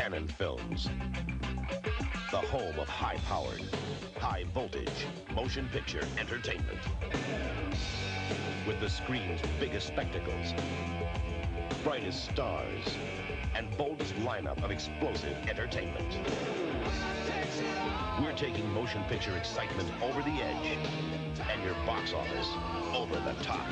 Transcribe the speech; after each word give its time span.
Cannon 0.00 0.28
Films, 0.28 0.88
the 2.30 2.38
home 2.38 2.78
of 2.78 2.88
high 2.88 3.18
powered, 3.28 3.62
high 4.18 4.44
voltage 4.54 5.06
motion 5.34 5.68
picture 5.74 6.00
entertainment. 6.18 6.78
With 8.66 8.80
the 8.80 8.88
screen's 8.88 9.42
biggest 9.60 9.88
spectacles, 9.88 10.54
brightest 11.84 12.24
stars, 12.24 12.96
and 13.54 13.68
boldest 13.76 14.14
lineup 14.20 14.64
of 14.64 14.70
explosive 14.70 15.36
entertainment. 15.46 16.18
We're 18.22 18.32
taking 18.32 18.72
motion 18.72 19.04
picture 19.04 19.36
excitement 19.36 19.90
over 20.02 20.22
the 20.22 20.30
edge 20.30 20.78
and 21.50 21.62
your 21.62 21.74
box 21.84 22.14
office 22.14 22.48
over 22.94 23.16
the 23.16 23.34
top. 23.44 23.66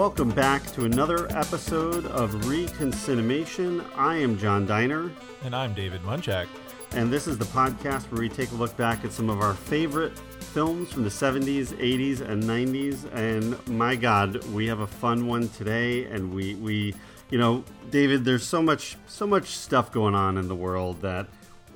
Welcome 0.00 0.30
back 0.30 0.64
to 0.72 0.86
another 0.86 1.26
episode 1.36 2.06
of 2.06 2.30
Reconcinimation. 2.46 3.84
I 3.94 4.16
am 4.16 4.38
John 4.38 4.64
Diner, 4.64 5.12
And 5.44 5.54
I'm 5.54 5.74
David 5.74 6.00
Munchak. 6.04 6.46
and 6.92 7.12
this 7.12 7.26
is 7.26 7.36
the 7.36 7.44
podcast 7.44 8.10
where 8.10 8.22
we 8.22 8.30
take 8.30 8.50
a 8.52 8.54
look 8.54 8.74
back 8.78 9.04
at 9.04 9.12
some 9.12 9.28
of 9.28 9.42
our 9.42 9.52
favorite 9.52 10.18
films 10.18 10.90
from 10.90 11.02
the 11.04 11.10
70s, 11.10 11.74
80s, 11.76 12.22
and 12.22 12.42
90s. 12.42 13.14
And 13.14 13.68
my 13.68 13.94
God, 13.94 14.42
we 14.46 14.66
have 14.68 14.80
a 14.80 14.86
fun 14.86 15.26
one 15.26 15.50
today. 15.50 16.06
And 16.06 16.32
we, 16.32 16.54
we, 16.54 16.94
you 17.28 17.36
know, 17.36 17.62
David, 17.90 18.24
there's 18.24 18.46
so 18.46 18.62
much, 18.62 18.96
so 19.06 19.26
much 19.26 19.48
stuff 19.48 19.92
going 19.92 20.14
on 20.14 20.38
in 20.38 20.48
the 20.48 20.56
world 20.56 21.02
that 21.02 21.28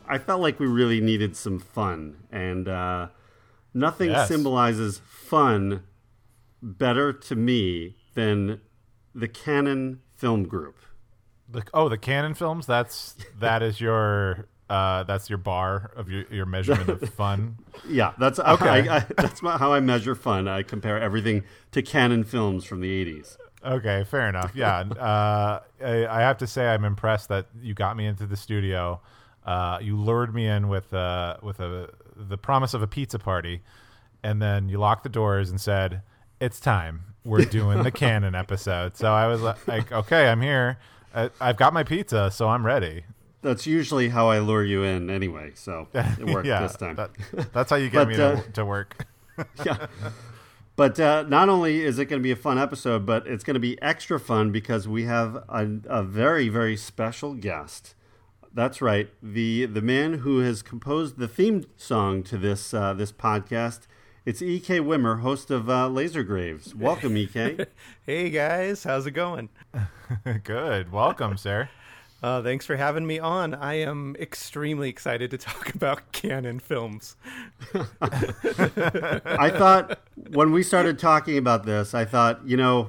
I 0.08 0.16
felt 0.16 0.40
like 0.40 0.58
we 0.58 0.66
really 0.66 1.02
needed 1.02 1.36
some 1.36 1.58
fun. 1.58 2.16
And 2.32 2.68
uh, 2.68 3.08
nothing 3.74 4.12
Yes. 4.12 4.28
symbolizes 4.28 5.02
fun 5.04 5.82
better 6.62 7.12
to 7.12 7.36
me 7.36 7.96
than 8.14 8.60
the 9.14 9.28
Cannon 9.28 10.00
Film 10.14 10.44
Group. 10.44 10.78
The, 11.48 11.62
oh, 11.74 11.88
the 11.88 11.98
Cannon 11.98 12.34
films. 12.34 12.66
That's 12.66 13.16
that 13.38 13.62
is 13.62 13.80
your 13.80 14.48
uh, 14.70 15.02
that's 15.04 15.28
your 15.28 15.38
bar 15.38 15.92
of 15.94 16.08
your, 16.08 16.24
your 16.30 16.46
measurement 16.46 16.88
of 16.88 17.08
fun. 17.14 17.56
Yeah, 17.88 18.12
that's 18.18 18.38
Okay. 18.38 18.88
I, 18.88 18.96
I, 18.96 19.06
that's 19.16 19.42
my, 19.42 19.58
how 19.58 19.72
I 19.72 19.80
measure 19.80 20.14
fun. 20.14 20.48
I 20.48 20.62
compare 20.62 20.98
everything 20.98 21.44
to 21.72 21.82
Cannon 21.82 22.24
films 22.24 22.64
from 22.64 22.80
the 22.80 23.04
'80s. 23.04 23.36
Okay, 23.64 24.04
fair 24.04 24.28
enough. 24.28 24.52
Yeah, 24.54 24.80
uh, 24.80 25.60
I, 25.82 26.06
I 26.06 26.20
have 26.20 26.38
to 26.38 26.46
say 26.46 26.66
I'm 26.66 26.84
impressed 26.84 27.28
that 27.28 27.46
you 27.62 27.74
got 27.74 27.96
me 27.96 28.06
into 28.06 28.26
the 28.26 28.36
studio. 28.36 29.00
Uh, 29.44 29.78
you 29.80 29.96
lured 29.96 30.34
me 30.34 30.46
in 30.46 30.68
with 30.68 30.92
uh, 30.92 31.36
with 31.42 31.60
a 31.60 31.90
the 32.16 32.38
promise 32.38 32.74
of 32.74 32.82
a 32.82 32.86
pizza 32.86 33.18
party, 33.18 33.62
and 34.22 34.40
then 34.40 34.68
you 34.68 34.78
locked 34.78 35.02
the 35.02 35.08
doors 35.08 35.50
and 35.50 35.60
said, 35.60 36.02
"It's 36.40 36.60
time. 36.60 37.13
We're 37.24 37.44
doing 37.44 37.82
the 37.82 37.90
Cannon 37.90 38.34
episode." 38.34 38.96
So 38.96 39.12
I 39.12 39.26
was 39.26 39.42
like, 39.66 39.90
"Okay, 39.92 40.28
I'm 40.28 40.40
here. 40.40 40.78
I, 41.14 41.30
I've 41.40 41.56
got 41.56 41.72
my 41.72 41.82
pizza, 41.84 42.30
so 42.30 42.48
I'm 42.48 42.64
ready." 42.66 43.04
That's 43.42 43.66
usually 43.66 44.08
how 44.08 44.28
I 44.30 44.38
lure 44.38 44.64
you 44.64 44.82
in, 44.84 45.10
anyway. 45.10 45.52
So 45.54 45.88
it 45.94 46.26
worked 46.26 46.46
yeah, 46.46 46.62
this 46.62 46.76
time. 46.76 46.96
that- 46.96 47.52
that's 47.52 47.70
how 47.70 47.76
you 47.76 47.90
get 47.90 48.00
But, 48.04 48.08
me 48.08 48.16
to, 48.16 48.26
uh, 48.38 48.42
to 48.54 48.64
work. 48.64 49.06
yeah. 49.64 49.86
But 50.76 50.98
uh, 50.98 51.24
not 51.28 51.48
only 51.48 51.82
is 51.82 51.98
it 51.98 52.06
going 52.06 52.20
to 52.20 52.22
be 52.22 52.32
a 52.32 52.36
fun 52.36 52.58
episode, 52.58 53.06
but 53.06 53.26
it's 53.26 53.44
going 53.44 53.54
to 53.54 53.60
be 53.60 53.80
extra 53.82 54.18
fun 54.18 54.50
because 54.50 54.88
we 54.88 55.04
have 55.04 55.36
a, 55.48 55.68
a 55.86 56.02
very, 56.02 56.48
very 56.48 56.76
special 56.76 57.34
guest. 57.34 57.94
That's 58.52 58.80
right, 58.80 59.08
the 59.22 59.66
the 59.66 59.82
man 59.82 60.14
who 60.18 60.38
has 60.38 60.62
composed 60.62 61.18
the 61.18 61.26
theme 61.28 61.64
song 61.76 62.22
to 62.24 62.36
this 62.38 62.72
uh, 62.72 62.92
this 62.94 63.10
podcast. 63.12 63.80
It's 64.26 64.40
E.K. 64.40 64.80
Wimmer, 64.80 65.20
host 65.20 65.50
of 65.50 65.68
uh, 65.68 65.86
Laser 65.86 66.22
Graves. 66.22 66.74
Welcome, 66.74 67.14
E.K. 67.14 67.66
Hey 68.06 68.30
guys, 68.30 68.84
how's 68.84 69.06
it 69.06 69.10
going? 69.10 69.50
Good. 70.44 70.90
Welcome, 70.90 71.36
sir. 71.36 71.68
Uh, 72.22 72.42
thanks 72.42 72.64
for 72.64 72.76
having 72.76 73.06
me 73.06 73.18
on. 73.18 73.52
I 73.52 73.74
am 73.74 74.16
extremely 74.18 74.88
excited 74.88 75.30
to 75.32 75.36
talk 75.36 75.74
about 75.74 76.10
Cannon 76.12 76.58
films. 76.58 77.16
I 78.00 79.50
thought 79.50 79.98
when 80.30 80.50
we 80.50 80.62
started 80.62 80.98
talking 80.98 81.36
about 81.36 81.66
this, 81.66 81.92
I 81.92 82.06
thought, 82.06 82.40
you 82.46 82.56
know, 82.56 82.88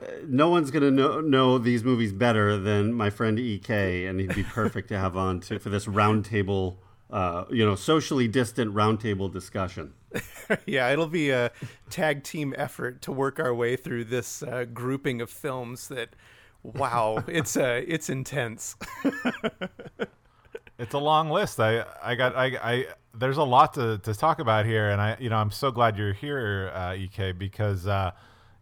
uh, 0.00 0.06
no 0.26 0.48
one's 0.48 0.70
going 0.70 0.84
to 0.84 0.90
know, 0.90 1.20
know 1.20 1.58
these 1.58 1.84
movies 1.84 2.14
better 2.14 2.56
than 2.56 2.94
my 2.94 3.10
friend 3.10 3.38
EK, 3.38 4.06
and 4.06 4.20
he'd 4.20 4.34
be 4.34 4.44
perfect 4.44 4.88
to 4.88 4.98
have 4.98 5.18
on 5.18 5.40
to, 5.40 5.58
for 5.58 5.68
this 5.68 5.84
roundtable, 5.84 6.76
uh, 7.10 7.44
you 7.50 7.62
know, 7.62 7.74
socially 7.74 8.26
distant 8.26 8.72
roundtable 8.72 9.30
discussion. 9.30 9.92
yeah, 10.66 10.90
it'll 10.90 11.06
be 11.06 11.30
a 11.30 11.50
tag 11.90 12.22
team 12.22 12.54
effort 12.56 13.02
to 13.02 13.12
work 13.12 13.38
our 13.38 13.54
way 13.54 13.76
through 13.76 14.04
this 14.04 14.42
uh, 14.42 14.64
grouping 14.72 15.20
of 15.20 15.30
films 15.30 15.88
that, 15.88 16.10
wow, 16.62 17.22
it's 17.28 17.56
uh, 17.56 17.82
it's 17.86 18.08
intense. 18.08 18.76
It's 20.78 20.94
a 20.94 20.98
long 20.98 21.30
list. 21.30 21.58
I 21.58 21.84
I 22.02 22.14
got 22.14 22.36
I 22.36 22.46
I 22.62 22.86
there's 23.14 23.38
a 23.38 23.44
lot 23.44 23.74
to, 23.74 23.98
to 23.98 24.14
talk 24.14 24.40
about 24.40 24.66
here, 24.66 24.90
and 24.90 25.00
I 25.00 25.16
you 25.18 25.30
know 25.30 25.36
I'm 25.36 25.50
so 25.50 25.70
glad 25.70 25.96
you're 25.96 26.12
here, 26.12 26.70
uh, 26.74 26.94
Ek, 26.94 27.38
because 27.38 27.86
uh, 27.86 28.10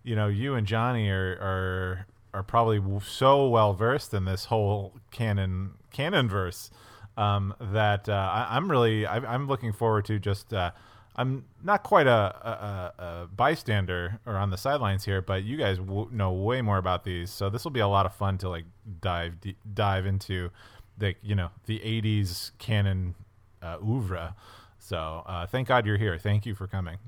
you 0.05 0.15
know 0.15 0.29
you 0.29 0.55
and 0.55 0.67
Johnny 0.67 1.09
are 1.09 1.33
are 1.41 2.07
are 2.33 2.43
probably 2.45 2.81
so 3.05 3.49
well 3.49 3.75
versed 3.75 4.15
in 4.15 4.27
this 4.27 4.45
whole 4.45 4.95
Cannon 5.11 5.73
Cannon 5.93 6.29
verse 6.29 6.71
um, 7.17 7.53
that 7.61 8.09
uh, 8.09 8.13
I, 8.13 8.57
I'm 8.57 8.71
really 8.71 9.07
I, 9.07 9.17
I'm 9.17 9.49
looking 9.49 9.73
forward 9.73 10.05
to 10.07 10.19
just. 10.19 10.53
Uh, 10.53 10.71
I'm 11.17 11.45
not 11.63 11.83
quite 11.85 12.07
a, 12.07 12.11
a, 12.11 12.93
a 12.99 13.29
bystander 13.35 14.19
or 14.27 14.37
on 14.37 14.51
the 14.51 14.57
sidelines 14.57 15.05
here, 15.05 15.23
but 15.23 15.45
you 15.45 15.57
guys 15.57 15.79
w- 15.79 16.09
know 16.11 16.33
way 16.33 16.61
more 16.61 16.79
about 16.79 17.05
these, 17.05 17.31
so 17.31 17.49
this 17.49 17.63
will 17.65 17.71
be 17.71 17.81
a 17.81 17.89
lot 17.89 18.05
of 18.05 18.15
fun 18.15 18.37
to 18.39 18.49
like 18.49 18.65
dive 19.01 19.41
d- 19.41 19.57
dive 19.73 20.07
into 20.07 20.51
the 20.99 21.15
you 21.23 21.35
know 21.35 21.51
the 21.67 21.79
80s 21.81 22.51
Cannon 22.59 23.15
uh, 23.63 23.79
oeuvre. 23.83 24.35
So 24.79 25.23
uh, 25.27 25.47
thank 25.47 25.69
God 25.69 25.87
you're 25.87 25.97
here. 25.97 26.19
Thank 26.19 26.45
you 26.45 26.55
for 26.55 26.67
coming. 26.67 26.99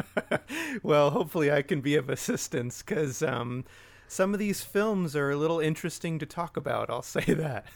well, 0.82 1.10
hopefully 1.10 1.52
I 1.52 1.62
can 1.62 1.80
be 1.80 1.94
of 1.94 2.10
assistance 2.10 2.82
because 2.82 3.22
um, 3.22 3.64
some 4.08 4.32
of 4.32 4.38
these 4.38 4.62
films 4.62 5.16
are 5.16 5.30
a 5.30 5.36
little 5.36 5.60
interesting 5.60 6.18
to 6.18 6.26
talk 6.26 6.56
about. 6.56 6.90
I'll 6.90 7.02
say 7.02 7.24
that. 7.24 7.66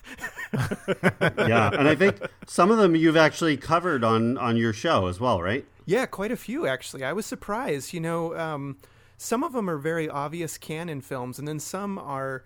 Yeah, 1.49 1.71
and 1.73 1.87
I 1.89 1.95
think 1.95 2.21
some 2.47 2.71
of 2.71 2.79
them 2.79 2.97
you've 2.97 3.17
actually 3.17 3.57
covered 3.57 4.03
on 4.03 4.39
on 4.39 4.57
your 4.57 4.73
show 4.73 5.07
as 5.07 5.21
well, 5.21 5.43
right? 5.43 5.67
Yeah, 5.85 6.07
quite 6.07 6.33
a 6.33 6.37
few 6.37 6.67
actually. 6.67 7.05
I 7.05 7.13
was 7.13 7.27
surprised. 7.27 7.93
You 7.93 8.01
know, 8.01 8.37
um, 8.37 8.79
some 9.19 9.43
of 9.43 9.53
them 9.53 9.69
are 9.69 9.79
very 9.79 10.09
obvious 10.09 10.57
Cannon 10.57 11.01
films, 11.01 11.39
and 11.39 11.47
then 11.47 11.59
some 11.59 11.99
are 11.99 12.45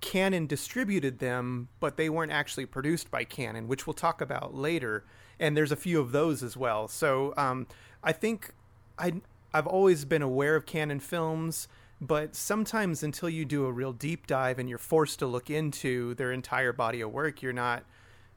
Cannon 0.00 0.46
distributed 0.46 1.20
them, 1.20 1.68
but 1.80 1.96
they 1.96 2.10
weren't 2.10 2.32
actually 2.32 2.66
produced 2.66 3.10
by 3.10 3.24
Cannon, 3.24 3.66
which 3.68 3.86
we'll 3.86 3.94
talk 3.94 4.20
about 4.20 4.54
later. 4.54 5.04
And 5.40 5.56
there's 5.56 5.72
a 5.72 5.76
few 5.76 6.00
of 6.00 6.12
those 6.12 6.42
as 6.42 6.56
well. 6.56 6.86
So 6.88 7.34
um, 7.36 7.66
I 8.04 8.12
think 8.12 8.52
I 8.98 9.14
I've 9.54 9.66
always 9.66 10.04
been 10.04 10.22
aware 10.22 10.56
of 10.56 10.66
Cannon 10.66 11.00
films, 11.00 11.68
but 12.02 12.34
sometimes 12.34 13.02
until 13.02 13.28
you 13.28 13.44
do 13.44 13.64
a 13.64 13.72
real 13.72 13.92
deep 13.92 14.26
dive 14.26 14.58
and 14.58 14.68
you're 14.68 14.76
forced 14.78 15.20
to 15.20 15.26
look 15.26 15.48
into 15.48 16.14
their 16.14 16.32
entire 16.32 16.72
body 16.72 17.00
of 17.00 17.12
work, 17.12 17.42
you're 17.42 17.52
not 17.52 17.84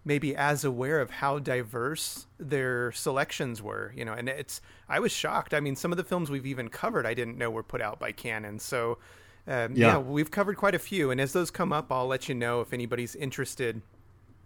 maybe 0.07 0.35
as 0.35 0.63
aware 0.63 1.01
of 1.01 1.09
how 1.09 1.39
diverse 1.39 2.27
their 2.37 2.91
selections 2.91 3.59
were 3.59 3.91
you 3.95 4.05
know 4.05 4.13
and 4.13 4.29
it's 4.29 4.61
i 4.87 4.99
was 4.99 5.11
shocked 5.11 5.51
i 5.51 5.59
mean 5.59 5.75
some 5.75 5.91
of 5.91 5.97
the 5.97 6.03
films 6.03 6.29
we've 6.29 6.45
even 6.45 6.69
covered 6.69 7.07
i 7.07 7.13
didn't 7.15 7.39
know 7.39 7.49
were 7.49 7.63
put 7.63 7.81
out 7.81 7.99
by 7.99 8.11
Cannon 8.11 8.59
so 8.59 8.99
um, 9.47 9.73
Yeah. 9.75 9.93
yeah. 9.93 9.97
we've 9.97 10.29
covered 10.29 10.57
quite 10.57 10.75
a 10.75 10.79
few 10.79 11.09
and 11.09 11.19
as 11.19 11.33
those 11.33 11.49
come 11.49 11.73
up 11.73 11.91
i'll 11.91 12.05
let 12.05 12.29
you 12.29 12.35
know 12.35 12.61
if 12.61 12.71
anybody's 12.71 13.15
interested 13.15 13.81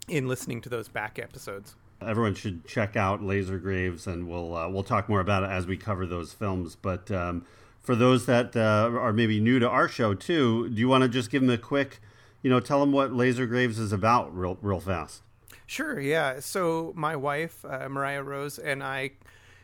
in 0.08 0.30
listening 0.30 0.62
to 0.62 0.70
those 0.70 0.88
back 0.88 1.20
episodes 1.20 1.76
Everyone 2.02 2.34
should 2.34 2.66
check 2.66 2.96
out 2.96 3.22
Laser 3.22 3.58
Graves, 3.60 4.08
and 4.08 4.26
we'll 4.30 4.56
uh, 4.56 4.70
we'll 4.70 4.84
talk 4.84 5.10
more 5.10 5.20
about 5.20 5.44
it 5.44 5.50
as 5.50 5.68
we 5.68 5.76
cover 5.76 6.06
those 6.06 6.32
films. 6.32 6.78
But 6.82 7.12
um, 7.12 7.46
for 7.82 7.96
those 7.96 8.26
that 8.26 8.56
uh, 8.56 8.90
are 8.94 9.14
maybe 9.14 9.40
new 9.40 9.60
to 9.60 9.70
our 9.70 9.88
show 9.88 10.14
too, 10.14 10.70
do 10.70 10.80
you 10.80 10.88
want 10.88 11.04
to 11.04 11.10
just 11.10 11.30
give 11.30 11.42
them 11.42 11.50
a 11.50 11.58
quick, 11.58 12.02
you 12.42 12.50
know, 12.50 12.60
tell 12.60 12.80
them 12.80 12.92
what 12.92 13.14
Laser 13.14 13.46
Graves 13.46 13.80
is 13.80 13.92
about, 13.92 14.36
real 14.36 14.58
real 14.62 14.80
fast? 14.80 15.24
Sure, 15.66 16.00
yeah. 16.00 16.40
So 16.40 16.94
my 16.96 17.16
wife, 17.16 17.64
uh, 17.64 17.88
Mariah 17.90 18.24
Rose, 18.24 18.58
and 18.58 18.84
I 18.84 19.12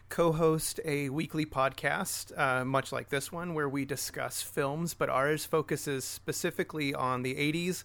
co 0.10 0.32
host 0.32 0.80
a 0.86 1.10
weekly 1.10 1.46
podcast, 1.46 2.38
uh, 2.38 2.64
much 2.64 2.92
like 2.92 3.10
this 3.10 3.32
one, 3.32 3.54
where 3.54 3.68
we 3.68 3.86
discuss 3.86 4.42
films, 4.42 4.94
but 4.94 5.10
ours 5.10 5.46
focuses 5.46 6.06
specifically 6.06 6.94
on 6.94 7.24
the 7.24 7.36
80s. 7.36 7.84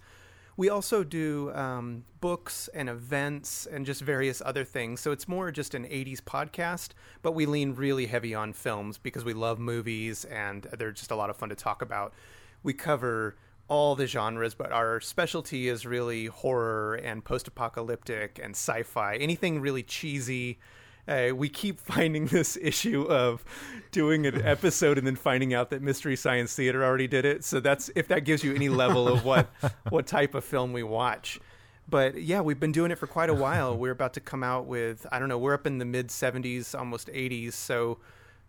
We 0.60 0.68
also 0.68 1.02
do 1.04 1.50
um, 1.54 2.04
books 2.20 2.68
and 2.74 2.90
events 2.90 3.64
and 3.64 3.86
just 3.86 4.02
various 4.02 4.42
other 4.44 4.62
things. 4.62 5.00
So 5.00 5.10
it's 5.10 5.26
more 5.26 5.50
just 5.50 5.74
an 5.74 5.84
80s 5.84 6.20
podcast, 6.20 6.90
but 7.22 7.32
we 7.32 7.46
lean 7.46 7.72
really 7.72 8.04
heavy 8.04 8.34
on 8.34 8.52
films 8.52 8.98
because 8.98 9.24
we 9.24 9.32
love 9.32 9.58
movies 9.58 10.26
and 10.26 10.64
they're 10.76 10.92
just 10.92 11.12
a 11.12 11.16
lot 11.16 11.30
of 11.30 11.36
fun 11.38 11.48
to 11.48 11.54
talk 11.54 11.80
about. 11.80 12.12
We 12.62 12.74
cover 12.74 13.36
all 13.68 13.94
the 13.94 14.06
genres, 14.06 14.54
but 14.54 14.70
our 14.70 15.00
specialty 15.00 15.66
is 15.66 15.86
really 15.86 16.26
horror 16.26 16.96
and 16.96 17.24
post 17.24 17.48
apocalyptic 17.48 18.38
and 18.38 18.50
sci 18.50 18.82
fi. 18.82 19.16
Anything 19.16 19.62
really 19.62 19.82
cheesy. 19.82 20.58
Uh, 21.10 21.34
we 21.34 21.48
keep 21.48 21.80
finding 21.80 22.26
this 22.26 22.56
issue 22.60 23.02
of 23.02 23.44
doing 23.90 24.26
an 24.26 24.40
episode 24.42 24.96
and 24.96 25.06
then 25.06 25.16
finding 25.16 25.52
out 25.52 25.70
that 25.70 25.82
Mystery 25.82 26.14
Science 26.14 26.54
Theater 26.54 26.84
already 26.84 27.08
did 27.08 27.24
it. 27.24 27.44
So 27.44 27.58
that's 27.58 27.90
if 27.96 28.06
that 28.08 28.24
gives 28.24 28.44
you 28.44 28.54
any 28.54 28.68
level 28.68 29.08
of 29.08 29.24
what 29.24 29.50
what 29.90 30.06
type 30.06 30.34
of 30.34 30.44
film 30.44 30.72
we 30.72 30.82
watch. 30.84 31.40
But 31.88 32.22
yeah, 32.22 32.40
we've 32.40 32.60
been 32.60 32.70
doing 32.70 32.92
it 32.92 32.98
for 32.98 33.08
quite 33.08 33.28
a 33.28 33.34
while. 33.34 33.76
We're 33.76 33.90
about 33.90 34.14
to 34.14 34.20
come 34.20 34.44
out 34.44 34.66
with 34.66 35.04
I 35.10 35.18
don't 35.18 35.28
know. 35.28 35.38
We're 35.38 35.54
up 35.54 35.66
in 35.66 35.78
the 35.78 35.84
mid 35.84 36.08
70s, 36.08 36.78
almost 36.78 37.08
80s. 37.08 37.54
So 37.54 37.98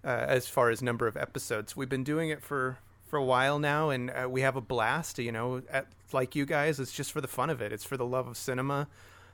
uh, 0.04 0.10
as 0.10 0.48
far 0.48 0.70
as 0.70 0.84
number 0.84 1.08
of 1.08 1.18
episodes, 1.18 1.76
we've 1.76 1.90
been 1.90 2.04
doing 2.04 2.30
it 2.30 2.44
for 2.44 2.78
for 3.08 3.18
a 3.18 3.24
while 3.26 3.60
now, 3.60 3.90
and 3.90 4.10
uh, 4.12 4.30
we 4.30 4.42
have 4.42 4.56
a 4.56 4.62
blast. 4.62 5.18
You 5.18 5.32
know, 5.32 5.64
at, 5.72 5.88
like 6.14 6.36
you 6.36 6.46
guys, 6.46 6.80
it's 6.80 6.94
just 6.94 7.12
for 7.12 7.22
the 7.22 7.28
fun 7.28 7.50
of 7.50 7.62
it. 7.62 7.74
It's 7.74 7.84
for 7.84 7.98
the 7.98 8.06
love 8.06 8.28
of 8.28 8.38
cinema, 8.38 8.88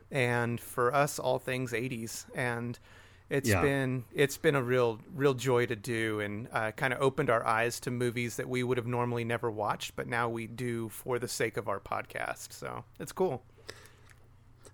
and 0.09 0.61
for 0.61 0.93
us, 0.93 1.19
all 1.19 1.39
things 1.39 1.73
'80s. 1.73 2.25
And 2.33 2.79
it's 3.29 3.49
Yeah. 3.49 3.61
been 3.61 4.05
it's 4.13 4.37
been 4.37 4.55
a 4.55 4.63
real 4.63 4.99
real 5.13 5.33
joy 5.33 5.65
to 5.65 5.75
do, 5.75 6.19
and 6.19 6.47
uh, 6.51 6.71
kind 6.71 6.93
of 6.93 7.01
opened 7.01 7.29
our 7.29 7.45
eyes 7.45 7.79
to 7.81 7.91
movies 7.91 8.35
that 8.37 8.47
we 8.47 8.63
would 8.63 8.77
have 8.77 8.87
normally 8.87 9.23
never 9.23 9.51
watched, 9.51 9.95
but 9.95 10.07
now 10.07 10.29
we 10.29 10.47
do 10.47 10.89
for 10.89 11.19
the 11.19 11.27
sake 11.27 11.57
of 11.57 11.67
our 11.67 11.79
podcast. 11.79 12.53
So 12.53 12.85
it's 12.99 13.11
cool. 13.11 13.43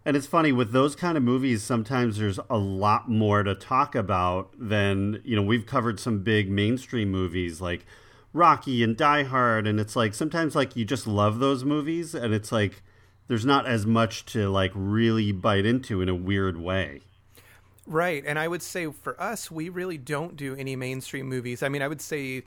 And 0.06 0.18
it's 0.18 0.28
funny 0.28 0.52
with 0.52 0.74
those 0.74 0.96
kind 0.98 1.18
of 1.18 1.24
movies. 1.24 1.64
Sometimes 1.64 2.18
there's 2.18 2.40
a 2.50 2.58
lot 2.58 3.10
more 3.10 3.42
to 3.42 3.56
talk 3.56 3.96
about 3.96 4.52
than 4.60 5.22
you 5.24 5.36
know. 5.36 5.42
We've 5.42 5.66
covered 5.66 6.00
some 6.00 6.24
big 6.24 6.50
mainstream 6.50 7.10
movies 7.10 7.62
like 7.62 7.86
Rocky 8.34 8.84
and 8.84 8.98
Die 8.98 9.24
Hard, 9.24 9.66
and 9.66 9.80
it's 9.80 9.96
like 9.96 10.14
sometimes 10.14 10.56
like 10.56 10.76
you 10.76 10.84
just 10.84 11.08
love 11.08 11.40
those 11.40 11.64
movies, 11.64 12.14
and 12.14 12.34
it's 12.34 12.52
like 12.52 12.84
there's 13.30 13.46
not 13.46 13.66
as 13.66 13.86
much 13.86 14.26
to 14.26 14.50
like 14.50 14.72
really 14.76 15.32
bite 15.32 15.66
into 15.66 16.02
in 16.02 16.10
a 16.10 16.16
weird 16.16 16.60
way. 16.60 17.02
Right. 17.86 18.24
And 18.26 18.40
I 18.40 18.48
would 18.48 18.62
say 18.62 18.90
for 18.92 19.20
us, 19.22 19.52
we 19.52 19.70
really 19.70 19.98
don't 19.98 20.36
do 20.38 20.56
any 20.56 20.76
mainstream 20.76 21.28
movies. 21.28 21.62
I 21.64 21.70
mean, 21.70 21.82
I 21.82 21.88
would 21.88 22.02
say 22.02 22.44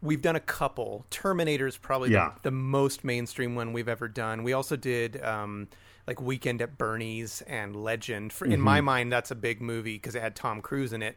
we've 0.00 0.22
done 0.22 0.36
a 0.36 0.40
couple. 0.40 1.04
Terminator's 1.10 1.76
probably 1.76 2.10
the- 2.10 2.14
Yeah. 2.14 2.32
the, 2.42 2.52
most 2.52 3.02
mainstream 3.02 3.56
one 3.56 3.72
we've 3.72 3.88
ever 3.88 4.06
done. 4.06 4.44
We 4.44 4.52
also 4.52 4.76
did 4.76 5.20
um, 5.24 5.66
like 6.06 6.20
Weekend 6.20 6.62
at 6.62 6.78
Bernie's 6.78 7.42
and 7.48 7.74
Legend. 7.74 8.32
For, 8.32 8.44
In 8.44 8.60
my 8.60 8.80
mind, 8.80 9.12
that's 9.12 9.30
a 9.32 9.34
big 9.34 9.60
movie 9.60 9.94
because 9.94 10.14
it 10.14 10.22
had 10.22 10.36
Tom 10.36 10.60
Cruise 10.60 10.92
in 10.92 11.02
it. 11.02 11.16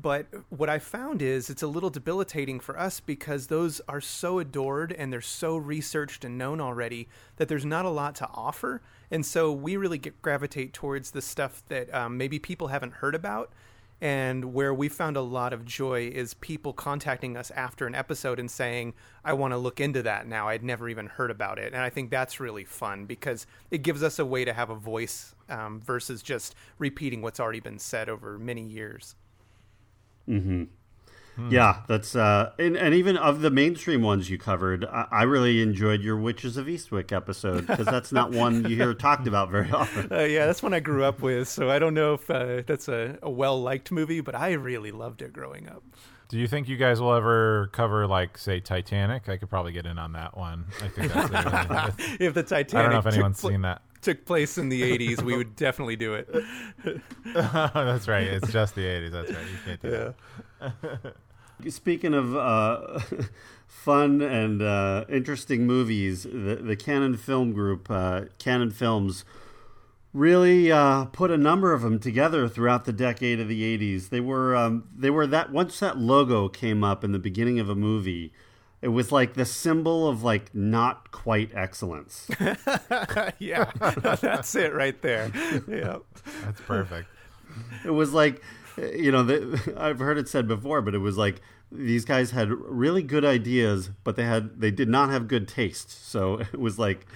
But 0.00 0.26
what 0.48 0.70
I 0.70 0.78
found 0.78 1.20
is 1.20 1.50
it's 1.50 1.62
a 1.62 1.66
little 1.66 1.90
debilitating 1.90 2.60
for 2.60 2.78
us 2.78 3.00
because 3.00 3.48
those 3.48 3.80
are 3.88 4.00
so 4.00 4.38
adored 4.38 4.92
and 4.92 5.12
they're 5.12 5.20
so 5.20 5.56
researched 5.56 6.24
and 6.24 6.38
known 6.38 6.60
already 6.60 7.08
that 7.36 7.48
there's 7.48 7.66
not 7.66 7.84
a 7.84 7.90
lot 7.90 8.14
to 8.16 8.28
offer. 8.32 8.80
And 9.10 9.26
so 9.26 9.52
we 9.52 9.76
really 9.76 9.98
get, 9.98 10.22
gravitate 10.22 10.72
towards 10.72 11.10
the 11.10 11.20
stuff 11.20 11.62
that 11.68 11.92
um, 11.92 12.16
maybe 12.16 12.38
people 12.38 12.68
haven't 12.68 12.94
heard 12.94 13.14
about. 13.14 13.52
And 14.00 14.54
where 14.54 14.72
we 14.72 14.88
found 14.88 15.18
a 15.18 15.20
lot 15.20 15.52
of 15.52 15.66
joy 15.66 16.10
is 16.14 16.32
people 16.32 16.72
contacting 16.72 17.36
us 17.36 17.50
after 17.50 17.86
an 17.86 17.94
episode 17.94 18.38
and 18.38 18.50
saying, 18.50 18.94
I 19.22 19.34
want 19.34 19.52
to 19.52 19.58
look 19.58 19.80
into 19.80 20.02
that 20.04 20.26
now. 20.26 20.48
I'd 20.48 20.64
never 20.64 20.88
even 20.88 21.08
heard 21.08 21.30
about 21.30 21.58
it. 21.58 21.74
And 21.74 21.82
I 21.82 21.90
think 21.90 22.08
that's 22.10 22.40
really 22.40 22.64
fun 22.64 23.04
because 23.04 23.46
it 23.70 23.82
gives 23.82 24.02
us 24.02 24.18
a 24.18 24.24
way 24.24 24.46
to 24.46 24.54
have 24.54 24.70
a 24.70 24.74
voice 24.74 25.34
um, 25.50 25.82
versus 25.82 26.22
just 26.22 26.54
repeating 26.78 27.20
what's 27.20 27.40
already 27.40 27.60
been 27.60 27.78
said 27.78 28.08
over 28.08 28.38
many 28.38 28.62
years. 28.62 29.16
Yeah, 31.48 31.82
that's 31.88 32.14
uh, 32.14 32.52
and, 32.58 32.76
and 32.76 32.94
even 32.94 33.16
of 33.16 33.40
the 33.40 33.50
mainstream 33.50 34.02
ones 34.02 34.28
you 34.28 34.36
covered, 34.36 34.84
I, 34.84 35.06
I 35.10 35.22
really 35.22 35.62
enjoyed 35.62 36.02
your 36.02 36.16
Witches 36.18 36.56
of 36.56 36.66
Eastwick 36.66 37.12
episode 37.12 37.66
because 37.66 37.86
that's 37.86 38.12
not 38.12 38.30
one 38.32 38.68
you 38.68 38.76
hear 38.76 38.92
talked 38.92 39.26
about 39.26 39.50
very 39.50 39.70
often. 39.70 40.12
Uh, 40.12 40.24
yeah, 40.24 40.46
that's 40.46 40.62
one 40.62 40.74
I 40.74 40.80
grew 40.80 41.04
up 41.04 41.22
with. 41.22 41.48
So 41.48 41.70
I 41.70 41.78
don't 41.78 41.94
know 41.94 42.14
if 42.14 42.28
uh, 42.30 42.62
that's 42.66 42.88
a, 42.88 43.18
a 43.22 43.30
well 43.30 43.60
liked 43.60 43.90
movie, 43.90 44.20
but 44.20 44.34
I 44.34 44.52
really 44.52 44.90
loved 44.90 45.22
it 45.22 45.32
growing 45.32 45.68
up. 45.68 45.82
Do 46.28 46.38
you 46.38 46.46
think 46.46 46.68
you 46.68 46.76
guys 46.76 47.00
will 47.00 47.14
ever 47.14 47.70
cover, 47.72 48.06
like, 48.06 48.38
say, 48.38 48.60
Titanic? 48.60 49.28
I 49.28 49.36
could 49.36 49.50
probably 49.50 49.72
get 49.72 49.84
in 49.84 49.98
on 49.98 50.12
that 50.12 50.36
one. 50.36 50.66
I 50.80 50.88
think 50.88 51.12
that's. 51.12 51.30
A, 51.32 51.94
If 52.20 52.34
the 52.34 52.44
Titanic 52.44 52.74
I 52.74 52.82
don't 52.82 52.92
know 52.92 52.98
if 52.98 53.06
anyone's 53.14 53.40
pla- 53.40 53.50
seen 53.50 53.62
that. 53.62 53.82
Took 54.02 54.24
place 54.24 54.56
in 54.58 54.68
the 54.68 54.82
80s, 54.98 55.22
we 55.22 55.36
would 55.36 55.56
definitely 55.56 55.96
do 55.96 56.14
it. 56.14 56.28
that's 57.34 58.08
right. 58.08 58.26
It's 58.26 58.50
just 58.52 58.74
the 58.74 58.84
'80s. 58.84 59.10
That's 59.10 59.32
right. 59.32 59.46
You 59.46 59.58
can't 59.64 59.82
do 59.82 60.14
that. 60.60 61.14
Speaking 61.70 62.14
of 62.14 62.34
uh, 62.34 63.00
fun 63.66 64.22
and 64.22 64.62
uh, 64.62 65.04
interesting 65.08 65.66
movies, 65.66 66.22
the, 66.22 66.60
the 66.62 66.76
Cannon 66.76 67.16
Film 67.16 67.52
Group, 67.52 67.90
uh, 67.90 68.22
Cannon 68.38 68.70
Films, 68.70 69.24
really 70.12 70.72
uh, 70.72 71.04
put 71.06 71.30
a 71.30 71.36
number 71.36 71.72
of 71.72 71.82
them 71.82 71.98
together 71.98 72.48
throughout 72.48 72.84
the 72.84 72.92
decade 72.92 73.40
of 73.40 73.48
the 73.48 73.78
'80s. 73.78 74.08
They 74.08 74.20
were 74.20 74.56
um, 74.56 74.88
they 74.96 75.10
were 75.10 75.26
that 75.26 75.52
once 75.52 75.78
that 75.80 75.98
logo 75.98 76.48
came 76.48 76.82
up 76.82 77.04
in 77.04 77.12
the 77.12 77.18
beginning 77.18 77.60
of 77.60 77.68
a 77.68 77.74
movie, 77.74 78.32
it 78.82 78.88
was 78.88 79.12
like 79.12 79.34
the 79.34 79.44
symbol 79.44 80.08
of 80.08 80.22
like 80.22 80.54
not 80.54 81.10
quite 81.10 81.50
excellence. 81.54 82.28
yeah, 83.38 83.70
that's 84.20 84.54
it 84.54 84.74
right 84.74 85.00
there. 85.02 85.30
Yeah. 85.68 85.98
That's 86.44 86.60
perfect. 86.62 87.08
it 87.84 87.90
was 87.90 88.12
like 88.12 88.42
you 88.76 89.10
know 89.10 89.22
the, 89.22 89.74
i've 89.76 89.98
heard 89.98 90.16
it 90.18 90.28
said 90.28 90.46
before 90.46 90.80
but 90.80 90.94
it 90.94 90.98
was 90.98 91.18
like 91.18 91.40
these 91.72 92.04
guys 92.04 92.30
had 92.30 92.48
really 92.50 93.02
good 93.02 93.24
ideas 93.24 93.90
but 94.04 94.16
they 94.16 94.24
had 94.24 94.60
they 94.60 94.70
did 94.70 94.88
not 94.88 95.10
have 95.10 95.28
good 95.28 95.46
taste 95.46 95.90
so 96.08 96.34
it 96.52 96.58
was 96.58 96.78
like 96.78 97.06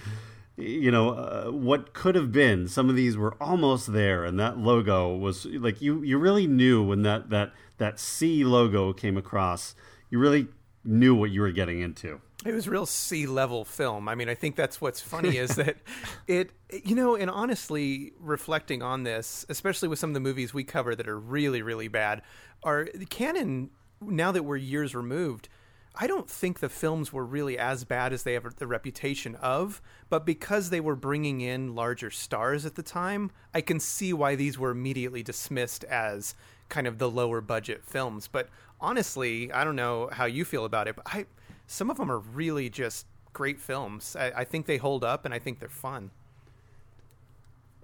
you 0.57 0.91
know 0.91 1.09
uh, 1.09 1.45
what 1.51 1.93
could 1.93 2.15
have 2.15 2.31
been 2.31 2.67
some 2.67 2.89
of 2.89 2.95
these 2.95 3.17
were 3.17 3.35
almost 3.41 3.91
there 3.93 4.23
and 4.23 4.39
that 4.39 4.57
logo 4.57 5.15
was 5.15 5.45
like 5.45 5.81
you 5.81 6.01
you 6.03 6.17
really 6.17 6.47
knew 6.47 6.83
when 6.83 7.01
that 7.01 7.29
that 7.29 7.51
that 7.77 7.99
c 7.99 8.43
logo 8.43 8.93
came 8.93 9.17
across 9.17 9.75
you 10.09 10.19
really 10.19 10.47
knew 10.85 11.15
what 11.15 11.31
you 11.31 11.41
were 11.41 11.51
getting 11.51 11.81
into 11.81 12.21
It 12.45 12.53
was 12.53 12.67
real 12.67 12.85
sea 12.85 13.25
level 13.25 13.65
film. 13.65 14.07
I 14.07 14.15
mean, 14.15 14.29
I 14.29 14.35
think 14.35 14.55
that's 14.55 14.79
what's 14.79 15.01
funny 15.01 15.37
is 15.37 15.55
that 15.55 15.77
it, 16.27 16.51
you 16.83 16.95
know, 16.95 17.15
and 17.15 17.29
honestly, 17.29 18.13
reflecting 18.19 18.81
on 18.81 19.03
this, 19.03 19.45
especially 19.49 19.87
with 19.87 19.99
some 19.99 20.11
of 20.11 20.13
the 20.13 20.19
movies 20.19 20.53
we 20.53 20.63
cover 20.63 20.95
that 20.95 21.07
are 21.07 21.19
really, 21.19 21.61
really 21.61 21.87
bad, 21.87 22.21
are 22.63 22.85
Cannon. 23.09 23.71
Now 24.01 24.31
that 24.33 24.43
we're 24.43 24.57
years 24.57 24.93
removed, 24.93 25.47
I 25.97 26.07
don't 26.07 26.29
think 26.29 26.59
the 26.59 26.69
films 26.69 27.13
were 27.13 27.25
really 27.25 27.57
as 27.57 27.85
bad 27.85 28.11
as 28.11 28.23
they 28.23 28.33
have 28.33 28.55
the 28.57 28.67
reputation 28.67 29.35
of. 29.35 29.81
But 30.09 30.25
because 30.25 30.69
they 30.69 30.81
were 30.81 30.95
bringing 30.95 31.41
in 31.41 31.73
larger 31.73 32.11
stars 32.11 32.65
at 32.65 32.75
the 32.75 32.83
time, 32.83 33.31
I 33.53 33.61
can 33.61 33.79
see 33.79 34.11
why 34.11 34.35
these 34.35 34.59
were 34.59 34.71
immediately 34.71 35.23
dismissed 35.23 35.83
as 35.85 36.35
kind 36.69 36.87
of 36.87 36.97
the 36.97 37.09
lower 37.09 37.41
budget 37.41 37.83
films. 37.85 38.27
But 38.27 38.49
honestly, 38.79 39.51
I 39.51 39.63
don't 39.63 39.75
know 39.75 40.09
how 40.11 40.25
you 40.25 40.45
feel 40.45 40.65
about 40.65 40.87
it, 40.87 40.95
but 40.95 41.05
I 41.07 41.25
some 41.67 41.89
of 41.89 41.97
them 41.97 42.11
are 42.11 42.19
really 42.19 42.69
just 42.69 43.05
great 43.33 43.59
films. 43.59 44.15
I, 44.19 44.31
I 44.31 44.43
think 44.43 44.65
they 44.65 44.77
hold 44.77 45.03
up, 45.03 45.25
and 45.25 45.33
I 45.33 45.39
think 45.39 45.59
they're 45.59 45.69
fun. 45.69 46.11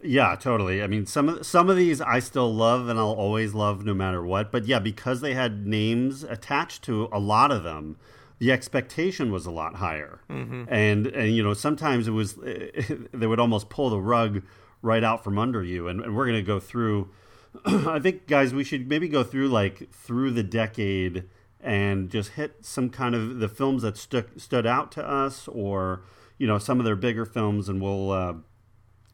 Yeah, 0.04 0.36
totally. 0.36 0.82
I 0.82 0.88
mean, 0.88 1.06
some 1.06 1.30
of 1.30 1.46
some 1.46 1.70
of 1.70 1.78
these 1.78 2.02
I 2.02 2.20
still 2.20 2.54
love 2.54 2.88
and 2.88 2.98
I'll 2.98 3.12
always 3.12 3.54
love 3.54 3.86
no 3.86 3.94
matter 3.94 4.24
what. 4.24 4.52
But 4.52 4.66
yeah, 4.66 4.80
because 4.80 5.22
they 5.22 5.34
had 5.34 5.68
names 5.68 6.24
attached 6.24 6.84
to 6.84 7.08
a 7.12 7.20
lot 7.20 7.52
of 7.52 7.64
them, 7.64 7.98
the 8.40 8.52
expectation 8.52 9.32
was 9.32 9.46
a 9.46 9.52
lot 9.52 9.76
higher. 9.76 10.22
Mm-hmm. 10.30 10.64
And 10.70 11.08
and 11.08 11.36
you 11.36 11.44
know, 11.44 11.54
sometimes 11.54 12.08
it 12.08 12.12
was 12.12 12.36
they 13.14 13.28
would 13.28 13.40
almost 13.40 13.70
pull 13.70 13.90
the 13.90 14.00
rug 14.00 14.42
right 14.82 15.04
out 15.04 15.24
from 15.24 15.38
under 15.38 15.64
you. 15.64 15.88
And, 15.88 16.02
and 16.02 16.16
we're 16.16 16.26
going 16.26 16.38
to 16.38 16.44
go 16.44 16.60
through. 16.60 17.10
I 17.66 18.00
think, 18.00 18.28
guys, 18.28 18.54
we 18.54 18.64
should 18.64 18.88
maybe 18.88 19.08
go 19.08 19.24
through 19.24 19.50
like 19.50 19.92
through 19.92 20.32
the 20.32 20.44
decade 20.44 21.26
and 21.60 22.10
just 22.10 22.32
hit 22.32 22.66
some 22.66 22.90
kind 22.90 23.14
of 23.14 23.40
the 23.40 23.50
films 23.50 23.84
that 23.84 23.98
stuck 23.98 24.26
stood 24.38 24.66
out 24.66 24.92
to 24.94 25.08
us, 25.08 25.48
or 25.48 26.04
you 26.38 26.48
know, 26.48 26.58
some 26.58 26.80
of 26.80 26.86
their 26.86 26.96
bigger 26.96 27.26
films, 27.26 27.70
and 27.70 27.82
we'll. 27.82 28.12
Uh, 28.12 28.34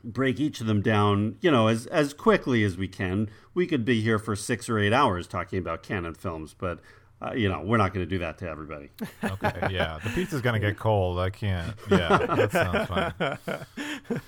break 0.03 0.39
each 0.39 0.61
of 0.61 0.67
them 0.67 0.81
down, 0.81 1.35
you 1.41 1.51
know, 1.51 1.67
as 1.67 1.85
as 1.87 2.13
quickly 2.13 2.63
as 2.63 2.77
we 2.77 2.87
can. 2.87 3.29
We 3.53 3.67
could 3.67 3.83
be 3.83 3.99
here 3.99 4.19
for 4.19 4.35
six 4.35 4.69
or 4.69 4.79
eight 4.79 4.93
hours 4.93 5.27
talking 5.27 5.59
about 5.59 5.83
Cannon 5.83 6.13
films, 6.13 6.55
but 6.57 6.79
uh, 7.21 7.33
you 7.33 7.49
know, 7.49 7.61
we're 7.61 7.77
not 7.77 7.93
going 7.93 8.05
to 8.05 8.09
do 8.09 8.19
that 8.19 8.37
to 8.39 8.47
everybody. 8.47 8.89
Okay. 9.23 9.67
Yeah. 9.71 9.99
The 10.03 10.09
pizza's 10.11 10.41
gonna 10.41 10.59
get 10.59 10.77
cold. 10.77 11.19
I 11.19 11.29
can't. 11.29 11.73
Yeah. 11.89 12.17
That 12.17 12.51
sounds 12.51 12.87
fun. 12.87 13.13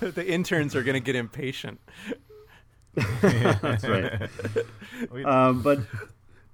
the 0.00 0.26
interns 0.26 0.74
are 0.74 0.82
going 0.82 0.94
to 0.94 1.00
get 1.00 1.14
impatient. 1.14 1.80
That's 2.94 3.84
right. 3.84 4.28
um, 5.24 5.62
but 5.62 5.80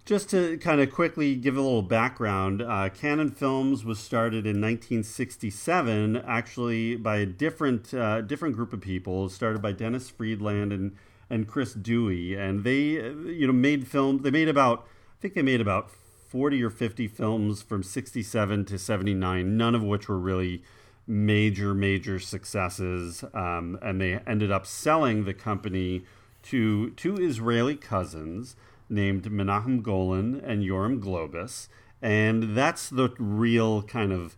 just 0.04 0.30
to 0.30 0.56
kind 0.58 0.80
of 0.80 0.92
quickly 0.92 1.34
give 1.34 1.56
a 1.56 1.60
little 1.60 1.82
background, 1.82 2.62
uh, 2.62 2.88
Cannon 2.90 3.30
Films 3.30 3.84
was 3.84 3.98
started 3.98 4.46
in 4.46 4.60
1967, 4.60 6.16
actually 6.26 6.96
by 6.96 7.16
a 7.16 7.26
different 7.26 7.92
uh, 7.92 8.20
different 8.20 8.54
group 8.54 8.72
of 8.72 8.80
people. 8.80 9.28
Started 9.28 9.60
by 9.60 9.72
Dennis 9.72 10.08
Friedland 10.08 10.72
and 10.72 10.96
and 11.28 11.48
Chris 11.48 11.74
Dewey, 11.74 12.34
and 12.34 12.62
they 12.62 12.84
you 12.84 13.46
know 13.46 13.52
made 13.52 13.88
films. 13.88 14.22
They 14.22 14.30
made 14.30 14.48
about 14.48 14.86
I 15.18 15.20
think 15.20 15.34
they 15.34 15.42
made 15.42 15.60
about 15.60 15.90
40 15.90 16.62
or 16.62 16.70
50 16.70 17.08
films 17.08 17.62
from 17.62 17.82
67 17.82 18.64
to 18.66 18.78
79, 18.78 19.56
none 19.56 19.74
of 19.74 19.82
which 19.82 20.08
were 20.08 20.18
really 20.18 20.62
major 21.06 21.72
major 21.74 22.18
successes, 22.18 23.24
um, 23.34 23.78
and 23.82 24.00
they 24.00 24.20
ended 24.26 24.50
up 24.50 24.66
selling 24.66 25.24
the 25.24 25.34
company 25.34 26.04
to 26.50 26.90
two 26.90 27.16
Israeli 27.16 27.76
cousins 27.76 28.56
named 28.88 29.30
Menahem 29.30 29.82
Golan 29.82 30.40
and 30.44 30.62
Yoram 30.62 31.00
Globus. 31.00 31.68
And 32.02 32.56
that's 32.56 32.88
the 32.88 33.14
real 33.18 33.82
kind 33.82 34.12
of 34.12 34.36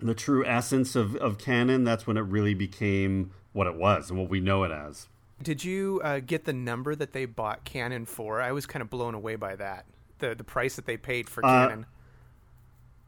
the 0.00 0.14
true 0.14 0.44
essence 0.46 0.96
of, 0.96 1.16
of 1.16 1.38
Cannon. 1.38 1.84
That's 1.84 2.06
when 2.06 2.16
it 2.16 2.22
really 2.22 2.54
became 2.54 3.32
what 3.52 3.66
it 3.66 3.74
was 3.74 4.10
and 4.10 4.18
what 4.18 4.28
we 4.28 4.40
know 4.40 4.64
it 4.64 4.70
as. 4.70 5.08
Did 5.42 5.64
you 5.64 6.00
uh, 6.04 6.20
get 6.20 6.44
the 6.44 6.52
number 6.52 6.94
that 6.94 7.12
they 7.12 7.24
bought 7.26 7.64
Cannon 7.64 8.06
for? 8.06 8.40
I 8.40 8.52
was 8.52 8.66
kind 8.66 8.82
of 8.82 8.88
blown 8.88 9.14
away 9.14 9.36
by 9.36 9.56
that. 9.56 9.84
The 10.20 10.34
the 10.34 10.44
price 10.44 10.76
that 10.76 10.86
they 10.86 10.96
paid 10.96 11.28
for 11.28 11.44
Uh, 11.44 11.68
Cannon. 11.68 11.86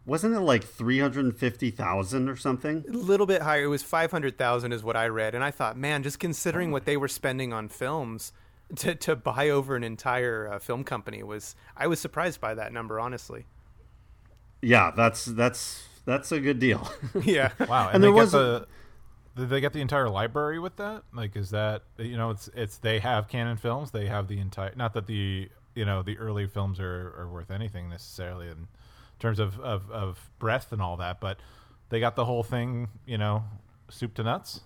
Wasn't 0.06 0.34
it 0.34 0.40
like 0.40 0.62
350,000 0.62 2.28
or 2.28 2.36
something? 2.36 2.84
A 2.88 2.92
little 2.92 3.26
bit 3.26 3.42
higher. 3.42 3.64
It 3.64 3.68
was 3.68 3.82
500,000 3.82 4.72
is 4.72 4.84
what 4.84 4.96
I 4.96 5.08
read. 5.08 5.34
And 5.34 5.42
I 5.42 5.50
thought, 5.50 5.76
man, 5.76 6.04
just 6.04 6.20
considering 6.20 6.70
what 6.70 6.84
they 6.84 6.96
were 6.96 7.08
spending 7.08 7.52
on 7.52 7.68
films 7.68 8.32
to, 8.76 8.94
to 8.94 9.16
buy 9.16 9.50
over 9.50 9.74
an 9.74 9.82
entire 9.82 10.48
uh, 10.52 10.58
film 10.60 10.84
company 10.84 11.24
was, 11.24 11.56
I 11.76 11.88
was 11.88 11.98
surprised 11.98 12.40
by 12.40 12.54
that 12.54 12.72
number, 12.72 13.00
honestly. 13.00 13.46
Yeah, 14.62 14.92
that's 14.96 15.26
that's 15.26 15.84
that's 16.04 16.32
a 16.32 16.40
good 16.40 16.58
deal. 16.58 16.88
yeah. 17.22 17.50
Wow, 17.68 17.86
and, 17.86 17.96
And 17.96 18.04
they 18.04 18.08
there 18.08 18.12
was 18.12 18.34
a- 18.34 18.38
the. 18.38 18.66
Did 19.36 19.50
they 19.50 19.60
get 19.60 19.74
the 19.74 19.82
entire 19.82 20.08
library 20.08 20.58
with 20.58 20.76
that? 20.76 21.02
Like, 21.12 21.36
is 21.36 21.50
that 21.50 21.82
you 21.98 22.16
know, 22.16 22.30
it's 22.30 22.48
it's 22.54 22.78
they 22.78 23.00
have 23.00 23.28
Cannon 23.28 23.58
films. 23.58 23.90
They 23.90 24.06
have 24.06 24.28
the 24.28 24.38
entire. 24.38 24.72
Not 24.76 24.94
that 24.94 25.06
the 25.06 25.50
you 25.74 25.84
know 25.84 26.02
the 26.02 26.16
early 26.16 26.46
films 26.46 26.80
are, 26.80 27.12
are 27.18 27.28
worth 27.28 27.50
anything 27.50 27.90
necessarily 27.90 28.48
in 29.16 29.20
terms 29.20 29.38
of, 29.38 29.58
of 29.60 29.90
of 29.90 30.30
breadth 30.38 30.72
and 30.72 30.82
all 30.82 30.96
that, 30.98 31.20
but 31.20 31.38
they 31.88 32.00
got 32.00 32.16
the 32.16 32.24
whole 32.24 32.42
thing. 32.42 32.88
You 33.06 33.18
know, 33.18 33.44
soup 33.88 34.14
to 34.14 34.22
nuts. 34.22 34.60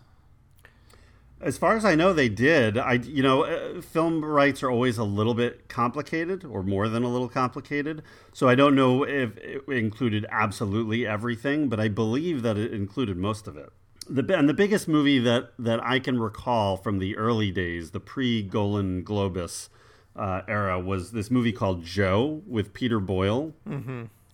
As 1.40 1.56
far 1.56 1.74
as 1.74 1.86
I 1.86 1.94
know, 1.94 2.12
they 2.12 2.28
did. 2.28 2.76
I, 2.76 2.94
you 2.94 3.22
know, 3.22 3.44
uh, 3.44 3.80
film 3.80 4.22
rights 4.22 4.62
are 4.62 4.70
always 4.70 4.98
a 4.98 5.04
little 5.04 5.32
bit 5.32 5.68
complicated, 5.68 6.44
or 6.44 6.62
more 6.62 6.86
than 6.86 7.02
a 7.02 7.08
little 7.08 7.30
complicated. 7.30 8.02
So 8.34 8.46
I 8.46 8.54
don't 8.54 8.74
know 8.74 9.04
if 9.04 9.38
it 9.38 9.62
included 9.66 10.26
absolutely 10.30 11.06
everything, 11.06 11.70
but 11.70 11.80
I 11.80 11.88
believe 11.88 12.42
that 12.42 12.58
it 12.58 12.74
included 12.74 13.16
most 13.16 13.48
of 13.48 13.56
it. 13.56 13.72
The 14.06 14.36
and 14.36 14.48
the 14.50 14.54
biggest 14.54 14.86
movie 14.88 15.18
that 15.20 15.52
that 15.58 15.82
I 15.82 15.98
can 15.98 16.18
recall 16.20 16.76
from 16.76 16.98
the 16.98 17.16
early 17.16 17.50
days, 17.50 17.92
the 17.92 18.00
pre 18.00 18.42
Golan 18.42 19.02
Globus 19.02 19.70
uh, 20.16 20.42
era, 20.46 20.78
was 20.78 21.12
this 21.12 21.30
movie 21.30 21.52
called 21.52 21.84
Joe 21.84 22.42
with 22.46 22.74
Peter 22.74 23.00
Boyle, 23.00 23.54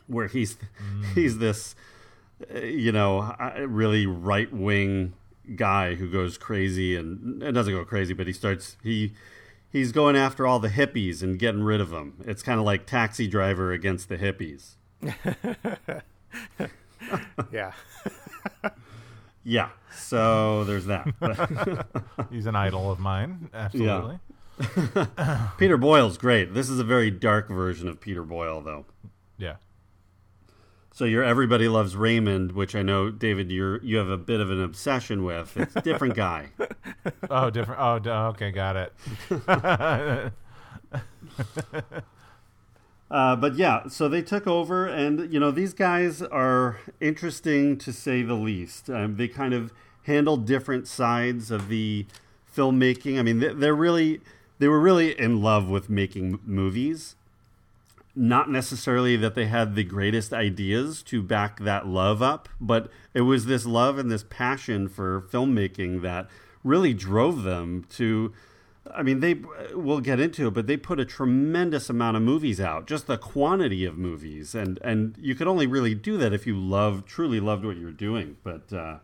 where 0.07 0.27
he's 0.27 0.57
he's 1.15 1.39
this 1.39 1.75
uh, 2.55 2.59
you 2.61 2.93
know, 2.93 3.21
uh, 3.21 3.67
really 3.67 4.07
right 4.07 4.53
wing 4.53 5.15
guy 5.55 5.95
who 5.95 6.11
goes 6.11 6.37
crazy 6.37 6.97
and 6.97 7.43
it 7.43 7.53
doesn't 7.53 7.73
go 7.73 7.85
crazy, 7.85 8.13
but 8.15 8.27
he 8.27 8.33
starts 8.33 8.77
he 8.83 9.13
he's 9.71 9.93
going 9.93 10.17
after 10.17 10.47
all 10.47 10.59
the 10.59 10.69
hippies 10.69 11.23
and 11.23 11.39
getting 11.39 11.63
rid 11.63 11.81
of 11.81 11.91
them. 11.91 12.23
It's 12.27 12.43
kind 12.43 12.59
of 12.59 12.67
like 12.67 12.87
Taxi 12.87 13.27
Driver 13.27 13.73
against 13.73 14.09
the 14.09 14.17
hippies. 14.17 14.75
Yeah. 17.53 17.73
Yeah, 19.49 19.69
so 19.95 20.65
there's 20.65 20.87
that. 20.87 21.07
He's 22.33 22.47
an 22.47 22.57
idol 22.57 22.91
of 22.91 22.99
mine. 22.99 23.49
Absolutely. 23.55 24.19
Peter 25.57 25.77
Boyle's 25.77 26.19
great. 26.19 26.53
This 26.53 26.69
is 26.69 26.81
a 26.81 26.85
very 26.85 27.13
dark 27.13 27.49
version 27.49 27.87
of 27.89 28.01
Peter 28.01 28.25
Boyle, 28.25 28.61
though. 28.61 28.87
Yeah. 29.39 29.55
So 30.97 31.05
your 31.05 31.23
Everybody 31.23 31.69
Loves 31.69 31.95
Raymond, 31.95 32.53
which 32.53 32.75
I 32.75 32.81
know, 32.81 33.11
David, 33.11 33.51
you're 33.51 33.85
you 33.85 33.99
have 33.99 34.09
a 34.09 34.17
bit 34.17 34.41
of 34.41 34.51
an 34.51 34.63
obsession 34.63 35.25
with. 35.25 35.55
It's 35.55 35.77
a 35.77 35.83
different 35.83 36.15
guy. 36.15 36.49
Oh, 37.31 37.51
different. 37.51 37.79
Oh, 38.07 38.27
okay, 38.29 38.51
got 38.51 38.77
it. 38.77 38.93
Uh, 43.09 43.37
but 43.37 43.55
yeah, 43.57 43.87
so 43.89 44.09
they 44.09 44.21
took 44.23 44.47
over, 44.49 44.87
and 44.87 45.33
you 45.33 45.39
know 45.39 45.51
these 45.53 45.73
guys 45.75 46.23
are 46.23 46.81
interesting 47.01 47.77
to 47.79 47.93
say 47.93 48.23
the 48.23 48.35
least. 48.35 48.89
Um, 48.91 49.17
they 49.17 49.29
kind 49.29 49.53
of 49.55 49.73
handle 50.05 50.37
different 50.37 50.89
sides 50.89 51.51
of 51.53 51.69
the 51.69 52.07
filmmaking. 52.57 53.19
I 53.19 53.23
mean, 53.23 53.39
they- 53.41 53.53
they're 53.55 53.77
really 53.77 54.23
they 54.59 54.67
were 54.69 54.81
really 54.81 55.17
in 55.21 55.43
love 55.43 55.69
with 55.69 55.89
making 55.91 56.41
movies. 56.45 57.16
Not 58.19 58.51
necessarily 58.51 59.17
that 59.17 59.35
they 59.35 59.47
had 59.47 59.75
the 59.75 59.85
greatest 59.85 60.33
ideas 60.33 61.03
to 61.05 61.23
back 61.23 61.61
that 61.61 61.87
love 61.87 62.23
up, 62.23 62.49
but 62.61 62.91
it 63.13 63.21
was 63.21 63.45
this 63.45 63.67
love 63.67 63.99
and 63.99 64.11
this 64.11 64.25
passion 64.29 64.89
for 64.89 65.21
filmmaking 65.21 66.01
that 66.01 66.29
really 66.65 66.95
drove 66.95 67.43
them 67.43 67.85
to 67.91 68.33
I 68.95 69.03
mean, 69.03 69.21
they 69.21 69.41
we'll 69.75 70.01
get 70.01 70.21
into 70.21 70.49
it, 70.49 70.55
but 70.55 70.67
they 70.67 70.77
put 70.77 71.01
a 71.01 71.05
tremendous 71.05 71.91
amount 71.91 72.17
of 72.17 72.23
movies 72.23 72.61
out. 72.61 72.87
Just 72.87 73.07
the 73.07 73.19
quantity 73.19 73.85
of 73.85 73.97
movies, 73.97 74.55
and 74.55 74.79
and 74.83 75.17
you 75.19 75.35
could 75.35 75.47
only 75.49 75.67
really 75.67 75.95
do 75.95 76.17
that 76.19 76.33
if 76.33 76.47
you 76.47 76.57
love 76.57 77.05
truly 77.05 77.41
loved 77.41 77.65
what 77.65 77.77
you're 77.77 77.91
doing. 77.91 78.37
But 78.43 78.73
uh, 78.73 78.99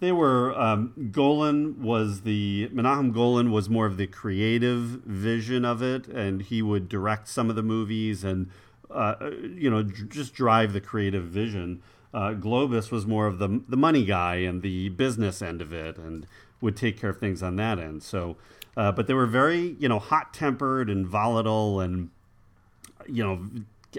they 0.00 0.12
were 0.12 0.58
um, 0.58 1.10
Golan 1.10 1.82
was 1.82 2.22
the 2.22 2.68
Menahem 2.72 3.12
Golan 3.12 3.50
was 3.50 3.68
more 3.68 3.86
of 3.86 3.96
the 3.96 4.06
creative 4.06 4.80
vision 5.04 5.64
of 5.64 5.82
it, 5.82 6.06
and 6.08 6.42
he 6.42 6.62
would 6.62 6.88
direct 6.88 7.28
some 7.28 7.50
of 7.50 7.56
the 7.56 7.62
movies 7.62 8.24
and 8.24 8.50
uh, 8.90 9.14
you 9.54 9.70
know 9.70 9.82
just 9.82 10.34
drive 10.34 10.72
the 10.72 10.80
creative 10.80 11.24
vision. 11.24 11.82
Uh, 12.14 12.30
Globus 12.30 12.90
was 12.90 13.06
more 13.06 13.26
of 13.26 13.38
the 13.38 13.62
the 13.68 13.76
money 13.76 14.04
guy 14.04 14.36
and 14.36 14.62
the 14.62 14.90
business 14.90 15.42
end 15.42 15.60
of 15.60 15.72
it, 15.72 15.96
and 15.96 16.26
would 16.60 16.76
take 16.76 16.98
care 16.98 17.10
of 17.10 17.18
things 17.18 17.42
on 17.42 17.56
that 17.56 17.78
end. 17.78 18.02
So, 18.02 18.36
uh, 18.76 18.92
but 18.92 19.06
they 19.06 19.14
were 19.14 19.26
very 19.26 19.76
you 19.78 19.88
know 19.88 19.98
hot 19.98 20.34
tempered 20.34 20.90
and 20.90 21.06
volatile 21.06 21.80
and 21.80 22.10
you 23.08 23.24
know, 23.24 23.46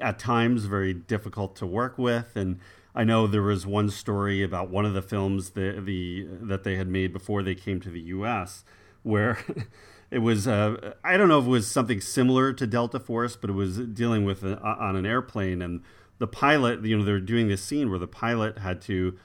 at 0.02 0.20
times 0.20 0.66
very 0.66 0.94
difficult 0.94 1.56
to 1.58 1.66
work 1.66 1.98
with. 1.98 2.36
And 2.36 2.60
I 2.98 3.04
know 3.04 3.28
there 3.28 3.44
was 3.44 3.64
one 3.68 3.92
story 3.92 4.42
about 4.42 4.72
one 4.72 4.84
of 4.84 4.96
the 4.96 5.04
films 5.04 5.52
the, 5.52 5.80
the 5.80 6.26
that 6.42 6.64
they 6.64 6.78
had 6.78 6.88
made 6.88 7.14
before 7.14 7.44
they 7.44 7.54
came 7.54 7.80
to 7.82 7.92
the 7.92 8.00
U.S. 8.00 8.64
where 9.04 9.38
it 10.12 10.18
was 10.18 10.48
uh, 10.48 10.96
I 11.04 11.16
don't 11.16 11.30
know 11.30 11.38
if 11.38 11.46
it 11.46 11.50
was 11.50 11.68
something 11.68 12.02
similar 12.02 12.54
to 12.54 12.66
Delta 12.66 13.00
Force, 13.00 13.36
but 13.36 13.52
it 13.52 13.54
was 13.54 13.78
dealing 13.78 14.26
with 14.26 14.44
a, 14.44 14.60
on 14.60 14.96
an 14.96 15.06
airplane 15.06 15.62
and 15.62 15.84
the 16.18 16.26
pilot. 16.26 16.84
You 16.84 16.98
know, 16.98 17.06
they're 17.06 17.20
doing 17.20 17.50
this 17.50 17.62
scene 17.62 17.92
where 17.92 18.00
the 18.00 18.08
pilot 18.08 18.58
had 18.58 18.82
to. 18.84 19.18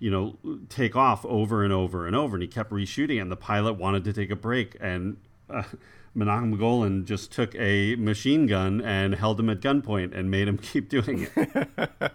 You 0.00 0.12
know, 0.12 0.38
take 0.68 0.94
off 0.94 1.26
over 1.26 1.64
and 1.64 1.72
over 1.72 2.06
and 2.06 2.14
over, 2.14 2.36
and 2.36 2.42
he 2.42 2.46
kept 2.46 2.70
reshooting. 2.70 3.20
And 3.20 3.32
the 3.32 3.36
pilot 3.36 3.72
wanted 3.72 4.04
to 4.04 4.12
take 4.12 4.30
a 4.30 4.36
break, 4.36 4.76
and 4.80 5.16
uh, 5.50 5.64
Menahem 6.14 6.56
Golan 6.56 7.04
just 7.04 7.32
took 7.32 7.52
a 7.56 7.96
machine 7.96 8.46
gun 8.46 8.80
and 8.80 9.16
held 9.16 9.40
him 9.40 9.50
at 9.50 9.60
gunpoint 9.60 10.16
and 10.16 10.30
made 10.30 10.46
him 10.46 10.56
keep 10.62 10.88
doing 10.88 11.26
it. 11.34 11.68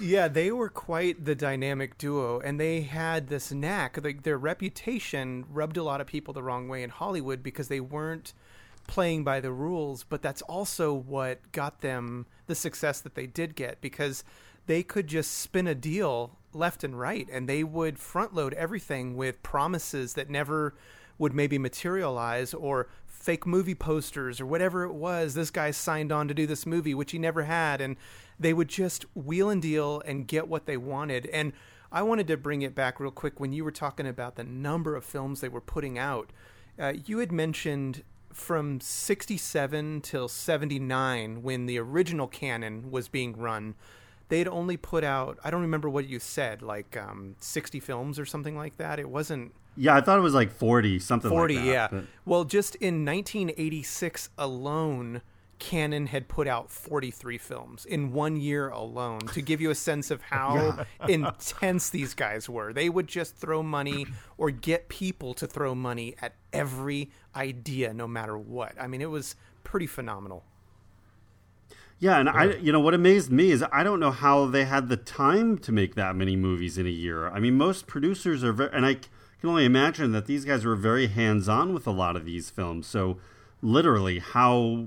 Yeah, 0.00 0.28
they 0.28 0.50
were 0.50 0.68
quite 0.68 1.24
the 1.24 1.34
dynamic 1.34 1.98
duo, 1.98 2.40
and 2.40 2.58
they 2.60 2.82
had 2.82 3.28
this 3.28 3.52
knack. 3.52 4.02
Like 4.02 4.22
their 4.22 4.38
reputation 4.38 5.44
rubbed 5.50 5.76
a 5.76 5.82
lot 5.82 6.00
of 6.00 6.06
people 6.06 6.34
the 6.34 6.42
wrong 6.42 6.68
way 6.68 6.82
in 6.82 6.90
Hollywood 6.90 7.42
because 7.42 7.68
they 7.68 7.80
weren't 7.80 8.32
playing 8.86 9.24
by 9.24 9.40
the 9.40 9.52
rules. 9.52 10.04
But 10.04 10.22
that's 10.22 10.42
also 10.42 10.92
what 10.92 11.52
got 11.52 11.80
them 11.80 12.26
the 12.46 12.54
success 12.54 13.00
that 13.00 13.14
they 13.14 13.26
did 13.26 13.54
get 13.54 13.80
because 13.80 14.24
they 14.66 14.82
could 14.82 15.06
just 15.06 15.32
spin 15.32 15.66
a 15.66 15.74
deal 15.74 16.38
left 16.52 16.84
and 16.84 16.98
right, 16.98 17.28
and 17.30 17.48
they 17.48 17.62
would 17.64 17.98
front 17.98 18.34
load 18.34 18.54
everything 18.54 19.16
with 19.16 19.42
promises 19.42 20.14
that 20.14 20.30
never 20.30 20.74
would 21.18 21.34
maybe 21.34 21.58
materialize 21.58 22.52
or 22.52 22.88
fake 23.26 23.44
movie 23.44 23.74
posters 23.74 24.40
or 24.40 24.46
whatever 24.46 24.84
it 24.84 24.92
was. 24.92 25.34
This 25.34 25.50
guy 25.50 25.72
signed 25.72 26.12
on 26.12 26.28
to 26.28 26.34
do 26.34 26.46
this 26.46 26.64
movie, 26.64 26.94
which 26.94 27.10
he 27.10 27.18
never 27.18 27.42
had. 27.42 27.80
And 27.80 27.96
they 28.38 28.54
would 28.54 28.68
just 28.68 29.04
wheel 29.16 29.50
and 29.50 29.60
deal 29.60 30.00
and 30.06 30.28
get 30.28 30.46
what 30.46 30.66
they 30.66 30.76
wanted. 30.76 31.26
And 31.26 31.52
I 31.90 32.02
wanted 32.02 32.28
to 32.28 32.36
bring 32.36 32.62
it 32.62 32.76
back 32.76 33.00
real 33.00 33.10
quick 33.10 33.40
when 33.40 33.52
you 33.52 33.64
were 33.64 33.72
talking 33.72 34.06
about 34.06 34.36
the 34.36 34.44
number 34.44 34.94
of 34.94 35.04
films 35.04 35.40
they 35.40 35.48
were 35.48 35.60
putting 35.60 35.98
out. 35.98 36.30
Uh, 36.78 36.92
you 37.04 37.18
had 37.18 37.32
mentioned 37.32 38.04
from 38.32 38.80
67 38.80 40.02
till 40.02 40.28
79 40.28 41.42
when 41.42 41.66
the 41.66 41.78
original 41.78 42.28
Cannon 42.28 42.92
was 42.92 43.08
being 43.08 43.36
run 43.36 43.74
they'd 44.28 44.48
only 44.48 44.76
put 44.76 45.04
out 45.04 45.38
i 45.44 45.50
don't 45.50 45.62
remember 45.62 45.88
what 45.88 46.06
you 46.06 46.18
said 46.18 46.60
like 46.60 46.96
um, 46.96 47.36
60 47.38 47.80
films 47.80 48.18
or 48.18 48.26
something 48.26 48.56
like 48.56 48.76
that 48.76 48.98
it 48.98 49.08
wasn't 49.08 49.54
Yeah, 49.76 49.94
I 49.94 50.00
thought 50.00 50.18
it 50.18 50.22
was 50.22 50.34
like 50.34 50.50
40, 50.50 50.98
something 50.98 51.30
40 51.30 51.54
like 51.56 51.64
that. 51.64 51.70
yeah 51.70 51.88
but- 51.90 52.04
well 52.24 52.44
just 52.44 52.74
in 52.76 53.04
1986 53.04 54.30
alone 54.38 55.22
Cannon 55.58 56.06
had 56.06 56.28
put 56.28 56.46
out 56.46 56.70
43 56.70 57.38
films 57.38 57.86
in 57.86 58.12
one 58.12 58.36
year 58.36 58.68
alone 58.68 59.20
to 59.32 59.40
give 59.40 59.60
you 59.60 59.70
a 59.70 59.74
sense 59.74 60.10
of 60.10 60.20
how 60.20 60.84
intense 61.08 61.88
these 61.88 62.12
guys 62.12 62.46
were. 62.46 62.74
They 62.74 62.90
would 62.90 63.06
just 63.06 63.36
throw 63.36 63.62
money 63.62 64.06
or 64.36 64.50
get 64.50 64.88
people 64.88 65.32
to 65.34 65.46
throw 65.46 65.74
money 65.74 66.14
at 66.20 66.34
every 66.52 67.10
idea, 67.34 67.94
no 67.94 68.06
matter 68.06 68.36
what. 68.36 68.74
I 68.78 68.86
mean, 68.86 69.00
it 69.00 69.08
was 69.10 69.34
pretty 69.64 69.86
phenomenal. 69.86 70.44
Yeah, 71.98 72.18
and 72.18 72.28
I, 72.28 72.56
you 72.56 72.70
know, 72.72 72.80
what 72.80 72.92
amazed 72.92 73.32
me 73.32 73.50
is 73.50 73.64
I 73.72 73.82
don't 73.82 73.98
know 74.00 74.10
how 74.10 74.44
they 74.44 74.66
had 74.66 74.90
the 74.90 74.98
time 74.98 75.56
to 75.58 75.72
make 75.72 75.94
that 75.94 76.14
many 76.14 76.36
movies 76.36 76.76
in 76.76 76.86
a 76.86 76.90
year. 76.90 77.30
I 77.30 77.40
mean, 77.40 77.54
most 77.54 77.86
producers 77.86 78.44
are 78.44 78.52
very, 78.52 78.70
and 78.74 78.84
I 78.84 78.98
can 79.40 79.50
only 79.50 79.64
imagine 79.64 80.12
that 80.12 80.26
these 80.26 80.44
guys 80.44 80.64
were 80.64 80.76
very 80.76 81.06
hands-on 81.08 81.74
with 81.74 81.86
a 81.86 81.90
lot 81.90 82.16
of 82.16 82.24
these 82.24 82.50
films. 82.50 82.86
So, 82.86 83.18
literally, 83.62 84.18
how 84.18 84.86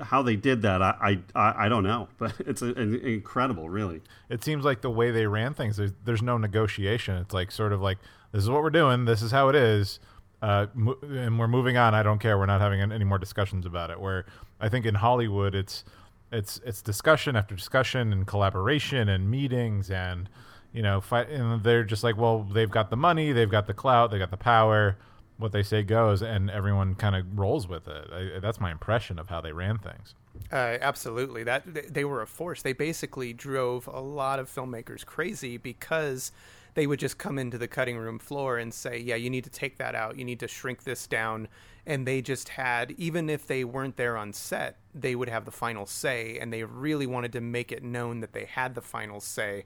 how 0.00 0.22
they 0.22 0.36
did 0.36 0.62
that, 0.62 0.82
I 0.82 1.18
I, 1.34 1.66
I 1.66 1.68
don't 1.68 1.84
know, 1.84 2.08
but 2.18 2.34
it's 2.40 2.62
a, 2.62 2.74
an 2.74 2.94
incredible, 2.96 3.68
really. 3.68 4.02
It 4.28 4.42
seems 4.44 4.64
like 4.64 4.80
the 4.80 4.90
way 4.90 5.10
they 5.10 5.26
ran 5.26 5.54
things, 5.54 5.76
there's, 5.76 5.92
there's 6.04 6.22
no 6.22 6.38
negotiation. 6.38 7.16
It's 7.16 7.34
like 7.34 7.50
sort 7.50 7.72
of 7.72 7.80
like 7.80 7.98
this 8.32 8.42
is 8.42 8.50
what 8.50 8.62
we're 8.62 8.70
doing, 8.70 9.04
this 9.04 9.22
is 9.22 9.30
how 9.30 9.48
it 9.48 9.56
is. 9.56 10.00
Uh, 10.42 10.66
and 11.02 11.38
we're 11.38 11.48
moving 11.48 11.78
on. 11.78 11.94
I 11.94 12.02
don't 12.02 12.18
care. 12.18 12.36
We're 12.36 12.44
not 12.44 12.60
having 12.60 12.80
any 12.80 13.04
more 13.04 13.16
discussions 13.16 13.64
about 13.64 13.90
it. 13.90 13.98
Where 13.98 14.26
I 14.60 14.68
think 14.68 14.84
in 14.84 14.96
Hollywood, 14.96 15.54
it's 15.54 15.84
it's 16.30 16.60
it's 16.66 16.82
discussion 16.82 17.34
after 17.34 17.54
discussion 17.54 18.12
and 18.12 18.26
collaboration 18.26 19.08
and 19.08 19.30
meetings 19.30 19.90
and 19.90 20.28
you 20.74 20.82
know 20.82 21.00
fight 21.00 21.30
and 21.30 21.62
they're 21.64 21.84
just 21.84 22.04
like 22.04 22.18
well 22.18 22.44
they've 22.44 22.70
got 22.70 22.90
the 22.90 22.96
money 22.96 23.32
they've 23.32 23.50
got 23.50 23.66
the 23.66 23.74
clout 23.74 24.10
they 24.10 24.18
got 24.18 24.30
the 24.30 24.36
power 24.36 24.98
what 25.38 25.52
they 25.52 25.62
say 25.62 25.82
goes 25.82 26.22
and 26.22 26.50
everyone 26.50 26.94
kind 26.96 27.16
of 27.16 27.38
rolls 27.38 27.68
with 27.68 27.88
it 27.88 28.08
I, 28.12 28.40
that's 28.40 28.60
my 28.60 28.70
impression 28.72 29.18
of 29.18 29.28
how 29.30 29.40
they 29.40 29.52
ran 29.52 29.78
things 29.78 30.14
Uh, 30.52 30.78
absolutely. 30.80 31.44
That 31.44 31.94
they 31.94 32.04
were 32.04 32.22
a 32.22 32.26
force. 32.26 32.62
They 32.62 32.72
basically 32.72 33.32
drove 33.32 33.86
a 33.88 34.00
lot 34.00 34.38
of 34.38 34.52
filmmakers 34.52 35.06
crazy 35.06 35.56
because 35.56 36.32
they 36.74 36.86
would 36.86 36.98
just 36.98 37.18
come 37.18 37.38
into 37.38 37.56
the 37.58 37.68
cutting 37.68 37.96
room 37.98 38.18
floor 38.18 38.58
and 38.58 38.74
say, 38.74 38.98
"Yeah, 38.98 39.16
you 39.16 39.30
need 39.30 39.44
to 39.44 39.50
take 39.50 39.78
that 39.78 39.94
out. 39.94 40.18
You 40.18 40.24
need 40.24 40.40
to 40.40 40.48
shrink 40.48 40.84
this 40.84 41.06
down." 41.06 41.48
And 41.86 42.06
they 42.06 42.20
just 42.22 42.50
had, 42.50 42.92
even 42.92 43.30
if 43.30 43.46
they 43.46 43.64
weren't 43.64 43.96
there 43.96 44.16
on 44.16 44.32
set, 44.32 44.78
they 44.94 45.14
would 45.14 45.28
have 45.28 45.44
the 45.44 45.50
final 45.52 45.86
say, 45.86 46.38
and 46.38 46.52
they 46.52 46.64
really 46.64 47.06
wanted 47.06 47.32
to 47.32 47.40
make 47.40 47.70
it 47.72 47.82
known 47.82 48.20
that 48.20 48.32
they 48.32 48.46
had 48.46 48.74
the 48.74 48.82
final 48.82 49.20
say. 49.20 49.64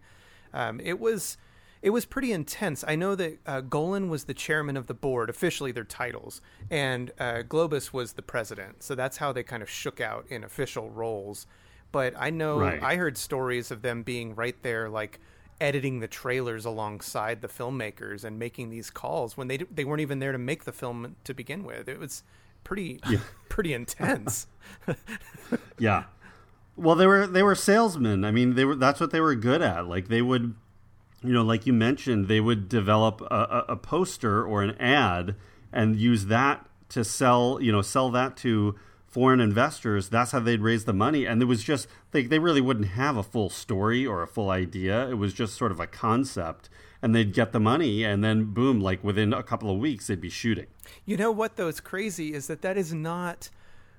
Um, 0.53 0.81
it 0.81 0.99
was 1.01 1.37
it 1.81 1.91
was 1.91 2.05
pretty 2.05 2.33
intense. 2.33 2.85
I 2.87 2.97
know 2.97 3.15
that 3.15 3.39
uh, 3.47 3.61
Golan 3.61 4.09
was 4.09 4.25
the 4.25 4.35
chairman 4.35 4.77
of 4.77 4.89
the 4.89 4.95
board, 4.95 5.31
officially 5.31 5.71
their 5.71 5.85
titles, 5.85 6.41
and 6.71 7.13
uh, 7.21 7.43
Globus 7.49 7.93
was 7.93 8.15
the 8.15 8.23
president. 8.23 8.83
So 8.83 8.95
that's 8.97 9.19
how 9.19 9.33
they 9.33 9.45
kind 9.45 9.63
of 9.63 9.71
shook 9.71 10.01
out 10.01 10.27
in 10.29 10.43
official 10.43 10.91
roles. 10.91 11.47
But 11.93 12.15
I 12.19 12.31
know 12.31 12.59
Right. 12.59 12.83
I 12.83 12.97
heard 12.97 13.17
stories 13.17 13.71
of 13.71 13.83
them 13.83 14.03
being 14.03 14.35
right 14.35 14.61
there, 14.63 14.89
like 14.89 15.21
editing 15.61 16.01
the 16.01 16.09
trailers 16.09 16.65
alongside 16.65 17.41
the 17.43 17.49
filmmakers 17.49 18.25
and 18.25 18.39
making 18.39 18.71
these 18.71 18.91
calls 18.91 19.37
when 19.37 19.49
they 19.49 19.57
d- 19.59 19.67
they 19.71 19.85
weren't 19.85 20.01
even 20.01 20.19
there 20.19 20.33
to 20.33 20.39
make 20.39 20.65
the 20.65 20.73
film 20.73 21.17
to 21.25 21.33
begin 21.35 21.63
with. 21.65 21.89
It 21.89 21.99
was 21.99 22.23
pretty 22.65 23.01
pretty 23.49 23.73
intense. 23.73 24.47
Yeah. 25.79 26.05
Well, 26.79 26.95
they 26.95 27.09
were 27.09 27.27
they 27.27 27.43
were 27.43 27.57
salesmen. 27.57 28.25
I 28.25 28.31
mean, 28.31 28.55
they 28.55 28.65
were 28.65 28.77
that's 28.77 29.01
what 29.01 29.11
they 29.11 29.21
were 29.21 29.35
good 29.35 29.63
at. 29.63 29.89
Like 29.89 30.07
they 30.07 30.23
would, 30.23 30.55
you 31.23 31.33
know, 31.33 31.43
like 31.43 31.67
you 31.67 31.73
mentioned, 31.73 32.29
they 32.29 32.41
would 32.41 32.69
develop 32.69 33.21
a, 33.23 33.65
a, 33.69 33.77
poster 33.77 34.47
or 34.47 34.63
an 34.63 34.77
ad 34.81 35.35
and 35.73 35.97
use 35.97 36.27
that 36.27 36.67
to 36.91 37.03
sell, 37.03 37.59
you 37.61 37.73
know, 37.73 37.83
sell 37.83 38.11
that 38.11 38.37
to 38.39 38.77
foreign 39.09 39.41
investors. 39.41 40.09
That's 40.09 40.31
how 40.31 40.39
they'd 40.39 40.61
raise 40.61 40.85
the 40.85 40.93
money. 40.93 41.25
And 41.25 41.43
it 41.43 41.47
was 41.47 41.65
just 41.65 41.89
they 42.13 42.23
they 42.23 42.39
really 42.39 42.61
wouldn't 42.61 42.91
have 42.91 43.17
a 43.17 43.25
full 43.25 43.51
story 43.51 44.07
or 44.07 44.23
a 44.23 44.29
full 44.29 44.51
idea. 44.51 45.09
It 45.11 45.19
was 45.19 45.35
just 45.35 45.57
sort 45.57 45.73
of 45.73 45.81
a 45.81 45.89
concept, 45.89 46.71
and 47.03 47.13
they'd 47.13 47.35
get 47.35 47.51
the 47.51 47.59
money, 47.59 48.05
and 48.05 48.23
then 48.23 48.55
boom, 48.55 48.81
like 48.81 49.03
within 49.03 49.33
a 49.33 49.43
couple 49.43 49.69
of 49.69 49.79
weeks, 49.79 50.07
they'd 50.07 50.21
be 50.21 50.31
shooting. 50.31 50.67
You 51.05 51.17
know 51.17 51.33
what 51.33 51.57
though 51.57 51.67
it's 51.67 51.81
crazy 51.81 52.35
is 52.35 52.47
that 52.47 52.63
that 52.63 52.77
is 52.77 52.95
not 52.95 53.51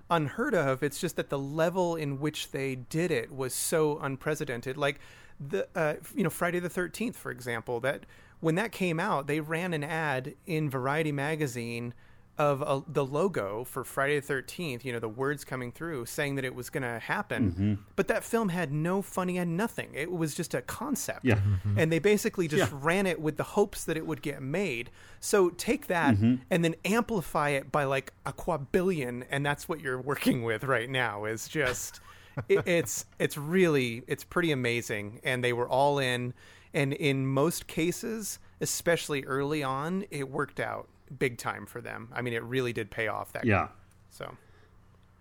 unheard 0.10 0.54
of. 0.56 0.84
It's 0.84 1.00
just 1.00 1.15
that 1.15 1.30
the 1.30 1.39
level 1.39 1.95
in 1.95 2.19
which 2.19 2.52
they 2.52 2.76
did 2.76 3.12
it 3.12 3.32
was 3.32 3.54
so 3.54 4.00
unprecedented. 4.00 4.78
Like 4.78 5.00
the 5.39 5.67
uh, 5.76 5.95
you 6.15 6.24
know 6.24 6.30
Friday 6.30 6.60
the 6.60 6.69
Thirteenth, 6.69 7.17
for 7.17 7.32
example, 7.32 7.80
that 7.82 8.06
when 8.39 8.56
that 8.56 8.72
came 8.72 9.00
out, 9.00 9.28
they 9.28 9.39
ran 9.39 9.74
an 9.74 9.84
ad 9.84 10.36
in 10.45 10.69
Variety 10.69 11.12
magazine 11.12 11.93
of 12.39 12.62
a, 12.62 12.82
the 12.91 13.06
logo 13.06 13.65
for 13.65 13.84
Friday 13.84 14.15
the 14.15 14.25
Thirteenth. 14.25 14.86
You 14.86 14.93
know 14.93 14.99
the 14.99 15.10
words 15.10 15.43
coming 15.43 15.71
through 15.71 16.06
saying 16.06 16.36
that 16.36 16.45
it 16.45 16.56
was 16.56 16.69
going 16.69 16.84
to 16.84 16.97
happen, 16.97 17.52
mm-hmm. 17.52 17.73
but 17.97 18.08
that 18.08 18.23
film 18.23 18.49
had 18.49 18.71
no 18.71 19.02
funny 19.02 19.38
and 19.38 19.58
nothing. 19.58 19.89
It 19.93 20.10
was 20.12 20.34
just 20.34 20.54
a 20.54 20.62
concept 20.62 21.25
Yeah. 21.25 21.36
Mm-hmm. 21.36 21.78
and 21.78 21.91
they 21.91 21.99
basically 21.99 22.47
just 22.47 22.71
Yeah. 22.71 22.80
ran 22.82 23.06
it 23.06 23.19
with 23.21 23.36
the 23.36 23.43
hopes 23.43 23.84
that 23.84 23.97
it 23.97 24.08
would 24.08 24.21
get 24.21 24.41
made. 24.41 24.89
So 25.19 25.49
take 25.49 25.88
that 25.88 26.15
mm-hmm. 26.15 26.36
and 26.49 26.63
then 26.63 26.75
amplify 26.86 27.49
it 27.49 27.71
by 27.71 27.84
like 27.84 28.13
a 28.25 28.32
quadrillion, 28.32 29.25
and 29.30 29.45
that's 29.45 29.67
what 29.67 29.82
you're 29.82 30.02
working 30.02 30.43
with 30.43 30.63
right 30.63 30.89
now. 30.89 31.25
Is 31.25 31.49
just 31.49 31.99
it, 32.47 32.65
it's 32.65 33.06
it's 33.19 33.38
really 33.38 34.04
it's 34.08 34.23
pretty 34.23 34.54
amazing, 34.54 35.19
and 35.25 35.43
they 35.43 35.52
were 35.52 35.67
all 35.67 35.99
in, 35.99 36.34
and 36.73 36.93
in 36.93 37.28
most 37.28 37.67
cases, 37.67 38.39
especially 38.62 39.25
early 39.25 39.62
on, 39.62 40.06
it 40.10 40.30
worked 40.30 40.62
out 40.62 40.88
big 41.17 41.38
time 41.38 41.65
for 41.65 41.82
them. 41.82 42.10
I 42.13 42.22
mean, 42.22 42.34
it 42.34 42.43
really 42.43 42.74
did 42.74 42.91
pay 42.91 43.08
off. 43.08 43.32
That 43.34 43.45
Yeah. 43.45 43.69
so. 44.10 44.36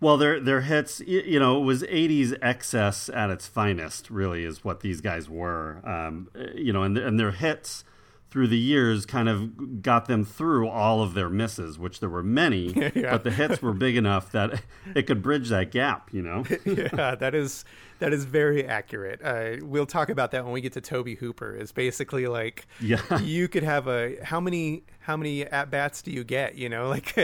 Well, 0.01 0.17
their 0.17 0.39
their 0.39 0.61
hits, 0.61 1.01
you 1.01 1.41
know, 1.41 1.61
it 1.61 1.65
was 1.65 1.83
'80s 1.83 2.33
excess 2.41 3.09
at 3.09 3.31
its 3.31 3.49
finest. 3.49 4.11
Really, 4.11 4.45
is 4.45 4.63
what 4.65 4.81
these 4.81 5.01
guys 5.01 5.29
were. 5.29 5.81
Um, 5.83 6.29
you 6.55 6.73
know, 6.73 6.85
and 6.85 6.97
and 6.97 7.19
their 7.19 7.33
hits 7.33 7.85
through 8.31 8.49
the 8.49 8.59
years 8.59 9.07
kind 9.07 9.29
of 9.29 9.81
got 9.83 10.05
them 10.07 10.23
through 10.25 10.69
all 10.69 11.03
of 11.03 11.15
their 11.15 11.31
misses, 11.31 11.79
which 11.79 12.01
there 12.01 12.09
were 12.11 12.23
many. 12.23 12.73
Yeah. 12.95 13.13
But 13.13 13.25
the 13.25 13.31
hits 13.31 13.63
were 13.63 13.73
big 13.73 13.97
enough 13.97 14.33
that 14.33 14.63
it 14.95 15.03
could 15.07 15.23
bridge 15.23 15.49
that 15.51 15.71
gap. 15.71 16.13
You 16.13 16.23
know. 16.23 16.45
yeah, 16.65 17.15
that 17.15 17.35
is 17.35 17.65
that 18.01 18.13
is 18.13 18.25
very 18.25 18.65
accurate. 18.67 19.21
Uh, 19.23 19.65
we'll 19.65 19.87
talk 19.87 20.09
about 20.09 20.31
that 20.33 20.45
when 20.45 20.53
we 20.53 20.61
get 20.61 20.73
to 20.75 20.81
Tobe 20.81 21.17
Hooper. 21.19 21.55
Is 21.57 21.73
basically 21.73 22.27
like 22.27 22.67
Yeah. 22.81 23.19
you 23.23 23.49
could 23.49 23.63
have 23.63 23.87
a 23.89 24.17
how 24.25 24.41
many 24.41 24.85
how 25.01 25.17
many 25.17 25.45
at 25.45 25.71
bats 25.71 26.03
do 26.03 26.11
you 26.11 26.25
get? 26.25 26.57
You 26.57 26.69
know, 26.69 26.89
like 26.89 27.15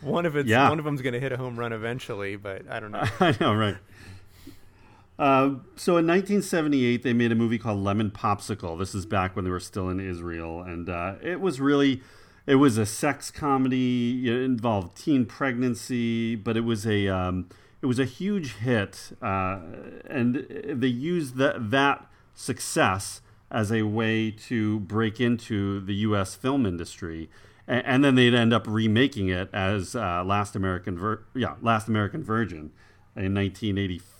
one 0.00 0.26
of 0.26 0.36
it's 0.36 0.48
Yeah. 0.48 0.68
one 0.68 0.78
of 0.78 0.84
them's 0.84 1.02
going 1.02 1.14
to 1.14 1.20
hit 1.20 1.32
a 1.32 1.36
home 1.36 1.58
run 1.58 1.72
eventually, 1.72 2.36
but 2.36 2.62
I 2.70 2.80
don't 2.80 2.92
know. 2.92 3.04
I 3.20 3.36
know, 3.40 3.54
right? 3.54 3.76
Uh, 5.18 5.56
so 5.74 5.96
in 5.96 6.06
1978, 6.06 7.02
they 7.02 7.12
made 7.12 7.32
a 7.32 7.34
movie 7.34 7.58
called 7.58 7.78
Lemon 7.80 8.10
Popsicle. 8.10 8.78
This 8.78 8.94
is 8.94 9.04
back 9.04 9.34
when 9.34 9.44
they 9.44 9.50
were 9.50 9.58
still 9.58 9.88
in 9.88 9.98
Israel, 9.98 10.62
and 10.62 10.88
uh, 10.88 11.14
it 11.20 11.40
was 11.40 11.60
really, 11.60 12.02
it 12.46 12.54
was 12.56 12.78
a 12.78 12.86
sex 12.86 13.30
comedy. 13.30 14.28
It 14.28 14.36
involved 14.42 14.96
teen 14.96 15.26
pregnancy, 15.26 16.36
but 16.36 16.56
it 16.56 16.60
was 16.60 16.86
a, 16.86 17.08
um, 17.08 17.48
it 17.82 17.86
was 17.86 17.98
a 17.98 18.04
huge 18.04 18.54
hit, 18.56 19.10
uh, 19.20 19.58
and 20.08 20.46
they 20.72 20.86
used 20.86 21.36
that 21.36 21.70
that 21.70 22.06
success 22.34 23.20
as 23.50 23.72
a 23.72 23.82
way 23.82 24.30
to 24.30 24.80
break 24.80 25.20
into 25.20 25.80
the 25.80 25.94
U.S. 25.94 26.34
film 26.34 26.66
industry. 26.66 27.28
And 27.66 28.02
then 28.02 28.14
they'd 28.14 28.34
end 28.34 28.54
up 28.54 28.66
remaking 28.66 29.28
it 29.28 29.50
as 29.52 29.94
uh, 29.94 30.24
Last 30.24 30.56
American, 30.56 30.96
Vir- 30.96 31.24
yeah, 31.34 31.56
Last 31.60 31.86
American 31.86 32.24
Virgin 32.24 32.72
in 33.14 33.34
1984, 33.34 34.17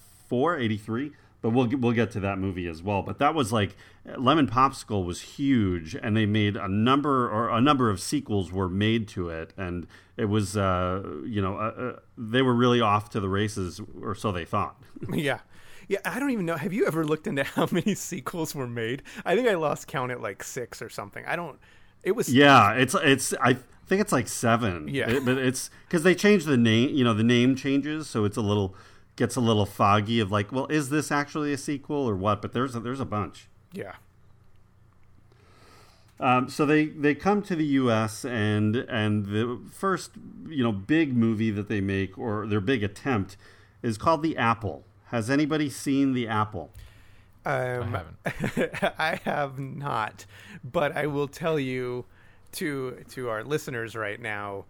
83. 0.58 1.12
But 1.40 1.50
we'll 1.50 1.66
get- 1.66 1.78
we'll 1.80 1.92
get 1.92 2.10
to 2.12 2.20
that 2.20 2.38
movie 2.40 2.66
as 2.66 2.82
well. 2.82 3.02
But 3.02 3.18
that 3.18 3.32
was 3.32 3.52
like 3.52 3.76
Lemon 4.16 4.48
Popsicle 4.48 5.04
was 5.04 5.20
huge, 5.20 5.94
and 5.94 6.16
they 6.16 6.26
made 6.26 6.56
a 6.56 6.66
number 6.66 7.30
or 7.30 7.48
a 7.50 7.60
number 7.60 7.90
of 7.90 8.00
sequels 8.00 8.50
were 8.50 8.68
made 8.68 9.06
to 9.08 9.28
it, 9.28 9.52
and 9.56 9.86
it 10.16 10.24
was 10.24 10.56
uh, 10.56 11.00
you 11.24 11.40
know 11.40 11.56
uh, 11.56 11.60
uh, 11.80 11.98
they 12.16 12.42
were 12.42 12.54
really 12.54 12.80
off 12.80 13.08
to 13.10 13.20
the 13.20 13.28
races, 13.28 13.80
or 14.02 14.16
so 14.16 14.32
they 14.32 14.44
thought. 14.44 14.82
yeah. 15.12 15.38
Yeah, 15.86 16.00
I 16.04 16.18
don't 16.20 16.30
even 16.32 16.44
know. 16.44 16.56
Have 16.56 16.72
you 16.74 16.86
ever 16.86 17.02
looked 17.04 17.26
into 17.28 17.44
how 17.44 17.68
many 17.72 17.94
sequels 17.94 18.54
were 18.54 18.66
made? 18.66 19.02
I 19.24 19.36
think 19.36 19.48
I 19.48 19.54
lost 19.54 19.86
count 19.86 20.10
at 20.10 20.20
like 20.20 20.42
six 20.42 20.82
or 20.82 20.88
something. 20.90 21.24
I 21.24 21.36
don't. 21.36 21.56
It 22.02 22.12
was 22.16 22.34
Yeah, 22.34 22.72
it's 22.72 22.94
it's 22.94 23.32
I 23.40 23.54
think 23.86 24.00
it's 24.00 24.12
like 24.12 24.26
seven. 24.26 24.88
Yeah. 24.88 25.08
It- 25.08 25.24
but 25.24 25.38
it's 25.38 25.70
because 25.86 26.02
they 26.02 26.16
changed 26.16 26.46
the 26.46 26.56
name. 26.56 26.90
You 26.96 27.04
know, 27.04 27.14
the 27.14 27.22
name 27.22 27.54
changes, 27.54 28.08
so 28.08 28.24
it's 28.24 28.36
a 28.36 28.42
little 28.42 28.74
gets 29.18 29.36
a 29.36 29.40
little 29.40 29.66
foggy 29.66 30.20
of 30.20 30.32
like, 30.32 30.50
well, 30.50 30.66
is 30.68 30.88
this 30.88 31.12
actually 31.12 31.52
a 31.52 31.58
sequel 31.58 32.08
or 32.08 32.16
what? 32.16 32.40
But 32.40 32.52
there's 32.52 32.74
a, 32.74 32.80
there's 32.80 33.00
a 33.00 33.04
bunch. 33.04 33.48
yeah. 33.72 33.96
Um, 36.20 36.48
so 36.48 36.66
they, 36.66 36.86
they 36.86 37.14
come 37.14 37.42
to 37.42 37.54
the 37.54 37.64
U.S. 37.64 38.24
and 38.24 38.74
and 38.74 39.26
the 39.26 39.60
first 39.70 40.10
you 40.48 40.64
know 40.64 40.72
big 40.72 41.16
movie 41.16 41.52
that 41.52 41.68
they 41.68 41.80
make 41.80 42.18
or 42.18 42.44
their 42.46 42.60
big 42.60 42.82
attempt 42.82 43.36
is 43.82 43.96
called 43.98 44.22
The 44.24 44.36
Apple. 44.36 44.84
Has 45.06 45.30
anybody 45.30 45.70
seen 45.70 46.14
The 46.14 46.26
Apple? 46.26 46.70
Um, 47.46 47.92
haven't. 47.92 48.94
I 48.98 49.20
have 49.24 49.60
not, 49.60 50.26
but 50.64 50.96
I 50.96 51.06
will 51.06 51.28
tell 51.28 51.58
you 51.58 52.04
to 52.52 53.04
to 53.10 53.28
our 53.28 53.44
listeners 53.44 53.94
right 53.94 54.20
now. 54.20 54.64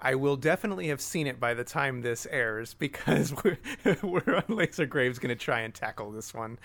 I 0.00 0.14
will 0.14 0.36
definitely 0.36 0.88
have 0.88 1.00
seen 1.00 1.26
it 1.26 1.40
by 1.40 1.54
the 1.54 1.64
time 1.64 2.02
this 2.02 2.26
airs 2.30 2.74
because 2.74 3.32
we're, 3.44 3.58
we're 4.02 4.36
on 4.36 4.56
Laser 4.56 4.86
Graves 4.86 5.18
going 5.18 5.36
to 5.36 5.42
try 5.42 5.60
and 5.60 5.74
tackle 5.74 6.10
this 6.12 6.34
one. 6.34 6.58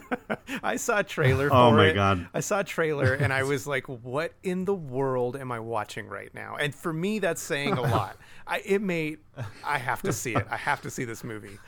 I 0.62 0.76
saw 0.76 0.98
a 0.98 1.04
trailer. 1.04 1.48
Oh 1.50 1.72
my 1.72 1.88
it. 1.88 1.94
God. 1.94 2.28
I 2.34 2.40
saw 2.40 2.60
a 2.60 2.64
trailer 2.64 3.14
and 3.14 3.32
I 3.32 3.42
was 3.44 3.66
like, 3.66 3.88
"What 3.88 4.32
in 4.42 4.64
the 4.64 4.74
world 4.74 5.36
am 5.36 5.50
I 5.50 5.60
watching 5.60 6.06
right 6.08 6.32
now?" 6.34 6.56
And 6.56 6.74
for 6.74 6.92
me, 6.92 7.18
that's 7.18 7.42
saying 7.42 7.74
a 7.74 7.82
lot. 7.82 8.16
I, 8.46 8.62
it 8.64 8.82
may. 8.82 9.16
I 9.64 9.78
have 9.78 10.02
to 10.02 10.12
see 10.12 10.34
it. 10.34 10.46
I 10.50 10.56
have 10.56 10.82
to 10.82 10.90
see 10.90 11.04
this 11.04 11.24
movie. 11.24 11.58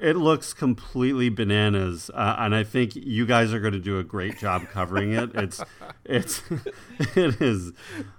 It 0.00 0.16
looks 0.16 0.52
completely 0.54 1.28
bananas, 1.28 2.10
uh, 2.14 2.36
and 2.38 2.54
I 2.54 2.62
think 2.64 2.94
you 2.94 3.26
guys 3.26 3.52
are 3.52 3.60
going 3.60 3.72
to 3.72 3.80
do 3.80 3.98
a 3.98 4.04
great 4.04 4.38
job 4.38 4.68
covering 4.68 5.12
it. 5.12 5.30
It's, 5.34 5.60
it's, 6.04 6.42
it 7.16 7.40
is, 7.40 7.72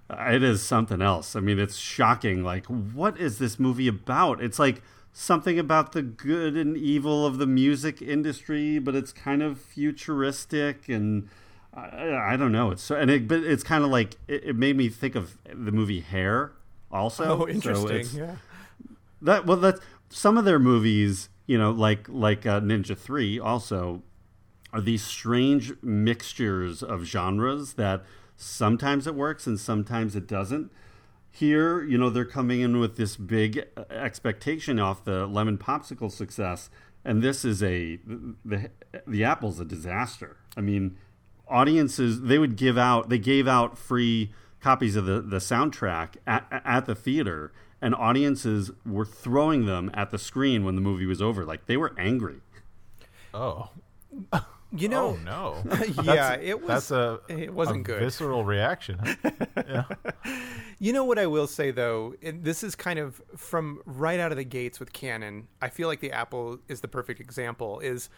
it 0.10 0.44
is 0.44 0.62
something 0.62 1.02
else. 1.02 1.36
I 1.36 1.40
mean, 1.40 1.58
it's 1.60 1.78
shocking. 1.78 2.44
Like, 2.44 2.66
what 2.66 3.18
is 3.20 3.38
this 3.40 3.60
movie 3.60 3.88
about? 3.88 4.42
It's 4.42 4.60
like 4.60 4.82
something 5.14 5.58
about 5.58 5.94
the 5.94 6.02
good 6.02 6.56
and 6.58 6.76
evil 6.78 7.26
of 7.26 7.38
the 7.38 7.48
music 7.48 8.02
industry, 8.02 8.80
but 8.80 8.96
it's 8.96 9.12
kind 9.14 9.42
of 9.42 9.60
futuristic 9.60 10.90
and. 10.90 11.30
I, 11.72 12.34
I 12.34 12.36
don't 12.36 12.52
know. 12.52 12.72
It's 12.72 12.82
so, 12.82 12.96
and 12.96 13.12
it, 13.12 13.28
but 13.28 13.44
it's 13.44 13.64
kind 13.64 13.84
of 13.84 13.92
like 13.92 14.16
it, 14.28 14.44
it 14.44 14.56
made 14.56 14.76
me 14.76 14.90
think 14.90 15.14
of 15.14 15.38
the 15.46 15.72
movie 15.72 16.00
Hair. 16.00 16.52
Also, 16.92 17.44
Oh, 17.44 17.48
interesting. 17.48 18.04
So 18.06 18.18
yeah. 18.18 18.36
that 19.22 19.46
well, 19.46 19.58
that's 19.58 19.80
some 20.10 20.36
of 20.38 20.46
their 20.46 20.58
movies, 20.58 21.30
you 21.50 21.58
know, 21.58 21.72
like 21.72 22.06
like 22.08 22.46
uh, 22.46 22.62
Ninja 22.62 22.96
Three, 22.96 23.40
also 23.40 24.04
are 24.72 24.82
these 24.82 25.04
strange 25.04 25.74
mixtures 25.82 26.84
of 26.84 27.06
genres 27.06 27.74
that 27.74 28.04
sometimes 28.36 29.08
it 29.08 29.16
works 29.16 29.48
and 29.48 29.60
sometimes 29.60 30.16
it 30.16 30.28
doesn't. 30.28 30.72
Here, 31.32 31.82
you 31.82 31.98
know, 31.98 32.12
they're 32.12 32.24
coming 32.24 32.62
in 32.62 32.80
with 32.80 32.98
this 32.98 33.16
big 33.16 33.66
uh, 33.76 33.86
expectation 33.90 34.78
off 34.78 35.04
the 35.04 35.26
lemon 35.26 35.58
popsicle 35.58 36.12
success, 36.12 36.70
and 37.04 37.24
this 37.24 37.44
is 37.44 37.64
a 37.64 37.98
the 38.46 38.70
the 39.08 39.24
apple's 39.24 39.60
a 39.60 39.66
disaster. 39.66 40.38
I 40.56 40.62
mean, 40.62 41.00
audiences 41.48 42.22
they 42.22 42.38
would 42.38 42.58
give 42.58 42.78
out 42.78 43.10
they 43.10 43.18
gave 43.18 43.48
out 43.48 43.76
free 43.76 44.32
copies 44.60 44.96
of 44.96 45.06
the 45.06 45.20
the 45.20 45.38
soundtrack 45.38 46.18
at, 46.28 46.46
at 46.64 46.86
the 46.86 46.94
theater 46.94 47.52
and 47.82 47.96
audiences 47.96 48.72
were 48.86 49.06
throwing 49.06 49.66
them 49.66 49.90
at 49.94 50.12
the 50.12 50.18
screen 50.18 50.64
when 50.66 50.76
the 50.76 50.82
movie 50.82 51.06
was 51.06 51.22
over 51.22 51.46
like 51.46 51.66
they 51.66 51.78
were 51.78 51.94
angry 51.98 52.42
Oh, 53.34 53.70
You 54.72 54.88
know, 54.90 55.10
oh 55.10 55.20
no. 55.24 55.64
yeah, 55.88 56.02
That's- 56.04 56.40
it 56.44 56.60
was. 56.62 56.68
That's 56.68 56.92
a 56.92 57.20
it 57.28 57.54
wasn't 57.54 57.80
a 57.82 57.84
good. 57.84 58.00
Visceral 58.00 58.44
reaction. 58.44 59.00
huh? 59.56 59.84
You 60.82 60.94
know 60.94 61.04
what 61.04 61.20
I 61.20 61.28
will 61.28 61.46
say 61.48 61.72
though, 61.72 62.16
and 62.22 62.44
this 62.46 62.64
is 62.64 62.74
kind 62.74 63.00
of 63.00 63.22
from 63.36 63.82
right 63.86 64.18
out 64.20 64.32
of 64.32 64.38
the 64.38 64.46
gates 64.46 64.80
with 64.80 64.94
Cannon. 64.94 65.48
I 65.62 65.68
feel 65.70 65.90
like 65.90 66.00
the 66.00 66.12
Apple 66.14 66.60
is 66.70 66.80
the 66.80 66.88
perfect 66.88 67.20
example. 67.20 67.82
Is 67.82 68.10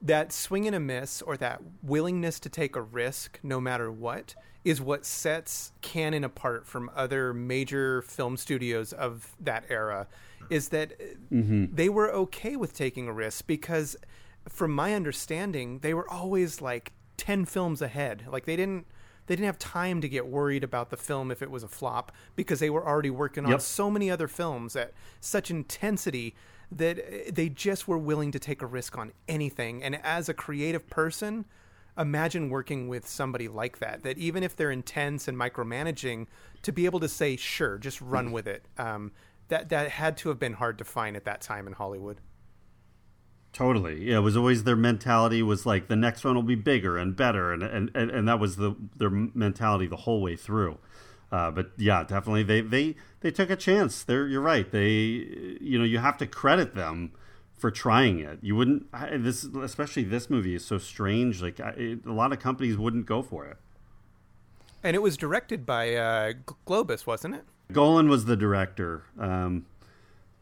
that 0.00 0.32
swing 0.32 0.66
and 0.68 0.76
a 0.76 0.80
miss 0.80 1.20
or 1.22 1.36
that 1.38 1.60
willingness 1.82 2.38
to 2.40 2.48
take 2.48 2.76
a 2.76 2.82
risk 2.82 3.40
no 3.42 3.60
matter 3.60 3.90
what 3.90 4.36
is 4.68 4.82
what 4.82 5.06
sets 5.06 5.72
Cannon 5.80 6.24
apart 6.24 6.66
from 6.66 6.90
other 6.94 7.32
major 7.32 8.02
film 8.02 8.36
studios 8.36 8.92
of 8.92 9.34
that 9.40 9.64
era 9.70 10.06
is 10.50 10.68
that 10.68 10.92
they 11.30 11.88
were 11.88 12.12
okay 12.12 12.54
with 12.54 12.74
taking 12.74 13.08
a 13.08 13.12
risk 13.12 13.46
because 13.46 13.96
from 14.46 14.70
my 14.70 14.92
understanding 14.92 15.78
they 15.78 15.94
were 15.94 16.06
always 16.10 16.60
like 16.60 16.92
10 17.16 17.46
films 17.46 17.80
ahead. 17.80 18.24
Like 18.30 18.44
they 18.44 18.56
didn't 18.56 18.86
they 19.26 19.36
didn't 19.36 19.46
have 19.46 19.58
time 19.58 20.02
to 20.02 20.08
get 20.08 20.26
worried 20.26 20.62
about 20.62 20.90
the 20.90 20.98
film 20.98 21.30
if 21.30 21.40
it 21.40 21.50
was 21.50 21.62
a 21.62 21.68
flop 21.68 22.12
because 22.36 22.60
they 22.60 22.70
were 22.70 22.86
already 22.86 23.10
working 23.10 23.46
on 23.46 23.50
so 23.62 23.90
many 23.90 24.10
other 24.10 24.28
films 24.28 24.76
at 24.76 24.92
such 25.18 25.50
intensity 25.50 26.34
that 26.70 26.98
uh, 26.98 27.30
they 27.32 27.48
just 27.48 27.88
were 27.88 27.98
willing 27.98 28.32
to 28.32 28.38
take 28.38 28.60
a 28.60 28.66
risk 28.66 28.98
on 28.98 29.12
anything. 29.28 29.82
And 29.82 29.98
as 30.04 30.28
a 30.28 30.34
creative 30.34 30.88
person, 30.90 31.46
imagine 31.98 32.48
working 32.50 32.88
with 32.88 33.06
somebody 33.08 33.48
like 33.48 33.78
that, 33.80 34.02
that 34.04 34.18
even 34.18 34.42
if 34.42 34.54
they're 34.56 34.70
intense 34.70 35.28
and 35.28 35.36
micromanaging, 35.36 36.26
to 36.62 36.72
be 36.72 36.84
able 36.86 37.00
to 37.00 37.08
say, 37.08 37.36
sure, 37.36 37.78
just 37.78 38.00
run 38.00 38.32
with 38.32 38.46
it. 38.46 38.64
Um, 38.78 39.12
that, 39.48 39.68
that 39.70 39.90
had 39.90 40.16
to 40.18 40.28
have 40.28 40.38
been 40.38 40.54
hard 40.54 40.78
to 40.78 40.84
find 40.84 41.16
at 41.16 41.24
that 41.24 41.40
time 41.40 41.66
in 41.66 41.72
Hollywood. 41.72 42.20
totally. 43.52 44.04
Yeah 44.10 44.18
it 44.18 44.20
was 44.20 44.36
always 44.36 44.64
their 44.64 44.76
mentality 44.76 45.42
was 45.42 45.66
like 45.66 45.88
the 45.88 45.96
next 45.96 46.24
one 46.24 46.34
will 46.34 46.42
be 46.42 46.54
bigger 46.54 46.96
and 46.96 47.16
better 47.16 47.52
and 47.52 47.62
and, 47.62 47.90
and, 47.94 48.10
and 48.10 48.28
that 48.28 48.38
was 48.38 48.56
the 48.56 48.76
their 48.96 49.10
mentality 49.10 49.86
the 49.86 49.96
whole 49.96 50.20
way 50.20 50.36
through. 50.36 50.78
Uh, 51.30 51.50
but 51.50 51.72
yeah 51.76 52.04
definitely 52.04 52.42
they 52.42 52.60
they 52.60 52.94
they 53.20 53.30
took 53.30 53.50
a 53.50 53.56
chance. 53.56 54.02
They're 54.04 54.26
you're 54.26 54.40
right. 54.42 54.70
They 54.70 54.88
you 55.60 55.78
know 55.78 55.84
you 55.84 55.98
have 55.98 56.18
to 56.18 56.26
credit 56.26 56.74
them 56.74 57.12
for 57.58 57.70
trying 57.70 58.20
it 58.20 58.38
you 58.40 58.54
wouldn't 58.56 58.86
I, 58.92 59.16
this 59.16 59.44
especially 59.44 60.04
this 60.04 60.30
movie 60.30 60.54
is 60.54 60.64
so 60.64 60.78
strange 60.78 61.42
like 61.42 61.60
I, 61.60 61.70
it, 61.70 62.06
a 62.06 62.12
lot 62.12 62.32
of 62.32 62.38
companies 62.38 62.76
wouldn't 62.76 63.06
go 63.06 63.20
for 63.22 63.46
it 63.46 63.58
And 64.82 64.94
it 64.94 65.00
was 65.02 65.16
directed 65.16 65.66
by 65.66 65.94
uh, 65.96 66.32
Globus, 66.66 67.04
wasn't 67.04 67.34
it? 67.34 67.44
Golan 67.72 68.08
was 68.08 68.24
the 68.26 68.36
director. 68.36 69.02
Um, 69.18 69.66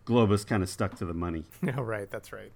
Globus 0.05 0.47
kind 0.47 0.63
of 0.63 0.69
stuck 0.69 0.95
to 0.97 1.05
the 1.07 1.15
money. 1.15 1.45
No, 1.63 1.73
right. 1.83 2.11
That's 2.11 2.33
right. 2.33 2.53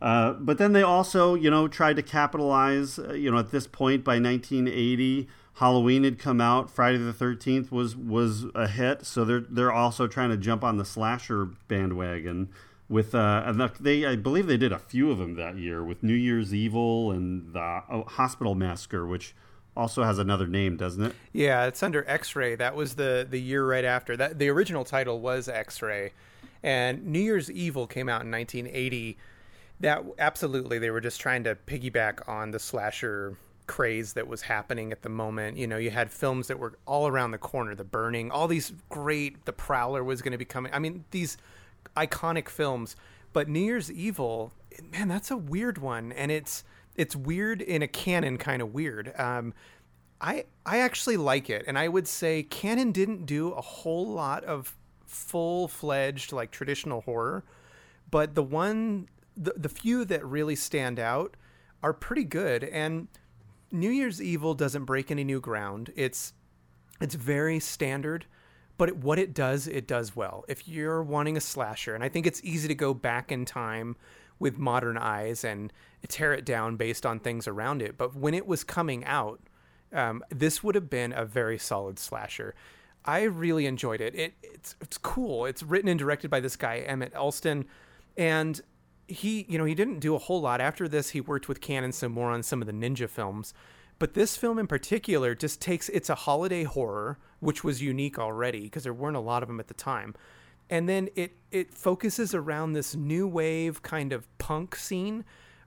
Uh, 0.00 0.32
but 0.34 0.56
then 0.58 0.72
they 0.72 0.82
also, 0.82 1.34
you 1.34 1.50
know, 1.50 1.68
tried 1.68 1.96
to 1.96 2.02
capitalize. 2.02 2.98
Uh, 2.98 3.12
you 3.12 3.30
know, 3.30 3.38
at 3.38 3.50
this 3.50 3.66
point 3.66 4.02
by 4.04 4.18
1980, 4.18 5.28
Halloween 5.54 6.04
had 6.04 6.18
come 6.18 6.40
out. 6.40 6.70
Friday 6.70 6.98
the 6.98 7.12
13th 7.12 7.70
was 7.70 7.96
was 7.96 8.46
a 8.54 8.68
hit. 8.68 9.04
So 9.04 9.24
they're 9.24 9.40
they're 9.40 9.72
also 9.72 10.06
trying 10.06 10.30
to 10.30 10.36
jump 10.36 10.64
on 10.64 10.76
the 10.76 10.84
slasher 10.84 11.46
bandwagon 11.68 12.48
with 12.90 13.14
uh, 13.14 13.44
and 13.46 13.60
the, 13.60 13.72
they 13.78 14.04
I 14.04 14.16
believe 14.16 14.46
they 14.46 14.56
did 14.56 14.72
a 14.72 14.78
few 14.78 15.10
of 15.10 15.18
them 15.18 15.36
that 15.36 15.56
year 15.56 15.82
with 15.82 16.02
New 16.02 16.14
Year's 16.14 16.52
Evil 16.52 17.12
and 17.12 17.54
the 17.54 17.82
oh, 17.88 18.02
Hospital 18.02 18.54
Massacre, 18.54 19.06
which 19.06 19.34
also 19.76 20.02
has 20.02 20.18
another 20.18 20.48
name, 20.48 20.76
doesn't 20.76 21.02
it? 21.02 21.14
Yeah, 21.32 21.66
it's 21.66 21.82
under 21.82 22.04
X-Ray. 22.08 22.56
That 22.56 22.74
was 22.74 22.96
the 22.96 23.26
the 23.28 23.40
year 23.40 23.64
right 23.64 23.84
after 23.84 24.16
that. 24.16 24.38
The 24.38 24.48
original 24.48 24.84
title 24.84 25.20
was 25.20 25.48
X-Ray, 25.48 26.12
and 26.62 27.06
New 27.06 27.20
Year's 27.20 27.50
Evil 27.50 27.86
came 27.86 28.08
out 28.08 28.22
in 28.22 28.30
1980. 28.30 29.16
That 29.78 30.04
absolutely, 30.18 30.78
they 30.78 30.90
were 30.90 31.00
just 31.00 31.20
trying 31.20 31.44
to 31.44 31.54
piggyback 31.54 32.28
on 32.28 32.50
the 32.50 32.58
slasher 32.58 33.36
craze 33.70 34.14
that 34.14 34.26
was 34.26 34.42
happening 34.42 34.90
at 34.90 35.02
the 35.02 35.08
moment. 35.08 35.56
You 35.56 35.68
know, 35.68 35.76
you 35.76 35.90
had 35.90 36.10
films 36.10 36.48
that 36.48 36.58
were 36.58 36.76
all 36.86 37.06
around 37.06 37.30
the 37.30 37.38
corner, 37.38 37.76
The 37.76 37.84
Burning, 37.84 38.32
all 38.32 38.48
these 38.48 38.72
great. 38.88 39.44
The 39.44 39.52
Prowler 39.52 40.02
was 40.02 40.22
going 40.22 40.32
to 40.32 40.38
be 40.38 40.44
coming. 40.44 40.72
I 40.74 40.80
mean, 40.80 41.04
these 41.12 41.36
iconic 41.96 42.48
films. 42.48 42.96
But 43.32 43.48
New 43.48 43.60
Year's 43.60 43.88
Evil, 43.92 44.52
man, 44.90 45.06
that's 45.06 45.30
a 45.30 45.36
weird 45.36 45.78
one, 45.78 46.10
and 46.10 46.32
it's 46.32 46.64
it's 46.96 47.14
weird 47.14 47.62
in 47.62 47.80
a 47.80 47.86
Cannon 47.86 48.38
kind 48.38 48.60
of 48.60 48.74
weird. 48.74 49.12
Um, 49.16 49.54
I 50.20 50.46
I 50.66 50.78
actually 50.78 51.16
like 51.16 51.48
it, 51.48 51.64
and 51.68 51.78
I 51.78 51.86
would 51.86 52.08
say 52.08 52.42
Cannon 52.42 52.90
didn't 52.90 53.24
do 53.24 53.52
a 53.52 53.62
whole 53.62 54.08
lot 54.08 54.42
of 54.42 54.76
full 55.06 55.68
fledged 55.68 56.32
like 56.32 56.50
traditional 56.50 57.02
horror, 57.02 57.44
but 58.10 58.34
the 58.34 58.42
one 58.42 59.08
the 59.36 59.54
the 59.56 59.68
few 59.68 60.04
that 60.06 60.26
really 60.26 60.56
stand 60.56 60.98
out 60.98 61.36
are 61.84 61.92
pretty 61.92 62.24
good. 62.24 62.64
And 62.64 63.06
New 63.72 63.90
Year's 63.90 64.20
Evil 64.20 64.54
doesn't 64.54 64.84
break 64.84 65.10
any 65.10 65.24
new 65.24 65.40
ground. 65.40 65.92
It's 65.96 66.32
it's 67.00 67.14
very 67.14 67.60
standard, 67.60 68.26
but 68.76 68.88
it, 68.90 68.96
what 68.98 69.18
it 69.18 69.32
does, 69.32 69.66
it 69.66 69.86
does 69.86 70.14
well. 70.14 70.44
If 70.48 70.68
you're 70.68 71.02
wanting 71.02 71.36
a 71.36 71.40
slasher, 71.40 71.94
and 71.94 72.04
I 72.04 72.08
think 72.08 72.26
it's 72.26 72.42
easy 72.44 72.68
to 72.68 72.74
go 72.74 72.92
back 72.92 73.32
in 73.32 73.44
time 73.44 73.96
with 74.38 74.58
modern 74.58 74.98
eyes 74.98 75.44
and 75.44 75.72
tear 76.08 76.32
it 76.34 76.44
down 76.44 76.76
based 76.76 77.06
on 77.06 77.20
things 77.20 77.46
around 77.46 77.82
it, 77.82 77.96
but 77.96 78.14
when 78.14 78.34
it 78.34 78.46
was 78.46 78.64
coming 78.64 79.04
out, 79.04 79.40
um, 79.92 80.22
this 80.30 80.62
would 80.62 80.74
have 80.74 80.90
been 80.90 81.12
a 81.12 81.24
very 81.24 81.58
solid 81.58 81.98
slasher. 81.98 82.54
I 83.04 83.22
really 83.22 83.66
enjoyed 83.66 84.00
it. 84.00 84.14
It 84.14 84.34
it's 84.42 84.76
it's 84.80 84.98
cool. 84.98 85.46
It's 85.46 85.62
written 85.62 85.88
and 85.88 85.98
directed 85.98 86.30
by 86.30 86.40
this 86.40 86.56
guy 86.56 86.78
Emmett 86.78 87.14
Alston, 87.14 87.64
and 88.16 88.60
he 89.10 89.46
you 89.48 89.58
know 89.58 89.64
he 89.64 89.74
didn't 89.74 89.98
do 89.98 90.14
a 90.14 90.18
whole 90.18 90.40
lot 90.40 90.60
after 90.60 90.88
this. 90.88 91.10
He 91.10 91.20
worked 91.20 91.48
with 91.48 91.60
Cannon 91.60 91.92
some 91.92 92.12
more 92.12 92.30
on 92.30 92.42
some 92.42 92.60
of 92.60 92.66
the 92.66 92.72
ninja 92.72 93.08
films, 93.08 93.52
but 93.98 94.14
this 94.14 94.36
film 94.36 94.58
in 94.58 94.66
particular 94.66 95.34
just 95.34 95.60
takes 95.60 95.88
it's 95.90 96.08
a 96.08 96.14
holiday 96.14 96.64
horror, 96.64 97.18
which 97.40 97.64
was 97.64 97.82
unique 97.82 98.18
already 98.18 98.62
because 98.62 98.84
there 98.84 98.94
weren't 98.94 99.16
a 99.16 99.20
lot 99.20 99.42
of 99.42 99.48
them 99.48 99.60
at 99.60 99.68
the 99.68 99.74
time, 99.74 100.14
and 100.68 100.88
then 100.88 101.08
it 101.14 101.36
it 101.50 101.74
focuses 101.74 102.34
around 102.34 102.72
this 102.72 102.94
new 102.94 103.26
wave 103.26 103.82
kind 103.82 104.12
of 104.12 104.26
punk 104.38 104.76
scene 104.76 105.24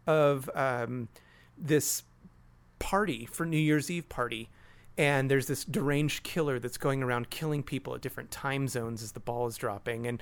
of 0.07 0.49
um, 0.55 1.07
this 1.57 2.03
party 2.79 3.25
for 3.25 3.45
New 3.45 3.57
Year's 3.57 3.89
Eve 3.89 4.09
party. 4.09 4.49
And 4.97 5.31
there's 5.31 5.47
this 5.47 5.65
deranged 5.65 6.23
killer 6.23 6.59
that's 6.59 6.77
going 6.77 7.01
around 7.01 7.31
killing 7.31 7.63
people 7.63 7.95
at 7.95 8.01
different 8.01 8.29
time 8.29 8.67
zones 8.67 9.01
as 9.01 9.13
the 9.13 9.19
ball 9.19 9.47
is 9.47 9.57
dropping. 9.57 10.05
And 10.05 10.21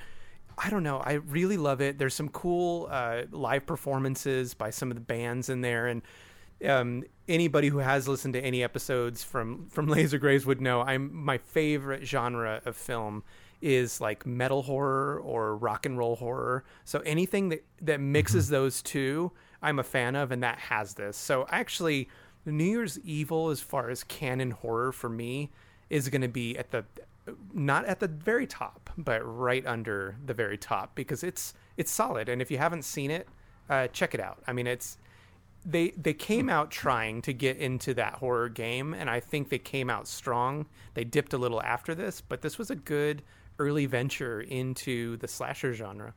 I 0.58 0.70
don't 0.70 0.84
know, 0.84 0.98
I 1.00 1.14
really 1.14 1.58
love 1.58 1.82
it. 1.82 1.98
There's 1.98 2.14
some 2.14 2.30
cool 2.30 2.88
uh, 2.92 3.24
live 3.32 3.66
performances 3.66 4.54
by 4.54 4.70
some 4.70 4.92
of 4.92 4.96
the 4.96 5.02
bands 5.02 5.50
in 5.50 5.62
there. 5.62 5.88
And 5.88 6.02
um, 6.68 7.04
anybody 7.28 7.70
who 7.70 7.80
has 7.80 8.08
listened 8.08 8.34
to 8.36 8.42
any 8.42 8.64
episodes 8.64 9.24
from 9.24 9.68
from 9.70 9.88
Laser 9.90 10.18
Graves 10.18 10.46
would 10.46 10.62
know 10.62 10.82
I'm 10.82 11.14
my 11.14 11.38
favorite 11.38 12.06
genre 12.06 12.62
of 12.66 12.76
film 12.76 13.24
is 13.62 14.02
like 14.02 14.26
metal 14.26 14.64
horror 14.64 15.20
or 15.20 15.56
rock 15.56 15.86
and 15.86 15.98
roll 15.98 16.16
horror. 16.16 16.64
So 16.84 17.00
anything 17.00 17.50
that 17.50 17.64
that 17.82 18.00
mixes 18.00 18.46
Mm-hmm. 18.46 18.54
those 18.54 18.82
two, 18.82 19.32
I'm 19.62 19.80
a 19.80 19.84
fan 19.84 20.16
of, 20.16 20.32
and 20.32 20.44
that 20.44 20.60
has 20.60 20.96
this. 20.96 21.18
So 21.18 21.46
actually, 21.50 22.10
New 22.46 22.64
Year's 22.64 23.00
Evil, 23.00 23.50
as 23.50 23.62
far 23.62 23.90
as 23.90 24.04
Cannon 24.04 24.52
horror 24.52 24.92
for 24.92 25.10
me, 25.10 25.52
is 25.90 26.10
going 26.10 26.22
to 26.22 26.28
be 26.28 26.58
at 26.58 26.72
the 26.72 26.86
not 27.54 27.86
at 27.86 28.00
the 28.00 28.08
very 28.08 28.48
top, 28.48 28.90
but 28.98 29.22
right 29.22 29.66
under 29.66 30.16
the 30.26 30.34
very 30.34 30.58
top 30.58 30.96
because 30.96 31.24
it's 31.24 31.54
it's 31.78 31.92
solid. 31.92 32.30
And 32.30 32.42
if 32.42 32.52
you 32.52 32.58
haven't 32.58 32.84
seen 32.84 33.12
it, 33.12 33.28
uh, 33.70 33.88
check 33.88 34.14
it 34.14 34.20
out. 34.20 34.42
I 34.48 34.54
mean, 34.54 34.68
it's 34.68 34.98
they 35.66 35.92
they 35.92 36.14
came 36.14 36.50
out 36.50 36.72
trying 36.72 37.22
to 37.24 37.34
get 37.34 37.58
into 37.58 37.94
that 37.94 38.16
horror 38.16 38.50
game, 38.50 38.94
and 38.94 39.10
I 39.10 39.20
think 39.20 39.50
they 39.50 39.60
came 39.60 39.90
out 39.90 40.08
strong. 40.08 40.66
They 40.94 41.04
dipped 41.04 41.34
a 41.34 41.38
little 41.38 41.62
after 41.62 41.94
this, 41.94 42.22
but 42.22 42.42
this 42.42 42.58
was 42.58 42.72
a 42.72 42.76
good 42.76 43.22
early 43.60 43.86
venture 43.86 44.42
into 44.42 45.18
the 45.18 45.28
slasher 45.28 45.74
genre. 45.74 46.14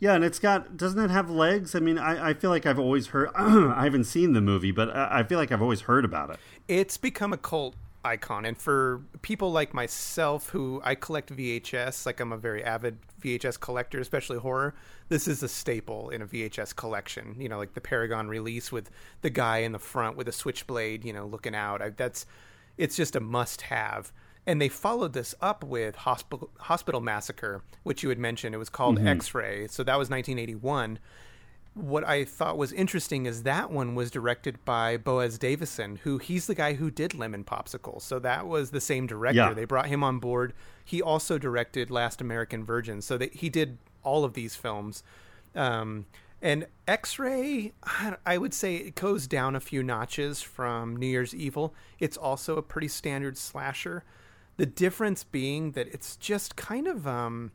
Yeah, 0.00 0.14
and 0.14 0.22
it's 0.22 0.38
got 0.38 0.76
doesn't 0.76 1.00
it 1.00 1.10
have 1.10 1.28
legs? 1.28 1.74
I 1.74 1.80
mean, 1.80 1.98
I, 1.98 2.30
I 2.30 2.34
feel 2.34 2.50
like 2.50 2.66
I've 2.66 2.78
always 2.78 3.08
heard. 3.08 3.30
I 3.34 3.82
haven't 3.82 4.04
seen 4.04 4.32
the 4.32 4.40
movie, 4.40 4.70
but 4.70 4.94
I, 4.94 5.20
I 5.20 5.22
feel 5.24 5.38
like 5.38 5.50
I've 5.50 5.62
always 5.62 5.82
heard 5.82 6.04
about 6.04 6.30
it. 6.30 6.38
It's 6.68 6.96
become 6.96 7.32
a 7.32 7.36
cult 7.36 7.74
icon, 8.04 8.44
and 8.44 8.56
for 8.56 9.02
people 9.22 9.52
like 9.52 9.74
myself 9.74 10.50
who 10.50 10.80
I 10.84 10.94
collect 10.94 11.34
VHS, 11.34 12.06
like 12.06 12.20
I'm 12.20 12.32
a 12.32 12.36
very 12.36 12.62
avid 12.64 12.98
VHS 13.20 13.58
collector, 13.58 13.98
especially 14.00 14.38
horror. 14.38 14.74
This 15.08 15.26
is 15.26 15.42
a 15.42 15.48
staple 15.48 16.10
in 16.10 16.22
a 16.22 16.26
VHS 16.26 16.74
collection. 16.74 17.36
You 17.38 17.48
know, 17.48 17.58
like 17.58 17.74
the 17.74 17.80
Paragon 17.80 18.28
release 18.28 18.70
with 18.70 18.90
the 19.22 19.30
guy 19.30 19.58
in 19.58 19.72
the 19.72 19.78
front 19.78 20.16
with 20.16 20.28
a 20.28 20.32
switchblade, 20.32 21.04
you 21.04 21.12
know, 21.12 21.26
looking 21.26 21.54
out. 21.54 21.82
I, 21.82 21.90
that's 21.90 22.26
it's 22.76 22.96
just 22.96 23.16
a 23.16 23.20
must-have. 23.20 24.12
And 24.46 24.62
they 24.62 24.68
followed 24.68 25.12
this 25.12 25.34
up 25.40 25.62
with 25.62 25.96
Hospital 25.96 26.50
Hospital 26.60 27.00
Massacre, 27.00 27.62
which 27.82 28.02
you 28.02 28.08
had 28.08 28.18
mentioned. 28.18 28.54
It 28.54 28.58
was 28.58 28.70
called 28.70 28.96
mm-hmm. 28.96 29.08
X-Ray. 29.08 29.68
So 29.68 29.82
that 29.82 29.98
was 29.98 30.08
1981 30.08 30.98
what 31.74 32.04
I 32.06 32.24
thought 32.24 32.58
was 32.58 32.72
interesting 32.72 33.26
is 33.26 33.44
that 33.44 33.70
one 33.70 33.94
was 33.94 34.10
directed 34.10 34.64
by 34.64 34.96
Boaz 34.96 35.38
Davidson, 35.38 36.00
who 36.02 36.18
he's 36.18 36.46
the 36.46 36.54
guy 36.54 36.74
who 36.74 36.90
did 36.90 37.14
Lemon 37.14 37.44
Popsicle. 37.44 38.02
So 38.02 38.18
that 38.18 38.46
was 38.46 38.70
the 38.70 38.80
same 38.80 39.06
director. 39.06 39.36
Yeah. 39.36 39.54
They 39.54 39.64
brought 39.64 39.86
him 39.86 40.02
on 40.02 40.18
board. 40.18 40.54
He 40.84 41.00
also 41.00 41.38
directed 41.38 41.90
Last 41.90 42.20
American 42.20 42.64
Virgin. 42.64 43.00
So 43.00 43.16
that 43.18 43.34
he 43.34 43.48
did 43.48 43.78
all 44.02 44.24
of 44.24 44.34
these 44.34 44.56
films. 44.56 45.02
Um, 45.54 46.06
and 46.40 46.66
X-Ray, 46.86 47.72
I 47.82 48.16
I 48.24 48.38
would 48.38 48.54
say 48.54 48.76
it 48.76 48.94
goes 48.94 49.26
down 49.26 49.56
a 49.56 49.60
few 49.60 49.82
notches 49.82 50.40
from 50.40 50.96
New 50.96 51.06
Year's 51.06 51.34
Evil. 51.34 51.74
It's 51.98 52.16
also 52.16 52.56
a 52.56 52.62
pretty 52.62 52.88
standard 52.88 53.36
slasher. 53.36 54.04
The 54.56 54.66
difference 54.66 55.24
being 55.24 55.72
that 55.72 55.88
it's 55.88 56.16
just 56.16 56.56
kind 56.56 56.86
of 56.86 57.06
um, 57.06 57.52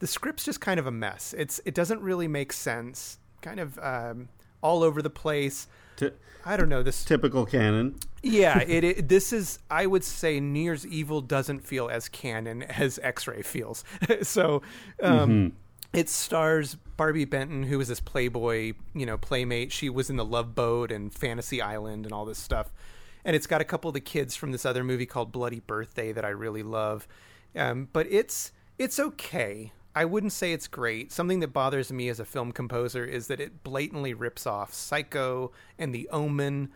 the 0.00 0.06
script's 0.06 0.44
just 0.44 0.60
kind 0.60 0.78
of 0.78 0.86
a 0.86 0.90
mess. 0.90 1.34
It's 1.36 1.60
it 1.64 1.74
doesn't 1.74 2.00
really 2.02 2.28
make 2.28 2.52
sense. 2.52 3.18
Kind 3.42 3.60
of 3.60 3.78
um, 3.78 4.28
all 4.62 4.82
over 4.82 5.02
the 5.02 5.10
place. 5.10 5.66
T- 5.96 6.10
I 6.44 6.56
don't 6.56 6.68
know 6.68 6.82
this. 6.82 7.04
typical 7.04 7.46
Cannon. 7.46 7.96
Yeah, 8.22 8.60
it, 8.66 8.84
it. 8.84 9.08
This 9.08 9.32
is. 9.32 9.58
I 9.70 9.86
would 9.86 10.04
say 10.04 10.40
New 10.40 10.60
Year's 10.60 10.86
Evil 10.86 11.20
doesn't 11.20 11.60
feel 11.60 11.88
as 11.88 12.08
Cannon 12.08 12.62
as 12.62 12.98
X-Ray 13.02 13.42
feels. 13.42 13.84
so, 14.22 14.62
um, 15.02 15.52
it 15.92 16.08
stars 16.08 16.76
Barbi 16.96 17.24
Benton, 17.24 17.64
who 17.64 17.80
is 17.80 17.88
this 17.88 18.00
Playboy, 18.00 18.74
you 18.94 19.06
know, 19.06 19.18
playmate. 19.18 19.72
She 19.72 19.88
was 19.88 20.10
in 20.10 20.16
the 20.16 20.24
Love 20.24 20.54
Boat 20.54 20.92
and 20.92 21.12
Fantasy 21.12 21.60
Island 21.60 22.04
and 22.04 22.12
all 22.12 22.24
this 22.24 22.38
stuff. 22.38 22.72
And 23.24 23.34
it's 23.36 23.46
got 23.46 23.60
a 23.60 23.64
couple 23.64 23.88
of 23.88 23.94
the 23.94 24.00
kids 24.00 24.36
from 24.36 24.52
this 24.52 24.64
other 24.64 24.84
movie 24.84 25.06
called 25.06 25.32
Bloody 25.32 25.60
Birthday 25.60 26.12
that 26.12 26.24
I 26.24 26.30
really 26.30 26.62
love. 26.62 27.06
Um, 27.56 27.88
but 27.92 28.06
it's 28.10 28.52
it's 28.78 28.98
okay. 28.98 29.72
I 29.94 30.04
wouldn't 30.04 30.32
say 30.32 30.52
it's 30.52 30.68
great. 30.68 31.10
Something 31.10 31.40
that 31.40 31.48
bothers 31.48 31.92
me 31.92 32.08
as 32.08 32.20
a 32.20 32.24
film 32.24 32.52
composer 32.52 33.04
is 33.04 33.26
that 33.26 33.40
it 33.40 33.64
blatantly 33.64 34.14
rips 34.14 34.46
off 34.46 34.72
Psycho 34.72 35.52
and 35.78 35.94
The 35.94 36.08
Omen 36.10 36.70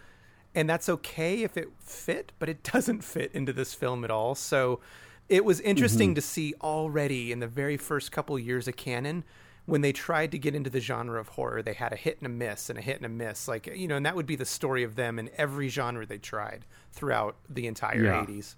and 0.55 0.70
that's 0.70 0.88
okay 0.88 1.42
if 1.42 1.57
it 1.57 1.68
fit, 1.81 2.33
but 2.38 2.48
it 2.48 2.62
doesn't 2.72 3.03
fit 3.03 3.33
into 3.33 3.53
this 3.53 3.74
film 3.74 4.05
at 4.05 4.11
all. 4.11 4.35
So 4.35 4.81
it 5.29 5.44
was 5.44 5.61
interesting 5.61 6.11
mm-hmm. 6.11 6.16
to 6.16 6.20
see 6.20 6.55
already 6.61 7.33
in 7.33 7.40
the 7.40 7.46
very 7.46 7.77
first 7.77 8.12
couple 8.12 8.38
years 8.38 8.68
of 8.68 8.77
Cannon 8.77 9.24
when 9.66 9.81
they 9.81 9.92
tried 9.92 10.31
to 10.31 10.38
get 10.38 10.55
into 10.55 10.68
the 10.68 10.81
genre 10.81 11.18
of 11.18 11.29
horror, 11.29 11.62
they 11.62 11.72
had 11.72 11.90
a 11.90 11.96
hit 11.96 12.18
and 12.18 12.27
a 12.27 12.29
miss 12.29 12.68
and 12.68 12.79
a 12.79 12.83
hit 12.83 12.96
and 12.96 13.07
a 13.07 13.09
miss. 13.09 13.48
Like, 13.48 13.66
you 13.66 13.88
know, 13.88 13.96
and 13.96 14.05
that 14.05 14.14
would 14.14 14.27
be 14.27 14.37
the 14.37 14.44
story 14.44 14.83
of 14.83 14.94
them 14.94 15.18
in 15.18 15.31
every 15.38 15.68
genre 15.68 16.05
they 16.05 16.18
tried 16.18 16.66
throughout 16.92 17.37
the 17.48 17.66
entire 17.66 18.05
Yeah. 18.05 18.22
80s. 18.22 18.57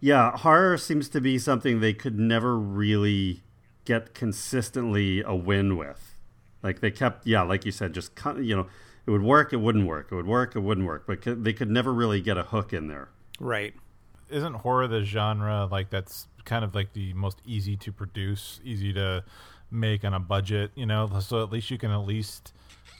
Yeah, 0.00 0.36
horror 0.36 0.76
seems 0.76 1.08
to 1.10 1.20
be 1.20 1.38
something 1.38 1.80
they 1.80 1.94
could 1.94 2.18
never 2.18 2.58
really 2.58 3.42
get 3.84 4.14
consistently 4.14 5.22
a 5.22 5.34
win 5.34 5.76
with. 5.76 6.16
Like 6.62 6.80
they 6.80 6.90
kept, 6.90 7.26
yeah, 7.26 7.42
like 7.42 7.64
you 7.64 7.72
said, 7.72 7.94
just 7.94 8.12
you 8.38 8.56
know, 8.56 8.66
it 9.06 9.10
would 9.10 9.22
work, 9.22 9.52
it 9.52 9.58
wouldn't 9.58 9.86
work, 9.86 10.08
it 10.10 10.14
would 10.14 10.26
work, 10.26 10.56
it 10.56 10.60
wouldn't 10.60 10.86
work, 10.86 11.06
but 11.06 11.20
they 11.24 11.52
could 11.52 11.70
never 11.70 11.92
really 11.92 12.20
get 12.20 12.36
a 12.36 12.42
hook 12.42 12.72
in 12.72 12.88
there. 12.88 13.08
Right. 13.38 13.74
Isn't 14.28 14.54
horror 14.54 14.88
the 14.88 15.04
genre 15.04 15.68
like 15.70 15.90
that's 15.90 16.26
kind 16.44 16.64
of 16.64 16.74
like 16.74 16.92
the 16.92 17.12
most 17.14 17.40
easy 17.46 17.76
to 17.76 17.92
produce, 17.92 18.60
easy 18.64 18.92
to 18.94 19.24
make 19.70 20.04
on 20.04 20.12
a 20.12 20.20
budget? 20.20 20.72
You 20.74 20.86
know, 20.86 21.08
so 21.20 21.42
at 21.42 21.52
least 21.52 21.70
you 21.70 21.78
can 21.78 21.92
at 21.92 22.04
least 22.04 22.52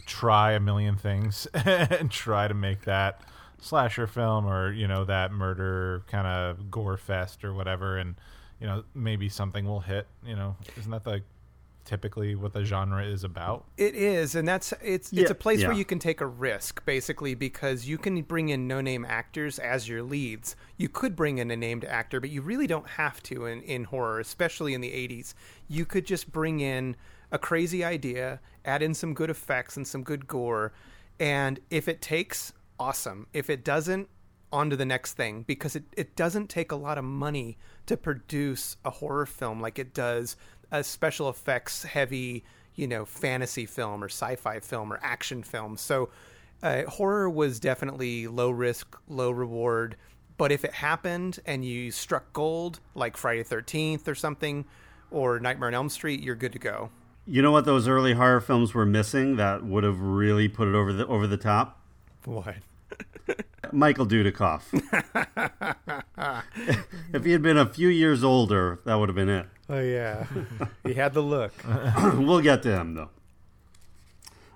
try 0.06 0.52
a 0.52 0.60
million 0.60 0.96
things 0.96 1.46
and 1.54 2.10
try 2.10 2.46
to 2.46 2.54
make 2.54 2.82
that 2.82 3.22
slasher 3.58 4.06
film 4.06 4.46
or 4.46 4.72
you 4.72 4.86
know 4.86 5.04
that 5.04 5.32
murder 5.32 6.02
kind 6.06 6.26
of 6.26 6.70
gore 6.70 6.96
fest 6.96 7.44
or 7.44 7.54
whatever, 7.54 7.98
and 7.98 8.14
you 8.60 8.66
know 8.66 8.84
maybe 8.94 9.28
something 9.28 9.64
will 9.64 9.80
hit. 9.80 10.06
You 10.24 10.36
know, 10.36 10.56
isn't 10.76 10.90
that 10.90 11.04
the 11.04 11.22
typically 11.86 12.34
what 12.34 12.52
the 12.52 12.64
genre 12.64 13.04
is 13.04 13.24
about? 13.24 13.64
It 13.78 13.94
is, 13.94 14.34
and 14.34 14.46
that's 14.46 14.74
it's 14.82 15.12
Yeah, 15.12 15.22
it's 15.22 15.30
a 15.30 15.34
place 15.34 15.62
where 15.62 15.72
you 15.72 15.84
can 15.84 15.98
take 15.98 16.20
a 16.20 16.26
risk, 16.26 16.84
basically, 16.84 17.34
because 17.34 17.88
you 17.88 17.96
can 17.96 18.20
bring 18.22 18.50
in 18.50 18.66
no-name 18.66 19.06
actors 19.08 19.58
as 19.58 19.88
your 19.88 20.02
leads. 20.02 20.56
You 20.76 20.88
could 20.88 21.16
bring 21.16 21.38
in 21.38 21.50
a 21.50 21.56
named 21.56 21.84
actor, 21.84 22.20
but 22.20 22.30
you 22.30 22.42
really 22.42 22.66
don't 22.66 22.88
have 22.88 23.22
to 23.24 23.46
in, 23.46 23.62
in 23.62 23.84
horror, 23.84 24.20
especially 24.20 24.74
in 24.74 24.82
the 24.82 24.90
'80s. 24.90 25.32
You 25.68 25.86
could 25.86 26.04
just 26.04 26.30
bring 26.30 26.60
in 26.60 26.96
a 27.32 27.38
crazy 27.38 27.82
idea, 27.82 28.40
add 28.64 28.82
in 28.82 28.92
some 28.92 29.14
good 29.14 29.30
effects 29.30 29.76
and 29.76 29.86
some 29.86 30.02
good 30.02 30.26
gore, 30.26 30.72
and 31.18 31.60
if 31.70 31.88
it 31.88 32.02
takes, 32.02 32.52
awesome. 32.78 33.26
If 33.32 33.50
it 33.50 33.64
doesn't, 33.64 34.08
on 34.52 34.70
to 34.70 34.76
the 34.76 34.84
next 34.84 35.14
thing 35.14 35.42
because 35.42 35.74
it, 35.76 35.84
it 35.96 36.16
doesn't 36.16 36.48
take 36.48 36.70
a 36.70 36.76
lot 36.76 36.98
of 36.98 37.04
money 37.04 37.58
to 37.86 37.96
produce 37.96 38.76
a 38.84 38.90
horror 38.90 39.26
film 39.26 39.60
like 39.60 39.78
it 39.78 39.92
does 39.92 40.36
a 40.70 40.84
special 40.84 41.28
effects 41.28 41.82
heavy 41.82 42.44
you 42.74 42.86
know 42.86 43.04
fantasy 43.04 43.66
film 43.66 44.02
or 44.02 44.08
sci-fi 44.08 44.60
film 44.60 44.92
or 44.92 45.00
action 45.02 45.42
film 45.42 45.76
so 45.76 46.08
uh, 46.62 46.84
horror 46.84 47.28
was 47.28 47.58
definitely 47.58 48.28
low 48.28 48.50
risk 48.50 48.96
low 49.08 49.30
reward 49.30 49.96
but 50.38 50.52
if 50.52 50.64
it 50.64 50.72
happened 50.74 51.40
and 51.44 51.64
you 51.64 51.90
struck 51.90 52.32
gold 52.32 52.78
like 52.94 53.16
friday 53.16 53.42
13th 53.42 54.06
or 54.06 54.14
something 54.14 54.64
or 55.10 55.40
nightmare 55.40 55.68
on 55.68 55.74
elm 55.74 55.88
street 55.88 56.22
you're 56.22 56.36
good 56.36 56.52
to 56.52 56.58
go 56.58 56.88
You 57.28 57.42
know 57.42 57.50
what 57.50 57.64
those 57.64 57.88
early 57.88 58.14
horror 58.14 58.40
films 58.40 58.72
were 58.72 58.86
missing 58.86 59.34
that 59.34 59.64
would 59.64 59.82
have 59.82 60.00
really 60.00 60.48
put 60.48 60.68
it 60.68 60.76
over 60.76 60.92
the 60.92 61.04
over 61.08 61.26
the 61.26 61.36
top? 61.36 61.80
What 62.26 62.56
Michael 63.72 64.06
Dudikoff. 64.06 64.62
if 67.12 67.24
he 67.24 67.32
had 67.32 67.42
been 67.42 67.56
a 67.56 67.66
few 67.66 67.88
years 67.88 68.22
older, 68.22 68.78
that 68.84 68.96
would 68.96 69.08
have 69.08 69.16
been 69.16 69.28
it. 69.28 69.46
oh 69.68 69.80
yeah 69.80 70.26
he 70.84 70.94
had 70.94 71.12
the 71.14 71.20
look 71.22 71.52
we'll 72.14 72.40
get 72.40 72.62
to 72.64 72.70
him 72.70 72.94
though. 72.94 73.10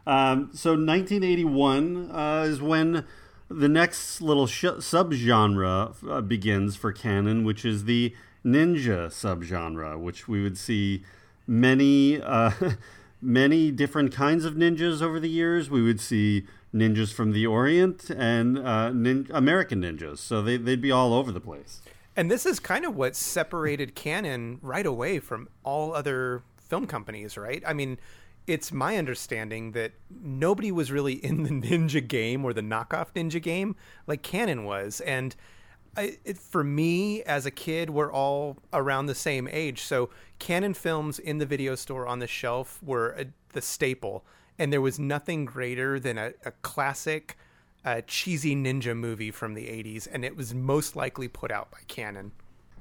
Um, 0.06 0.50
so 0.52 0.70
1981 0.70 2.10
uh, 2.10 2.44
is 2.48 2.60
when 2.60 3.04
the 3.48 3.68
next 3.68 4.20
little 4.20 4.46
sh- 4.46 4.64
subgenre 4.64 5.94
uh, 6.08 6.20
begins 6.22 6.76
for 6.76 6.92
Cannon, 6.92 7.44
which 7.44 7.64
is 7.64 7.84
the 7.84 8.14
ninja 8.44 9.06
subgenre, 9.08 9.98
which 9.98 10.26
we 10.26 10.42
would 10.42 10.56
see 10.56 11.04
many 11.46 12.20
uh, 12.20 12.52
many 13.22 13.70
different 13.70 14.12
kinds 14.12 14.44
of 14.44 14.54
ninjas 14.54 15.02
over 15.02 15.20
the 15.20 15.28
years. 15.28 15.68
We 15.70 15.82
would 15.82 16.00
see 16.00 16.46
ninjas 16.74 17.12
from 17.12 17.32
the 17.32 17.46
Orient 17.46 18.10
and 18.10 18.58
uh, 18.58 18.90
nin- 18.90 19.28
American 19.30 19.82
ninjas, 19.82 20.18
so 20.18 20.42
they, 20.42 20.56
they'd 20.56 20.80
be 20.80 20.92
all 20.92 21.12
over 21.12 21.32
the 21.32 21.40
place. 21.40 21.82
And 22.16 22.30
this 22.30 22.44
is 22.44 22.60
kind 22.60 22.84
of 22.84 22.96
what 22.96 23.16
separated 23.16 23.94
Cannon 23.94 24.58
right 24.62 24.86
away 24.86 25.20
from 25.20 25.48
all 25.62 25.94
other 25.94 26.42
film 26.58 26.86
companies, 26.86 27.36
right? 27.36 27.62
I 27.66 27.72
mean, 27.72 27.98
it's 28.46 28.72
my 28.72 28.96
understanding 28.96 29.72
that 29.72 29.92
nobody 30.10 30.72
was 30.72 30.90
really 30.90 31.14
in 31.14 31.42
the 31.44 31.50
ninja 31.68 32.06
game 32.06 32.44
or 32.44 32.52
the 32.52 32.62
knockoff 32.62 33.12
ninja 33.14 33.40
game 33.40 33.76
like 34.06 34.22
Cannon 34.22 34.64
was. 34.64 35.00
And 35.00 35.36
I, 35.96 36.18
it, 36.24 36.38
for 36.38 36.64
me 36.64 37.22
as 37.22 37.46
a 37.46 37.50
kid, 37.50 37.90
we're 37.90 38.12
all 38.12 38.58
around 38.72 39.06
the 39.06 39.14
same 39.14 39.48
age. 39.50 39.82
So 39.82 40.10
Cannon 40.38 40.74
films 40.74 41.18
in 41.18 41.38
the 41.38 41.46
video 41.46 41.74
store 41.74 42.06
on 42.06 42.18
the 42.18 42.26
shelf 42.26 42.80
were 42.82 43.10
a, 43.10 43.26
the 43.52 43.62
staple. 43.62 44.24
And 44.60 44.72
there 44.72 44.80
was 44.80 45.00
nothing 45.00 45.44
greater 45.46 45.98
than 45.98 46.18
a, 46.18 46.34
a 46.44 46.52
classic 46.62 47.36
uh, 47.84 48.02
cheesy 48.06 48.54
ninja 48.54 48.96
movie 48.96 49.32
from 49.32 49.54
the 49.54 49.68
80s, 49.68 50.06
and 50.12 50.24
it 50.24 50.36
was 50.36 50.54
most 50.54 50.96
likely 50.96 51.28
put 51.28 51.50
out 51.50 51.72
by 51.72 51.80
Cannon. 51.88 52.32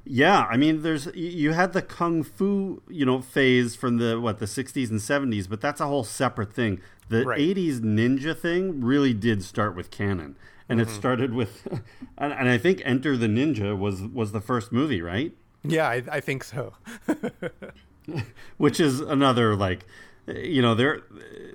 Yeah, 0.05 0.47
I 0.49 0.57
mean, 0.57 0.81
there's 0.81 1.07
you 1.13 1.51
had 1.51 1.73
the 1.73 1.81
kung 1.81 2.23
fu, 2.23 2.81
you 2.89 3.05
know, 3.05 3.21
phase 3.21 3.75
from 3.75 3.97
the 3.97 4.19
what 4.19 4.39
the 4.39 4.47
60s 4.47 4.89
and 4.89 4.99
70s, 5.01 5.47
but 5.47 5.61
that's 5.61 5.81
a 5.81 5.87
whole 5.87 6.03
separate 6.03 6.53
thing. 6.53 6.81
The 7.09 7.25
Right. 7.25 7.35
80s 7.35 7.79
ninja 7.81 8.35
thing 8.37 8.81
really 8.83 9.13
did 9.13 9.43
start 9.43 9.75
with 9.75 9.91
Cannon, 9.91 10.35
and 10.67 10.79
Mm-hmm. 10.79 10.81
it 10.81 10.89
started 10.89 11.33
with, 11.33 11.67
and, 12.17 12.33
and 12.33 12.49
I 12.49 12.57
think 12.57 12.81
Enter 12.85 13.17
the 13.17 13.27
Ninja 13.27 13.77
was 13.77 14.01
was 14.01 14.31
the 14.31 14.41
first 14.41 14.71
movie, 14.71 15.01
right? 15.01 15.33
Yeah, 15.63 15.87
I, 15.89 16.03
I 16.11 16.19
think 16.19 16.43
so. 16.43 16.73
Which 18.57 18.79
is 18.79 18.99
another 18.99 19.55
like, 19.55 19.85
you 20.35 20.61
know, 20.61 20.75
their 20.75 21.01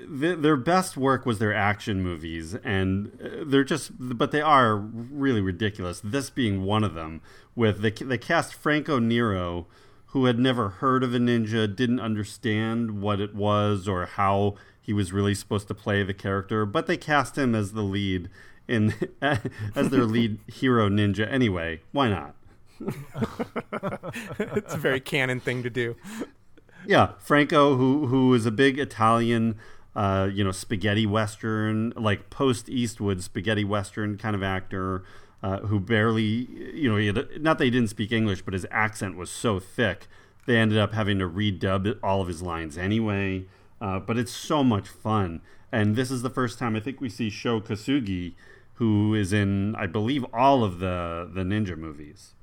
their 0.08 0.36
their 0.36 0.56
best 0.56 0.96
work 0.96 1.26
was 1.26 1.38
their 1.38 1.54
action 1.54 2.02
movies, 2.02 2.54
and 2.64 3.18
uh, 3.22 3.44
they're 3.46 3.64
just, 3.64 3.92
but 3.98 4.30
they 4.30 4.40
are 4.40 4.76
really 4.76 5.40
ridiculous. 5.40 6.00
This 6.02 6.30
being 6.30 6.62
one 6.62 6.84
of 6.84 6.94
them, 6.94 7.20
with 7.54 7.82
the 7.82 7.90
the 7.90 8.18
cast 8.18 8.54
Franco 8.54 8.98
Nero, 8.98 9.66
who 10.06 10.26
had 10.26 10.38
never 10.38 10.68
heard 10.68 11.02
of 11.02 11.14
a 11.14 11.18
ninja, 11.18 11.74
didn't 11.74 12.00
understand 12.00 13.00
what 13.00 13.20
it 13.20 13.34
was 13.34 13.88
or 13.88 14.06
how 14.06 14.54
he 14.80 14.92
was 14.92 15.12
really 15.12 15.34
supposed 15.34 15.68
to 15.68 15.74
play 15.74 16.02
the 16.02 16.14
character, 16.14 16.66
but 16.66 16.86
they 16.86 16.96
cast 16.96 17.38
him 17.38 17.54
as 17.54 17.72
the 17.72 17.82
lead 17.82 18.28
in 18.68 18.94
as 19.22 19.90
their 19.90 20.04
lead 20.04 20.38
hero 20.46 20.88
ninja 20.88 21.30
anyway. 21.30 21.80
Why 21.92 22.08
not? 22.08 22.34
it's 24.38 24.74
a 24.74 24.78
very 24.78 25.00
Cannon 25.00 25.40
thing 25.40 25.62
to 25.62 25.70
do. 25.70 25.96
Yeah, 26.86 27.12
Franco, 27.18 27.76
who 27.76 28.06
who 28.06 28.34
is 28.34 28.46
a 28.46 28.50
big 28.50 28.78
Italian, 28.78 29.56
uh, 29.96 30.28
you 30.32 30.44
know, 30.44 30.52
spaghetti 30.52 31.06
western, 31.06 31.92
like 31.96 32.30
post 32.30 32.68
Eastwood 32.68 33.22
spaghetti 33.22 33.64
western 33.64 34.18
kind 34.18 34.36
of 34.36 34.42
actor, 34.42 35.04
uh, 35.42 35.60
who 35.60 35.80
barely, 35.80 36.48
you 36.74 36.90
know, 36.90 36.98
had, 36.98 37.42
not 37.42 37.58
that 37.58 37.64
he 37.64 37.70
didn't 37.70 37.90
speak 37.90 38.12
English, 38.12 38.42
but 38.42 38.54
his 38.54 38.66
accent 38.70 39.16
was 39.16 39.30
so 39.30 39.58
thick 39.58 40.06
they 40.46 40.58
ended 40.58 40.78
up 40.78 40.92
having 40.92 41.18
to 41.18 41.28
redub 41.28 41.98
all 42.02 42.20
of 42.20 42.28
his 42.28 42.42
lines 42.42 42.76
anyway. 42.76 43.44
Uh, 43.80 43.98
but 43.98 44.16
it's 44.16 44.32
so 44.32 44.62
much 44.62 44.88
fun, 44.88 45.40
and 45.72 45.96
this 45.96 46.10
is 46.10 46.22
the 46.22 46.30
first 46.30 46.58
time 46.58 46.76
I 46.76 46.80
think 46.80 47.00
we 47.00 47.08
see 47.08 47.28
Sho 47.28 47.60
Kosugi, 47.60 48.34
who 48.74 49.14
is 49.14 49.32
in, 49.32 49.74
I 49.74 49.86
believe, 49.86 50.24
all 50.32 50.64
of 50.64 50.78
the 50.78 51.28
the 51.32 51.42
ninja 51.42 51.76
movies. 51.76 52.34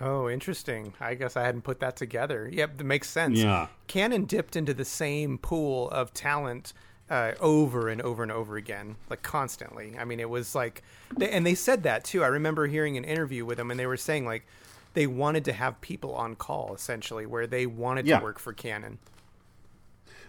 Oh, 0.00 0.28
interesting. 0.28 0.92
I 1.00 1.14
guess 1.14 1.36
I 1.36 1.42
hadn't 1.44 1.62
put 1.62 1.80
that 1.80 1.96
together. 1.96 2.48
Yep, 2.52 2.78
that 2.78 2.84
makes 2.84 3.08
sense. 3.08 3.38
Yeah. 3.38 3.68
Cannon 3.86 4.24
dipped 4.24 4.56
into 4.56 4.74
the 4.74 4.84
same 4.84 5.38
pool 5.38 5.88
of 5.90 6.12
talent 6.12 6.72
uh, 7.08 7.32
over 7.40 7.88
and 7.88 8.00
over 8.02 8.22
and 8.22 8.32
over 8.32 8.56
again, 8.56 8.96
like 9.10 9.22
constantly. 9.22 9.94
I 9.98 10.04
mean, 10.04 10.20
it 10.20 10.28
was 10.30 10.54
like, 10.54 10.82
they, 11.16 11.30
and 11.30 11.46
they 11.46 11.54
said 11.54 11.82
that 11.84 12.02
too. 12.04 12.24
I 12.24 12.28
remember 12.28 12.66
hearing 12.66 12.96
an 12.96 13.04
interview 13.04 13.44
with 13.44 13.58
them, 13.58 13.70
and 13.70 13.78
they 13.78 13.86
were 13.86 13.96
saying 13.96 14.24
like 14.26 14.46
they 14.94 15.06
wanted 15.06 15.44
to 15.46 15.52
have 15.52 15.80
people 15.80 16.14
on 16.14 16.34
call, 16.34 16.74
essentially, 16.74 17.26
where 17.26 17.46
they 17.46 17.66
wanted 17.66 18.06
Yeah. 18.06 18.18
to 18.18 18.24
work 18.24 18.38
for 18.38 18.52
Cannon. 18.52 18.98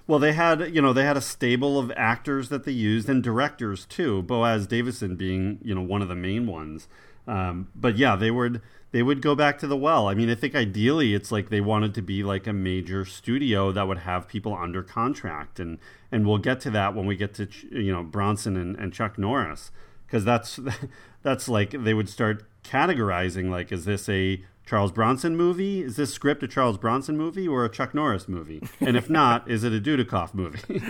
Well, 0.07 0.19
they 0.19 0.33
had 0.33 0.75
you 0.75 0.81
know 0.81 0.93
they 0.93 1.05
had 1.05 1.17
a 1.17 1.21
stable 1.21 1.79
of 1.79 1.91
actors 1.95 2.49
that 2.49 2.63
they 2.65 2.71
used 2.71 3.09
and 3.09 3.23
directors 3.23 3.85
too. 3.85 4.21
Boaz 4.21 4.67
Davidson 4.67 5.15
being 5.15 5.57
you 5.63 5.73
know 5.73 5.81
one 5.81 6.01
of 6.03 6.07
the 6.07 6.15
main 6.15 6.45
ones. 6.45 6.87
Um, 7.27 7.69
but 7.73 7.97
yeah, 7.97 8.15
they 8.15 8.29
would 8.29 8.61
they 8.95 9.03
would 9.03 9.21
go 9.21 9.35
back 9.35 9.59
to 9.59 9.67
the 9.67 9.75
well. 9.75 10.07
I 10.07 10.13
mean, 10.13 10.29
I 10.29 10.35
think 10.35 10.55
ideally 10.55 11.13
it's 11.13 11.29
like 11.29 11.49
they 11.49 11.59
wanted 11.59 11.93
to 11.95 12.01
be 12.01 12.23
like 12.23 12.47
a 12.47 12.53
major 12.53 13.03
studio 13.03 13.73
that 13.73 13.89
would 13.89 13.97
have 13.97 14.25
people 14.25 14.55
under 14.55 14.81
contract, 14.81 15.59
and 15.59 15.79
and 16.13 16.25
we'll 16.25 16.37
get 16.37 16.61
to 16.61 16.69
that 16.69 16.95
when 16.95 17.05
we 17.05 17.17
get 17.17 17.33
to 17.33 17.49
you 17.71 17.91
know 17.91 18.03
Bronson 18.03 18.55
and, 18.55 18.73
and 18.77 18.93
Chuck 18.93 19.17
Norris 19.17 19.71
because 20.07 20.23
that's 20.23 20.61
that's 21.23 21.49
like 21.49 21.71
they 21.71 21.93
would 21.93 22.07
start 22.07 22.45
categorizing 22.63 23.49
like 23.49 23.69
is 23.69 23.83
this 23.83 24.07
a 24.07 24.41
Charles 24.65 24.91
Bronson 24.91 25.37
movie? 25.37 25.83
Is 25.83 25.95
this 25.95 26.13
script 26.13 26.41
a 26.41 26.47
Charles 26.47 26.77
Bronson 26.77 27.17
movie 27.17 27.47
or 27.47 27.63
a 27.65 27.69
Chuck 27.69 27.93
Norris 27.93 28.27
movie? 28.27 28.61
And 28.79 28.97
if 28.97 29.09
not, 29.09 29.49
is 29.49 29.63
it 29.63 29.73
a 29.73 29.79
Dudikoff 29.79 30.33
movie? 30.33 30.81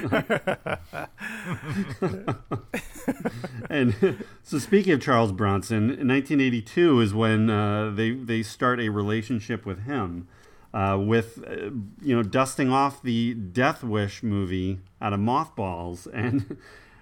and 3.70 4.24
so, 4.44 4.60
speaking 4.60 4.94
of 4.94 5.02
Charles 5.02 5.32
Bronson, 5.32 5.90
in 5.92 6.08
1982 6.08 7.02
is 7.02 7.14
when 7.14 7.50
uh, 7.50 7.92
they 7.92 8.12
they 8.12 8.44
start 8.44 8.80
a 8.80 8.90
relationship 8.90 9.66
with 9.66 9.84
him, 9.84 10.28
uh, 10.74 10.98
with 11.00 11.44
uh, 11.46 11.72
you 12.02 12.16
know 12.16 12.24
dusting 12.24 12.72
off 12.72 13.02
the 13.02 13.34
Death 13.34 13.84
Wish 13.84 14.24
movie 14.24 14.80
out 15.02 15.14
of 15.14 15.20
mothballs 15.20 16.08
and 16.08 16.58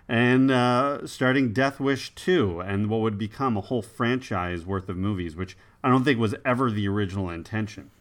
and 0.07 0.51
uh, 0.51 1.05
starting 1.07 1.53
Death 1.53 1.79
Wish 1.79 2.13
2 2.15 2.59
and 2.59 2.89
what 2.89 3.01
would 3.01 3.17
become 3.17 3.57
a 3.57 3.61
whole 3.61 3.81
franchise 3.81 4.65
worth 4.65 4.89
of 4.89 4.97
movies, 4.97 5.35
which 5.35 5.55
I 5.83 5.89
don't 5.89 6.03
think 6.03 6.19
was 6.19 6.35
ever 6.45 6.71
the 6.71 6.87
original 6.87 7.29
intention. 7.29 7.91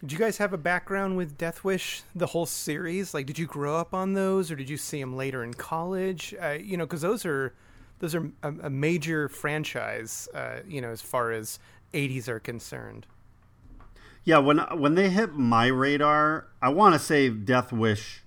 Did 0.00 0.12
you 0.12 0.18
guys 0.18 0.38
have 0.38 0.54
a 0.54 0.58
background 0.58 1.18
with 1.18 1.36
Death 1.36 1.62
Wish, 1.62 2.02
the 2.14 2.28
whole 2.28 2.46
series? 2.46 3.12
Like, 3.12 3.26
did 3.26 3.38
you 3.38 3.46
grow 3.46 3.76
up 3.76 3.92
on 3.92 4.14
those, 4.14 4.50
or 4.50 4.56
did 4.56 4.70
you 4.70 4.78
see 4.78 4.98
them 4.98 5.14
later 5.14 5.44
in 5.44 5.52
college? 5.52 6.34
Uh, 6.40 6.56
you 6.58 6.78
know, 6.78 6.86
because 6.86 7.02
those 7.02 7.26
are 7.26 7.52
those 7.98 8.14
are 8.14 8.30
a, 8.42 8.48
a 8.62 8.70
major 8.70 9.28
franchise. 9.28 10.26
Uh, 10.32 10.60
you 10.66 10.80
know, 10.80 10.88
as 10.88 11.02
far 11.02 11.32
as 11.32 11.58
'80s 11.92 12.28
are 12.28 12.40
concerned. 12.40 13.06
Yeah, 14.24 14.38
when 14.38 14.58
when 14.58 14.94
they 14.94 15.10
hit 15.10 15.34
my 15.34 15.66
radar, 15.66 16.46
I 16.62 16.70
want 16.70 16.94
to 16.94 16.98
say 16.98 17.28
Death 17.28 17.70
Wish 17.70 18.22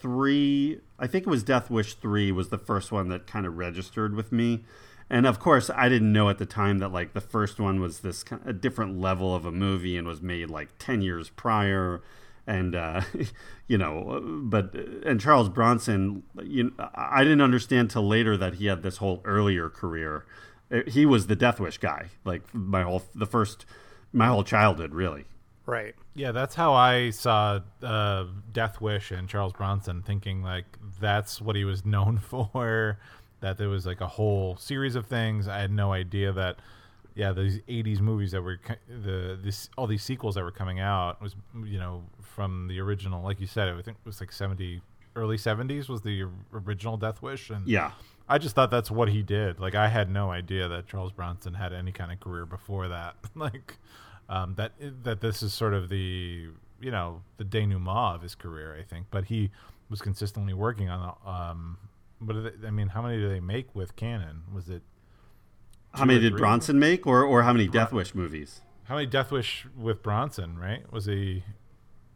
three. 0.00 0.80
I 0.98 1.06
think 1.06 1.26
it 1.26 1.30
was 1.30 1.42
Death 1.42 1.70
Wish 1.70 1.94
three 1.94 2.32
was 2.32 2.48
the 2.48 2.58
first 2.58 2.92
one 2.92 3.08
that 3.08 3.26
kind 3.26 3.44
of 3.44 3.58
registered 3.58 4.14
with 4.14 4.32
me, 4.32 4.64
and 5.10 5.26
of 5.26 5.38
course 5.38 5.70
I 5.70 5.88
didn't 5.88 6.12
know 6.12 6.28
at 6.28 6.38
the 6.38 6.46
time 6.46 6.78
that 6.78 6.88
like 6.92 7.12
the 7.12 7.20
first 7.20 7.60
one 7.60 7.80
was 7.80 8.00
this 8.00 8.22
kind 8.22 8.42
a 8.46 8.52
different 8.52 9.00
level 9.00 9.34
of 9.34 9.44
a 9.44 9.52
movie 9.52 9.96
and 9.96 10.06
was 10.06 10.22
made 10.22 10.50
like 10.50 10.68
ten 10.78 11.02
years 11.02 11.30
prior, 11.30 12.02
and 12.46 12.74
uh, 12.74 13.02
you 13.68 13.78
know, 13.78 14.20
but 14.44 14.74
and 14.74 15.20
Charles 15.20 15.48
Bronson, 15.48 16.22
you 16.42 16.64
know, 16.64 16.90
I 16.94 17.22
didn't 17.24 17.42
understand 17.42 17.90
till 17.90 18.06
later 18.06 18.36
that 18.36 18.54
he 18.54 18.66
had 18.66 18.82
this 18.82 18.98
whole 18.98 19.20
earlier 19.24 19.68
career. 19.70 20.24
Uh, 20.72 20.80
He 20.86 21.04
was 21.06 21.26
the 21.26 21.36
Death 21.36 21.60
Wish 21.60 21.78
guy, 21.78 22.08
like 22.24 22.42
my 22.54 22.82
whole 22.82 23.02
the 23.14 23.26
first 23.26 23.66
my 24.12 24.26
whole 24.28 24.44
childhood 24.44 24.94
really. 24.94 25.24
Right. 25.66 25.94
Yeah, 26.14 26.32
that's 26.32 26.54
how 26.54 26.74
I 26.74 27.08
saw 27.10 27.60
uh, 27.82 28.26
Death 28.52 28.80
Wish 28.82 29.10
and 29.10 29.26
Charles 29.28 29.54
Bronson, 29.54 30.02
thinking 30.02 30.42
like 30.42 30.66
that's 31.00 31.40
what 31.40 31.56
he 31.56 31.64
was 31.64 31.84
known 31.94 32.18
for. 32.18 32.98
That 33.44 33.58
there 33.58 33.68
was 33.68 33.84
like 33.84 34.00
a 34.00 34.06
whole 34.06 34.56
series 34.56 34.94
of 34.96 35.04
things. 35.04 35.48
I 35.48 35.58
had 35.58 35.70
no 35.70 35.92
idea 35.92 36.32
that, 36.32 36.56
yeah, 37.14 37.32
these 37.34 37.58
'80s 37.68 38.00
movies 38.00 38.30
that 38.32 38.40
were 38.40 38.58
the 38.88 39.38
this 39.42 39.68
all 39.76 39.86
these 39.86 40.02
sequels 40.02 40.34
that 40.36 40.42
were 40.44 40.50
coming 40.50 40.80
out 40.80 41.20
was 41.20 41.36
you 41.62 41.78
know 41.78 42.04
from 42.22 42.68
the 42.68 42.80
original, 42.80 43.22
like 43.22 43.40
you 43.40 43.46
said, 43.46 43.68
I 43.68 43.74
think 43.82 43.98
it 44.02 44.06
was 44.06 44.18
like 44.18 44.32
'70, 44.32 44.80
early 45.14 45.36
'70s 45.36 45.90
was 45.90 46.00
the 46.00 46.26
original 46.54 46.96
Death 46.96 47.20
Wish, 47.20 47.50
and 47.50 47.68
Yeah. 47.68 47.92
I 48.26 48.38
just 48.38 48.54
thought 48.54 48.70
that's 48.70 48.90
what 48.90 49.10
he 49.10 49.22
did. 49.22 49.60
Like 49.60 49.74
I 49.74 49.88
had 49.88 50.08
no 50.10 50.30
idea 50.30 50.66
that 50.68 50.86
Charles 50.86 51.12
Bronson 51.12 51.52
had 51.52 51.74
any 51.74 51.92
kind 51.92 52.10
of 52.10 52.20
career 52.20 52.46
before 52.46 52.88
that. 52.88 53.16
like 53.34 53.76
um, 54.30 54.54
that 54.54 54.72
that 55.02 55.20
this 55.20 55.42
is 55.42 55.52
sort 55.52 55.74
of 55.74 55.90
the 55.90 56.48
you 56.80 56.90
know 56.90 57.20
the 57.36 57.44
denouement 57.44 58.14
of 58.16 58.22
his 58.22 58.34
career, 58.34 58.74
I 58.80 58.82
think. 58.82 59.08
But 59.10 59.24
he 59.26 59.50
was 59.90 60.00
consistently 60.00 60.54
working 60.54 60.88
on. 60.88 61.14
Um, 61.26 61.76
what 62.18 62.36
are 62.36 62.50
they, 62.50 62.66
I 62.66 62.70
mean, 62.70 62.88
how 62.88 63.02
many 63.02 63.16
do 63.18 63.28
they 63.28 63.40
make 63.40 63.74
with 63.74 63.96
Cannon? 63.96 64.42
Was 64.52 64.68
it 64.68 64.82
How 65.92 66.04
many 66.04 66.20
did? 66.20 66.36
Bronson 66.36 66.78
make, 66.78 67.06
or 67.06 67.22
or 67.24 67.42
how 67.42 67.52
many 67.52 67.66
Death 67.68 67.92
Wish 67.92 68.14
movies? 68.14 68.60
how 68.84 68.96
many 68.96 69.06
Death 69.06 69.30
Wish 69.30 69.66
with 69.76 70.02
Bronson? 70.02 70.58
Right? 70.58 70.90
Was 70.92 71.06
he? 71.06 71.42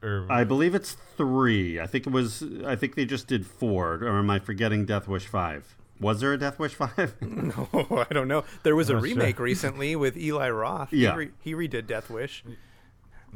Or 0.02 0.26
I 0.30 0.44
believe 0.44 0.74
it's 0.76 0.96
three. 1.16 1.80
I 1.80 1.86
think 1.86 2.06
it 2.06 2.10
was. 2.12 2.44
I 2.64 2.76
think 2.76 2.94
they 2.94 3.04
just 3.04 3.26
did 3.26 3.44
four. 3.46 3.94
Or 3.94 4.18
am 4.18 4.30
I 4.30 4.38
forgetting 4.38 4.84
Death 4.86 5.08
Wish 5.08 5.26
five? 5.26 5.74
Was 6.00 6.20
there 6.20 6.32
a 6.32 6.38
Death 6.38 6.58
Wish 6.60 6.74
five? 6.74 7.16
no, 7.20 7.68
I 8.08 8.12
don't 8.14 8.28
know. 8.28 8.44
There 8.62 8.76
was 8.76 8.88
a 8.90 8.92
Not 8.92 9.00
sure. 9.00 9.08
remake 9.16 9.40
recently 9.40 9.96
with 9.96 10.16
Eli 10.16 10.48
Roth. 10.50 10.92
Yeah. 10.92 11.10
He, 11.12 11.16
re- 11.16 11.30
he 11.40 11.54
redid 11.54 11.86
Death 11.88 12.08
Wish. 12.10 12.44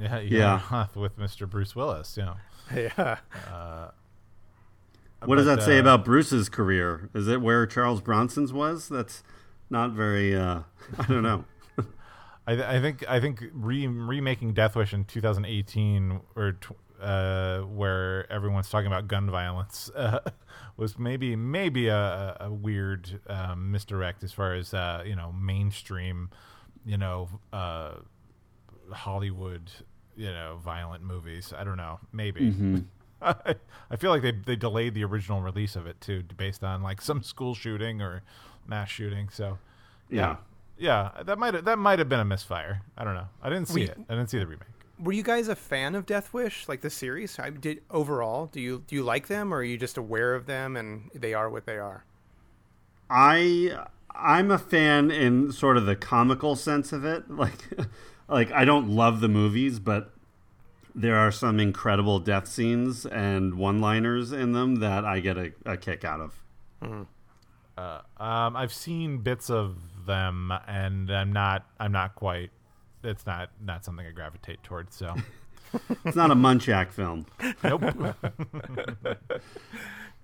yeah, 0.01 0.21
Yeah. 0.21 0.61
yeah, 0.71 0.87
with 0.95 1.19
Mr. 1.19 1.51
Bruce 1.51 1.75
Willis. 1.75 2.17
You 2.17 2.25
know. 2.27 2.37
Yeah. 2.75 3.17
Uh, 3.53 3.91
what 5.25 5.37
does 5.37 5.47
But, 5.47 5.57
that 5.57 5.65
say 5.65 5.77
uh, 5.77 5.81
about 5.81 6.05
Bruce's 6.05 6.49
career? 6.49 7.11
Is 7.15 7.29
it 7.29 7.41
where 7.41 7.67
Charles 7.67 8.01
Bronson's 8.01 8.53
was? 8.53 8.89
That's 8.89 9.23
not 9.71 9.93
very. 9.93 10.35
Uh, 10.35 10.61
I 10.99 11.07
don't 11.07 11.23
know. 11.23 11.45
I, 12.47 12.55
th- 12.55 12.67
I 12.67 12.81
think 12.81 13.09
I 13.09 13.21
think 13.21 13.45
re- 13.53 13.87
remaking 13.87 14.53
Death 14.53 14.75
Wish 14.77 14.93
in 14.93 15.05
2018 15.05 16.21
or 16.35 16.53
tw- 16.53 16.73
uh, 17.01 17.61
where 17.63 18.31
everyone's 18.33 18.71
talking 18.71 18.87
about 18.87 19.09
gun 19.09 19.29
violence 19.29 19.91
uh, 19.97 20.21
was 20.77 20.99
maybe 20.99 21.35
maybe 21.35 21.89
a, 21.89 22.37
a 22.41 22.53
weird 22.53 23.21
um, 23.29 23.73
misdirect 23.73 24.23
as 24.23 24.33
far 24.33 24.55
as 24.55 24.73
uh, 24.73 25.03
you 25.05 25.17
know 25.17 25.33
mainstream 25.33 26.31
you 26.85 26.97
know 26.97 27.29
uh, 27.53 27.93
Hollywood 28.93 29.71
you 30.17 30.31
know 30.31 30.61
violent 30.63 31.03
movies. 31.03 31.53
I 31.57 31.65
don't 31.65 31.77
know 31.77 31.99
maybe. 32.13 32.85
I 33.91 33.97
feel 33.97 34.11
like 34.11 34.23
they 34.23 34.33
they 34.33 34.57
delayed 34.57 34.95
the 34.95 35.05
original 35.05 35.41
release 35.43 35.77
of 35.77 35.87
it 35.87 36.01
too, 36.01 36.23
based 36.37 36.65
on 36.65 36.83
like 36.83 37.01
some 37.01 37.23
school 37.23 37.55
shooting 37.55 38.01
or 38.03 38.23
mass 38.67 38.89
shooting. 38.89 39.29
So, 39.31 39.59
Yeah. 40.09 40.37
yeah, 40.79 41.11
that 41.25 41.39
might 41.39 41.65
that 41.65 41.79
might 41.79 41.99
have 41.99 42.09
been 42.09 42.21
a 42.21 42.25
misfire. 42.25 42.83
I 42.97 43.05
don't 43.05 43.15
know. 43.15 43.29
I 43.43 43.49
didn't 43.49 43.69
see 43.69 43.81
We- 43.83 43.89
it. 43.91 43.99
I 44.09 44.15
didn't 44.15 44.31
see 44.31 44.39
the 44.39 44.47
remake. 44.47 44.69
Were 44.99 45.13
you 45.13 45.23
guys 45.25 45.49
a 45.49 45.57
fan 45.57 45.95
of 45.97 46.07
Death 46.07 46.33
Wish, 46.33 46.69
like 46.69 46.81
the 46.81 46.91
series? 46.91 47.39
I 47.39 47.51
did 47.51 47.83
overall. 47.91 48.47
Do 48.47 48.61
you 48.61 48.85
do 48.87 48.95
you 48.95 49.03
like 49.03 49.27
them, 49.27 49.53
or 49.53 49.59
are 49.59 49.63
you 49.65 49.77
just 49.77 49.97
aware 49.97 50.35
of 50.35 50.47
them 50.47 50.77
and 50.77 51.11
they 51.15 51.35
are 51.35 51.51
what 51.51 51.67
they 51.67 51.79
are? 51.79 52.05
I 53.11 53.85
I'm 54.15 54.51
a 54.51 54.59
fan 54.59 55.11
in 55.11 55.53
sort 55.53 55.77
of 55.77 55.87
the 55.87 55.97
comical 55.97 56.57
sense 56.57 56.93
of 56.93 57.05
it. 57.05 57.25
Like 57.31 57.59
like 58.29 58.53
I 58.53 58.65
don't 58.65 58.89
love 58.89 59.21
the 59.21 59.29
movies, 59.29 59.79
but 59.79 60.15
there 60.95 61.17
are 61.17 61.31
some 61.33 61.59
incredible 61.61 62.19
death 62.19 62.47
scenes 62.49 63.07
and 63.07 63.55
one-liners 63.55 64.33
in 64.33 64.53
them 64.53 64.77
that 64.77 65.05
I 65.05 65.21
get 65.21 65.37
a, 65.37 65.53
a 65.65 65.77
kick 65.77 66.05
out 66.05 66.21
of. 66.21 67.07
Um, 67.79 68.57
I've 68.57 68.73
seen 68.73 69.19
bits 69.19 69.51
of 69.51 69.77
them, 70.07 70.53
and 70.67 71.11
I'm 71.11 71.33
not 71.33 71.67
I'm 71.81 71.93
not 71.93 72.15
quite. 72.15 72.51
It's 73.03 73.27
not 73.27 73.51
not 73.65 73.85
something 73.85 74.07
I 74.07 74.11
gravitate 74.11 74.63
towards. 74.63 74.95
So, 74.95 75.15
It's 76.05 76.17
not 76.17 76.31
a 76.31 76.35
Munchak 76.35 76.93
film. 76.93 77.27
nope. 77.63 77.83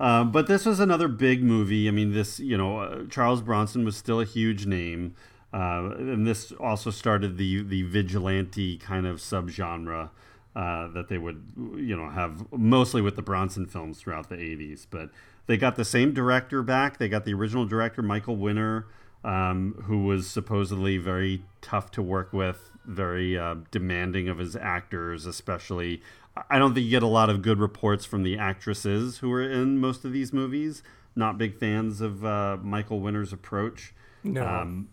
Uh, 0.01 0.23
but 0.23 0.47
this 0.47 0.65
was 0.65 0.79
another 0.79 1.09
big 1.09 1.43
movie. 1.43 1.89
I 1.89 1.91
mean, 1.91 2.13
this, 2.13 2.39
you 2.39 2.57
know, 2.57 2.79
uh, 2.79 3.05
Charles 3.11 3.43
Bronson 3.43 3.85
was 3.85 3.97
still 3.97 4.21
a 4.21 4.25
huge 4.25 4.65
name. 4.65 5.17
Uh, 5.53 5.91
and 5.99 6.25
this 6.25 6.53
also 6.53 6.91
started 6.91 7.37
the, 7.37 7.63
the 7.65 7.83
vigilante 7.83 8.79
kind 8.79 9.07
of 9.07 9.17
subgenre 9.17 10.11
uh, 10.59 10.89
that 10.89 11.09
they 11.09 11.19
would, 11.19 11.53
you 11.77 11.97
know, 11.97 12.11
have 12.11 12.45
mostly 12.53 13.01
with 13.01 13.15
the 13.15 13.23
Bronson 13.23 13.65
films 13.65 14.01
throughout 14.01 14.29
the 14.29 14.35
80s. 14.35 14.89
But 14.91 15.11
they 15.47 15.57
got 15.57 15.77
the 15.77 15.85
same 15.85 16.13
director 16.13 16.65
back. 16.65 16.99
They 16.99 17.09
got 17.09 17.25
the 17.25 17.33
original 17.33 17.65
director, 17.65 18.03
Michael 18.03 18.35
Winner, 18.35 18.87
um, 19.23 19.85
who 19.85 20.03
was 20.03 20.27
supposedly 20.29 20.99
very 20.99 21.45
tough 21.61 21.93
to 21.93 22.03
work 22.03 22.33
with, 22.33 22.73
very 22.85 23.39
uh, 23.39 23.55
demanding 23.71 24.29
of 24.29 24.39
his 24.39 24.57
actors, 24.57 25.27
especially. 25.27 26.03
I 26.51 26.59
don't 26.59 26.75
think 26.75 26.87
you 26.87 26.91
get 26.91 27.05
a 27.05 27.07
lot 27.07 27.31
of 27.31 27.41
good 27.41 27.61
reports 27.61 28.05
from 28.05 28.25
the 28.25 28.37
actresses 28.37 29.19
who 29.19 29.29
were 29.29 29.49
in 29.49 29.79
most 29.79 30.05
of 30.05 30.13
these 30.13 30.33
movies. 30.33 30.83
Not 31.15 31.39
big 31.39 31.57
fans 31.57 32.01
of 32.01 32.25
uh, 32.25 32.57
Michael 32.61 32.99
Winner's 32.99 33.33
approach. 33.33 33.95
No. 34.25 34.45
Um, 34.45 34.89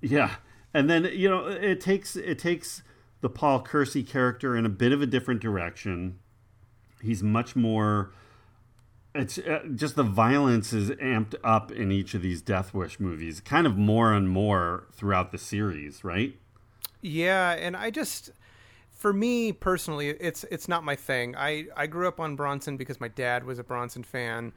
yeah, 0.00 0.36
and 0.72 0.88
then 0.88 1.10
you 1.12 1.28
know 1.28 1.48
it 1.48 1.80
takes 1.80 2.14
it 2.14 2.38
takes 2.38 2.84
the 3.20 3.30
Paul 3.30 3.60
Kersey 3.62 4.02
character 4.02 4.56
in 4.56 4.66
a 4.66 4.70
bit 4.70 4.92
of 4.92 5.02
a 5.02 5.06
different 5.06 5.40
direction. 5.40 6.18
He's 7.02 7.22
much 7.22 7.56
more. 7.56 8.12
It's 9.14 9.38
uh, 9.38 9.60
just 9.74 9.96
the 9.96 10.02
violence 10.02 10.72
is 10.72 10.90
amped 10.90 11.34
up 11.42 11.72
in 11.72 11.90
each 11.90 12.14
of 12.14 12.22
these 12.22 12.42
Death 12.42 12.74
Wish 12.74 13.00
movies, 13.00 13.40
kind 13.40 13.66
of 13.66 13.76
more 13.76 14.12
and 14.12 14.28
more 14.28 14.86
throughout 14.92 15.32
the 15.32 15.38
series, 15.38 16.04
right? 16.04 16.38
Yeah, 17.00 17.52
and 17.52 17.76
I 17.76 17.90
just 17.90 18.30
for 18.96 19.12
me 19.12 19.52
personally, 19.52 20.08
it's 20.08 20.44
it's 20.50 20.68
not 20.68 20.84
my 20.84 20.96
thing. 20.96 21.36
I 21.36 21.66
I 21.76 21.86
grew 21.86 22.08
up 22.08 22.18
on 22.18 22.36
Bronson 22.36 22.76
because 22.76 23.00
my 23.00 23.08
dad 23.08 23.44
was 23.44 23.58
a 23.58 23.64
Bronson 23.64 24.02
fan, 24.02 24.52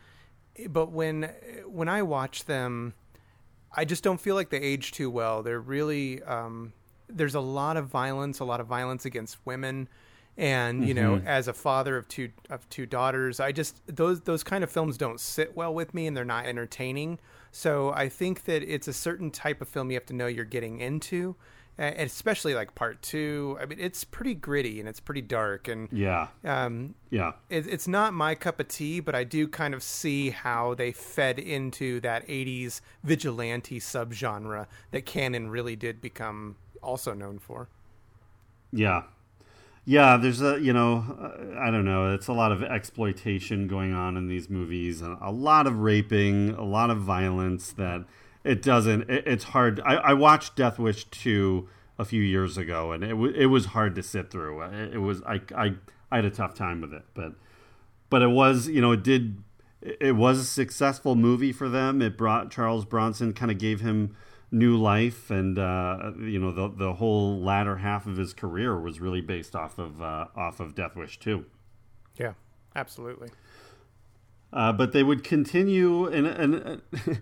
but 0.70 0.92
when 0.92 1.32
when 1.66 1.88
I 1.88 2.02
watch 2.02 2.46
them, 2.46 2.94
I 3.76 3.86
just 3.86 4.04
don't 4.04 4.20
feel 4.20 4.36
like 4.36 4.50
they 4.50 4.58
age 4.58 4.92
too 4.92 5.10
well. 5.10 5.44
They're 5.44 5.60
really 5.60 6.24
um, 6.24 6.74
there's 7.10 7.36
a 7.36 7.40
lot 7.42 7.78
of 7.78 7.88
violence, 7.88 8.40
a 8.40 8.46
lot 8.46 8.60
of 8.60 8.68
violence 8.68 9.06
against 9.06 9.38
women, 9.46 9.88
and 10.38 10.88
you 10.88 10.94
know, 10.94 11.22
as 11.26 11.48
a 11.48 11.54
father 11.54 11.98
of 11.98 12.08
two 12.08 12.30
of 12.50 12.68
two 12.70 12.86
daughters, 12.86 13.40
I 13.40 13.52
just 13.52 13.82
those 13.88 14.22
those 14.22 14.44
kind 14.44 14.64
of 14.64 14.70
films 14.72 14.98
don't 14.98 15.20
sit 15.20 15.56
well 15.56 15.74
with 15.74 15.94
me, 15.94 16.08
and 16.08 16.16
they're 16.16 16.24
not 16.26 16.46
entertaining. 16.46 17.20
So 17.52 17.92
I 17.92 18.10
think 18.10 18.46
that 18.46 18.64
it's 18.64 18.88
a 18.88 18.94
certain 18.94 19.32
type 19.32 19.62
of 19.62 19.68
film 19.68 19.90
you 19.92 19.96
have 19.96 20.06
to 20.06 20.14
know 20.14 20.28
you're 20.28 20.46
getting 20.46 20.80
into, 20.80 21.36
and 21.78 22.00
especially 22.02 22.54
like 22.54 22.74
part 22.76 23.02
two. 23.02 23.58
I 23.60 23.66
mean, 23.66 23.80
it's 23.82 24.04
pretty 24.04 24.34
gritty 24.36 24.80
and 24.80 24.88
it's 24.88 25.00
pretty 25.00 25.22
dark, 25.24 25.68
and 25.68 25.90
Yeah, 25.92 26.28
um, 26.46 26.94
yeah. 27.10 27.34
it, 27.50 27.68
it's 27.68 27.88
not 27.88 28.14
my 28.14 28.36
cup 28.36 28.60
of 28.60 28.68
tea, 28.70 29.00
but 29.00 29.16
I 29.16 29.24
do 29.26 29.48
kind 29.48 29.74
of 29.74 29.82
see 29.84 30.30
how 30.30 30.74
they 30.76 30.92
fed 30.92 31.40
into 31.40 32.00
that 32.02 32.26
80s 32.28 32.82
vigilante 33.04 33.80
subgenre 33.80 34.68
that 34.92 35.06
Cannon 35.06 35.50
really 35.50 35.76
did 35.76 36.00
become 36.02 36.56
also 36.82 37.14
known 37.14 37.40
for. 37.40 37.70
Yeah. 38.72 39.04
Yeah, 39.86 40.18
there's 40.18 40.42
a, 40.42 40.60
you 40.60 40.72
know, 40.72 41.04
uh, 41.20 41.60
I 41.60 41.72
don't 41.72 41.86
know, 41.86 42.14
it's 42.14 42.28
a 42.28 42.34
lot 42.34 42.52
of 42.52 42.62
exploitation 42.62 43.68
going 43.68 43.94
on 43.94 44.18
in 44.18 44.28
these 44.28 44.48
movies, 44.48 45.02
and 45.02 45.18
a 45.20 45.32
lot 45.32 45.66
of 45.66 45.80
raping, 45.80 46.52
a 46.52 46.64
lot 46.64 46.92
of 46.92 47.00
violence 47.00 47.72
that 47.72 48.06
it 48.44 48.62
doesn't, 48.62 49.10
it, 49.10 49.24
it's 49.26 49.46
hard. 49.46 49.80
I, 49.84 49.96
I 49.96 50.14
watched 50.14 50.56
Death 50.56 50.78
Wish 50.78 51.06
2 51.06 51.68
a 51.98 52.06
few 52.06 52.22
years 52.22 52.56
ago, 52.56 52.92
and 52.92 53.04
it, 53.04 53.10
w- 53.10 53.34
it 53.34 53.48
was 53.48 53.68
hard 53.68 53.96
to 53.96 54.04
sit 54.04 54.30
through. 54.30 54.62
It, 54.62 54.94
it 54.94 55.00
was, 55.00 55.24
I, 55.24 55.42
I, 55.56 55.74
I 56.12 56.18
had 56.18 56.26
a 56.26 56.30
tough 56.30 56.54
time 56.54 56.82
with 56.82 56.94
it, 56.94 57.04
but, 57.16 57.34
but 58.12 58.22
it 58.22 58.30
was, 58.30 58.68
you 58.68 58.82
know, 58.82 58.92
it 58.92 59.04
did, 59.04 59.42
it 59.82 60.16
was 60.16 60.38
a 60.38 60.46
successful 60.46 61.16
movie 61.16 61.52
for 61.52 61.68
them. 61.68 62.02
It 62.02 62.16
brought 62.16 62.52
Charles 62.52 62.86
Bronson, 62.86 63.34
kind 63.34 63.50
of 63.50 63.58
gave 63.58 63.82
him 63.82 64.16
new 64.52 64.78
life, 64.78 65.30
and 65.30 65.58
uh, 65.58 66.12
you 66.20 66.40
know 66.40 66.52
the 66.52 66.70
the 66.70 66.94
whole 66.94 67.40
latter 67.40 67.78
half 67.78 68.06
of 68.06 68.18
his 68.18 68.34
career 68.34 68.80
was 68.80 69.00
really 69.00 69.22
based 69.22 69.56
off 69.56 69.78
of 69.78 70.02
uh, 70.02 70.28
off 70.36 70.60
of 70.60 70.76
Death 70.76 70.96
Wish 70.96 71.20
too. 71.20 71.46
Yeah, 72.18 72.34
absolutely. 72.76 73.30
Uh, 74.52 74.74
but 74.74 74.94
they 74.94 75.04
would 75.04 75.24
continue 75.24 76.08
in, 76.08 76.26
in, 76.26 76.82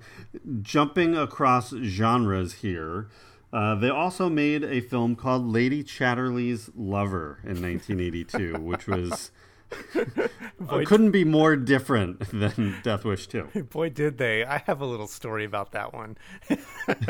jumping 0.62 1.16
across 1.16 1.74
genres 1.76 2.54
here. 2.54 3.10
Uh, 3.52 3.76
they 3.76 3.90
also 3.90 4.30
made 4.30 4.64
a 4.64 4.80
film 4.80 5.16
called 5.16 5.46
Lady 5.46 5.84
Chatterley's 5.84 6.70
Lover 6.76 7.40
in 7.44 7.62
1982, 7.62 8.60
which 8.60 8.88
was 8.88 9.32
couldn't 10.86 11.12
be 11.12 11.24
more 11.24 11.56
different 11.56 12.20
than 12.32 12.76
Death 12.84 13.04
Wish 13.04 13.28
2. 13.28 13.44
Boy, 13.70 13.90
did 13.90 14.18
they. 14.18 14.46
I 14.46 14.60
have 14.66 14.82
a 14.82 14.86
little 14.86 15.08
story 15.08 15.46
about 15.46 15.72
that 15.72 15.94
one. 15.94 16.18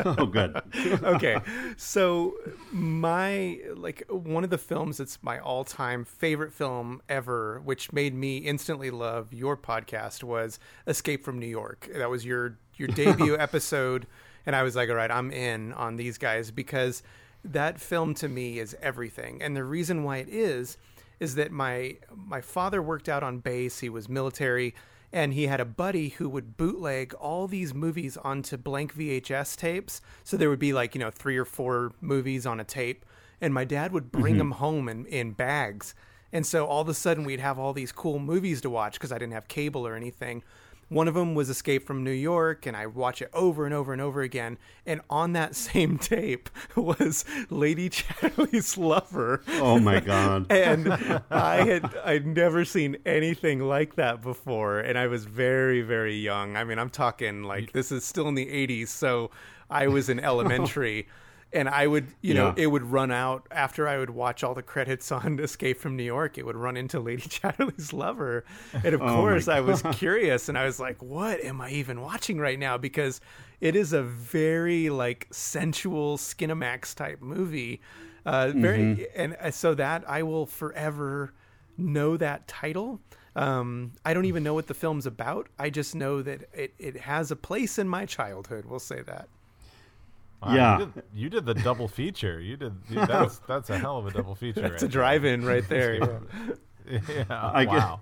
Oh, 0.04 0.26
good. 0.26 0.60
okay 1.02 1.36
so 1.76 2.34
my 2.72 3.58
like 3.76 4.02
one 4.08 4.44
of 4.44 4.50
the 4.50 4.58
films 4.58 4.98
that's 4.98 5.22
my 5.22 5.38
all-time 5.38 6.04
favorite 6.04 6.52
film 6.52 7.00
ever 7.08 7.60
which 7.64 7.92
made 7.92 8.14
me 8.14 8.38
instantly 8.38 8.90
love 8.90 9.32
your 9.32 9.56
podcast 9.56 10.22
was 10.24 10.58
escape 10.86 11.24
from 11.24 11.38
new 11.38 11.46
york 11.46 11.88
that 11.94 12.10
was 12.10 12.24
your 12.24 12.58
your 12.76 12.88
debut 12.88 13.36
episode 13.38 14.06
and 14.46 14.56
i 14.56 14.62
was 14.62 14.74
like 14.76 14.88
all 14.88 14.96
right 14.96 15.10
i'm 15.10 15.30
in 15.30 15.72
on 15.74 15.96
these 15.96 16.18
guys 16.18 16.50
because 16.50 17.02
that 17.44 17.80
film 17.80 18.14
to 18.14 18.28
me 18.28 18.58
is 18.58 18.76
everything 18.82 19.40
and 19.42 19.56
the 19.56 19.64
reason 19.64 20.02
why 20.04 20.16
it 20.18 20.28
is 20.28 20.76
is 21.20 21.34
that 21.34 21.50
my 21.50 21.96
my 22.14 22.40
father 22.40 22.80
worked 22.80 23.08
out 23.08 23.22
on 23.22 23.38
base 23.38 23.80
he 23.80 23.88
was 23.88 24.08
military 24.08 24.74
and 25.12 25.32
he 25.32 25.46
had 25.46 25.60
a 25.60 25.64
buddy 25.64 26.10
who 26.10 26.28
would 26.28 26.56
bootleg 26.56 27.14
all 27.14 27.46
these 27.46 27.72
movies 27.72 28.16
onto 28.18 28.56
blank 28.56 28.94
VHS 28.94 29.56
tapes. 29.56 30.02
So 30.22 30.36
there 30.36 30.50
would 30.50 30.58
be 30.58 30.72
like, 30.72 30.94
you 30.94 30.98
know, 30.98 31.10
three 31.10 31.38
or 31.38 31.46
four 31.46 31.92
movies 32.00 32.44
on 32.44 32.60
a 32.60 32.64
tape. 32.64 33.06
And 33.40 33.54
my 33.54 33.64
dad 33.64 33.92
would 33.92 34.12
bring 34.12 34.34
mm-hmm. 34.34 34.38
them 34.38 34.50
home 34.52 34.88
in, 34.88 35.06
in 35.06 35.32
bags. 35.32 35.94
And 36.32 36.44
so 36.44 36.66
all 36.66 36.82
of 36.82 36.88
a 36.88 36.94
sudden 36.94 37.24
we'd 37.24 37.40
have 37.40 37.58
all 37.58 37.72
these 37.72 37.92
cool 37.92 38.18
movies 38.18 38.60
to 38.62 38.70
watch 38.70 38.94
because 38.94 39.12
I 39.12 39.18
didn't 39.18 39.32
have 39.32 39.48
cable 39.48 39.86
or 39.86 39.94
anything. 39.94 40.42
One 40.88 41.06
of 41.06 41.14
them 41.14 41.34
was 41.34 41.50
Escape 41.50 41.86
from 41.86 42.02
New 42.02 42.10
York, 42.10 42.64
and 42.64 42.76
I 42.76 42.86
watch 42.86 43.20
it 43.20 43.30
over 43.34 43.66
and 43.66 43.74
over 43.74 43.92
and 43.92 44.00
over 44.00 44.22
again. 44.22 44.56
And 44.86 45.02
on 45.10 45.32
that 45.34 45.54
same 45.68 45.98
tape 45.98 46.48
was 46.74 47.24
Lady 47.50 47.88
Chatterley's 47.90 48.78
Lover 48.78 49.42
Oh 49.60 49.78
my 49.78 50.00
god. 50.00 50.46
and 50.50 50.92
I 51.30 51.64
had 51.64 51.94
I'd 52.04 52.26
never 52.26 52.64
seen 52.64 52.96
anything 53.04 53.60
like 53.60 53.96
that 53.96 54.22
before, 54.22 54.80
and 54.80 54.98
I 54.98 55.06
was 55.06 55.24
very 55.24 55.82
very 55.82 56.16
young. 56.16 56.56
I 56.56 56.64
mean, 56.64 56.78
I'm 56.78 56.90
talking 56.90 57.42
like 57.42 57.72
this 57.72 57.92
is 57.92 58.04
still 58.04 58.28
in 58.28 58.34
the 58.34 58.46
80s, 58.46 58.88
so 58.88 59.30
I 59.70 59.88
was 59.88 60.08
in 60.08 60.18
elementary. 60.20 61.08
And 61.50 61.66
I 61.66 61.86
would, 61.86 62.08
you 62.20 62.34
know, 62.34 62.52
it 62.58 62.66
would 62.66 62.82
run 62.82 63.10
out 63.10 63.46
after 63.50 63.88
I 63.88 63.96
would 63.96 64.10
watch 64.10 64.44
all 64.44 64.52
the 64.54 64.62
credits 64.62 65.10
on 65.12 65.38
Escape 65.40 65.78
from 65.80 65.96
New 65.96 66.02
York. 66.04 66.36
It 66.36 66.44
would 66.44 66.56
run 66.56 66.76
into 66.76 67.00
Lady 67.00 67.22
Chatterley's 67.28 67.92
Lover, 67.92 68.44
and 68.74 68.94
of 68.94 69.00
Oh 69.00 69.14
course, 69.14 69.48
I 69.48 69.60
was 69.60 69.80
curious, 69.92 70.48
and 70.50 70.58
I 70.58 70.64
was 70.66 70.78
like, 70.78 71.02
"What 71.02 71.42
am 71.42 71.60
I 71.62 71.70
even 71.70 72.02
watching 72.02 72.38
right 72.38 72.58
now?" 72.58 72.76
Because 72.76 73.20
it 73.60 73.74
is 73.76 73.92
a 73.94 74.02
very 74.02 74.90
like 74.90 75.26
sensual 75.30 76.18
Skinamax 76.18 76.94
type 76.94 77.22
movie. 77.22 77.80
Uh, 78.26 78.52
very, 78.54 78.78
Mm-hmm. 78.80 79.02
and 79.16 79.36
uh, 79.40 79.50
so 79.50 79.72
that 79.74 80.04
I 80.06 80.22
will 80.24 80.44
forever 80.44 81.32
know 81.78 82.18
that 82.18 82.46
title. 82.46 83.00
Um, 83.36 83.92
I 84.04 84.12
don't 84.12 84.26
even 84.26 84.42
know 84.42 84.52
what 84.52 84.66
the 84.66 84.74
film's 84.74 85.06
about. 85.06 85.48
I 85.58 85.70
just 85.70 85.94
know 85.94 86.20
that 86.20 86.42
it, 86.52 86.74
it 86.78 86.96
has 86.98 87.30
a 87.30 87.36
place 87.36 87.78
in 87.78 87.88
my 87.88 88.04
childhood. 88.04 88.66
We'll 88.66 88.80
say 88.80 89.00
that. 89.02 89.28
Wow, 90.42 90.54
Yeah. 90.54 90.78
you 90.78 90.86
did, 90.86 91.02
you 91.14 91.28
did 91.30 91.46
the 91.46 91.54
double 91.54 91.88
feature. 91.88 92.40
You 92.40 92.56
did 92.56 92.72
you, 92.88 93.04
that's 93.06 93.38
that's 93.40 93.70
a 93.70 93.78
hell 93.78 93.98
of 93.98 94.06
a 94.06 94.10
double 94.12 94.34
feature. 94.34 94.66
It's 94.66 94.82
a 94.82 94.88
drive-in 94.88 95.44
right 95.44 95.68
there. 95.68 95.94
yeah. 95.94 96.98
Yeah, 97.08 97.24
I 97.30 97.64
get- 97.64 97.74
wow. 97.74 98.00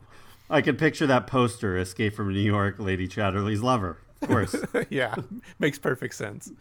I 0.48 0.62
could 0.62 0.78
picture 0.78 1.06
that 1.08 1.26
poster, 1.26 1.76
"Escape 1.76 2.14
from 2.14 2.32
New 2.32 2.38
York," 2.38 2.76
Lady 2.78 3.08
Chatterley's 3.08 3.62
lover. 3.62 3.98
Of 4.22 4.28
course. 4.28 4.54
yeah, 4.90 5.14
makes 5.58 5.78
perfect 5.78 6.14
sense. 6.14 6.52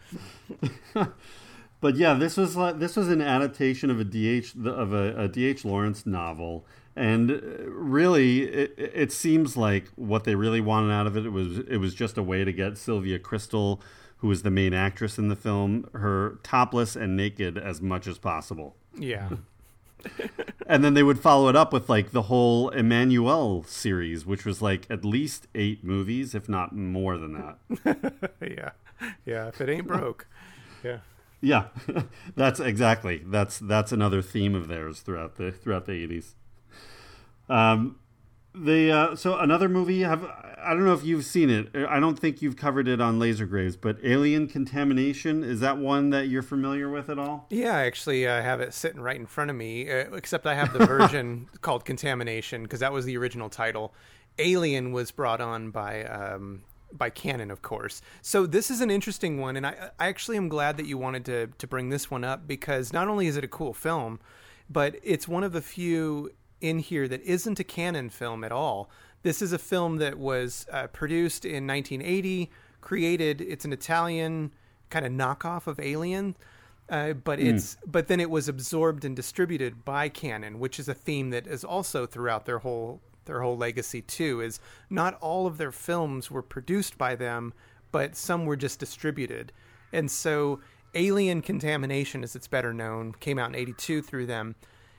but 1.80 1.96
yeah, 1.96 2.14
this 2.14 2.36
was 2.36 2.56
like 2.56 2.78
this 2.78 2.96
was 2.96 3.08
an 3.08 3.20
adaptation 3.22 3.90
of 3.90 4.00
a 4.00 4.04
DH 4.04 4.56
of 4.66 4.92
a, 4.92 5.14
a 5.24 5.28
DH 5.28 5.64
Lawrence 5.64 6.04
novel, 6.06 6.66
and 6.96 7.30
uh, 7.30 7.36
really, 7.68 8.42
it, 8.42 8.74
it 8.76 9.12
seems 9.12 9.56
like 9.56 9.88
what 9.94 10.24
they 10.24 10.34
really 10.34 10.60
wanted 10.60 10.92
out 10.92 11.06
of 11.06 11.16
it, 11.16 11.26
it 11.26 11.30
was 11.32 11.58
it 11.60 11.76
was 11.76 11.94
just 11.94 12.18
a 12.18 12.22
way 12.22 12.44
to 12.44 12.52
get 12.52 12.76
Sylvia 12.78 13.18
Kristel, 13.18 13.80
who 14.18 14.28
was 14.28 14.42
the 14.42 14.50
main 14.50 14.72
actress 14.72 15.18
in 15.18 15.28
the 15.28 15.36
film, 15.36 15.88
her 15.92 16.38
topless 16.42 16.96
and 16.96 17.16
naked 17.16 17.58
as 17.58 17.80
much 17.80 18.06
as 18.06 18.18
possible. 18.18 18.76
Yeah. 18.98 19.28
and 20.66 20.84
then 20.84 20.94
they 20.94 21.02
would 21.02 21.20
follow 21.20 21.48
it 21.48 21.56
up 21.56 21.72
with 21.72 21.88
like 21.88 22.12
the 22.12 22.22
whole 22.22 22.70
Emmanuelle 22.70 23.66
series, 23.66 24.24
which 24.24 24.44
was 24.44 24.62
like 24.62 24.86
at 24.90 25.04
least 25.04 25.46
eight 25.54 25.84
movies, 25.84 26.34
if 26.34 26.48
not 26.48 26.74
more 26.74 27.18
than 27.18 27.32
that. 27.34 28.32
yeah, 28.40 28.70
yeah. 29.24 29.48
If 29.48 29.60
it 29.60 29.68
ain't 29.68 29.86
broke, 29.86 30.26
yeah, 30.82 30.98
yeah. 31.40 31.66
that's 32.36 32.60
exactly 32.60 33.22
that's 33.26 33.58
that's 33.58 33.92
another 33.92 34.22
theme 34.22 34.54
of 34.54 34.68
theirs 34.68 35.00
throughout 35.00 35.36
the 35.36 35.52
throughout 35.52 35.86
the 35.86 35.92
eighties. 35.92 36.34
Um, 37.48 37.96
the 38.56 38.90
uh, 38.90 39.16
so 39.16 39.38
another 39.38 39.68
movie 39.68 40.00
have 40.02 40.24
I 40.24 40.70
don't 40.70 40.84
know 40.84 40.94
if 40.94 41.04
you've 41.04 41.24
seen 41.24 41.48
it. 41.48 41.68
I 41.88 42.00
don't 42.00 42.18
think 42.18 42.42
you've 42.42 42.56
covered 42.56 42.88
it 42.88 43.00
on 43.00 43.18
Laser 43.18 43.46
Graves, 43.46 43.76
but 43.76 43.98
Alien 44.02 44.48
Contamination 44.48 45.44
is 45.44 45.60
that 45.60 45.78
one 45.78 46.10
that 46.10 46.28
you're 46.28 46.42
familiar 46.42 46.90
with 46.90 47.08
at 47.08 47.18
all? 47.18 47.46
Yeah, 47.50 47.76
actually, 47.76 48.26
I 48.26 48.40
have 48.40 48.60
it 48.60 48.74
sitting 48.74 49.00
right 49.00 49.16
in 49.16 49.26
front 49.26 49.50
of 49.50 49.56
me. 49.56 49.88
Uh, 49.88 50.14
except 50.14 50.46
I 50.46 50.54
have 50.54 50.72
the 50.72 50.84
version 50.84 51.48
called 51.60 51.84
Contamination 51.84 52.62
because 52.64 52.80
that 52.80 52.92
was 52.92 53.04
the 53.04 53.16
original 53.16 53.48
title. 53.48 53.94
Alien 54.38 54.92
was 54.92 55.10
brought 55.12 55.40
on 55.40 55.70
by 55.70 56.04
um, 56.04 56.62
by 56.92 57.10
Cannon, 57.10 57.50
of 57.50 57.62
course. 57.62 58.02
So 58.22 58.46
this 58.46 58.70
is 58.70 58.80
an 58.80 58.90
interesting 58.90 59.40
one, 59.40 59.56
and 59.56 59.66
I, 59.66 59.90
I 59.98 60.08
actually 60.08 60.36
am 60.36 60.48
glad 60.48 60.78
that 60.78 60.86
you 60.86 60.98
wanted 60.98 61.24
to 61.26 61.46
to 61.46 61.66
bring 61.66 61.90
this 61.90 62.10
one 62.10 62.24
up 62.24 62.48
because 62.48 62.92
not 62.92 63.08
only 63.08 63.26
is 63.26 63.36
it 63.36 63.44
a 63.44 63.48
cool 63.48 63.72
film, 63.72 64.18
but 64.68 64.96
it's 65.02 65.28
one 65.28 65.44
of 65.44 65.52
the 65.52 65.62
few 65.62 66.32
in 66.60 66.78
here 66.78 67.06
that 67.08 67.22
isn't 67.22 67.60
a 67.60 67.64
Cannon 67.64 68.10
film 68.10 68.44
at 68.44 68.52
all. 68.52 68.90
This 69.22 69.42
is 69.42 69.52
a 69.52 69.58
film 69.58 69.96
that 69.96 70.18
was 70.18 70.66
uh, 70.72 70.86
produced 70.88 71.44
in 71.44 71.66
1980, 71.66 72.50
created. 72.80 73.40
It's 73.40 73.64
an 73.64 73.72
Italian 73.72 74.52
kind 74.90 75.04
of 75.04 75.12
knockoff 75.12 75.66
of 75.66 75.80
Alien, 75.80 76.36
uh, 76.88 77.12
but 77.12 77.38
mm. 77.38 77.54
it's 77.54 77.76
but 77.86 78.06
then 78.06 78.20
it 78.20 78.30
was 78.30 78.48
absorbed 78.48 79.04
and 79.04 79.16
distributed 79.16 79.84
by 79.84 80.08
Cannon, 80.08 80.58
which 80.58 80.78
is 80.78 80.88
a 80.88 80.94
theme 80.94 81.30
that 81.30 81.46
is 81.46 81.64
also 81.64 82.06
throughout 82.06 82.46
their 82.46 82.58
whole 82.58 83.00
their 83.24 83.42
whole 83.42 83.56
legacy 83.56 84.02
too. 84.02 84.40
Is 84.40 84.60
not 84.88 85.14
all 85.20 85.46
of 85.46 85.58
their 85.58 85.72
films 85.72 86.30
were 86.30 86.42
produced 86.42 86.96
by 86.96 87.16
them, 87.16 87.52
but 87.90 88.14
some 88.14 88.46
were 88.46 88.56
just 88.56 88.78
distributed, 88.78 89.52
and 89.92 90.10
so 90.10 90.60
Alien 90.94 91.42
Contamination, 91.42 92.22
as 92.22 92.36
it's 92.36 92.46
better 92.46 92.72
known, 92.72 93.12
came 93.18 93.38
out 93.38 93.50
in 93.50 93.56
'82 93.56 94.02
through 94.02 94.26
them 94.26 94.54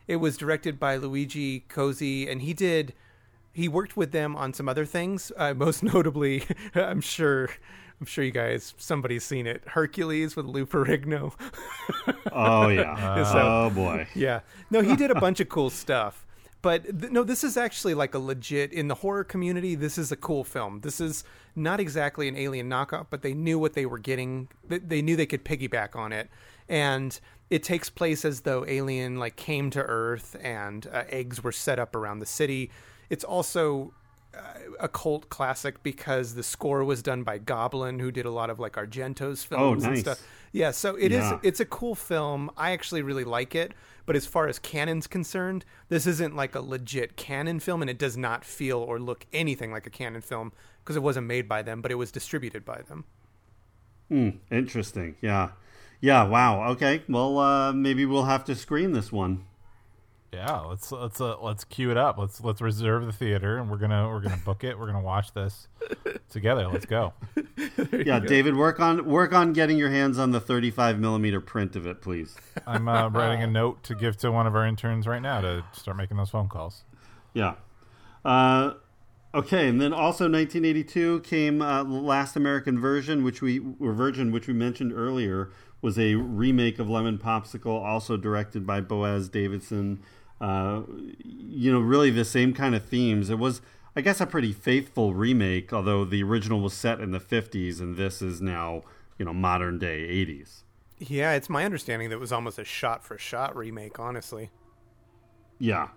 it 0.08 0.18
was 0.18 0.38
directed 0.38 0.80
by 0.80 0.95
Luigi 0.95 1.66
Cozzi, 1.70 2.30
and 2.32 2.41
he 2.41 2.53
did. 2.53 2.93
He 3.53 3.68
worked 3.68 3.97
with 3.97 4.12
them 4.12 4.36
on 4.36 4.53
some 4.53 4.70
other 4.70 4.86
things. 4.86 5.32
Uh, 5.36 5.53
most 5.58 5.84
notably, 5.84 6.43
I'm 6.76 7.01
sure, 7.01 7.49
I'm 7.99 8.05
sure 8.05 8.24
you 8.24 8.32
guys, 8.32 8.74
somebody's 8.78 9.24
seen 9.24 9.47
it. 9.47 9.64
Hercules 9.68 10.36
with 10.36 10.45
Lou 10.45 10.66
Ferrigno. 10.66 11.34
oh 12.32 12.68
yeah. 12.70 13.24
so, 13.24 13.39
oh 13.39 13.72
boy. 13.74 14.08
Yeah. 14.16 14.41
No, 14.72 14.82
he 14.82 14.95
did 14.95 15.12
a 15.12 15.20
bunch 15.20 15.39
of 15.39 15.49
cool 15.49 15.70
stuff. 15.70 16.26
But 16.62 16.84
th- 16.99 17.12
no, 17.12 17.24
this 17.24 17.43
is 17.43 17.55
actually 17.55 17.93
like 17.93 18.14
a 18.16 18.20
legit 18.20 18.74
in 18.74 18.88
the 18.88 18.95
horror 18.95 19.24
community. 19.24 19.76
This 19.76 19.97
is 19.97 20.12
a 20.12 20.16
cool 20.16 20.43
film. 20.43 20.82
This 20.82 20.99
is 20.99 21.24
not 21.55 21.80
exactly 21.80 22.28
an 22.28 22.36
alien 22.36 22.70
knockoff, 22.70 23.08
but 23.10 23.22
they 23.22 23.34
knew 23.34 23.60
what 23.60 23.74
they 23.74 23.86
were 23.86 23.99
getting. 23.99 24.47
They 24.68 25.01
knew 25.01 25.16
they 25.16 25.26
could 25.26 25.45
piggyback 25.45 25.95
on 25.95 26.12
it, 26.14 26.30
and 26.70 27.20
it 27.49 27.63
takes 27.63 27.89
place 27.89 28.26
as 28.26 28.41
though 28.41 28.65
alien 28.68 29.18
like 29.18 29.36
came 29.36 29.70
to 29.70 29.82
earth 29.82 30.36
and 30.41 30.88
uh, 30.88 31.03
eggs 31.09 31.43
were 31.43 31.51
set 31.51 31.80
up 31.80 31.95
around 31.95 32.20
the 32.20 32.26
city 32.26 32.70
it's 33.09 33.24
also 33.24 33.93
uh, 34.36 34.39
a 34.80 34.88
cult 34.88 35.30
classic 35.30 35.82
because 35.84 36.36
the 36.36 36.43
score 36.43 36.84
was 36.84 37.01
done 37.01 37.24
by 37.24 37.38
goblin 37.38 37.99
who 37.99 38.11
did 38.11 38.26
a 38.26 38.32
lot 38.32 38.49
of 38.49 38.59
like 38.59 38.74
argento's 38.74 39.45
oh, 39.51 39.55
films 39.55 39.84
oh, 39.84 39.88
nice. 39.88 39.97
and 39.97 39.97
stuff 39.99 40.28
yeah 40.51 40.72
so 40.72 40.95
it 40.95 41.11
yeah. 41.11 41.36
is. 41.36 41.39
it's 41.43 41.59
a 41.59 41.65
cool 41.65 41.95
film 41.95 42.49
i 42.57 42.72
actually 42.72 43.01
really 43.01 43.24
like 43.24 43.55
it 43.55 43.74
but 44.05 44.15
as 44.15 44.26
far 44.26 44.47
as 44.47 44.57
Cannon's 44.57 45.05
concerned 45.05 45.65
this 45.89 46.07
isn't 46.07 46.36
like 46.36 46.55
a 46.55 46.61
legit 46.61 47.18
Cannon 47.18 47.59
film 47.59 47.82
and 47.82 47.89
it 47.89 47.97
does 47.97 48.15
not 48.15 48.45
feel 48.45 48.80
or 48.80 48.99
look 48.99 49.26
anything 49.34 49.70
like 49.72 49.86
a 49.86 49.89
Cannon 49.89 50.22
film 50.22 50.53
because 50.80 50.95
it 50.95 51.03
wasn't 51.03 51.28
made 51.28 51.47
by 51.47 51.61
them 51.61 51.82
but 51.82 51.91
it 51.91 51.95
was 51.95 52.11
distributed 52.11 52.65
by 52.65 52.82
them 52.88 53.05
Hmm. 54.09 54.30
interesting 54.49 55.15
yeah 55.22 55.49
yeah. 56.02 56.24
Wow. 56.24 56.70
Okay. 56.72 57.04
Well, 57.08 57.38
uh, 57.39 57.74
maybe 57.74 58.06
we'll 58.06 58.26
have 58.26 58.45
to 58.45 58.56
screen 58.56 58.91
this 58.91 59.12
one. 59.12 59.45
Yeah. 60.34 60.60
Let's 60.60 60.91
let's 60.91 61.22
uh, 61.22 61.39
let's 61.41 61.64
cue 61.64 61.89
it 61.89 61.98
up. 61.98 62.18
Let's 62.18 62.41
let's 62.41 62.62
reserve 62.62 63.06
the 63.06 63.12
theater, 63.12 63.58
and 63.58 63.70
we're 63.70 63.78
gonna 63.78 64.08
we're 64.08 64.22
gonna 64.22 64.39
book 64.43 64.64
it. 64.64 64.78
We're 64.78 64.88
gonna 64.88 65.02
watch 65.02 65.34
this 65.34 65.68
together. 66.30 66.68
Let's 66.68 66.86
go. 66.86 67.14
yeah, 67.91 68.20
go. 68.20 68.28
David, 68.28 68.56
work 68.56 68.80
on 68.80 69.06
work 69.06 69.34
on 69.34 69.54
getting 69.54 69.78
your 69.78 69.89
hands 69.89 70.20
on 70.20 70.32
the 70.32 70.39
35 70.39 71.00
millimeter 71.00 71.41
print 71.41 71.76
of 71.76 71.88
it, 71.88 72.02
please. 72.02 72.36
I'm 72.68 72.88
uh, 72.88 73.10
writing 73.10 73.41
a 73.41 73.48
note 73.48 73.84
to 73.84 73.95
give 73.95 74.18
to 74.18 74.32
one 74.32 74.48
of 74.48 74.56
our 74.56 74.66
interns 74.66 75.08
right 75.08 75.22
now 75.22 75.41
to 75.41 75.64
start 75.74 75.98
making 75.98 76.18
those 76.18 76.30
phone 76.30 76.50
calls. 76.50 76.84
Yeah. 77.34 77.56
Uh, 78.24 78.74
Okay, 79.34 79.68
and 79.68 79.80
then 79.80 79.93
also 79.93 80.24
1982 80.24 81.20
came 81.20 81.62
uh, 81.62 81.84
Last 81.84 82.36
American 82.36 82.80
Version, 82.80 83.24
which 83.24 83.41
we 83.41 83.60
were 83.60 83.93
Virgin, 83.93 84.32
which 84.32 84.48
we 84.48 84.54
mentioned 84.54 84.91
earlier, 84.91 85.52
was 85.82 85.98
a 86.00 86.16
remake 86.16 86.80
of 86.80 86.90
Lemon 86.90 87.18
Popsicle, 87.18 87.82
also 87.84 88.18
directed 88.18 88.66
by 88.66 88.82
Boaz 88.82 89.30
Davidson. 89.30 90.02
Uh, 90.40 90.82
you 91.24 91.72
know, 91.72 91.80
really 91.80 92.10
the 92.10 92.26
same 92.26 92.54
kind 92.54 92.76
of 92.76 92.86
themes. 92.86 93.30
It 93.30 93.40
was, 93.40 93.62
I 93.96 94.02
guess, 94.02 94.22
a 94.22 94.26
pretty 94.26 94.54
faithful 94.54 95.14
remake, 95.14 95.72
although 95.74 96.06
the 96.06 96.24
original 96.24 96.60
was 96.60 96.74
set 96.74 97.00
in 97.00 97.12
the 97.12 97.20
50s 97.20 97.80
and 97.80 97.96
this 97.96 98.22
is 98.22 98.42
now, 98.42 98.84
you 99.18 99.26
know, 99.26 99.34
modern 99.34 99.80
day 99.80 100.08
80s. 100.08 100.64
Yeah, 101.00 101.34
it's 101.34 101.50
my 101.50 101.64
understanding 101.64 102.10
that 102.10 102.16
it 102.16 102.20
was 102.20 102.32
almost 102.32 102.58
a 102.58 102.66
shot 102.66 103.04
for 103.04 103.18
shot 103.18 103.56
remake, 103.56 104.00
honestly. 104.00 104.50
Yeah. 105.60 105.90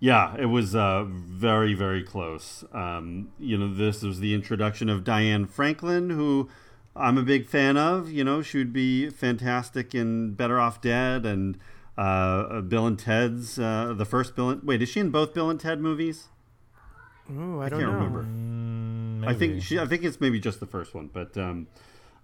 Yeah, 0.00 0.36
it 0.38 0.46
was 0.46 0.76
uh, 0.76 1.04
very, 1.08 1.74
very 1.74 2.04
close. 2.04 2.64
Um, 2.72 3.32
you 3.38 3.58
know, 3.58 3.72
this 3.72 4.02
was 4.02 4.20
the 4.20 4.32
introduction 4.32 4.88
of 4.88 5.02
Diane 5.02 5.46
Franklin, 5.46 6.10
who 6.10 6.48
I'm 6.96 7.16
a 7.18 7.22
big 7.22 7.46
fan 7.46 7.76
of. 7.76 8.10
You 8.10 8.24
know, 8.24 8.42
she 8.42 8.58
would 8.58 8.72
be 8.72 9.10
fantastic 9.10 9.94
in 9.94 10.34
Better 10.34 10.58
Off 10.58 10.80
Dead 10.80 11.24
and 11.24 11.58
uh, 11.96 12.00
uh, 12.00 12.60
Bill 12.60 12.86
and 12.86 12.98
Ted's 12.98 13.58
uh, 13.58 13.94
the 13.96 14.04
first 14.04 14.36
Bill. 14.36 14.50
And, 14.50 14.62
wait, 14.62 14.82
is 14.82 14.88
she 14.88 15.00
in 15.00 15.10
both 15.10 15.34
Bill 15.34 15.50
and 15.50 15.58
Ted 15.58 15.80
movies? 15.80 16.28
Oh, 17.30 17.60
I, 17.60 17.66
I, 17.66 17.68
don't 17.68 17.80
can't 17.80 17.92
know. 17.92 17.98
remember. 17.98 18.22
Mm, 18.22 19.28
I 19.28 19.34
think 19.34 19.62
she. 19.62 19.78
I 19.78 19.86
think 19.86 20.04
it's 20.04 20.20
maybe 20.20 20.40
just 20.40 20.60
the 20.60 20.66
first 20.66 20.94
one, 20.94 21.10
but 21.12 21.36
um, 21.36 21.66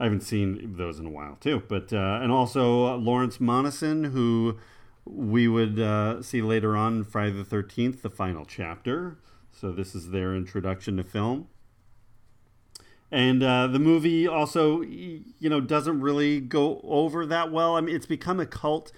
I 0.01 0.05
haven't 0.05 0.23
seen 0.23 0.77
those 0.77 0.99
in 0.99 1.07
a 1.07 1.11
while 1.11 1.37
too. 1.41 1.63
But 1.69 1.93
uh, 1.93 2.21
and 2.23 2.33
also 2.33 2.87
uh, 2.87 2.97
Lawrence 2.97 3.39
Monoson, 3.39 4.13
who 4.13 4.59
we 5.05 5.47
would 5.47 5.79
uh, 5.79 6.23
see 6.23 6.41
later 6.41 6.77
on 6.77 7.05
Friday 7.05 7.33
the 7.33 7.45
Thirteenth, 7.45 8.03
the 8.03 8.11
final 8.11 8.45
chapter. 8.45 9.19
So 9.53 9.71
this 9.71 9.95
is 9.95 10.11
their 10.11 10.35
introduction 10.35 10.97
to 10.97 11.05
film 11.05 11.49
and 13.15 13.45
uh, 13.45 13.69
the 13.69 13.79
movie 13.79 14.27
also 14.27 14.81
you 14.83 15.23
know 15.41 15.61
doesn't 15.61 16.01
really 16.01 16.41
go 16.41 16.81
over 16.83 17.25
that 17.27 17.53
well. 17.53 17.77
I 17.77 17.81
mean 17.81 17.95
it's 17.95 18.07
become 18.07 18.41
a 18.41 18.47
cult 18.47 18.91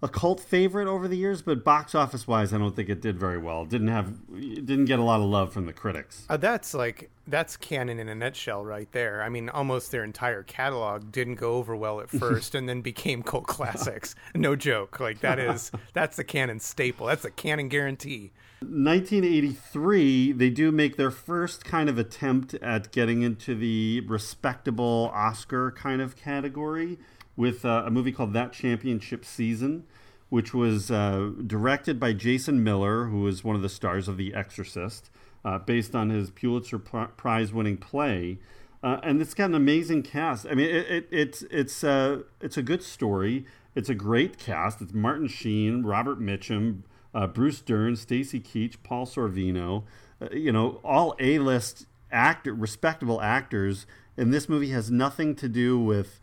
a 0.00 0.08
cult 0.08 0.40
favorite 0.40 0.86
over 0.86 1.08
the 1.08 1.16
years 1.16 1.42
but 1.42 1.64
box 1.64 1.92
office 1.92 2.28
wise 2.28 2.52
i 2.52 2.58
don't 2.58 2.76
think 2.76 2.88
it 2.88 3.02
did 3.02 3.18
very 3.18 3.36
well. 3.36 3.62
It 3.62 3.68
didn't 3.68 3.88
have 3.88 4.14
it 4.32 4.64
didn't 4.64 4.86
get 4.86 4.98
a 4.98 5.02
lot 5.02 5.20
of 5.20 5.26
love 5.26 5.52
from 5.52 5.66
the 5.66 5.72
critics. 5.74 6.24
Uh, 6.30 6.38
that's 6.38 6.72
like 6.72 7.10
that's 7.26 7.58
Cannon 7.58 7.98
in 7.98 8.08
a 8.08 8.14
nutshell 8.14 8.64
right 8.64 8.90
there. 8.92 9.22
I 9.22 9.28
mean 9.28 9.50
almost 9.50 9.90
their 9.90 10.04
entire 10.04 10.42
catalog 10.42 11.12
didn't 11.12 11.34
go 11.34 11.52
over 11.54 11.76
well 11.76 12.00
at 12.00 12.08
first 12.24 12.54
and 12.54 12.66
then 12.66 12.80
became 12.80 13.22
cult 13.22 13.46
classics. 13.46 14.14
No 14.34 14.56
joke. 14.56 15.00
Like 15.00 15.20
that 15.20 15.38
is 15.38 15.70
that's 15.92 16.16
the 16.16 16.24
Cannon 16.24 16.60
staple. 16.60 17.08
That's 17.08 17.26
a 17.26 17.30
Cannon 17.30 17.68
guarantee 17.68 18.32
1983, 18.60 20.32
they 20.32 20.50
do 20.50 20.72
make 20.72 20.96
their 20.96 21.12
first 21.12 21.64
kind 21.64 21.88
of 21.88 21.96
attempt 21.96 22.54
at 22.54 22.90
getting 22.90 23.22
into 23.22 23.54
the 23.54 24.00
respectable 24.00 25.12
Oscar 25.14 25.70
kind 25.70 26.02
of 26.02 26.16
category 26.16 26.98
with 27.36 27.64
uh, 27.64 27.84
a 27.86 27.90
movie 27.90 28.10
called 28.10 28.32
That 28.32 28.52
Championship 28.52 29.24
Season, 29.24 29.84
which 30.28 30.52
was 30.52 30.90
uh, 30.90 31.30
directed 31.46 32.00
by 32.00 32.12
Jason 32.12 32.64
Miller, 32.64 33.04
who 33.04 33.22
was 33.22 33.44
one 33.44 33.54
of 33.54 33.62
the 33.62 33.68
stars 33.68 34.08
of 34.08 34.16
The 34.16 34.34
Exorcist, 34.34 35.10
uh, 35.44 35.58
based 35.58 35.94
on 35.94 36.10
his 36.10 36.30
Pulitzer 36.30 36.80
Prize 36.80 37.52
winning 37.52 37.76
play. 37.76 38.38
Uh, 38.82 38.98
and 39.04 39.22
it's 39.22 39.34
got 39.34 39.46
an 39.46 39.54
amazing 39.54 40.02
cast. 40.02 40.46
I 40.46 40.54
mean, 40.54 40.68
it, 40.68 40.90
it, 40.90 41.08
it's 41.10 41.42
it's 41.50 41.82
uh, 41.84 42.22
it's 42.40 42.56
a 42.56 42.62
good 42.62 42.82
story. 42.82 43.44
It's 43.74 43.88
a 43.88 43.94
great 43.94 44.38
cast. 44.38 44.80
It's 44.80 44.92
Martin 44.92 45.28
Sheen, 45.28 45.84
Robert 45.84 46.20
Mitchum, 46.20 46.82
uh, 47.18 47.26
Bruce 47.26 47.60
Dern, 47.60 47.96
Stacy 47.96 48.38
Keach, 48.38 48.76
Paul 48.84 49.04
Sorvino. 49.04 49.82
uh, 50.22 50.28
you 50.32 50.52
know, 50.52 50.80
all 50.84 51.16
A-list 51.18 51.86
actor, 52.12 52.54
respectable 52.54 53.20
actors, 53.20 53.86
and 54.16 54.32
this 54.32 54.48
movie 54.48 54.70
has 54.70 54.88
nothing 54.88 55.34
to 55.34 55.48
do 55.48 55.80
with 55.80 56.20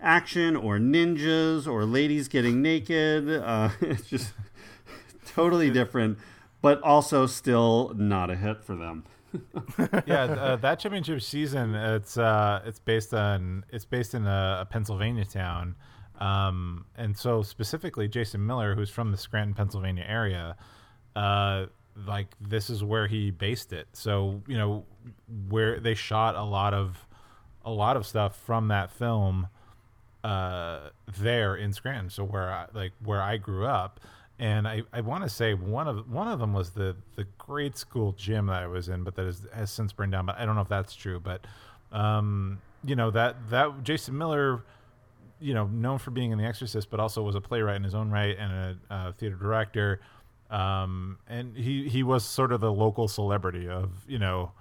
action 0.00 0.56
or 0.56 0.78
ninjas 0.78 1.66
or 1.66 1.84
ladies 1.84 2.28
getting 2.28 2.62
naked. 2.62 3.28
Uh, 3.28 3.68
it's 3.82 4.08
just 4.08 4.32
totally 5.26 5.70
different, 5.70 6.18
but 6.62 6.80
also 6.82 7.26
still 7.26 7.92
not 7.94 8.30
a 8.30 8.36
hit 8.36 8.64
for 8.64 8.76
them. 8.76 9.04
yeah, 10.06 10.24
uh, 10.24 10.56
that 10.56 10.80
championship 10.80 11.20
season 11.20 11.74
it's 11.74 12.16
uh, 12.16 12.62
it's 12.64 12.80
based 12.80 13.14
on 13.14 13.64
it's 13.70 13.84
based 13.84 14.14
in 14.14 14.26
a, 14.26 14.58
a 14.62 14.64
Pennsylvania 14.64 15.24
town, 15.24 15.76
um, 16.20 16.84
and 16.96 17.16
so 17.16 17.42
specifically 17.42 18.08
Jason 18.08 18.46
Miller, 18.46 18.74
who's 18.74 18.90
from 18.90 19.10
the 19.10 19.16
Scranton, 19.16 19.54
Pennsylvania 19.54 20.04
area, 20.06 20.56
uh, 21.16 21.66
like 22.06 22.28
this 22.40 22.70
is 22.70 22.84
where 22.84 23.06
he 23.06 23.30
based 23.30 23.72
it. 23.72 23.88
So 23.92 24.42
you 24.46 24.56
know 24.56 24.84
where 25.48 25.80
they 25.80 25.94
shot 25.94 26.34
a 26.34 26.44
lot 26.44 26.74
of 26.74 27.06
a 27.64 27.70
lot 27.70 27.96
of 27.96 28.06
stuff 28.06 28.36
from 28.36 28.68
that 28.68 28.90
film 28.90 29.48
uh, 30.24 30.90
there 31.18 31.56
in 31.56 31.72
Scranton. 31.72 32.10
So 32.10 32.24
where 32.24 32.50
I, 32.50 32.66
like 32.72 32.92
where 33.02 33.22
I 33.22 33.36
grew 33.36 33.66
up 33.66 34.00
and 34.40 34.66
I, 34.66 34.82
I 34.90 35.02
want 35.02 35.22
to 35.22 35.28
say 35.28 35.52
one 35.52 35.86
of 35.86 36.10
one 36.10 36.26
of 36.26 36.40
them 36.40 36.54
was 36.54 36.70
the 36.70 36.96
the 37.14 37.26
grade 37.36 37.76
school 37.76 38.12
gym 38.12 38.46
that 38.46 38.62
I 38.62 38.66
was 38.66 38.88
in, 38.88 39.04
but 39.04 39.14
that 39.16 39.26
is, 39.26 39.46
has 39.54 39.70
since 39.70 39.92
burned 39.92 40.12
down. 40.12 40.24
But 40.24 40.38
I 40.38 40.46
don't 40.46 40.54
know 40.54 40.62
if 40.62 40.68
that's 40.68 40.94
true. 40.94 41.20
But 41.20 41.46
um, 41.92 42.60
you 42.82 42.96
know 42.96 43.10
that 43.10 43.50
that 43.50 43.84
Jason 43.84 44.16
Miller, 44.16 44.62
you 45.40 45.54
know, 45.54 45.66
known 45.66 45.98
for 45.98 46.10
being 46.10 46.32
in 46.32 46.38
The 46.38 46.44
Exorcist, 46.44 46.90
but 46.90 47.00
also 47.00 47.22
was 47.22 47.34
a 47.34 47.40
playwright 47.40 47.76
in 47.76 47.84
his 47.84 47.94
own 47.94 48.10
right 48.10 48.36
and 48.38 48.52
a, 48.52 48.78
a 48.90 49.12
theater 49.12 49.36
director. 49.36 50.00
Um, 50.50 51.18
and 51.28 51.56
he 51.56 51.88
he 51.88 52.02
was 52.02 52.24
sort 52.24 52.52
of 52.52 52.60
the 52.60 52.72
local 52.72 53.06
celebrity 53.08 53.68
of 53.68 53.90
you 54.08 54.18
know 54.18 54.52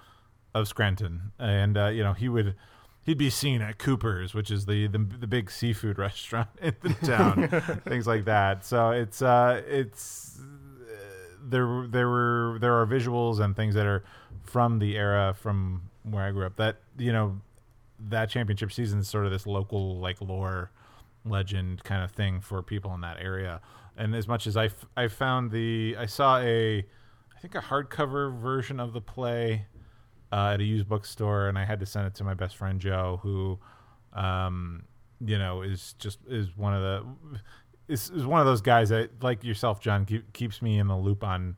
of 0.54 0.68
Scranton, 0.68 1.32
and 1.40 1.78
uh, 1.78 1.88
you 1.88 2.04
know 2.04 2.14
he 2.14 2.30
would 2.30 2.56
he'd 3.04 3.18
be 3.18 3.30
seen 3.30 3.62
at 3.62 3.80
Cooper's, 3.80 4.34
which 4.34 4.52
is 4.52 4.66
the 4.66 4.88
the, 4.88 5.00
the 5.00 5.28
big 5.28 5.50
seafood 5.50 5.98
restaurant 5.98 6.50
in 6.62 6.76
the 6.82 6.94
town, 7.06 7.82
things 7.88 8.06
like 8.06 8.26
that. 8.26 8.66
So 8.66 8.92
it's 8.92 9.22
uh, 9.22 9.64
it's 9.68 10.40
uh, 10.40 10.96
there 11.44 11.88
there 11.88 12.08
were 12.08 12.58
there 12.62 12.80
are 12.80 12.86
visuals 12.86 13.40
and 13.40 13.56
things 13.56 13.74
that 13.74 13.88
are 13.88 14.04
from 14.44 14.80
the 14.80 14.96
era 14.96 15.36
from 15.40 15.82
where 16.04 16.24
I 16.24 16.32
grew 16.32 16.46
up. 16.46 16.56
That 16.58 16.78
you 16.98 17.12
know 17.12 17.42
that 18.10 18.30
championship 18.30 18.72
season 18.72 19.00
is 19.00 19.08
sort 19.08 19.26
of 19.26 19.32
this 19.32 19.46
local 19.46 19.98
like 20.00 20.22
lore 20.22 20.72
legend 21.26 21.84
kind 21.84 22.04
of 22.04 22.12
thing 22.12 22.40
for 22.40 22.62
people 22.62 22.94
in 22.94 23.02
that 23.02 23.18
area. 23.20 23.62
And 23.98 24.16
as 24.16 24.28
much 24.28 24.48
as 24.48 24.56
I, 24.56 24.66
f- 24.66 24.86
I 24.96 25.08
found 25.10 25.52
the 25.52 25.96
I 26.00 26.06
saw 26.06 26.40
a 26.40 26.80
I 26.80 27.40
think 27.42 27.56
a 27.56 27.60
hardcover 27.60 28.38
version 28.38 28.80
of 28.80 28.94
the 28.94 29.02
play 29.02 29.66
uh, 30.32 30.52
at 30.54 30.60
a 30.60 30.64
used 30.64 30.88
bookstore, 30.88 31.48
and 31.48 31.58
I 31.58 31.66
had 31.66 31.80
to 31.80 31.86
send 31.86 32.06
it 32.06 32.16
to 32.16 32.24
my 32.24 32.34
best 32.34 32.58
friend 32.58 32.80
Joe, 32.80 33.20
who, 33.24 33.58
um, 34.14 34.84
you 35.26 35.38
know, 35.38 35.62
is 35.62 35.96
just 36.00 36.20
is 36.28 36.56
one 36.56 36.74
of 36.74 36.82
the 36.82 37.40
is, 37.88 38.10
is 38.10 38.26
one 38.26 38.40
of 38.40 38.46
those 38.46 38.62
guys 38.62 38.90
that, 38.90 39.24
like 39.24 39.44
yourself, 39.44 39.82
John, 39.82 40.06
keep, 40.06 40.32
keeps 40.34 40.62
me 40.62 40.78
in 40.80 40.88
the 40.88 40.98
loop 40.98 41.24
on 41.24 41.58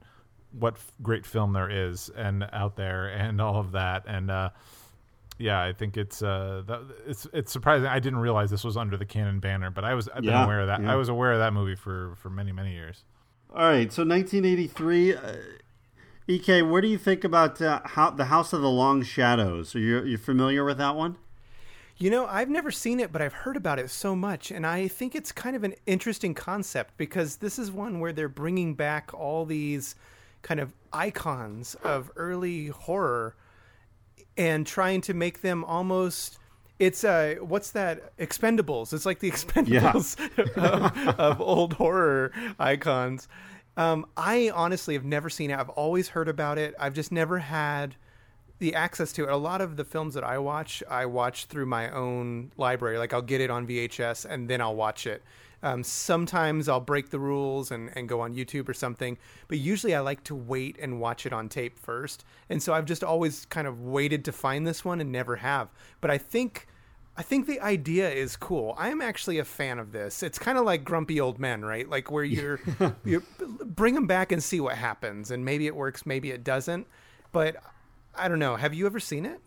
what 0.52 0.74
f- 0.74 0.92
great 1.02 1.26
film 1.26 1.52
there 1.52 1.68
is 1.68 2.10
and 2.16 2.48
out 2.52 2.76
there 2.76 3.08
and 3.08 3.40
all 3.40 3.56
of 3.56 3.72
that. 3.72 4.04
And 4.06 4.30
uh, 4.30 4.50
yeah, 5.42 5.62
I 5.62 5.72
think 5.72 5.96
it's 5.96 6.22
uh, 6.22 6.62
that, 6.66 6.80
it's 7.06 7.26
it's 7.32 7.52
surprising. 7.52 7.86
I 7.88 7.98
didn't 7.98 8.20
realize 8.20 8.50
this 8.50 8.64
was 8.64 8.76
under 8.76 8.96
the 8.96 9.04
Cannon 9.04 9.40
banner, 9.40 9.70
but 9.70 9.84
I 9.84 9.94
was 9.94 10.08
I've 10.08 10.22
been 10.22 10.32
aware 10.32 10.60
of 10.60 10.68
that. 10.68 10.82
yeah. 10.82 10.92
I 10.92 10.96
was 10.96 11.08
aware 11.08 11.32
of 11.32 11.38
that 11.40 11.52
movie 11.52 11.74
for 11.74 12.14
for 12.16 12.30
many 12.30 12.52
many 12.52 12.72
years. 12.72 13.04
All 13.54 13.64
right, 13.64 13.92
so 13.92 14.04
1983. 14.04 15.14
Uh, 15.14 15.36
Ek, 16.28 16.64
what 16.64 16.80
do 16.82 16.88
you 16.88 16.96
think 16.96 17.24
about 17.24 17.60
uh, 17.60 17.80
how 17.84 18.10
the 18.10 18.26
House 18.26 18.52
of 18.52 18.62
the 18.62 18.70
Long 18.70 19.02
Shadows? 19.02 19.74
Are 19.74 19.80
you 19.80 20.02
you 20.04 20.16
familiar 20.16 20.64
with 20.64 20.78
that 20.78 20.94
one? 20.94 21.16
You 21.98 22.10
know, 22.10 22.26
I've 22.26 22.48
never 22.48 22.70
seen 22.70 23.00
it, 23.00 23.12
but 23.12 23.20
I've 23.20 23.32
heard 23.32 23.56
about 23.56 23.78
it 23.78 23.90
so 23.90 24.16
much, 24.16 24.50
and 24.50 24.66
I 24.66 24.88
think 24.88 25.14
it's 25.14 25.30
kind 25.30 25.54
of 25.54 25.64
an 25.64 25.74
interesting 25.86 26.34
concept 26.34 26.96
because 26.96 27.36
this 27.36 27.58
is 27.58 27.70
one 27.70 28.00
where 28.00 28.12
they're 28.12 28.28
bringing 28.28 28.74
back 28.74 29.12
all 29.12 29.44
these 29.44 29.94
kind 30.42 30.58
of 30.60 30.72
icons 30.92 31.74
of 31.84 32.10
early 32.16 32.68
horror 32.68 33.36
and 34.36 34.66
trying 34.66 35.00
to 35.00 35.14
make 35.14 35.40
them 35.42 35.64
almost 35.64 36.38
it's 36.78 37.04
uh 37.04 37.34
what's 37.40 37.70
that 37.70 38.16
expendables 38.16 38.92
it's 38.92 39.06
like 39.06 39.20
the 39.20 39.30
expendables 39.32 40.18
of, 40.56 41.18
of 41.18 41.40
old 41.40 41.74
horror 41.74 42.32
icons 42.58 43.28
um 43.76 44.06
i 44.16 44.50
honestly 44.54 44.94
have 44.94 45.04
never 45.04 45.28
seen 45.28 45.50
it 45.50 45.58
i've 45.58 45.68
always 45.70 46.08
heard 46.08 46.28
about 46.28 46.58
it 46.58 46.74
i've 46.78 46.94
just 46.94 47.12
never 47.12 47.38
had 47.38 47.96
the 48.62 48.76
access 48.76 49.12
to 49.12 49.24
it. 49.24 49.28
A 49.28 49.36
lot 49.36 49.60
of 49.60 49.76
the 49.76 49.84
films 49.84 50.14
that 50.14 50.22
I 50.22 50.38
watch, 50.38 50.84
I 50.88 51.04
watch 51.06 51.46
through 51.46 51.66
my 51.66 51.90
own 51.90 52.52
library. 52.56 52.96
Like 52.96 53.12
I'll 53.12 53.20
get 53.20 53.40
it 53.40 53.50
on 53.50 53.66
VHS 53.66 54.24
and 54.24 54.48
then 54.48 54.60
I'll 54.60 54.76
watch 54.76 55.04
it. 55.04 55.22
Um, 55.62 55.84
sometimes 55.84 56.68
I'll 56.68 56.80
break 56.80 57.10
the 57.10 57.20
rules 57.20 57.70
and, 57.70 57.90
and 57.94 58.08
go 58.08 58.20
on 58.20 58.34
YouTube 58.34 58.68
or 58.68 58.74
something, 58.74 59.16
but 59.46 59.58
usually 59.58 59.94
I 59.94 60.00
like 60.00 60.24
to 60.24 60.34
wait 60.34 60.76
and 60.80 61.00
watch 61.00 61.24
it 61.24 61.32
on 61.32 61.48
tape 61.48 61.78
first. 61.78 62.24
And 62.50 62.62
so 62.62 62.74
I've 62.74 62.84
just 62.84 63.04
always 63.04 63.44
kind 63.46 63.68
of 63.68 63.80
waited 63.80 64.24
to 64.24 64.32
find 64.32 64.66
this 64.66 64.84
one 64.84 65.00
and 65.00 65.12
never 65.12 65.36
have. 65.36 65.68
But 66.00 66.10
I 66.10 66.18
think 66.18 66.66
I 67.14 67.22
think 67.22 67.46
the 67.46 67.60
idea 67.60 68.10
is 68.10 68.36
cool. 68.36 68.74
I 68.78 68.88
am 68.88 69.02
actually 69.02 69.38
a 69.38 69.44
fan 69.44 69.78
of 69.78 69.92
this. 69.92 70.22
It's 70.22 70.38
kind 70.38 70.56
of 70.56 70.64
like 70.64 70.82
Grumpy 70.82 71.20
Old 71.20 71.38
Men, 71.38 71.62
right? 71.62 71.88
Like 71.88 72.10
where 72.10 72.24
you're 72.24 72.58
you 73.04 73.22
bring 73.64 73.94
them 73.94 74.06
back 74.06 74.32
and 74.32 74.42
see 74.42 74.60
what 74.60 74.76
happens, 74.76 75.30
and 75.30 75.44
maybe 75.44 75.66
it 75.66 75.76
works, 75.76 76.06
maybe 76.06 76.30
it 76.30 76.42
doesn't. 76.42 76.86
But 77.30 77.56
I 78.14 78.28
don't 78.28 78.38
know. 78.38 78.56
Have 78.56 78.74
you 78.74 78.86
ever 78.86 78.98
seen 78.98 79.26
it? 79.26 79.40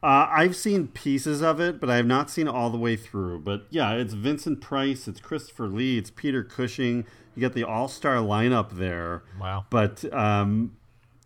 Uh, 0.00 0.28
I've 0.30 0.54
seen 0.54 0.88
pieces 0.88 1.42
of 1.42 1.60
it, 1.60 1.80
but 1.80 1.90
I 1.90 1.96
have 1.96 2.06
not 2.06 2.30
seen 2.30 2.46
all 2.46 2.70
the 2.70 2.78
way 2.78 2.96
through. 2.96 3.40
But 3.40 3.66
yeah, 3.70 3.94
it's 3.94 4.14
Vincent 4.14 4.60
Price, 4.60 5.08
it's 5.08 5.20
Christopher 5.20 5.66
Lee, 5.66 5.98
it's 5.98 6.10
Peter 6.10 6.44
Cushing. 6.44 7.04
You 7.34 7.40
get 7.40 7.52
the 7.52 7.64
all 7.64 7.88
star 7.88 8.16
lineup 8.16 8.72
there. 8.72 9.24
Wow. 9.40 9.66
But 9.70 10.12
um, 10.14 10.76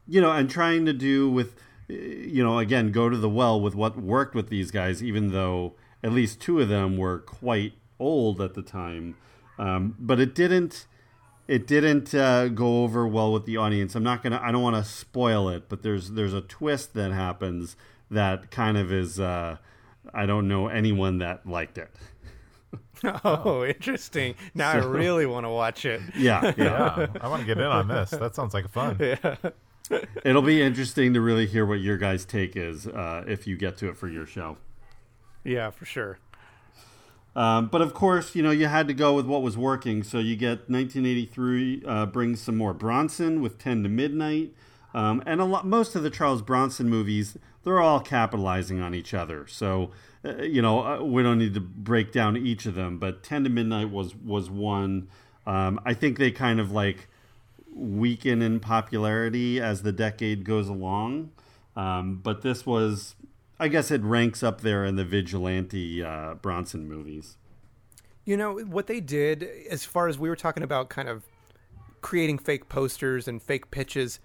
you 0.08 0.20
know, 0.20 0.32
and 0.32 0.48
trying 0.48 0.86
to 0.86 0.92
do 0.94 1.30
with, 1.30 1.54
you 1.88 2.42
know, 2.42 2.58
again, 2.58 2.92
go 2.92 3.10
to 3.10 3.16
the 3.16 3.28
well 3.28 3.60
with 3.60 3.74
what 3.74 3.98
worked 3.98 4.34
with 4.34 4.48
these 4.48 4.70
guys, 4.70 5.02
even 5.02 5.32
though 5.32 5.74
at 6.02 6.12
least 6.12 6.40
two 6.40 6.58
of 6.60 6.68
them 6.68 6.96
were 6.96 7.18
quite 7.18 7.74
old 8.00 8.40
at 8.40 8.54
the 8.54 8.62
time. 8.62 9.16
Um, 9.58 9.96
but 9.98 10.18
it 10.18 10.34
didn't. 10.34 10.86
It 11.48 11.66
didn't 11.66 12.14
uh, 12.14 12.48
go 12.48 12.84
over 12.84 13.06
well 13.06 13.32
with 13.32 13.44
the 13.44 13.56
audience. 13.56 13.94
I'm 13.94 14.02
not 14.02 14.22
gonna. 14.22 14.40
I 14.42 14.50
don't 14.50 14.62
want 14.62 14.76
to 14.76 14.84
spoil 14.84 15.48
it, 15.50 15.68
but 15.68 15.82
there's 15.82 16.12
there's 16.12 16.32
a 16.32 16.40
twist 16.40 16.94
that 16.94 17.12
happens 17.12 17.76
that 18.12 18.50
kind 18.50 18.76
of 18.76 18.92
is. 18.92 19.18
Uh, 19.20 19.56
I 20.14 20.26
don't 20.26 20.48
know 20.48 20.68
anyone 20.68 21.18
that 21.18 21.46
liked 21.46 21.78
it. 21.78 21.90
Oh, 23.24 23.64
interesting. 23.64 24.36
Now 24.54 24.70
I 24.70 24.76
really 24.76 25.26
want 25.26 25.44
to 25.44 25.50
watch 25.50 25.84
it. 25.84 26.00
Yeah, 26.16 26.52
yeah. 26.56 27.00
Yeah, 27.00 27.06
I 27.20 27.26
want 27.26 27.40
to 27.40 27.46
get 27.46 27.58
in 27.58 27.64
on 27.64 27.88
this. 27.88 28.10
That 28.10 28.36
sounds 28.36 28.54
like 28.54 28.70
fun. 28.70 28.96
Yeah. 29.00 29.34
It'll 30.24 30.40
be 30.40 30.62
interesting 30.62 31.12
to 31.14 31.20
really 31.20 31.46
hear 31.46 31.66
what 31.66 31.80
your 31.80 31.96
guys' 31.96 32.24
take 32.24 32.54
is 32.54 32.86
uh, 32.86 33.24
if 33.26 33.44
you 33.46 33.56
get 33.56 33.76
to 33.78 33.88
it 33.88 33.96
for 33.96 34.08
your 34.08 34.24
show. 34.24 34.56
Yeah, 35.42 35.70
for 35.70 35.84
sure. 35.84 36.18
Um, 37.34 37.66
but 37.66 37.80
of 37.80 37.92
course, 37.92 38.34
you 38.36 38.42
know, 38.42 38.52
you 38.52 38.66
had 38.66 38.86
to 38.88 38.94
go 38.94 39.14
with 39.14 39.26
what 39.26 39.42
was 39.42 39.56
working. 39.56 40.02
So 40.04 40.18
you 40.18 40.36
get 40.36 40.70
1983 40.70 41.82
uh, 41.84 42.06
brings 42.06 42.40
some 42.40 42.56
more 42.56 42.72
Bronson 42.72 43.42
with 43.42 43.58
10 43.58 43.82
to 43.82 43.88
Midnight. 43.88 44.54
Um, 44.94 45.22
and 45.26 45.40
a 45.40 45.44
lot, 45.44 45.66
most 45.66 45.96
of 45.96 46.02
the 46.02 46.10
Charles 46.10 46.42
Bronson 46.42 46.88
movies, 46.88 47.36
they're 47.64 47.80
all 47.80 48.00
capitalizing 48.00 48.80
on 48.80 48.94
each 48.94 49.14
other. 49.14 49.46
So, 49.46 49.90
uh, 50.24 50.42
you 50.42 50.62
know, 50.62 50.84
uh, 50.84 51.02
we 51.02 51.22
don't 51.22 51.38
need 51.38 51.54
to 51.54 51.60
break 51.60 52.12
down 52.12 52.36
each 52.36 52.66
of 52.66 52.74
them, 52.74 52.98
but 52.98 53.22
10 53.22 53.44
to 53.44 53.50
Midnight 53.50 53.90
was, 53.90 54.14
was 54.14 54.50
one. 54.50 55.08
Um, 55.46 55.80
I 55.84 55.94
think 55.94 56.18
they 56.18 56.30
kind 56.30 56.60
of 56.60 56.72
like 56.72 57.08
weaken 57.74 58.42
in 58.42 58.60
popularity 58.60 59.60
as 59.60 59.82
the 59.82 59.92
decade 59.92 60.44
goes 60.44 60.68
along. 60.68 61.30
Um, 61.74 62.20
but 62.22 62.42
this 62.42 62.66
was, 62.66 63.14
I 63.58 63.68
guess 63.68 63.90
it 63.90 64.02
ranks 64.02 64.42
up 64.42 64.60
there 64.60 64.84
in 64.84 64.96
the 64.96 65.04
vigilante 65.04 66.02
uh, 66.02 66.34
Bronson 66.34 66.88
movies. 66.88 67.36
You 68.24 68.36
know, 68.36 68.58
what 68.58 68.86
they 68.86 69.00
did, 69.00 69.48
as 69.70 69.84
far 69.84 70.06
as 70.06 70.18
we 70.18 70.28
were 70.28 70.36
talking 70.36 70.62
about 70.62 70.88
kind 70.88 71.08
of 71.08 71.24
creating 72.02 72.38
fake 72.38 72.68
posters 72.68 73.26
and 73.26 73.42
fake 73.42 73.70
pitches, 73.70 74.20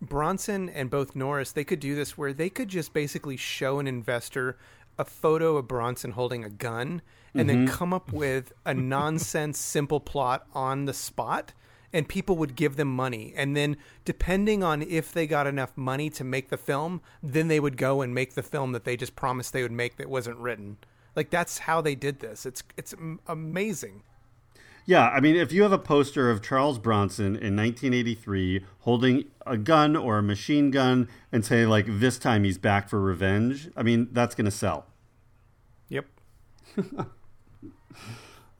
Bronson 0.00 0.68
and 0.68 0.90
both 0.90 1.16
Norris, 1.16 1.52
they 1.52 1.64
could 1.64 1.80
do 1.80 1.94
this 1.94 2.18
where 2.18 2.32
they 2.32 2.50
could 2.50 2.68
just 2.68 2.92
basically 2.92 3.36
show 3.36 3.78
an 3.78 3.86
investor 3.86 4.56
a 4.98 5.04
photo 5.04 5.56
of 5.56 5.66
Bronson 5.66 6.12
holding 6.12 6.44
a 6.44 6.50
gun 6.50 7.02
and 7.34 7.48
then 7.48 7.66
mm-hmm. 7.66 7.74
come 7.74 7.92
up 7.92 8.12
with 8.12 8.52
a 8.64 8.72
nonsense 8.72 9.58
simple 9.58 9.98
plot 9.98 10.46
on 10.54 10.84
the 10.84 10.92
spot 10.92 11.52
and 11.92 12.08
people 12.08 12.36
would 12.36 12.54
give 12.54 12.76
them 12.76 12.94
money. 12.94 13.32
And 13.36 13.56
then 13.56 13.76
depending 14.04 14.62
on 14.62 14.82
if 14.82 15.12
they 15.12 15.26
got 15.26 15.46
enough 15.46 15.76
money 15.76 16.10
to 16.10 16.24
make 16.24 16.48
the 16.48 16.56
film 16.56 17.00
then 17.22 17.48
they 17.48 17.58
would 17.58 17.76
go 17.76 18.02
and 18.02 18.14
make 18.14 18.34
the 18.34 18.42
film 18.42 18.72
that 18.72 18.84
they 18.84 18.96
just 18.96 19.16
promised 19.16 19.52
they 19.52 19.62
would 19.62 19.72
make 19.72 19.96
that 19.96 20.08
wasn't 20.08 20.38
written. 20.38 20.76
Like 21.16 21.30
that's 21.30 21.58
how 21.58 21.80
they 21.80 21.94
did 21.94 22.20
this. 22.20 22.46
It's 22.46 22.62
it's 22.76 22.94
amazing 23.26 24.02
Yeah, 24.86 25.08
I 25.08 25.20
mean, 25.20 25.34
if 25.34 25.50
you 25.50 25.62
have 25.62 25.72
a 25.72 25.78
poster 25.78 26.30
of 26.30 26.42
Charles 26.42 26.78
Bronson 26.78 27.36
in 27.36 27.56
1983 27.56 28.64
holding 28.80 29.24
a 29.46 29.56
gun 29.56 29.96
or 29.96 30.18
a 30.18 30.22
machine 30.22 30.70
gun 30.70 31.08
and 31.32 31.42
say, 31.44 31.64
like, 31.64 31.86
this 31.88 32.18
time 32.18 32.44
he's 32.44 32.58
back 32.58 32.90
for 32.90 33.00
revenge, 33.00 33.70
I 33.76 33.82
mean, 33.82 34.08
that's 34.12 34.34
going 34.34 34.44
to 34.44 34.50
sell. 34.50 34.86
Yep. 35.88 36.06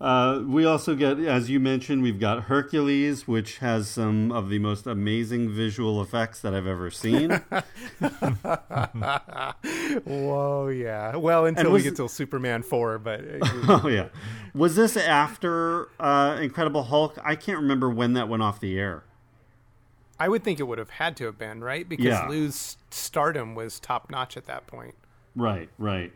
Uh, 0.01 0.42
we 0.47 0.64
also 0.64 0.95
get, 0.95 1.18
as 1.20 1.49
you 1.49 1.61
mentioned, 1.61 2.03
we've 2.03 2.18
got 2.18 2.45
Hercules, 2.45 3.26
which 3.28 3.59
has 3.59 3.88
some 3.88 4.32
of 4.32 4.49
the 4.51 4.59
most 4.59 4.86
amazing 4.86 5.49
visual 5.49 6.03
effects 6.03 6.40
that 6.40 6.53
I've 6.53 6.66
ever 6.66 6.90
seen. 6.90 7.30
Whoa, 10.05 10.68
yeah. 10.68 11.16
Well, 11.16 11.47
until 11.47 11.70
was- 11.70 11.82
we 11.84 11.90
get 11.90 11.97
to 11.97 12.09
Superman 12.09 12.62
4, 12.62 12.99
but 12.99 13.20
oh, 13.42 13.88
yeah. 13.88 14.09
Was 14.55 14.76
this 14.76 14.97
after 14.97 15.88
uh, 16.01 16.38
Incredible 16.40 16.84
Hulk? 16.84 17.18
I 17.24 17.36
can't 17.36 17.59
remember 17.61 17.88
when 17.88 18.12
that 18.14 18.28
went 18.28 18.42
off 18.42 18.61
the 18.61 18.78
air. 18.78 19.05
I 20.18 20.28
would 20.28 20.45
think 20.45 20.61
it 20.61 20.64
would 20.64 20.78
have 20.78 20.90
had 20.90 21.16
to 21.18 21.24
have 21.26 21.38
been, 21.38 21.62
right? 21.62 21.88
Because 21.88 22.07
Yeah. 22.07 22.28
Lou's 22.28 22.76
stardom 22.90 23.55
was 23.55 23.80
top 23.80 24.11
notch 24.11 24.36
at 24.36 24.47
that 24.47 24.66
point. 24.66 24.95
Right, 25.34 25.68
right. 25.78 26.12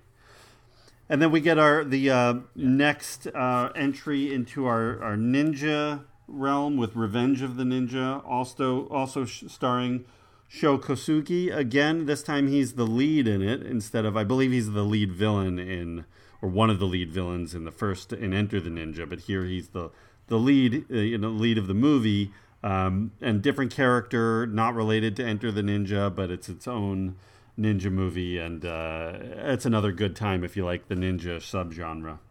And 1.08 1.22
then 1.22 1.30
we 1.30 1.40
get 1.40 1.58
our 1.58 1.84
the 1.84 2.10
uh, 2.10 2.34
next 2.54 3.26
uh, 3.28 3.70
entry 3.74 4.32
into 4.32 4.66
our, 4.66 5.02
our 5.02 5.16
ninja 5.16 6.04
realm 6.26 6.76
with 6.76 6.94
Revenge 6.94 7.40
of 7.40 7.56
the 7.56 7.64
Ninja, 7.64 8.22
also 8.26 8.86
also 8.88 9.24
sh- 9.24 9.44
starring 9.48 10.04
Sho 10.46 10.78
Kosugi. 10.78 11.54
Again, 11.54 12.06
this 12.06 12.22
time 12.22 12.48
he's 12.48 12.74
the 12.74 12.86
lead 12.86 13.26
in 13.26 13.42
it 13.42 13.62
instead 13.62 14.04
of 14.04 14.16
I 14.16 14.24
believe 14.24 14.52
he's 14.52 14.72
the 14.72 14.84
lead 14.84 15.12
villain 15.12 15.58
in 15.58 16.04
or 16.40 16.48
one 16.48 16.70
of 16.70 16.78
the 16.78 16.86
lead 16.86 17.10
villains 17.10 17.54
in 17.54 17.64
the 17.64 17.72
first 17.72 18.12
in 18.12 18.32
Enter 18.32 18.60
the 18.60 18.70
Ninja, 18.70 19.08
but 19.08 19.20
here 19.20 19.44
he's 19.44 19.68
the 19.68 19.90
the 20.26 20.38
lead 20.38 20.84
uh, 20.90 20.96
you 20.96 21.18
know 21.18 21.30
lead 21.30 21.58
of 21.58 21.66
the 21.66 21.74
movie. 21.74 22.32
Um, 22.60 23.12
and 23.20 23.40
different 23.40 23.70
character, 23.70 24.44
not 24.44 24.74
related 24.74 25.14
to 25.16 25.24
Enter 25.24 25.52
the 25.52 25.62
Ninja, 25.62 26.12
but 26.12 26.28
it's 26.28 26.48
its 26.48 26.66
own 26.66 27.14
ninja 27.58 27.90
movie, 27.90 28.38
and 28.38 28.64
uh, 28.64 29.14
it's 29.20 29.66
another 29.66 29.92
good 29.92 30.14
time 30.14 30.44
if 30.44 30.56
you 30.56 30.64
like 30.64 30.88
the 30.88 30.94
ninja 30.94 31.38
subgenre. 31.38 32.18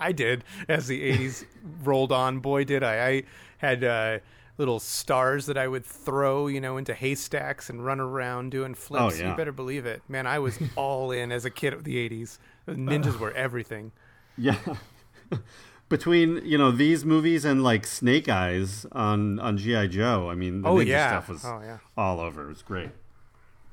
I 0.00 0.12
did 0.12 0.44
as 0.68 0.86
the 0.86 1.12
80s 1.12 1.44
rolled 1.82 2.12
on. 2.12 2.40
Boy, 2.40 2.64
did 2.64 2.82
I. 2.82 3.08
I 3.08 3.22
had 3.58 3.84
uh, 3.84 4.18
little 4.58 4.80
stars 4.80 5.46
that 5.46 5.56
I 5.56 5.68
would 5.68 5.84
throw, 5.84 6.46
you 6.46 6.60
know, 6.60 6.76
into 6.76 6.94
haystacks 6.94 7.70
and 7.70 7.84
run 7.84 8.00
around 8.00 8.50
doing 8.50 8.74
flips. 8.74 9.16
Oh, 9.16 9.18
yeah. 9.18 9.30
You 9.30 9.36
better 9.36 9.52
believe 9.52 9.86
it. 9.86 10.02
Man, 10.08 10.26
I 10.26 10.40
was 10.40 10.58
all 10.76 11.10
in 11.10 11.32
as 11.32 11.44
a 11.44 11.50
kid 11.50 11.72
of 11.72 11.84
the 11.84 12.08
80s. 12.08 12.38
Ninjas 12.68 13.18
were 13.18 13.32
everything. 13.32 13.92
Yeah. 14.36 14.58
Between 15.88 16.44
you 16.44 16.58
know 16.58 16.70
these 16.70 17.04
movies 17.04 17.44
and 17.46 17.64
like 17.64 17.86
Snake 17.86 18.28
Eyes 18.28 18.84
on 18.92 19.38
on 19.40 19.56
GI 19.56 19.88
Joe, 19.88 20.28
I 20.30 20.34
mean 20.34 20.60
the 20.62 20.68
Oh, 20.68 20.76
ninja 20.76 20.86
yeah. 20.86 21.08
stuff 21.08 21.28
was 21.30 21.44
Oh, 21.46 21.60
yeah. 21.64 21.78
all 21.96 22.20
over. 22.20 22.44
It 22.44 22.48
was 22.48 22.62
great. 22.62 22.90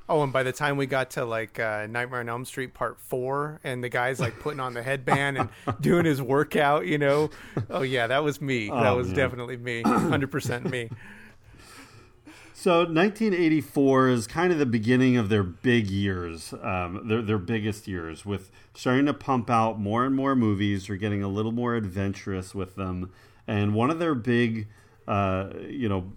Oh, 0.08 0.22
and 0.22 0.32
by 0.32 0.42
the 0.44 0.52
time 0.52 0.76
we 0.76 0.86
got 0.86 1.10
to 1.10 1.24
like 1.24 1.58
uh, 1.58 1.86
Nightmare 1.90 2.20
on 2.20 2.28
Elm 2.28 2.44
Street 2.44 2.72
Part 2.74 2.98
Four, 3.00 3.60
and 3.64 3.82
the 3.82 3.88
guy's 3.88 4.20
like 4.20 4.38
putting 4.38 4.60
on 4.60 4.72
the 4.72 4.82
headband 4.82 5.36
and 5.36 5.48
doing 5.80 6.04
his 6.06 6.22
workout, 6.22 6.86
you 6.86 6.96
know, 6.96 7.28
oh 7.70 7.82
yeah, 7.82 8.06
that 8.06 8.22
was 8.24 8.40
me. 8.40 8.68
that 8.68 8.86
Oh, 8.86 8.96
was 8.96 9.08
man. 9.08 9.16
definitely 9.16 9.56
me, 9.58 9.82
hundred 9.82 10.30
percent 10.30 10.70
me. 10.70 10.88
So 12.66 12.78
1984 12.78 14.08
is 14.08 14.26
kind 14.26 14.52
of 14.52 14.58
the 14.58 14.66
beginning 14.66 15.16
of 15.16 15.28
their 15.28 15.44
big 15.44 15.88
years, 15.88 16.52
um, 16.62 17.06
their 17.06 17.22
their 17.22 17.38
biggest 17.38 17.86
years, 17.86 18.26
with 18.26 18.50
starting 18.74 19.06
to 19.06 19.14
pump 19.14 19.48
out 19.48 19.78
more 19.78 20.04
and 20.04 20.16
more 20.16 20.34
movies. 20.34 20.88
They're 20.88 20.96
getting 20.96 21.22
a 21.22 21.28
little 21.28 21.52
more 21.52 21.76
adventurous 21.76 22.56
with 22.56 22.74
them, 22.74 23.12
and 23.46 23.72
one 23.72 23.88
of 23.88 24.00
their 24.00 24.16
big, 24.16 24.66
uh, 25.06 25.50
you 25.68 25.88
know, 25.88 26.10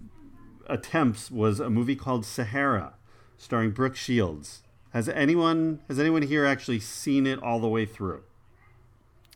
attempts 0.66 1.30
was 1.30 1.60
a 1.60 1.70
movie 1.70 1.94
called 1.94 2.26
Sahara, 2.26 2.94
starring 3.38 3.70
Brooke 3.70 3.94
Shields. 3.94 4.64
Has 4.92 5.08
anyone 5.08 5.78
has 5.86 6.00
anyone 6.00 6.22
here 6.22 6.44
actually 6.44 6.80
seen 6.80 7.28
it 7.28 7.40
all 7.40 7.60
the 7.60 7.68
way 7.68 7.86
through? 7.86 8.24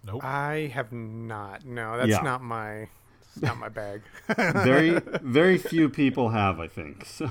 Nope. 0.05 0.25
I 0.25 0.69
have 0.75 0.91
not. 0.91 1.65
No, 1.65 1.97
that's 1.97 2.11
Yeah. 2.11 2.23
not 2.23 2.43
my. 2.43 2.89
It's 3.35 3.43
not 3.43 3.59
my 3.59 3.69
bag. 3.69 4.03
very 4.37 5.01
very 5.23 5.59
few 5.59 5.89
people 5.89 6.31
have 6.31 6.59
i 6.59 6.67
think 6.67 7.05
so 7.07 7.31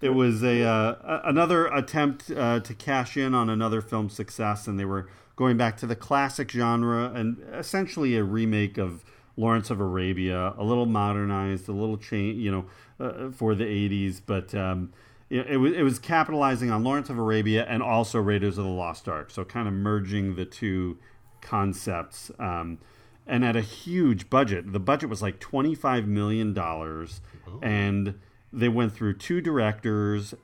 it 0.00 0.10
was 0.10 0.42
a 0.42 0.62
uh, 0.62 1.20
another 1.24 1.66
attempt 1.66 2.30
uh, 2.30 2.60
to 2.60 2.74
cash 2.74 3.16
in 3.16 3.34
on 3.34 3.50
another 3.50 3.82
film 3.82 4.08
success 4.08 4.66
and 4.66 4.78
they 4.78 4.84
were 4.84 5.08
going 5.36 5.56
back 5.56 5.76
to 5.78 5.86
the 5.86 5.96
classic 5.96 6.50
genre 6.50 7.12
and 7.14 7.42
essentially 7.52 8.16
a 8.16 8.24
remake 8.24 8.78
of 8.78 9.04
lawrence 9.36 9.68
of 9.68 9.80
arabia 9.80 10.54
a 10.56 10.64
little 10.64 10.86
modernized 10.86 11.68
a 11.68 11.72
little 11.72 11.98
change 11.98 12.38
you 12.38 12.50
know 12.50 12.64
uh, 13.04 13.30
for 13.30 13.54
the 13.54 13.64
80s 13.64 14.20
but 14.24 14.54
um, 14.54 14.92
it, 15.28 15.58
was, 15.58 15.72
it 15.74 15.82
was 15.82 15.98
capitalizing 15.98 16.70
on 16.70 16.82
lawrence 16.82 17.10
of 17.10 17.18
arabia 17.18 17.66
and 17.68 17.82
also 17.82 18.18
raiders 18.18 18.56
of 18.56 18.64
the 18.64 18.70
lost 18.70 19.08
ark 19.08 19.30
so 19.30 19.44
kind 19.44 19.68
of 19.68 19.74
merging 19.74 20.36
the 20.36 20.46
two 20.46 20.96
concepts 21.42 22.30
um, 22.38 22.78
and 23.30 23.44
at 23.44 23.54
a 23.54 23.60
huge 23.60 24.28
budget. 24.28 24.72
The 24.72 24.80
budget 24.80 25.08
was 25.08 25.22
like 25.22 25.38
$25 25.38 26.04
million. 26.06 26.58
And 27.62 28.18
they 28.52 28.68
went 28.68 28.92
through 28.92 29.14
two 29.18 29.40
directors 29.40 30.34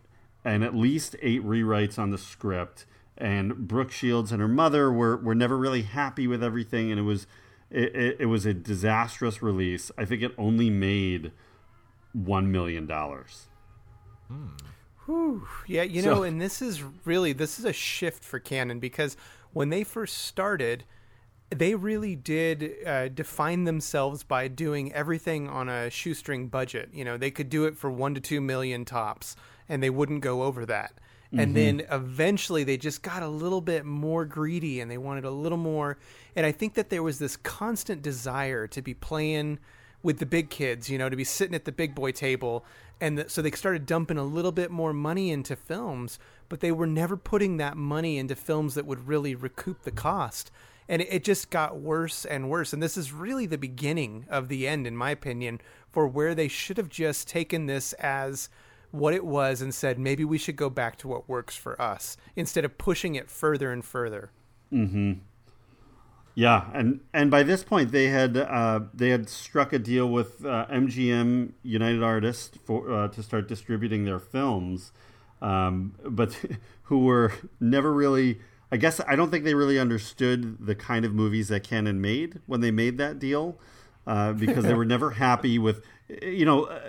and 0.44 0.62
at 0.62 0.72
least 0.74 1.16
eight 1.20 1.42
rewrites 1.44 1.98
on 1.98 2.10
the 2.10 2.16
script. 2.18 2.86
And 3.18 3.66
Brooke 3.66 3.90
Shields 3.90 4.30
and 4.30 4.40
her 4.40 4.46
mother 4.46 4.92
were, 4.92 5.16
were 5.16 5.34
never 5.34 5.58
really 5.58 5.82
happy 5.82 6.28
with 6.28 6.44
everything. 6.44 6.92
And 6.92 7.00
it 7.00 7.02
was, 7.02 7.26
it, 7.70 7.94
it, 7.96 8.16
it 8.20 8.26
was 8.26 8.46
a 8.46 8.54
disastrous 8.54 9.42
release. 9.42 9.90
I 9.98 10.04
think 10.04 10.22
it 10.22 10.32
only 10.38 10.70
made 10.70 11.32
$1 12.16 12.46
million. 12.46 12.88
Hmm. 14.28 15.38
Yeah, 15.66 15.82
you 15.82 16.02
So- 16.02 16.14
know, 16.14 16.22
and 16.22 16.40
this 16.40 16.62
is 16.62 16.84
really 17.04 17.32
this 17.32 17.58
is 17.58 17.64
a 17.64 17.72
shift 17.72 18.22
for 18.22 18.38
Cannon 18.38 18.78
because 18.78 19.16
when 19.52 19.70
they 19.70 19.82
first 19.82 20.18
started, 20.18 20.84
they 21.50 21.74
really 21.74 22.16
did 22.16 22.74
uh, 22.86 23.08
define 23.08 23.64
themselves 23.64 24.22
by 24.22 24.48
doing 24.48 24.92
everything 24.92 25.48
on 25.48 25.68
a 25.68 25.90
shoestring 25.90 26.48
budget. 26.48 26.90
You 26.92 27.04
know, 27.04 27.16
they 27.16 27.30
could 27.30 27.48
do 27.48 27.64
it 27.66 27.76
for 27.76 27.90
one 27.90 28.14
to 28.14 28.20
two 28.20 28.40
million 28.40 28.84
tops, 28.84 29.36
and 29.68 29.82
they 29.82 29.90
wouldn't 29.90 30.20
go 30.22 30.42
over 30.42 30.66
that. 30.66 30.92
And 31.38 31.54
then 31.54 31.82
eventually 31.90 32.64
they 32.64 32.76
just 32.76 33.02
got 33.02 33.22
a 33.22 33.28
little 33.28 33.60
bit 33.60 33.84
more 33.84 34.24
greedy 34.24 34.80
and 34.80 34.90
they 34.90 34.98
wanted 34.98 35.24
a 35.24 35.30
little 35.30 35.58
more. 35.58 35.98
And 36.34 36.46
I 36.46 36.52
think 36.52 36.74
that 36.74 36.88
there 36.88 37.02
was 37.02 37.18
this 37.18 37.36
constant 37.36 38.02
desire 38.02 38.66
to 38.68 38.82
be 38.82 38.94
playing 38.94 39.58
with 40.02 40.18
the 40.18 40.26
big 40.26 40.50
kids, 40.50 40.88
you 40.88 40.98
know, 40.98 41.08
to 41.08 41.16
be 41.16 41.24
sitting 41.24 41.54
at 41.54 41.64
the 41.64 41.72
big 41.72 41.94
boy 41.94 42.12
table. 42.12 42.64
And 43.00 43.18
th- 43.18 43.30
so 43.30 43.42
they 43.42 43.50
started 43.50 43.86
dumping 43.86 44.18
a 44.18 44.24
little 44.24 44.52
bit 44.52 44.70
more 44.70 44.92
money 44.92 45.30
into 45.30 45.56
films, 45.56 46.18
but 46.48 46.60
they 46.60 46.72
were 46.72 46.86
never 46.86 47.16
putting 47.16 47.56
that 47.56 47.76
money 47.76 48.18
into 48.18 48.36
films 48.36 48.74
that 48.74 48.86
would 48.86 49.08
really 49.08 49.34
recoup 49.34 49.82
the 49.82 49.90
cost. 49.90 50.50
And 50.88 51.02
it, 51.02 51.24
just 51.24 51.50
got 51.50 51.80
worse 51.80 52.24
and 52.24 52.48
worse. 52.48 52.72
And 52.72 52.82
this 52.82 52.96
is 52.96 53.12
really 53.12 53.46
the 53.46 53.58
beginning 53.58 54.26
of 54.30 54.48
the 54.48 54.68
end, 54.68 54.86
in 54.86 54.96
my 54.96 55.10
opinion, 55.10 55.60
for 55.90 56.06
where 56.06 56.34
they 56.34 56.46
should 56.46 56.76
have 56.76 56.88
just 56.88 57.26
taken 57.26 57.66
this 57.66 57.92
as 57.94 58.48
what 58.92 59.14
it 59.14 59.24
was 59.24 59.60
and 59.60 59.74
said, 59.74 59.98
maybe 59.98 60.24
we 60.24 60.38
should 60.38 60.56
go 60.56 60.70
back 60.70 60.96
to 60.98 61.08
what 61.08 61.28
works 61.28 61.56
for 61.56 61.80
us 61.80 62.16
instead 62.34 62.64
of 62.64 62.78
pushing 62.78 63.14
it 63.14 63.30
further 63.30 63.72
and 63.72 63.84
further. 63.84 64.30
Hmm. 64.70 65.14
Yeah, 66.36 66.66
and 66.74 67.00
and 67.14 67.30
by 67.30 67.42
this 67.44 67.64
point 67.64 67.92
they 67.92 68.08
had 68.08 68.36
uh, 68.36 68.80
they 68.92 69.08
had 69.08 69.30
struck 69.30 69.72
a 69.72 69.78
deal 69.78 70.06
with 70.06 70.44
uh, 70.44 70.66
MGM 70.66 71.52
United 71.62 72.02
Artists 72.02 72.58
for 72.62 72.92
uh, 72.92 73.08
to 73.08 73.22
start 73.22 73.48
distributing 73.48 74.04
their 74.04 74.18
films, 74.18 74.92
um, 75.40 75.94
but 76.04 76.38
who 76.84 77.00
were 77.00 77.32
never 77.58 77.92
really. 77.92 78.40
I 78.70 78.76
guess 78.76 79.00
I 79.06 79.16
don't 79.16 79.30
think 79.30 79.44
they 79.44 79.54
really 79.54 79.78
understood 79.78 80.66
the 80.66 80.74
kind 80.74 81.04
of 81.04 81.14
movies 81.14 81.48
that 81.48 81.62
Cannon 81.62 82.00
made 82.00 82.40
when 82.46 82.60
they 82.60 82.70
made 82.70 82.98
that 82.98 83.18
deal, 83.18 83.58
uh, 84.06 84.32
because 84.32 84.64
they 84.64 84.74
were 84.74 84.84
never 84.96 85.10
happy 85.12 85.58
with, 85.58 85.82
you 86.22 86.44
know, 86.44 86.64
uh, 86.64 86.80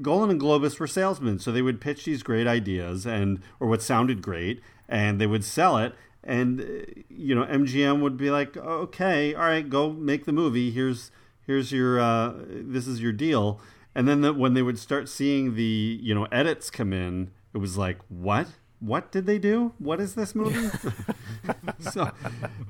Golan 0.00 0.30
and 0.30 0.40
Globus 0.40 0.78
were 0.78 0.86
salesmen, 0.86 1.38
so 1.38 1.50
they 1.50 1.62
would 1.62 1.80
pitch 1.80 2.04
these 2.04 2.22
great 2.22 2.46
ideas 2.46 3.06
and 3.06 3.40
or 3.60 3.68
what 3.68 3.82
sounded 3.82 4.22
great, 4.22 4.60
and 4.88 5.20
they 5.20 5.26
would 5.26 5.44
sell 5.44 5.76
it, 5.76 5.94
and 6.22 6.60
uh, 6.60 6.64
you 7.08 7.34
know 7.34 7.44
MGM 7.44 8.00
would 8.00 8.16
be 8.16 8.30
like, 8.30 8.56
okay, 8.56 9.34
all 9.34 9.42
right, 9.42 9.68
go 9.68 9.90
make 9.90 10.24
the 10.24 10.32
movie. 10.32 10.70
Here's 10.70 11.10
here's 11.46 11.72
your 11.72 12.00
uh, 12.00 12.34
this 12.48 12.86
is 12.86 13.00
your 13.00 13.12
deal, 13.12 13.60
and 13.94 14.06
then 14.06 14.20
the, 14.20 14.32
when 14.32 14.54
they 14.54 14.62
would 14.62 14.78
start 14.78 15.08
seeing 15.08 15.54
the 15.54 15.98
you 16.00 16.14
know 16.14 16.26
edits 16.30 16.70
come 16.70 16.92
in, 16.92 17.32
it 17.52 17.58
was 17.58 17.76
like, 17.76 17.98
what? 18.08 18.48
What 18.80 19.10
did 19.10 19.26
they 19.26 19.38
do? 19.38 19.72
What 19.78 20.00
is 20.00 20.14
this 20.14 20.34
movie? 20.34 20.70
so, 21.80 22.12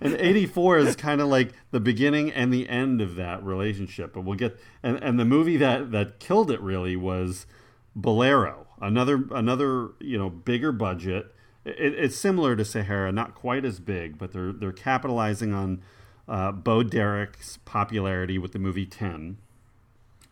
and 0.01 0.15
'84 0.15 0.79
is 0.79 0.97
kind 0.97 1.21
of 1.21 1.29
like 1.29 1.53
the 1.71 1.81
beginning 1.81 2.33
and 2.33 2.53
the 2.53 2.69
end 2.69 3.03
of 3.03 3.15
that 3.17 3.43
relationship. 3.43 4.15
But 4.15 4.23
we'll 4.23 4.37
get 4.37 4.59
and 4.83 4.97
and 5.03 5.21
the 5.21 5.27
movie 5.27 5.59
that 5.59 5.91
that 5.93 6.19
killed 6.19 6.51
it 6.51 6.61
really 6.63 6.97
was 6.97 7.47
Bolero, 7.95 8.67
another 8.81 9.25
another 9.33 9.91
you 10.01 10.17
know 10.17 10.31
bigger 10.31 10.73
budget. 10.73 11.35
It, 11.65 11.95
it's 11.95 12.17
similar 12.17 12.57
to 12.57 12.65
Sahara, 12.65 13.13
not 13.13 13.35
quite 13.35 13.67
as 13.67 13.79
big, 13.79 14.17
but 14.17 14.33
they're 14.33 14.53
they're 14.53 14.73
capitalizing 14.73 15.53
on 15.53 15.83
uh, 16.27 16.53
Bo 16.53 16.83
Derek's 16.83 17.59
popularity 17.65 18.39
with 18.39 18.53
the 18.53 18.59
movie 18.59 18.87
Ten, 18.87 19.37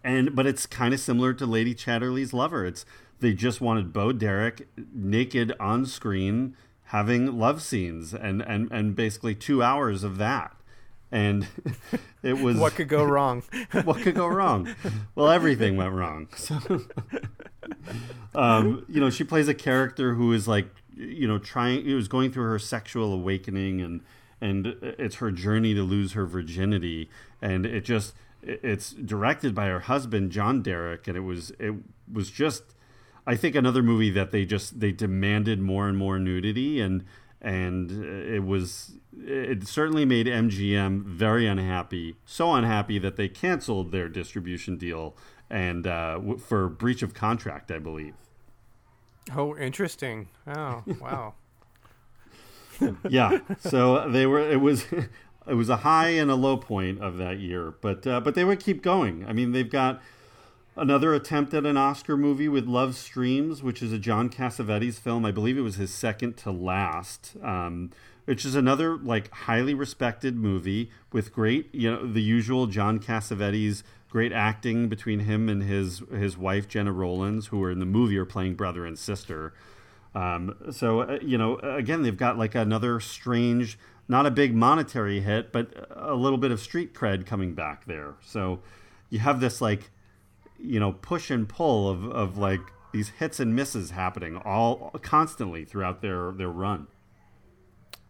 and 0.02 0.34
but 0.34 0.46
it's 0.46 0.64
kind 0.64 0.94
of 0.94 1.00
similar 1.00 1.34
to 1.34 1.44
Lady 1.44 1.74
Chatterley's 1.74 2.32
Lover. 2.32 2.64
It's 2.64 2.86
they 3.20 3.32
just 3.32 3.60
wanted 3.60 3.92
Bo 3.92 4.12
Derek 4.12 4.68
naked 4.92 5.54
on 5.58 5.86
screen 5.86 6.56
having 6.86 7.38
love 7.38 7.62
scenes 7.62 8.14
and 8.14 8.42
and 8.42 8.70
and 8.70 8.94
basically 8.94 9.34
two 9.34 9.62
hours 9.62 10.04
of 10.04 10.18
that. 10.18 10.54
And 11.10 11.46
it 12.22 12.38
was 12.38 12.56
what 12.56 12.74
could 12.74 12.88
go 12.88 13.04
wrong? 13.04 13.42
What 13.84 14.02
could 14.02 14.14
go 14.14 14.26
wrong? 14.26 14.74
Well 15.14 15.28
everything 15.28 15.76
went 15.76 15.92
wrong. 15.92 16.28
So, 16.36 16.60
um, 18.32 18.84
you 18.88 19.00
know 19.00 19.10
she 19.10 19.24
plays 19.24 19.48
a 19.48 19.54
character 19.54 20.14
who 20.14 20.32
is 20.32 20.46
like 20.46 20.68
you 20.94 21.26
know 21.26 21.38
trying 21.38 21.84
it 21.84 21.94
was 21.94 22.06
going 22.06 22.30
through 22.30 22.48
her 22.48 22.58
sexual 22.60 23.12
awakening 23.12 23.80
and 23.80 24.02
and 24.40 24.66
it's 24.80 25.16
her 25.16 25.32
journey 25.32 25.74
to 25.74 25.82
lose 25.82 26.12
her 26.12 26.26
virginity. 26.26 27.10
And 27.42 27.66
it 27.66 27.84
just 27.84 28.14
it's 28.42 28.92
directed 28.92 29.54
by 29.54 29.66
her 29.66 29.80
husband 29.80 30.30
john 30.30 30.62
derek 30.62 31.08
and 31.08 31.16
it 31.16 31.20
was 31.20 31.50
it 31.58 31.74
was 32.12 32.30
just 32.30 32.75
i 33.26 33.34
think 33.36 33.54
another 33.54 33.82
movie 33.82 34.10
that 34.10 34.30
they 34.30 34.44
just 34.44 34.80
they 34.80 34.92
demanded 34.92 35.60
more 35.60 35.88
and 35.88 35.98
more 35.98 36.18
nudity 36.18 36.80
and 36.80 37.04
and 37.40 37.90
it 37.92 38.44
was 38.44 38.96
it 39.18 39.66
certainly 39.66 40.04
made 40.04 40.26
MGM 40.26 41.04
very 41.04 41.46
unhappy, 41.46 42.16
so 42.24 42.52
unhappy 42.52 42.98
that 42.98 43.16
they 43.16 43.28
canceled 43.28 43.92
their 43.92 44.08
distribution 44.08 44.76
deal 44.76 45.16
and 45.48 45.86
uh, 45.86 46.20
for 46.38 46.68
breach 46.68 47.02
of 47.02 47.14
contract, 47.14 47.70
I 47.70 47.78
believe. 47.78 48.14
Oh, 49.34 49.56
interesting! 49.56 50.28
Oh, 50.46 50.82
wow. 51.00 51.34
yeah, 53.08 53.38
so 53.58 54.08
they 54.08 54.26
were. 54.26 54.40
It 54.40 54.60
was. 54.60 54.86
It 55.48 55.54
was 55.54 55.68
a 55.68 55.76
high 55.76 56.08
and 56.08 56.28
a 56.28 56.34
low 56.34 56.56
point 56.56 57.00
of 57.00 57.18
that 57.18 57.38
year, 57.38 57.72
but 57.80 58.04
uh, 58.04 58.18
but 58.18 58.34
they 58.34 58.44
would 58.44 58.58
keep 58.58 58.82
going. 58.82 59.24
I 59.28 59.32
mean, 59.32 59.52
they've 59.52 59.70
got 59.70 60.02
another 60.76 61.14
attempt 61.14 61.54
at 61.54 61.66
an 61.66 61.76
Oscar 61.76 62.16
movie 62.16 62.48
with 62.48 62.66
Love 62.66 62.94
Streams, 62.94 63.62
which 63.62 63.82
is 63.82 63.92
a 63.92 63.98
John 63.98 64.28
Cassavetes 64.28 64.98
film. 64.98 65.24
I 65.24 65.32
believe 65.32 65.56
it 65.56 65.62
was 65.62 65.76
his 65.76 65.92
second 65.92 66.36
to 66.38 66.50
last. 66.50 67.36
Um, 67.42 67.90
which 68.26 68.44
is 68.44 68.54
another 68.54 68.96
like 68.96 69.32
highly 69.32 69.72
respected 69.72 70.36
movie 70.36 70.90
with 71.12 71.32
great, 71.32 71.74
you 71.74 71.90
know, 71.90 72.06
the 72.06 72.20
usual 72.20 72.66
John 72.66 72.98
Cassavetes 72.98 73.82
great 74.10 74.32
acting 74.32 74.88
between 74.88 75.20
him 75.20 75.48
and 75.48 75.62
his 75.62 76.02
his 76.10 76.36
wife 76.36 76.68
Gena 76.68 76.92
Rowlands, 76.92 77.46
who 77.48 77.62
are 77.62 77.70
in 77.70 77.78
the 77.78 77.86
movie 77.86 78.18
are 78.18 78.24
playing 78.24 78.54
brother 78.54 78.84
and 78.84 78.98
sister. 78.98 79.54
Um, 80.14 80.56
so 80.72 81.00
uh, 81.02 81.18
you 81.22 81.38
know, 81.38 81.58
again, 81.58 82.02
they've 82.02 82.16
got 82.16 82.36
like 82.36 82.54
another 82.54 83.00
strange, 83.00 83.78
not 84.08 84.26
a 84.26 84.30
big 84.30 84.54
monetary 84.54 85.20
hit, 85.20 85.52
but 85.52 85.88
a 85.90 86.14
little 86.14 86.38
bit 86.38 86.50
of 86.50 86.60
street 86.60 86.94
cred 86.94 87.26
coming 87.26 87.54
back 87.54 87.86
there. 87.86 88.14
So 88.24 88.60
you 89.08 89.20
have 89.20 89.40
this 89.40 89.60
like, 89.60 89.90
you 90.58 90.80
know, 90.80 90.92
push 90.92 91.30
and 91.30 91.48
pull 91.48 91.88
of 91.88 92.04
of 92.04 92.38
like 92.38 92.60
these 92.92 93.10
hits 93.10 93.40
and 93.40 93.54
misses 93.54 93.90
happening 93.90 94.36
all 94.38 94.90
constantly 95.02 95.64
throughout 95.64 96.02
their 96.02 96.32
their 96.32 96.48
run. 96.48 96.86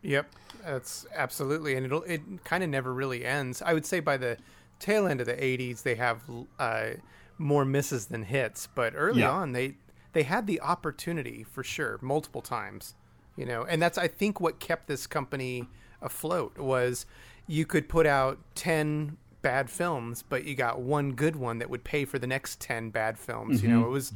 Yep, 0.03 0.31
that's 0.65 1.07
absolutely, 1.15 1.75
and 1.75 1.87
it'll 1.87 2.03
it 2.05 2.23
kind 2.45 2.63
of 2.63 2.71
never 2.71 2.93
really 2.95 3.25
ends. 3.25 3.63
I 3.63 3.75
would 3.75 3.87
say 3.87 4.01
by 4.01 4.17
the 4.17 4.37
tail 4.79 5.07
end 5.07 5.21
of 5.21 5.27
the 5.27 5.35
'80s, 5.35 5.83
they 5.83 5.97
have 5.97 6.23
uh, 6.59 6.91
more 7.39 7.65
misses 7.65 8.07
than 8.07 8.23
hits, 8.23 8.69
but 8.75 8.93
early 8.97 9.23
yeah. 9.23 9.31
on, 9.31 9.53
they 9.53 9.75
they 10.13 10.23
had 10.23 10.47
the 10.47 10.61
opportunity 10.61 11.43
for 11.43 11.63
sure, 11.65 11.99
multiple 12.01 12.41
times, 12.41 12.95
you 13.37 13.45
know, 13.45 13.65
and 13.65 13.83
that's 13.83 13.99
I 13.99 14.09
think 14.09 14.41
what 14.41 14.61
kept 14.61 14.87
this 14.87 15.07
company 15.07 15.69
afloat 16.01 16.59
was 16.59 17.07
you 17.47 17.67
could 17.67 17.89
put 17.89 18.07
out 18.07 18.39
ten 18.55 19.17
bad 19.47 19.71
films, 19.71 20.25
but 20.29 20.45
you 20.45 20.57
got 20.57 20.81
one 20.81 21.13
good 21.13 21.37
one 21.37 21.59
that 21.59 21.71
would 21.71 21.85
pay 21.85 22.05
for 22.05 22.19
the 22.19 22.27
next 22.27 22.61
ten 22.61 22.91
bad 22.91 23.17
films. 23.17 23.59
Mm-hmm. 23.59 23.71
You 23.71 23.79
know, 23.79 23.87
it 23.87 23.91
was 23.91 24.13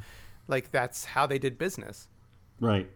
like 0.48 0.72
that's 0.72 1.04
how 1.04 1.24
they 1.24 1.38
did 1.38 1.56
business. 1.56 2.08
Right. 2.58 2.90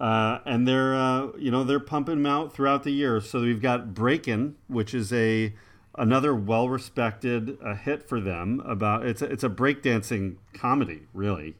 Uh, 0.00 0.38
and 0.46 0.66
they're 0.66 0.94
uh, 0.94 1.28
you 1.38 1.50
know 1.50 1.62
they're 1.62 1.78
pumping 1.78 2.22
them 2.22 2.24
out 2.24 2.54
throughout 2.54 2.82
the 2.82 2.92
year. 2.92 3.20
So 3.20 3.42
we've 3.42 3.60
got 3.60 3.92
Breakin', 3.92 4.56
which 4.68 4.94
is 4.94 5.12
a 5.12 5.54
another 5.98 6.34
well 6.34 6.70
respected 6.70 7.58
uh, 7.62 7.74
hit 7.74 8.08
for 8.08 8.22
them. 8.22 8.60
About 8.64 9.04
it's 9.04 9.20
a, 9.20 9.26
it's 9.26 9.44
a 9.44 9.50
breakdancing 9.50 10.36
comedy, 10.54 11.02
really. 11.12 11.56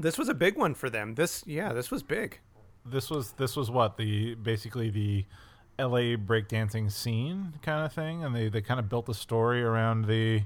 This 0.00 0.16
was 0.16 0.30
a 0.30 0.34
big 0.34 0.56
one 0.56 0.72
for 0.72 0.88
them. 0.88 1.16
This 1.16 1.44
yeah, 1.46 1.74
this 1.74 1.90
was 1.90 2.02
big. 2.02 2.38
This 2.86 3.10
was 3.10 3.32
this 3.32 3.54
was 3.54 3.70
what 3.70 3.98
the 3.98 4.34
basically 4.34 4.88
the 4.88 5.26
L.A. 5.78 6.16
breakdancing 6.16 6.90
scene 6.90 7.54
kind 7.62 7.84
of 7.84 7.92
thing, 7.92 8.24
and 8.24 8.34
they 8.34 8.48
they 8.48 8.60
kind 8.60 8.78
of 8.80 8.88
built 8.88 9.08
a 9.08 9.14
story 9.14 9.62
around 9.62 10.06
the 10.06 10.42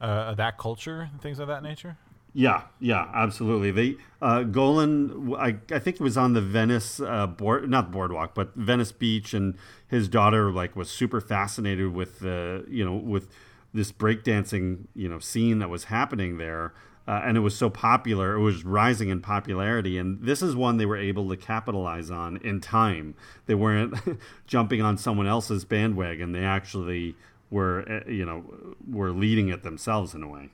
uh, 0.00 0.34
that 0.34 0.58
culture 0.58 1.08
and 1.12 1.20
things 1.20 1.38
of 1.38 1.48
that 1.48 1.62
nature. 1.62 1.96
Yeah, 2.36 2.62
yeah, 2.80 3.08
absolutely. 3.14 3.70
They 3.70 3.96
uh, 4.20 4.42
Golan, 4.42 5.34
I, 5.38 5.56
I 5.70 5.78
think 5.78 5.96
it 5.96 6.00
was 6.00 6.16
on 6.16 6.32
the 6.32 6.40
Venice 6.40 6.98
uh, 6.98 7.28
board, 7.28 7.70
not 7.70 7.92
boardwalk, 7.92 8.34
but 8.34 8.54
Venice 8.56 8.90
Beach, 8.90 9.34
and 9.34 9.56
his 9.86 10.08
daughter 10.08 10.50
like 10.50 10.74
was 10.74 10.90
super 10.90 11.20
fascinated 11.20 11.94
with 11.94 12.18
the 12.18 12.64
you 12.68 12.84
know 12.84 12.94
with 12.94 13.28
this 13.72 13.92
breakdancing 13.92 14.86
you 14.96 15.08
know 15.08 15.20
scene 15.20 15.60
that 15.60 15.70
was 15.70 15.84
happening 15.84 16.38
there, 16.38 16.74
uh, 17.06 17.20
and 17.24 17.36
it 17.36 17.40
was 17.40 17.56
so 17.56 17.68
popular. 17.68 18.34
It 18.34 18.40
was 18.40 18.64
rising 18.64 19.10
in 19.10 19.20
popularity, 19.20 19.98
and 19.98 20.22
this 20.22 20.40
is 20.40 20.56
one 20.56 20.78
they 20.78 20.86
were 20.86 20.96
able 20.96 21.28
to 21.28 21.36
capitalize 21.36 22.10
on 22.10 22.38
in 22.38 22.60
time. 22.60 23.14
They 23.46 23.54
weren't 23.54 23.94
jumping 24.46 24.80
on 24.80 24.96
someone 24.96 25.26
else's 25.26 25.64
bandwagon. 25.64 26.32
They 26.32 26.44
actually 26.44 27.14
were 27.50 27.84
uh, 27.88 28.10
you 28.10 28.24
know 28.24 28.44
were 28.90 29.10
leading 29.10 29.48
it 29.48 29.62
themselves 29.62 30.14
in 30.14 30.22
a 30.22 30.28
way. 30.28 30.50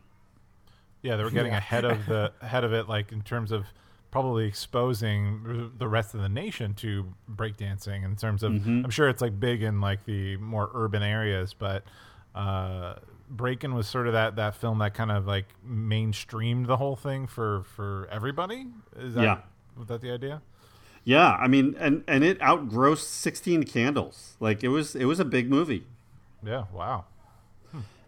Yeah, 1.03 1.17
they 1.17 1.25
were 1.25 1.31
getting 1.31 1.53
yeah. 1.53 1.59
ahead 1.59 1.85
of 1.85 2.07
the 2.07 2.33
ahead 2.41 2.65
of 2.65 2.73
it, 2.73 2.89
like 2.89 3.13
in 3.13 3.23
terms 3.23 3.53
of 3.53 3.67
probably 4.11 4.47
exposing 4.47 5.71
the 5.79 5.87
rest 5.87 6.15
of 6.15 6.21
the 6.21 6.29
nation 6.29 6.75
to 6.75 7.07
breakdancing. 7.33 8.05
In 8.05 8.17
terms 8.17 8.43
of, 8.43 8.53
mm-hmm. 8.53 8.85
I'm 8.85 8.91
sure 8.91 9.09
it's 9.09 9.23
like 9.23 9.39
big 9.39 9.63
in 9.63 9.81
like 9.81 10.05
the 10.05 10.37
more 10.39 10.69
urban 10.75 11.03
areas, 11.03 11.55
but 11.55 11.85
uh, 12.35 12.95
Breakin' 13.31 13.75
was 13.75 13.87
sort 13.87 14.07
of 14.07 14.13
that 14.13 14.37
that 14.37 14.57
film 14.57 14.79
that 14.81 14.95
kind 14.95 15.11
of 15.11 15.27
like 15.27 15.47
mainstreamed 15.67 16.67
the 16.67 16.77
whole 16.77 16.97
thing 16.97 17.27
for 17.27 17.63
for 17.77 18.09
everybody. 18.11 18.67
Is 18.99 19.15
that, 19.15 19.23
yeah, 19.23 19.39
was 19.79 19.89
that 19.89 20.01
the 20.01 20.11
idea? 20.11 20.43
Yeah, 21.05 21.31
I 21.31 21.49
mean, 21.49 21.77
and 21.79 22.05
and 22.07 22.25
it 22.25 22.43
outgrossed 22.43 23.09
Sixteen 23.09 23.63
Candles. 23.63 24.37
Like 24.41 24.63
it 24.63 24.69
was 24.69 24.95
it 24.95 25.05
was 25.07 25.21
a 25.21 25.25
big 25.25 25.49
movie. 25.49 25.87
Yeah. 26.43 26.65
Wow 26.73 27.05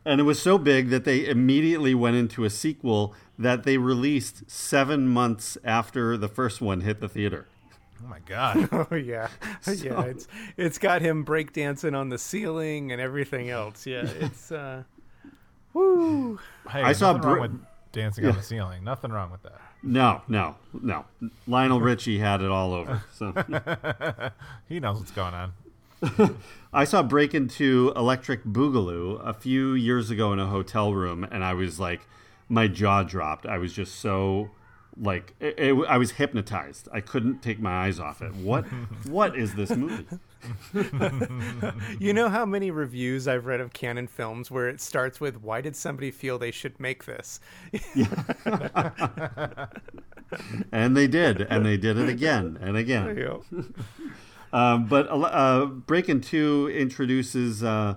and 0.05 0.21
it 0.21 0.25
was 0.25 0.41
so 0.41 0.59
big 0.59 0.91
that 0.91 1.05
they 1.05 1.27
immediately 1.27 1.95
went 1.95 2.17
into 2.17 2.45
a 2.45 2.51
sequel 2.51 3.15
that 3.39 3.65
they 3.65 3.79
released 3.79 4.51
seven 4.51 5.09
months 5.09 5.57
after 5.65 6.17
the 6.17 6.29
first 6.29 6.61
one 6.61 6.81
hit 6.81 7.01
the 7.01 7.09
theater. 7.09 7.47
Oh 8.03 8.09
my 8.09 8.19
god! 8.21 8.69
oh 8.91 8.95
yeah, 8.95 9.29
so, 9.61 9.71
yeah. 9.73 10.03
It's 10.03 10.27
it's 10.57 10.79
got 10.79 11.03
him 11.03 11.25
breakdancing 11.25 11.97
on 11.97 12.09
the 12.09 12.19
ceiling 12.19 12.91
and 12.91 13.01
everything 13.01 13.49
else. 13.49 13.87
Yeah, 13.87 14.03
it's 14.21 14.51
uh, 14.51 14.83
woo. 15.75 16.39
Hey, 16.71 16.83
I 16.83 16.93
saw 16.93 17.13
dancing 17.93 18.25
yeah. 18.25 18.31
on 18.31 18.37
the 18.37 18.43
ceiling. 18.43 18.85
Nothing 18.85 19.13
wrong 19.13 19.31
with 19.31 19.43
that. 19.43 19.61
No, 19.83 20.23
no, 20.29 20.57
no. 20.73 21.05
Lionel 21.47 21.81
Richie 21.81 22.19
had 22.19 22.41
it 22.41 22.51
all 22.51 22.73
over. 22.73 23.03
So 23.13 23.35
he 24.69 24.81
knows 24.81 24.99
what's 24.99 25.11
going 25.11 25.35
on. 25.35 25.53
I 26.73 26.85
saw 26.85 27.03
Breakin' 27.03 27.49
2 27.49 27.93
Electric 27.97 28.45
Boogaloo 28.45 29.21
a 29.25 29.35
few 29.35 29.75
years 29.75 30.11
ago 30.11 30.33
in 30.33 30.39
a 30.39 30.47
hotel 30.47 30.95
room, 30.95 31.25
and 31.31 31.45
I 31.45 31.55
was 31.55 31.79
like, 31.79 32.09
my 32.49 32.67
jaw 32.67 33.03
dropped. 33.03 33.47
I 33.47 33.59
was 33.59 33.73
just 33.73 33.97
so 33.97 34.51
like 34.97 35.35
it, 35.41 35.59
it, 35.59 35.87
I 35.89 35.97
was 35.99 36.13
hypnotized. 36.13 36.89
I 36.93 37.01
couldn't 37.01 37.41
take 37.41 37.61
my 37.61 37.87
eyes 37.87 37.99
off 37.99 38.21
it. 38.21 38.35
What 38.35 38.65
what 39.07 39.37
is 39.37 39.55
this 39.55 39.71
movie? 39.71 40.07
you 42.01 42.13
know 42.13 42.29
how 42.29 42.45
many 42.45 42.71
reviews 42.71 43.29
I've 43.29 43.47
read 43.47 43.61
of 43.61 43.73
Cannon 43.73 44.07
films 44.07 44.51
where 44.51 44.69
it 44.69 44.81
starts 44.81 45.21
with 45.21 45.43
"Why 45.43 45.61
did 45.61 45.77
somebody 45.77 46.11
feel 46.11 46.39
they 46.39 46.51
should 46.51 46.79
make 46.81 47.05
this?" 47.05 47.41
and 50.73 50.97
they 50.97 51.07
did, 51.07 51.43
and 51.43 51.65
they 51.65 51.77
did 51.77 51.99
it 51.99 52.09
again 52.09 52.59
and 52.61 52.77
again. 52.77 53.43
Um, 54.55 54.85
but 54.85 55.09
uh, 55.11 55.65
Breakin' 55.65 56.21
Two 56.21 56.69
introduces 56.69 57.65
uh, 57.65 57.95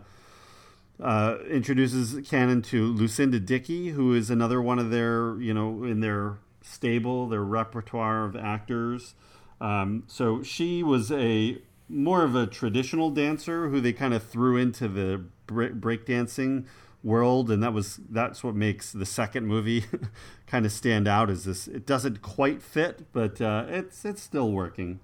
uh, 1.03 1.37
introduces 1.49 2.25
Cannon 2.25 2.61
to 2.61 2.93
Lucinda 2.93 3.41
Dickey, 3.41 3.89
who 3.89 4.13
is 4.13 4.29
another 4.29 4.61
one 4.61 4.79
of 4.79 4.89
their 4.89 5.35
you 5.41 5.53
know 5.53 5.83
in 5.83 5.99
their 5.99 6.37
stable, 6.61 7.27
their 7.27 7.43
repertoire 7.43 8.23
of 8.23 8.37
actors. 8.37 9.15
Um, 9.59 10.03
so 10.07 10.43
she 10.43 10.81
was 10.83 11.11
a 11.11 11.57
more 11.87 12.23
of 12.23 12.35
a 12.35 12.47
traditional 12.47 13.09
dancer 13.09 13.69
who 13.69 13.79
they 13.79 13.93
kind 13.93 14.13
of 14.13 14.23
threw 14.23 14.57
into 14.57 14.87
the 14.87 15.23
breakdancing 15.47 16.65
world 17.03 17.51
and 17.51 17.61
that 17.61 17.71
was 17.71 17.99
that's 18.09 18.43
what 18.43 18.55
makes 18.55 18.91
the 18.91 19.05
second 19.05 19.45
movie 19.45 19.85
kind 20.47 20.65
of 20.65 20.71
stand 20.71 21.07
out 21.07 21.29
is 21.29 21.43
this 21.45 21.67
it 21.67 21.85
doesn't 21.85 22.19
quite 22.23 22.63
fit 22.63 23.05
but 23.13 23.39
uh, 23.39 23.63
it's 23.67 24.03
it's 24.05 24.23
still 24.23 24.51
working 24.51 24.99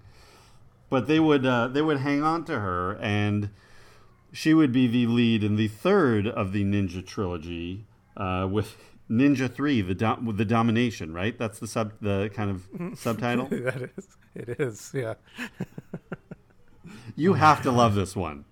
but 0.90 1.06
they 1.06 1.20
would 1.20 1.46
uh, 1.46 1.68
they 1.68 1.82
would 1.82 2.00
hang 2.00 2.24
on 2.24 2.44
to 2.44 2.60
her 2.60 2.98
and 3.00 3.52
she 4.34 4.54
would 4.54 4.72
be 4.72 4.88
the 4.88 5.06
lead 5.06 5.44
in 5.44 5.58
the 5.58 5.68
third 5.68 6.26
of 6.28 6.54
the 6.54 6.64
Ninja 6.64 7.06
trilogy 7.06 7.86
uh, 8.18 8.48
with 8.50 8.78
Ninja 9.10 9.54
Three, 9.54 9.82
the 9.82 9.94
dom- 9.94 10.36
the 10.38 10.46
domination. 10.46 11.14
Right? 11.14 11.38
That's 11.38 11.60
the 11.60 11.68
sub 11.68 11.94
the 12.02 12.32
kind 12.34 12.50
of 12.50 12.98
subtitle. 12.98 13.48
that 13.48 13.92
is. 13.98 14.08
It 14.34 14.60
is. 14.60 14.92
Yeah. 14.94 15.16
You 17.16 17.34
have 17.34 17.62
to 17.64 17.72
love 17.72 17.96
this 17.96 18.16
one. 18.16 18.46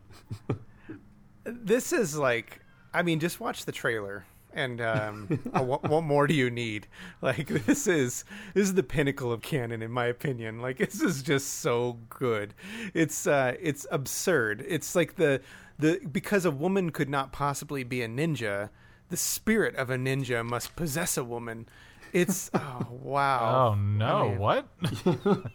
This 1.44 1.94
is 1.94 2.18
like, 2.18 2.62
I 2.94 3.02
mean, 3.02 3.20
just 3.20 3.40
watch 3.40 3.66
the 3.66 3.72
trailer, 3.72 4.26
and 4.54 4.82
um, 4.82 5.40
uh, 5.54 5.64
what, 5.64 5.90
what 5.90 6.04
more 6.04 6.28
do 6.28 6.34
you 6.34 6.50
need? 6.50 6.88
Like, 7.22 7.48
this 7.48 7.88
is 7.88 8.24
this 8.54 8.64
is 8.64 8.74
the 8.76 8.84
pinnacle 8.84 9.32
of 9.32 9.42
Cannon, 9.42 9.82
in 9.82 9.92
my 9.92 10.06
opinion. 10.06 10.60
Like, 10.60 10.78
this 10.78 11.02
is 11.02 11.24
just 11.24 11.62
so 11.62 12.00
good. 12.10 12.54
It's 12.94 13.26
uh, 13.26 13.56
it's 13.60 13.88
absurd. 13.92 14.64
It's 14.68 14.96
like 14.96 15.16
the 15.16 15.42
the 15.80 16.00
because 16.12 16.46
a 16.46 16.52
woman 16.52 16.92
could 16.92 17.10
not 17.10 17.32
possibly 17.32 17.84
be 17.84 18.02
a 18.02 18.08
ninja, 18.08 18.70
the 19.10 19.18
spirit 19.18 19.76
of 19.76 19.90
a 19.90 19.96
ninja 19.96 20.46
must 20.46 20.76
possess 20.76 21.18
a 21.18 21.24
woman. 21.24 21.68
It's 22.14 22.50
oh 22.54 22.88
wow. 22.90 23.72
Oh 23.72 23.76
no! 23.76 24.30
mean- 24.30 24.40
what? 24.40 24.68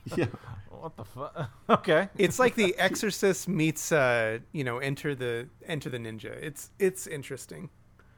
Yeah. 0.17 0.27
What 0.85 0.99
the 0.99 1.05
fuck? 1.07 1.49
Okay. 1.71 2.11
it's 2.19 2.39
like 2.39 2.57
the 2.57 2.77
exorcist 2.77 3.49
meets 3.49 3.91
uh 3.91 4.41
you 4.53 4.63
know 4.65 4.77
enter 4.81 5.15
the 5.15 5.49
enter 5.67 5.89
the 5.89 5.97
ninja 5.97 6.27
it's 6.43 6.69
it's 6.79 7.07
interesting 7.07 7.71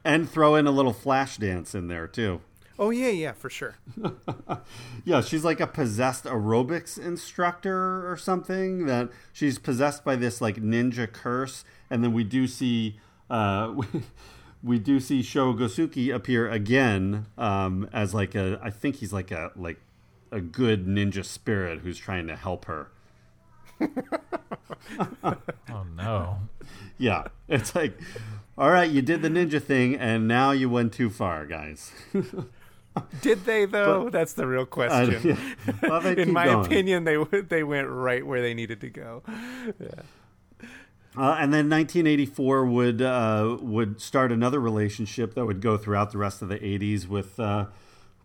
And 0.05 0.29
throw 0.29 0.57
in 0.57 0.67
a 0.67 0.73
little 0.73 0.93
flash 0.93 1.37
dance 1.37 1.77
in 1.77 1.87
there 1.87 2.09
too. 2.09 2.41
oh 2.77 2.91
yeah 2.91 3.11
yeah 3.11 3.33
for 3.33 3.49
sure 3.51 3.77
Yeah, 5.05 5.21
she's 5.21 5.45
like 5.45 5.61
a 5.61 5.69
possessed 5.69 6.25
aerobics 6.25 6.99
instructor 6.99 8.11
or 8.11 8.17
something. 8.17 8.87
That 8.87 9.11
she's 9.33 9.61
possessed 9.61 10.05
by 10.05 10.17
this 10.17 10.41
like 10.41 10.57
ninja 10.57 11.07
curse, 11.11 11.65
and 11.89 12.03
then 12.03 12.13
we 12.13 12.25
do 12.25 12.49
see 12.49 12.99
uh, 13.31 13.73
we, 13.77 13.87
we 14.65 14.79
do 14.81 14.99
see 14.99 15.23
Sho 15.23 15.55
Kosugi 15.55 16.13
appear 16.13 16.51
again 16.51 17.27
um, 17.39 17.89
as 17.93 18.13
like 18.13 18.35
a 18.35 18.59
I 18.61 18.71
think 18.71 18.97
he's 18.97 19.13
like 19.13 19.31
a 19.31 19.53
like 19.55 19.79
a 20.37 20.41
good 20.41 20.87
ninja 20.87 21.25
spirit 21.25 21.81
who's 21.81 21.99
trying 21.99 22.27
to 22.29 22.37
help 22.37 22.67
her. 22.67 22.89
Oh 25.71 25.85
no. 25.97 26.39
Yeah, 26.99 27.25
it's 27.49 27.75
like, 27.75 27.99
all 28.57 28.71
right, 28.71 28.89
you 28.91 29.03
did 29.03 29.23
the 29.23 29.29
ninja 29.29 29.63
thing, 29.63 29.95
and 29.97 30.27
now 30.29 30.53
you 30.53 30.71
went 30.71 30.93
too 30.93 31.11
far, 31.11 31.45
guys. 31.47 31.93
did 33.21 33.45
they 33.45 33.67
though 33.67 34.09
that's 34.09 34.33
the 34.33 34.47
real 34.47 34.63
I- 34.63 34.65
question 34.65 35.21
yeah. 35.67 35.73
Well, 35.83 36.01
they 36.01 36.17
in 36.17 36.33
my 36.33 36.47
going. 36.47 36.65
opinion 36.65 37.05
they 37.05 37.17
they 37.43 37.63
went 37.63 37.89
right 37.89 38.27
where 38.27 38.41
they 38.41 38.55
needed 38.55 38.81
to 38.81 38.89
go 38.89 39.23
Uh, 41.19 41.37
and 41.39 41.53
then 41.53 41.69
1984 41.71 42.67
would 42.67 43.03
uh, 43.03 43.57
would 43.61 44.01
start 44.01 44.31
another 44.33 44.61
relationship 44.61 45.35
that 45.35 45.45
would 45.47 45.61
go 45.61 45.77
throughout 45.77 46.13
the 46.13 46.19
rest 46.19 46.41
of 46.43 46.49
the 46.49 46.59
80s 46.59 47.07
with 47.07 47.39
uh, 47.41 47.67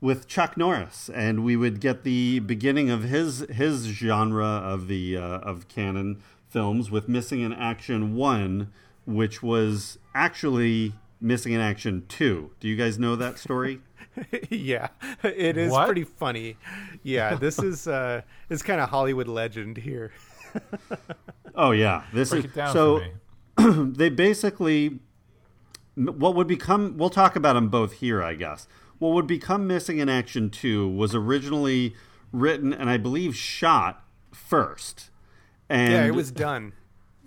with 0.01 0.27
Chuck 0.27 0.57
Norris, 0.57 1.09
and 1.13 1.43
we 1.45 1.55
would 1.55 1.79
get 1.79 2.03
the 2.03 2.39
beginning 2.39 2.89
of 2.89 3.03
his 3.03 3.39
his 3.51 3.85
genre 3.85 4.45
of 4.45 4.87
the 4.87 5.15
uh, 5.15 5.21
of 5.21 5.67
Cannon 5.67 6.21
films 6.49 6.91
with 6.91 7.07
Missing 7.07 7.41
in 7.41 7.53
Action 7.53 8.15
One, 8.15 8.71
which 9.05 9.41
was 9.41 9.99
actually 10.13 10.93
Missing 11.21 11.53
in 11.53 11.61
Action 11.61 12.03
Two. 12.09 12.51
Do 12.59 12.67
you 12.67 12.75
guys 12.75 12.97
know 12.99 13.15
that 13.15 13.37
story? 13.39 13.81
yeah 14.49 14.89
it 15.23 15.55
is 15.57 15.71
What? 15.71 15.85
pretty 15.85 16.03
funny 16.03 16.57
yeah 17.01 17.35
this 17.35 17.59
is 17.59 17.87
uh 17.87 18.21
it's 18.49 18.61
kind 18.61 18.81
of 18.81 18.89
hollywood 18.89 19.27
legend 19.29 19.77
here 19.77 20.11
oh 21.55 21.71
yeah, 21.71 22.03
this 22.13 22.31
Break 22.31 22.45
is 22.45 22.51
it 22.51 22.55
down 22.55 22.73
so. 22.73 23.01
they 23.57 24.09
basically 24.09 24.99
what 25.95 26.35
would 26.35 26.47
become 26.47 26.97
we'll 26.97 27.09
talk 27.09 27.35
about 27.35 27.53
them 27.53 27.69
both 27.69 27.93
here 27.93 28.21
i 28.21 28.33
guess 28.33 28.67
what 29.01 29.13
would 29.13 29.27
become 29.27 29.65
missing 29.67 29.97
in 29.97 30.07
action 30.09 30.49
2 30.49 30.87
was 30.89 31.15
originally 31.15 31.95
written 32.31 32.73
and 32.73 32.89
i 32.89 32.97
believe 32.97 33.35
shot 33.35 34.05
first 34.31 35.09
and 35.69 35.93
yeah 35.93 36.05
it 36.05 36.15
was 36.15 36.31
done 36.31 36.73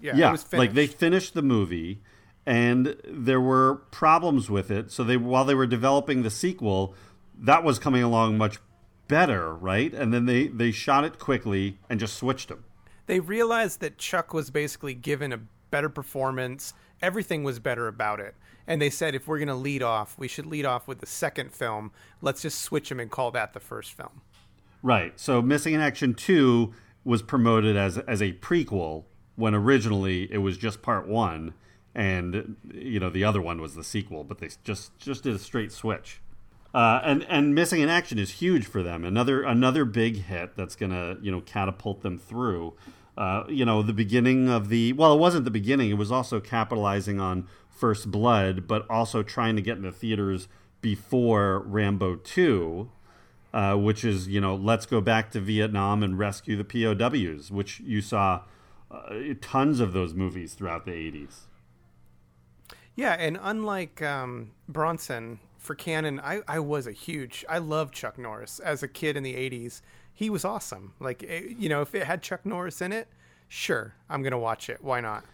yeah, 0.01 0.17
yeah 0.17 0.29
it 0.29 0.33
was 0.33 0.53
like 0.53 0.75
they 0.75 0.87
finished. 0.87 0.99
finished 0.99 1.35
the 1.35 1.43
movie 1.43 2.01
and 2.47 2.97
there 3.05 3.41
were 3.41 3.77
problems 3.91 4.49
with 4.49 4.71
it 4.71 4.91
so 4.91 5.03
they 5.03 5.17
while 5.17 5.45
they 5.45 5.55
were 5.55 5.67
developing 5.67 6.23
the 6.23 6.31
sequel 6.31 6.95
that 7.37 7.65
was 7.65 7.79
coming 7.79 8.03
along 8.03 8.39
much 8.39 8.59
better 9.09 9.55
right 9.55 9.93
and 9.93 10.15
then 10.15 10.27
they 10.27 10.47
they 10.49 10.71
shot 10.71 11.05
it 11.05 11.19
quickly 11.19 11.79
and 11.91 12.01
just 12.01 12.17
switched 12.17 12.49
them 12.49 12.65
they 13.07 13.21
realized 13.21 13.81
that 13.81 13.99
Chuck 13.99 14.33
was 14.33 14.51
basically 14.51 14.95
given 14.95 15.33
a 15.33 15.41
better 15.71 15.89
performance. 15.89 16.73
Everything 17.03 17.45
was 17.45 17.59
better 17.59 17.87
about 17.87 18.21
it. 18.21 18.35
And 18.67 18.81
they 18.81 18.91
said 18.91 19.15
if 19.15 19.29
we're 19.29 19.39
going 19.39 19.49
to 19.49 19.55
lead 19.55 19.83
off, 19.83 20.19
we 20.19 20.29
should 20.29 20.47
lead 20.47 20.65
off 20.65 20.89
with 20.89 21.01
the 21.01 21.07
second 21.07 21.53
film. 21.53 21.93
Let's 22.23 22.43
just 22.43 22.61
switch 22.61 22.89
them 22.89 23.01
and 23.01 23.11
call 23.11 23.31
that 23.33 23.53
the 23.53 23.61
first 23.61 23.93
film. 23.93 24.23
Right. 24.83 25.19
So 25.19 25.43
Missing 25.43 25.75
in 25.75 25.81
Action 25.81 26.15
2 26.15 26.73
was 27.05 27.23
promoted 27.23 27.77
as 27.77 27.99
as 27.99 28.23
a 28.23 28.33
prequel 28.33 29.05
when 29.37 29.55
originally 29.55 30.33
it 30.33 30.39
was 30.39 30.57
just 30.57 30.81
part 30.81 31.07
1 31.07 31.53
and 31.95 32.57
you 32.73 32.99
know 32.99 33.11
the 33.11 33.25
other 33.25 33.41
one 33.43 33.61
was 33.61 33.75
the 33.75 33.85
sequel, 33.85 34.25
but 34.25 34.39
they 34.39 34.49
just 34.65 34.99
just 34.99 35.23
did 35.23 35.35
a 35.35 35.39
straight 35.39 35.73
switch. 35.73 36.21
Uh, 36.75 37.01
and 37.05 37.25
and 37.29 37.55
Missing 37.55 37.83
in 37.83 37.89
Action 37.89 38.19
is 38.19 38.33
huge 38.33 38.67
for 38.67 38.83
them. 38.83 39.05
Another 39.05 39.43
another 39.43 39.85
big 39.85 40.25
hit 40.25 40.57
that's 40.57 40.75
going 40.75 40.91
to, 40.91 41.19
you 41.23 41.31
know, 41.31 41.41
catapult 41.41 42.03
them 42.03 42.19
through 42.19 42.75
uh, 43.17 43.45
you 43.49 43.65
know, 43.65 43.83
the 43.83 43.93
beginning 43.93 44.49
of 44.49 44.69
the 44.69 44.93
well, 44.95 45.15
it 45.15 45.19
wasn't 45.19 45.45
the 45.45 45.51
beginning. 45.51 45.91
It 45.91 45.95
was 45.95 46.11
also 46.11 46.41
capitalizing 46.41 47.21
on 47.21 47.47
First 47.75 48.11
Blood, 48.11 48.67
but 48.67 48.89
also 48.89 49.23
trying 49.23 49.57
to 49.57 49.63
get 49.63 49.77
into 49.77 49.93
theaters 49.93 50.49
before 50.81 51.61
Rambo 51.61 52.17
2 52.17 52.91
uh, 53.55 53.77
which 53.77 54.05
is 54.05 54.27
you 54.27 54.41
know 54.41 54.57
let's 54.57 54.85
go 54.85 55.01
back 55.01 55.31
to 55.31 55.41
Vietnam 55.41 56.03
and 56.03 56.19
rescue 56.19 56.57
the 56.57 56.65
POWs, 56.65 57.53
which 57.53 57.79
you 57.81 58.01
saw 58.01 58.43
uh, 58.91 59.15
tons 59.41 59.79
of 59.79 59.93
those 59.93 60.13
movies 60.13 60.55
throughout 60.55 60.85
the 60.85 60.91
80s. 60.91 61.43
Yeah, 62.97 63.13
and 63.13 63.39
unlike 63.41 64.03
um, 64.03 64.51
Bronson, 64.69 65.39
for 65.57 65.75
Cannon, 65.75 66.21
I, 66.21 66.43
I 66.49 66.59
was 66.59 66.87
a 66.87 66.93
huge. 66.93 67.45
I 67.49 67.59
loved 67.59 67.95
Chuck 67.95 68.19
Norris 68.19 68.59
as 68.59 68.83
a 68.83 68.89
kid 68.89 69.17
in 69.17 69.23
the 69.23 69.35
'80s. 69.35 69.83
He 70.13 70.29
was 70.29 70.45
awesome. 70.45 70.95
Like 70.99 71.25
eh, 71.27 71.43
you 71.57 71.69
know, 71.69 71.81
if 71.81 71.95
it 71.95 72.07
had 72.07 72.23
Chuck 72.23 72.45
Norris 72.45 72.83
in 72.83 72.93
it, 72.93 73.07
sure, 73.49 73.95
I'm 74.11 74.23
gonna 74.25 74.39
watch 74.39 74.69
it. 74.69 74.83
Why 74.83 75.01
not? 75.01 75.25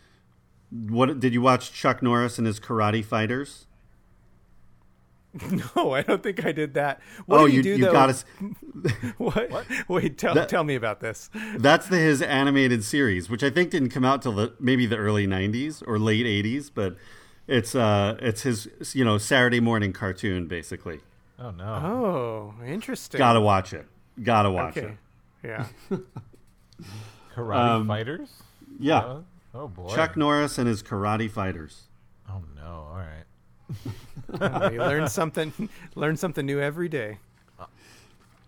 What 0.70 1.18
did 1.20 1.32
you 1.34 1.40
watch 1.42 1.72
Chuck 1.72 2.02
Norris 2.02 2.38
and 2.38 2.46
his 2.46 2.60
Karate 2.60 3.04
Fighters? 3.04 3.66
No, 5.76 5.92
I 5.92 6.02
don't 6.02 6.22
think 6.24 6.44
I 6.44 6.50
did 6.50 6.74
that. 6.74 7.00
What 7.26 7.40
oh, 7.40 7.46
do 7.46 7.52
you, 7.52 7.58
you 7.58 7.62
do 7.62 7.70
you 7.76 7.84
though? 7.84 7.92
got 7.92 8.08
us. 8.10 8.24
what? 9.18 9.64
Wait, 9.86 10.18
tell 10.18 10.34
That- 10.34 10.48
tell 10.48 10.64
me 10.64 10.74
about 10.74 10.98
this. 10.98 11.30
That's 11.56 11.86
the 11.86 11.98
his 11.98 12.20
animated 12.20 12.82
series, 12.82 13.30
which 13.30 13.44
I 13.44 13.50
think 13.50 13.70
didn't 13.70 13.90
come 13.90 14.04
out 14.04 14.22
till 14.22 14.32
the, 14.32 14.54
maybe 14.58 14.86
the 14.86 14.96
early 14.96 15.28
'90s 15.28 15.84
or 15.86 16.00
late 16.00 16.26
'80s, 16.26 16.68
but 16.74 16.96
it's 17.46 17.76
uh 17.76 18.16
it's 18.20 18.42
his 18.42 18.68
you 18.92 19.04
know 19.04 19.18
Saturday 19.18 19.60
morning 19.60 19.92
cartoon 19.92 20.48
basically. 20.48 20.98
Oh 21.38 21.52
no. 21.52 21.64
Oh, 22.58 22.64
interesting. 22.66 23.18
Gotta 23.18 23.40
watch 23.40 23.72
it. 23.72 23.86
Gotta 24.20 24.50
watch 24.50 24.76
Okay. 24.76 24.88
it. 24.88 24.96
Yeah. 25.44 25.66
Karate 27.36 27.56
um, 27.56 27.86
fighters? 27.86 28.30
Yeah, 28.80 28.98
Uh, 28.98 29.20
oh 29.54 29.68
boy. 29.68 29.94
Chuck 29.94 30.16
Norris 30.16 30.58
and 30.58 30.68
his 30.68 30.82
Karate 30.82 31.30
Fighters. 31.30 31.82
Oh 32.28 32.42
no. 32.56 32.86
All 32.90 32.96
right. 32.96 33.24
Oh, 34.40 34.70
you 34.70 34.78
learn 34.78 35.08
something. 35.08 35.52
Learn 35.96 36.16
something 36.16 36.46
new 36.46 36.60
every 36.60 36.88
day. 36.88 37.18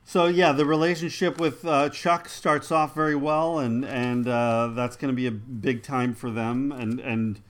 So 0.05 0.26
yeah, 0.26 0.53
the 0.53 0.66
relationship 0.66 1.40
with 1.40 1.64
uh, 1.64 1.88
Chuck 1.88 2.28
starts 2.28 2.70
off 2.70 2.94
very 2.94 3.16
well, 3.16 3.59
and 3.59 3.84
and 3.84 4.28
uh, 4.28 4.68
that's 4.74 4.94
going 4.94 5.11
to 5.11 5.16
be 5.16 5.26
a 5.26 5.30
big 5.32 5.82
time 5.82 6.14
for 6.14 6.30
them. 6.30 6.70
And 6.70 7.00
and 7.00 7.40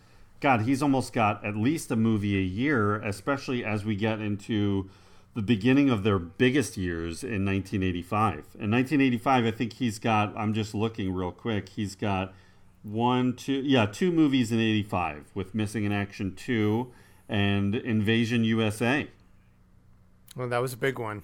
God, 0.40 0.62
he's 0.62 0.82
almost 0.82 1.12
got 1.12 1.44
at 1.44 1.56
least 1.56 1.90
a 1.90 1.96
movie 1.96 2.38
a 2.38 2.42
year, 2.42 2.96
especially 2.96 3.64
as 3.64 3.84
we 3.84 3.96
get 3.96 4.20
into 4.20 4.88
the 5.34 5.42
beginning 5.42 5.90
of 5.90 6.04
their 6.04 6.18
biggest 6.18 6.76
years 6.76 7.22
in 7.24 7.44
1985. 7.44 8.34
In 8.58 8.70
1985, 8.70 9.44
I 9.44 9.50
think 9.50 9.72
he's 9.74 9.98
got. 9.98 10.32
I'm 10.36 10.54
just 10.54 10.74
looking 10.74 11.12
real 11.12 11.32
quick. 11.32 11.70
He's 11.70 11.94
got 11.94 12.32
one, 12.82 13.34
two, 13.34 13.62
yeah, 13.64 13.86
two 13.86 14.10
movies 14.10 14.50
in 14.50 14.58
'85 14.58 15.30
with 15.34 15.54
Missing 15.54 15.84
in 15.84 15.92
Action 15.92 16.34
two 16.34 16.92
and 17.28 17.74
Invasion 17.74 18.44
USA. 18.44 19.08
Well, 20.36 20.48
that 20.48 20.58
was 20.58 20.72
a 20.72 20.76
big 20.76 20.98
one. 20.98 21.22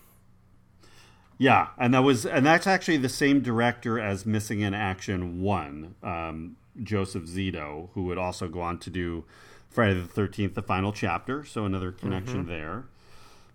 Yeah, 1.36 1.68
and 1.78 1.94
that 1.94 2.00
was 2.00 2.26
and 2.26 2.44
that's 2.44 2.66
actually 2.66 2.96
the 2.96 3.08
same 3.08 3.40
director 3.40 3.98
as 3.98 4.26
Missing 4.26 4.60
in 4.60 4.74
Action 4.74 5.40
One, 5.40 5.94
um, 6.02 6.56
Joseph 6.82 7.24
Zito, 7.24 7.90
who 7.94 8.04
would 8.04 8.18
also 8.18 8.48
go 8.48 8.60
on 8.60 8.78
to 8.80 8.90
do 8.90 9.24
Friday 9.68 10.00
the 10.00 10.08
Thirteenth, 10.08 10.54
the 10.54 10.62
final 10.62 10.92
chapter. 10.92 11.44
So 11.44 11.64
another 11.64 11.92
connection 11.92 12.46
there. 12.46 12.86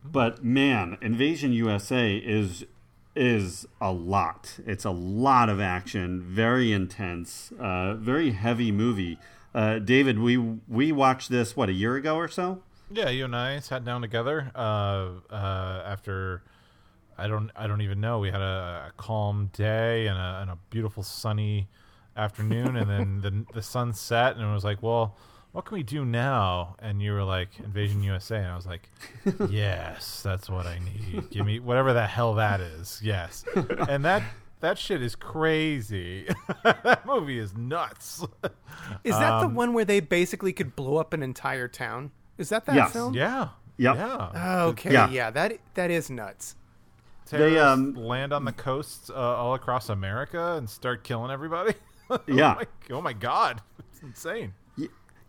But 0.05 0.43
man, 0.43 0.97
Invasion 1.01 1.53
USA 1.53 2.15
is 2.15 2.65
is 3.15 3.65
a 3.79 3.91
lot. 3.91 4.59
It's 4.65 4.85
a 4.85 4.91
lot 4.91 5.49
of 5.49 5.59
action, 5.59 6.21
very 6.21 6.71
intense, 6.71 7.51
uh, 7.59 7.95
very 7.95 8.31
heavy 8.31 8.71
movie. 8.71 9.17
uh, 9.53 9.79
David, 9.79 10.19
we 10.19 10.37
we 10.37 10.91
watched 10.91 11.29
this 11.29 11.55
what 11.55 11.69
a 11.69 11.73
year 11.73 11.95
ago 11.95 12.15
or 12.15 12.27
so. 12.27 12.63
Yeah, 12.91 13.09
you 13.09 13.25
and 13.25 13.35
I 13.35 13.59
sat 13.59 13.83
down 13.85 14.01
together 14.01 14.51
uh, 14.55 15.09
uh, 15.31 15.83
after 15.85 16.43
I 17.17 17.27
don't 17.27 17.51
I 17.55 17.67
don't 17.67 17.81
even 17.81 18.01
know. 18.01 18.19
We 18.19 18.31
had 18.31 18.41
a, 18.41 18.89
a 18.89 18.91
calm 18.97 19.49
day 19.53 20.07
and 20.07 20.17
a, 20.17 20.39
and 20.41 20.51
a 20.51 20.57
beautiful 20.69 21.03
sunny 21.03 21.67
afternoon, 22.17 22.75
and 22.75 22.89
then 22.89 23.21
the 23.21 23.53
the 23.53 23.61
sun 23.61 23.93
set, 23.93 24.35
and 24.35 24.43
it 24.43 24.53
was 24.53 24.63
like, 24.63 24.81
well, 24.81 25.15
what 25.53 25.63
can 25.65 25.75
we 25.75 25.83
do 25.83 26.03
now? 26.03 26.75
And 26.79 27.01
you 27.01 27.13
were 27.13 27.23
like, 27.23 27.47
Invasion 27.59 28.03
USA, 28.03 28.37
and 28.37 28.47
I 28.47 28.55
was 28.55 28.65
like, 28.65 28.89
yes, 29.49 30.21
that's 30.21 30.49
what 30.49 30.65
I 30.65 30.79
need. 30.79 31.29
Give 31.29 31.45
me 31.45 31.59
whatever 31.59 31.93
the 31.93 32.05
hell 32.05 32.33
that 32.35 32.59
is. 32.59 32.99
Yes, 33.03 33.45
and 33.87 34.03
that 34.03 34.23
that 34.59 34.77
shit 34.77 35.01
is 35.01 35.15
crazy. 35.15 36.27
that 36.63 37.05
movie 37.05 37.39
is 37.39 37.55
nuts. 37.55 38.25
Is 39.03 39.17
that 39.17 39.39
the 39.41 39.45
Um, 39.47 39.55
one 39.55 39.73
where 39.73 39.85
they 39.85 39.99
basically 39.99 40.53
could 40.53 40.75
blow 40.75 40.97
up 40.97 41.13
an 41.13 41.23
entire 41.23 41.67
town? 41.67 42.11
Is 42.37 42.49
that 42.49 42.65
that 42.65 42.75
Yes. 42.75 42.91
film? 42.93 43.13
yeah. 43.13 43.49
Yep. 43.77 43.95
Yeah. 43.95 44.31
Oh, 44.35 44.67
okay. 44.69 44.91
Yeah. 44.93 45.09
Yeah. 45.09 45.31
That 45.31 45.57
that 45.75 45.89
is 45.91 46.09
nuts. 46.09 46.55
Terrorists 47.25 47.59
um, 47.63 47.93
land 47.95 48.33
on 48.33 48.45
the 48.45 48.51
coasts 48.51 49.09
uh, 49.09 49.13
all 49.15 49.53
across 49.55 49.89
America 49.89 50.53
and 50.57 50.69
start 50.69 51.03
killing 51.03 51.31
everybody. 51.31 51.73
Yeah. 52.27 52.51
oh, 52.51 52.55
my, 52.59 52.67
oh 52.97 53.01
my 53.01 53.13
god, 53.13 53.61
it's 53.91 54.01
insane. 54.03 54.53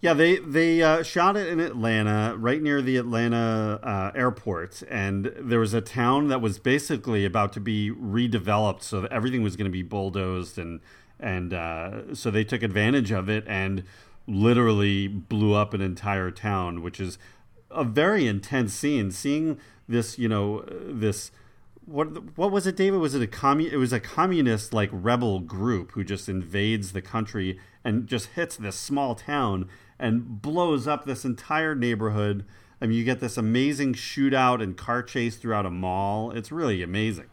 Yeah, 0.05 0.13
they 0.13 0.37
they 0.37 0.83
uh, 0.83 1.03
shot 1.03 1.35
it 1.35 1.49
in 1.49 1.61
Atlanta, 1.61 2.37
right 2.37 2.61
near 2.61 2.83
the 2.83 2.99
Atlanta 2.99 3.81
uh, 3.83 4.11
airport, 4.15 4.83
and 4.91 5.33
there 5.39 5.59
was 5.59 5.73
a 5.73 5.81
town 5.81 6.29
that 6.29 6.43
was 6.43 6.59
basically 6.59 7.25
about 7.25 7.55
to 7.55 7.61
be 7.61 7.91
redeveloped, 7.91 8.83
so 8.83 9.01
that 9.01 9.11
everything 9.11 9.43
was 9.43 9.57
going 9.57 9.65
to 9.65 9.73
be 9.73 9.81
bulldozed, 9.81 10.59
and 10.59 10.81
and 11.19 11.55
uh, 11.55 12.15
so 12.15 12.31
they 12.31 12.45
took 12.45 12.63
advantage 12.63 13.13
of 13.13 13.31
it 13.31 13.45
and 13.47 13.83
literally 14.27 15.09
blew 15.09 15.55
up 15.55 15.73
an 15.73 15.81
entire 15.81 16.31
town, 16.31 16.83
which 16.83 17.01
is 17.01 17.17
a 17.71 17.83
very 17.83 18.27
intense 18.27 18.75
scene. 18.75 19.11
Seeing 19.11 19.59
this, 19.89 20.19
you 20.19 20.29
know, 20.29 20.67
this 20.69 21.31
what 21.87 22.37
what 22.37 22.51
was 22.51 22.67
it, 22.67 22.77
David? 22.77 23.01
Was 23.01 23.15
it 23.15 23.23
a 23.23 23.27
commun? 23.27 23.71
It 23.73 23.79
was 23.79 23.95
a 23.95 24.01
communist 24.01 24.75
like 24.75 24.91
rebel 24.93 25.41
group 25.41 25.93
who 25.93 26.05
just 26.05 26.29
invades 26.29 26.93
the 26.93 27.01
country 27.01 27.59
and 27.83 28.07
just 28.07 28.27
hits 28.35 28.57
this 28.57 28.77
small 28.77 29.15
town 29.15 29.67
and 29.99 30.41
blows 30.43 30.87
up 30.87 31.05
this 31.05 31.25
entire 31.25 31.75
neighborhood. 31.75 32.45
I 32.81 32.87
mean, 32.87 32.99
you 32.99 33.05
get 33.05 33.21
this 33.21 33.37
amazing 33.37 33.95
shootout 33.95 34.63
and 34.63 34.77
car 34.77 35.03
chase 35.03 35.37
throughout 35.37 35.67
a 35.67 35.71
mall. 35.71 36.31
It's 36.31 36.53
really 36.53 36.83
amazing. 36.83 37.27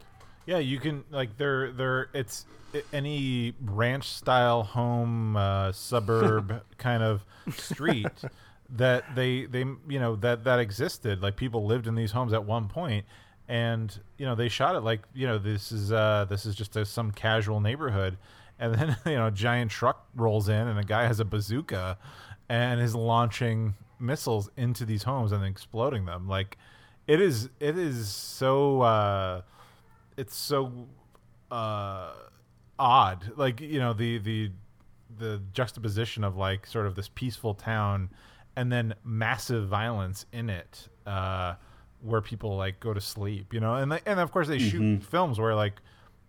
Yeah, 0.46 0.60
you 0.60 0.80
can 0.80 1.04
like 1.12 1.38
they're 1.38 1.72
they're 1.72 2.10
it's 2.14 2.46
any 2.94 3.54
ranch 3.62 4.08
style 4.08 4.64
home 4.64 5.36
uh, 5.36 5.72
suburb 5.72 6.64
kind 6.78 7.04
of 7.04 7.26
street 7.56 8.08
that 8.70 9.16
they 9.16 9.46
they 9.46 9.60
you 9.60 10.00
know 10.00 10.16
that 10.18 10.44
that 10.46 10.60
existed. 10.60 11.22
Like 11.22 11.36
people 11.36 11.66
lived 11.66 11.88
in 11.88 11.96
these 11.96 12.12
homes 12.12 12.34
at 12.34 12.44
one 12.44 12.68
point, 12.68 13.06
and 13.48 13.98
you 14.18 14.26
know 14.26 14.36
they 14.36 14.50
shot 14.50 14.76
it 14.76 14.82
like 14.82 15.02
you 15.14 15.28
know 15.28 15.38
this 15.38 15.72
is 15.72 15.92
uh 15.92 16.26
this 16.30 16.46
is 16.46 16.56
just 16.56 16.76
a, 16.76 16.86
some 16.86 17.12
casual 17.12 17.60
neighborhood, 17.60 18.18
and 18.60 18.74
then 18.74 18.98
you 19.06 19.16
know 19.16 19.28
a 19.28 19.32
giant 19.32 19.72
truck 19.72 20.08
rolls 20.16 20.50
in 20.50 20.68
and 20.68 20.80
a 20.80 20.84
guy 20.84 21.06
has 21.06 21.20
a 21.20 21.26
bazooka, 21.26 21.98
and 22.52 22.82
is 22.82 22.94
launching 22.94 23.76
missiles 24.00 24.50
into 24.58 24.86
these 24.86 25.04
homes 25.04 25.32
and 25.32 25.44
exploding 25.46 26.06
them. 26.06 26.28
Like 26.28 26.58
it 27.08 27.22
is 27.22 27.50
it 27.60 27.78
is 27.78 28.10
so. 28.10 28.82
uh 28.82 29.42
it's 30.18 30.36
so 30.36 30.88
uh 31.50 32.12
odd 32.78 33.32
like 33.38 33.62
you 33.62 33.80
know 33.80 33.94
the 33.94 34.18
the 34.20 34.52
the 35.18 35.42
juxtaposition 35.54 36.24
of 36.24 36.36
like 36.36 36.66
sort 36.68 36.86
of 36.86 36.96
this 36.96 37.10
peaceful 37.16 37.54
town 37.54 38.10
and 38.56 38.72
then 38.72 38.94
massive 39.04 39.68
violence 39.68 40.26
in 40.34 40.50
it 40.50 40.90
uh 41.06 41.54
where 42.02 42.22
people 42.22 42.58
like 42.58 42.80
go 42.80 42.94
to 42.94 43.02
sleep 43.02 43.54
you 43.54 43.60
know 43.60 43.76
and 43.76 43.92
they, 43.92 44.00
and 44.06 44.20
of 44.20 44.32
course 44.32 44.48
they 44.48 44.60
shoot 44.60 45.04
films 45.04 45.40
where 45.40 45.56
like 45.56 45.82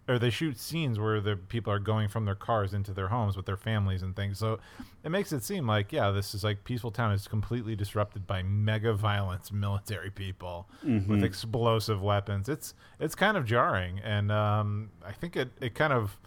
or 0.09 0.19
they 0.19 0.31
shoot 0.31 0.59
scenes 0.59 0.99
where 0.99 1.21
the 1.21 1.37
people 1.37 1.73
are 1.73 1.79
going 1.79 2.09
from 2.09 2.25
their 2.25 2.35
cars 2.35 2.75
into 2.75 2.93
their 2.93 3.09
homes 3.09 3.37
with 3.37 3.47
their 3.47 3.57
families 3.57 4.03
and 4.03 4.17
things. 4.17 4.39
So 4.39 4.59
it 5.05 5.11
makes 5.11 5.33
it 5.33 5.45
seem 5.45 5.67
like 5.67 5.93
yeah 5.93 6.11
this 6.11 6.35
is 6.35 6.43
like 6.43 6.65
peaceful 6.65 6.91
town 6.91 7.13
is 7.13 7.29
completely 7.29 7.77
disrupted 7.77 8.27
by 8.27 8.43
mega 8.43 8.95
violence 8.95 9.53
military 9.53 10.11
people 10.11 10.69
with 10.83 11.23
explosive 11.25 12.03
weapons. 12.03 12.49
It's 12.49 12.75
it's 12.99 13.15
kind 13.15 13.37
of 13.37 13.45
jarring. 13.45 14.01
And 14.01 14.33
um 14.33 14.91
i 15.07 15.13
think 15.13 15.37
it 15.37 15.51
it 15.61 15.75
kind 15.75 15.93
of 15.93 16.19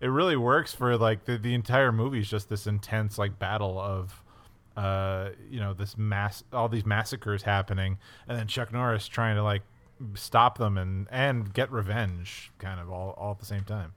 it 0.00 0.08
really 0.08 0.36
works 0.36 0.74
for 0.74 0.96
like 0.96 1.24
the, 1.24 1.38
the 1.38 1.54
entire 1.54 1.90
movie 1.92 2.20
is 2.20 2.28
just 2.28 2.48
this 2.48 2.66
intense 2.66 3.16
like 3.18 3.38
battle 3.38 3.78
of 3.80 4.22
uh 4.76 5.30
you 5.48 5.60
know 5.60 5.72
this 5.72 5.96
mass 5.96 6.42
all 6.52 6.68
these 6.68 6.84
massacres 6.84 7.44
happening 7.44 7.96
and 8.26 8.36
then 8.36 8.46
chuck 8.48 8.72
norris 8.72 9.06
trying 9.06 9.36
to 9.36 9.42
like 9.42 9.62
stop 10.14 10.58
them 10.58 10.76
and 10.78 11.06
and 11.10 11.52
get 11.54 11.70
revenge 11.70 12.50
kind 12.58 12.80
of 12.80 12.90
all, 12.90 13.10
all 13.18 13.32
at 13.32 13.38
the 13.38 13.46
same 13.46 13.64
time 13.64 13.92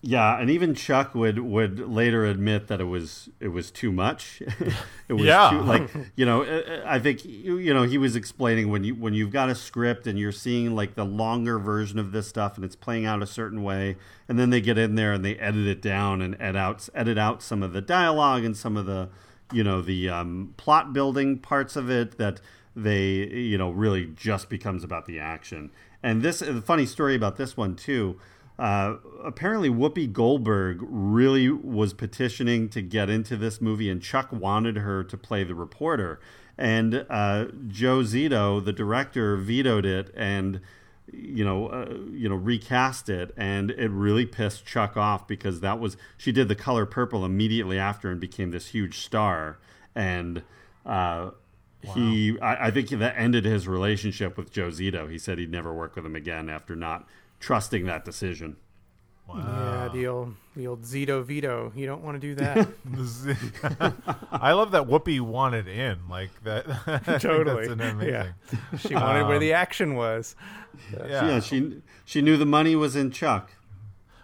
Yeah, 0.00 0.38
and 0.40 0.48
even 0.48 0.76
Chuck 0.76 1.12
would 1.16 1.40
would 1.40 1.80
later 1.80 2.24
admit 2.24 2.68
that 2.68 2.80
it 2.80 2.84
was 2.84 3.30
it 3.40 3.48
was 3.48 3.72
too 3.72 3.90
much. 3.90 4.40
it 5.08 5.14
was 5.14 5.24
Yeah. 5.24 5.50
too, 5.50 5.60
like 5.62 5.90
you 6.14 6.24
know 6.24 6.44
uh, 6.44 6.84
I 6.86 7.00
think 7.00 7.24
you, 7.24 7.58
you 7.58 7.74
know 7.74 7.82
he 7.82 7.98
was 7.98 8.14
explaining 8.14 8.70
when 8.70 8.84
you 8.84 8.94
when 8.94 9.12
you've 9.12 9.32
got 9.32 9.48
a 9.50 9.56
script 9.56 10.06
and 10.06 10.16
you're 10.16 10.30
seeing 10.30 10.76
like 10.76 10.94
the 10.94 11.04
longer 11.04 11.58
version 11.58 11.98
of 11.98 12.12
this 12.12 12.28
stuff 12.28 12.54
and 12.54 12.64
it's 12.64 12.76
playing 12.76 13.06
out 13.06 13.22
a 13.24 13.26
certain 13.26 13.64
way, 13.64 13.96
and 14.28 14.38
then 14.38 14.50
they 14.50 14.60
get 14.60 14.78
in 14.78 14.94
there 14.94 15.12
and 15.12 15.24
they 15.24 15.34
edit 15.36 15.66
it 15.66 15.82
down 15.82 16.22
and 16.22 16.36
edit 16.38 16.54
out 16.56 16.88
edit 16.94 17.18
out 17.18 17.42
some 17.42 17.64
of 17.64 17.72
the 17.72 17.80
dialogue 17.80 18.44
and 18.44 18.56
some 18.56 18.76
of 18.76 18.86
the 18.86 19.08
you 19.52 19.64
know 19.64 19.82
the 19.82 20.08
um, 20.08 20.54
plot 20.56 20.92
building 20.92 21.38
parts 21.40 21.74
of 21.74 21.90
it 21.90 22.18
that 22.18 22.40
they 22.82 23.26
you 23.28 23.58
know 23.58 23.70
really 23.70 24.06
just 24.06 24.48
becomes 24.48 24.84
about 24.84 25.06
the 25.06 25.18
action. 25.18 25.70
And 26.02 26.22
this 26.22 26.40
the 26.40 26.62
funny 26.62 26.86
story 26.86 27.14
about 27.14 27.36
this 27.36 27.56
one 27.56 27.76
too. 27.76 28.18
Uh, 28.58 28.96
apparently, 29.22 29.70
Whoopi 29.70 30.12
Goldberg 30.12 30.78
really 30.80 31.48
was 31.48 31.92
petitioning 31.92 32.68
to 32.70 32.82
get 32.82 33.08
into 33.08 33.36
this 33.36 33.60
movie, 33.60 33.88
and 33.88 34.02
Chuck 34.02 34.32
wanted 34.32 34.78
her 34.78 35.04
to 35.04 35.16
play 35.16 35.44
the 35.44 35.54
reporter. 35.54 36.18
And 36.56 37.06
uh, 37.08 37.46
Joe 37.68 38.00
Zito, 38.00 38.64
the 38.64 38.72
director, 38.72 39.36
vetoed 39.36 39.86
it 39.86 40.12
and 40.16 40.60
you 41.12 41.44
know 41.44 41.68
uh, 41.68 41.94
you 42.10 42.28
know 42.28 42.34
recast 42.34 43.08
it, 43.08 43.32
and 43.36 43.70
it 43.70 43.90
really 43.90 44.26
pissed 44.26 44.66
Chuck 44.66 44.96
off 44.96 45.28
because 45.28 45.60
that 45.60 45.78
was 45.78 45.96
she 46.16 46.32
did 46.32 46.48
the 46.48 46.56
color 46.56 46.84
purple 46.84 47.24
immediately 47.24 47.78
after 47.78 48.10
and 48.10 48.20
became 48.20 48.50
this 48.50 48.68
huge 48.68 48.98
star, 48.98 49.58
and. 49.94 50.42
Uh, 50.84 51.32
He, 51.82 52.38
I, 52.40 52.66
I 52.66 52.70
think 52.70 52.88
that 52.88 53.14
ended 53.16 53.44
his 53.44 53.68
relationship 53.68 54.36
with 54.36 54.50
Joe 54.50 54.68
Zito. 54.68 55.10
He 55.10 55.16
said 55.18 55.38
he'd 55.38 55.50
never 55.50 55.72
work 55.72 55.94
with 55.94 56.04
him 56.04 56.16
again 56.16 56.48
after 56.50 56.74
not 56.74 57.06
trusting 57.38 57.86
that 57.86 58.04
decision. 58.04 58.56
Wow. 59.28 59.36
Yeah, 59.36 59.88
the 59.92 60.06
old 60.06 60.34
the 60.56 60.66
old 60.66 60.82
Zito 60.82 61.22
veto. 61.22 61.70
You 61.76 61.86
don't 61.86 62.02
want 62.02 62.20
to 62.20 62.20
do 62.20 62.34
that. 62.36 62.66
i 64.32 64.52
love 64.52 64.70
that 64.70 64.84
whoopi 64.88 65.20
wanted 65.20 65.68
in 65.68 65.98
like 66.08 66.30
that 66.44 66.64
totally. 67.20 67.66
that's 67.66 67.72
an 67.72 67.80
amazing 67.80 68.08
Yeah. 68.08 68.78
She 68.78 68.94
wanted 68.94 69.26
where 69.26 69.38
the 69.38 69.52
um, 69.52 69.60
action 69.60 69.94
was. 69.96 70.34
yeah. 70.92 71.26
Yeah, 71.26 71.40
she 71.40 71.82
she 72.06 72.22
knew 72.22 72.36
the 72.38 72.46
money 72.46 72.74
was 72.74 72.96
in 72.96 73.10
Chuck. 73.10 73.52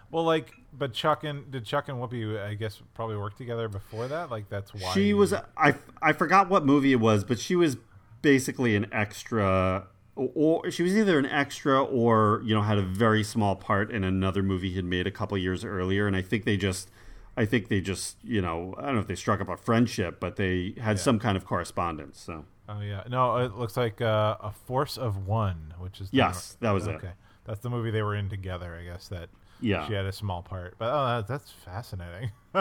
well 0.09 0.23
like 0.23 0.51
but 0.77 0.93
chuck 0.93 1.23
and 1.23 1.49
did 1.51 1.65
chuck 1.65 1.87
and 1.89 1.97
whoopi 1.97 2.39
i 2.43 2.53
guess 2.53 2.81
probably 2.93 3.15
work 3.17 3.35
together 3.37 3.67
before 3.67 4.07
that 4.07 4.29
like 4.29 4.49
that's 4.49 4.73
why 4.73 4.91
She 4.93 5.13
was 5.13 5.33
I 5.33 5.75
I 6.01 6.13
forgot 6.13 6.49
what 6.49 6.65
movie 6.65 6.91
it 6.91 6.99
was, 6.99 7.23
but 7.23 7.39
she 7.39 7.55
was 7.55 7.77
basically 8.21 8.75
an 8.75 8.87
extra 8.91 9.87
or 10.15 10.71
she 10.71 10.81
was 10.83 10.95
either 10.95 11.19
an 11.19 11.25
extra 11.25 11.83
or 11.83 12.41
you 12.45 12.55
know 12.55 12.61
had 12.61 12.77
a 12.77 12.81
very 12.81 13.23
small 13.23 13.55
part 13.55 13.91
in 13.91 14.03
another 14.03 14.41
movie 14.41 14.71
he'd 14.71 14.85
made 14.85 15.05
a 15.07 15.11
couple 15.11 15.37
years 15.37 15.63
earlier 15.65 16.07
and 16.07 16.15
I 16.15 16.21
think 16.21 16.45
they 16.45 16.57
just 16.57 16.89
I 17.37 17.45
think 17.45 17.67
they 17.67 17.81
just 17.81 18.17
you 18.23 18.41
know 18.41 18.73
I 18.77 18.85
don't 18.85 18.95
know 18.95 19.01
if 19.01 19.07
they 19.07 19.15
struck 19.15 19.41
up 19.41 19.49
a 19.49 19.57
friendship 19.57 20.19
but 20.19 20.37
they 20.37 20.73
had 20.79 20.99
some 20.99 21.19
kind 21.19 21.35
of 21.37 21.45
correspondence 21.45 22.19
so 22.19 22.45
Oh 22.67 22.79
yeah, 22.81 23.03
no, 23.07 23.37
it 23.37 23.55
looks 23.55 23.77
like 23.77 24.01
uh, 24.01 24.37
a 24.41 24.51
Force 24.51 24.97
of 24.97 25.27
One, 25.27 25.75
which 25.77 26.01
is 26.01 26.09
the 26.09 26.17
Yes, 26.17 26.57
that 26.61 26.71
was 26.71 26.87
it. 26.87 26.95
okay. 26.95 27.11
That's 27.43 27.59
the 27.59 27.69
movie 27.69 27.91
they 27.91 28.01
were 28.01 28.15
in 28.15 28.27
together, 28.27 28.75
I 28.75 28.83
guess. 28.83 29.07
That 29.09 29.29
Yeah. 29.61 29.87
she 29.87 29.93
had 29.93 30.05
a 30.05 30.11
small 30.11 30.41
part, 30.41 30.75
but 30.77 30.89
oh, 30.91 31.05
that, 31.07 31.27
that's 31.27 31.51
fascinating. 31.51 32.31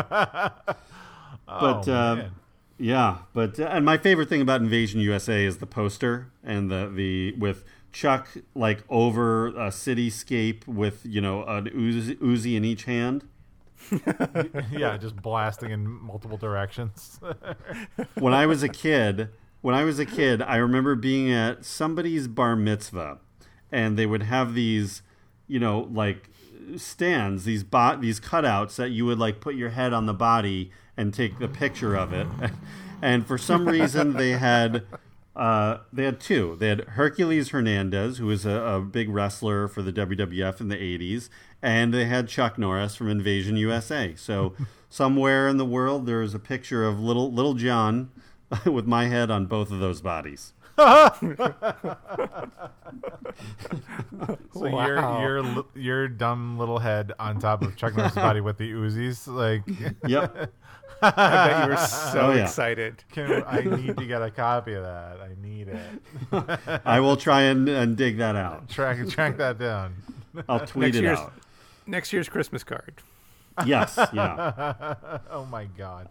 But 1.47 1.89
oh, 1.89 1.93
uh, 1.93 2.17
man. 2.17 2.31
yeah, 2.79 3.19
but 3.33 3.59
uh, 3.61 3.65
and 3.65 3.85
my 3.85 3.99
favorite 3.99 4.29
thing 4.29 4.41
about 4.41 4.61
Invasion 4.61 5.01
USA 5.01 5.45
is 5.45 5.59
the 5.59 5.67
poster 5.67 6.29
and 6.43 6.71
the 6.71 6.91
the 6.93 7.33
with 7.33 7.65
Chuck 7.93 8.29
like 8.55 8.83
over 8.89 9.49
a 9.49 9.69
cityscape 9.69 10.67
with 10.67 11.01
you 11.05 11.21
know 11.21 11.45
an 11.45 11.67
Uzi, 11.67 12.17
Uzi 12.17 12.57
in 12.57 12.65
each 12.65 12.85
hand. 12.85 13.25
yeah, 14.73 14.97
just 14.97 15.17
blasting 15.17 15.71
in 15.71 15.87
multiple 15.87 16.39
directions. 16.39 17.21
When 18.15 18.33
I 18.33 18.47
was 18.47 18.63
a 18.63 18.69
kid, 18.69 19.29
when 19.61 19.75
I 19.75 19.85
was 19.85 19.99
a 19.99 20.07
kid, 20.07 20.41
I 20.41 20.57
remember 20.57 20.95
being 20.95 21.31
at 21.31 21.65
somebody's 21.65 22.27
bar 22.27 22.57
mitzvah, 22.57 23.19
and 23.71 23.99
they 23.99 24.07
would 24.07 24.23
have 24.23 24.55
these, 24.55 25.03
you 25.47 25.61
know, 25.61 25.89
like 25.93 26.31
stands, 26.77 27.45
these 27.45 27.65
bot, 27.65 28.01
these 28.01 28.21
cutouts 28.21 28.77
that 28.77 28.91
you 28.91 29.05
would 29.07 29.19
like 29.19 29.41
put 29.41 29.55
your 29.55 29.71
head 29.71 29.93
on 29.93 30.07
the 30.07 30.15
body, 30.15 30.71
and 30.97 31.13
take 31.13 31.39
the 31.39 31.49
picture 31.49 31.95
of 31.95 32.13
it. 32.13 32.27
And 33.03 33.27
for 33.27 33.37
some 33.37 33.69
reason, 33.69 34.15
they 34.15 34.31
had 34.31 34.85
uh, 35.37 35.79
they 35.93 36.05
had 36.05 36.21
two. 36.21 36.57
They 36.59 36.69
had 36.69 36.81
Hercules 36.81 37.51
Hernandez, 37.51 38.17
who 38.17 38.27
was 38.27 38.47
a, 38.47 38.53
a, 38.53 38.81
big 38.81 39.11
wrestler 39.11 39.69
for 39.69 39.83
the 39.83 39.93
WWF 39.93 40.61
in 40.61 40.69
the 40.69 40.77
80s, 40.77 41.29
and 41.61 41.93
they 41.93 42.07
had 42.07 42.29
Chuck 42.29 42.57
Norris 42.57 42.95
from 42.95 43.11
Invasion 43.11 43.57
USA. 43.57 44.15
So 44.17 44.55
somewhere 44.89 45.49
in 45.49 45.59
the 45.59 45.67
world, 45.67 46.07
there 46.07 46.23
is 46.23 46.35
a 46.35 46.39
picture 46.39 46.87
of 46.87 46.99
little 47.01 47.31
little 47.31 47.55
John 47.55 48.11
with 48.65 48.87
my 48.87 49.07
head 49.07 49.31
on 49.31 49.47
both 49.47 49.71
of 49.71 49.81
those 49.81 50.01
bodies. 50.01 50.55
so 50.77 50.87
wow. 54.55 55.21
your 55.21 55.45
your 55.45 55.65
your 55.77 56.09
dumb 56.09 56.59
little 56.59 56.81
head 56.81 57.13
on 57.21 57.39
top 57.39 57.63
of 57.63 57.77
Chuck 57.77 57.97
Norris' 57.97 58.17
body 58.17 58.41
with 58.41 58.59
the 58.59 58.73
Uzis, 58.73 59.29
like 59.33 59.63
yep. 60.09 60.53
I 61.01 61.11
bet 61.11 61.65
you 61.65 61.71
were 61.71 61.77
so 61.77 62.21
oh, 62.21 62.33
yeah. 62.33 62.43
excited. 62.43 63.05
Can, 63.13 63.45
I 63.47 63.61
need 63.61 63.97
to 63.97 64.05
get 64.05 64.21
a 64.21 64.33
copy 64.33 64.73
of 64.73 64.83
that. 64.83 65.19
I 65.21 65.31
need 65.41 65.69
it. 65.69 66.81
I 66.85 66.99
will 66.99 67.17
try 67.17 67.43
and, 67.43 67.69
and 67.69 67.97
dig 67.97 68.19
that 68.19 68.35
out. 68.35 68.69
Track 68.69 69.07
track 69.09 69.37
that 69.37 69.59
down. 69.59 69.95
I'll 70.49 70.67
tweet 70.67 70.95
next 70.95 70.97
it 70.97 71.07
out. 71.07 71.33
Next 71.87 72.13
year's 72.13 72.29
Christmas 72.29 72.65
card. 72.65 72.95
Yes. 73.65 73.97
Yeah. 74.13 74.95
oh 75.31 75.45
my 75.45 75.67
god. 75.67 76.09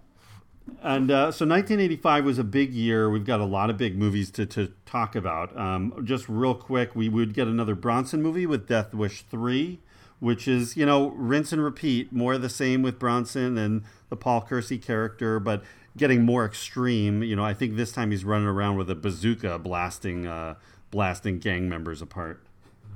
And 0.81 1.11
uh, 1.11 1.31
so 1.31 1.45
1985 1.45 2.25
was 2.25 2.37
a 2.37 2.43
big 2.43 2.73
year. 2.73 3.09
We've 3.09 3.25
got 3.25 3.39
a 3.39 3.45
lot 3.45 3.69
of 3.69 3.77
big 3.77 3.97
movies 3.97 4.31
to, 4.31 4.45
to 4.47 4.71
talk 4.85 5.15
about. 5.15 5.55
Um, 5.57 6.01
just 6.05 6.27
real 6.29 6.55
quick, 6.55 6.95
we 6.95 7.09
would 7.09 7.33
get 7.33 7.47
another 7.47 7.75
Bronson 7.75 8.21
movie 8.21 8.45
with 8.45 8.67
Death 8.67 8.93
Wish 8.93 9.23
3, 9.23 9.79
which 10.19 10.47
is, 10.47 10.77
you 10.77 10.85
know, 10.85 11.09
rinse 11.11 11.51
and 11.51 11.63
repeat. 11.63 12.13
More 12.13 12.37
the 12.37 12.49
same 12.49 12.81
with 12.81 12.99
Bronson 12.99 13.57
and 13.57 13.83
the 14.09 14.15
Paul 14.15 14.41
Kersey 14.41 14.77
character, 14.77 15.39
but 15.39 15.63
getting 15.97 16.23
more 16.23 16.45
extreme. 16.45 17.23
You 17.23 17.35
know, 17.35 17.43
I 17.43 17.53
think 17.53 17.75
this 17.75 17.91
time 17.91 18.11
he's 18.11 18.25
running 18.25 18.47
around 18.47 18.77
with 18.77 18.89
a 18.89 18.95
bazooka 18.95 19.59
blasting, 19.59 20.27
uh, 20.27 20.55
blasting 20.91 21.39
gang 21.39 21.67
members 21.67 22.01
apart. 22.01 22.43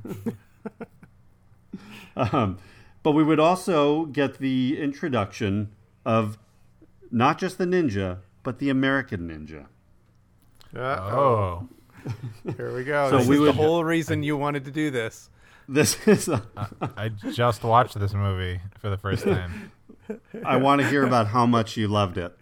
um, 2.15 2.57
but 3.03 3.11
we 3.11 3.23
would 3.23 3.39
also 3.39 4.05
get 4.05 4.39
the 4.39 4.79
introduction 4.79 5.71
of 6.05 6.37
not 7.11 7.39
just 7.39 7.57
the 7.57 7.65
ninja, 7.65 8.19
but 8.43 8.59
the 8.59 8.69
American 8.69 9.27
ninja. 9.29 9.65
oh. 10.75 11.67
Here 12.55 12.73
we 12.73 12.83
go. 12.83 13.09
So 13.09 13.17
this 13.17 13.27
we 13.27 13.35
is 13.35 13.41
would, 13.41 13.49
the 13.49 13.53
whole 13.53 13.83
reason 13.83 14.23
you 14.23 14.37
wanted 14.37 14.65
to 14.65 14.71
do 14.71 14.91
this. 14.91 15.29
This 15.67 16.07
is. 16.07 16.29
A, 16.29 16.41
I 16.95 17.09
just 17.09 17.63
watched 17.63 17.99
this 17.99 18.13
movie 18.13 18.61
for 18.79 18.89
the 18.89 18.97
first 18.97 19.25
time. 19.25 19.71
I 20.45 20.57
want 20.57 20.81
to 20.81 20.87
hear 20.87 21.05
about 21.05 21.27
how 21.27 21.45
much 21.45 21.75
you 21.75 21.89
loved 21.89 22.17
it. 22.17 22.37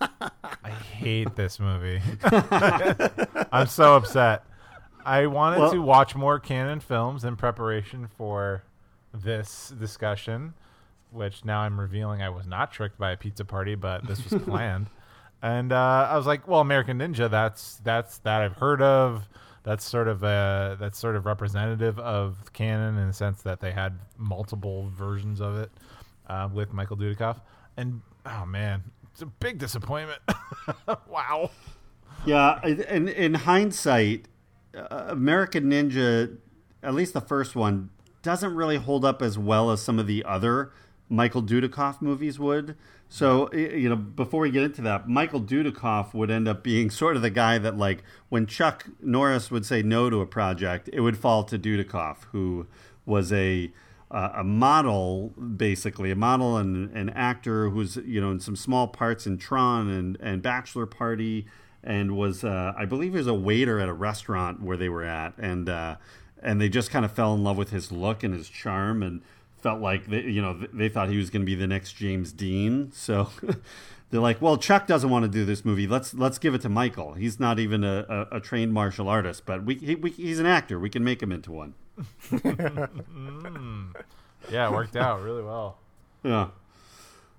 I 0.00 0.70
hate 0.70 1.36
this 1.36 1.60
movie. 1.60 2.00
I'm 3.52 3.66
so 3.66 3.96
upset. 3.96 4.44
I 5.04 5.26
wanted 5.26 5.60
well, 5.60 5.72
to 5.72 5.82
watch 5.82 6.14
more 6.14 6.38
Cannon 6.38 6.80
films 6.80 7.24
in 7.24 7.36
preparation 7.36 8.08
for 8.16 8.62
this 9.12 9.72
discussion 9.78 10.54
which 11.12 11.44
now 11.44 11.60
I'm 11.60 11.78
revealing 11.78 12.22
I 12.22 12.30
was 12.30 12.46
not 12.46 12.72
tricked 12.72 12.98
by 12.98 13.12
a 13.12 13.16
pizza 13.16 13.44
party, 13.44 13.74
but 13.74 14.06
this 14.06 14.28
was 14.30 14.42
planned. 14.46 14.88
and 15.42 15.72
uh, 15.72 16.08
I 16.10 16.16
was 16.16 16.26
like, 16.26 16.46
well, 16.46 16.60
American 16.60 16.98
Ninja, 16.98 17.30
that's 17.30 17.76
that's 17.84 18.18
that 18.18 18.42
I've 18.42 18.56
heard 18.56 18.82
of. 18.82 19.28
That's 19.62 19.84
sort 19.84 20.08
of 20.08 20.22
a 20.22 20.76
that's 20.80 20.98
sort 20.98 21.16
of 21.16 21.26
representative 21.26 21.98
of 21.98 22.52
Cannon 22.52 22.96
in 22.98 23.08
the 23.08 23.12
sense 23.12 23.42
that 23.42 23.60
they 23.60 23.72
had 23.72 23.98
multiple 24.16 24.90
versions 24.96 25.40
of 25.40 25.56
it 25.56 25.70
uh, 26.28 26.48
with 26.52 26.72
Michael 26.72 26.96
Dudikoff. 26.96 27.40
And 27.76 28.00
oh 28.24 28.46
man, 28.46 28.82
it's 29.12 29.22
a 29.22 29.26
big 29.26 29.58
disappointment. 29.58 30.20
wow. 31.08 31.50
Yeah, 32.26 32.64
in 32.64 33.08
in 33.08 33.34
hindsight, 33.34 34.26
uh, 34.74 35.06
American 35.08 35.64
Ninja, 35.70 36.36
at 36.82 36.94
least 36.94 37.12
the 37.14 37.20
first 37.20 37.56
one, 37.56 37.90
doesn't 38.22 38.54
really 38.54 38.76
hold 38.76 39.04
up 39.04 39.22
as 39.22 39.38
well 39.38 39.70
as 39.70 39.80
some 39.82 39.98
of 39.98 40.06
the 40.06 40.24
other 40.24 40.72
Michael 41.10 41.42
Dudikoff 41.42 42.00
movies 42.00 42.38
would. 42.38 42.76
So, 43.08 43.52
you 43.52 43.88
know, 43.88 43.96
before 43.96 44.42
we 44.42 44.52
get 44.52 44.62
into 44.62 44.80
that, 44.82 45.08
Michael 45.08 45.40
Dudikoff 45.40 46.14
would 46.14 46.30
end 46.30 46.46
up 46.46 46.62
being 46.62 46.90
sort 46.90 47.16
of 47.16 47.22
the 47.22 47.30
guy 47.30 47.58
that, 47.58 47.76
like, 47.76 48.04
when 48.28 48.46
Chuck 48.46 48.86
Norris 49.02 49.50
would 49.50 49.66
say 49.66 49.82
no 49.82 50.08
to 50.08 50.20
a 50.20 50.26
project, 50.26 50.88
it 50.92 51.00
would 51.00 51.18
fall 51.18 51.42
to 51.44 51.58
Dudikoff, 51.58 52.24
who 52.30 52.68
was 53.04 53.32
a 53.32 53.72
uh, 54.12 54.30
a 54.34 54.44
model, 54.44 55.28
basically 55.56 56.10
a 56.10 56.16
model 56.16 56.56
and 56.56 56.90
an 56.96 57.10
actor 57.10 57.70
who's 57.70 57.96
you 57.96 58.20
know 58.20 58.30
in 58.30 58.40
some 58.40 58.56
small 58.56 58.88
parts 58.88 59.26
in 59.26 59.38
Tron 59.38 59.88
and 59.88 60.16
and 60.20 60.42
Bachelor 60.42 60.86
Party, 60.86 61.46
and 61.82 62.16
was 62.16 62.44
uh, 62.44 62.72
I 62.76 62.84
believe 62.86 63.12
he 63.12 63.18
was 63.18 63.26
a 63.26 63.34
waiter 63.34 63.80
at 63.80 63.88
a 63.88 63.92
restaurant 63.92 64.62
where 64.62 64.76
they 64.76 64.88
were 64.88 65.04
at, 65.04 65.36
and 65.38 65.68
uh, 65.68 65.96
and 66.42 66.60
they 66.60 66.68
just 66.68 66.90
kind 66.90 67.04
of 67.04 67.12
fell 67.12 67.34
in 67.34 67.44
love 67.44 67.56
with 67.56 67.70
his 67.70 67.92
look 67.92 68.22
and 68.22 68.34
his 68.34 68.48
charm 68.48 69.02
and 69.02 69.22
felt 69.62 69.80
like 69.80 70.06
they, 70.06 70.22
you 70.22 70.42
know 70.42 70.58
they 70.72 70.88
thought 70.88 71.08
he 71.08 71.16
was 71.16 71.30
going 71.30 71.42
to 71.42 71.46
be 71.46 71.54
the 71.54 71.66
next 71.66 71.92
James 71.92 72.32
Dean. 72.32 72.90
So 72.92 73.30
they're 74.10 74.20
like, 74.20 74.40
"Well, 74.40 74.56
Chuck 74.56 74.86
doesn't 74.86 75.10
want 75.10 75.24
to 75.24 75.28
do 75.28 75.44
this 75.44 75.64
movie. 75.64 75.86
Let's 75.86 76.14
let's 76.14 76.38
give 76.38 76.54
it 76.54 76.62
to 76.62 76.68
Michael. 76.68 77.14
He's 77.14 77.38
not 77.38 77.58
even 77.58 77.84
a, 77.84 78.26
a, 78.32 78.36
a 78.36 78.40
trained 78.40 78.72
martial 78.72 79.08
artist, 79.08 79.44
but 79.46 79.64
we, 79.64 79.76
he, 79.76 79.94
we, 79.94 80.10
he's 80.10 80.38
an 80.38 80.46
actor. 80.46 80.78
We 80.78 80.90
can 80.90 81.04
make 81.04 81.22
him 81.22 81.32
into 81.32 81.52
one." 81.52 81.74
mm. 82.30 83.94
Yeah, 84.50 84.68
it 84.68 84.72
worked 84.72 84.96
out 84.96 85.22
really 85.22 85.42
well. 85.42 85.78
Yeah. 86.22 86.48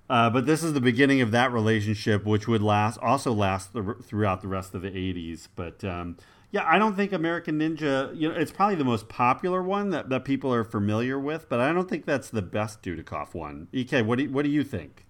Uh, 0.09 0.29
but 0.29 0.45
this 0.45 0.61
is 0.61 0.73
the 0.73 0.81
beginning 0.81 1.21
of 1.21 1.31
that 1.31 1.53
relationship, 1.53 2.25
which 2.25 2.47
would 2.47 2.61
last 2.61 2.99
also 2.99 3.31
last 3.31 3.71
the, 3.71 3.95
throughout 4.03 4.41
the 4.41 4.47
rest 4.47 4.75
of 4.75 4.81
the 4.81 4.91
'80s. 4.91 5.47
But 5.55 5.83
um, 5.83 6.17
yeah, 6.51 6.65
I 6.67 6.77
don't 6.77 6.95
think 6.95 7.13
American 7.13 7.59
Ninja. 7.59 8.15
You 8.15 8.29
know, 8.29 8.35
it's 8.35 8.51
probably 8.51 8.75
the 8.75 8.83
most 8.85 9.07
popular 9.09 9.63
one 9.63 9.89
that, 9.91 10.09
that 10.09 10.25
people 10.25 10.53
are 10.53 10.63
familiar 10.63 11.17
with, 11.19 11.47
but 11.49 11.59
I 11.59 11.71
don't 11.71 11.89
think 11.89 12.05
that's 12.05 12.29
the 12.29 12.41
best 12.41 12.81
Dudikoff 12.81 13.33
one. 13.33 13.67
Ek, 13.73 14.05
what 14.05 14.17
do 14.17 14.25
you, 14.25 14.31
what 14.31 14.43
do 14.43 14.51
you 14.51 14.63
think? 14.63 15.05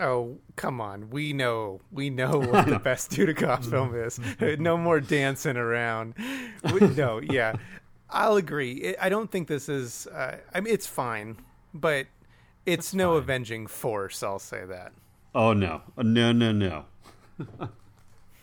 Oh, 0.00 0.38
come 0.56 0.80
on. 0.80 1.10
We 1.10 1.32
know. 1.32 1.80
We 1.92 2.10
know 2.10 2.38
what 2.40 2.66
the 2.66 2.78
best 2.78 3.10
Dudikoff 3.10 3.64
film 3.70 3.94
is. 3.94 4.18
no 4.58 4.76
more 4.76 5.00
dancing 5.00 5.56
around. 5.56 6.14
We, 6.72 6.80
no, 6.80 7.20
yeah. 7.20 7.54
I'll 8.10 8.36
agree. 8.36 8.94
I 9.00 9.08
don't 9.08 9.30
think 9.30 9.48
this 9.48 9.68
is. 9.68 10.06
Uh, 10.06 10.36
I 10.52 10.60
mean, 10.60 10.72
it's 10.72 10.86
fine, 10.86 11.36
but 11.72 12.06
it's 12.66 12.88
That's 12.88 12.94
no 12.94 13.12
fine. 13.14 13.18
avenging 13.22 13.66
force. 13.66 14.22
I'll 14.22 14.38
say 14.38 14.64
that. 14.64 14.92
Oh 15.34 15.52
no, 15.52 15.82
no, 15.96 16.30
no, 16.30 16.52
no. 16.52 16.84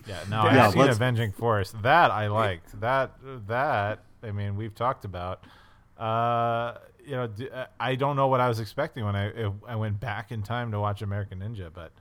Yeah, 0.08 0.20
no, 0.30 0.46
yeah, 0.46 0.68
I've 0.68 0.74
seen 0.74 0.90
Avenging 0.90 1.32
Force. 1.32 1.74
That 1.84 2.12
I 2.12 2.28
liked. 2.28 2.80
That 2.80 3.12
that 3.48 4.04
I 4.24 4.32
mean, 4.32 4.56
we've 4.56 4.76
talked 4.76 5.06
about. 5.06 5.44
Uh, 5.98 6.78
you 7.06 7.12
know, 7.12 7.30
uh, 7.54 7.66
I 7.80 7.96
don't 7.96 8.16
know 8.16 8.28
what 8.28 8.40
I 8.40 8.48
was 8.48 8.60
expecting 8.60 9.06
when 9.06 9.16
I 9.16 9.52
I 9.68 9.76
went 9.76 10.00
back 10.00 10.32
in 10.32 10.44
time 10.44 10.72
to 10.72 10.80
watch 10.80 11.02
American 11.02 11.40
Ninja, 11.40 11.72
but 11.74 11.92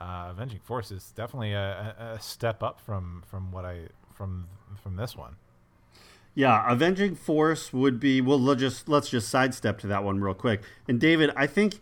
uh, 0.00 0.28
Avenging 0.30 0.60
Force 0.60 0.90
is 0.90 1.12
definitely 1.14 1.52
a, 1.52 2.14
a 2.16 2.20
step 2.20 2.62
up 2.62 2.80
from 2.80 3.22
from 3.26 3.52
what 3.52 3.64
I 3.64 3.88
from 4.14 4.48
from 4.82 4.96
this 4.96 5.16
one. 5.16 5.36
Yeah, 6.34 6.70
Avenging 6.70 7.16
Force 7.16 7.72
would 7.72 7.98
be. 7.98 8.20
Well, 8.20 8.40
let's 8.40 8.60
just 8.60 8.88
let's 8.88 9.10
just 9.10 9.28
sidestep 9.28 9.78
to 9.80 9.86
that 9.88 10.04
one 10.04 10.20
real 10.20 10.34
quick. 10.34 10.62
And 10.88 11.00
David, 11.00 11.30
I 11.36 11.46
think 11.46 11.80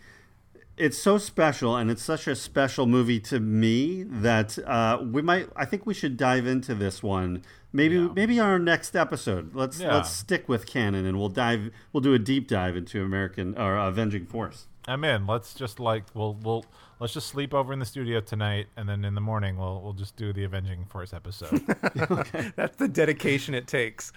it's 0.79 0.99
so 0.99 1.19
special 1.19 1.77
and 1.77 1.91
it's 1.91 2.03
such 2.03 2.27
a 2.27 2.35
special 2.35 2.87
movie 2.87 3.21
to 3.21 3.41
me 3.41 4.05
that 4.05 4.59
uh, 4.67 4.99
we 5.03 5.23
might 5.23 5.49
I 5.57 5.65
think 5.65 5.87
we 5.87 5.95
should 5.95 6.17
dive 6.17 6.47
into 6.47 6.75
this 6.75 7.03
one. 7.03 7.43
Maybe 7.73 7.97
yeah. 7.97 8.09
maybe 8.15 8.41
our 8.41 8.59
next 8.59 8.97
episode. 8.97 9.55
Let's 9.55 9.81
yeah. 9.81 9.95
let's 9.95 10.11
stick 10.11 10.49
with 10.49 10.67
Cannon 10.67 11.05
and 11.05 11.19
we'll 11.19 11.29
dive 11.29 11.71
we'll 11.93 12.01
do 12.01 12.15
a 12.15 12.19
deep 12.19 12.49
dive 12.49 12.77
into 12.77 13.03
American 13.03 13.57
or 13.59 13.77
Avenging 13.77 14.27
Force. 14.27 14.67
I'm 14.87 15.05
in. 15.05 15.27
Let's 15.27 15.53
just 15.55 15.81
like 15.81 16.05
we'll 16.15 16.35
we'll 16.35 16.65
let's 17.01 17.13
just 17.13 17.29
sleep 17.29 17.53
over 17.53 17.73
in 17.73 17.79
the 17.79 17.87
studio 17.87 18.21
tonight 18.21 18.69
and 18.77 18.89
then 18.89 19.05
in 19.05 19.15
the 19.15 19.21
morning 19.21 19.59
we'll 19.59 19.83
we'll 19.83 19.93
just 19.93 20.17
do 20.17 20.33
the 20.33 20.45
Avenging 20.45 20.87
Force 20.87 21.13
episode. 21.13 21.61
That's 22.57 22.77
the 22.77 22.89
dedication 22.89 23.55
it 23.55 23.67
takes. 23.67 24.13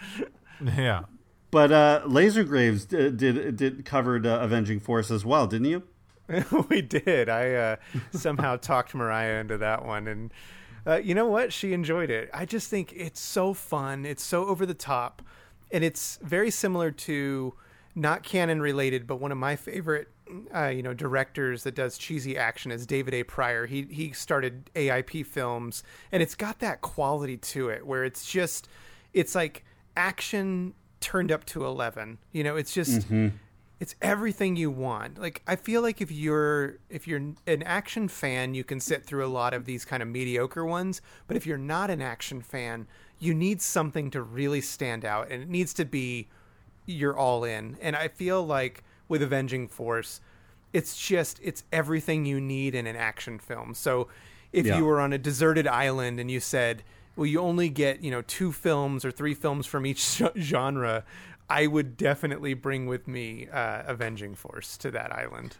Yeah. 0.63 1.03
But 1.49 1.73
uh, 1.73 2.01
Laser 2.05 2.45
Graves 2.45 2.85
did 2.85 3.17
did, 3.17 3.57
did 3.57 3.83
covered 3.83 4.25
uh, 4.25 4.39
Avenging 4.41 4.79
Force 4.79 5.11
as 5.11 5.25
well 5.25 5.47
didn't 5.47 5.67
you 5.67 5.83
we 6.69 6.81
did. 6.81 7.29
I 7.29 7.53
uh, 7.53 7.75
somehow 8.11 8.55
talked 8.61 8.93
Mariah 8.93 9.39
into 9.39 9.57
that 9.57 9.85
one, 9.85 10.07
and 10.07 10.33
uh, 10.85 10.97
you 10.97 11.15
know 11.15 11.27
what? 11.27 11.53
She 11.53 11.73
enjoyed 11.73 12.09
it. 12.09 12.29
I 12.33 12.45
just 12.45 12.69
think 12.69 12.93
it's 12.95 13.19
so 13.19 13.53
fun. 13.53 14.05
It's 14.05 14.23
so 14.23 14.45
over 14.45 14.65
the 14.65 14.73
top, 14.73 15.21
and 15.71 15.83
it's 15.83 16.19
very 16.21 16.51
similar 16.51 16.91
to 16.91 17.53
not 17.95 18.23
Cannon 18.23 18.61
related, 18.61 19.05
but 19.05 19.17
one 19.17 19.31
of 19.31 19.37
my 19.37 19.55
favorite, 19.55 20.07
uh, 20.55 20.67
you 20.67 20.81
know, 20.81 20.93
directors 20.93 21.63
that 21.63 21.75
does 21.75 21.97
cheesy 21.97 22.37
action 22.37 22.71
is 22.71 22.85
David 22.85 23.13
A. 23.13 23.23
Prior. 23.23 23.65
He 23.65 23.83
he 23.83 24.11
started 24.11 24.69
AIP 24.75 25.25
Films, 25.25 25.83
and 26.11 26.23
it's 26.23 26.35
got 26.35 26.59
that 26.59 26.81
quality 26.81 27.37
to 27.37 27.69
it 27.69 27.85
where 27.85 28.03
it's 28.03 28.29
just, 28.29 28.67
it's 29.13 29.35
like 29.35 29.65
action 29.97 30.73
turned 30.99 31.31
up 31.31 31.45
to 31.45 31.65
eleven. 31.65 32.17
You 32.31 32.43
know, 32.43 32.55
it's 32.55 32.73
just. 32.73 33.01
Mm-hmm 33.01 33.29
it's 33.81 33.95
everything 33.99 34.55
you 34.55 34.69
want. 34.69 35.19
Like 35.19 35.41
I 35.47 35.55
feel 35.55 35.81
like 35.81 36.01
if 36.01 36.11
you're 36.11 36.77
if 36.87 37.07
you're 37.07 37.17
an 37.47 37.63
action 37.63 38.07
fan, 38.07 38.53
you 38.53 38.63
can 38.63 38.79
sit 38.79 39.03
through 39.03 39.25
a 39.25 39.33
lot 39.41 39.55
of 39.55 39.65
these 39.65 39.85
kind 39.85 40.03
of 40.03 40.07
mediocre 40.07 40.63
ones, 40.63 41.01
but 41.27 41.35
if 41.35 41.47
you're 41.47 41.57
not 41.57 41.89
an 41.89 41.99
action 41.99 42.41
fan, 42.43 42.85
you 43.17 43.33
need 43.33 43.59
something 43.59 44.11
to 44.11 44.21
really 44.21 44.61
stand 44.61 45.03
out 45.03 45.31
and 45.31 45.41
it 45.41 45.49
needs 45.49 45.73
to 45.73 45.83
be 45.83 46.27
you're 46.85 47.17
all 47.17 47.43
in. 47.43 47.75
And 47.81 47.95
I 47.95 48.07
feel 48.07 48.45
like 48.45 48.83
with 49.07 49.23
Avenging 49.23 49.67
Force, 49.67 50.21
it's 50.73 50.95
just 50.95 51.39
it's 51.41 51.63
everything 51.73 52.23
you 52.25 52.39
need 52.39 52.75
in 52.75 52.85
an 52.85 52.95
action 52.95 53.39
film. 53.39 53.73
So 53.73 54.07
if 54.53 54.67
Yeah. 54.67 54.77
you 54.77 54.85
were 54.85 54.99
on 54.99 55.11
a 55.11 55.17
deserted 55.17 55.65
island 55.65 56.19
and 56.19 56.29
you 56.29 56.39
said, 56.39 56.83
"Well, 57.15 57.25
you 57.25 57.39
only 57.39 57.69
get, 57.69 58.03
you 58.03 58.11
know, 58.11 58.21
two 58.21 58.51
films 58.51 59.03
or 59.03 59.11
three 59.11 59.33
films 59.33 59.65
from 59.65 59.87
each 59.87 60.21
genre," 60.37 61.03
I 61.51 61.67
would 61.67 61.97
definitely 61.97 62.53
bring 62.53 62.85
with 62.87 63.07
me 63.07 63.47
uh, 63.51 63.83
Avenging 63.85 64.35
Force 64.35 64.77
to 64.77 64.91
that 64.91 65.11
island. 65.11 65.57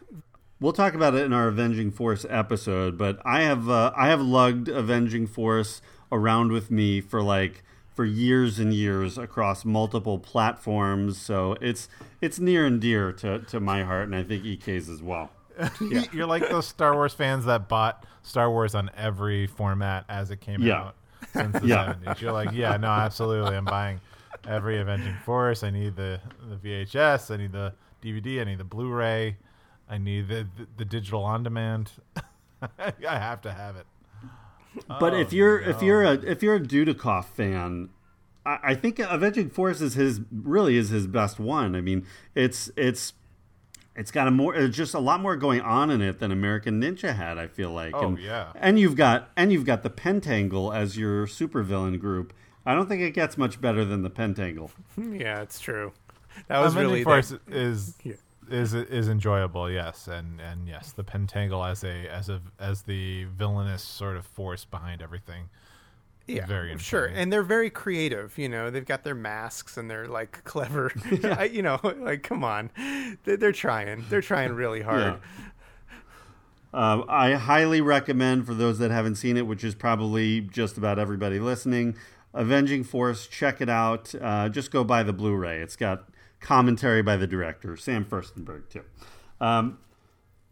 We'll 0.60 0.74
talk 0.74 0.94
about 0.94 1.16
it 1.16 1.26
in 1.26 1.34
our 1.34 1.48
Avenging 1.48 1.92
Force 1.92 2.26
episode, 2.30 2.98
but 2.98 3.20
I 3.26 3.42
have 3.42 3.70
uh, 3.70 3.92
I 3.96 4.08
have 4.08 4.22
lugged 4.22 4.68
Avenging 4.70 5.28
Force 5.28 5.82
around 6.12 6.52
with 6.52 6.70
me 6.72 7.02
for 7.02 7.22
like 7.22 7.64
for 7.94 8.06
years 8.06 8.58
and 8.60 8.74
years 8.74 9.18
across 9.18 9.66
multiple 9.66 10.18
platforms. 10.20 11.20
So 11.20 11.58
it's 11.62 11.90
it's 12.22 12.40
near 12.40 12.66
and 12.66 12.80
dear 12.80 13.12
to, 13.14 13.40
to 13.40 13.60
my 13.60 13.84
heart, 13.84 14.06
and 14.06 14.16
I 14.16 14.24
think 14.24 14.46
EK's 14.46 14.88
as 14.88 15.02
well. 15.02 15.32
You're 16.14 16.28
like 16.28 16.48
those 16.50 16.68
Star 16.68 16.94
Wars 16.94 17.14
fans 17.14 17.46
that 17.46 17.68
bought 17.68 18.06
Star 18.24 18.50
Wars 18.50 18.76
on 18.76 18.90
every 18.96 19.48
format 19.48 20.06
as 20.08 20.32
it 20.32 20.40
came 20.42 20.62
Yeah. 20.62 20.80
out 20.80 20.96
since 21.34 21.60
the 21.60 21.68
Yeah. 21.74 21.96
70s. 22.06 22.22
You're 22.22 22.32
like, 22.32 22.52
yeah, 22.54 22.78
no, 22.78 22.88
absolutely. 22.88 23.56
I'm 23.58 23.66
buying 23.66 24.00
every 24.48 24.80
Avenging 24.80 25.16
Force. 25.26 25.64
I 25.64 25.70
need 25.70 25.96
the, 25.96 26.20
the 26.50 26.56
VHS. 26.56 27.32
I 27.32 27.38
need 27.38 27.52
the 27.52 27.74
DVD. 28.02 28.42
I 28.42 28.44
need 28.46 28.58
the 28.58 28.64
Blu-ray. 28.64 29.38
I 29.90 29.98
need 29.98 30.28
the, 30.28 30.48
the, 30.58 30.68
the 30.78 30.86
digital 30.86 31.24
on 31.24 31.44
demand. 31.44 31.92
I 32.78 32.94
have 33.02 33.42
to 33.42 33.52
have 33.52 33.76
it. 33.76 33.86
But 34.88 35.14
Oh, 35.14 35.20
if 35.20 35.34
you're 35.34 35.60
if 35.60 35.82
you're 35.82 36.04
a 36.04 36.14
if 36.14 36.42
you're 36.42 36.56
a 36.56 36.60
Dudikoff 36.60 37.26
fan, 37.26 37.90
I, 38.46 38.60
I 38.64 38.76
think 38.76 39.00
Avenging 39.00 39.50
Force 39.50 39.82
is 39.82 39.96
his 39.96 40.22
really 40.32 40.78
is 40.78 40.90
his 40.90 41.08
best 41.08 41.40
one. 41.40 41.76
I 41.76 41.82
mean, 41.82 42.06
it's 42.36 42.72
it's 42.78 43.14
it's 43.96 44.12
got 44.12 44.28
a 44.28 44.32
more 44.32 44.56
it's 44.56 44.76
just 44.76 44.94
a 44.94 45.00
lot 45.00 45.20
more 45.20 45.36
going 45.36 45.60
on 45.62 45.90
in 45.90 46.02
it 46.02 46.20
than 46.20 46.32
American 46.32 46.82
Ninja 46.82 47.16
had. 47.16 47.38
I 47.38 47.48
feel 47.48 47.72
like. 47.72 47.94
Oh, 47.94 48.10
and, 48.10 48.20
yeah. 48.20 48.54
and 48.56 48.80
you've 48.80 48.96
got 48.96 49.30
and 49.36 49.52
you've 49.52 49.66
got 49.66 49.84
the 49.84 49.90
Pentangle 49.90 50.74
as 50.74 50.98
your 50.98 51.28
supervillain 51.28 52.00
group. 52.00 52.34
I 52.66 52.76
don't 52.76 52.88
think 52.88 53.02
it 53.02 53.12
gets 53.12 53.38
much 53.38 53.60
better 53.60 53.84
than 53.86 54.04
the 54.04 54.10
Pentangle. 54.10 54.70
yeah, 54.98 55.42
it's 55.42 55.60
true. 55.60 55.94
That 56.48 56.60
was 56.60 56.74
Avenging 56.74 56.92
really 56.92 57.04
Force 57.04 57.30
that- 57.30 57.42
is 57.48 57.96
Yeah. 58.04 58.14
is 58.50 58.74
is 58.74 59.08
enjoyable, 59.10 59.70
yes, 59.70 60.08
and 60.08 60.40
and 60.40 60.68
yes, 60.68 60.92
the 60.92 61.04
Pentangle 61.04 61.70
as 61.70 61.84
a 61.84 62.08
as 62.08 62.30
a 62.30 62.42
as 62.60 62.84
the 62.84 63.26
villainous 63.26 63.82
sort 63.84 64.16
of 64.18 64.26
force 64.26 64.64
behind 64.66 65.02
everything. 65.02 65.50
yeah, 66.28 66.46
very 66.46 66.78
sure. 66.78 67.06
And 67.06 67.32
they're 67.34 67.44
very 67.44 67.70
creative. 67.70 68.38
You 68.38 68.48
know, 68.48 68.70
they've 68.70 68.86
got 68.86 69.04
their 69.04 69.16
masks 69.16 69.76
and 69.78 69.90
they're 69.90 70.08
like 70.08 70.44
clever. 70.46 70.92
I, 71.24 71.46
you 71.46 71.62
know, 71.62 71.80
like 71.98 72.24
come 72.24 72.44
on, 72.44 72.70
they're, 73.26 73.38
they're 73.38 73.52
trying. 73.52 74.06
They're 74.10 74.22
trying 74.22 74.54
really 74.54 74.82
hard. 74.82 75.20
Uh, 76.74 77.04
I 77.10 77.34
highly 77.34 77.82
recommend 77.82 78.46
for 78.46 78.54
those 78.54 78.80
that 78.80 78.92
haven't 78.92 79.16
seen 79.16 79.36
it, 79.36 79.46
which 79.46 79.64
is 79.64 79.76
probably 79.76 80.40
just 80.40 80.78
about 80.78 81.00
everybody 81.00 81.38
listening, 81.38 81.96
Avenging 82.34 82.84
Force. 82.84 83.28
Check 83.28 83.62
it 83.62 83.70
out. 83.70 84.14
Uh, 84.20 84.50
just 84.50 84.72
go 84.72 84.84
buy 84.84 85.04
the 85.04 85.14
Blu-ray. 85.14 85.62
It's 85.62 85.76
got 85.76 86.10
commentary 86.40 87.02
by 87.02 87.18
the 87.18 87.28
director 87.28 87.78
Sam 87.78 88.04
Firstenberg 88.06 88.70
too. 88.70 88.84
Um, 89.40 89.80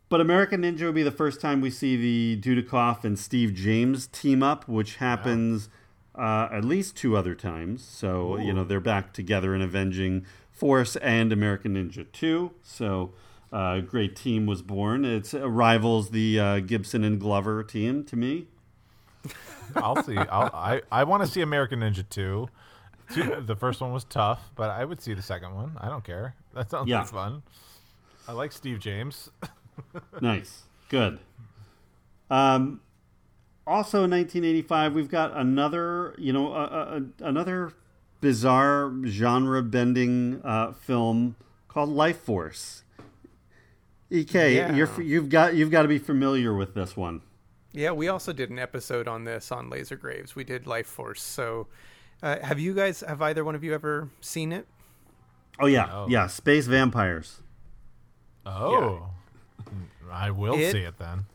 but 0.10 0.22
American 0.22 0.64
Ninja 0.64 0.82
will 0.82 0.92
be 0.92 1.04
the 1.04 1.12
first 1.12 1.40
time 1.40 1.62
we 1.62 1.70
see 1.70 1.96
the 1.96 2.42
Dudikoff 2.42 3.04
and 3.04 3.18
Steve 3.18 3.54
James 3.54 4.08
team 4.08 4.42
up, 4.42 4.68
which 4.68 4.96
happens 4.96 5.70
uh, 6.16 6.50
at 6.52 6.66
least 6.66 6.98
two 6.98 7.16
other 7.16 7.36
times. 7.36 7.84
So 7.84 8.38
you 8.38 8.52
know 8.52 8.64
they're 8.64 8.80
back 8.80 9.14
together 9.14 9.54
in 9.54 9.62
Avenging 9.62 10.26
Force 10.52 10.96
and 10.98 11.32
American 11.32 11.76
Ninja 11.76 12.12
Two. 12.12 12.52
So 12.64 13.14
uh, 13.54 13.80
great 13.82 14.16
team 14.16 14.46
was 14.46 14.62
born. 14.62 15.06
It's 15.06 15.34
uh, 15.34 15.50
rivals 15.50 16.10
the 16.10 16.40
uh, 16.40 16.60
Gibson 16.60 17.04
and 17.04 17.20
Glover 17.20 17.64
team 17.64 18.04
to 18.06 18.16
me. 18.16 18.48
I'll 19.76 20.02
see. 20.04 20.18
I'll, 20.18 20.50
I 20.54 20.82
I 20.92 21.04
want 21.04 21.24
to 21.24 21.30
see 21.30 21.42
American 21.42 21.80
Ninja 21.82 22.08
2. 22.10 22.50
Two. 23.14 23.44
The 23.46 23.56
first 23.56 23.82
one 23.82 23.92
was 23.92 24.04
tough, 24.04 24.52
but 24.56 24.70
I 24.70 24.86
would 24.86 25.02
see 25.02 25.14
the 25.14 25.22
second 25.22 25.56
one. 25.56 25.76
I 25.80 25.90
don't 25.90 26.04
care. 26.04 26.36
That 26.54 26.70
sounds 26.70 26.88
Yeah. 26.90 27.04
fun. 27.04 27.42
I 28.28 28.34
like 28.34 28.52
Steve 28.52 28.80
James. 28.80 29.30
nice, 30.22 30.64
good. 30.90 31.18
Um, 32.30 32.82
also, 33.66 34.04
in 34.04 34.12
1985, 34.12 34.94
we've 34.94 35.10
got 35.10 35.36
another, 35.36 36.14
you 36.20 36.32
know, 36.34 36.54
a, 36.54 36.64
a, 36.64 36.98
a- 36.98 37.28
another 37.28 37.74
bizarre 38.22 38.92
genre-bending 39.06 40.42
uh, 40.44 40.72
film 40.74 41.36
called 41.68 41.90
Life 41.90 42.18
Force. 42.20 42.84
Ek, 44.12 44.34
Yeah. 44.34 44.74
you're, 44.74 45.02
you've 45.02 45.30
got 45.30 45.56
you've 45.56 45.72
got 45.72 45.84
to 45.84 45.88
be 45.88 46.00
familiar 46.00 46.54
with 46.54 46.74
this 46.74 46.98
one. 46.98 47.22
Yeah, 47.72 47.92
we 47.92 48.08
also 48.08 48.34
did 48.34 48.50
an 48.50 48.58
episode 48.60 49.08
on 49.08 49.24
this 49.26 49.52
on 49.52 49.70
Laser 49.70 49.96
Graves. 49.96 50.36
We 50.36 50.44
did 50.44 50.66
Life 50.66 50.88
Force. 50.88 51.22
So, 51.22 51.68
uh, 52.24 52.40
have 52.40 52.60
you 52.60 52.74
guys, 52.74 53.02
have 53.02 53.22
either 53.22 53.44
one 53.46 53.56
of 53.56 53.64
you 53.64 53.74
ever 53.74 54.10
seen 54.22 54.52
it? 54.52 54.68
Oh 55.60 55.68
yeah, 55.68 55.90
Oh. 55.92 56.08
yeah, 56.10 56.28
space 56.28 56.66
vampires. 56.68 57.42
Oh, 58.46 59.10
I 60.12 60.32
will 60.32 60.56
It- 60.56 60.72
see 60.72 60.80
it 60.80 60.98
then. 60.98 61.26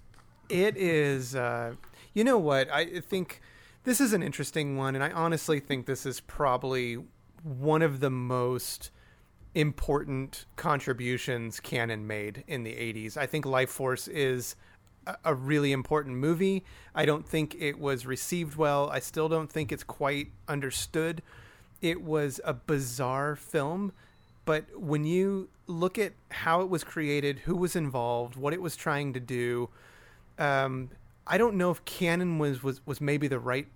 It 0.49 0.77
is, 0.77 1.35
uh, 1.35 1.75
you 2.13 2.25
know 2.25 2.39
what? 2.39 2.69
I 2.71 3.01
think 3.01 3.41
this 3.85 4.01
is 4.01 4.13
an 4.13 4.23
interesting 4.23 4.77
one, 4.77 4.95
and 4.95 5.03
I 5.05 5.11
honestly 5.11 5.61
think 5.61 5.87
this 5.87 6.05
is 6.05 6.21
probably 6.21 6.99
one 7.43 7.83
of 7.83 8.01
the 8.01 8.11
most 8.11 8.91
important 9.55 10.47
contributions 10.57 11.61
Cannon 11.61 12.07
made 12.07 12.45
in 12.47 12.63
the 12.65 12.75
80s. 12.75 13.17
I 13.17 13.27
think 13.27 13.47
Life 13.47 13.71
Force 13.71 14.09
is 14.09 14.57
a, 15.25 15.35
really 15.35 15.73
important 15.73 16.17
movie. 16.17 16.65
I 16.95 17.05
don't 17.05 17.27
think 17.27 17.55
it 17.59 17.79
was 17.79 18.07
received 18.07 18.57
well. 18.57 18.89
I 18.91 19.01
still 19.01 19.29
don't 19.29 19.51
think 19.51 19.73
it's 19.73 19.85
quite 19.85 20.29
understood. 20.49 21.23
It 21.83 22.03
was 22.03 22.41
a 22.45 22.55
bizarre 22.55 23.37
film, 23.37 23.93
but 24.45 24.65
when 24.79 25.05
you 25.05 25.49
look 25.67 25.99
at 25.99 26.13
how 26.31 26.61
it 26.63 26.69
was 26.69 26.85
created, 26.85 27.41
who 27.41 27.57
was 27.57 27.77
involved, 27.77 28.37
what 28.37 28.53
it 28.53 28.61
was 28.63 28.77
trying 28.77 29.13
to 29.15 29.21
do, 29.21 29.69
um, 30.39 30.91
I 31.27 31.39
don't 31.39 31.57
know 31.57 31.71
if 31.71 31.85
Cannon 31.85 32.39
was, 32.39 32.63
was 32.63 32.81
was 32.87 33.01
maybe 33.01 33.29
the 33.29 33.39
right 33.39 33.67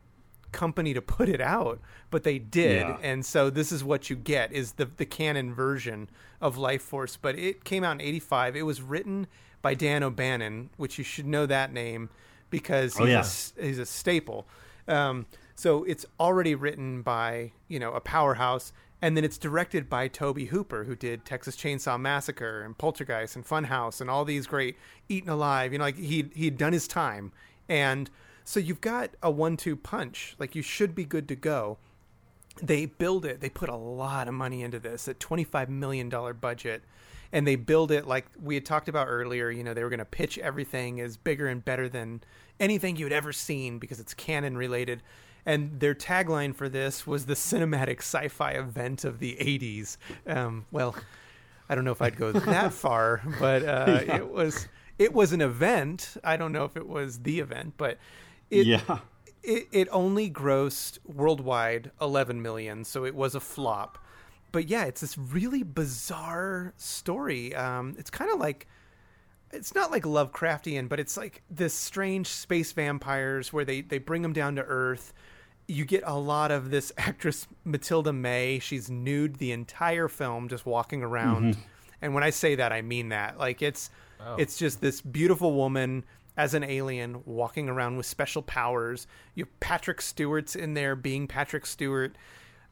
company 0.52 0.94
to 0.94 1.02
put 1.02 1.28
it 1.28 1.40
out, 1.40 1.80
but 2.10 2.22
they 2.22 2.38
did, 2.38 2.80
Yeah. 2.80 2.96
and 3.02 3.24
so 3.24 3.50
this 3.50 3.70
is 3.70 3.84
what 3.84 4.08
you 4.10 4.16
get 4.16 4.52
is 4.52 4.72
the 4.72 4.86
the 4.86 5.06
Cannon 5.06 5.54
version 5.54 6.08
of 6.40 6.56
Life 6.56 6.82
Force. 6.82 7.16
But 7.20 7.38
it 7.38 7.64
came 7.64 7.84
out 7.84 7.92
in 7.92 8.00
'85. 8.00 8.56
It 8.56 8.62
was 8.62 8.80
written 8.82 9.26
by 9.62 9.74
Dan 9.74 10.02
O'Bannon, 10.02 10.70
which 10.76 10.98
you 10.98 11.04
should 11.04 11.26
know 11.26 11.46
that 11.46 11.72
name 11.72 12.10
because 12.50 12.94
he's, 12.96 13.00
Oh, 13.00 13.04
yeah. 13.06 13.24
a 13.58 13.66
he's 13.66 13.78
a 13.78 13.86
staple. 13.86 14.46
Um, 14.86 15.26
so 15.54 15.84
it's 15.84 16.06
already 16.20 16.54
written 16.54 17.02
by 17.02 17.52
you 17.68 17.78
know 17.78 17.92
a 17.92 18.00
powerhouse, 18.00 18.72
and 19.02 19.16
then 19.16 19.24
it's 19.24 19.36
directed 19.38 19.88
by 19.90 20.08
Tobe 20.08 20.40
Hooper, 20.48 20.84
who 20.84 20.94
did 20.96 21.24
Texas 21.24 21.56
Chainsaw 21.56 22.00
Massacre 22.00 22.62
and 22.62 22.76
Poltergeist 22.78 23.36
and 23.36 23.44
Funhouse 23.44 24.00
and 24.00 24.08
all 24.08 24.24
these 24.24 24.46
great 24.46 24.76
Eaten 25.08 25.28
Alive. 25.30 25.72
You 25.72 25.78
know, 25.78 25.84
like 25.84 25.98
he 25.98 26.30
he'd 26.34 26.56
done 26.56 26.72
his 26.72 26.86
time, 26.88 27.32
and 27.68 28.08
so 28.44 28.60
you've 28.60 28.80
got 28.80 29.10
a 29.22 29.30
one-two 29.30 29.76
punch. 29.76 30.34
Like 30.38 30.54
you 30.54 30.62
should 30.62 30.94
be 30.94 31.04
good 31.04 31.28
to 31.28 31.36
go. 31.36 31.76
They 32.62 32.86
build 32.86 33.24
it. 33.24 33.40
They 33.40 33.50
put 33.50 33.68
a 33.68 33.76
lot 33.76 34.26
of 34.26 34.34
money 34.34 34.62
into 34.62 34.78
this. 34.78 35.06
A 35.06 35.14
twenty-five 35.14 35.68
million 35.68 36.08
dollar 36.08 36.32
budget. 36.32 36.82
And 37.32 37.46
they 37.46 37.56
build 37.56 37.90
it 37.90 38.06
like 38.06 38.26
we 38.42 38.54
had 38.54 38.64
talked 38.64 38.88
about 38.88 39.06
earlier. 39.08 39.50
You 39.50 39.62
know, 39.62 39.74
they 39.74 39.82
were 39.82 39.90
going 39.90 39.98
to 39.98 40.04
pitch 40.04 40.38
everything 40.38 41.00
as 41.00 41.16
bigger 41.16 41.46
and 41.46 41.64
better 41.64 41.88
than 41.88 42.22
anything 42.58 42.96
you 42.96 43.04
had 43.04 43.12
ever 43.12 43.32
seen 43.32 43.78
because 43.78 44.00
it's 44.00 44.14
Cannon 44.14 44.56
related. 44.56 45.02
And 45.44 45.80
their 45.80 45.94
tagline 45.94 46.54
for 46.54 46.68
this 46.68 47.06
was 47.06 47.26
the 47.26 47.34
cinematic 47.34 47.98
sci-fi 47.98 48.52
event 48.52 49.04
of 49.04 49.18
the 49.18 49.36
'80s. 49.40 49.96
Um, 50.26 50.66
well, 50.70 50.94
I 51.68 51.74
don't 51.74 51.84
know 51.84 51.92
if 51.92 52.02
I'd 52.02 52.16
go 52.16 52.32
that 52.32 52.72
far, 52.74 53.22
but 53.38 53.62
uh, 53.64 54.00
it 54.06 54.30
was 54.30 54.68
it 54.98 55.12
was 55.12 55.32
an 55.32 55.40
event. 55.40 56.16
I 56.24 56.36
don't 56.36 56.52
know 56.52 56.64
if 56.64 56.76
it 56.76 56.86
was 56.86 57.20
the 57.20 57.40
event, 57.40 57.74
but 57.76 57.98
it, 58.50 58.66
yeah, 58.66 58.98
it 59.42 59.68
it 59.72 59.88
only 59.90 60.30
grossed 60.30 60.98
worldwide 61.06 61.90
11 62.00 62.42
million, 62.42 62.84
so 62.84 63.04
it 63.04 63.14
was 63.14 63.34
a 63.34 63.40
flop. 63.40 63.98
But 64.52 64.68
yeah, 64.68 64.84
it's 64.84 65.00
this 65.00 65.18
really 65.18 65.62
bizarre 65.62 66.72
story. 66.76 67.54
Um, 67.54 67.94
it's 67.98 68.10
kind 68.10 68.30
of 68.30 68.38
like 68.38 68.66
it's 69.52 69.74
not 69.74 69.90
like 69.90 70.02
Lovecraftian, 70.04 70.88
but 70.88 71.00
it's 71.00 71.16
like 71.16 71.42
this 71.50 71.72
strange 71.74 72.26
space 72.28 72.72
vampires 72.72 73.52
where 73.52 73.64
they 73.64 73.80
they 73.82 73.98
bring 73.98 74.22
them 74.22 74.32
down 74.32 74.56
to 74.56 74.62
Earth. 74.62 75.12
You 75.66 75.84
get 75.84 76.02
a 76.06 76.16
lot 76.18 76.50
of 76.50 76.70
this 76.70 76.92
actress 76.98 77.46
Mathilda 77.66 78.14
May. 78.14 78.58
She's 78.58 78.90
nude 78.90 79.36
the 79.36 79.52
entire 79.52 80.08
film, 80.08 80.48
just 80.48 80.64
walking 80.66 81.02
around, 81.02 81.56
And 82.00 82.14
when 82.14 82.22
I 82.22 82.30
say 82.30 82.54
that, 82.54 82.72
I 82.72 82.80
mean 82.82 83.10
that. 83.10 83.38
Like 83.38 83.62
it's 83.62 83.90
Oh. 84.20 84.34
it's 84.36 84.58
just 84.58 84.80
this 84.80 85.00
beautiful 85.00 85.54
woman 85.54 86.04
as 86.36 86.52
an 86.52 86.64
alien 86.64 87.22
walking 87.24 87.68
around 87.68 87.96
with 87.96 88.04
special 88.06 88.42
powers. 88.42 89.06
You 89.36 89.44
have 89.44 89.60
Patrick 89.60 90.00
Stewart's 90.00 90.56
in 90.56 90.74
there 90.74 90.96
being 90.96 91.28
Patrick 91.28 91.64
Stewart, 91.64 92.16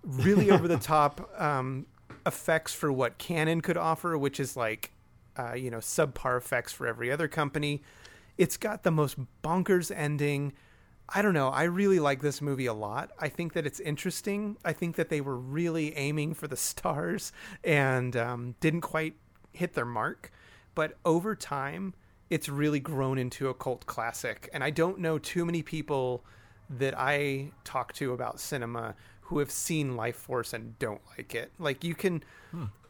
really 0.07 0.51
over 0.53 0.69
the 0.69 0.78
top 0.78 1.31
um, 1.41 1.87
effects 2.24 2.73
for 2.73 2.93
what 2.93 3.19
Cannon 3.19 3.61
could 3.61 3.77
offer, 3.77 4.16
which 4.16 4.41
is 4.41 4.57
like 4.57 4.93
uh, 5.39 5.55
you 5.55 5.70
know 5.70 5.78
subpar 5.78 6.39
effects 6.39 6.73
for 6.73 6.87
every 6.87 7.11
other 7.11 7.28
company. 7.28 7.83
It's 8.39 8.57
got 8.57 8.83
the 8.83 8.91
most 8.91 9.16
bonkers 9.43 9.95
ending. 9.95 10.53
I 11.09 11.23
don't 11.23 11.35
know. 11.35 11.49
I 11.49 11.65
really 11.65 12.01
like 12.01 12.20
this 12.20 12.43
movie 12.43 12.66
a 12.66 12.74
lot. 12.74 13.12
I 13.19 13.28
think 13.28 13.53
that 13.53 13.65
it's 13.65 13.81
interesting. 13.81 14.57
I 14.65 14.73
think 14.73 14.97
that 14.97 15.09
they 15.09 15.20
were 15.20 15.37
really 15.37 15.97
aiming 15.97 16.35
for 16.35 16.49
the 16.49 16.57
stars 16.57 17.33
and 17.62 18.16
um, 18.16 18.55
didn't 18.61 18.81
quite 18.83 19.15
hit 19.53 19.74
their 19.74 19.85
mark. 19.85 20.33
But 20.74 20.99
over 21.05 21.35
time, 21.35 21.95
it's 22.28 22.49
really 22.49 22.81
grown 22.81 23.19
into 23.19 23.49
a 23.49 23.55
cult 23.55 23.87
classic. 23.87 24.51
And 24.53 24.62
I 24.62 24.70
don't 24.70 24.99
know 24.99 25.19
too 25.19 25.45
many 25.45 25.62
people 25.62 26.24
that 26.69 26.99
I 26.99 27.53
talk 27.65 27.93
to 27.95 28.12
about 28.12 28.41
cinema 28.41 28.95
who 29.27 29.39
have 29.40 29.51
seen 29.51 29.97
Life 29.97 30.16
Force 30.16 30.53
and 30.53 30.78
don't 30.78 31.01
like 31.16 31.35
it. 31.35 31.53
Like 31.59 31.82
you 31.82 31.94
can, 31.94 32.23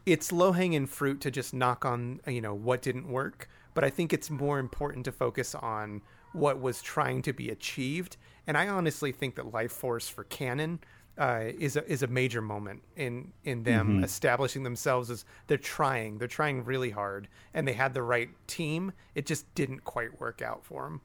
it's 0.05 0.33
low 0.33 0.53
hanging 0.53 0.87
fruit 0.87 1.21
to 1.23 1.31
just 1.31 1.55
knock 1.55 1.85
on 1.85 2.21
you 2.27 2.41
know 2.41 2.55
what 2.55 2.83
didn't 2.83 3.09
work. 3.09 3.49
But 3.75 3.85
I 3.85 3.91
think 3.91 4.13
it's 4.13 4.31
more 4.31 4.59
important 4.59 5.05
to 5.05 5.13
focus 5.13 5.55
on 5.55 6.03
what 6.33 6.61
was 6.61 6.83
trying 6.83 7.23
to 7.23 7.33
be 7.33 7.51
achieved. 7.51 8.17
And 8.47 8.57
I 8.57 8.69
honestly 8.69 9.13
think 9.13 9.35
that 9.37 9.53
Life 9.53 9.73
Force 9.73 10.09
for 10.09 10.25
Cannon 10.25 10.81
uh, 11.19 11.45
is 11.59 11.77
a 11.77 11.91
is 11.91 12.03
a 12.03 12.07
major 12.07 12.43
moment 12.43 12.83
in 12.97 13.33
in 13.45 13.63
them 13.63 14.05
establishing 14.05 14.63
themselves 14.63 15.11
as 15.11 15.25
they're 15.47 15.57
trying. 15.57 16.19
They're 16.19 16.29
trying 16.29 16.65
really 16.65 16.91
hard, 16.91 17.29
and 17.55 17.67
they 17.67 17.73
had 17.73 17.95
the 17.95 18.03
right 18.03 18.29
team. 18.47 18.93
It 19.15 19.25
just 19.25 19.53
didn't 19.55 19.85
quite 19.85 20.21
work 20.21 20.43
out 20.43 20.65
for 20.65 20.85
them. 20.85 21.01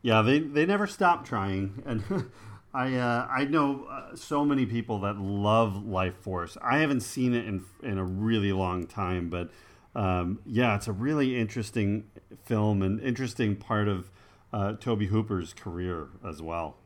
Yeah, 0.00 0.22
they 0.22 0.38
they 0.38 0.64
never 0.64 0.86
stopped 0.86 1.26
trying, 1.26 1.82
and 1.84 2.02
I 2.74 2.94
uh, 2.94 3.26
I 3.30 3.44
know 3.44 3.84
uh, 3.84 4.16
so 4.16 4.44
many 4.44 4.66
people 4.66 5.00
that 5.00 5.18
love 5.18 5.84
Life 5.84 6.16
Force. 6.16 6.56
I 6.62 6.78
haven't 6.78 7.00
seen 7.00 7.34
it 7.34 7.46
in 7.46 7.64
in 7.82 7.98
a 7.98 8.04
really 8.04 8.52
long 8.52 8.86
time, 8.86 9.28
but 9.28 9.50
um, 9.94 10.40
yeah, 10.46 10.76
it's 10.76 10.88
a 10.88 10.92
really 10.92 11.38
interesting 11.38 12.04
film 12.44 12.82
and 12.82 13.00
interesting 13.00 13.56
part 13.56 13.88
of 13.88 14.10
uh, 14.52 14.74
Tobe 14.74 15.02
Hooper's 15.02 15.52
career 15.52 16.08
as 16.26 16.40
well. 16.40 16.76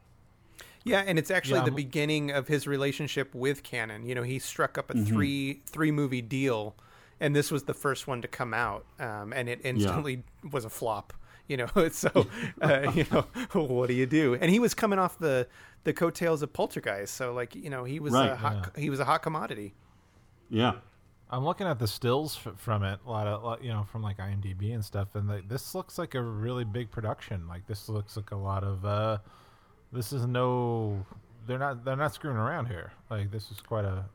Yeah, 0.84 1.02
and 1.04 1.18
it's 1.18 1.30
actually 1.32 1.58
Yeah, 1.58 1.64
the 1.64 1.72
beginning 1.72 2.30
of 2.30 2.46
his 2.46 2.66
relationship 2.66 3.34
with 3.34 3.62
Cannon. 3.64 4.06
You 4.06 4.14
know, 4.14 4.22
he 4.22 4.38
struck 4.38 4.78
up 4.78 4.90
a 4.90 4.94
three 4.94 5.62
three 5.66 5.90
movie 5.90 6.22
deal, 6.22 6.76
and 7.20 7.34
this 7.34 7.50
was 7.50 7.64
the 7.64 7.74
first 7.74 8.06
one 8.06 8.22
to 8.22 8.28
come 8.28 8.54
out, 8.54 8.86
um, 9.00 9.32
and 9.32 9.48
it 9.48 9.60
instantly 9.64 10.22
was 10.52 10.64
a 10.64 10.70
flop. 10.70 11.12
You 11.48 11.58
know, 11.58 11.68
so 11.92 12.26
uh, 12.60 12.90
you 12.94 13.06
know, 13.12 13.22
what 13.52 13.88
do 13.88 13.94
you 13.94 14.06
do? 14.06 14.34
And 14.34 14.50
he 14.50 14.58
was 14.58 14.74
coming 14.74 14.98
off 14.98 15.18
the 15.18 15.46
the 15.84 15.92
coattails 15.92 16.42
of 16.42 16.52
Poltergeist, 16.52 17.14
so 17.14 17.32
like 17.32 17.54
you 17.54 17.70
know, 17.70 17.84
he 17.84 18.00
was 18.00 18.12
Right, 18.12 18.30
a 18.30 18.36
hot 18.36 18.76
he 18.76 18.90
was 18.90 18.98
a 19.00 19.04
hot 19.04 19.22
commodity. 19.22 19.74
Yeah, 20.48 20.74
I'm 21.30 21.44
looking 21.44 21.66
at 21.66 21.78
the 21.78 21.86
stills 21.88 22.38
f- 22.44 22.58
from 22.58 22.82
it, 22.84 23.00
a 23.06 23.10
lot 23.10 23.26
of 23.26 23.62
you 23.64 23.70
know 23.72 23.84
from 23.84 24.02
like 24.02 24.18
IMDb 24.18 24.74
and 24.74 24.84
stuff, 24.84 25.14
and 25.14 25.28
like, 25.28 25.48
this 25.48 25.74
looks 25.74 25.98
like 25.98 26.14
a 26.14 26.22
really 26.22 26.64
big 26.64 26.90
production. 26.90 27.46
Like 27.48 27.66
this 27.66 27.88
looks 27.88 28.16
like 28.16 28.30
a 28.32 28.36
lot 28.36 28.64
of. 28.64 28.84
uh 28.84 29.18
This 29.92 30.12
is 30.12 30.26
no, 30.26 31.06
they're 31.46 31.58
not 31.58 31.84
they're 31.84 31.96
not 31.96 32.14
screwing 32.14 32.36
around 32.36 32.66
here. 32.66 32.92
Like 33.10 33.30
this 33.30 33.50
is 33.50 33.60
quite 33.60 33.84
a. 33.84 34.06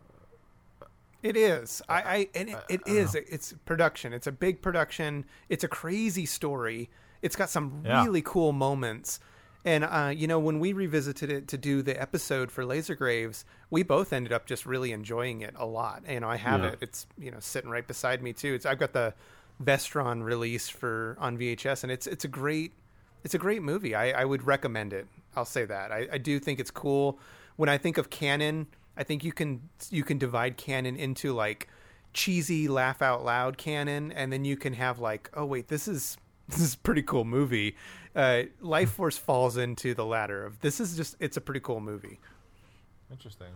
It 1.23 1.37
is. 1.37 1.81
I, 1.87 2.01
I 2.01 2.29
and 2.33 2.49
it, 2.49 2.57
it 2.69 2.81
I 2.85 2.89
don't. 2.93 3.15
It's 3.29 3.53
production. 3.65 4.13
It's 4.13 4.27
a 4.27 4.31
big 4.31 4.61
production. 4.61 5.25
It's 5.49 5.63
a 5.63 5.67
crazy 5.67 6.25
story. 6.25 6.89
It's 7.21 7.35
got 7.35 7.49
some 7.49 7.83
Yeah. 7.85 8.03
really 8.03 8.21
cool 8.21 8.51
moments. 8.51 9.19
And 9.63 9.83
uh, 9.83 10.11
you 10.15 10.25
know, 10.27 10.39
when 10.39 10.59
we 10.59 10.73
revisited 10.73 11.31
it 11.31 11.47
to 11.49 11.57
do 11.57 11.81
the 11.83 11.99
episode 12.01 12.51
for 12.51 12.65
Laser 12.65 12.95
Graves, 12.95 13.45
we 13.69 13.83
both 13.83 14.11
ended 14.11 14.33
up 14.33 14.47
just 14.47 14.65
really 14.65 14.91
enjoying 14.91 15.41
it 15.41 15.53
a 15.55 15.65
lot. 15.67 16.03
You 16.09 16.19
know, 16.19 16.29
I 16.29 16.37
have 16.37 16.61
Yeah. 16.61 16.69
it. 16.71 16.79
It's 16.81 17.05
you 17.17 17.29
know 17.31 17.39
sitting 17.39 17.69
right 17.69 17.85
beside 17.87 18.23
me 18.23 18.33
too. 18.33 18.53
It's 18.55 18.65
I've 18.65 18.79
got 18.79 18.93
the 18.93 19.13
Vestron 19.63 20.23
release 20.23 20.67
for 20.67 21.15
on 21.19 21.37
VHS, 21.37 21.83
and 21.83 21.91
it's 21.91 22.07
it's 22.07 22.25
a 22.25 22.27
great 22.27 22.73
it's 23.23 23.35
a 23.35 23.37
great 23.37 23.61
movie. 23.61 23.93
I, 23.93 24.21
I 24.21 24.25
would 24.25 24.47
recommend 24.47 24.93
it. 24.93 25.05
I'll 25.35 25.45
say 25.45 25.65
that. 25.65 25.91
I, 25.91 26.07
I 26.13 26.17
do 26.17 26.39
think 26.39 26.59
it's 26.59 26.71
cool. 26.71 27.19
When 27.55 27.69
I 27.69 27.77
think 27.77 27.99
of 27.99 28.09
Cannon, 28.09 28.65
I 28.97 29.03
think 29.03 29.23
you 29.23 29.31
can 29.31 29.69
you 29.91 30.03
can 30.03 30.17
divide 30.17 30.57
Cannon 30.57 30.95
into 30.95 31.33
like 31.33 31.67
cheesy 32.13 32.67
laugh 32.67 33.03
out 33.03 33.23
loud 33.23 33.59
Cannon, 33.59 34.11
and 34.11 34.33
then 34.33 34.43
you 34.43 34.57
can 34.57 34.73
have 34.73 34.97
like, 34.97 35.29
oh 35.35 35.45
wait, 35.45 35.67
this 35.67 35.87
is 35.87 36.17
this 36.49 36.59
is 36.59 36.73
a 36.75 36.77
pretty 36.79 37.01
cool 37.01 37.25
movie. 37.25 37.75
Uh, 38.15 38.43
Life 38.59 38.91
Force 38.91 39.17
falls 39.17 39.57
into 39.57 39.93
the 39.93 40.05
latter 40.05 40.45
of 40.45 40.59
this 40.61 40.79
is 40.79 40.97
just 40.97 41.15
it's 41.19 41.37
a 41.37 41.41
pretty 41.41 41.61
cool 41.61 41.79
movie. 41.79 42.19
Interesting. 43.11 43.47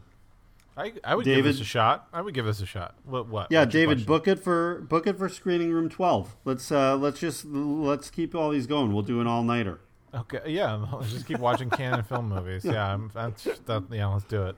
I 0.78 0.94
I 1.03 1.16
would 1.16 1.26
give 1.26 1.36
David- 1.36 1.53
this 1.53 1.62
a 1.62 1.66
shot. 1.66 2.07
I 2.14 2.22
would 2.22 2.34
give 2.34 2.45
this 2.45 2.62
a 2.62 2.66
shot. 2.66 2.95
What? 3.06 3.28
What? 3.28 3.48
yeah. 3.52 3.66
David, 3.66 4.06
book 4.06 4.28
it 4.28 4.40
for 4.40 4.82
book 4.90 5.07
it 5.07 5.18
for 5.18 5.30
screening 5.30 5.72
room 5.72 5.90
twelve. 5.90 6.36
Let's 6.45 6.72
uh, 6.72 6.98
let's 6.98 7.20
just 7.20 7.45
let's 7.45 8.10
keep 8.10 8.36
all 8.36 8.49
these 8.49 8.68
going. 8.68 8.94
We'll 8.94 9.03
do 9.03 9.22
an 9.22 9.28
all 9.28 9.44
nighter. 9.44 9.80
Okay. 10.14 10.41
Yeah. 10.48 10.76
Let's 10.94 11.12
just 11.12 11.26
keep 11.28 11.40
watching 11.40 11.70
Cannon 11.70 12.03
film 12.03 12.30
movies. 12.30 12.64
Yeah. 12.66 12.94
I'm, 12.94 13.12
that's 13.14 13.44
that. 13.44 13.84
Yeah. 13.91 14.07
Let's 14.07 14.24
do 14.24 14.44
it. 14.45 14.56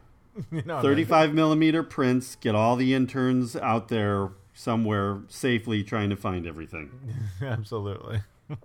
you 0.51 0.61
know. 0.63 0.81
35 0.81 1.33
millimeter 1.33 1.81
prints. 1.81 2.35
Get 2.35 2.53
all 2.53 2.75
the 2.75 2.93
interns 2.93 3.55
out 3.55 3.87
there 3.87 4.29
somewhere 4.57 5.21
safely 5.27 5.83
trying 5.83 6.09
to 6.09 6.15
find 6.15 6.47
everything. 6.47 6.89
Absolutely. 7.41 8.21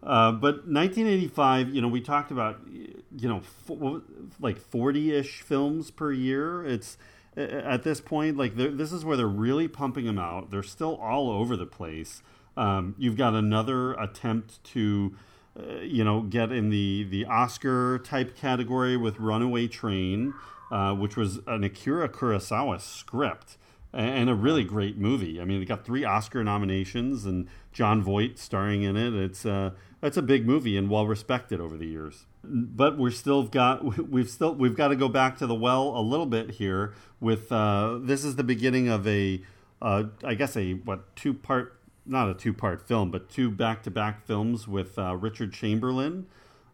Uh, 0.00 0.30
but 0.30 0.68
1985, 0.68 1.74
you 1.74 1.82
know, 1.82 1.88
we 1.88 2.00
talked 2.00 2.30
about, 2.30 2.60
you 2.70 3.28
know, 3.28 3.40
fo- 3.40 4.00
like 4.40 4.56
40 4.56 5.12
ish 5.12 5.42
films 5.42 5.90
per 5.90 6.12
year. 6.12 6.64
It's 6.64 6.96
at 7.36 7.82
this 7.82 8.00
point, 8.00 8.36
like, 8.36 8.54
this 8.54 8.92
is 8.92 9.04
where 9.04 9.16
they're 9.16 9.26
really 9.26 9.66
pumping 9.66 10.06
them 10.06 10.18
out. 10.18 10.52
They're 10.52 10.62
still 10.62 10.94
all 10.96 11.28
over 11.30 11.56
the 11.56 11.66
place. 11.66 12.22
Um, 12.56 12.94
you've 12.96 13.16
got 13.16 13.34
another 13.34 13.94
attempt 13.94 14.62
to, 14.72 15.16
uh, 15.58 15.80
you 15.80 16.04
know, 16.04 16.22
get 16.22 16.52
in 16.52 16.70
the, 16.70 17.02
the 17.02 17.24
Oscar 17.26 17.98
type 17.98 18.36
category 18.36 18.96
with 18.96 19.18
Runaway 19.18 19.66
Train, 19.66 20.32
uh, 20.70 20.94
which 20.94 21.16
was 21.16 21.40
an 21.48 21.64
Akira 21.64 22.08
Kurosawa 22.08 22.80
script 22.80 23.58
and 23.92 24.28
a 24.28 24.34
really 24.34 24.64
great 24.64 24.98
movie. 24.98 25.40
I 25.40 25.44
mean, 25.44 25.62
it 25.62 25.64
got 25.64 25.84
three 25.84 26.04
Oscar 26.04 26.44
nominations 26.44 27.24
and 27.24 27.48
Jon 27.72 28.02
Voight 28.02 28.38
starring 28.38 28.82
in 28.82 28.96
it. 28.96 29.14
It's 29.14 29.46
uh, 29.46 29.70
it's 30.02 30.16
a 30.16 30.22
big 30.22 30.46
movie 30.46 30.76
and 30.76 30.90
well 30.90 31.06
respected 31.06 31.60
over 31.60 31.76
the 31.76 31.86
years. 31.86 32.26
But 32.44 32.98
we're 32.98 33.10
still 33.10 33.44
got 33.44 33.98
we've 34.10 34.28
still 34.28 34.54
we've 34.54 34.76
got 34.76 34.88
to 34.88 34.96
go 34.96 35.08
back 35.08 35.38
to 35.38 35.46
the 35.46 35.54
well 35.54 35.96
a 35.96 36.02
little 36.02 36.26
bit 36.26 36.52
here. 36.52 36.94
With 37.20 37.50
uh, 37.50 37.98
this 38.00 38.24
is 38.24 38.36
the 38.36 38.44
beginning 38.44 38.88
of 38.88 39.06
a 39.06 39.42
uh, 39.80 40.04
I 40.22 40.34
guess 40.34 40.56
a 40.56 40.74
what 40.74 41.16
two 41.16 41.32
part 41.32 41.80
not 42.04 42.28
a 42.28 42.34
two 42.34 42.52
part 42.52 42.86
film 42.86 43.10
but 43.10 43.28
two 43.28 43.50
back 43.50 43.82
to 43.84 43.90
back 43.90 44.26
films 44.26 44.68
with 44.68 44.98
uh, 44.98 45.16
Richard 45.16 45.52
Chamberlain. 45.52 46.26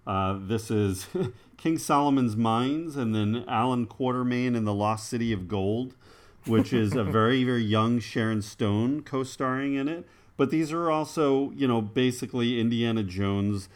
Uh, 0.07 0.39
this 0.39 0.71
is 0.71 1.07
King 1.57 1.79
Solomon's 1.79 2.37
Mines 2.37 2.97
and 2.97 3.15
then 3.15 3.45
Allan 3.49 3.87
Quatermain 3.87 4.55
in 4.55 4.65
the 4.65 4.75
Lost 4.75 5.09
City 5.09 5.33
of 5.33 5.49
Gold 5.49 5.95
which 6.47 6.73
is 6.73 6.95
a 6.95 7.05
very 7.19 7.45
very 7.45 7.63
young 7.63 7.99
Sharon 7.99 8.43
Stone 8.43 9.03
co-starring 9.03 9.75
in 9.75 9.89
it. 9.89 10.07
But 10.37 10.51
these 10.51 10.73
are 10.73 10.91
also, 10.91 11.53
you 11.53 11.69
know, 11.69 11.81
basically 11.81 12.61
Indiana 12.61 13.05
Jones 13.05 13.69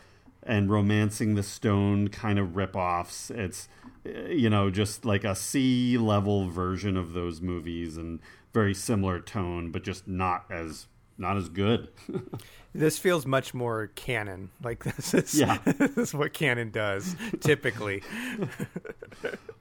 and 0.43 0.71
Romancing 0.71 1.37
the 1.37 1.43
Stone 1.43 2.09
kind 2.09 2.39
of 2.39 2.57
rip-offs. 2.57 3.31
It's 3.31 3.69
uh, 4.07 4.29
you 4.29 4.51
know, 4.51 4.71
just 4.71 5.05
like 5.05 5.25
a 5.25 5.35
C 5.35 5.99
level 5.99 6.49
version 6.49 6.97
of 6.97 7.13
those 7.13 7.41
movies 7.41 7.97
and 7.97 8.21
very 8.53 8.75
similar 8.75 9.21
tone, 9.21 9.71
but 9.71 9.85
just 9.85 10.09
not 10.09 10.47
as 10.51 10.87
not 11.19 11.37
as 11.37 11.49
good. 11.49 11.89
This 12.75 12.99
feels 12.99 13.27
much 13.27 13.55
more 13.55 13.89
Cannon. 13.95 14.51
Like 14.63 14.85
this 14.97 15.15
is 15.15 15.35
Yeah. 15.35 15.59
this 15.65 15.97
is 15.97 16.15
what 16.15 16.33
Cannon 16.33 16.71
does 16.71 17.17
typically. 17.41 18.03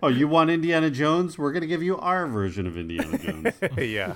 oh, 0.04 0.10
you 0.10 0.28
want 0.28 0.50
Indiana 0.50 0.92
Jones? 0.92 1.38
We're 1.38 1.52
going 1.52 1.62
to 1.62 1.68
give 1.68 1.82
you 1.82 1.98
our 1.98 2.28
version 2.28 2.68
of 2.68 2.78
Indiana 2.78 3.18
Jones. 3.18 3.54
yeah. 3.78 4.14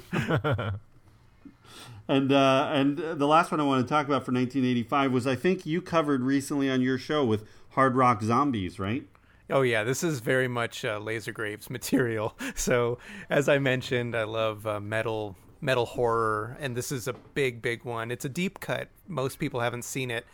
And 2.08 2.32
uh, 2.32 2.70
and 2.74 2.98
the 2.98 3.28
last 3.28 3.52
one 3.52 3.60
I 3.60 3.64
want 3.64 3.88
to 3.88 3.90
talk 3.90 4.06
about 4.06 4.26
for 4.26 4.34
1985 4.34 5.12
was 5.14 5.26
I 5.26 5.36
think 5.36 5.66
you 5.66 5.82
covered 5.82 6.22
recently 6.22 6.70
on 6.70 6.82
your 6.82 6.98
show 6.98 7.24
with 7.24 7.48
Hard 7.70 7.96
Rock 7.96 8.22
Zombies, 8.22 8.78
right? 8.78 9.08
Oh 9.50 9.62
yeah, 9.62 9.84
this 9.84 10.04
is 10.04 10.20
very 10.20 10.48
much 10.48 10.84
uh, 10.84 11.00
Laser 11.00 11.32
Graves 11.32 11.70
material. 11.70 12.38
So 12.56 12.98
as 13.30 13.48
I 13.48 13.60
mentioned, 13.60 14.16
I 14.16 14.24
love 14.24 14.68
uh, 14.68 14.80
metal 14.80 15.38
metal 15.62 15.86
horror, 15.86 16.58
and 16.60 16.76
this 16.76 16.92
is 16.92 17.08
a 17.08 17.14
big, 17.14 17.62
big 17.62 17.86
one. 17.86 18.12
It's 18.12 18.26
a 18.26 18.30
deep 18.30 18.60
cut. 18.60 18.90
Most 19.08 19.40
people 19.40 19.60
haven't 19.60 19.86
seen 19.86 20.12
it, 20.12 20.26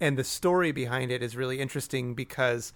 and 0.00 0.16
the 0.16 0.24
story 0.24 0.72
behind 0.72 1.10
it 1.10 1.22
is 1.22 1.36
really 1.36 1.60
interesting 1.60 2.14
because 2.14 2.72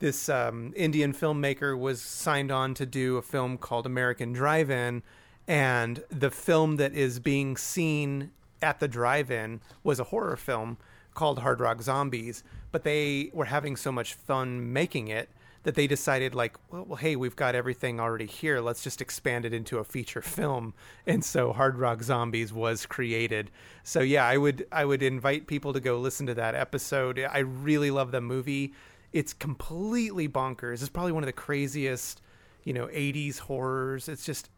this 0.00 0.28
um, 0.28 0.72
Indian 0.74 1.12
filmmaker 1.12 1.78
was 1.78 2.00
signed 2.00 2.50
on 2.50 2.74
to 2.74 2.86
do 2.86 3.16
a 3.16 3.22
film 3.22 3.58
called 3.58 3.86
American 3.86 4.32
Drive-In, 4.32 5.02
and 5.46 6.02
the 6.08 6.30
film 6.30 6.76
that 6.76 6.94
is 6.94 7.20
being 7.20 7.56
seen 7.56 8.30
at 8.62 8.80
the 8.80 8.88
drive-in 8.88 9.60
was 9.82 10.00
a 10.00 10.04
horror 10.04 10.36
film 10.36 10.78
called 11.12 11.40
Hard 11.40 11.60
Rock 11.60 11.82
Zombies, 11.82 12.42
but 12.72 12.82
they 12.82 13.30
were 13.32 13.44
having 13.44 13.76
so 13.76 13.92
much 13.92 14.14
fun 14.14 14.72
making 14.72 15.08
it 15.08 15.28
that 15.64 15.74
they 15.74 15.86
decided 15.86 16.34
like 16.34 16.56
well, 16.70 16.84
well, 16.84 16.96
hey 16.96 17.16
we've 17.16 17.36
got 17.36 17.54
everything 17.54 17.98
already 17.98 18.26
here. 18.26 18.60
Let's 18.60 18.84
just 18.84 19.00
expand 19.00 19.44
it 19.44 19.52
into 19.52 19.78
a 19.78 19.84
feature 19.84 20.22
film. 20.22 20.74
And 21.06 21.22
so 21.24 21.52
hard 21.52 21.78
rock 21.78 22.02
zombies 22.02 22.52
was 22.52 22.86
created. 22.86 23.50
So 23.82 24.00
yeah 24.00 24.26
i 24.26 24.36
would 24.36 24.66
i 24.70 24.84
would 24.84 25.02
invite 25.02 25.46
people 25.46 25.72
to 25.72 25.80
go 25.80 25.98
listen 25.98 26.26
to 26.26 26.34
that 26.34 26.54
episode. 26.54 27.18
I 27.18 27.38
really 27.38 27.90
love 27.90 28.12
the 28.12 28.20
movie. 28.20 28.72
It's 29.12 29.32
completely 29.32 30.28
bonkers. 30.28 30.74
It's 30.74 30.88
probably 30.88 31.12
one 31.12 31.22
of 31.22 31.26
the 31.26 31.32
craziest 31.32 32.22
you 32.62 32.72
know 32.72 32.86
80s 32.86 33.40
horrors. 33.40 34.08
It's 34.08 34.24
just 34.24 34.50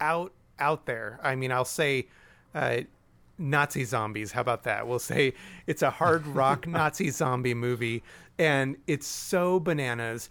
out 0.00 0.32
out 0.58 0.86
there. 0.86 1.18
I 1.22 1.34
mean 1.36 1.52
i'll 1.52 1.64
say 1.64 2.08
uh, 2.54 2.80
Nazi 3.40 3.84
zombies. 3.84 4.32
How 4.32 4.42
about 4.42 4.64
that? 4.64 4.86
We'll 4.86 4.98
say 4.98 5.34
it's 5.66 5.82
a 5.82 5.90
hard 5.90 6.26
rock 6.26 6.66
Nazi 6.68 7.10
zombie 7.10 7.54
movie, 7.54 8.02
and 8.38 8.76
it's 8.86 9.06
so 9.06 9.58
bananas, 9.58 10.28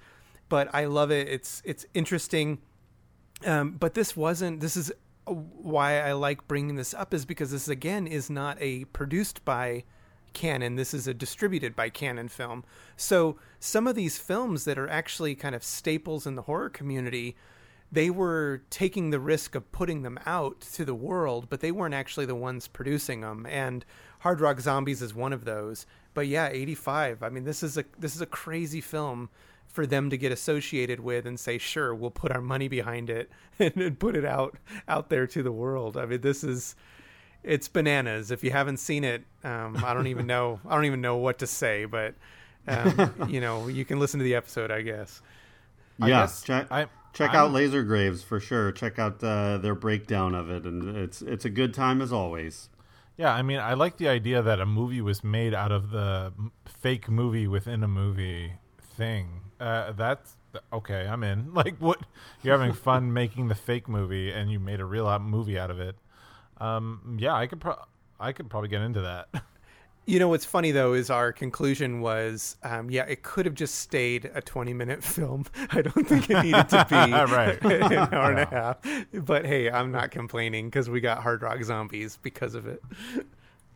but 0.48 0.74
I 0.74 0.86
love 0.86 1.12
it. 1.12 1.28
It's 1.28 1.62
it's 1.66 1.86
interesting. 1.94 2.60
Um, 3.46 3.72
but 3.72 3.94
this 3.94 4.16
wasn't. 4.16 4.60
This 4.60 4.78
is 4.78 4.92
why 5.26 6.00
I 6.00 6.14
like 6.14 6.48
bringing 6.48 6.76
this 6.76 6.94
up 6.94 7.14
is 7.14 7.26
because 7.26 7.52
this 7.52 7.68
again 7.68 8.08
is 8.08 8.30
not 8.30 8.58
a 8.60 8.86
produced 8.86 9.44
by 9.46 9.84
Cannon. 10.34 10.76
This 10.76 10.94
is 10.94 11.08
a 11.08 11.14
distributed 11.14 11.76
by 11.76 11.90
Cannon 11.90 12.30
film. 12.30 12.64
So 12.96 13.38
some 13.60 13.88
of 13.88 13.96
these 13.96 14.18
films 14.18 14.66
that 14.66 14.78
are 14.78 14.88
actually 14.88 15.36
kind 15.36 15.56
of 15.56 15.64
staples 15.64 16.26
in 16.28 16.36
the 16.36 16.44
horror 16.44 16.70
community 16.70 17.36
they 17.92 18.10
were 18.10 18.62
taking 18.70 19.10
the 19.10 19.20
risk 19.20 19.56
of 19.56 19.72
putting 19.72 20.04
them 20.04 20.20
out 20.26 20.62
to 20.62 20.86
the 20.86 20.94
world, 20.94 21.48
but 21.50 21.60
they 21.60 21.72
weren't 21.72 21.96
actually 21.96 22.26
the 22.26 22.36
ones 22.36 22.68
producing 22.68 23.22
them. 23.22 23.46
And 23.48 23.84
Hard 24.20 24.42
Rock 24.42 24.60
Zombies 24.60 25.02
is 25.02 25.14
one 25.14 25.34
of 25.34 25.46
those. 25.46 25.86
But 26.14 26.28
yeah, 26.28 26.50
85. 26.50 27.24
I 27.24 27.30
mean, 27.30 27.46
this 27.46 27.64
is 27.64 27.78
a 27.78 27.86
this 27.98 28.16
is 28.16 28.22
a 28.22 28.26
crazy 28.26 28.82
film 28.82 29.30
for 29.68 29.86
them 29.86 30.10
to 30.10 30.18
get 30.18 30.32
associated 30.32 31.00
with 31.00 31.26
and 31.26 31.40
say, 31.40 31.58
"Sure, 31.58 31.94
we'll 31.94 32.12
put 32.12 32.32
our 32.32 32.42
money 32.42 32.68
behind 32.68 33.10
it 33.10 33.30
and, 33.60 33.76
and 33.78 34.00
put 34.00 34.16
it 34.16 34.26
out 34.26 34.58
out 34.88 35.10
there 35.10 35.26
to 35.28 35.42
the 35.42 35.52
world." 35.52 35.98
I 35.98 36.06
mean, 36.06 36.22
this 36.22 36.44
is 36.44 36.76
it's 37.44 37.68
bananas. 37.68 38.32
If 38.32 38.44
you 38.44 38.52
haven't 38.52 38.78
seen 38.78 39.04
it, 39.04 39.24
um, 39.44 39.84
I 39.84 39.94
don't 39.94 40.08
even 40.08 40.28
know. 40.34 40.60
I 40.68 40.76
don't 40.76 40.86
even 40.86 41.02
know 41.02 41.18
what 41.18 41.40
to 41.40 41.48
say, 41.48 41.86
but 41.86 42.16
um, 42.68 43.14
you 43.30 43.42
know, 43.42 43.68
you 43.68 43.86
can 43.86 44.00
listen 44.00 44.20
to 44.20 44.24
the 44.24 44.36
episode, 44.36 44.72
I 44.72 44.82
guess. 44.82 45.22
Yes, 46.00 46.50
I, 46.50 46.66
I 46.72 46.88
Check 47.14 47.32
I'm, 47.32 47.36
out 47.36 47.52
Laser 47.52 47.84
Graves 47.84 48.24
for 48.24 48.40
sure. 48.40 48.72
Check 48.72 49.00
out 49.00 49.24
uh, 49.24 49.58
their 49.58 49.76
breakdown 49.76 50.36
of 50.36 50.50
it, 50.50 50.66
and 50.66 50.96
it's 50.96 51.22
it's 51.22 51.46
a 51.46 51.50
good 51.50 51.74
time 51.74 52.02
as 52.02 52.14
always. 52.14 52.70
Yeah, 53.18 53.34
I 53.34 53.42
mean, 53.42 53.60
I 53.60 53.74
like 53.74 53.98
the 53.98 54.08
idea 54.08 54.42
that 54.42 54.62
a 54.62 54.66
movie 54.66 55.02
was 55.02 55.26
made 55.26 55.54
out 55.54 55.74
of 55.74 55.92
the 55.92 56.32
fake 56.66 57.10
movie 57.10 57.48
within 57.48 57.84
a 57.84 57.88
movie 57.88 58.54
thing. 58.96 59.42
Uh, 59.60 59.92
that's 59.92 60.38
okay. 60.72 61.06
I'm 61.06 61.24
in. 61.24 61.54
Like, 61.54 61.76
what 61.80 62.00
you're 62.42 62.58
having 62.58 62.74
fun 62.74 63.12
making 63.22 63.50
the 63.50 63.56
fake 63.56 63.90
movie, 63.90 64.32
and 64.32 64.50
you 64.50 64.60
made 64.60 64.80
a 64.80 64.86
real 64.86 65.20
movie 65.20 65.60
out 65.60 65.70
of 65.70 65.80
it. 65.82 65.96
Um, 66.60 67.18
yeah, 67.20 67.34
I 67.34 67.48
could 67.48 67.60
pro- 67.60 67.84
I 68.20 68.32
could 68.32 68.50
probably 68.50 68.70
get 68.70 68.82
into 68.82 69.02
that. 69.02 69.28
You 70.10 70.18
know 70.18 70.28
what's 70.28 70.44
funny 70.44 70.72
though 70.72 70.94
is 70.94 71.12
our 71.12 71.32
conclusion 71.32 72.02
was, 72.02 72.58
um, 72.64 72.90
yeah, 72.90 73.04
it 73.04 73.22
could 73.22 73.46
have 73.46 73.54
just 73.54 73.76
stayed 73.76 74.32
a 74.34 74.42
twenty-minute 74.42 75.04
film. 75.16 75.46
I 75.70 75.84
don't 75.84 76.08
think 76.08 76.32
it 76.32 76.42
needed 76.46 76.68
to 76.70 76.88
be 76.90 76.96
right. 77.32 77.64
an 77.64 77.94
hour 78.12 78.32
and 78.32 78.40
a 78.40 78.46
half. 78.48 78.78
But 79.14 79.46
hey, 79.46 79.70
I'm 79.70 79.92
not 79.92 80.10
complaining 80.10 80.66
because 80.66 80.90
we 80.90 81.00
got 81.00 81.22
Hard 81.22 81.44
Rock 81.44 81.64
Zombies 81.64 82.18
because 82.24 82.56
of 82.56 82.66
it. 82.66 82.82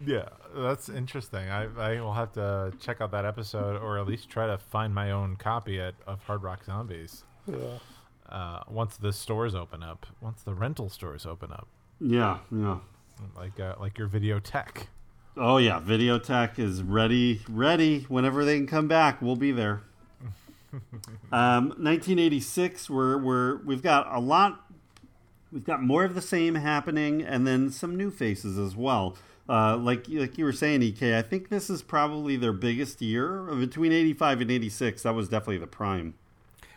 Yeah, 0.03 0.29
that's 0.55 0.89
interesting. 0.89 1.51
I 1.51 1.67
I 1.77 2.01
will 2.01 2.13
have 2.13 2.31
to 2.31 2.73
check 2.79 2.99
out 2.99 3.11
that 3.11 3.25
episode, 3.25 3.79
or 3.79 3.99
at 3.99 4.07
least 4.07 4.27
try 4.27 4.47
to 4.47 4.57
find 4.57 4.91
my 4.91 5.11
own 5.11 5.35
copy 5.35 5.79
at, 5.79 5.93
of 6.07 6.23
Hard 6.23 6.41
Rock 6.41 6.63
Zombies. 6.65 7.25
Yeah. 7.45 7.77
Uh, 8.27 8.63
once 8.67 8.97
the 8.97 9.13
stores 9.13 9.53
open 9.53 9.83
up, 9.83 10.07
once 10.19 10.41
the 10.41 10.55
rental 10.55 10.89
stores 10.89 11.27
open 11.27 11.51
up. 11.51 11.67
Yeah, 12.01 12.39
yeah. 12.51 12.79
Like 13.37 13.59
uh, 13.59 13.75
like 13.79 13.99
your 13.99 14.07
videotheque. 14.07 14.87
Oh 15.35 15.57
yeah, 15.57 15.79
Videotheque 15.79 16.59
is 16.59 16.83
ready, 16.83 17.41
ready. 17.49 18.05
Whenever 18.07 18.45
they 18.45 18.57
can 18.57 18.67
come 18.67 18.87
back, 18.87 19.19
we'll 19.19 19.35
be 19.35 19.51
there. 19.51 19.81
um, 21.31 21.69
1986, 21.69 22.89
we're 22.89 23.17
we're 23.17 23.57
we've 23.57 23.81
got 23.81 24.13
a 24.13 24.19
lot. 24.19 24.71
We've 25.51 25.65
got 25.65 25.81
more 25.81 26.03
of 26.03 26.13
the 26.13 26.21
same 26.21 26.55
happening, 26.55 27.23
and 27.23 27.47
then 27.47 27.71
some 27.71 27.95
new 27.95 28.11
faces 28.11 28.59
as 28.59 28.75
well. 28.75 29.17
Uh, 29.49 29.75
like 29.75 30.05
like 30.07 30.37
you 30.37 30.45
were 30.45 30.53
saying, 30.53 30.83
Ek, 30.83 31.01
I 31.01 31.23
think 31.23 31.49
this 31.49 31.67
is 31.67 31.81
probably 31.81 32.35
their 32.35 32.53
biggest 32.53 33.01
year 33.01 33.41
between 33.55 33.91
85 33.91 34.41
and 34.41 34.51
86. 34.51 35.01
That 35.01 35.15
was 35.15 35.29
definitely 35.29 35.57
the 35.57 35.67
prime. 35.67 36.13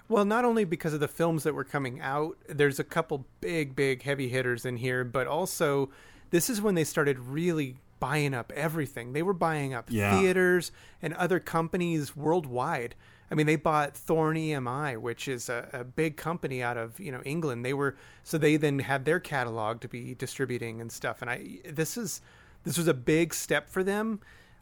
Well, 0.09 0.25
not 0.25 0.45
only 0.45 0.65
because 0.65 0.95
of 0.95 1.01
the 1.01 1.09
films 1.09 1.43
that 1.43 1.55
were 1.55 1.65
coming 1.65 2.01
out, 2.01 2.37
there's 2.49 2.79
a 2.79 2.85
couple 2.85 3.27
big, 3.41 3.75
big 3.75 4.03
heavy 4.03 4.29
hitters 4.29 4.65
in 4.65 4.77
here, 4.77 5.05
but 5.05 5.27
also 5.27 5.91
this 6.31 6.49
is 6.49 6.63
when 6.63 6.75
they 6.75 6.85
started 6.85 7.19
really 7.19 7.77
buying 7.99 8.35
up 8.35 8.53
everything. 8.55 9.13
They 9.13 9.23
were 9.23 9.33
buying 9.35 9.75
up 9.75 9.87
Yeah. 9.89 10.19
theaters 10.19 10.73
and 11.03 11.15
other 11.15 11.41
companies 11.41 12.17
worldwide. 12.17 12.95
I 13.31 13.35
mean, 13.35 13.47
they 13.47 13.57
bought 13.57 13.97
Thorn 13.97 14.37
EMI, 14.37 14.99
which 14.99 15.27
is 15.27 15.49
a, 15.49 15.69
a 15.73 15.83
big 15.85 16.17
company 16.17 16.63
out 16.63 16.77
of 16.77 17.01
you 17.01 17.11
know 17.11 17.23
England. 17.25 17.65
They 17.65 17.75
were 17.75 17.97
so 18.23 18.39
they 18.39 18.57
then 18.57 18.79
had 18.79 19.05
their 19.05 19.19
catalog 19.21 19.81
to 19.81 19.89
be 19.89 20.15
distributing 20.15 20.81
and 20.81 20.93
stuff. 20.93 21.23
And 21.23 21.31
I 21.31 21.59
this 21.69 21.97
is 21.97 22.21
this 22.65 22.79
was 22.79 22.87
a 22.89 22.95
big 22.95 23.35
step 23.35 23.69
for 23.69 23.83
them. 23.83 24.21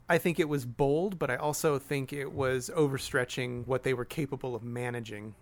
I 0.09 0.19
think 0.19 0.39
it 0.39 0.49
was 0.49 0.67
bold, 0.67 1.19
but 1.19 1.31
I 1.31 1.37
also 1.37 1.79
think 1.79 2.13
it 2.13 2.33
was 2.33 2.71
overstretching 2.77 3.67
what 3.67 3.83
they 3.85 3.95
were 3.95 4.05
capable 4.05 4.55
of 4.55 4.63
managing. 4.63 5.35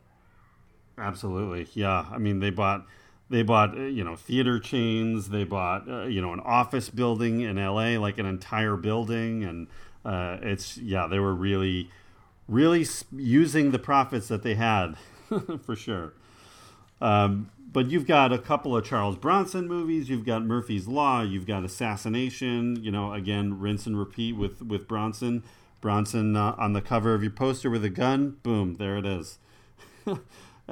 Absolutely, 0.98 1.66
yeah. 1.74 2.06
I 2.12 2.18
mean, 2.18 2.38
they 2.40 2.50
bought 2.50 2.86
they 3.32 3.42
bought 3.42 3.76
uh, 3.76 3.80
you 3.80 4.04
know 4.04 4.14
theater 4.14 4.60
chains. 4.60 5.30
They 5.30 5.44
bought 5.44 5.88
uh, 5.88 6.04
you 6.04 6.20
know 6.20 6.32
an 6.32 6.40
office 6.40 6.90
building 6.90 7.40
in 7.40 7.58
L.A. 7.58 7.96
like 7.96 8.18
an 8.18 8.26
entire 8.26 8.76
building, 8.76 9.42
and 9.42 9.66
uh, 10.04 10.36
it's 10.42 10.76
yeah 10.76 11.06
they 11.06 11.18
were 11.18 11.34
really 11.34 11.90
really 12.46 12.86
using 13.16 13.70
the 13.70 13.78
profits 13.78 14.28
that 14.28 14.42
they 14.42 14.54
had 14.54 14.96
for 15.64 15.74
sure. 15.74 16.12
Um, 17.00 17.50
but 17.72 17.90
you've 17.90 18.06
got 18.06 18.34
a 18.34 18.38
couple 18.38 18.76
of 18.76 18.84
Charles 18.84 19.16
Bronson 19.16 19.66
movies. 19.66 20.10
You've 20.10 20.26
got 20.26 20.44
Murphy's 20.44 20.86
Law. 20.86 21.22
You've 21.22 21.46
got 21.46 21.64
Assassination. 21.64 22.76
You 22.82 22.90
know, 22.90 23.14
again, 23.14 23.58
rinse 23.58 23.86
and 23.86 23.98
repeat 23.98 24.36
with 24.36 24.60
with 24.60 24.86
Bronson. 24.86 25.42
Bronson 25.80 26.36
uh, 26.36 26.54
on 26.58 26.74
the 26.74 26.82
cover 26.82 27.14
of 27.14 27.22
your 27.22 27.32
poster 27.32 27.70
with 27.70 27.82
a 27.84 27.90
gun. 27.90 28.36
Boom, 28.42 28.74
there 28.74 28.98
it 28.98 29.06
is. 29.06 29.38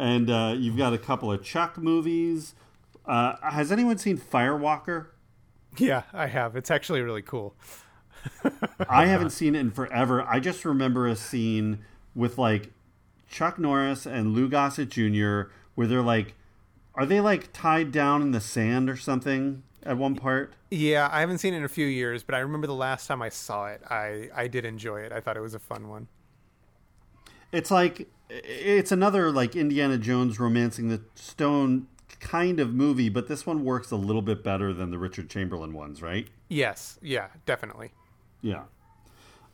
and 0.01 0.31
uh, 0.31 0.55
you've 0.57 0.79
got 0.79 0.95
a 0.95 0.99
couple 0.99 1.31
of 1.31 1.45
Chuck 1.45 1.77
movies. 1.77 2.55
Uh, 3.05 3.35
has 3.43 3.71
anyone 3.71 3.99
seen 3.99 4.17
Firewalker? 4.17 5.09
Yeah, 5.77 6.05
I 6.15 6.27
have. 6.27 6.57
It's 6.57 6.71
actually 6.71 7.03
really 7.03 7.21
cool. 7.21 7.55
I 8.89 9.07
haven't 9.07 9.31
seen 9.31 9.55
it 9.55 9.61
in 9.61 9.71
forever. 9.71 10.23
I 10.23 10.41
just 10.41 10.65
remember 10.65 11.07
a 11.07 11.15
scene 11.15 11.85
with 12.15 12.39
like 12.39 12.71
Chuck 13.29 13.59
Norris 13.59 14.07
and 14.07 14.35
Lou 14.35 14.49
Gossett 14.49 14.89
Jr. 14.89 15.53
where 15.75 15.87
they're 15.87 16.03
like, 16.03 16.35
are 16.95 17.05
they 17.05 17.21
like 17.21 17.53
tied 17.53 17.93
down 17.93 18.23
in 18.23 18.31
the 18.31 18.41
sand 18.41 18.89
or 18.89 18.97
something 18.97 19.63
at 19.83 19.99
one 19.99 20.17
part? 20.17 20.55
Yeah, 20.71 21.11
I 21.13 21.21
haven't 21.21 21.39
seen 21.39 21.53
it 21.53 21.59
in 21.59 21.65
a 21.65 21.69
few 21.69 21.87
years, 21.87 22.23
but 22.23 22.35
I 22.35 22.39
remember 22.39 22.67
the 22.67 22.75
last 22.75 23.07
time 23.07 23.21
I 23.21 23.29
saw 23.29 23.67
it, 23.67 23.83
I 23.91 24.31
I 24.35 24.49
did 24.49 24.65
enjoy 24.65 25.01
it. 25.01 25.13
I 25.13 25.21
thought 25.21 25.37
it 25.37 25.41
was 25.43 25.55
a 25.55 25.59
fun 25.59 25.89
one. 25.89 26.09
It's 27.53 27.71
like 27.71 28.09
it's 28.31 28.93
another 28.93 29.31
like 29.31 29.57
Indiana 29.57 29.99
Jones 29.99 30.39
romancing 30.39 30.89
the 30.89 31.03
stone 31.15 31.87
kind 32.21 32.61
of 32.61 32.75
movie, 32.75 33.09
but 33.09 33.29
this 33.29 33.47
one 33.47 33.65
works 33.65 33.91
a 33.91 33.97
little 33.97 34.23
bit 34.23 34.45
better 34.45 34.73
than 34.73 34.91
the 34.91 34.99
Richard 34.99 35.29
Chamberlain 35.31 35.73
ones, 35.73 36.03
right? 36.03 36.29
Yes, 36.49 36.99
yeah, 37.03 37.29
definitely. 37.47 37.93
Yeah. 38.43 38.65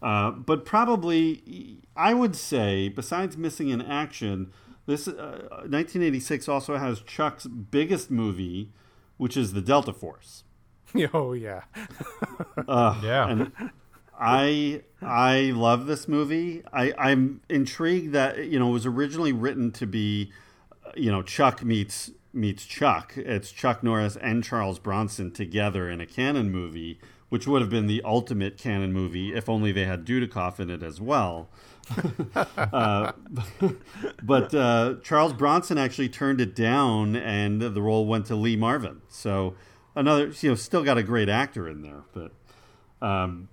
Uh, 0.03 0.31
but 0.31 0.65
probably, 0.65 1.79
I 1.97 2.13
would 2.15 2.37
say, 2.37 2.89
besides 2.89 3.37
missing 3.37 3.69
in 3.71 3.81
action, 3.81 4.53
this 4.87 5.09
uh, 5.09 5.49
1986 5.69 6.49
also 6.49 6.77
has 6.77 7.01
Chuck's 7.01 7.47
biggest 7.47 8.11
movie, 8.11 8.71
which 9.17 9.37
is 9.37 9.53
the 9.53 9.61
Delta 9.63 9.93
Force. 9.93 10.45
Oh 11.13 11.33
yeah. 11.35 11.63
Uh, 12.69 12.99
Yeah. 13.05 13.29
and 13.29 13.53
I 14.19 14.83
I 15.03 15.53
love 15.55 15.87
this 15.87 16.09
movie. 16.09 16.63
I, 16.73 16.93
I'm 16.99 17.41
intrigued 17.49 18.13
that 18.13 18.47
you 18.47 18.59
know 18.59 18.71
it 18.71 18.73
was 18.73 18.87
originally 18.87 19.33
written 19.33 19.73
to 19.73 19.87
be, 19.87 20.33
you 20.95 21.11
know, 21.11 21.23
Chuck 21.23 21.63
meets 21.65 22.11
meets 22.33 22.65
Chuck. 22.65 23.15
It's 23.17 23.51
Chuck 23.51 23.83
Norris 23.83 24.17
and 24.17 24.43
Charles 24.43 24.79
Bronson 24.79 25.33
together 25.33 25.91
in 25.91 26.01
a 26.01 26.07
Cannon 26.07 26.51
movie, 26.51 26.99
which 27.29 27.47
would 27.47 27.61
have 27.61 27.71
been 27.71 27.87
the 27.87 28.03
ultimate 28.05 28.57
Cannon 28.59 28.93
movie 28.93 29.35
if 29.35 29.49
only 29.49 29.73
they 29.73 29.85
had 29.85 30.05
Dudikoff 30.05 30.61
in 30.61 30.71
it 30.71 30.83
as 30.83 31.01
well. 31.01 31.49
uh, 32.57 33.13
but 34.23 34.55
uh, 34.55 34.95
Charles 35.03 35.33
Bronson 35.33 35.79
actually 35.79 36.09
turned 36.09 36.41
it 36.41 36.55
down, 36.55 37.15
and 37.17 37.63
the 37.63 37.83
role 37.83 38.07
went 38.07 38.27
to 38.27 38.35
Lee 38.35 38.57
Marvin. 38.57 39.03
So 39.09 39.55
another, 39.95 40.33
you 40.41 40.51
know, 40.51 40.55
still 40.55 40.83
got 40.83 40.99
a 40.99 41.03
great 41.03 41.29
actor 41.29 41.69
in 41.69 41.83
there. 41.83 42.03
But 42.13 42.33
um, 43.07 43.49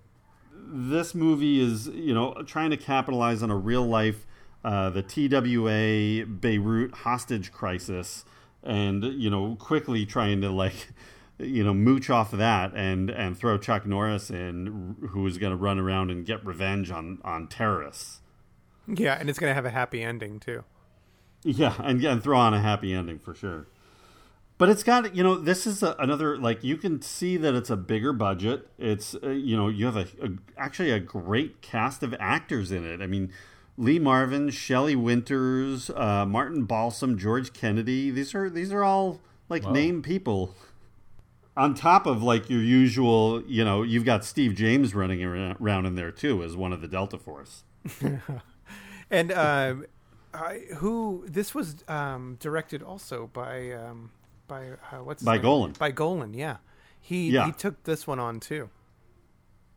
this 0.73 1.13
movie 1.13 1.61
is, 1.61 1.87
you 1.87 2.13
know, 2.13 2.33
trying 2.45 2.71
to 2.71 2.77
capitalize 2.77 3.43
on 3.43 3.51
a 3.51 3.55
real 3.55 3.85
life, 3.85 4.25
uh, 4.63 4.89
the 4.89 5.03
TWA 5.03 6.25
Beirut 6.25 6.93
hostage 6.93 7.51
crisis, 7.51 8.25
and 8.63 9.03
you 9.03 9.29
know, 9.29 9.55
quickly 9.55 10.05
trying 10.05 10.41
to 10.41 10.49
like 10.49 10.89
you 11.37 11.63
know, 11.63 11.73
mooch 11.73 12.09
off 12.09 12.33
of 12.33 12.39
that 12.39 12.73
and 12.75 13.09
and 13.09 13.37
throw 13.37 13.57
Chuck 13.57 13.85
Norris 13.85 14.29
in, 14.29 14.95
who 15.09 15.25
is 15.27 15.37
going 15.37 15.51
to 15.51 15.57
run 15.57 15.79
around 15.79 16.11
and 16.11 16.25
get 16.25 16.45
revenge 16.45 16.91
on 16.91 17.19
on 17.23 17.47
terrorists. 17.47 18.21
Yeah, 18.87 19.17
and 19.19 19.29
it's 19.29 19.39
going 19.39 19.49
to 19.49 19.55
have 19.55 19.65
a 19.65 19.71
happy 19.71 20.01
ending 20.01 20.39
too. 20.39 20.63
Yeah, 21.43 21.75
and 21.79 22.03
and 22.03 22.23
throw 22.23 22.37
on 22.37 22.53
a 22.53 22.61
happy 22.61 22.93
ending 22.93 23.19
for 23.19 23.33
sure. 23.33 23.67
But 24.57 24.69
it's 24.69 24.83
got 24.83 25.15
you 25.15 25.23
know 25.23 25.35
this 25.35 25.65
is 25.65 25.83
a, 25.83 25.95
another 25.99 26.37
like 26.37 26.63
you 26.63 26.77
can 26.77 27.01
see 27.01 27.37
that 27.37 27.53
it's 27.53 27.69
a 27.69 27.75
bigger 27.75 28.13
budget. 28.13 28.69
It's 28.77 29.15
uh, 29.23 29.29
you 29.29 29.57
know 29.57 29.67
you 29.67 29.85
have 29.85 29.97
a, 29.97 30.07
a, 30.21 30.29
actually 30.57 30.91
a 30.91 30.99
great 30.99 31.61
cast 31.61 32.03
of 32.03 32.15
actors 32.19 32.71
in 32.71 32.85
it. 32.85 33.01
I 33.01 33.07
mean, 33.07 33.31
Lee 33.77 33.99
Marvin, 33.99 34.49
Shelley 34.49 34.95
Winters, 34.95 35.89
uh, 35.89 36.25
Martin 36.25 36.65
Balsam, 36.65 37.17
George 37.17 37.53
Kennedy. 37.53 38.11
These 38.11 38.35
are 38.35 38.49
these 38.49 38.71
are 38.71 38.83
all 38.83 39.19
like 39.49 39.69
name 39.69 40.01
people 40.01 40.55
on 41.55 41.75
top 41.75 42.05
of 42.05 42.23
like 42.23 42.49
your 42.49 42.61
usual, 42.61 43.43
you 43.43 43.63
know, 43.63 43.83
you've 43.83 44.05
got 44.05 44.25
Steve 44.25 44.55
James 44.55 44.95
running 44.95 45.23
around 45.23 45.85
in 45.85 45.95
there 45.95 46.11
too 46.11 46.43
as 46.43 46.55
one 46.55 46.73
of 46.73 46.81
the 46.81 46.87
Delta 46.87 47.17
Force. 47.17 47.63
and 49.11 49.31
uh, 49.31 49.75
I, 50.33 50.61
who 50.77 51.25
this 51.27 51.53
was 51.53 51.75
um, 51.87 52.37
directed 52.39 52.81
also 52.81 53.27
by 53.27 53.71
um, 53.71 54.11
by 54.53 54.97
uh, 54.97 55.03
what's 55.03 55.23
by 55.23 55.37
Golan. 55.37 55.73
By 55.77 55.91
Golan, 55.91 56.33
yeah. 56.33 56.57
He 56.99 57.31
yeah. 57.31 57.47
he 57.47 57.51
took 57.51 57.83
this 57.83 58.05
one 58.05 58.19
on 58.19 58.39
too. 58.39 58.69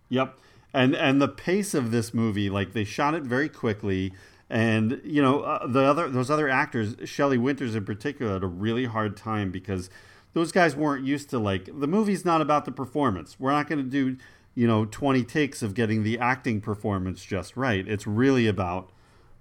Yep. 0.08 0.38
And 0.74 0.94
and 0.94 1.20
the 1.20 1.28
pace 1.28 1.74
of 1.74 1.90
this 1.90 2.12
movie, 2.12 2.50
like 2.50 2.72
they 2.72 2.84
shot 2.84 3.14
it 3.14 3.22
very 3.22 3.48
quickly 3.48 4.12
and 4.48 5.00
you 5.04 5.20
know 5.20 5.40
uh, 5.40 5.66
the 5.66 5.80
other 5.80 6.08
those 6.08 6.30
other 6.30 6.48
actors, 6.48 6.94
Shelley 7.04 7.38
Winters 7.38 7.74
in 7.74 7.84
particular, 7.84 8.34
had 8.34 8.44
a 8.44 8.48
really 8.48 8.84
hard 8.84 9.16
time 9.16 9.50
because 9.50 9.88
those 10.34 10.52
guys 10.52 10.76
weren't 10.76 11.04
used 11.04 11.30
to 11.30 11.38
like 11.38 11.64
the 11.66 11.86
movie's 11.86 12.24
not 12.24 12.40
about 12.40 12.64
the 12.64 12.72
performance. 12.72 13.40
We're 13.40 13.52
not 13.52 13.68
going 13.68 13.82
to 13.82 13.90
do, 13.90 14.16
you 14.54 14.66
know, 14.66 14.84
20 14.84 15.24
takes 15.24 15.62
of 15.62 15.74
getting 15.74 16.02
the 16.02 16.18
acting 16.18 16.60
performance 16.60 17.24
just 17.24 17.56
right. 17.56 17.86
It's 17.88 18.06
really 18.06 18.46
about 18.46 18.90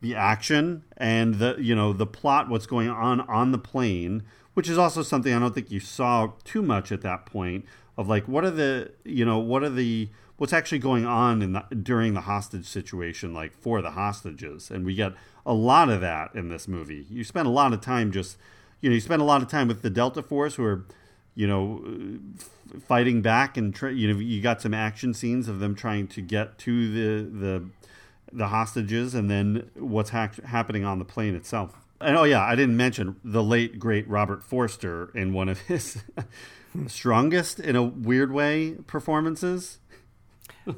the 0.01 0.15
action 0.15 0.83
and 0.97 1.35
the, 1.35 1.55
you 1.59 1.75
know, 1.75 1.91
the 1.93 2.05
plot, 2.05 2.49
what's 2.49 2.67
going 2.67 2.89
on 2.89 3.21
on 3.21 3.51
the 3.51 3.57
plane, 3.57 4.23
which 4.55 4.67
is 4.67 4.77
also 4.77 5.03
something 5.03 5.31
I 5.33 5.39
don't 5.39 5.53
think 5.53 5.69
you 5.69 5.79
saw 5.79 6.31
too 6.43 6.63
much 6.63 6.91
at 6.91 7.01
that 7.01 7.25
point 7.27 7.65
of 7.97 8.07
like 8.07 8.27
what 8.27 8.43
are 8.43 8.51
the, 8.51 8.91
you 9.03 9.23
know, 9.23 9.37
what 9.37 9.63
are 9.63 9.69
the 9.69 10.09
what's 10.37 10.53
actually 10.53 10.79
going 10.79 11.05
on 11.05 11.41
in 11.41 11.53
the, 11.53 11.63
during 11.81 12.13
the 12.13 12.21
hostage 12.21 12.65
situation 12.65 13.33
like 13.33 13.53
for 13.53 13.81
the 13.81 13.91
hostages 13.91 14.69
and 14.69 14.85
we 14.85 14.95
get 14.95 15.13
a 15.45 15.53
lot 15.53 15.89
of 15.89 16.01
that 16.01 16.33
in 16.33 16.49
this 16.49 16.67
movie. 16.67 17.05
You 17.09 17.23
spend 17.23 17.47
a 17.47 17.51
lot 17.51 17.73
of 17.73 17.81
time 17.81 18.11
just 18.11 18.37
you 18.81 18.89
know 18.89 18.95
you 18.95 19.01
spend 19.01 19.21
a 19.21 19.25
lot 19.25 19.41
of 19.41 19.47
time 19.47 19.67
with 19.67 19.81
the 19.81 19.89
Delta 19.89 20.23
Force 20.23 20.55
who 20.55 20.65
are 20.65 20.85
you 21.35 21.47
know 21.47 22.19
fighting 22.87 23.21
back 23.21 23.57
and 23.57 23.75
tra- 23.75 23.93
you 23.93 24.11
know 24.11 24.19
you 24.19 24.41
got 24.41 24.61
some 24.61 24.73
action 24.73 25.13
scenes 25.13 25.47
of 25.47 25.59
them 25.59 25.75
trying 25.75 26.07
to 26.07 26.21
get 26.21 26.57
to 26.59 26.91
the 26.91 27.29
the 27.29 27.69
the 28.31 28.47
hostages 28.47 29.13
and 29.13 29.29
then 29.29 29.69
what's 29.75 30.09
ha- 30.09 30.31
happening 30.45 30.83
on 30.83 30.99
the 30.99 31.05
plane 31.05 31.35
itself. 31.35 31.84
And 32.01 32.17
oh 32.17 32.23
yeah, 32.23 32.43
I 32.43 32.55
didn't 32.55 32.77
mention 32.77 33.15
the 33.23 33.43
late 33.43 33.79
great 33.79 34.07
Robert 34.07 34.43
Forster 34.43 35.11
in 35.15 35.33
one 35.33 35.49
of 35.49 35.61
his 35.61 36.03
strongest 36.87 37.59
in 37.59 37.75
a 37.75 37.83
weird 37.83 38.31
way 38.31 38.75
performances. 38.87 39.79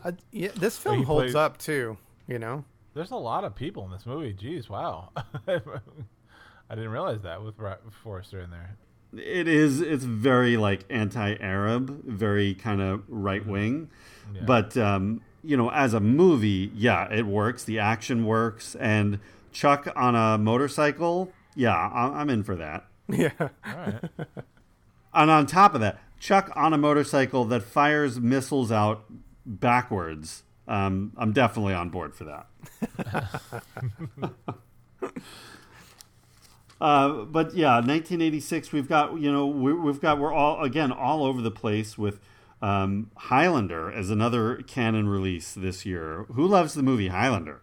Uh, 0.04 0.12
yeah, 0.32 0.50
this 0.56 0.78
film 0.78 1.04
holds 1.04 1.34
up 1.34 1.58
too. 1.58 1.98
You 2.28 2.40
know, 2.40 2.66
there's 2.94 3.12
a 3.12 3.16
lot 3.16 3.44
of 3.44 3.56
people 3.56 3.86
in 3.86 3.92
this 3.92 4.06
movie. 4.06 4.34
Jeez, 4.34 4.70
wow. 4.70 5.10
I 5.48 6.76
didn't 6.76 6.92
realize 6.92 7.22
that 7.22 7.44
with 7.44 7.56
Forster 8.04 8.42
in 8.42 8.50
there. 8.52 8.76
It 9.14 9.48
is. 9.48 9.80
It's 9.80 10.04
very 10.04 10.58
like 10.58 10.84
anti-Arab, 10.90 12.04
very 12.06 12.54
kind 12.54 12.82
of 12.82 13.04
right 13.08 13.46
wing, 13.46 13.90
mm-hmm. 14.26 14.36
yeah. 14.36 14.42
but 14.46 14.76
um, 14.76 15.22
you 15.44 15.56
know, 15.56 15.72
as 15.72 15.94
a 15.94 16.02
movie, 16.02 16.72
yeah, 16.76 17.12
it 17.12 17.26
works. 17.26 17.64
The 17.64 17.80
action 17.80 18.26
works, 18.26 18.76
and 18.76 19.20
Chuck 19.52 19.88
on 19.96 20.16
a 20.16 20.38
motorcycle, 20.38 21.32
yeah, 21.56 21.76
I'm 21.76 22.30
in 22.30 22.44
for 22.44 22.56
that. 22.56 22.86
Yeah. 23.10 23.32
All 23.40 23.50
right. 23.64 24.04
and 25.14 25.32
on 25.32 25.46
top 25.46 25.74
of 25.74 25.80
that, 25.80 25.98
Chuck 26.20 26.52
on 26.58 26.74
a 26.74 26.78
motorcycle 26.78 27.46
that 27.46 27.64
fires 27.64 28.20
missiles 28.20 28.70
out 28.70 29.06
backwards. 29.46 30.44
Um, 30.68 31.14
I'm 31.16 31.32
definitely 31.32 31.74
on 31.74 31.90
board 31.90 32.14
for 32.14 32.26
that. 32.26 32.48
Uh, 36.80 37.24
but 37.24 37.56
yeah, 37.56 37.76
1986. 37.76 38.72
We've 38.72 38.88
got 38.88 39.20
you 39.20 39.32
know 39.32 39.48
we, 39.48 39.88
have 39.88 40.00
got 40.00 40.20
we're 40.20 40.34
all 40.34 40.62
again 40.62 40.92
all 40.92 41.24
over 41.24 41.42
the 41.42 41.52
place 41.52 41.98
with 41.98 42.20
um, 42.62 43.10
Highlander 43.16 43.92
as 43.92 44.10
another 44.10 44.58
Cannon 44.58 45.10
release 45.10 45.54
this 45.54 45.86
year. 45.86 46.26
Who 46.34 46.46
loves 46.46 46.74
the 46.74 46.84
movie 46.84 47.08
Highlander? 47.08 47.62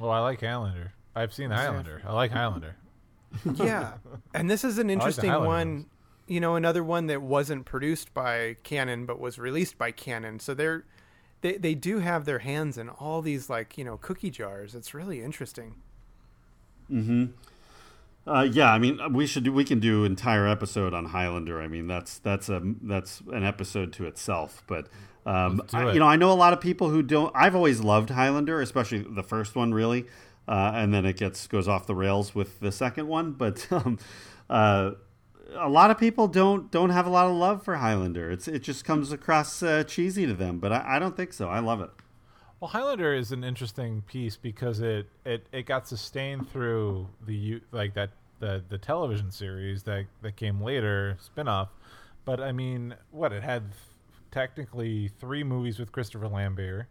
Oh, 0.00 0.08
I 0.08 0.18
like 0.20 0.40
Highlander. 0.40 0.94
I've 1.14 1.32
seen 1.32 1.50
Highlander. 1.50 2.02
I 2.06 2.12
like 2.12 2.30
Highlander. 2.30 2.76
yeah, 3.54 3.94
and 4.34 4.50
this 4.50 4.64
is 4.64 4.78
an 4.78 4.90
interesting 4.90 5.30
like 5.30 5.46
one. 5.46 5.86
You 6.26 6.40
know, 6.40 6.54
another 6.54 6.84
one 6.84 7.06
that 7.08 7.22
wasn't 7.22 7.64
produced 7.64 8.14
by 8.14 8.56
Cannon 8.62 9.04
but 9.04 9.18
was 9.18 9.38
released 9.38 9.76
by 9.78 9.90
Cannon. 9.90 10.38
So 10.38 10.54
they're 10.54 10.84
they 11.40 11.56
they 11.56 11.74
do 11.74 11.98
have 11.98 12.24
their 12.24 12.40
hands 12.40 12.78
in 12.78 12.88
all 12.88 13.22
these 13.22 13.50
like 13.50 13.76
you 13.76 13.84
know 13.84 13.96
cookie 13.96 14.30
jars. 14.30 14.74
It's 14.74 14.94
really 14.94 15.22
interesting. 15.22 15.76
Hmm. 16.88 17.26
Uh, 18.26 18.46
yeah, 18.50 18.72
I 18.72 18.78
mean, 18.78 19.00
we 19.14 19.26
should 19.26 19.44
do, 19.44 19.52
we 19.52 19.64
can 19.64 19.80
do 19.80 20.04
entire 20.04 20.46
episode 20.46 20.92
on 20.92 21.06
Highlander. 21.06 21.60
I 21.60 21.68
mean, 21.68 21.86
that's 21.86 22.18
that's 22.18 22.48
a 22.48 22.60
that's 22.82 23.22
an 23.32 23.44
episode 23.44 23.92
to 23.94 24.06
itself. 24.06 24.62
But 24.66 24.88
um, 25.24 25.62
I, 25.72 25.92
you 25.92 25.98
know, 25.98 26.06
I 26.06 26.16
know 26.16 26.30
a 26.30 26.34
lot 26.34 26.52
of 26.52 26.60
people 26.60 26.90
who 26.90 27.02
don't. 27.02 27.32
I've 27.34 27.56
always 27.56 27.80
loved 27.80 28.10
Highlander, 28.10 28.60
especially 28.60 28.98
the 29.08 29.22
first 29.22 29.56
one, 29.56 29.72
really, 29.72 30.06
uh, 30.48 30.72
and 30.74 30.92
then 30.92 31.04
it 31.04 31.16
gets 31.16 31.46
goes 31.46 31.68
off 31.68 31.86
the 31.86 31.94
rails 31.94 32.34
with 32.34 32.60
the 32.60 32.72
second 32.72 33.08
one. 33.08 33.32
But 33.38 33.66
um, 33.70 33.98
uh, 34.48 34.92
a 35.54 35.68
lot 35.68 35.90
of 35.90 35.98
people 35.98 36.28
don't 36.28 36.70
don't 36.70 36.90
have 36.90 37.06
a 37.06 37.10
lot 37.10 37.26
of 37.26 37.36
love 37.36 37.62
for 37.62 37.76
Highlander. 37.76 38.30
It's 38.30 38.48
it 38.48 38.60
just 38.60 38.84
comes 38.84 39.12
across 39.12 39.62
uh, 39.62 39.84
cheesy 39.84 40.26
to 40.26 40.34
them. 40.34 40.58
But 40.58 40.72
I, 40.72 40.96
I 40.96 40.98
don't 40.98 41.16
think 41.16 41.32
so. 41.32 41.48
I 41.48 41.60
love 41.60 41.80
it. 41.80 41.90
Well, 42.60 42.68
Highlander 42.68 43.14
is 43.14 43.32
an 43.32 43.42
interesting 43.42 44.02
piece 44.02 44.36
because 44.36 44.80
it, 44.80 45.06
it, 45.24 45.46
it 45.50 45.64
got 45.64 45.88
sustained 45.88 46.50
through 46.50 47.08
the 47.26 47.62
like 47.72 47.94
that 47.94 48.10
the 48.38 48.62
the 48.68 48.78
television 48.78 49.30
series 49.30 49.84
that 49.84 50.06
that 50.22 50.36
came 50.36 50.60
later 50.60 51.16
spinoff. 51.24 51.68
But 52.24 52.40
I 52.40 52.52
mean, 52.52 52.96
what 53.10 53.32
it 53.32 53.42
had 53.42 53.64
technically 54.30 55.08
three 55.08 55.42
movies 55.42 55.78
with 55.78 55.90
Christopher 55.90 56.28
Lambert, 56.28 56.86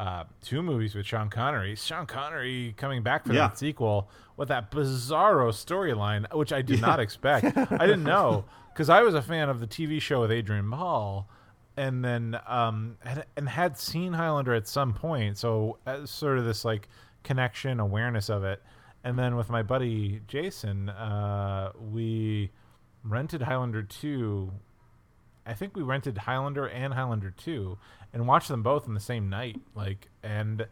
uh, 0.00 0.24
two 0.40 0.62
movies 0.62 0.94
with 0.94 1.04
Sean 1.04 1.28
Connery. 1.28 1.76
Sean 1.76 2.06
Connery 2.06 2.74
coming 2.78 3.02
back 3.02 3.26
for 3.26 3.34
yeah. 3.34 3.48
that 3.48 3.58
sequel 3.58 4.08
with 4.38 4.48
that 4.48 4.70
bizarro 4.70 5.50
storyline, 5.50 6.32
which 6.34 6.54
I 6.54 6.62
did 6.62 6.80
yeah. 6.80 6.86
not 6.86 7.00
expect. 7.00 7.54
I 7.54 7.86
didn't 7.86 8.04
know 8.16 8.46
because 8.72 8.88
I 8.88 9.02
was 9.02 9.14
a 9.14 9.20
fan 9.20 9.50
of 9.50 9.60
the 9.60 9.66
TV 9.66 10.00
show 10.00 10.22
with 10.22 10.32
Adrian 10.32 10.70
Paul 10.70 11.28
and 11.76 12.02
then 12.02 12.38
um 12.46 12.96
and, 13.04 13.24
and 13.36 13.48
had 13.48 13.76
seen 13.78 14.14
Highlander 14.14 14.54
at 14.54 14.66
some 14.66 14.94
point, 14.94 15.36
so 15.36 15.76
uh, 15.86 16.06
sort 16.06 16.38
of 16.38 16.46
this 16.46 16.64
like 16.64 16.88
connection 17.22 17.78
awareness 17.78 18.30
of 18.30 18.42
it. 18.42 18.62
And 19.04 19.18
then 19.18 19.36
with 19.36 19.50
my 19.50 19.62
buddy 19.62 20.22
Jason, 20.26 20.88
uh, 20.88 21.72
we 21.78 22.52
rented 23.04 23.42
Highlander 23.42 23.82
two. 23.82 24.50
I 25.44 25.52
think 25.52 25.76
we 25.76 25.82
rented 25.82 26.16
Highlander 26.16 26.66
and 26.66 26.94
Highlander 26.94 27.32
two, 27.32 27.76
and 28.12 28.26
watched 28.26 28.48
them 28.48 28.62
both 28.62 28.86
in 28.86 28.94
the 28.94 29.00
same 29.00 29.28
night. 29.28 29.60
Like 29.74 30.08
and 30.22 30.66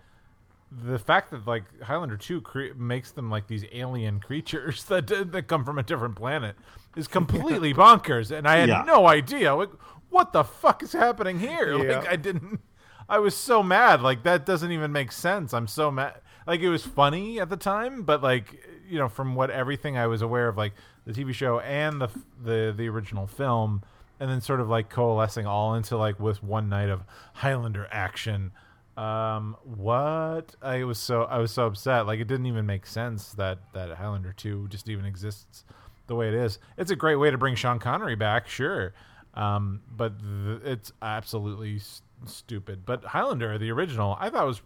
the 0.71 0.99
fact 0.99 1.31
that 1.31 1.47
like 1.47 1.65
Highlander 1.83 2.17
2 2.17 2.41
cre- 2.43 2.75
makes 2.77 3.11
them 3.11 3.31
like 3.31 3.47
these 3.47 3.65
alien 3.73 4.21
creatures 4.29 4.85
that 4.85 5.07
that 5.07 5.49
come 5.49 5.65
from 5.65 5.79
a 5.79 5.83
different 5.83 6.17
planet 6.17 6.57
is 6.97 7.09
completely 7.09 7.73
bonkers 7.75 8.37
and 8.37 8.47
I 8.47 8.57
had 8.57 8.69
yeah. 8.69 8.83
no 8.87 9.07
idea 9.07 9.55
like, 9.55 9.71
what 10.11 10.33
the 10.33 10.45
fuck 10.45 10.83
is 10.83 10.93
happening 10.93 11.39
here? 11.39 11.77
Yeah. 11.79 11.99
Like 11.99 12.09
I 12.09 12.17
didn't 12.17 12.61
I 13.09 13.19
was 13.21 13.35
so 13.35 13.63
mad. 13.63 14.03
Like 14.03 14.23
that 14.25 14.45
doesn't 14.45 14.71
even 14.71 14.93
make 14.93 15.13
sense. 15.13 15.55
I'm 15.55 15.67
so 15.67 15.91
mad. 15.91 16.21
Like 16.47 16.61
it 16.61 16.69
was 16.69 16.85
funny 16.85 17.41
at 17.41 17.49
the 17.49 17.57
time, 17.57 18.03
but 18.03 18.23
like 18.23 18.67
you 18.89 18.99
know, 18.99 19.09
from 19.09 19.35
what 19.35 19.51
everything 19.51 19.97
I 19.97 20.07
was 20.07 20.23
aware 20.23 20.49
of, 20.49 20.57
like 20.57 20.75
the 21.07 21.13
TV 21.13 21.33
show 21.33 21.61
and 21.61 22.01
the 22.01 22.09
the 22.43 22.75
the 22.77 22.89
original 22.89 23.27
film, 23.27 23.83
and 24.21 24.31
then 24.31 24.41
sort 24.41 24.61
of 24.61 24.69
like 24.69 24.89
coalescing 24.89 25.47
all 25.47 25.75
into 25.75 25.97
like 25.97 26.19
with 26.21 26.43
one 26.43 26.69
night 26.69 26.89
of 26.89 27.03
Highlander 27.35 27.87
action. 27.91 28.53
Um, 28.97 29.57
what 29.63 30.57
I 30.61 30.83
was 30.85 30.99
so 30.99 31.23
I 31.23 31.39
was 31.39 31.53
so 31.53 31.67
upset. 31.67 32.07
Like 32.07 32.19
it 32.19 32.27
didn't 32.27 32.47
even 32.47 32.67
make 32.67 32.85
sense 32.87 33.33
that 33.35 33.59
that 33.73 33.91
Highlander 33.97 34.33
two 34.33 34.67
just 34.69 34.89
even 34.89 35.05
exists 35.05 35.65
the 36.09 36.15
way 36.17 36.29
it 36.29 36.35
is. 36.35 36.59
It's 36.77 36.91
a 36.91 36.97
great 36.97 37.17
way 37.17 37.31
to 37.31 37.39
bring 37.39 37.55
Sean 37.55 37.79
Connery 37.79 38.17
back, 38.17 38.49
sure, 38.49 38.95
um, 39.35 39.83
but 39.95 40.19
th- 40.19 40.63
it's 40.65 40.91
absolutely 41.03 41.77
s- 41.77 42.03
stupid. 42.25 42.85
But 42.87 43.05
Highlander, 43.05 43.57
the 43.59 43.71
original, 43.71 44.17
I 44.19 44.31
thought 44.31 44.47
was 44.47 44.63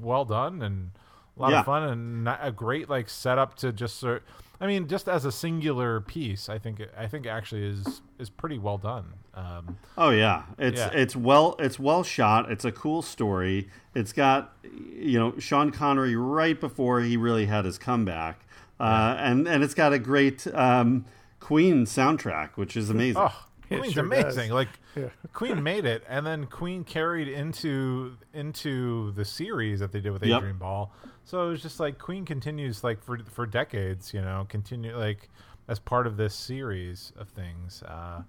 well 0.00 0.24
done 0.24 0.62
and 0.62 0.90
a 1.36 1.42
lot 1.42 1.50
Yeah. 1.52 1.60
of 1.60 1.66
fun 1.66 1.82
and 1.84 2.28
a 2.40 2.50
great 2.50 2.88
like 2.88 3.08
setup 3.08 3.54
to 3.58 3.72
just 3.72 3.98
sort. 4.00 4.24
I 4.60 4.66
mean, 4.66 4.88
just 4.88 5.08
as 5.08 5.24
a 5.24 5.32
singular 5.32 6.00
piece, 6.00 6.48
I 6.48 6.58
think 6.58 6.80
I 6.96 7.06
think 7.06 7.26
actually 7.26 7.64
is 7.66 8.00
is 8.18 8.30
pretty 8.30 8.58
well 8.58 8.78
done. 8.78 9.12
Um, 9.34 9.78
Oh 9.98 10.10
yeah, 10.10 10.44
it's 10.58 10.78
Yeah. 10.78 10.90
it's 10.92 11.14
well 11.14 11.56
it's 11.58 11.78
well 11.78 12.02
shot. 12.02 12.50
It's 12.50 12.64
a 12.64 12.72
cool 12.72 13.02
story. 13.02 13.68
It's 13.94 14.12
got 14.12 14.52
you 14.64 15.18
know 15.18 15.38
Sean 15.38 15.70
Connery 15.70 16.16
right 16.16 16.58
before 16.58 17.00
he 17.00 17.16
really 17.16 17.46
had 17.46 17.64
his 17.66 17.76
comeback, 17.78 18.46
uh, 18.80 19.16
and 19.18 19.46
and 19.46 19.62
it's 19.62 19.74
got 19.74 19.92
a 19.92 19.98
great 19.98 20.46
um, 20.54 21.04
Queen 21.40 21.84
soundtrack, 21.84 22.50
which 22.56 22.76
is 22.76 22.88
amazing. 22.88 23.20
Oh, 23.22 23.44
Queen's 23.68 23.92
sure 23.92 24.04
amazing. 24.04 24.48
does. 24.48 24.50
Like 24.52 24.68
Yeah. 24.96 25.08
Queen 25.34 25.62
made 25.62 25.84
it, 25.84 26.02
and 26.08 26.24
then 26.26 26.46
Queen 26.46 26.82
carried 26.82 27.28
into 27.28 28.16
into 28.32 29.12
the 29.12 29.24
series 29.26 29.80
that 29.80 29.92
they 29.92 30.00
did 30.00 30.12
with 30.12 30.22
Yep. 30.24 30.38
Adrian 30.38 30.58
Paul. 30.58 30.92
So 31.26 31.44
it 31.46 31.50
was 31.50 31.60
just 31.60 31.80
like 31.80 31.98
Queen 31.98 32.24
continues 32.24 32.82
like 32.84 33.02
for 33.02 33.18
for 33.30 33.46
decades, 33.46 34.14
you 34.14 34.22
know, 34.22 34.46
continue 34.48 34.96
like 34.96 35.28
as 35.68 35.78
part 35.80 36.06
of 36.06 36.16
this 36.16 36.34
series 36.34 37.12
of 37.18 37.28
things. 37.28 37.82
Uh, 37.82 38.22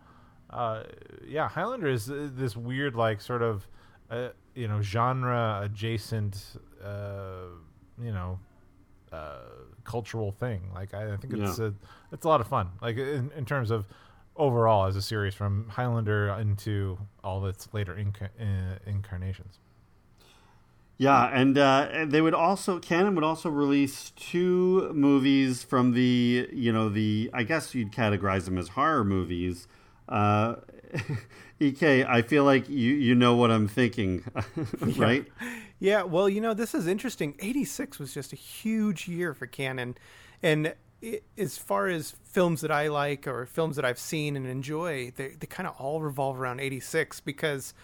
uh, 0.49 0.83
yeah, 1.25 1.47
Highlander 1.47 1.87
is 1.87 2.09
uh, 2.09 2.29
this 2.33 2.57
weird 2.57 2.95
like 2.95 3.21
sort 3.21 3.43
of 3.43 3.67
uh, 4.09 4.29
you 4.55 4.67
know 4.67 4.81
genre 4.81 5.59
adjacent, 5.63 6.57
uh, 6.83 7.49
you 8.01 8.11
know, 8.11 8.39
uh, 9.11 9.41
cultural 9.83 10.31
thing. 10.31 10.61
Like 10.73 10.95
I, 10.95 11.13
I 11.13 11.17
think 11.17 11.33
it's 11.33 11.59
Yeah. 11.59 11.65
a 11.67 11.73
it's 12.11 12.25
a 12.25 12.27
lot 12.27 12.41
of 12.41 12.47
fun. 12.47 12.69
Like 12.81 12.97
in, 12.97 13.31
in 13.37 13.45
terms 13.45 13.69
of 13.69 13.85
overall 14.35 14.87
as 14.87 14.95
a 14.95 15.01
series 15.03 15.35
from 15.35 15.69
Highlander 15.69 16.29
into 16.29 16.97
all 17.23 17.45
its 17.45 17.71
later 17.73 17.95
inca- 17.95 18.31
incarnations. 18.87 19.59
Yeah, 20.99 21.29
and, 21.31 21.57
uh, 21.57 22.05
they 22.07 22.21
would 22.21 22.33
also 22.33 22.79
Cannon 22.79 23.13
would 23.15 23.23
also 23.23 23.49
release 23.49 24.11
two 24.15 24.91
movies 24.93 25.63
from 25.63 25.93
the 25.93 26.49
you 26.51 26.73
know 26.73 26.89
the 26.89 27.29
I 27.33 27.43
guess 27.43 27.75
you'd 27.75 27.91
categorize 27.91 28.45
them 28.45 28.57
as 28.57 28.69
horror 28.69 29.03
movies. 29.03 29.67
Uh, 30.09 30.55
Ek, 31.61 31.83
I 31.83 32.21
feel 32.21 32.43
like 32.43 32.67
you 32.69 32.93
you 32.93 33.15
know 33.15 33.35
what 33.35 33.51
I'm 33.51 33.67
thinking, 33.67 34.23
right? 34.97 35.25
Yeah, 35.79 36.03
well, 36.03 36.27
you 36.27 36.41
know, 36.41 36.53
this 36.53 36.73
is 36.73 36.87
interesting. 36.87 37.35
86 37.39 37.99
was 37.99 38.13
just 38.13 38.33
a 38.33 38.35
huge 38.35 39.07
year 39.07 39.33
for 39.33 39.45
Cannon. 39.45 39.95
And 40.41 40.73
i 41.03 41.21
as 41.37 41.59
far 41.59 41.87
as 41.87 42.15
films 42.23 42.61
that 42.61 42.71
I 42.71 42.87
like 42.87 43.27
or 43.27 43.45
films 43.45 43.75
that 43.75 43.85
I've 43.85 43.99
seen 43.99 44.35
and 44.35 44.47
enjoy, 44.47 45.11
they, 45.15 45.29
they 45.39 45.45
kind 45.45 45.67
of 45.67 45.75
all 45.77 46.01
revolve 46.01 46.39
around 46.39 46.59
86 46.59 47.19
because 47.19 47.75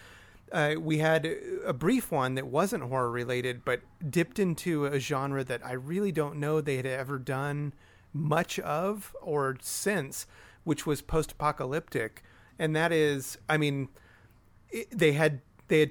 uh, 0.54 0.76
we 0.78 0.98
had 0.98 1.28
a 1.66 1.72
brief 1.72 2.12
one 2.12 2.36
that 2.36 2.46
wasn't 2.46 2.84
horror 2.84 3.10
related, 3.10 3.64
but 3.64 3.80
dipped 4.08 4.38
into 4.38 4.86
a 4.86 5.00
genre 5.00 5.42
that 5.42 5.66
I 5.66 5.72
really 5.72 6.12
don't 6.12 6.36
know 6.36 6.60
they 6.60 6.76
had 6.76 6.86
ever 6.86 7.18
done 7.18 7.74
much 8.12 8.60
of 8.60 9.14
or 9.20 9.56
since, 9.60 10.26
which 10.62 10.86
was 10.86 11.02
post 11.02 11.32
apocalyptic. 11.32 12.22
And 12.56 12.74
that 12.76 12.92
is, 12.92 13.36
I 13.48 13.56
mean, 13.56 13.88
it, 14.70 14.86
they 14.96 15.12
had 15.12 15.40
they 15.66 15.80
had 15.80 15.90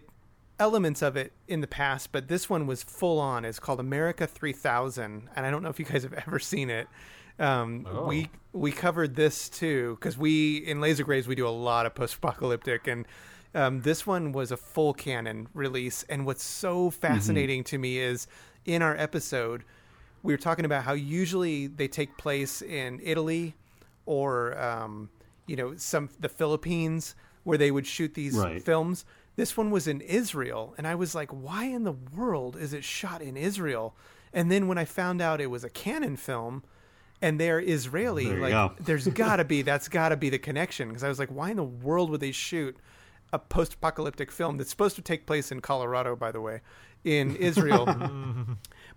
elements 0.60 1.02
of 1.02 1.18
it 1.18 1.34
in 1.50 1.60
the 1.60 1.68
past, 1.68 2.14
but 2.14 2.30
this 2.30 2.50
one 2.50 2.66
was 2.66 2.84
full 2.84 3.20
on. 3.20 3.44
It's 3.44 3.60
called 3.60 3.82
America 3.82 4.26
3000, 4.26 5.30
and 5.36 5.46
I 5.46 5.52
don't 5.52 5.62
know 5.62 5.70
if 5.70 5.78
you 5.78 5.86
guys 5.86 6.04
have 6.04 6.14
ever 6.14 6.40
seen 6.40 6.70
it. 6.70 6.88
Um, 7.38 7.86
Oh. 7.92 8.06
We 8.06 8.30
we 8.54 8.72
covered 8.72 9.16
this 9.16 9.50
too 9.50 9.98
because 10.00 10.18
we 10.18 10.58
in 10.58 10.80
Laser 10.80 11.04
Graves 11.04 11.28
we 11.28 11.36
do 11.36 11.48
a 11.48 11.50
lot 11.50 11.86
of 11.86 11.96
post-apocalyptic, 11.96 12.88
and 12.88 13.06
um, 13.56 13.82
this 13.82 14.06
one 14.08 14.32
was 14.32 14.52
a 14.52 14.58
full 14.58 14.94
Cannon 14.94 15.48
release. 15.54 16.04
And 16.10 16.26
what's 16.26 16.44
so 16.44 16.90
fascinating 16.90 17.64
to 17.66 17.78
me 17.78 17.98
is 18.00 18.28
in 18.66 18.82
our 18.82 18.96
episode 18.98 19.64
we 20.24 20.32
were 20.34 20.38
talking 20.38 20.64
about 20.64 20.84
how 20.86 20.94
usually 20.94 21.68
they 21.68 21.88
take 21.88 22.18
place 22.18 22.62
in 22.62 23.02
Italy 23.04 23.56
or 24.06 24.58
um, 24.58 25.10
you 25.48 25.56
know 25.56 25.76
some 25.76 26.10
the 26.20 26.30
Philippines 26.30 27.14
where 27.44 27.58
they 27.58 27.72
would 27.72 27.86
shoot 27.86 28.14
these 28.14 28.36
Right. 28.36 28.62
films. 28.64 29.04
This 29.36 29.58
one 29.58 29.70
was 29.72 29.88
in 29.88 30.00
Israel, 30.02 30.76
and 30.78 30.88
I 30.88 30.96
was 30.96 31.14
like, 31.16 31.32
why 31.32 31.66
in 31.66 31.84
the 31.84 31.92
world 32.16 32.56
is 32.56 32.72
it 32.74 32.84
shot 32.84 33.22
in 33.22 33.36
Israel? 33.36 33.96
And 34.32 34.50
then 34.52 34.68
when 34.68 34.78
I 34.78 34.86
found 34.86 35.22
out 35.22 35.42
it 35.42 35.48
was 35.50 35.64
a 35.64 35.70
Cannon 35.70 36.16
film 36.18 36.64
and 37.22 37.40
they're 37.40 37.60
Israeli, 37.60 38.28
There 38.28 38.40
like 38.40 38.52
go. 38.52 38.72
there's 38.80 39.08
got 39.08 39.38
to 39.38 39.44
be 39.44 39.62
that's 39.70 39.88
got 39.90 40.10
to 40.10 40.18
be 40.18 40.30
the 40.30 40.40
connection 40.40 40.88
because 40.88 41.04
I 41.04 41.10
was 41.10 41.20
like, 41.20 41.30
why 41.30 41.50
in 41.52 41.58
the 41.58 41.64
world 41.64 42.10
would 42.12 42.22
they 42.22 42.32
shoot 42.32 42.78
a 43.34 43.40
post-apocalyptic 43.40 44.32
film 44.32 44.58
that's 44.58 44.70
supposed 44.70 44.96
to 44.96 45.02
take 45.02 45.26
place 45.26 45.52
in 45.52 45.60
Colorado, 45.60 46.16
by 46.16 46.32
the 46.32 46.40
way, 46.40 46.62
in 47.04 47.36
Israel? 47.50 47.86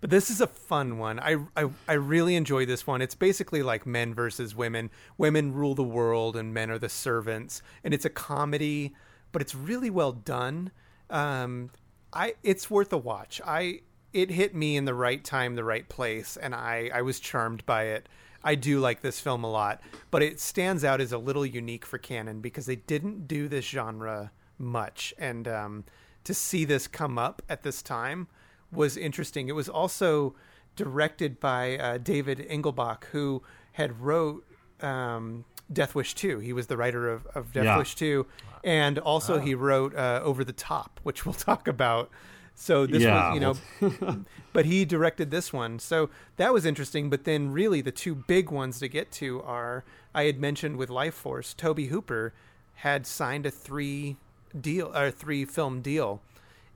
but 0.00 0.10
this 0.10 0.30
is 0.30 0.40
a 0.40 0.46
fun 0.46 0.98
one. 0.98 1.18
I, 1.18 1.38
I 1.56 1.70
I 1.88 1.94
really 1.94 2.36
enjoy 2.36 2.66
this 2.66 2.86
one. 2.86 3.00
It's 3.02 3.14
basically 3.16 3.62
like 3.62 3.86
men 3.86 4.14
versus 4.14 4.54
women. 4.54 4.90
Women 5.16 5.54
rule 5.54 5.74
the 5.74 5.82
world, 5.82 6.36
and 6.36 6.52
men 6.54 6.70
are 6.70 6.78
the 6.78 6.90
servants. 6.90 7.62
And 7.82 7.94
it's 7.94 8.04
a 8.04 8.10
comedy, 8.10 8.94
but 9.32 9.40
it's 9.42 9.54
really 9.54 9.90
well 9.90 10.12
done. 10.12 10.70
Um, 11.08 11.70
I 12.12 12.34
it's 12.42 12.70
worth 12.70 12.92
a 12.92 12.98
watch. 12.98 13.40
I 13.44 13.80
it 14.12 14.30
hit 14.30 14.54
me 14.54 14.76
in 14.76 14.84
the 14.84 14.94
right 14.94 15.24
time, 15.24 15.54
the 15.54 15.64
right 15.64 15.88
place, 15.88 16.36
and 16.36 16.54
I 16.54 16.90
I 16.92 17.02
was 17.02 17.18
charmed 17.18 17.64
by 17.66 17.84
it. 17.84 18.08
I 18.46 18.54
do 18.54 18.78
like 18.78 19.00
this 19.00 19.18
film 19.20 19.42
a 19.42 19.50
lot, 19.50 19.82
but 20.10 20.22
it 20.22 20.38
stands 20.38 20.84
out 20.84 21.00
as 21.00 21.12
a 21.12 21.18
little 21.18 21.44
unique 21.44 21.84
for 21.84 21.98
Cannon 21.98 22.40
because 22.40 22.64
they 22.66 22.76
didn't 22.76 23.26
do 23.26 23.48
this 23.48 23.64
genre 23.64 24.30
much, 24.56 25.12
and 25.18 25.48
um, 25.48 25.84
to 26.24 26.32
see 26.32 26.64
this 26.64 26.86
come 26.86 27.18
up 27.18 27.42
at 27.48 27.64
this 27.64 27.82
time 27.82 28.28
was 28.70 28.96
interesting. 28.96 29.48
It 29.48 29.54
was 29.56 29.68
also 29.68 30.36
directed 30.76 31.40
by 31.40 31.76
uh, 31.76 31.98
David 31.98 32.46
Engelbach, 32.48 33.04
who 33.06 33.42
had 33.72 34.00
wrote 34.00 34.46
um, 34.80 35.44
Death 35.72 35.94
Wish 35.94 36.14
2. 36.14 36.38
He 36.38 36.52
was 36.52 36.68
the 36.68 36.76
writer 36.76 37.08
of, 37.08 37.26
of 37.34 37.52
Death 37.52 37.64
Yeah. 37.64 37.78
Wish 37.78 37.94
2. 37.96 38.26
And 38.62 38.98
also 38.98 39.38
he 39.38 39.54
wrote 39.54 39.94
uh, 39.94 40.20
Over 40.22 40.44
the 40.44 40.52
Top, 40.52 41.00
which 41.02 41.24
we'll 41.26 41.34
talk 41.50 41.68
about. 41.68 42.10
So 42.56 42.86
this 42.86 43.02
Yeah, 43.02 43.32
was, 43.32 43.34
you 43.34 43.40
know, 43.40 44.24
but 44.52 44.64
he 44.64 44.84
directed 44.84 45.30
this 45.30 45.52
one. 45.52 45.78
So 45.78 46.10
that 46.36 46.52
was 46.52 46.64
interesting. 46.64 47.10
But 47.10 47.24
then 47.24 47.52
really 47.52 47.80
the 47.80 47.92
two 47.92 48.14
big 48.14 48.50
ones 48.50 48.80
to 48.80 48.88
get 48.88 49.12
to 49.12 49.42
are, 49.42 49.84
I 50.14 50.24
had 50.24 50.40
mentioned 50.40 50.76
with 50.76 50.90
Life 50.90 51.14
Force, 51.14 51.54
Tobe 51.54 51.80
Hooper 51.80 52.32
had 52.76 53.06
signed 53.06 53.46
a 53.46 53.50
three 53.50 54.16
deal 54.58 54.90
or 54.96 55.10
three 55.10 55.44
film 55.44 55.80
deal 55.82 56.22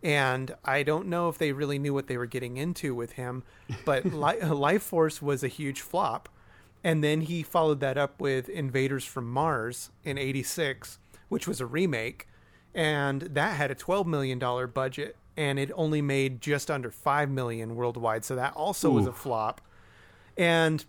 and 0.02 0.54
I 0.64 0.82
don't 0.82 1.08
know 1.08 1.28
if 1.28 1.38
they 1.38 1.52
really 1.52 1.78
knew 1.78 1.92
what 1.92 2.06
they 2.06 2.16
were 2.16 2.26
getting 2.26 2.56
into 2.56 2.94
with 2.94 3.12
him, 3.12 3.42
but 3.84 4.04
Lifeforce 4.04 5.20
was 5.20 5.42
a 5.42 5.48
huge 5.48 5.80
flop, 5.80 6.28
and 6.82 7.04
then 7.04 7.22
he 7.22 7.42
followed 7.42 7.80
that 7.80 7.98
up 7.98 8.20
with 8.20 8.48
Invaders 8.48 9.04
from 9.04 9.30
Mars 9.30 9.90
in 10.04 10.16
'86, 10.16 10.98
which 11.28 11.46
was 11.46 11.60
a 11.60 11.66
remake, 11.66 12.26
and 12.74 13.22
that 13.22 13.56
had 13.56 13.70
a 13.70 13.74
12 13.74 14.06
million 14.06 14.38
dollar 14.38 14.66
budget, 14.66 15.16
and 15.40 15.58
it 15.58 15.70
only 15.74 16.02
made 16.02 16.42
just 16.42 16.70
under 16.70 16.90
five 16.90 17.30
million 17.30 17.74
worldwide, 17.74 18.26
so 18.26 18.36
that 18.36 18.52
also 18.52 18.90
was 18.90 19.06
a 19.06 19.12
flop. 19.12 19.62
And 20.36 20.84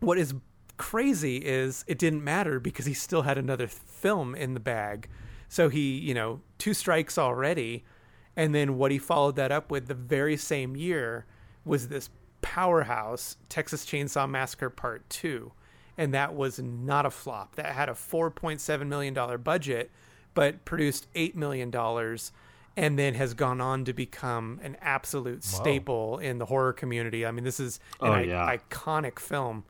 what 0.00 0.18
is 0.18 0.34
crazy 0.78 1.36
is 1.36 1.84
it 1.86 1.96
didn't 1.96 2.24
matter 2.24 2.58
because 2.58 2.86
he 2.86 2.92
still 2.92 3.22
had 3.22 3.38
another 3.38 3.68
film 3.68 4.34
in 4.34 4.54
the 4.54 4.60
bag. 4.60 5.08
So 5.48 5.68
he, 5.68 5.96
you 5.96 6.12
know, 6.12 6.40
two 6.58 6.74
strikes 6.74 7.18
already. 7.18 7.84
And 8.34 8.52
then 8.52 8.78
what 8.78 8.90
he 8.90 8.98
followed 8.98 9.36
that 9.36 9.52
up 9.52 9.70
with 9.70 9.86
the 9.86 9.94
very 9.94 10.36
same 10.36 10.74
year 10.74 11.24
was 11.64 11.86
this 11.86 12.10
powerhouse 12.40 13.36
Texas 13.48 13.86
Chainsaw 13.86 14.28
Massacre 14.28 14.70
Part 14.70 15.08
2. 15.08 15.52
And 15.96 16.12
that 16.14 16.34
was 16.34 16.58
not 16.58 17.06
a 17.06 17.10
flop. 17.10 17.54
That 17.54 17.66
had 17.66 17.88
a 17.88 17.92
$4.7 17.92 18.88
million 18.88 19.40
budget, 19.40 19.92
but 20.34 20.64
produced 20.64 21.06
$8 21.14 21.36
million 21.36 21.70
and 22.78 22.96
then 22.96 23.14
has 23.14 23.34
gone 23.34 23.60
on 23.60 23.84
to 23.84 23.92
become 23.92 24.60
an 24.62 24.76
absolute 24.80 25.42
staple 25.42 26.18
in 26.18 26.38
the 26.38 26.46
horror 26.46 26.72
community. 26.72 27.26
I 27.26 27.32
mean, 27.32 27.42
this 27.42 27.58
is 27.58 27.80
an 28.00 28.08
Oh, 28.08 28.12
i- 28.12 28.20
yeah. 28.22 28.56
iconic 28.56 29.18
film. 29.18 29.64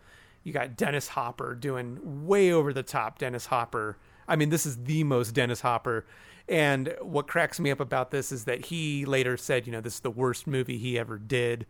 You 0.45 0.53
got 0.53 0.77
Dennis 0.77 1.09
Hopper 1.09 1.55
doing 1.55 1.99
way 2.27 2.53
over 2.53 2.73
the 2.75 2.83
top 2.83 3.19
Dennis 3.19 3.47
Hopper. 3.47 3.97
I 4.29 4.37
mean, 4.37 4.51
this 4.51 4.67
is 4.67 4.85
the 4.85 5.05
most 5.05 5.33
Dennis 5.33 5.63
Hopper. 5.63 6.05
And 6.49 6.95
what 7.01 7.27
cracks 7.29 7.59
me 7.59 7.71
up 7.71 7.81
about 7.81 8.11
this 8.11 8.31
is 8.31 8.45
that 8.45 8.67
he 8.67 9.05
later 9.07 9.37
said, 9.39 9.67
you 9.67 9.73
know, 9.73 9.81
this 9.81 9.95
is 9.95 10.01
the 10.01 10.11
worst 10.11 10.47
movie 10.47 10.77
he 10.79 10.99
ever 10.99 11.19
did. 11.19 11.67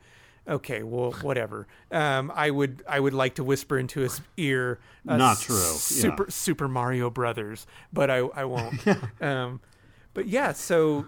Okay, 0.48 0.82
well, 0.82 1.12
whatever. 1.23 1.69
Um, 1.93 2.32
I 2.35 2.51
would 2.51 2.82
I 2.89 2.98
would 2.98 3.15
like 3.15 3.36
to 3.36 3.44
whisper 3.44 3.78
into 3.78 4.01
his 4.01 4.20
ear. 4.36 4.81
Uh, 5.06 5.16
Not 5.16 5.40
true, 5.40 5.55
Super 5.56 6.24
yeah. 6.24 6.31
Super 6.31 6.66
Mario 6.69 7.10
Brothers, 7.10 7.66
but 7.93 8.10
I 8.10 8.19
I 8.19 8.44
won't. 8.44 8.74
um, 9.20 9.60
but 10.15 10.27
yeah, 10.27 10.52
so 10.52 11.06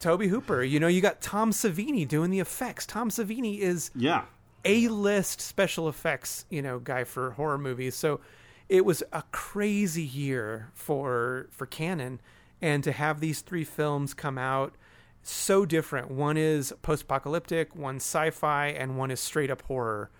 Tobe 0.00 0.22
Hooper, 0.24 0.62
you 0.62 0.78
know, 0.80 0.86
you 0.88 1.00
got 1.00 1.20
Tom 1.20 1.50
Savini 1.50 2.06
doing 2.06 2.30
the 2.30 2.40
effects. 2.40 2.86
Tom 2.86 3.10
Savini 3.10 3.58
is 3.58 3.90
Yeah. 3.94 4.24
a 4.64 4.88
list 4.88 5.40
special 5.40 5.88
effects, 5.88 6.44
you 6.50 6.62
know, 6.62 6.78
guy 6.78 7.04
for 7.04 7.32
horror 7.32 7.58
movies. 7.58 7.94
So 7.94 8.20
it 8.68 8.84
was 8.84 9.02
a 9.12 9.22
crazy 9.32 10.02
year 10.04 10.70
for 10.74 11.48
for 11.50 11.66
Cannon, 11.66 12.20
and 12.62 12.82
to 12.84 12.92
have 12.92 13.20
these 13.20 13.40
three 13.40 13.64
films 13.64 14.14
come 14.14 14.38
out 14.38 14.74
so 15.22 15.66
different. 15.66 16.10
One 16.10 16.36
is 16.36 16.72
post-apocalyptic, 16.82 17.74
one 17.74 17.96
sci-fi, 17.96 18.68
and 18.68 18.96
one 18.96 19.10
is 19.10 19.20
straight 19.20 19.50
up 19.50 19.62
horror. 19.62 20.10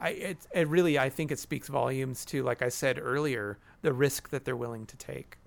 I 0.00 0.10
it, 0.10 0.38
it 0.54 0.68
really 0.68 0.98
I 0.98 1.08
think 1.10 1.30
it 1.32 1.38
speaks 1.38 1.68
volumes 1.68 2.24
to, 2.26 2.42
like 2.42 2.60
I 2.62 2.68
said 2.68 2.98
earlier, 3.00 3.58
the 3.82 3.92
risk 3.92 4.30
that 4.30 4.44
they're 4.44 4.56
willing 4.56 4.86
to 4.86 4.96
take. 4.96 5.37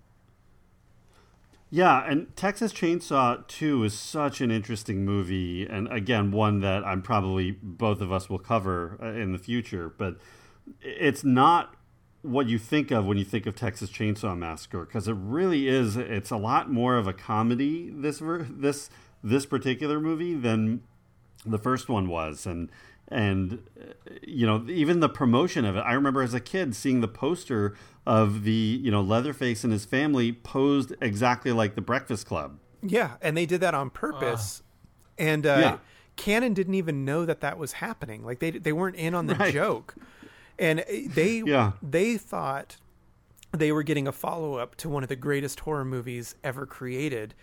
Yeah, 1.73 2.03
and 2.05 2.35
Texas 2.35 2.73
Chainsaw 2.73 3.47
2 3.47 3.85
is 3.85 3.97
such 3.97 4.41
an 4.41 4.51
interesting 4.51 5.05
movie, 5.05 5.65
and 5.65 5.87
again, 5.87 6.31
one 6.33 6.59
that 6.59 6.83
I'm 6.83 7.01
probably 7.01 7.51
both 7.51 8.01
of 8.01 8.11
us 8.11 8.29
will 8.29 8.39
cover 8.39 8.99
uh, 9.01 9.07
in 9.13 9.31
the 9.31 9.37
future. 9.37 9.87
But 9.87 10.17
it's 10.81 11.23
not 11.23 11.73
what 12.23 12.47
you 12.47 12.59
think 12.59 12.91
of 12.91 13.05
when 13.05 13.17
you 13.17 13.23
think 13.23 13.45
of 13.45 13.55
Texas 13.55 13.89
Chainsaw 13.89 14.37
Massacre, 14.37 14.83
because 14.83 15.07
it 15.07 15.15
really 15.17 15.69
is. 15.69 15.95
It's 15.95 16.29
a 16.29 16.35
lot 16.35 16.69
more 16.69 16.97
of 16.97 17.07
a 17.07 17.13
comedy 17.13 17.89
this 17.89 18.21
this 18.21 18.89
this 19.23 19.45
particular 19.45 20.01
movie 20.01 20.35
than 20.35 20.83
the 21.45 21.57
first 21.57 21.87
one 21.87 22.09
was, 22.09 22.45
and 22.45 22.69
and 23.07 23.63
uh, 23.79 23.93
you 24.21 24.45
know 24.45 24.65
even 24.67 24.99
the 24.99 25.07
promotion 25.07 25.63
of 25.63 25.77
it. 25.77 25.81
I 25.81 25.93
remember 25.93 26.21
as 26.21 26.33
a 26.33 26.41
kid 26.41 26.75
seeing 26.75 26.99
the 26.99 27.07
poster 27.07 27.75
of 28.05 28.43
the 28.43 28.51
you 28.83 28.89
know 28.91 29.01
Leatherface 29.01 29.63
and 29.63 29.71
his 29.71 29.85
family 29.85 30.31
posed 30.31 30.93
exactly 31.01 31.51
like 31.51 31.75
the 31.75 31.81
Breakfast 31.81 32.25
Club. 32.25 32.57
Yeah, 32.81 33.17
and 33.21 33.37
they 33.37 33.45
did 33.45 33.61
that 33.61 33.73
on 33.75 33.89
purpose. 33.89 34.63
and 35.17 35.45
uh, 35.45 35.57
Yeah. 35.61 35.77
Cannon 36.17 36.53
didn't 36.53 36.73
even 36.75 37.05
know 37.05 37.25
that 37.25 37.41
that 37.41 37.57
was 37.57 37.73
happening. 37.73 38.23
Like 38.25 38.39
they 38.39 38.51
they 38.51 38.73
weren't 38.73 38.95
in 38.95 39.13
on 39.15 39.27
the 39.27 39.35
Right. 39.35 39.53
joke, 39.53 39.95
and 40.59 40.83
they 40.89 41.37
Yeah. 41.45 41.73
they 41.81 42.17
thought 42.17 42.77
they 43.51 43.71
were 43.71 43.83
getting 43.83 44.07
a 44.07 44.11
follow 44.11 44.55
up 44.55 44.75
to 44.77 44.89
one 44.89 45.03
of 45.03 45.09
the 45.09 45.15
greatest 45.15 45.59
horror 45.61 45.85
movies 45.85 46.35
ever 46.43 46.65
created. 46.65 47.33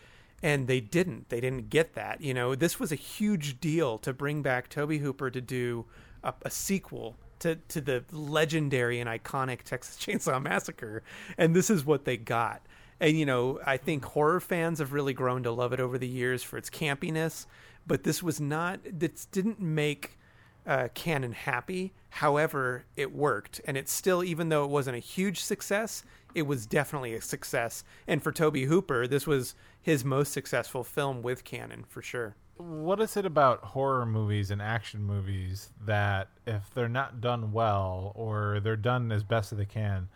And 0.43 0.68
they 0.68 0.80
didn't. 0.80 1.30
They 1.30 1.40
didn't 1.40 1.68
get 1.68 1.94
that. 1.94 2.20
You 2.20 2.32
know, 2.32 2.55
this 2.55 2.78
was 2.78 2.93
a 2.93 2.94
huge 2.94 3.60
deal 3.60 3.98
to 3.98 4.12
bring 4.12 4.40
back 4.40 4.68
Tobe 4.68 4.93
Hooper 5.01 5.30
to 5.30 5.40
do 5.40 5.85
a, 6.22 6.32
a 6.43 6.51
sequel 6.51 7.16
to, 7.40 7.56
to 7.56 7.81
the 7.81 8.05
legendary 8.12 9.01
and 9.01 9.09
iconic 9.09 9.62
Texas 9.62 9.97
Chainsaw 9.97 10.43
Massacre. 10.43 11.02
And 11.36 11.55
this 11.55 11.70
is 11.70 11.85
what 11.85 12.05
they 12.05 12.16
got. 12.16 12.62
And, 13.01 13.19
you 13.19 13.27
know, 13.27 13.60
I 13.65 13.77
think 13.77 14.05
horror 14.05 14.40
fans 14.40 14.81
have 14.81 14.93
really 14.93 15.12
grown 15.15 15.43
to 15.44 15.52
love 15.52 15.73
it 15.73 15.81
over 15.81 15.98
the 15.98 16.09
years 16.09 16.43
for 16.43 16.56
its 16.56 16.70
campiness. 16.70 17.47
But 17.86 18.02
this 18.02 18.23
was 18.23 18.40
not, 18.40 18.81
this 18.85 19.24
didn't 19.27 19.60
make 19.60 20.19
uh, 20.66 20.89
Cannon 20.94 21.32
happy. 21.32 21.94
However, 22.10 22.85
it 22.97 23.15
worked, 23.15 23.60
and 23.65 23.77
it's 23.77 23.93
still, 23.93 24.24
even 24.24 24.48
though 24.48 24.65
it 24.65 24.70
wasn't 24.70 24.97
a 24.97 25.01
huge 25.01 25.40
success, 25.40 26.05
it 26.35 26.43
was 26.43 26.66
definitely 26.66 27.15
a 27.15 27.23
success. 27.23 27.85
And 28.06 28.23
for 28.23 28.32
Tobe 28.32 28.56
Hooper, 28.56 29.06
this 29.06 29.27
was 29.27 29.55
his 29.81 30.05
most 30.05 30.32
successful 30.32 30.85
film 30.85 31.23
with 31.23 31.44
Cannon 31.44 31.85
for 31.89 32.02
sure. 32.02 32.35
What 32.59 33.01
is 33.01 33.16
it 33.16 33.24
about 33.24 33.62
horror 33.64 34.05
movies 34.05 34.51
and 34.51 34.60
action 34.60 35.02
movies 35.02 35.70
that 35.86 36.28
if 36.47 36.72
they're 36.74 36.89
not 36.89 37.20
done 37.20 37.52
well 37.52 38.12
or 38.14 38.60
they're 38.60 38.76
done 38.76 39.10
as 39.12 39.22
best 39.22 39.52
as 39.52 39.59
they 39.59 39.64
can, 39.64 40.09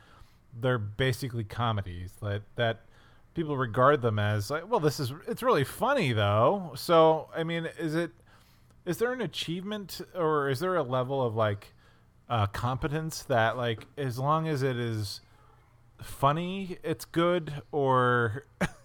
they're 0.60 0.78
basically 0.78 1.44
comedies 1.44 2.12
that 2.20 2.42
that 2.56 2.80
people 3.34 3.56
regard 3.56 4.02
them 4.02 4.18
as 4.18 4.50
like, 4.50 4.68
well, 4.68 4.80
this 4.80 5.00
is 5.00 5.12
it's 5.28 5.42
really 5.42 5.64
funny 5.64 6.12
though. 6.12 6.72
So 6.74 7.28
I 7.34 7.44
mean, 7.44 7.68
is 7.78 7.94
it 7.94 8.10
is 8.84 8.98
there 8.98 9.12
an 9.12 9.20
achievement 9.20 10.00
or 10.14 10.48
is 10.48 10.60
there 10.60 10.76
a 10.76 10.82
level 10.82 11.24
of 11.24 11.34
like 11.34 11.72
uh, 12.28 12.46
competence 12.46 13.22
that 13.24 13.56
like 13.56 13.86
as 13.96 14.18
long 14.18 14.48
as 14.48 14.62
it 14.62 14.76
is 14.76 15.20
funny 16.02 16.78
it's 16.82 17.04
good 17.04 17.52
or 17.70 18.46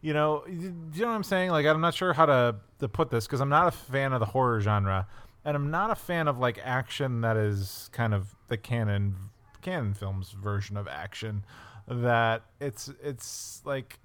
you 0.00 0.12
know 0.12 0.44
you 0.48 0.72
know 0.96 1.06
what 1.06 1.14
i'm 1.14 1.22
saying? 1.22 1.50
Like 1.50 1.66
i'm 1.66 1.80
not 1.80 1.94
sure 1.94 2.12
how 2.12 2.26
to 2.26 2.56
to 2.80 2.88
put 2.88 3.10
this 3.10 3.26
because 3.26 3.40
i'm 3.40 3.48
not 3.48 3.68
a 3.68 3.70
fan 3.70 4.12
of 4.12 4.20
the 4.20 4.26
horror 4.26 4.60
genre 4.60 5.06
and 5.44 5.56
i'm 5.56 5.70
not 5.70 5.90
a 5.90 5.94
fan 5.94 6.28
of 6.28 6.38
like 6.38 6.58
action 6.64 7.20
that 7.22 7.36
is 7.36 7.88
kind 7.92 8.14
of 8.14 8.34
the 8.48 8.56
Cannon 8.56 9.14
Cannon 9.62 9.94
films 9.94 10.30
version 10.30 10.76
of 10.76 10.88
action 10.88 11.44
that 11.86 12.42
it's 12.60 12.90
it's 13.02 13.62
like 13.64 13.98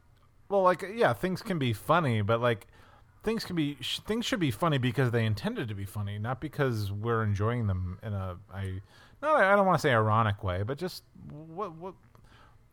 well 0.49 0.63
like 0.63 0.84
yeah 0.95 1.13
things 1.13 1.41
can 1.41 1.59
be 1.59 1.73
funny 1.73 2.22
but 2.22 2.41
like 2.41 2.67
things 3.23 3.43
can 3.43 3.55
be 3.55 3.77
sh- 3.81 3.99
things 3.99 4.26
should 4.26 4.39
be 4.39 4.51
funny 4.51 4.77
because 4.77 5.11
they 5.11 5.26
intended 5.26 5.67
to 5.67 5.76
be 5.76 5.85
funny 5.85 6.17
not 6.17 6.39
because 6.41 6.91
we're 6.91 7.23
enjoying 7.23 7.67
them 7.67 7.97
in 8.03 8.13
a 8.13 8.38
i 8.53 8.81
not 9.22 9.35
i 9.38 9.55
don't 9.55 9.65
want 9.65 9.77
to 9.77 9.81
say 9.81 9.91
ironic 9.91 10.43
way 10.43 10.63
but 10.63 10.77
just 10.77 11.03
what 11.31 11.73
what 11.76 11.93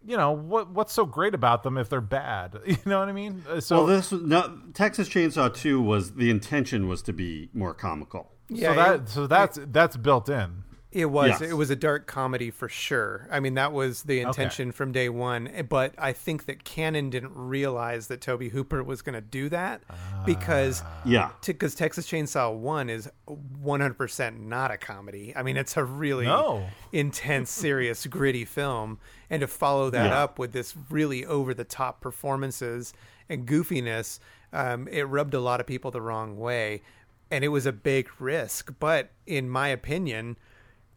you 0.05 0.17
know 0.17 0.33
what 0.33 0.71
what's 0.71 0.93
so 0.93 1.05
great 1.07 1.35
about 1.35 1.63
them 1.63 1.79
if 1.79 1.89
they're 1.89 2.01
bad? 2.01 2.59
You 2.67 2.77
know 2.87 3.01
what 3.01 3.09
i 3.09 3.13
mean? 3.13 3.45
Uh, 3.49 3.61
so 3.61 3.79
well, 3.79 3.87
this 3.87 4.13
no, 4.13 4.59
Texas 4.75 5.09
Chainsaw 5.09 5.55
2 5.55 5.81
was 5.81 6.15
the 6.15 6.31
intention 6.31 6.89
was 6.89 7.03
to 7.03 7.13
be 7.13 7.51
more 7.53 7.75
comical. 7.75 8.33
so 8.55 8.75
that 8.75 9.09
so 9.09 9.27
that's 9.27 9.59
that's 9.71 9.97
built 9.97 10.29
in 10.29 10.65
It 10.93 11.07
was. 11.07 11.41
Yes. 11.41 11.41
It 11.41 11.55
was 11.55 11.71
a 11.71 11.77
dark 11.77 12.07
comedy 12.07 12.51
for 12.51 12.69
sure. 12.69 13.27
I 13.31 13.41
mean, 13.41 13.55
that 13.55 13.73
was 13.73 14.03
the 14.03 14.21
intention 14.21 14.73
from 14.73 14.93
day 14.93 15.09
one. 15.09 15.49
But 15.69 15.95
I 15.97 16.13
think 16.13 16.45
that 16.45 16.65
Cannon 16.65 17.09
didn't 17.09 17.33
realize 17.35 18.09
that 18.09 18.21
Tobe 18.21 18.51
Hooper 18.51 18.83
was 18.85 19.01
going 19.01 19.15
to 19.15 19.23
do 19.23 19.49
that 19.49 19.83
because 20.27 20.83
Yeah. 21.07 21.31
because 21.47 21.75
Texas 21.75 22.07
Chainsaw 22.07 22.55
One 22.55 22.91
is 22.91 23.09
100% 23.27 24.41
not 24.41 24.71
a 24.71 24.77
comedy. 24.77 25.33
I 25.35 25.43
mean, 25.43 25.57
it's 25.57 25.77
a 25.77 25.85
really 25.85 26.27
No. 26.27 26.69
intense, 26.93 27.51
serious, 27.51 28.07
gritty 28.19 28.45
film, 28.45 28.99
and 29.31 29.41
to 29.41 29.47
follow 29.47 29.91
that 29.91 30.07
Yeah. 30.11 30.23
up 30.23 30.39
with 30.39 30.53
this 30.53 30.75
really 30.91 31.25
over 31.25 31.55
the 31.55 31.65
top 31.65 32.01
performances 32.01 32.93
and 33.29 33.47
goofiness, 33.47 34.19
um, 34.53 34.89
it 34.89 35.03
rubbed 35.05 35.35
a 35.35 35.41
lot 35.41 35.61
of 35.61 35.67
people 35.67 35.91
the 35.91 36.03
wrong 36.03 36.37
way, 36.39 36.83
and 37.31 37.45
it 37.45 37.49
was 37.49 37.65
a 37.67 37.73
big 37.73 38.09
risk. 38.19 38.73
But 38.79 39.11
in 39.27 39.49
my 39.49 39.69
opinion, 39.69 40.37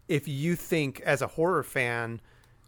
if 0.07 0.27
you 0.27 0.55
think 0.55 1.01
as 1.01 1.21
a 1.21 1.27
horror 1.27 1.63
fan. 1.63 2.21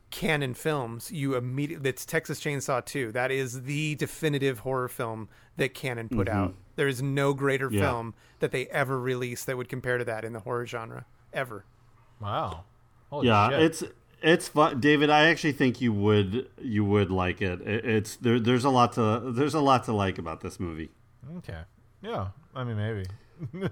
Cannon 0.10 0.54
Films, 0.54 1.12
you 1.12 1.36
immediately 1.36 1.90
it's 1.90 2.06
Texas 2.06 2.40
Chainsaw 2.40 2.84
2. 2.86 3.12
That 3.12 3.30
is 3.30 3.64
the 3.64 3.96
definitive 3.96 4.60
horror 4.60 4.88
film 4.88 5.28
that 5.58 5.74
Cannon 5.74 6.08
put 6.08 6.28
mm-hmm. 6.30 6.38
out. 6.38 6.56
There 6.78 6.88
is 6.88 7.02
no 7.02 7.34
greater 7.34 7.70
Yeah. 7.70 7.82
film 7.82 8.14
that 8.40 8.52
they 8.54 8.68
ever 8.68 8.98
released 8.98 9.48
that 9.48 9.58
would 9.58 9.68
compare 9.68 9.98
to 9.98 10.06
that 10.06 10.24
in 10.24 10.32
the 10.32 10.40
horror 10.40 10.66
genre 10.66 11.06
ever. 11.34 11.66
wow 12.22 12.64
Holy 13.10 13.28
Yeah, 13.28 13.50
shit. 13.50 13.62
it's 13.64 13.84
it's 14.22 14.48
fun, 14.48 14.80
David. 14.80 15.10
I 15.10 15.28
actually 15.28 15.52
think 15.52 15.82
you 15.82 15.92
would 15.92 16.48
you 16.62 16.86
would 16.86 17.12
like 17.12 17.42
it. 17.42 17.60
It- 17.62 17.84
It's 17.86 18.16
there. 18.16 18.40
There's 18.40 18.64
a 18.64 18.70
lot 18.70 18.94
to 18.94 19.20
there's 19.36 19.56
a 19.56 19.60
lot 19.60 19.84
to 19.86 19.92
like 19.94 20.18
about 20.18 20.40
this 20.40 20.58
movie. 20.58 20.90
okay 21.40 21.64
yeah 22.02 22.28
i 22.56 22.64
mean 22.64 22.78
maybe 22.78 23.04
But 23.54 23.72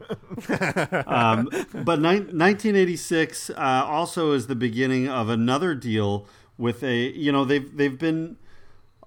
ni- 2.00 2.32
1986 2.32 3.50
uh, 3.50 3.54
also 3.58 4.34
is 4.34 4.48
the 4.48 4.56
beginning 4.56 5.08
of 5.08 5.30
another 5.30 5.76
deal 5.76 6.28
with 6.58 6.84
a 6.84 7.12
you 7.12 7.32
know 7.32 7.46
they've 7.46 7.76
they've 7.76 7.98
been 7.98 8.38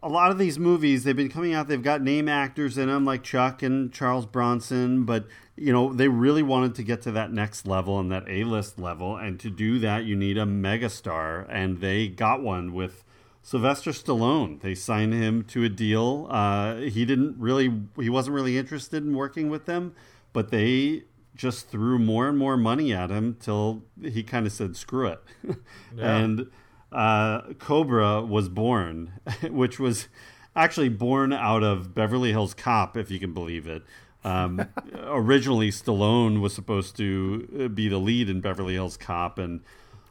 a 0.02 0.08
lot 0.08 0.30
of 0.30 0.38
these 0.38 0.58
movies 0.58 1.04
they've 1.04 1.16
been 1.16 1.30
coming 1.30 1.54
out 1.54 1.68
they've 1.68 1.82
got 1.82 2.02
name 2.02 2.28
actors 2.28 2.76
in 2.76 2.88
them 2.88 3.04
like 3.04 3.22
Chuck 3.22 3.62
and 3.62 3.92
Charles 3.92 4.26
Bronson 4.26 5.04
but 5.04 5.26
you 5.56 5.72
know 5.72 5.92
they 5.92 6.08
really 6.08 6.42
wanted 6.42 6.74
to 6.74 6.82
get 6.82 7.02
to 7.02 7.12
that 7.12 7.32
next 7.32 7.66
level 7.66 7.98
and 7.98 8.12
that 8.12 8.24
A-list 8.28 8.78
level 8.78 9.16
and 9.16 9.40
to 9.40 9.50
do 9.50 9.78
that 9.78 10.04
you 10.04 10.14
need 10.14 10.36
a 10.36 10.44
megastar 10.44 11.46
and 11.48 11.80
they 11.80 12.08
got 12.08 12.42
one 12.42 12.74
with 12.74 13.04
Sylvester 13.48 13.92
Stallone. 13.92 14.60
They 14.60 14.74
signed 14.74 15.14
him 15.14 15.42
to 15.44 15.64
a 15.64 15.70
deal. 15.70 16.26
Uh, 16.28 16.76
he 16.76 17.06
didn't 17.06 17.36
really, 17.38 17.72
he 17.98 18.10
wasn't 18.10 18.34
really 18.34 18.58
interested 18.58 19.02
in 19.02 19.16
working 19.16 19.48
with 19.48 19.64
them, 19.64 19.94
but 20.32 20.50
they 20.50 21.04
just 21.34 21.68
threw 21.68 21.98
more 21.98 22.28
and 22.28 22.36
more 22.36 22.56
money 22.56 22.92
at 22.92 23.10
him 23.10 23.36
till 23.40 23.84
he 24.02 24.22
kind 24.22 24.46
of 24.46 24.52
said, 24.52 24.76
"Screw 24.76 25.06
it." 25.06 25.22
and 25.98 26.50
uh, 26.92 27.52
Cobra 27.58 28.22
was 28.22 28.48
born, 28.48 29.12
which 29.50 29.78
was 29.78 30.08
actually 30.56 30.88
born 30.88 31.32
out 31.32 31.62
of 31.62 31.94
Beverly 31.94 32.30
Hills 32.30 32.54
Cop, 32.54 32.96
if 32.96 33.10
you 33.10 33.18
can 33.20 33.32
believe 33.32 33.66
it. 33.66 33.82
Um, 34.24 34.66
originally, 35.04 35.70
Stallone 35.70 36.40
was 36.40 36.54
supposed 36.54 36.96
to 36.96 37.64
uh, 37.64 37.68
be 37.68 37.88
the 37.88 37.98
lead 37.98 38.28
in 38.28 38.40
Beverly 38.40 38.74
Hills 38.74 38.96
Cop, 38.96 39.38
and 39.38 39.60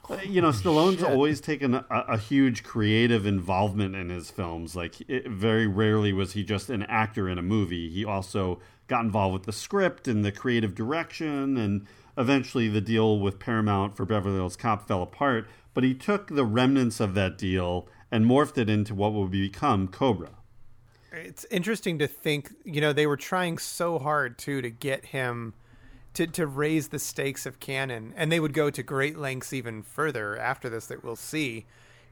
Uh, 0.10 0.18
you 0.23 0.39
know, 0.41 0.52
Stallone's 0.52 1.03
always 1.03 1.41
taken 1.41 1.73
a, 1.76 1.85
a, 1.89 2.18
huge 2.18 2.64
creative 2.64 3.26
involvement 3.26 3.94
in 3.94 4.07
his 4.07 4.31
films. 4.31 4.73
Like, 4.73 5.02
it, 5.10 5.27
very 5.27 5.68
rarely 5.68 6.14
was 6.14 6.31
he 6.31 6.45
just 6.45 6.69
an 6.69 6.84
actor 6.84 7.27
in 7.27 7.38
a 7.38 7.41
movie. 7.41 7.89
He 7.89 8.06
also 8.06 8.61
got 8.88 9.04
involved 9.04 9.34
with 9.34 9.44
the 9.44 9.52
script 9.52 10.08
and 10.08 10.24
the 10.24 10.32
creative 10.32 10.74
direction, 10.76 11.58
and 11.58 11.86
eventually 12.18 12.68
the 12.68 12.82
deal 12.82 13.20
with 13.20 13.40
Paramount 13.40 13.96
for 13.96 14.06
Beverly 14.06 14.36
Hills 14.36 14.56
Cop 14.56 14.88
fell 14.88 15.04
apart. 15.04 15.48
But 15.74 15.84
he 15.84 15.94
took 15.94 16.28
the 16.28 16.46
remnants 16.46 17.00
of 17.00 17.14
that 17.14 17.38
deal 17.38 17.88
and 18.12 18.26
morphed 18.26 18.58
it 18.58 18.70
into 18.70 18.96
what 18.96 19.14
would 19.14 19.32
become 19.32 19.88
Cobra. 19.88 20.32
It's 21.12 21.46
interesting 21.52 22.00
to 22.00 22.08
think, 22.08 22.54
you 22.64 22.82
know, 22.82 22.94
they 22.94 23.08
were 23.08 23.18
trying 23.18 23.58
so 23.58 24.00
hard 24.00 24.38
too 24.38 24.62
to 24.62 24.70
get 24.70 25.06
him 25.06 25.54
to 26.14 26.26
to 26.26 26.48
raise 26.48 26.88
the 26.88 27.00
stakes 27.00 27.46
of 27.46 27.60
Cannon, 27.60 28.14
and 28.18 28.32
they 28.32 28.40
would 28.40 28.54
go 28.54 28.70
to 28.70 28.82
great 28.82 29.18
lengths 29.18 29.54
even 29.54 29.84
further 29.84 30.38
after 30.38 30.70
this 30.70 30.88
that 30.88 31.04
we'll 31.04 31.16
see. 31.16 31.66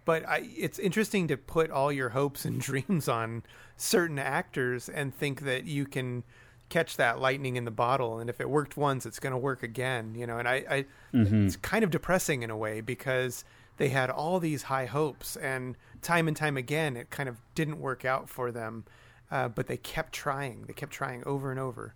But 0.06 0.28
I, 0.28 0.48
it's 0.56 0.78
interesting 0.78 1.28
to 1.30 1.38
put 1.38 1.72
all 1.72 1.92
your 1.92 2.10
hopes 2.10 2.46
and 2.46 2.62
dreams 2.62 3.08
on 3.08 3.44
certain 3.78 4.20
actors 4.20 4.88
and 4.90 5.14
think 5.14 5.42
that 5.42 5.66
you 5.66 5.86
can 5.86 6.24
catch 6.70 6.98
that 6.98 7.20
lightning 7.20 7.56
in 7.56 7.66
the 7.66 7.72
bottle, 7.72 8.20
and 8.20 8.30
if 8.30 8.42
it 8.42 8.50
worked 8.50 8.78
once, 8.78 9.06
it's 9.06 9.20
going 9.20 9.32
to 9.32 9.38
work 9.38 9.64
again. 9.64 10.16
You 10.16 10.28
know, 10.28 10.38
and 10.38 10.48
I, 10.48 10.56
I 10.70 10.86
mm-hmm. 11.14 11.46
it's 11.46 11.56
kind 11.56 11.84
of 11.84 11.92
depressing 11.92 12.44
in 12.44 12.50
a 12.50 12.58
way 12.58 12.82
because 12.82 13.46
they 13.78 13.90
had 13.90 14.10
all 14.10 14.40
these 14.40 14.64
high 14.64 14.86
hopes, 14.86 15.36
and 15.36 15.76
time 16.02 16.28
and 16.28 16.36
time 16.36 16.58
again, 16.58 16.98
it 16.98 17.10
kind 17.10 17.30
of 17.30 17.38
didn't 17.54 17.80
work 17.80 18.06
out 18.06 18.30
for 18.30 18.52
them. 18.52 18.86
Uh, 19.32 19.48
but 19.48 19.68
they 19.68 19.78
kept 19.78 20.14
trying. 20.14 20.66
They 20.68 20.74
kept 20.74 20.92
trying 20.92 21.24
over 21.26 21.50
and 21.50 21.60
over. 21.60 21.96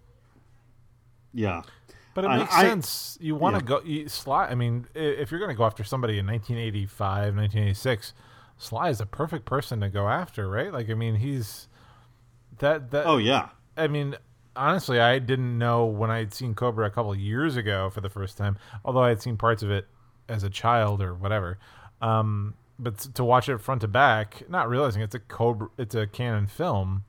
Yeah, 1.31 1.61
but 2.15 2.25
it 2.25 2.29
makes 2.29 2.53
I, 2.53 2.63
sense. 2.63 3.17
You 3.21 3.35
want 3.35 3.55
to 3.55 3.63
yeah. 3.63 3.79
go 3.79 3.81
you, 3.85 4.09
Sly. 4.09 4.47
I 4.47 4.55
mean, 4.55 4.87
if 4.95 5.31
you're 5.31 5.39
going 5.39 5.51
to 5.51 5.57
go 5.57 5.65
after 5.65 5.83
somebody 5.83 6.17
in 6.17 6.25
1985, 6.25 7.35
1986, 7.35 8.13
Sly 8.57 8.89
is 8.89 8.99
a 8.99 9.05
perfect 9.05 9.45
person 9.45 9.79
to 9.81 9.89
go 9.89 10.09
after, 10.09 10.49
right? 10.49 10.73
Like, 10.73 10.89
I 10.89 10.95
mean, 10.95 11.15
he's 11.15 11.67
that 12.57 12.91
that. 12.91 13.05
Oh 13.05 13.17
yeah. 13.17 13.49
I 13.77 13.87
mean, 13.87 14.15
honestly, 14.59 14.99
I 14.99 15.19
didn't 15.19 15.57
know 15.57 15.85
when 15.85 16.11
I 16.11 16.19
had 16.19 16.33
seen 16.33 16.53
Cobra 16.53 16.85
a 16.85 16.91
couple 16.91 17.15
years 17.15 17.55
ago 17.55 17.89
for 17.89 18.01
the 18.01 18.09
first 18.09 18.37
time, 18.37 18.57
although 18.83 19.01
I 19.01 19.09
had 19.09 19.21
seen 19.21 19.37
parts 19.37 19.63
of 19.63 19.71
it 19.71 19.87
as 20.27 20.43
a 20.43 20.49
child 20.49 21.01
or 21.01 21.15
whatever. 21.15 21.57
Um, 22.01 22.53
but 22.77 22.97
to 23.15 23.23
watch 23.23 23.49
it 23.49 23.57
front 23.59 23.81
to 23.81 23.87
back, 23.87 24.43
not 24.49 24.69
realizing 24.69 25.01
it's 25.01 25.15
a 25.15 25.19
Cobra, 25.19 25.69
it's 25.77 25.95
a 25.95 26.05
Cannon 26.07 26.47
film, 26.47 27.05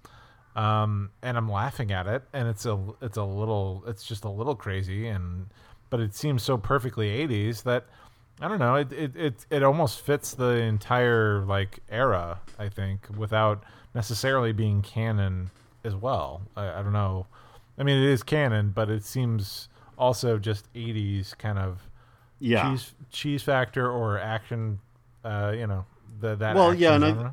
um, 0.57 1.11
and 1.23 1.37
I'm 1.37 1.51
laughing 1.51 1.93
at 1.93 2.07
it, 2.07 2.23
and 2.33 2.49
it's 2.49 2.67
a 2.67 2.79
it's 3.03 3.17
a 3.17 3.25
little 3.25 3.85
it's 3.87 4.05
just 4.05 4.25
a 4.25 4.31
little 4.31 4.55
crazy, 4.55 5.09
and 5.09 5.47
but 5.91 6.01
it 6.01 6.15
seems 6.15 6.43
so 6.43 6.57
perfectly 6.57 7.27
80s 7.27 7.65
that 7.65 7.87
I 8.41 8.49
don't 8.49 8.61
know 8.61 8.77
it 8.77 8.93
it 8.93 9.17
it, 9.17 9.47
it 9.51 9.63
almost 9.63 10.01
fits 10.01 10.35
the 10.35 10.63
entire 10.63 11.45
like 11.45 11.81
era 11.89 12.41
I 12.59 12.69
think 12.69 13.07
without 13.17 13.65
necessarily 13.95 14.53
being 14.53 14.83
Cannon 14.83 15.51
as 15.85 15.95
well. 15.95 16.43
I, 16.57 16.69
I 16.69 16.83
don't 16.83 16.93
know. 16.93 17.27
I 17.79 17.83
mean, 17.83 17.97
it 17.97 18.11
is 18.11 18.23
Cannon, 18.23 18.71
but 18.71 18.91
it 18.91 19.05
seems 19.05 19.69
also 19.99 20.39
just 20.39 20.73
80s 20.75 21.37
kind 21.39 21.59
of 21.59 21.89
yeah 22.39 22.71
cheese, 22.71 22.95
cheese 23.11 23.43
factor 23.43 23.91
or 23.91 24.19
action. 24.19 24.81
Uh, 25.25 25.53
you 25.57 25.67
know, 25.67 25.85
the, 26.21 26.35
that 26.37 26.55
well, 26.55 26.75
yeah, 26.75 26.95
and 26.95 27.05
I, 27.05 27.33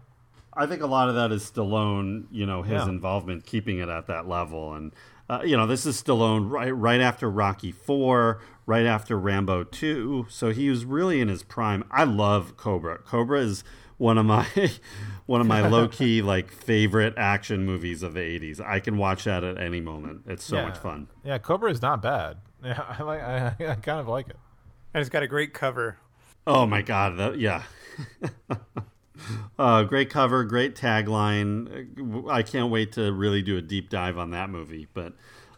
I 0.54 0.66
think 0.66 0.82
a 0.82 0.88
lot 0.88 1.10
of 1.10 1.16
that 1.16 1.32
is 1.32 1.50
Stallone. 1.50 2.26
You 2.32 2.46
know, 2.46 2.62
his 2.62 2.84
yeah. 2.84 2.90
involvement 2.90 3.46
keeping 3.46 3.80
it 3.80 3.90
at 3.90 4.08
that 4.08 4.28
level, 4.28 4.74
and 4.74 4.92
uh, 5.30 5.42
you 5.44 5.58
know, 5.58 5.68
this 5.68 5.86
is 5.86 6.02
Stallone 6.02 6.50
right 6.50 6.72
right 6.76 7.02
after 7.02 7.30
Rocky 7.30 7.72
Four, 7.72 8.42
right 8.66 8.86
after 8.86 9.18
Rambo 9.18 9.64
Two. 9.66 10.26
So 10.30 10.52
he 10.52 10.70
was 10.70 10.86
really 10.86 11.22
in 11.22 11.28
his 11.28 11.44
prime. 11.44 11.84
I 11.92 12.04
love 12.04 12.58
Cobra. 12.58 13.00
Cobra 13.00 13.40
is 13.40 13.64
one 13.98 14.18
of 14.18 14.26
my 14.26 14.48
one 15.26 15.42
of 15.42 15.48
my 15.48 15.68
low 15.68 15.88
key 15.88 16.22
like 16.22 16.52
favorite 16.52 17.14
action 17.18 17.66
movies 17.66 18.04
of 18.04 18.14
the 18.14 18.22
'80s. 18.22 18.60
I 18.62 18.80
can 18.80 18.98
watch 18.98 19.26
that 19.26 19.44
at 19.44 19.60
any 19.60 19.82
moment. 19.82 20.24
It's 20.28 20.44
so 20.44 20.58
yeah. 20.58 20.68
much 20.68 20.78
fun. 20.78 21.08
Yeah, 21.24 21.38
Cobra 21.38 21.72
is 21.72 21.82
not 21.82 22.02
bad. 22.02 22.38
Yeah, 22.64 22.84
I 22.90 23.04
like. 23.04 23.22
I, 23.22 23.56
I 23.60 23.76
kind 23.76 24.00
of 24.00 24.08
like 24.08 24.30
it. 24.30 24.36
And 24.92 25.00
it's 25.00 25.12
got 25.12 25.22
a 25.22 25.28
great 25.28 25.54
cover. 25.54 26.00
Oh 26.48 26.66
my 26.66 26.82
god! 26.82 27.16
That, 27.18 27.40
yeah. 27.40 27.62
uh, 29.60 29.84
great 29.84 30.10
cover, 30.10 30.44
great 30.44 30.76
tagline. 30.76 32.28
I 32.28 32.42
can't 32.42 32.72
wait 32.72 32.94
to 32.94 33.14
really 33.14 33.44
do 33.44 33.58
a 33.58 33.62
deep 33.62 33.92
dive 33.92 34.18
on 34.18 34.32
that 34.32 34.50
movie. 34.50 34.88
But 34.92 35.14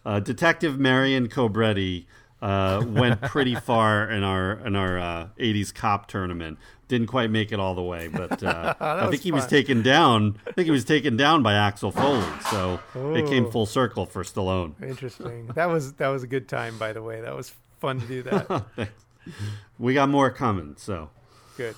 uh, 0.06 0.20
Detective 0.20 0.78
Marion 0.78 1.30
Cobretti 1.30 2.06
uh, 2.42 2.84
went 2.86 3.22
pretty 3.22 3.56
far 3.56 4.10
in 4.10 4.24
our 4.24 4.54
in 4.66 4.76
our 4.76 4.98
uh, 5.00 5.28
'80s 5.38 5.74
cop 5.74 6.08
tournament. 6.08 6.58
Didn't 6.88 7.08
quite 7.08 7.30
make 7.30 7.52
it 7.52 7.60
all 7.60 7.76
the 7.76 7.84
way, 7.84 8.08
but 8.08 8.42
uh, 8.42 8.74
I 8.80 9.10
think 9.10 9.22
he 9.22 9.32
was 9.32 9.46
taken 9.46 9.84
down. 9.84 10.40
I 10.48 10.52
think 10.52 10.66
he 10.66 10.72
was 10.72 10.86
taken 10.86 11.18
down 11.18 11.44
by 11.44 11.54
Axel 11.54 11.92
Foley, 11.92 12.26
so 12.50 12.80
Ooh. 12.96 13.16
it 13.16 13.28
came 13.28 13.52
full 13.52 13.66
circle 13.68 14.06
for 14.06 14.24
Stallone. 14.24 14.74
Interesting. 14.82 15.48
That 15.56 15.68
was 15.68 15.94
that 15.94 16.08
was 16.08 16.24
a 16.24 16.28
good 16.28 16.48
time, 16.48 16.78
by 16.78 16.94
the 16.94 17.04
way. 17.04 17.22
That 17.22 17.36
was 17.36 17.54
fun 17.80 18.00
to 18.00 18.08
do 18.08 18.22
that. 18.24 18.90
we 19.78 19.94
got 19.94 20.10
more 20.10 20.32
coming, 20.32 20.76
so 20.78 21.10
good. 21.58 21.76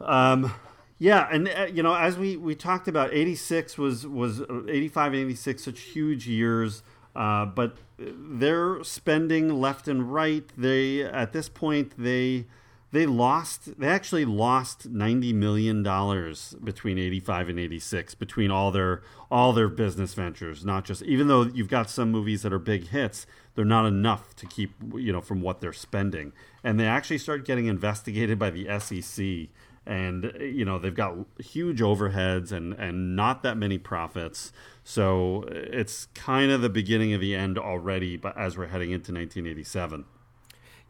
Um, 0.00 0.52
yeah, 0.98 1.28
and 1.30 1.48
uh, 1.48 1.66
you 1.72 1.82
know, 1.82 1.94
as 1.94 2.16
we 2.16 2.36
we 2.36 2.54
talked 2.54 2.88
about, 2.88 3.12
eighty 3.12 3.34
six 3.34 3.76
was 3.76 4.06
was 4.06 4.40
uh, 4.40 4.62
eighty 4.68 4.88
five 4.88 5.12
and 5.12 5.22
eighty 5.22 5.34
six 5.34 5.64
such 5.64 5.80
huge 5.80 6.26
years, 6.26 6.82
uh, 7.16 7.46
but 7.46 7.76
they're 7.98 8.82
spending 8.84 9.60
left 9.60 9.88
and 9.88 10.12
right. 10.12 10.44
They 10.56 11.02
at 11.02 11.32
this 11.32 11.48
point 11.48 11.94
they 11.96 12.46
they 12.92 13.06
lost 13.06 13.78
they 13.80 13.88
actually 13.88 14.24
lost 14.24 14.88
90 14.88 15.32
million 15.32 15.82
dollars 15.82 16.54
between 16.62 16.98
85 16.98 17.48
and 17.48 17.58
86 17.58 18.14
between 18.14 18.50
all 18.50 18.70
their 18.70 19.02
all 19.30 19.52
their 19.52 19.68
business 19.68 20.14
ventures 20.14 20.64
not 20.64 20.84
just 20.84 21.02
even 21.02 21.26
though 21.26 21.42
you've 21.42 21.68
got 21.68 21.90
some 21.90 22.12
movies 22.12 22.42
that 22.42 22.52
are 22.52 22.60
big 22.60 22.88
hits 22.88 23.26
they're 23.56 23.64
not 23.64 23.86
enough 23.86 24.36
to 24.36 24.46
keep 24.46 24.72
you 24.94 25.12
know 25.12 25.20
from 25.20 25.40
what 25.40 25.60
they're 25.60 25.72
spending. 25.72 26.32
And 26.62 26.78
they 26.78 26.86
actually 26.86 27.18
start 27.18 27.44
getting 27.44 27.66
investigated 27.66 28.38
by 28.38 28.50
the 28.50 28.68
SEC 28.78 29.48
and 29.86 30.32
you 30.40 30.64
know 30.64 30.78
they've 30.78 30.94
got 30.94 31.14
huge 31.38 31.80
overheads 31.80 32.52
and 32.52 32.74
and 32.74 33.16
not 33.16 33.42
that 33.42 33.56
many 33.56 33.78
profits 33.78 34.52
so 34.88 35.44
it's 35.48 36.06
kind 36.14 36.52
of 36.52 36.60
the 36.60 36.68
beginning 36.68 37.12
of 37.12 37.20
the 37.20 37.34
end 37.34 37.58
already 37.58 38.16
but 38.16 38.36
as 38.38 38.56
we're 38.56 38.68
heading 38.68 38.90
into 38.92 39.12
1987 39.12 40.04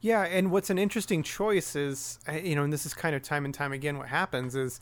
yeah 0.01 0.23
and 0.25 0.51
what's 0.51 0.69
an 0.69 0.79
interesting 0.79 1.23
choice 1.23 1.75
is 1.75 2.19
uh, 2.29 2.33
you 2.33 2.55
know 2.55 2.63
and 2.63 2.73
this 2.73 2.85
is 2.85 2.93
kind 2.93 3.17
of 3.17 3.23
time 3.23 3.47
and 3.47 3.55
time 3.55 3.73
again 3.73 3.97
what 3.97 4.09
happens 4.09 4.55
is 4.55 4.81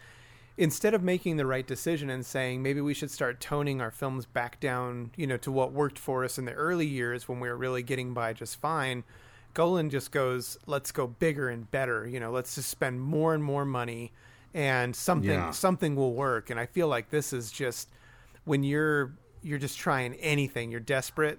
instead 0.57 0.95
of 0.95 1.03
making 1.03 1.37
the 1.37 1.47
right 1.47 1.67
decision 1.69 2.11
and 2.11 2.27
saying 2.27 2.61
maybe 2.61 2.81
we 2.81 2.93
should 2.93 3.11
start 3.11 3.41
toning 3.41 3.81
our 3.81 3.93
films 3.93 4.27
back 4.27 4.59
down 4.59 5.11
you 5.17 5.29
know 5.29 5.37
to 5.37 5.53
what 5.53 5.73
worked 5.73 5.99
for 5.99 6.25
us 6.25 6.37
in 6.37 6.45
the 6.45 6.53
early 6.53 6.87
years 6.87 7.29
when 7.29 7.39
we 7.39 7.49
were 7.49 7.57
really 7.57 7.83
getting 7.83 8.13
by 8.13 8.33
just 8.33 8.61
fine 8.61 9.05
Golan 9.55 9.89
just 9.89 10.11
goes, 10.11 10.59
let's 10.67 10.91
go 10.91 11.07
bigger 11.07 11.49
and 11.49 11.71
better. 11.71 12.07
You 12.07 12.21
know, 12.21 12.33
let's 12.33 12.57
just 12.57 12.69
spend 12.69 13.01
more 13.01 13.35
and 13.35 13.43
more 13.43 13.65
money, 13.65 14.13
and 14.53 14.95
something 14.95 15.31
yeah. 15.31 15.53
something 15.53 15.95
will 15.95 16.13
work. 16.13 16.51
And 16.51 16.59
I 16.59 16.67
feel 16.67 16.89
like 16.89 17.11
this 17.11 17.33
is 17.33 17.51
just 17.51 17.89
when 18.45 18.63
you're 18.63 19.17
you're 19.43 19.59
just 19.59 19.79
trying 19.79 20.15
anything, 20.15 20.71
you're 20.71 20.81
desperate, 20.81 21.39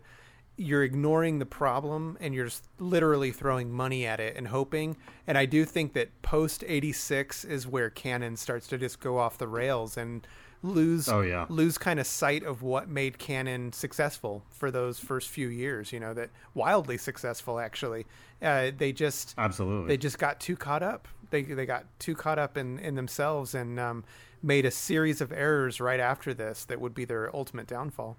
you're 0.58 0.84
ignoring 0.84 1.40
the 1.40 1.46
problem, 1.46 2.18
and 2.22 2.34
you're 2.36 2.46
just 2.46 2.64
literally 2.80 3.32
throwing 3.32 3.72
money 3.72 4.06
at 4.06 4.20
it 4.20 4.38
and 4.38 4.48
hoping. 4.48 4.96
And 5.26 5.38
I 5.38 5.46
do 5.46 5.66
think 5.66 5.94
that 5.94 6.22
post 6.22 6.64
'86 6.68 7.46
is 7.46 7.68
where 7.68 7.90
Cannon 7.90 8.38
starts 8.38 8.68
to 8.68 8.78
just 8.78 9.00
go 9.00 9.18
off 9.18 9.38
the 9.38 9.48
rails 9.48 9.98
and 9.98 10.26
lose 10.66 11.08
oh, 11.08 11.22
yeah. 11.22 11.46
lose 11.50 11.78
kind 11.78 12.00
of 12.00 12.08
sight 12.08 12.44
of 12.44 12.62
what 12.62 12.90
made 12.90 13.18
Cannon 13.18 13.72
successful 13.72 14.44
for 14.50 14.72
those 14.72 15.00
first 15.00 15.30
few 15.30 15.48
years. 15.48 15.92
You 15.92 16.00
know 16.00 16.14
that 16.14 16.30
wildly 16.54 16.98
successful 16.98 17.60
actually. 17.60 18.06
Uh, 18.42 18.72
they 18.76 18.92
just 18.92 19.36
absolutely 19.38 19.88
they 19.88 19.98
just 19.98 20.18
got 20.18 20.40
too 20.40 20.56
caught 20.56 20.84
up. 20.84 21.08
They 21.30 21.44
they 21.44 21.66
got 21.66 21.86
too 22.00 22.16
caught 22.16 22.40
up 22.40 22.58
in 22.58 22.80
in 22.80 22.96
themselves 22.96 23.56
and 23.56 23.80
um, 23.80 24.04
made 24.46 24.66
a 24.66 24.72
series 24.72 25.22
of 25.22 25.32
errors 25.32 25.82
right 25.82 26.00
after 26.00 26.34
this 26.34 26.64
that 26.66 26.80
would 26.80 26.94
be 26.94 27.04
their 27.04 27.36
ultimate 27.36 27.68
downfall. 27.68 28.18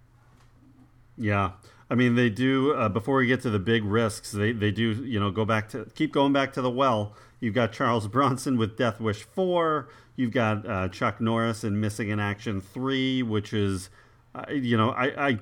Yeah. 1.16 1.53
I 1.89 1.94
mean, 1.94 2.16
they 2.16 2.28
do. 2.28 2.73
Uh, 2.73 2.89
before 2.89 3.16
we 3.16 3.27
get 3.27 3.40
to 3.43 3.51
the 3.51 3.59
big 3.59 3.85
risks, 3.85 4.32
they, 4.32 4.53
they 4.53 4.73
do. 4.73 4.90
You 5.05 5.20
know, 5.20 5.31
go 5.31 5.44
back 5.44 5.69
to 5.70 5.86
keep 5.94 6.12
going 6.12 6.32
back 6.32 6.53
to 6.55 6.62
the 6.62 6.70
well. 6.70 7.15
You've 7.40 7.55
got 7.55 7.73
Charles 7.73 8.09
Bronson 8.09 8.59
with 8.59 8.77
Death 8.77 9.01
Wish 9.01 9.23
four. 9.23 9.89
You've 10.16 10.32
got 10.32 10.69
uh, 10.69 10.89
Chuck 10.89 11.20
Norris 11.20 11.62
in 11.62 11.81
Missing 11.81 12.09
in 12.09 12.19
Action 12.19 12.61
three, 12.61 13.23
which 13.23 13.53
is, 13.53 13.90
uh, 14.35 14.51
you 14.51 14.77
know, 14.77 14.90
I, 14.90 15.28
I 15.28 15.39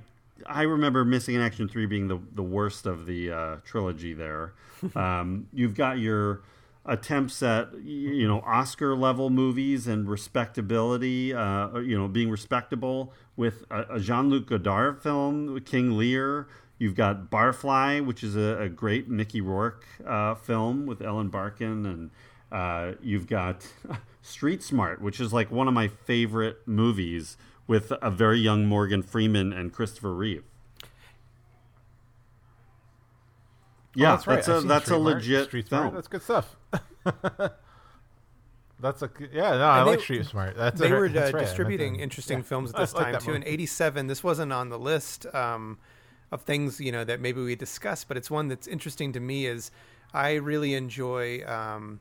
I 0.46 0.62
remember 0.62 1.04
Missing 1.04 1.36
in 1.36 1.40
Action 1.40 1.68
three 1.68 1.86
being 1.86 2.08
the 2.08 2.18
the 2.34 2.42
worst 2.42 2.84
of 2.84 3.06
the 3.06 3.30
uh, 3.30 3.56
trilogy. 3.64 4.12
There, 4.12 4.52
um, 4.94 5.48
you've 5.54 5.74
got 5.74 5.98
your 5.98 6.42
attempts 6.86 7.42
at 7.42 7.70
you 7.82 8.28
know 8.28 8.40
Oscar 8.40 8.94
level 8.94 9.30
movies 9.30 9.86
and 9.86 10.08
respectability, 10.08 11.32
uh, 11.34 11.78
you 11.78 11.96
know, 11.96 12.08
being 12.08 12.30
respectable 12.30 13.12
with 13.36 13.64
a, 13.70 13.94
a 13.94 14.00
Jean 14.00 14.28
Luc 14.30 14.46
Godard 14.46 15.02
film, 15.02 15.60
King 15.60 15.96
Lear. 15.96 16.46
You've 16.78 16.94
got 16.96 17.30
Barfly, 17.30 18.04
which 18.04 18.22
is 18.22 18.36
a, 18.36 18.58
a 18.62 18.68
great 18.68 19.08
Mickey 19.08 19.40
Rourke 19.40 19.86
uh, 20.06 20.34
film 20.34 20.86
with 20.86 21.00
Ellen 21.02 21.28
Barkin 21.28 21.86
and 21.86 22.10
Uh, 22.52 22.92
you've 23.02 23.26
got 23.26 23.66
Street 24.22 24.62
Smart, 24.62 25.00
which 25.00 25.18
is 25.18 25.32
like 25.32 25.50
one 25.50 25.66
of 25.66 25.74
my 25.74 25.88
favorite 25.88 26.58
movies 26.66 27.36
with 27.66 27.92
a 28.00 28.10
very 28.10 28.38
young 28.38 28.66
Morgan 28.66 29.02
Freeman 29.02 29.52
and 29.52 29.72
Christopher 29.72 30.14
Reeve. 30.14 30.44
Yeah, 33.94 34.12
Oh, 34.12 34.16
that's 34.16 34.26
right. 34.26 34.36
that's 34.36 34.48
I've 34.48 34.54
a 34.56 34.60
seen 34.60 34.68
that's 34.68 34.84
a 34.84 34.86
Street 34.86 35.00
Smart. 35.00 35.14
legit 35.16 35.44
Street 35.48 35.68
film. 35.68 35.80
Smart. 35.82 35.94
That's 35.94 36.08
good 36.08 36.22
stuff. 36.22 36.56
that's 38.80 39.02
a 39.02 39.10
yeah. 39.32 39.50
No, 39.56 39.66
I 39.68 39.84
they- 39.84 39.90
like 39.90 40.00
Street 40.00 40.26
Smart. 40.26 40.56
That's 40.56 40.80
they 40.80 40.90
a, 40.90 40.94
were 40.94 41.08
that's 41.10 41.32
uh, 41.32 41.36
right. 41.36 41.44
Distributing 41.46 41.96
interesting 42.00 42.38
yeah. 42.38 42.44
films 42.44 42.70
at 42.70 42.76
I 42.76 42.80
this 42.82 42.94
like 42.94 43.04
time 43.04 43.12
that 43.12 43.22
too. 43.22 43.34
In 43.34 43.44
'87, 43.46 44.06
this 44.08 44.22
wasn't 44.24 44.52
on 44.52 44.68
the 44.68 44.78
list 44.78 45.26
um, 45.34 45.78
of 46.32 46.42
things 46.42 46.80
you 46.80 46.92
know 46.92 47.04
that 47.04 47.20
maybe 47.20 47.40
we 47.42 47.54
discussed, 47.54 48.08
but 48.08 48.16
it's 48.16 48.30
one 48.30 48.48
that's 48.48 48.66
interesting 48.66 49.12
to 49.12 49.20
me. 49.20 49.46
Is 49.46 49.70
I 50.12 50.34
really 50.34 50.74
enjoy 50.74 51.44
um, 51.46 52.00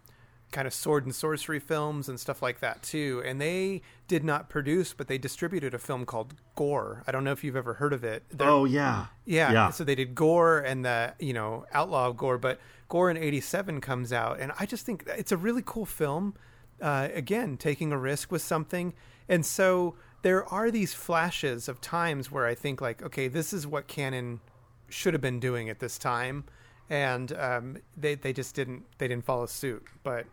kind 0.51 0.67
of 0.67 0.73
sword 0.73 1.05
and 1.05 1.13
sorcery 1.15 1.59
films 1.59 2.09
and 2.09 2.19
stuff 2.19 2.41
like 2.41 2.59
that 2.59 2.83
too. 2.83 3.21
And 3.25 3.39
they 3.39 3.81
did 4.13 4.23
not 4.23 4.47
produce, 4.47 4.93
but 4.93 5.07
they 5.07 5.17
distributed 5.17 5.73
a 5.73 5.79
film 5.79 6.05
called 6.05 6.35
Gor. 6.55 7.01
I 7.07 7.11
don't 7.11 7.23
know 7.23 7.31
if 7.31 7.43
you've 7.43 7.55
ever 7.55 7.73
heard 7.75 7.93
of 7.93 8.03
it. 8.03 8.21
They're- 8.29 8.47
Oh 8.47 8.65
yeah, 8.65 9.07
yeah, 9.25 9.51
yeah. 9.51 9.69
So 9.71 9.83
they 9.83 9.95
did 9.95 10.13
Gor 10.13 10.59
and 10.59 10.85
the 10.85 11.15
you 11.19 11.33
know 11.33 11.65
Outlaw 11.73 12.07
of 12.09 12.17
Gor, 12.17 12.37
but 12.37 12.59
Gor 12.89 13.09
in 13.09 13.17
'87 13.17 13.81
comes 13.81 14.13
out, 14.13 14.39
and 14.39 14.51
I 14.59 14.65
just 14.67 14.85
think 14.85 15.03
it's 15.07 15.31
a 15.31 15.37
really 15.37 15.63
cool 15.65 15.85
film. 15.87 16.35
Uh, 16.81 17.07
again, 17.13 17.57
taking 17.57 17.91
a 17.91 17.97
risk 17.97 18.31
with 18.31 18.41
something, 18.43 18.93
and 19.27 19.43
so 19.45 19.95
there 20.21 20.45
are 20.45 20.69
these 20.69 20.93
flashes 20.93 21.67
of 21.67 21.81
times 21.81 22.29
where 22.31 22.45
I 22.45 22.55
think 22.55 22.81
like, 22.81 23.01
okay, 23.01 23.27
this 23.27 23.51
is 23.53 23.65
what 23.65 23.87
Cannon 23.87 24.39
should 24.89 25.13
have 25.15 25.21
been 25.21 25.39
doing 25.39 25.69
at 25.69 25.79
this 25.79 25.97
time, 25.97 26.43
and 26.89 27.31
um, 27.33 27.77
they 27.97 28.13
they 28.15 28.31
just 28.33 28.53
didn't 28.53 28.83
they 28.99 29.07
didn't 29.07 29.25
follow 29.25 29.47
suit. 29.47 29.83
But 30.03 30.25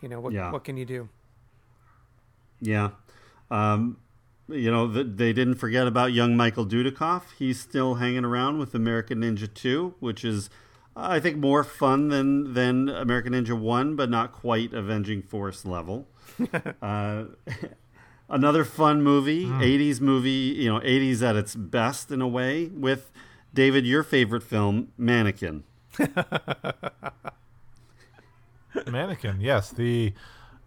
you 0.00 0.08
know 0.08 0.20
what 0.20 0.32
Yeah. 0.32 0.52
what 0.52 0.62
can 0.64 0.76
you 0.76 0.84
do? 0.84 1.08
Yeah. 2.60 2.90
Um, 3.50 3.98
you 4.48 4.70
know, 4.70 4.92
th 4.92 5.06
they 5.16 5.32
didn't 5.32 5.56
forget 5.56 5.86
about 5.86 6.12
young 6.12 6.36
Michael 6.36 6.66
Dudikoff. 6.66 7.22
He's 7.38 7.58
still 7.60 7.96
hanging 7.96 8.24
around 8.24 8.58
with 8.58 8.74
American 8.74 9.20
Ninja 9.20 9.52
2, 9.52 9.94
which 9.98 10.24
is, 10.24 10.50
I 10.94 11.18
think, 11.20 11.36
more 11.38 11.64
fun 11.64 12.08
than, 12.08 12.54
than 12.54 12.88
American 12.88 13.32
Ninja 13.32 13.58
1, 13.58 13.96
but 13.96 14.08
not 14.08 14.32
quite 14.32 14.72
Avenging 14.72 15.22
Force 15.22 15.64
level. 15.64 16.06
uh, 16.82 17.24
another 18.28 18.64
fun 18.64 19.02
movie, 19.02 19.46
80s 19.46 20.00
movie, 20.00 20.30
you 20.30 20.72
know, 20.72 20.80
80s 20.80 21.22
at 21.22 21.36
its 21.36 21.54
best 21.54 22.10
in 22.10 22.20
a 22.20 22.28
way, 22.28 22.66
with 22.66 23.10
David, 23.52 23.86
your 23.86 24.02
favorite 24.02 24.42
film, 24.42 24.92
Mannequin. 24.98 25.64
Mannequin, 28.86 29.40
yes. 29.40 29.70
The 29.70 30.12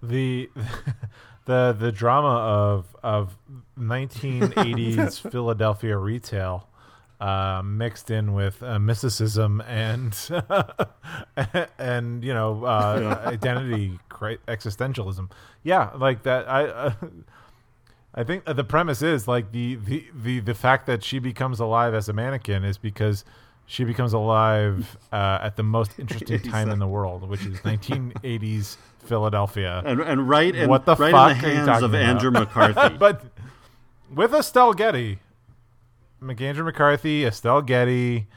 the 0.01 0.49
the 1.49 1.75
the 1.77 1.91
drama 1.91 2.27
of 2.27 2.95
of 3.01 3.35
1980s 3.77 5.19
Philadelphia 5.31 5.97
retail 5.97 6.69
uh, 7.19 7.63
mixed 7.65 8.11
in 8.11 8.33
with 8.33 8.61
uh, 8.61 8.77
mysticism 8.77 9.59
and 9.61 10.15
and 11.79 12.23
you 12.23 12.35
know 12.35 12.63
uh, 12.63 13.23
identity 13.25 13.99
existentialism. 14.47 15.29
Yeah, 15.63 15.89
like 15.97 16.23
that. 16.23 16.47
I. 16.47 16.65
Uh, 16.65 16.93
I 18.11 18.23
think 18.23 18.43
the 18.45 18.63
premise 18.63 19.03
is 19.03 19.27
like 19.27 19.51
the, 19.51 19.75
the, 19.75 20.03
the, 20.15 20.39
the 20.39 20.55
fact 20.55 20.87
that 20.87 21.03
she 21.03 21.19
becomes 21.19 21.59
alive 21.59 21.93
as 21.93 22.09
a 22.09 22.13
mannequin 22.13 22.63
is 22.63 22.75
because 22.79 23.23
she 23.67 23.83
becomes 23.83 24.13
alive 24.13 24.97
uh, 25.13 25.37
at 25.43 25.55
the 25.55 25.61
most 25.61 25.91
interesting 25.99 26.39
time 26.51 26.71
in 26.71 26.79
the 26.79 26.87
world, 26.87 27.29
which 27.29 27.45
is 27.45 27.59
1980s 27.59 28.77
Philadelphia. 29.09 29.81
And, 29.85 29.99
and 29.99 30.29
right, 30.29 30.55
in, 30.55 30.69
What 30.69 30.85
the 30.85 30.95
right 30.95 31.11
fuck 31.11 31.31
in 31.35 31.41
the 31.41 31.55
hands 31.65 31.83
of 31.83 31.91
about? 31.93 32.01
Andrew 32.01 32.31
McCarthy. 32.39 32.97
but 32.97 33.25
with 34.13 34.33
Estelle 34.33 34.73
Getty, 34.73 35.19
McAndrew 36.21 36.63
McCarthy, 36.65 37.25
Estelle 37.25 37.61
Getty. 37.61 38.27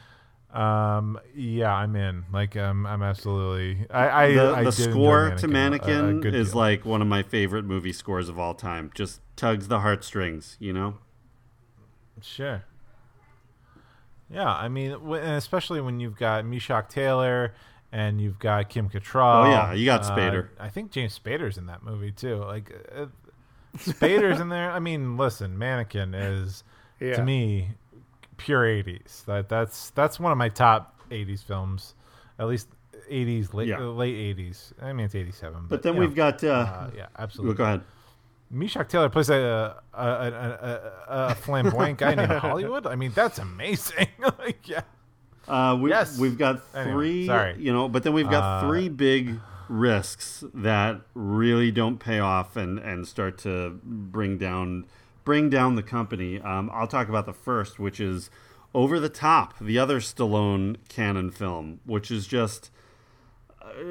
Um, 0.53 1.19
yeah, 1.35 1.73
I'm 1.74 1.97
in. 1.97 2.24
Like, 2.32 2.57
um, 2.57 2.85
I'm 2.86 3.03
absolutely. 3.03 3.86
I, 3.90 4.24
I 4.24 4.35
the, 4.35 4.53
I 4.55 4.65
the 4.65 4.73
score 4.73 5.31
to 5.31 5.47
a- 5.47 5.49
a 5.49 5.53
Mannequin 5.53 6.27
is 6.27 6.51
deal. 6.51 6.59
like 6.59 6.85
one 6.85 7.01
of 7.01 7.09
my 7.09 7.23
favorite 7.23 7.65
movie 7.65 7.93
scores 7.93 8.28
of 8.28 8.39
all 8.39 8.55
time. 8.55 8.90
Just 8.94 9.20
tugs 9.36 9.69
the 9.69 9.81
heartstrings, 9.81 10.57
you 10.61 10.73
know. 10.73 10.99
Sure. 12.20 12.65
Yeah, 14.31 14.51
I 14.53 14.69
mean, 14.69 14.93
especially 15.12 15.81
when 15.81 16.01
you've 16.01 16.16
got 16.16 16.44
Meshach 16.47 16.89
Taylor 16.89 17.55
and 17.93 18.20
you've 18.20 18.39
got 18.39 18.69
Kim 18.70 18.89
Cattrall. 18.89 19.47
Oh, 19.47 19.51
yeah, 19.51 19.73
you 19.74 19.85
got 19.85 20.02
uh, 20.05 20.16
Spader. 20.16 20.48
I 20.59 20.69
think 20.70 20.90
James 20.90 21.19
Spader's 21.19 21.59
in 21.59 21.66
that 21.66 21.82
movie 21.82 22.10
too. 22.12 22.36
Like, 22.36 22.73
uh, 22.94 23.06
Spader's 23.77 24.40
in 24.40 24.48
there. 24.48 24.70
I 24.70 24.78
mean, 24.81 25.16
listen, 25.16 25.59
Mannequin 25.59 26.14
is 26.14 26.64
Yeah. 27.01 27.16
to 27.16 27.23
me 27.23 27.70
pure 28.36 28.64
'80s. 28.64 29.24
That 29.27 29.48
that's 29.48 29.90
that's 29.90 30.19
one 30.19 30.32
of 30.32 30.39
my 30.39 30.48
top 30.48 31.01
'80s 31.10 31.43
films, 31.44 31.94
at 32.39 32.47
least 32.48 32.69
'80s, 33.10 33.55
late 33.55 33.69
Yeah. 33.69 33.78
uh, 33.81 33.85
late 33.85 34.36
'80s. 34.36 34.73
I 34.82 34.93
mean, 34.93 35.06
it's 35.06 35.14
'87. 35.14 35.62
But, 35.62 35.69
But 35.69 35.82
then 35.82 35.97
we've 35.97 36.10
know, 36.10 36.14
got. 36.16 36.43
Uh, 36.44 36.48
uh, 36.48 36.90
yeah, 36.94 37.01
well, 37.01 37.09
absolutely. 37.19 37.55
go 37.56 37.64
ahead. 37.64 37.81
Meshach 38.51 38.89
Taylor 38.90 39.09
plays 39.09 39.31
a 39.31 39.81
a, 39.94 40.02
a, 40.05 40.05
a, 40.05 41.16
a 41.31 41.35
flamboyant 41.35 41.98
guy 41.98 42.14
named 42.14 42.32
Hollywood. 42.32 42.86
I 42.86 42.97
mean, 42.97 43.12
that's 43.14 43.39
amazing. 43.39 44.09
like, 44.39 44.69
yeah. 44.69 44.82
Uh, 45.48 45.77
we, 45.81 45.90
Yes. 45.90 46.19
We've 46.19 46.39
got 46.39 46.62
Anyway, 46.74 46.93
three. 46.93 47.27
sorry. 47.27 47.56
You 47.59 47.73
know, 47.73 47.89
but 47.89 48.02
then 48.02 48.12
we've 48.12 48.31
got 48.31 48.43
Uh, 48.43 48.69
three 48.69 48.89
big 48.89 49.40
risks 49.69 50.44
that 50.55 51.01
really 51.14 51.70
don't 51.70 51.98
pay 51.98 52.19
off 52.19 52.56
and 52.56 52.78
and 52.78 53.06
start 53.09 53.39
to 53.39 53.81
bring 53.85 54.36
down 54.39 54.85
bring 55.24 55.48
down 55.48 55.77
the 55.77 55.82
company. 55.82 56.40
Um, 56.40 56.70
I'll 56.73 56.86
talk 56.89 57.09
about 57.09 57.27
the 57.27 57.32
first, 57.32 57.78
which 57.78 58.01
is 58.01 58.28
Over 58.74 58.98
the 59.01 59.09
Top, 59.09 59.55
the 59.60 59.78
other 59.78 60.01
Stallone 60.01 60.77
Cannon 60.89 61.31
film, 61.31 61.81
which 61.86 62.10
is 62.10 62.27
just 62.27 62.70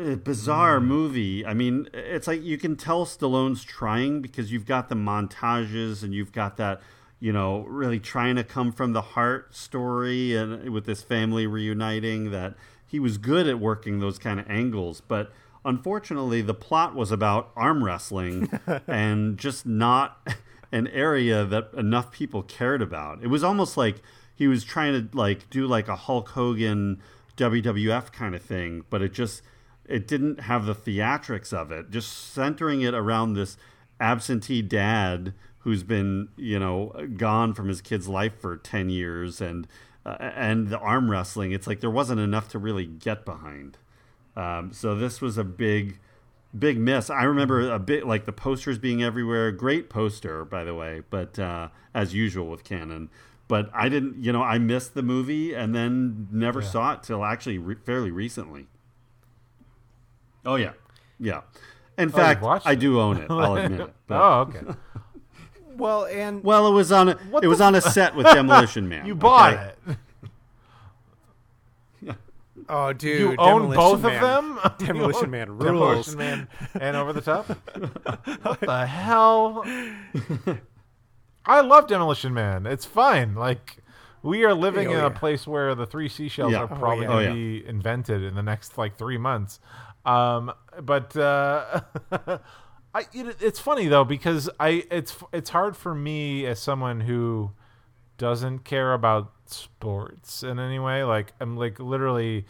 a 0.10 0.16
bizarre 0.18 0.80
movie. 0.82 1.46
I 1.46 1.54
mean, 1.54 1.88
it's 1.94 2.28
like 2.28 2.44
you 2.44 2.58
can 2.58 2.76
tell 2.76 3.06
Stallone's 3.06 3.64
trying 3.64 4.22
because 4.22 4.52
you've 4.52 4.66
got 4.66 4.90
the 4.90 4.96
montages 4.96 6.04
and 6.04 6.14
you've 6.14 6.32
got 6.34 6.58
that, 6.58 6.82
you 7.22 7.32
know, 7.32 7.62
really 7.62 8.00
trying 8.00 8.36
to 8.36 8.44
come 8.44 8.72
from 8.72 8.94
the 8.94 9.02
heart 9.02 9.56
story 9.56 10.36
and 10.36 10.72
with 10.72 10.86
this 10.86 11.04
family 11.04 11.46
reuniting 11.46 12.32
that 12.32 12.56
he 12.86 13.00
was 13.00 13.20
good 13.20 13.48
at 13.48 13.60
working 13.60 14.00
those 14.00 14.18
kind 14.18 14.40
of 14.40 14.50
angles, 14.50 15.02
but 15.02 15.32
unfortunately 15.64 16.42
the 16.42 16.56
plot 16.56 16.96
was 16.96 17.12
about 17.12 17.52
arm 17.56 17.84
wrestling 17.84 18.50
and 18.88 19.38
just 19.38 19.68
not 19.68 20.28
an 20.72 20.88
area 20.88 21.46
that 21.46 21.70
enough 21.78 22.12
people 22.12 22.42
cared 22.42 22.82
about. 22.82 23.24
It 23.24 23.28
was 23.28 23.44
almost 23.44 23.78
like 23.78 24.02
he 24.36 24.48
was 24.48 24.64
trying 24.64 24.94
to 24.94 25.16
like 25.16 25.48
do 25.52 25.68
like 25.68 25.88
a 25.88 25.96
Hulk 25.96 26.30
Hogan 26.30 27.02
WWF 27.38 28.12
kind 28.12 28.34
of 28.34 28.42
thing, 28.42 28.84
but 28.90 29.04
it 29.04 29.14
just 29.14 29.44
it 29.86 30.08
didn't 30.08 30.42
have 30.42 30.66
the 30.66 30.74
theatrics 30.74 31.54
of 31.54 31.72
it. 31.72 31.92
Just 31.92 32.34
centering 32.34 32.82
it 32.82 32.96
around 32.96 33.34
this 33.34 33.58
absentee 34.00 34.64
dad 34.64 35.36
who's 35.62 35.84
been, 35.84 36.30
you 36.38 36.60
know, 36.60 37.08
gone 37.18 37.54
from 37.54 37.68
his 37.68 37.82
kid's 37.82 38.08
life 38.08 38.34
for 38.40 38.58
10 38.58 38.90
years 38.90 39.42
and 39.42 39.68
uh, 40.04 40.18
and 40.20 40.70
the 40.70 40.80
arm 40.80 41.12
wrestling, 41.12 41.52
it's 41.52 41.68
like 41.68 41.80
there 41.80 41.92
wasn't 41.92 42.20
enough 42.20 42.50
to 42.50 42.58
really 42.58 42.88
get 42.88 43.24
behind. 43.24 43.78
Um, 44.36 44.72
so 44.74 44.96
this 44.96 45.22
was 45.22 45.38
a 45.38 45.44
big 45.44 46.00
big 46.58 46.78
miss. 46.80 47.10
I 47.10 47.24
remember 47.24 47.72
a 47.72 47.80
bit 47.80 48.06
like 48.08 48.26
the 48.26 48.32
posters 48.32 48.78
being 48.78 49.04
everywhere. 49.04 49.52
Great 49.52 49.90
poster, 49.90 50.44
by 50.44 50.64
the 50.64 50.74
way, 50.74 51.04
but 51.10 51.38
uh, 51.38 51.70
as 51.94 52.14
usual 52.14 52.48
with 52.50 52.64
Cannon. 52.64 53.10
But 53.48 53.70
I 53.74 53.90
didn't, 53.90 54.24
you 54.24 54.32
know, 54.32 54.42
I 54.42 54.58
missed 54.58 54.94
the 54.94 55.04
movie 55.04 55.54
and 55.54 55.76
then 55.76 56.28
never 56.32 56.62
saw 56.62 56.94
it 56.94 57.04
till 57.04 57.24
actually 57.24 57.58
re- 57.58 57.76
fairly 57.76 58.10
recently. 58.10 58.68
Oh 60.46 60.56
yeah, 60.56 60.74
yeah. 61.20 61.42
In 61.98 62.06
you've 62.06 62.16
fact, 62.16 62.44
I 62.66 62.76
do 62.76 63.00
own 63.00 63.18
it. 63.18 63.30
I'll 63.30 63.56
admit 63.58 63.82
it. 63.82 63.94
But, 64.08 64.22
Oh, 64.22 64.40
okay. 64.42 64.62
Well, 65.82 66.06
and 66.06 66.44
Well, 66.44 66.68
it 66.68 66.72
was 66.74 66.92
on 66.92 67.10
a, 67.10 67.18
it 67.42 67.48
was 67.48 67.58
the 67.58 67.66
on 67.66 67.74
a 67.76 67.82
set 67.82 68.16
with 68.16 68.28
Demolition 68.28 68.88
Man. 68.88 69.06
You 69.08 69.16
bought 69.16 69.54
okay? 69.54 69.72
it. 72.08 72.16
oh, 72.70 72.94
dude, 72.94 73.20
You 73.20 73.36
own 73.38 73.74
both 73.74 74.02
Man. 74.04 74.16
of 74.16 74.22
them. 74.22 74.60
Demolition 74.88 75.32
Man 75.32 75.50
rules. 75.58 76.14
Demolition 76.14 76.18
Man 76.18 76.48
and 76.80 76.96
Over 76.96 77.14
the 77.14 77.22
Top. 77.22 77.48
what 78.44 78.60
the 78.60 78.86
hell? 78.86 79.64
I 81.46 81.62
love 81.62 81.88
Demolition 81.88 82.34
Man. 82.34 82.68
It's 82.68 82.86
fine. 82.86 83.34
Like 83.34 83.78
we 84.22 84.44
are 84.46 84.54
living 84.54 84.88
Oh, 84.90 84.92
in 84.92 84.98
yeah. 85.00 85.06
a 85.08 85.10
place 85.10 85.48
where 85.48 85.74
the 85.74 85.88
three 85.88 86.10
seashells 86.10 86.52
Yeah. 86.52 86.60
are 86.60 86.72
Oh, 86.72 86.76
probably 86.76 87.06
yeah. 87.06 87.12
going 87.12 87.26
to 87.26 87.32
Oh, 87.32 87.34
be 87.34 87.66
invented 87.68 88.22
in 88.22 88.36
the 88.36 88.44
next 88.44 88.78
like 88.78 88.98
three 88.98 89.18
months. 89.18 89.60
Um, 90.06 90.52
but 90.82 91.16
uh, 91.18 91.82
I, 92.94 93.02
it, 93.14 93.38
it's 93.40 93.60
funny 93.60 93.88
though 93.88 94.04
because 94.04 94.50
I 94.60 94.84
it's 94.92 95.16
it's 95.32 95.50
hard 95.50 95.78
for 95.78 95.96
me 95.96 96.46
as 96.46 96.60
someone 96.60 97.02
who 97.02 97.52
doesn't 98.18 98.60
care 98.60 98.94
about 98.94 99.32
sports 99.46 100.44
in 100.44 100.60
any 100.60 100.80
way. 100.80 101.04
Like 101.04 101.34
I'm 101.40 101.58
like 101.58 101.80
literally 101.80 102.46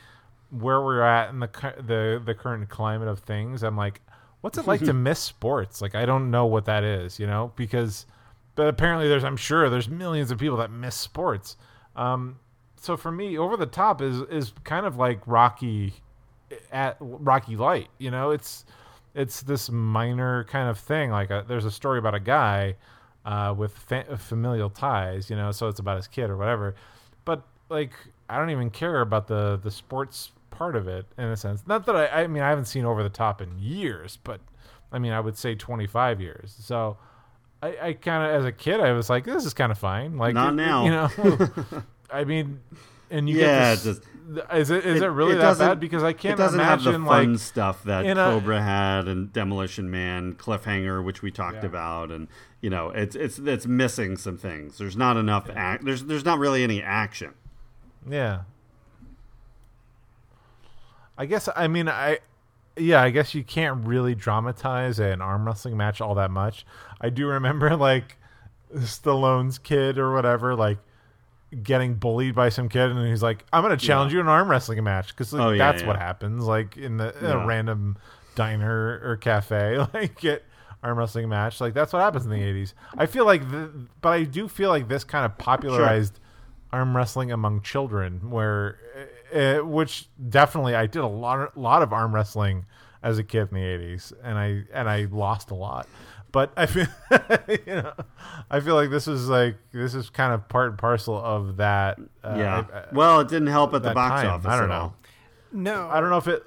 where 0.50 0.82
we're 0.82 1.02
at 1.02 1.30
in 1.30 1.40
the 1.40 1.50
the 1.78 2.22
the 2.24 2.34
current 2.34 2.70
climate 2.70 3.08
of 3.08 3.20
things, 3.20 3.64
I'm 3.64 3.78
like, 3.78 4.02
what's 4.42 4.58
it 4.58 4.68
like 4.68 4.82
to 4.82 4.94
miss 5.10 5.20
sports? 5.20 5.82
Like 5.82 5.96
I 5.96 6.06
don't 6.06 6.32
know 6.32 6.46
what 6.46 6.66
that 6.66 6.84
is, 6.84 7.20
you 7.20 7.28
know, 7.28 7.54
because 7.56 8.06
but 8.56 8.68
apparently 8.68 9.08
there's 9.08 9.24
I'm 9.24 9.38
sure 9.38 9.70
there's 9.70 9.90
millions 9.90 10.32
of 10.32 10.40
people 10.40 10.58
that 10.58 10.72
miss 10.72 10.96
sports. 10.96 11.56
Um, 11.96 12.40
so 12.76 12.98
for 12.98 13.12
me, 13.12 13.38
over 13.38 13.56
the 13.56 13.66
top 13.66 14.02
is 14.02 14.22
is 14.22 14.54
kind 14.64 14.86
of 14.86 14.98
like 14.98 15.22
Rocky 15.26 15.94
at 16.72 16.98
Rocky 17.00 17.56
Light. 17.56 17.90
You 17.98 18.12
know, 18.12 18.32
it's 18.32 18.66
it's 19.14 19.42
this 19.42 19.70
minor 19.70 20.44
kind 20.46 20.70
of 20.70 20.78
thing. 20.80 21.12
Like 21.12 21.30
a, 21.30 21.44
there's 21.48 21.66
a 21.66 21.72
story 21.72 22.00
about 22.00 22.16
a 22.16 22.20
guy 22.20 22.76
uh, 23.26 23.54
with 23.58 23.74
fa- 23.78 24.18
familial 24.18 24.70
ties. 24.70 25.30
You 25.30 25.36
know, 25.36 25.52
so 25.52 25.68
it's 25.68 25.80
about 25.80 25.98
his 25.98 26.08
kid 26.08 26.30
or 26.30 26.38
whatever. 26.38 26.76
But 27.26 27.44
like, 27.70 27.92
I 28.30 28.38
don't 28.38 28.50
even 28.50 28.70
care 28.70 29.02
about 29.02 29.28
the 29.28 29.60
the 29.62 29.72
sports 29.72 30.32
part 30.50 30.76
of 30.76 30.88
it 30.88 31.06
in 31.18 31.26
a 31.26 31.38
sense. 31.38 31.64
Not 31.68 31.86
that 31.86 31.96
I, 31.96 32.24
I 32.24 32.28
mean, 32.28 32.44
I 32.44 32.50
haven't 32.50 32.66
seen 32.66 32.86
Over 32.86 33.04
the 33.04 33.10
Top 33.10 33.42
in 33.42 33.58
years, 33.60 34.18
but 34.24 34.40
I 34.92 35.00
mean, 35.00 35.12
I 35.14 35.20
would 35.20 35.38
say 35.38 35.56
25 35.56 36.22
years. 36.22 36.56
So. 36.60 36.98
I, 37.64 37.90
I 37.90 37.94
kind 37.94 38.24
of, 38.28 38.40
as 38.42 38.46
a 38.48 38.52
kid, 38.52 38.80
I 38.80 38.92
was 38.94 39.08
like, 39.08 39.24
"This 39.24 39.46
is 39.46 39.54
kind 39.54 39.72
of 39.72 39.78
fine." 39.78 40.18
Like, 40.18 40.34
Not 40.34 40.56
now. 40.56 40.84
you 40.84 40.90
know. 40.90 41.84
I 42.12 42.24
mean, 42.24 42.60
and 43.12 43.30
you 43.30 43.38
Yeah, 43.40 43.76
get 43.76 43.84
this, 43.84 43.84
just- 44.00 44.02
is 44.54 44.70
it 44.72 44.86
is 44.86 45.02
it, 45.02 45.04
It- 45.06 45.10
really 45.10 45.34
it 45.36 45.40
that 45.40 45.58
bad? 45.58 45.80
Because 45.80 46.04
I 46.04 46.14
can't 46.14 46.40
it 46.40 46.42
doesn't 46.44 46.60
have 46.60 46.80
imagine 46.82 47.02
the 47.04 47.08
fun 47.08 47.32
like 47.34 47.40
stuff 47.42 47.84
that 47.84 48.06
a- 48.06 48.14
Cobra 48.16 48.62
had 48.62 49.08
and 49.08 49.32
Demolition 49.34 49.92
Man, 49.92 50.34
Cliffhanger, 50.36 51.04
which 51.04 51.22
we 51.22 51.30
talked 51.32 51.58
Yeah. 51.64 51.66
about, 51.66 52.12
and 52.12 52.28
you 52.62 52.70
know, 52.70 52.90
it's 52.92 53.16
it's 53.16 53.38
it's 53.40 53.68
missing 53.68 54.16
some 54.18 54.38
things. 54.38 54.78
There's 54.78 54.96
not 54.96 55.18
enough 55.18 55.50
act. 55.54 55.84
There's 55.86 56.06
there's 56.06 56.24
not 56.26 56.40
really 56.40 56.64
any 56.64 56.82
action. 56.82 57.34
yeah. 58.10 58.42
I 61.18 61.26
guess 61.26 61.48
I 61.56 61.68
mean 61.68 61.88
I 61.90 62.20
yeah, 62.78 63.02
I 63.02 63.10
guess 63.10 63.36
you 63.36 63.44
can't 63.44 63.86
really 63.86 64.16
dramatize 64.16 64.98
an 64.98 65.22
arm 65.22 65.46
wrestling 65.46 65.76
match 65.78 66.00
all 66.02 66.16
that 66.16 66.32
much. 66.32 66.66
I 67.02 67.10
do 67.10 67.28
remember 67.28 67.76
like 67.76 68.18
Stallone's 68.76 69.58
kid 69.58 69.98
or 69.98 70.14
whatever 70.14 70.56
like 70.56 70.78
getting 71.64 71.96
bullied 71.96 72.34
by 72.34 72.50
some 72.50 72.70
kid 72.70 72.92
and 72.92 73.08
he's 73.08 73.22
like 73.24 73.46
I'm 73.52 73.62
going 73.64 73.78
to 73.78 73.86
challenge 73.86 74.14
you 74.14 74.20
in 74.20 74.26
an 74.26 74.32
arm 74.32 74.50
wrestling 74.50 74.82
match 74.84 75.16
cuz 75.16 75.34
like, 75.34 75.42
Oh, 75.42 75.50
yeah, 75.52 75.58
that's 75.72 75.82
yeah. 75.82 75.88
what 75.90 75.98
happens 75.98 76.46
like 76.46 76.78
in, 76.78 76.98
the, 76.98 77.18
in 77.20 77.26
Yeah. 77.26 77.44
a 77.44 77.46
random 77.46 77.98
diner 78.36 79.02
or 79.04 79.18
cafe 79.18 79.78
like 79.94 80.18
get 80.20 80.46
arm 80.84 80.98
wrestling 80.98 81.28
match 81.30 81.60
like 81.62 81.74
that's 81.74 81.92
what 81.94 82.00
happens 82.02 82.26
in 82.26 82.32
the 82.32 82.40
80s. 82.40 82.74
I 82.98 83.06
feel 83.06 83.26
like 83.26 83.50
the, 83.52 83.70
but 84.02 84.10
I 84.10 84.24
do 84.24 84.48
feel 84.48 84.70
like 84.70 84.88
this 84.88 85.04
kind 85.04 85.26
of 85.26 85.38
popularized 85.38 86.20
arm 86.72 86.96
wrestling 86.96 87.32
among 87.34 87.62
children 87.62 88.30
where 88.30 88.78
uh, 89.36 89.66
which 89.66 90.08
definitely 90.30 90.74
I 90.76 90.86
did 90.88 91.00
a 91.04 91.08
lot 91.08 91.58
lot 91.58 91.82
of 91.82 91.92
arm 91.92 92.16
wrestling 92.16 92.66
as 93.04 93.18
a 93.18 93.24
kid 93.24 93.50
in 93.52 93.56
the 93.56 93.62
80s 93.62 94.14
and 94.24 94.38
I 94.38 94.64
and 94.74 94.90
I 94.90 95.08
lost 95.12 95.52
a 95.52 95.56
lot 95.56 95.88
but 96.32 96.52
I 96.58 96.66
feel 96.66 96.88
you 97.68 97.76
know 97.76 97.94
I 98.50 98.60
feel 98.60 98.76
like 98.76 98.90
this 98.90 99.08
is 99.08 99.28
like 99.30 99.56
this 99.72 99.94
is 99.96 100.10
kind 100.10 100.34
of 100.34 100.48
part 100.50 100.70
and 100.70 100.78
parcel 100.78 101.18
of 101.18 101.58
that 101.58 102.00
uh, 102.24 102.36
yeah. 102.38 102.66
I, 102.74 102.78
I- 102.78 102.86
well, 102.94 103.20
it 103.22 103.28
didn't 103.28 103.48
help 103.48 103.74
at 103.74 103.84
the 103.84 103.92
box 103.94 104.22
time. 104.22 104.32
office. 104.32 104.48
I 104.48 104.56
don't 104.56 104.64
at 104.66 104.70
know 104.70 104.82
all. 104.82 104.96
No, 105.54 105.90
I 105.90 106.00
don't 106.00 106.10
know 106.10 106.18
if 106.18 106.28
it 106.28 106.44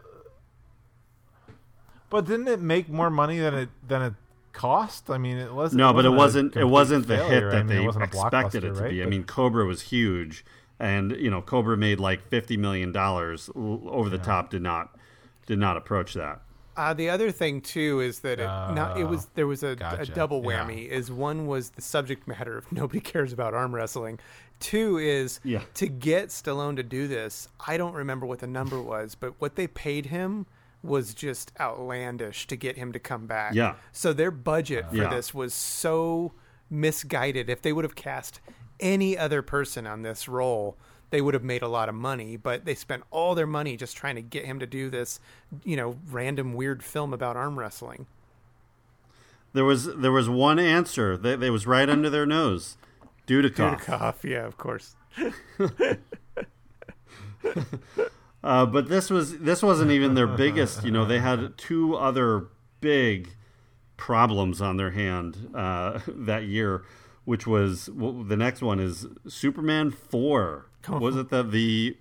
but 2.11 2.27
didn't 2.27 2.49
it 2.49 2.61
make 2.61 2.89
more 2.89 3.11
money 3.11 3.39
than 3.39 3.55
it 3.55 3.69
than 3.87 4.03
it 4.03 4.13
cost 4.53 5.11
I 5.11 5.19
mean 5.19 5.37
it 5.37 5.53
wasn't 5.53 5.79
No, 5.79 5.93
but 5.93 6.05
it 6.05 6.11
wasn't. 6.11 6.55
It 6.57 6.65
wasn't 6.65 7.09
the 7.09 7.17
failure. 7.17 7.51
hit 7.51 7.55
I 7.55 7.59
that 7.59 7.67
mean, 7.67 7.77
they 7.79 7.85
wasn't 7.85 8.05
expected 8.05 8.63
it 8.65 8.75
to 8.75 8.81
right? 8.83 8.91
be. 8.91 9.03
I 9.03 9.07
mean, 9.07 9.25
Cobra 9.25 9.67
was 9.67 9.83
huge, 9.83 10.45
and 10.79 11.11
you 11.13 11.29
know, 11.29 11.43
Cobra 11.43 11.77
made 11.77 11.99
like 11.99 12.23
fifty 12.29 12.57
million 12.57 12.93
dollars. 12.93 13.51
Over 13.57 14.09
the 14.09 14.19
top 14.19 14.51
did 14.51 14.63
not 14.63 14.97
did 15.47 15.59
not 15.59 15.77
approach 15.77 16.15
that. 16.15 16.41
Uh, 16.77 16.93
the 16.95 17.09
other 17.09 17.31
thing 17.31 17.61
too 17.61 18.01
is 18.01 18.21
that 18.21 18.41
it 18.41 18.45
not 18.47 18.99
it 18.99 19.05
was 19.05 19.27
there 19.35 19.47
was 19.47 19.63
a, 19.63 19.69
a 19.69 19.77
gotcha. 19.77 20.13
double 20.13 20.43
Yeah. 20.45 20.65
whammy. 20.67 20.89
Is 20.89 21.11
one 21.11 21.47
was 21.47 21.71
the 21.71 21.83
subject 21.83 22.27
matter 22.27 22.59
of 22.59 22.71
nobody 22.73 23.01
cares 23.01 23.33
about 23.33 23.55
arm 23.55 23.75
wrestling. 23.75 24.19
Two 24.61 24.99
is 24.99 25.41
Yeah. 25.45 25.63
to 25.75 25.87
get 25.89 26.29
Stallone 26.31 26.77
to 26.77 26.83
do 26.83 27.07
this. 27.09 27.49
I 27.67 27.77
don't 27.77 27.95
remember 27.95 28.27
what 28.27 28.39
the 28.41 28.47
number 28.47 28.81
was, 28.81 29.15
but 29.15 29.35
what 29.41 29.57
they 29.57 29.67
paid 29.67 30.07
him 30.07 30.47
was 30.83 31.15
just 31.15 31.53
outlandish 31.61 32.47
to 32.49 32.57
get 32.57 32.77
him 32.77 32.93
to 32.93 32.99
come 32.99 33.27
back. 33.27 33.55
Yeah. 33.55 33.75
So 33.93 34.13
their 34.13 34.31
budget 34.31 34.89
for 34.91 34.97
Yeah. 34.97 35.11
this 35.11 35.33
was 35.33 35.55
so 35.55 36.33
misguided. 36.71 37.49
If 37.49 37.63
they 37.63 37.73
would 37.73 37.85
have 37.85 37.95
cast 37.95 38.41
any 38.81 39.17
other 39.17 39.43
person 39.43 39.87
on 39.87 40.03
this 40.03 40.29
role, 40.29 40.77
they 41.11 41.21
would 41.21 41.35
have 41.35 41.45
made 41.45 41.63
a 41.63 41.69
lot 41.69 41.89
of 41.89 41.95
money, 41.95 42.37
but 42.37 42.65
they 42.65 42.75
spent 42.75 43.03
all 43.11 43.35
their 43.35 43.47
money 43.47 43.77
just 43.77 43.97
trying 43.97 44.17
to 44.17 44.23
get 44.23 44.45
him 44.45 44.59
to 44.61 44.67
do 44.67 44.91
this, 44.91 45.21
you 45.65 45.77
know, 45.77 45.97
random 46.11 46.55
weird 46.55 46.83
film 46.83 47.13
about 47.13 47.37
arm 47.37 47.59
wrestling. 47.59 48.07
There 49.53 49.65
was 49.65 49.95
there 49.95 50.13
was 50.13 50.29
one 50.29 50.59
answer 50.59 51.17
that, 51.17 51.41
that 51.41 51.53
was 51.53 51.67
right 51.67 51.89
under 51.89 52.11
their 52.11 52.27
nose. 52.27 52.77
Dudikoff. 53.27 53.81
Dudikoff, 53.81 54.25
yeah, 54.25 54.45
of 54.45 54.57
course. 54.59 54.97
Uh, 58.45 58.67
but 58.67 58.91
this 58.91 59.09
was 59.09 59.39
this 59.39 59.63
wasn't 59.63 59.91
even 59.91 60.13
their 60.13 60.27
biggest. 60.27 60.85
You 60.85 60.91
know, 60.91 61.07
they 61.07 61.19
had 61.19 61.57
two 61.57 61.97
other 61.97 62.49
big 62.83 63.31
problems 63.97 64.61
on 64.61 64.77
their 64.77 64.91
hand 64.91 65.51
uh, 65.55 66.01
that 66.07 66.45
year, 66.45 66.83
which 67.25 67.47
was 67.47 67.89
well, 67.89 68.13
the 68.13 68.37
next 68.37 68.61
one 68.61 68.79
is 68.79 69.07
Superman 69.27 69.91
four. 69.91 70.67
Was 70.89 71.17
it 71.17 71.31
the 71.31 71.43
the 71.43 71.97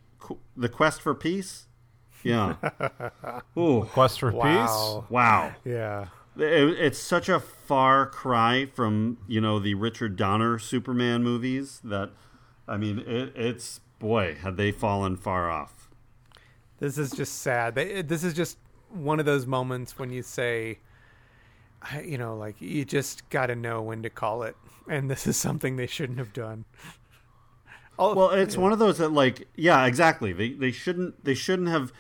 the 0.56 0.70
quest 0.70 1.02
for 1.02 1.14
peace? 1.14 1.68
Yeah. 2.24 2.56
Ooh, 3.58 3.88
Quest 3.92 4.20
for 4.22 4.32
Wow. 4.32 5.06
wow. 5.10 5.54
Yeah. 5.66 6.08
It, 6.38 6.80
it's 6.80 6.98
such 6.98 7.30
a 7.30 7.40
far 7.40 8.06
cry 8.08 8.66
from 8.66 9.18
you 9.28 9.42
know 9.42 9.60
the 9.60 9.76
Richard 9.76 10.16
Donner 10.16 10.58
Superman 10.58 11.22
movies 11.24 11.80
that, 11.84 12.12
I 12.68 12.78
mean, 12.78 13.00
it, 13.00 13.34
it's 13.36 13.82
boy 14.00 14.36
had 14.36 14.58
they 14.58 14.72
fallen 14.72 15.18
far 15.18 15.52
off. 15.52 15.90
This 16.80 16.98
is 16.98 17.12
just 17.12 17.42
sad. 17.42 17.76
They, 17.76 18.02
this 18.02 18.24
is 18.24 18.34
just 18.34 18.58
one 18.90 19.20
of 19.20 19.26
those 19.26 19.46
moments 19.46 19.98
when 20.00 20.10
you 20.12 20.24
say, 20.24 20.80
you 22.04 22.18
know, 22.18 22.36
like 22.36 22.56
you 22.60 22.84
just 22.86 23.30
got 23.30 23.48
to 23.48 23.56
know 23.56 23.82
when 23.82 24.02
to 24.04 24.10
call 24.10 24.44
it, 24.44 24.56
and 24.90 25.10
this 25.12 25.28
is 25.28 25.38
something 25.38 25.76
they 25.76 25.88
shouldn't 25.88 26.20
have 26.20 26.34
done. 26.34 26.66
Oh, 28.00 28.16
Well, 28.16 28.30
it's 28.32 28.58
one 28.58 28.72
of 28.74 28.80
those 28.80 28.98
that 28.98 29.10
like 29.12 29.48
yeah, 29.56 29.86
exactly. 29.86 30.34
They 30.34 30.54
they 30.54 30.72
shouldn't 30.72 31.24
they 31.24 31.34
shouldn't 31.36 31.70
have 31.70 31.92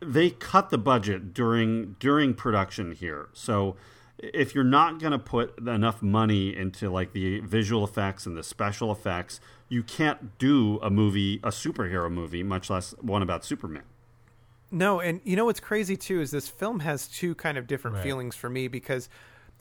they 0.00 0.30
cut 0.30 0.70
the 0.70 0.78
budget 0.78 1.32
during 1.34 1.96
during 1.98 2.34
production 2.34 2.92
here. 2.92 3.28
So 3.32 3.76
if 4.18 4.54
you're 4.54 4.64
not 4.64 4.98
going 4.98 5.12
to 5.12 5.18
put 5.18 5.56
enough 5.60 6.02
money 6.02 6.54
into 6.56 6.90
like 6.90 7.12
the 7.12 7.38
visual 7.40 7.84
effects 7.84 8.26
and 8.26 8.36
the 8.36 8.42
special 8.42 8.90
effects, 8.90 9.40
you 9.68 9.82
can't 9.82 10.36
do 10.38 10.78
a 10.82 10.90
movie, 10.90 11.36
a 11.44 11.50
superhero 11.50 12.10
movie, 12.10 12.42
much 12.42 12.68
less 12.68 12.94
one 13.00 13.22
about 13.22 13.44
Superman. 13.44 13.84
No, 14.70 15.00
and 15.00 15.20
you 15.24 15.34
know 15.36 15.46
what's 15.46 15.60
crazy 15.60 15.96
too 15.96 16.20
is 16.20 16.30
this 16.30 16.48
film 16.48 16.80
has 16.80 17.08
two 17.08 17.34
kind 17.36 17.56
of 17.56 17.66
different 17.66 17.96
Right. 17.96 18.02
feelings 18.04 18.34
for 18.36 18.50
me 18.50 18.68
because 18.68 19.08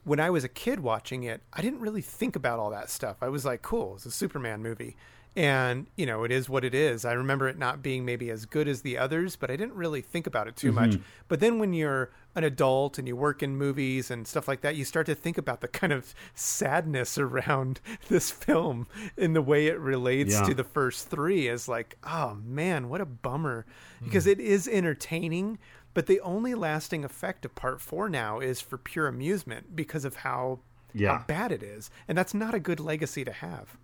when 0.03 0.19
I 0.19 0.29
was 0.29 0.43
a 0.43 0.49
kid 0.49 0.79
watching 0.81 1.23
it, 1.23 1.41
I 1.53 1.61
didn't 1.61 1.79
really 1.79 2.01
think 2.01 2.35
about 2.35 2.59
all 2.59 2.69
that 2.71 2.89
stuff. 2.89 3.17
I 3.21 3.29
was 3.29 3.45
like, 3.45 3.61
cool, 3.61 3.95
it's 3.95 4.05
a 4.05 4.11
Superman 4.11 4.61
movie. 4.61 4.95
And, 5.37 5.85
you 5.95 6.07
know, 6.07 6.23
it 6.23 6.31
is 6.31 6.49
what 6.49 6.65
it 6.65 6.73
is. 6.73 7.05
I 7.05 7.13
remember 7.13 7.47
it 7.47 7.59
not 7.59 7.83
being 7.83 8.03
maybe 8.03 8.31
as 8.31 8.47
good 8.47 8.67
as 8.67 8.81
the 8.81 8.97
others, 8.97 9.35
but 9.35 9.51
I 9.51 9.55
didn't 9.55 9.75
really 9.75 10.01
think 10.01 10.25
about 10.25 10.47
it 10.47 10.55
too 10.55 10.71
much. 10.71 10.89
Mm-hmm. 10.89 11.03
But 11.27 11.41
then 11.41 11.59
when 11.59 11.73
you're 11.73 12.09
an 12.33 12.43
adult 12.43 12.97
and 12.97 13.07
you 13.07 13.15
work 13.15 13.43
in 13.43 13.55
movies 13.55 14.09
and 14.09 14.27
stuff 14.27 14.47
like 14.47 14.61
that, 14.61 14.75
you 14.75 14.83
start 14.83 15.05
to 15.05 15.13
think 15.13 15.37
about 15.37 15.61
the 15.61 15.67
kind 15.67 15.93
of 15.93 16.15
sadness 16.33 17.19
around 17.19 17.79
this 18.09 18.31
film 18.31 18.87
in 19.15 19.33
the 19.33 19.41
way 19.43 19.67
it 19.67 19.77
relates 19.77 20.33
Yeah. 20.33 20.41
to 20.45 20.55
the 20.55 20.63
first 20.63 21.07
three 21.07 21.47
is 21.47 21.67
like, 21.67 21.97
oh 22.03 22.39
man, 22.43 22.89
what 22.89 22.99
a 22.99 23.05
bummer. 23.05 23.67
Because 24.03 24.25
mm. 24.25 24.31
it 24.31 24.39
is 24.39 24.67
entertaining, 24.67 25.59
but 25.93 26.07
the 26.07 26.19
only 26.21 26.55
lasting 26.55 27.05
effect 27.05 27.45
of 27.45 27.53
part 27.53 27.79
four 27.79 28.09
now 28.09 28.39
is 28.39 28.59
for 28.59 28.79
pure 28.79 29.05
amusement 29.07 29.75
because 29.75 30.03
of 30.03 30.15
how, 30.15 30.61
Yeah. 30.95 31.19
how 31.19 31.25
bad 31.27 31.51
it 31.51 31.61
is. 31.61 31.91
And 32.07 32.17
that's 32.17 32.33
not 32.33 32.55
a 32.55 32.59
good 32.59 32.79
legacy 32.79 33.23
to 33.23 33.31
have. 33.31 33.77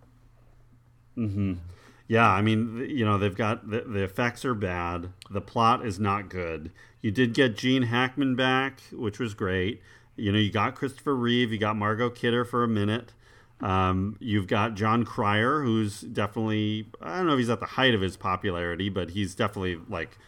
Yeah, 2.06 2.28
I 2.28 2.42
mean, 2.42 2.86
you 2.88 3.04
know, 3.04 3.16
they've 3.16 3.34
got 3.34 3.70
the, 3.70 3.80
the 3.80 4.02
effects 4.02 4.44
are 4.44 4.54
bad. 4.54 5.10
The 5.30 5.40
plot 5.40 5.86
is 5.86 5.98
not 5.98 6.28
good. 6.28 6.70
You 7.00 7.10
did 7.10 7.32
get 7.32 7.56
Gene 7.56 7.84
Hackman 7.84 8.36
back, 8.36 8.80
which 8.92 9.18
was 9.18 9.34
great. 9.34 9.80
You 10.16 10.30
know, 10.32 10.38
you 10.38 10.52
got 10.52 10.74
Christopher 10.74 11.14
Reeve, 11.14 11.50
you 11.50 11.58
got 11.58 11.76
Margot 11.76 12.10
Kidder 12.10 12.44
for 12.44 12.62
a 12.62 12.68
minute. 12.68 13.12
Um, 13.60 14.16
you've 14.20 14.46
got 14.46 14.74
Jon 14.74 15.04
Cryer, 15.04 15.62
who's 15.62 16.02
definitely, 16.02 16.88
I 17.00 17.16
don't 17.16 17.26
know 17.26 17.32
if 17.32 17.38
he's 17.38 17.50
at 17.50 17.60
the 17.60 17.66
height 17.66 17.94
of 17.94 18.00
his 18.00 18.16
popularity, 18.16 18.90
but 18.90 19.10
he's 19.10 19.34
definitely 19.34 19.80
like, 19.88 20.18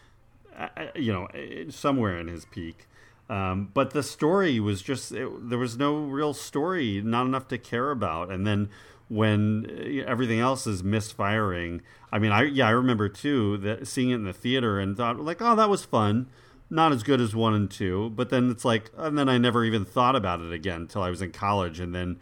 you 0.95 1.13
know, 1.13 1.27
somewhere 1.69 2.17
in 2.17 2.27
his 2.27 2.45
peak. 2.45 2.87
Um, 3.29 3.69
but 3.73 3.91
the 3.91 4.03
story 4.03 4.59
was 4.59 4.81
just, 4.81 5.11
it, 5.11 5.29
there 5.49 5.59
was 5.59 5.77
no 5.77 5.97
real 5.97 6.33
story, 6.33 7.01
not 7.03 7.25
enough 7.25 7.47
to 7.49 7.57
care 7.57 7.91
about. 7.91 8.31
And 8.31 8.47
then 8.47 8.69
when 9.09 9.65
uh, 9.69 10.09
everything 10.09 10.39
else 10.39 10.67
is 10.67 10.83
misfiring. 10.83 11.81
I 12.11 12.19
mean, 12.19 12.31
I 12.31 12.43
yeah, 12.43 12.67
I 12.67 12.71
remember 12.71 13.09
too 13.09 13.57
that 13.57 13.87
seeing 13.87 14.09
it 14.11 14.15
in 14.15 14.25
the 14.25 14.33
theater 14.33 14.79
and 14.79 14.95
thought 14.95 15.19
like, 15.19 15.41
oh, 15.41 15.55
that 15.55 15.69
was 15.69 15.85
fun. 15.85 16.27
Not 16.69 16.91
as 16.91 17.01
good 17.03 17.21
as 17.21 17.33
one 17.33 17.53
and 17.53 17.71
two, 17.71 18.09
but 18.09 18.29
then 18.29 18.51
it's 18.51 18.65
like, 18.65 18.91
and 18.97 19.17
then 19.17 19.29
I 19.29 19.37
never 19.37 19.63
even 19.63 19.85
thought 19.85 20.17
about 20.17 20.41
it 20.41 20.51
again 20.51 20.81
until 20.81 21.01
I 21.01 21.09
was 21.09 21.21
in 21.21 21.31
college, 21.31 21.79
and 21.79 21.95
then 21.95 22.19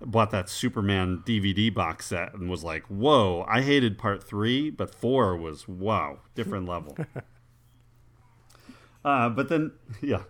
bought 0.00 0.30
that 0.30 0.48
Superman 0.48 1.22
DVD 1.24 1.72
box 1.72 2.06
set 2.06 2.34
and 2.34 2.50
was 2.50 2.64
like, 2.64 2.84
whoa, 2.86 3.44
I 3.48 3.62
hated 3.62 3.98
part 3.98 4.22
three, 4.22 4.70
but 4.70 4.94
four 4.94 5.36
was 5.36 5.68
wow, 5.68 6.18
different 6.34 6.66
level. 6.66 6.96
uh, 9.04 9.28
but 9.30 9.48
then, 9.48 9.72
yeah. 10.02 10.22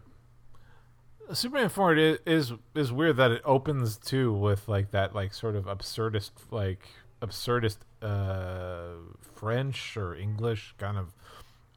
Superman 1.32 1.68
four 1.68 1.94
is, 1.96 2.18
is 2.26 2.52
is 2.74 2.92
weird 2.92 3.16
that 3.16 3.30
it 3.30 3.42
opens 3.44 3.96
too 3.96 4.32
with 4.32 4.68
like 4.68 4.90
that 4.90 5.14
like 5.14 5.32
sort 5.32 5.56
of 5.56 5.64
absurdist 5.64 6.30
like 6.51 6.86
absurdist 7.22 7.78
uh 8.02 8.96
French 9.34 9.96
or 9.96 10.14
English 10.14 10.74
kind 10.78 10.98
of 10.98 11.14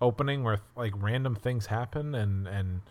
opening 0.01 0.43
where 0.43 0.59
like 0.75 0.93
random 0.97 1.35
things 1.35 1.67
happen 1.67 2.13
and 2.15 2.47
and 2.47 2.81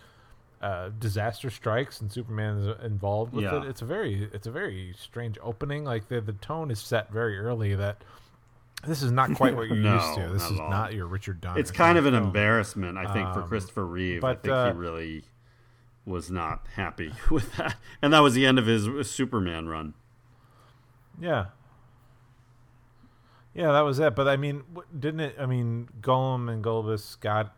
uh, 0.62 0.88
disaster 0.98 1.50
strikes 1.50 2.00
and 2.00 2.10
Superman 2.10 2.56
is 2.58 2.82
involved 2.84 3.34
with 3.34 3.44
Yeah. 3.44 3.58
it. 3.62 3.68
It's 3.68 3.82
a 3.82 3.84
very 3.84 4.28
it's 4.32 4.46
a 4.46 4.50
very 4.50 4.94
strange 4.98 5.38
opening. 5.42 5.84
Like 5.84 6.08
the 6.08 6.20
the 6.22 6.32
tone 6.32 6.70
is 6.70 6.80
set 6.80 7.12
very 7.12 7.38
early 7.38 7.74
that 7.74 8.02
this 8.86 9.02
is 9.02 9.12
not 9.12 9.34
quite 9.34 9.54
what 9.54 9.66
you're 9.68 9.76
No, 9.76 9.94
used 9.96 10.14
to. 10.14 10.28
This 10.32 10.42
not 10.42 10.52
is 10.52 10.58
not 10.58 10.94
your 10.94 11.06
Richard 11.06 11.40
Donner. 11.42 11.60
It's 11.60 11.70
kind 11.70 11.98
of 11.98 12.06
an 12.06 12.14
film. 12.14 12.24
embarrassment, 12.24 12.96
I 12.96 13.12
think, 13.12 13.32
for 13.34 13.42
Um, 13.42 13.48
Christopher 13.48 13.84
Reeve. 13.84 14.22
but, 14.22 14.38
I 14.38 14.40
think 14.40 14.54
uh, 14.54 14.72
he 14.72 14.78
really 14.78 15.24
was 16.06 16.30
not 16.30 16.66
happy 16.76 17.12
with 17.30 17.54
that. 17.56 17.76
And 18.00 18.12
that 18.14 18.20
was 18.20 18.32
the 18.34 18.46
end 18.46 18.58
of 18.58 18.66
his 18.66 18.88
Superman 19.10 19.68
run. 19.68 19.92
Yeah. 21.20 21.46
Yeah, 23.54 23.72
that 23.72 23.80
was 23.80 23.98
it. 23.98 24.14
But 24.14 24.28
I 24.28 24.36
mean, 24.36 24.62
didn't 24.98 25.20
it? 25.20 25.36
I 25.38 25.46
mean, 25.46 25.88
Golan 26.00 26.48
and 26.48 26.62
Globus 26.62 27.18
got 27.20 27.54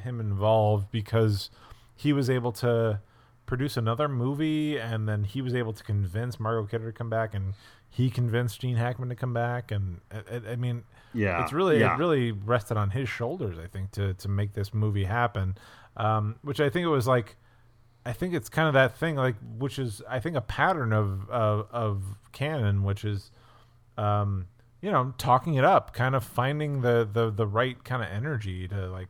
him 0.00 0.20
involved 0.20 0.90
because 0.90 1.50
he 1.94 2.12
was 2.12 2.30
able 2.30 2.52
to 2.52 3.00
produce 3.46 3.76
another 3.76 4.08
movie, 4.08 4.78
and 4.78 5.08
then 5.08 5.24
he 5.24 5.42
was 5.42 5.54
able 5.54 5.72
to 5.72 5.82
convince 5.82 6.38
Margot 6.40 6.66
Kidder 6.66 6.90
to 6.92 6.96
come 6.96 7.10
back, 7.10 7.34
and 7.34 7.54
he 7.90 8.10
convinced 8.10 8.60
Gene 8.60 8.76
Hackman 8.76 9.08
to 9.08 9.14
come 9.16 9.34
back. 9.34 9.70
And 9.72 10.00
I, 10.12 10.52
I- 10.52 10.56
mean, 10.56 10.84
Yeah, 11.12 11.42
it's 11.42 11.52
really 11.52 11.80
yeah. 11.80 11.94
it 11.94 11.98
really 11.98 12.30
rested 12.30 12.76
on 12.76 12.90
his 12.90 13.08
shoulders, 13.08 13.58
I 13.58 13.66
think, 13.66 13.90
to 13.92 14.14
to 14.14 14.28
make 14.28 14.52
this 14.54 14.72
movie 14.72 15.04
happen. 15.04 15.56
Um, 15.96 16.36
which 16.42 16.60
I 16.60 16.70
think 16.70 16.84
it 16.84 16.88
was 16.88 17.06
like, 17.08 17.36
I 18.06 18.12
think 18.12 18.34
it's 18.34 18.48
kind 18.48 18.68
of 18.68 18.74
that 18.74 18.96
thing, 18.96 19.16
like 19.16 19.36
which 19.58 19.78
is 19.78 20.02
I 20.08 20.20
think 20.20 20.36
a 20.36 20.40
pattern 20.40 20.92
of 20.92 21.28
of, 21.30 21.66
of 21.70 22.02
Cannon, 22.32 22.84
which 22.84 23.04
is, 23.04 23.30
um, 23.96 24.46
you 24.82 24.90
know, 24.90 25.14
talking 25.18 25.54
it 25.54 25.64
up, 25.64 25.94
kind 25.94 26.14
of 26.14 26.24
finding 26.24 26.82
the 26.82 27.08
the 27.10 27.30
the 27.30 27.46
right 27.46 27.82
kind 27.84 28.02
of 28.02 28.08
energy 28.10 28.68
to 28.68 28.88
like. 28.88 29.08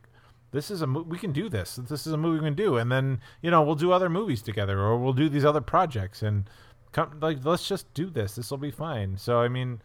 This 0.51 0.71
is 0.71 0.81
a 0.81 0.87
mo- 0.87 1.01
we 1.01 1.17
can 1.17 1.33
do 1.33 1.49
this. 1.49 1.75
This 1.75 2.07
is 2.07 2.13
a 2.13 2.17
movie 2.17 2.39
we 2.39 2.45
can 2.45 2.55
do, 2.55 2.77
and 2.77 2.89
then 2.89 3.19
you 3.41 3.51
know 3.51 3.61
we'll 3.61 3.75
do 3.75 3.91
other 3.91 4.09
movies 4.09 4.41
together, 4.41 4.79
or 4.79 4.97
we'll 4.97 5.11
do 5.11 5.27
these 5.27 5.43
other 5.43 5.59
projects, 5.59 6.21
and 6.21 6.49
come 6.93 7.17
like 7.19 7.43
let's 7.43 7.67
just 7.67 7.93
do 7.93 8.09
this. 8.09 8.35
This 8.35 8.49
will 8.51 8.57
be 8.57 8.71
fine. 8.71 9.17
So 9.17 9.41
I 9.41 9.49
mean, 9.49 9.81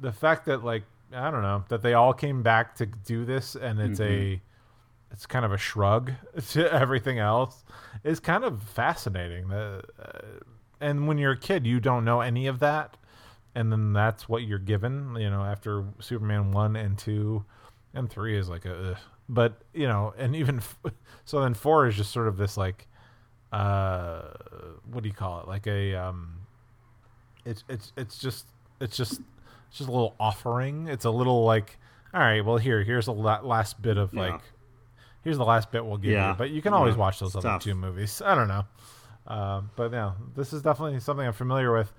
the 0.00 0.10
fact 0.10 0.46
that 0.46 0.64
like 0.64 0.82
I 1.14 1.30
don't 1.30 1.42
know 1.42 1.64
that 1.68 1.82
they 1.82 1.94
all 1.94 2.12
came 2.12 2.42
back 2.42 2.74
to 2.76 2.86
do 2.86 3.24
this 3.24 3.54
and 3.54 3.78
it's 3.78 4.00
a 4.00 4.40
it's 5.12 5.26
kind 5.26 5.44
of 5.44 5.52
a 5.52 5.58
shrug 5.58 6.12
to 6.50 6.72
everything 6.72 7.18
else 7.18 7.64
is 8.02 8.18
kind 8.20 8.44
of 8.44 8.62
fascinating. 8.62 9.52
Uh, 9.52 9.82
and 10.80 11.06
when 11.06 11.18
you're 11.18 11.32
a 11.32 11.38
kid, 11.38 11.66
you 11.66 11.78
don't 11.80 12.04
know 12.04 12.20
any 12.22 12.46
of 12.48 12.58
that, 12.60 12.96
and 13.54 13.70
then 13.70 13.92
that's 13.92 14.28
what 14.28 14.42
you're 14.42 14.58
given. 14.58 15.14
You 15.16 15.30
know, 15.30 15.42
after 15.44 15.84
Superman 16.00 16.50
one 16.50 16.74
and 16.76 16.98
two, 16.98 17.44
and 17.94 18.10
three 18.10 18.36
is 18.36 18.48
like 18.48 18.64
a, 18.64 18.92
ugh. 18.92 18.96
but 19.28 19.62
you 19.74 19.86
know, 19.86 20.12
and 20.18 20.34
even 20.34 20.56
f- 20.58 20.78
so, 21.24 21.40
then 21.42 21.54
four 21.54 21.86
is 21.86 21.94
just 21.96 22.10
sort 22.10 22.26
of 22.26 22.36
this 22.36 22.56
like, 22.56 22.88
uh, 23.52 24.22
what 24.90 25.02
do 25.02 25.08
you 25.08 25.14
call 25.14 25.40
it? 25.40 25.46
Like 25.48 25.66
a 25.66 25.94
um, 25.94 26.38
it's 27.44 27.62
it's 27.68 27.92
it's 27.96 28.18
just 28.18 28.46
it's 28.80 28.96
just 28.96 29.20
it's 29.68 29.78
just 29.78 29.88
a 29.88 29.92
little 29.92 30.14
offering. 30.18 30.88
It's 30.88 31.04
a 31.04 31.10
little 31.10 31.44
like, 31.44 31.78
all 32.14 32.20
right, 32.20 32.44
well 32.44 32.56
here 32.56 32.82
here's 32.82 33.06
a 33.06 33.12
la- 33.12 33.40
last 33.42 33.80
bit 33.82 33.98
of 33.98 34.12
Yeah. 34.14 34.20
like, 34.32 34.40
here's 35.24 35.38
the 35.38 35.44
last 35.44 35.70
bit 35.70 35.84
we'll 35.84 35.96
give 35.98 36.12
Yeah. 36.12 36.30
you. 36.30 36.34
But 36.36 36.50
you 36.50 36.62
can 36.62 36.72
always 36.74 36.94
Yeah. 36.94 37.00
watch 37.00 37.20
those 37.20 37.34
other 37.36 37.48
tough. 37.48 37.62
two 37.62 37.74
movies. 37.74 38.20
I 38.24 38.34
don't 38.34 38.48
know, 38.48 38.64
um, 39.26 39.70
but 39.76 39.92
yeah, 39.92 40.12
this 40.34 40.52
is 40.52 40.62
definitely 40.62 40.98
something 41.00 41.26
I'm 41.26 41.32
familiar 41.32 41.72
with. 41.72 41.92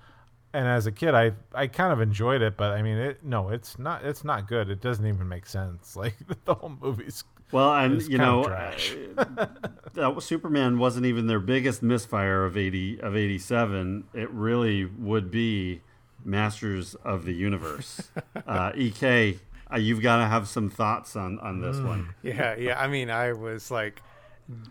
And 0.52 0.68
as 0.68 0.86
a 0.86 0.92
kid, 0.92 1.14
I 1.14 1.32
I 1.52 1.66
kind 1.66 1.92
of 1.92 2.00
enjoyed 2.00 2.40
it, 2.40 2.56
but 2.56 2.70
I 2.72 2.82
mean, 2.82 2.96
it 2.96 3.24
no, 3.24 3.48
it's 3.48 3.78
not 3.78 4.04
it's 4.04 4.22
not 4.24 4.46
good. 4.46 4.70
It 4.70 4.80
doesn't 4.80 5.04
even 5.06 5.28
make 5.28 5.46
sense. 5.46 5.96
Like 5.96 6.14
the 6.44 6.54
whole 6.54 6.76
movie's 6.80 7.24
Well, 7.50 7.74
and 7.74 8.00
you 8.02 8.18
know, 8.18 8.44
uh, 8.44 10.18
Superman 10.20 10.78
wasn't 10.78 11.06
even 11.06 11.26
their 11.26 11.40
biggest 11.40 11.82
misfire 11.82 12.44
of 12.44 12.56
eighty 12.56 13.00
of 13.00 13.16
eighty 13.16 13.38
seven. 13.38 14.04
It 14.14 14.30
really 14.30 14.84
would 14.84 15.30
be 15.30 15.82
Masters 16.24 16.94
of 16.96 17.24
the 17.24 17.32
Universe. 17.34 18.10
uh, 18.46 18.72
Ek, 18.76 19.38
uh, 19.72 19.76
you've 19.76 20.02
got 20.02 20.16
to 20.18 20.26
have 20.26 20.48
some 20.48 20.70
thoughts 20.70 21.16
on 21.16 21.38
on 21.40 21.60
this 21.60 21.76
Mm. 21.78 21.86
one. 21.86 22.14
Yeah, 22.22 22.54
yeah. 22.56 22.80
I 22.80 22.86
mean, 22.88 23.10
I 23.10 23.32
was 23.32 23.70
like 23.70 24.02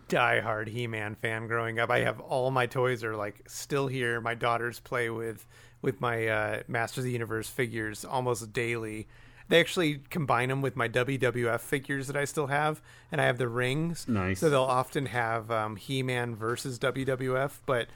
diehard 0.08 0.68
He-Man 0.68 1.14
fan 1.16 1.46
growing 1.46 1.78
up. 1.78 1.90
I 1.90 2.00
have 2.00 2.20
all 2.20 2.50
my 2.50 2.66
toys 2.66 3.02
are 3.04 3.16
like 3.16 3.42
still 3.46 3.86
here. 3.88 4.20
My 4.20 4.34
daughters 4.34 4.80
play 4.80 5.10
with 5.10 5.46
with 5.82 6.00
my 6.00 6.26
uh, 6.28 6.62
Masters 6.68 6.98
of 6.98 7.04
the 7.04 7.10
Universe 7.12 7.48
figures 7.48 8.04
almost 8.04 8.52
daily. 8.52 9.06
They 9.48 9.60
actually 9.60 10.00
combine 10.08 10.48
them 10.48 10.62
with 10.62 10.74
my 10.76 10.88
WWF 10.88 11.60
figures 11.60 12.06
that 12.06 12.16
I 12.16 12.24
still 12.24 12.46
have, 12.46 12.80
and 13.12 13.20
I 13.20 13.26
have 13.26 13.36
the 13.36 13.48
rings. 13.48 14.08
Nice. 14.08 14.40
So 14.40 14.48
they'll 14.48 14.62
often 14.62 15.06
have 15.06 15.50
um, 15.50 15.76
He-Man 15.76 16.34
versus 16.34 16.78
WWF, 16.78 17.58
but 17.66 17.88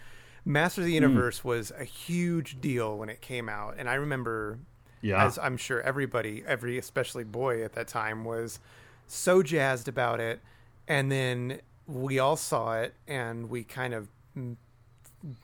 Masters 0.45 0.83
of 0.83 0.85
Hmm. 0.85 0.89
the 0.89 0.95
Universe 0.95 1.43
was 1.45 1.71
a 1.79 1.85
huge 1.85 2.61
deal 2.61 2.99
when 2.99 3.09
it 3.09 3.23
came 3.23 3.49
out, 3.49 3.77
and 3.79 3.89
I 3.89 3.95
remember 3.95 4.59
Yeah. 5.01 5.25
as 5.25 5.39
I'm 5.39 5.57
sure 5.57 5.81
everybody, 5.83 6.43
every 6.47 6.79
especially 6.79 7.25
boy 7.25 7.63
at 7.65 7.73
that 7.75 7.89
time, 7.89 8.25
was 8.25 8.59
so 9.07 9.43
jazzed 9.43 9.89
about 9.89 10.21
it. 10.21 10.41
And 10.87 11.11
then 11.13 11.61
we 11.87 12.19
all 12.19 12.37
saw 12.37 12.75
it, 12.81 12.95
and 13.07 13.49
we 13.51 13.65
kind 13.65 13.95
of 13.95 14.09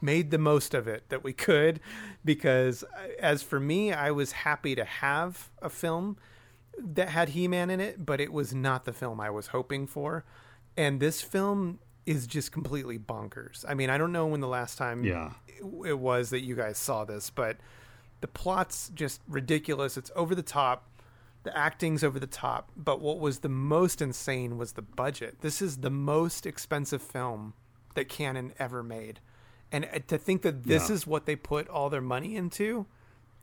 made 0.01 0.31
the 0.31 0.39
most 0.39 0.75
of 0.75 0.87
it 0.89 1.05
that 1.09 1.25
we 1.25 1.33
could. 1.33 1.81
Because 2.25 2.83
uh, 2.85 3.09
as 3.19 3.43
for 3.43 3.61
me, 3.61 3.93
I 3.93 4.11
was 4.11 4.33
happy 4.33 4.75
to 4.75 4.85
have 4.85 5.51
a 5.61 5.69
film 5.71 6.17
that 6.79 7.09
had 7.11 7.31
He-Man 7.31 7.71
in 7.71 7.81
it, 7.81 8.05
but 8.05 8.21
it 8.21 8.33
was 8.33 8.55
not 8.55 8.85
the 8.85 8.93
film 8.93 9.21
I 9.21 9.31
was 9.31 9.49
hoping 9.49 9.87
for. 9.87 10.25
And 10.77 10.99
this 11.01 11.21
film 11.23 11.79
is 12.07 12.27
just 12.27 12.53
completely 12.53 12.99
bonkers. 12.99 13.65
I 13.69 13.75
mean, 13.75 13.91
I 13.91 13.97
don't 13.99 14.13
know 14.13 14.27
when 14.27 14.41
the 14.41 14.49
last 14.49 14.77
time 14.77 15.05
Yeah. 15.05 15.33
it 15.87 15.99
was 15.99 16.31
that 16.31 16.41
you 16.41 16.55
guys 16.57 16.77
saw 16.79 17.05
this, 17.05 17.31
but 17.31 17.57
the 18.25 18.29
plot's 18.29 18.89
just 18.95 19.21
ridiculous. 19.29 19.99
It's 19.99 20.11
over 20.17 20.35
the 20.35 20.43
top. 20.43 20.89
The 21.43 21.55
acting's 21.55 22.03
over 22.03 22.19
the 22.19 22.27
top. 22.27 22.73
But 22.75 23.03
what 23.03 23.19
was 23.21 23.41
the 23.41 23.51
most 23.51 24.01
insane 24.01 24.57
was 24.57 24.73
the 24.73 24.81
budget. 24.81 25.43
This 25.43 25.61
is 25.61 25.77
the 25.77 25.91
most 25.91 26.47
expensive 26.47 27.03
film 27.03 27.53
that 27.95 28.09
Cannon 28.09 28.55
ever 28.59 28.83
made. 28.83 29.21
And 29.71 29.85
uh, 29.85 29.99
to 30.07 30.17
think 30.17 30.41
that 30.41 30.65
this 30.65 30.89
Yeah. 30.89 30.95
is 30.95 31.07
what 31.07 31.27
they 31.27 31.37
put 31.37 31.69
all 31.69 31.91
their 31.91 32.01
money 32.01 32.35
into 32.35 32.87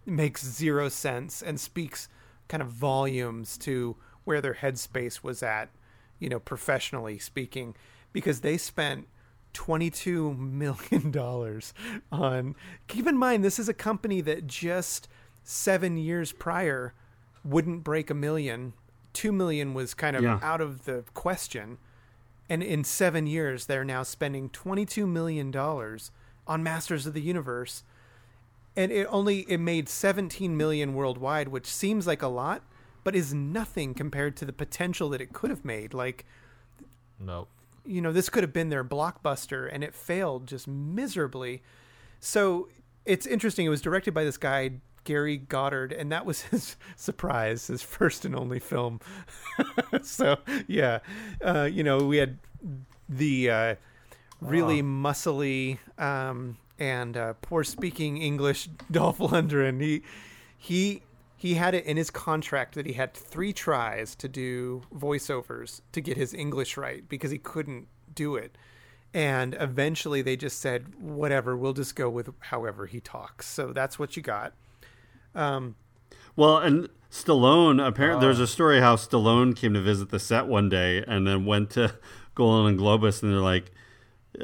makes 0.03 0.44
zero 0.44 0.90
sense 0.90 1.44
and 1.44 1.60
speaks 1.60 2.10
kind 2.48 2.64
of 2.64 2.70
volumes 2.70 3.56
to 3.60 3.98
where 4.24 4.41
their 4.41 4.56
headspace 4.56 5.22
was 5.22 5.44
at, 5.44 5.70
you 6.18 6.28
know, 6.28 6.40
professionally 6.40 7.20
speaking, 7.20 7.76
because 8.14 8.41
they 8.41 8.58
spent 8.58 9.08
$22 9.53 10.38
million 10.38 11.61
on. 12.11 12.56
Keep 12.88 13.07
in 13.07 13.18
mind, 13.18 13.44
this 13.44 13.60
is 13.60 13.69
a 13.69 13.73
company 13.73 14.22
that 14.22 14.48
just 14.48 15.07
seven 15.44 15.98
years 15.98 16.32
prior 16.32 16.94
wouldn't 17.44 17.84
break 17.84 18.10
a 18.10 18.14
million. 18.14 18.73
Two 19.14 19.32
million 19.32 19.73
was 19.73 19.94
kind 19.94 20.15
of 20.15 20.23
Yeah. 20.23 20.40
out 20.41 20.61
of 20.61 20.86
the 20.86 21.03
question. 21.14 21.78
And 22.49 22.61
in 22.61 22.84
seven 22.84 23.28
years, 23.28 23.65
they're 23.65 23.86
now 23.86 24.03
spending 24.03 24.49
$22 24.49 25.07
million 25.07 25.56
on 25.56 26.64
Masters 26.64 27.06
of 27.06 27.14
the 27.14 27.22
Universe 27.22 27.84
and 28.76 28.91
it 28.91 29.06
only 29.10 29.40
it 29.49 29.57
made 29.60 29.90
17 29.90 30.56
million 30.56 30.94
worldwide 30.94 31.49
which 31.49 31.65
seems 31.68 32.07
like 32.07 32.22
a 32.22 32.28
lot 32.28 32.64
but 33.03 33.14
is 33.15 33.34
nothing 33.34 33.94
compared 33.94 34.36
to 34.38 34.45
the 34.45 34.53
potential 34.53 35.10
that 35.10 35.19
it 35.19 35.34
could 35.34 35.49
have 35.49 35.65
made 35.65 35.94
like 35.94 36.26
no. 37.19 37.48
You 37.86 38.02
know 38.02 38.12
this 38.12 38.30
could 38.30 38.44
have 38.44 38.53
been 38.53 38.70
their 38.70 38.84
blockbuster 38.84 39.70
and 39.72 39.84
it 39.84 39.94
failed 39.94 40.48
just 40.48 40.68
miserably. 40.68 41.62
So 42.20 42.70
it's 43.06 43.26
interesting 43.26 43.66
it 43.66 43.70
was 43.70 43.82
directed 43.82 44.14
by 44.14 44.24
this 44.24 44.38
guy 44.38 44.72
Gary 45.03 45.38
Goddard 45.38 45.91
and 45.91 46.12
that 46.12 46.26
was 46.26 46.41
his 46.52 46.76
surprise 46.95 47.68
his 47.68 47.82
first 47.82 48.26
and 48.26 48.36
only 48.36 48.60
film. 48.60 48.99
So 50.03 50.38
yeah 50.68 50.99
uh, 51.44 51.70
you 51.72 51.84
know 51.84 52.06
we 52.06 52.18
had 52.18 52.38
the 53.10 53.49
uh, 53.49 53.76
really 54.40 54.82
muscly 54.82 55.78
um, 55.99 56.58
and 56.80 57.16
uh, 57.16 57.34
poor 57.41 57.64
speaking 57.64 58.18
English 58.18 58.68
Dolph 58.91 59.20
Lundgren. 59.20 59.82
He 59.82 60.02
he 60.58 61.02
he 61.41 61.55
had 61.55 61.73
it 61.73 61.84
in 61.85 61.97
his 61.97 62.11
contract 62.11 62.76
that 62.76 62.85
he 62.85 62.93
had 62.93 63.15
three 63.15 63.51
tries 63.51 64.13
to 64.13 64.27
do 64.27 64.84
voiceovers 64.95 65.81
to 65.91 65.99
get 65.99 66.15
his 66.15 66.35
English 66.35 66.77
right 66.77 67.09
because 67.09 67.31
he 67.31 67.39
couldn't 67.39 67.88
do 68.13 68.35
it. 68.35 68.55
And 69.11 69.57
eventually 69.59 70.22
they 70.22 70.35
just 70.38 70.59
said, 70.59 70.93
whatever, 71.01 71.57
we'll 71.57 71.73
just 71.73 71.95
go 71.95 72.11
with 72.11 72.30
however 72.41 72.85
he 72.85 72.99
talks. 72.99 73.47
So 73.47 73.73
that's 73.73 73.97
what 73.97 74.15
you 74.15 74.22
got. 74.22 74.53
Um, 75.34 75.73
well, 76.35 76.59
and 76.59 76.89
Stallone, 77.09 77.84
apparently, 77.84 78.23
there's 78.23 78.39
a 78.39 78.45
story 78.45 78.80
how 78.80 78.95
Stallone 78.95 79.55
came 79.55 79.73
to 79.73 79.81
visit 79.81 80.11
the 80.11 80.19
set 80.19 80.45
one 80.45 80.69
day 80.69 81.03
and 81.07 81.26
then 81.26 81.45
went 81.45 81.72
to 81.72 81.95
Golan 82.35 82.68
and 82.68 82.80
Globus, 82.80 83.23
and 83.23 83.34
they're 83.34 83.39
like, 83.39 83.72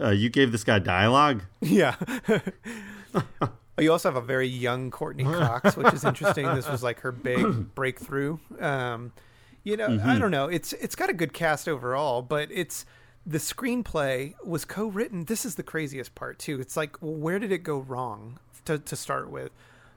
uh, 0.02 0.10
"You 0.10 0.30
gave 0.30 0.52
this 0.52 0.64
guy 0.64 0.80
dialogue." 0.80 1.44
Yeah. 1.62 1.96
you 3.80 3.92
also 3.92 4.10
have 4.10 4.22
a 4.22 4.26
very 4.26 4.48
young 4.48 4.92
Courteney 4.92 5.24
Cox, 5.26 5.78
which 5.78 5.94
is 5.94 6.04
interesting. 6.04 6.46
This 6.56 6.70
was 6.70 6.84
like 6.84 7.02
her 7.02 7.12
big 7.12 7.46
breakthrough. 7.76 8.38
Um, 8.60 9.12
you 9.64 9.78
know, 9.78 9.90
mm-hmm. 9.90 10.10
I 10.10 10.18
don't 10.18 10.32
know. 10.32 10.48
It's 10.48 10.74
it's 10.74 10.96
got 10.96 11.10
a 11.10 11.14
good 11.14 11.34
cast 11.34 11.68
overall, 11.68 12.22
but 12.22 12.50
it's 12.52 12.86
the 13.26 13.38
screenplay 13.38 14.34
was 14.44 14.64
co-written. 14.64 15.26
This 15.26 15.46
is 15.46 15.56
the 15.56 15.64
craziest 15.64 16.16
part 16.16 16.40
too. 16.40 16.60
It's 16.62 16.78
like, 16.78 17.02
well, 17.02 17.16
where 17.16 17.40
did 17.40 17.52
it 17.52 17.64
go 17.64 17.80
wrong 17.80 18.40
to 18.66 18.80
to 18.80 18.96
start 18.96 19.30
with? 19.30 19.52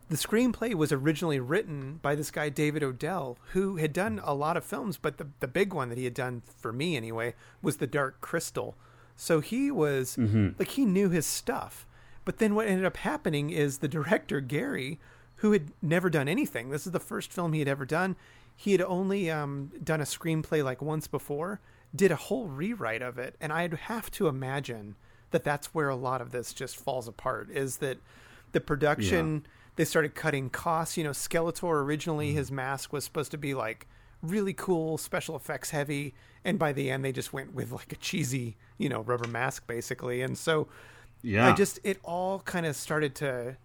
The 0.08 0.16
screenplay 0.16 0.74
was 0.74 0.90
originally 0.90 1.38
written 1.38 2.00
by 2.02 2.16
this 2.16 2.32
guy 2.32 2.48
David 2.48 2.82
Odell, 2.82 3.38
who 3.52 3.76
had 3.76 3.92
done 3.92 4.20
a 4.24 4.34
lot 4.34 4.56
of 4.56 4.64
films, 4.64 4.96
but 4.96 5.18
the 5.18 5.28
the 5.38 5.46
big 5.48 5.72
one 5.72 5.88
that 5.88 5.98
he 5.98 6.04
had 6.04 6.14
done 6.14 6.42
for 6.58 6.72
me 6.72 6.96
anyway 6.96 7.34
was 7.62 7.76
The 7.76 7.86
Dark 7.86 8.20
Crystal. 8.20 8.76
So 9.14 9.38
he 9.38 9.70
was 9.70 10.16
mm-hmm. 10.16 10.48
like 10.58 10.68
he 10.68 10.84
knew 10.84 11.10
his 11.10 11.26
stuff. 11.26 11.86
But 12.30 12.38
then 12.38 12.54
what 12.54 12.68
ended 12.68 12.84
up 12.84 12.98
happening 12.98 13.50
is 13.50 13.78
the 13.78 13.88
director 13.88 14.40
Gary, 14.40 15.00
who 15.38 15.50
had 15.50 15.72
never 15.82 16.08
done 16.08 16.28
anything. 16.28 16.70
This 16.70 16.86
is 16.86 16.92
the 16.92 17.00
first 17.00 17.32
film 17.32 17.52
he 17.52 17.58
had 17.58 17.66
ever 17.66 17.84
done. 17.84 18.14
He 18.54 18.70
had 18.70 18.82
only 18.82 19.28
um, 19.28 19.72
done 19.82 20.00
a 20.00 20.04
screenplay 20.04 20.62
like 20.62 20.80
once 20.80 21.08
before. 21.08 21.60
Did 21.92 22.12
a 22.12 22.14
whole 22.14 22.46
rewrite 22.46 23.02
of 23.02 23.18
it, 23.18 23.34
and 23.40 23.52
I'd 23.52 23.74
have 23.74 24.12
to 24.12 24.28
imagine 24.28 24.94
that 25.32 25.42
that's 25.42 25.74
where 25.74 25.88
a 25.88 25.96
lot 25.96 26.20
of 26.20 26.30
this 26.30 26.54
just 26.54 26.76
falls 26.76 27.08
apart. 27.08 27.50
Is 27.50 27.78
that 27.78 27.98
the 28.52 28.60
production? 28.60 29.42
Yeah 29.44 29.50
they 29.76 29.84
started 29.84 30.14
cutting 30.14 30.50
costs. 30.50 30.96
You 30.96 31.04
know, 31.04 31.10
Skeletor 31.10 31.82
originally 31.82 32.28
mm-hmm. 32.28 32.36
his 32.36 32.52
mask 32.52 32.92
was 32.92 33.02
supposed 33.02 33.30
to 33.30 33.38
be 33.38 33.54
like 33.54 33.88
really 34.22 34.52
cool, 34.52 34.98
special 34.98 35.34
effects 35.34 35.70
heavy, 35.70 36.12
and 36.44 36.58
by 36.58 36.72
the 36.72 36.90
end 36.90 37.04
they 37.04 37.12
just 37.12 37.32
went 37.32 37.54
with 37.54 37.72
like 37.72 37.92
a 37.92 37.96
cheesy, 37.96 38.56
you 38.78 38.88
know, 38.88 39.00
rubber 39.00 39.28
mask 39.28 39.66
basically. 39.66 40.22
And 40.22 40.36
so 40.36 40.68
yeah. 41.22 41.48
I 41.48 41.52
just 41.54 41.78
it 41.84 41.98
all 42.04 42.40
kind 42.40 42.66
of 42.66 42.76
started 42.76 43.14
to 43.16 43.56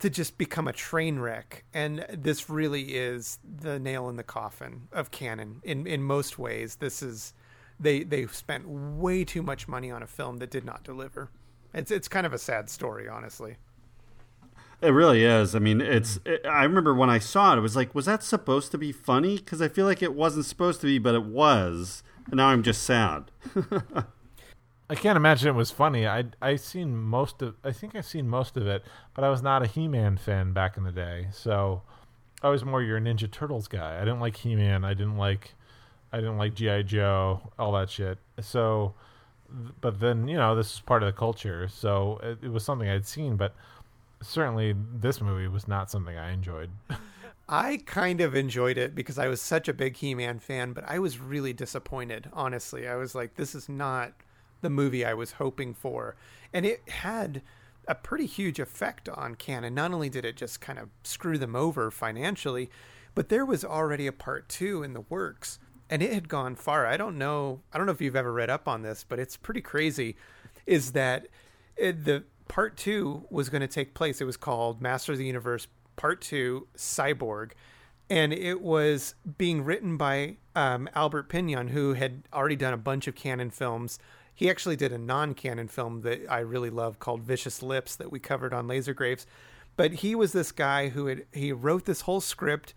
to 0.00 0.10
just 0.10 0.36
become 0.36 0.68
a 0.68 0.72
train 0.72 1.18
wreck 1.18 1.64
and 1.72 2.04
this 2.12 2.50
really 2.50 2.94
is 2.94 3.38
the 3.44 3.78
nail 3.78 4.08
in 4.08 4.16
the 4.16 4.22
coffin 4.22 4.88
of 4.92 5.10
Cannon 5.10 5.60
in 5.62 5.86
in 5.86 6.02
most 6.02 6.38
ways. 6.38 6.76
This 6.76 7.02
is 7.02 7.34
they 7.78 8.02
they 8.02 8.26
spent 8.26 8.68
way 8.68 9.24
too 9.24 9.42
much 9.42 9.68
money 9.68 9.90
on 9.90 10.02
a 10.02 10.06
film 10.06 10.38
that 10.38 10.50
did 10.50 10.64
not 10.64 10.84
deliver. 10.84 11.30
It's 11.72 11.90
it's 11.90 12.08
kind 12.08 12.26
of 12.26 12.32
a 12.32 12.38
sad 12.38 12.70
story, 12.70 13.08
honestly. 13.08 13.56
It 14.80 14.90
really 14.90 15.24
is. 15.24 15.54
I 15.54 15.60
mean, 15.60 15.80
it's. 15.80 16.20
It, 16.26 16.44
I 16.44 16.64
remember 16.64 16.94
when 16.94 17.08
I 17.08 17.18
saw 17.18 17.54
it, 17.54 17.58
it 17.58 17.62
was 17.62 17.74
like, 17.74 17.94
was 17.94 18.04
that 18.04 18.22
supposed 18.22 18.70
to 18.72 18.78
be 18.78 18.92
funny? 18.92 19.36
Because 19.36 19.62
I 19.62 19.68
feel 19.68 19.86
like 19.86 20.02
it 20.02 20.14
wasn't 20.14 20.44
supposed 20.44 20.80
to 20.82 20.86
be, 20.86 20.98
but 20.98 21.14
it 21.14 21.24
was. 21.24 22.02
And 22.26 22.36
now 22.36 22.48
I'm 22.48 22.62
just 22.62 22.82
sad. 22.82 23.30
I 24.88 24.94
can't 24.94 25.16
imagine 25.16 25.48
it 25.48 25.54
was 25.54 25.70
funny. 25.70 26.06
I 26.06 26.24
I 26.42 26.56
seen 26.56 26.96
most 26.96 27.40
of. 27.40 27.54
I 27.64 27.72
think 27.72 27.96
I've 27.96 28.04
seen 28.04 28.28
most 28.28 28.56
of 28.56 28.66
it, 28.66 28.84
but 29.14 29.24
I 29.24 29.30
was 29.30 29.42
not 29.42 29.62
a 29.62 29.66
He-Man 29.66 30.18
fan 30.18 30.52
back 30.52 30.76
in 30.76 30.84
the 30.84 30.92
day. 30.92 31.28
So 31.32 31.82
I 32.42 32.50
was 32.50 32.64
more 32.64 32.82
your 32.82 33.00
Ninja 33.00 33.30
Turtles 33.30 33.66
guy. 33.66 33.96
I 33.96 34.00
didn't 34.00 34.20
like 34.20 34.36
He-Man. 34.36 34.84
I 34.84 34.92
didn't 34.92 35.16
like. 35.16 35.54
I 36.12 36.18
didn't 36.18 36.36
like 36.36 36.54
GI 36.54 36.84
Joe. 36.84 37.52
All 37.58 37.72
that 37.72 37.90
shit. 37.90 38.18
So, 38.40 38.94
but 39.80 40.00
then 40.00 40.28
you 40.28 40.36
know 40.36 40.54
this 40.54 40.74
is 40.74 40.80
part 40.80 41.02
of 41.02 41.06
the 41.06 41.18
culture. 41.18 41.66
So 41.68 42.20
it, 42.22 42.38
it 42.42 42.52
was 42.52 42.62
something 42.62 42.88
I'd 42.88 43.06
seen, 43.06 43.36
but 43.36 43.54
certainly 44.20 44.74
this 44.94 45.20
movie 45.22 45.48
was 45.48 45.66
not 45.66 45.90
something 45.90 46.16
I 46.16 46.32
enjoyed. 46.32 46.70
I 47.48 47.82
kind 47.84 48.20
of 48.20 48.34
enjoyed 48.34 48.78
it 48.78 48.94
because 48.94 49.18
I 49.18 49.28
was 49.28 49.40
such 49.40 49.68
a 49.68 49.74
big 49.74 49.96
He-Man 49.96 50.38
fan, 50.38 50.72
but 50.72 50.84
I 50.86 50.98
was 50.98 51.18
really 51.18 51.52
disappointed, 51.52 52.30
honestly. 52.32 52.86
I 52.86 52.96
was 52.96 53.14
like 53.14 53.36
this 53.36 53.54
is 53.54 53.68
not 53.68 54.12
the 54.64 54.70
movie 54.70 55.04
I 55.04 55.14
was 55.14 55.32
hoping 55.32 55.74
for. 55.74 56.16
And 56.52 56.66
it 56.66 56.88
had 56.88 57.42
a 57.86 57.94
pretty 57.94 58.26
huge 58.26 58.58
effect 58.58 59.08
on 59.08 59.34
Cannon. 59.34 59.74
Not 59.74 59.92
only 59.92 60.08
did 60.08 60.24
it 60.24 60.36
just 60.36 60.60
kind 60.60 60.78
of 60.78 60.88
screw 61.02 61.38
them 61.38 61.54
over 61.54 61.90
financially, 61.90 62.70
but 63.14 63.28
there 63.28 63.44
was 63.44 63.64
already 63.64 64.06
a 64.06 64.12
part 64.12 64.48
2 64.48 64.82
in 64.82 64.94
the 64.94 65.02
works 65.02 65.58
and 65.90 66.02
it 66.02 66.12
had 66.12 66.28
gone 66.28 66.54
far. 66.54 66.86
I 66.86 66.96
don't 66.96 67.18
know. 67.18 67.60
I 67.72 67.78
don't 67.78 67.86
know 67.86 67.92
if 67.92 68.00
you've 68.00 68.16
ever 68.16 68.32
read 68.32 68.50
up 68.50 68.66
on 68.66 68.82
this, 68.82 69.04
but 69.08 69.18
it's 69.18 69.36
pretty 69.36 69.60
crazy 69.60 70.16
is 70.66 70.92
that 70.92 71.28
it, 71.76 72.04
the 72.04 72.24
part 72.48 72.76
two 72.76 73.24
was 73.30 73.48
going 73.48 73.60
to 73.60 73.68
take 73.68 73.94
place. 73.94 74.20
It 74.20 74.24
was 74.24 74.36
called 74.36 74.80
Master 74.80 75.12
of 75.12 75.18
the 75.18 75.26
Universe 75.26 75.66
Part 75.96 76.20
Two 76.20 76.68
Cyborg. 76.76 77.52
And 78.10 78.32
it 78.32 78.60
was 78.60 79.14
being 79.38 79.64
written 79.64 79.96
by 79.96 80.36
um, 80.54 80.88
Albert 80.94 81.28
Pyun, 81.28 81.70
who 81.70 81.94
had 81.94 82.22
already 82.32 82.56
done 82.56 82.74
a 82.74 82.78
bunch 82.78 83.06
of 83.06 83.14
Cannon 83.14 83.50
films. 83.50 83.98
He 84.34 84.50
actually 84.50 84.76
did 84.76 84.92
a 84.92 84.98
non-Cannon 84.98 85.68
film 85.68 86.02
that 86.02 86.26
I 86.28 86.40
really 86.40 86.70
love 86.70 86.98
called 86.98 87.22
Vicious 87.22 87.62
Lips 87.62 87.96
that 87.96 88.10
we 88.10 88.18
covered 88.18 88.52
on 88.52 88.66
Laser 88.66 88.94
Graves. 88.94 89.26
But 89.76 89.92
he 89.92 90.14
was 90.14 90.32
this 90.32 90.52
guy 90.52 90.88
who 90.88 91.06
had 91.06 91.26
he 91.32 91.52
wrote 91.52 91.84
this 91.84 92.02
whole 92.02 92.20
script 92.20 92.74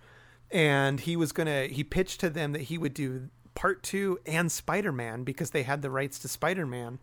and 0.51 0.99
he 0.99 1.15
was 1.15 1.31
gonna 1.31 1.67
he 1.67 1.83
pitched 1.83 2.19
to 2.21 2.29
them 2.29 2.53
that 2.53 2.63
he 2.63 2.77
would 2.77 2.93
do 2.93 3.29
part 3.55 3.83
two 3.83 4.19
and 4.25 4.51
Spider-Man 4.51 5.23
because 5.23 5.51
they 5.51 5.63
had 5.63 5.81
the 5.81 5.89
rights 5.89 6.19
to 6.19 6.27
Spider-Man. 6.27 6.99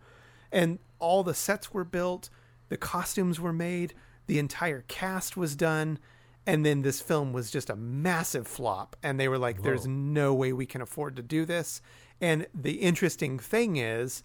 And 0.51 0.79
all 0.99 1.23
the 1.23 1.35
sets 1.35 1.73
were 1.75 1.85
built 1.85 2.31
the 2.69 2.77
costumes 2.77 3.39
were 3.39 3.53
made, 3.53 3.95
the 4.27 4.39
entire 4.39 4.85
cast 4.89 5.37
was 5.37 5.55
done, 5.55 5.99
and 6.47 6.65
then 6.65 6.83
this 6.83 7.01
film 7.01 7.33
was 7.33 7.51
just 7.51 7.71
a 7.71 7.77
massive 7.77 8.47
flop. 8.47 8.97
And 9.03 9.19
they 9.19 9.29
were 9.29 9.39
like, 9.39 9.59
Whoa. 9.59 9.65
"There's 9.65 9.87
no 9.87 10.35
way 10.35 10.53
we 10.53 10.67
can 10.67 10.81
afford 10.81 11.17
to 11.17 11.23
do 11.23 11.45
this." 11.45 11.81
And 12.21 12.47
the 12.55 12.75
interesting 12.75 13.39
thing 13.39 13.77
is 13.77 14.23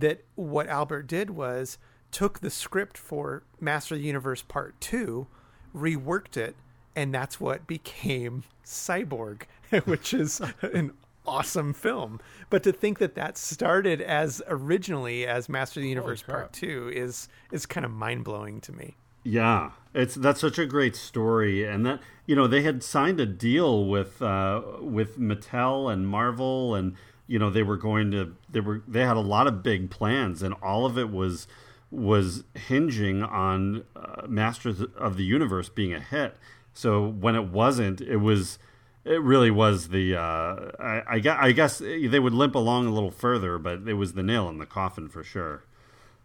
that 0.00 0.24
what 0.34 0.68
Albert 0.68 1.06
did 1.06 1.30
was 1.30 1.78
took 2.10 2.40
the 2.40 2.50
script 2.50 2.98
for 2.98 3.44
Master 3.60 3.94
of 3.94 4.00
the 4.00 4.06
Universe 4.06 4.42
Part 4.42 4.80
Two, 4.80 5.26
reworked 5.74 6.36
it, 6.36 6.56
and 6.96 7.14
that's 7.14 7.40
what 7.40 7.66
became 7.66 8.44
Cyborg, 8.64 9.42
which 9.84 10.12
is 10.12 10.40
an 10.62 10.92
awesome 11.26 11.72
film. 11.72 12.20
But 12.48 12.62
to 12.64 12.72
think 12.72 12.98
that 12.98 13.14
that 13.14 13.38
started 13.38 14.00
as 14.00 14.42
originally 14.48 15.26
as 15.26 15.48
Master 15.48 15.80
of 15.80 15.82
the 15.82 15.88
Universe 15.88 16.22
Part 16.22 16.52
Two 16.52 16.90
is 16.94 17.28
is 17.52 17.66
kind 17.66 17.84
of 17.84 17.92
mind 17.92 18.24
blowing 18.24 18.60
to 18.62 18.72
me. 18.72 18.96
Yeah, 19.22 19.72
it's 19.94 20.14
that's 20.14 20.40
such 20.40 20.58
a 20.58 20.66
great 20.66 20.96
story, 20.96 21.64
and 21.64 21.84
that 21.84 22.00
you 22.26 22.34
know 22.34 22.46
they 22.46 22.62
had 22.62 22.82
signed 22.82 23.20
a 23.20 23.26
deal 23.26 23.86
with 23.86 24.22
uh, 24.22 24.62
with 24.80 25.18
Mattel 25.18 25.92
and 25.92 26.08
Marvel, 26.08 26.74
and 26.74 26.94
you 27.30 27.38
know 27.38 27.48
they 27.48 27.62
were 27.62 27.76
going 27.76 28.10
to 28.10 28.34
they 28.50 28.58
were 28.58 28.82
they 28.88 29.02
had 29.02 29.16
a 29.16 29.20
lot 29.20 29.46
of 29.46 29.62
big 29.62 29.88
plans, 29.88 30.42
and 30.42 30.52
all 30.60 30.84
of 30.84 30.98
it 30.98 31.10
was 31.10 31.46
was 31.92 32.42
hinging 32.54 33.22
on 33.22 33.84
uh, 33.94 34.26
Masters 34.26 34.82
of 34.96 35.16
the 35.16 35.24
Universe 35.24 35.68
being 35.68 35.94
a 35.94 36.00
hit. 36.00 36.36
So 36.72 37.06
when 37.06 37.36
it 37.36 37.44
wasn't, 37.44 38.00
it 38.00 38.16
was 38.16 38.58
it 39.04 39.22
really 39.22 39.50
was 39.52 39.88
the. 39.90 40.16
Uh, 40.16 40.72
I, 40.80 41.02
I, 41.08 41.46
I, 41.46 41.52
guess 41.52 41.78
they 41.78 42.18
would 42.18 42.34
limp 42.34 42.56
along 42.56 42.88
a 42.88 42.90
little 42.90 43.12
further, 43.12 43.58
but 43.58 43.86
it 43.86 43.94
was 43.94 44.14
the 44.14 44.24
nail 44.24 44.48
in 44.48 44.58
the 44.58 44.66
coffin 44.66 45.08
for 45.08 45.22
sure. 45.22 45.64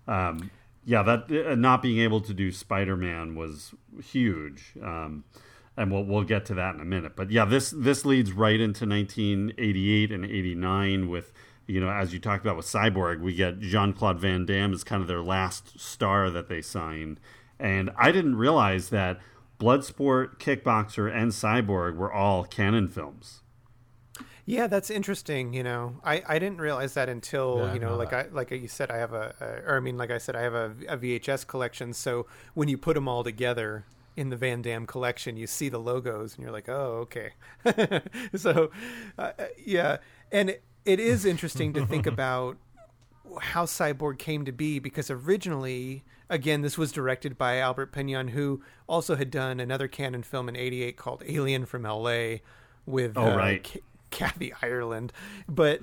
Um, 0.08 0.50
yeah, 0.86 1.04
that 1.04 1.32
uh, 1.32 1.54
not 1.54 1.84
being 1.84 2.00
able 2.00 2.22
to 2.22 2.34
do 2.34 2.52
Spider-Man 2.52 3.36
was 3.36 3.76
huge, 4.04 4.74
um, 4.84 5.24
and 5.78 5.92
we'll 5.92 6.04
we'll 6.04 6.24
get 6.24 6.46
to 6.46 6.54
that 6.56 6.76
in 6.76 6.82
a 6.82 6.86
minute. 6.86 7.16
But 7.16 7.32
yeah, 7.32 7.46
this 7.46 7.72
this 7.72 8.06
leads 8.06 8.32
right 8.32 8.60
into 8.60 8.88
1988 8.88 10.12
and 10.12 10.26
89 10.26 11.10
with 11.10 11.32
you 11.68 11.80
know 11.80 11.90
as 11.90 12.14
you 12.14 12.20
talked 12.20 12.46
about 12.46 12.58
with 12.58 12.66
Cyborg, 12.66 13.22
we 13.22 13.34
get 13.36 13.60
Jean 13.60 13.94
Claude 13.94 14.20
Van 14.20 14.46
Damme 14.46 14.74
as 14.74 14.84
kind 14.84 15.02
of 15.02 15.08
their 15.08 15.24
last 15.24 15.80
star 15.80 16.30
that 16.30 16.48
they 16.48 16.62
signed, 16.62 17.20
and 17.60 17.92
I 17.98 18.12
didn't 18.12 18.36
realize 18.36 18.90
that 18.90 19.20
Bloodsport, 19.60 20.38
Kickboxer, 20.38 21.14
and 21.14 21.32
Cyborg 21.32 21.96
were 21.96 22.12
all 22.12 22.44
Cannon 22.44 22.88
films. 22.88 23.42
Yeah, 24.48 24.68
that's 24.68 24.92
interesting. 24.92 25.54
You 25.54 25.64
know, 25.64 26.00
I, 26.04 26.22
I 26.28 26.40
didn't 26.40 26.60
realize 26.60 26.94
that 26.94 27.10
until 27.10 27.58
yeah, 27.58 27.74
you 27.74 27.80
know, 27.80 27.90
know 27.90 27.96
like 27.96 28.12
that. 28.12 28.28
I 28.28 28.34
like 28.34 28.52
you 28.52 28.68
said, 28.68 28.92
I 28.92 28.98
have 28.98 29.14
a, 29.14 29.34
a, 29.42 29.72
or 29.72 29.78
I 29.78 29.80
mean, 29.80 29.98
like 29.98 30.12
I 30.12 30.20
said, 30.20 30.36
I 30.36 30.42
have 30.42 30.54
a, 30.54 30.76
a, 30.88 30.98
VHS 30.98 31.48
collection. 31.48 31.94
So 31.94 32.28
when 32.54 32.68
you 32.68 32.78
put 32.78 32.94
them 32.94 33.08
all 33.08 33.24
together 33.24 33.86
in 34.16 34.30
the 34.30 34.36
Van 34.36 34.62
Damme 34.62 34.86
collection, 34.86 35.38
you 35.38 35.48
see 35.48 35.70
the 35.70 35.78
logos, 35.80 36.36
and 36.36 36.44
you're 36.44 36.52
like, 36.52 36.70
oh, 36.70 37.08
okay. 37.08 37.32
so, 38.36 38.72
uh, 39.18 39.32
yeah, 39.64 39.98
and 40.32 40.50
it, 40.52 40.64
it 40.86 41.00
is 41.00 41.26
interesting 41.26 41.74
to 41.74 41.86
think 41.86 42.08
about 42.08 42.58
how 43.42 43.66
Cyborg 43.66 44.18
came 44.18 44.46
to 44.46 44.52
be 44.52 44.80
because 44.80 45.10
originally, 45.10 46.04
again, 46.30 46.62
this 46.62 46.78
was 46.78 46.92
directed 46.92 47.38
by 47.38 47.58
Albert 47.58 47.92
Pyun, 47.92 48.30
who 48.30 48.62
also 48.88 49.16
had 49.16 49.30
done 49.32 49.60
another 49.60 49.88
Cannon 49.88 50.24
film 50.24 50.48
in 50.48 50.56
'88 50.56 50.96
called 50.98 51.24
Alien 51.28 51.66
from 51.66 51.86
L.A. 51.86 52.42
with 52.86 53.18
Oh, 53.18 53.32
uh, 53.32 53.36
right. 53.36 53.64
K- 53.64 53.82
Kathy 54.12 54.54
Ireland. 54.62 55.12
But 55.50 55.82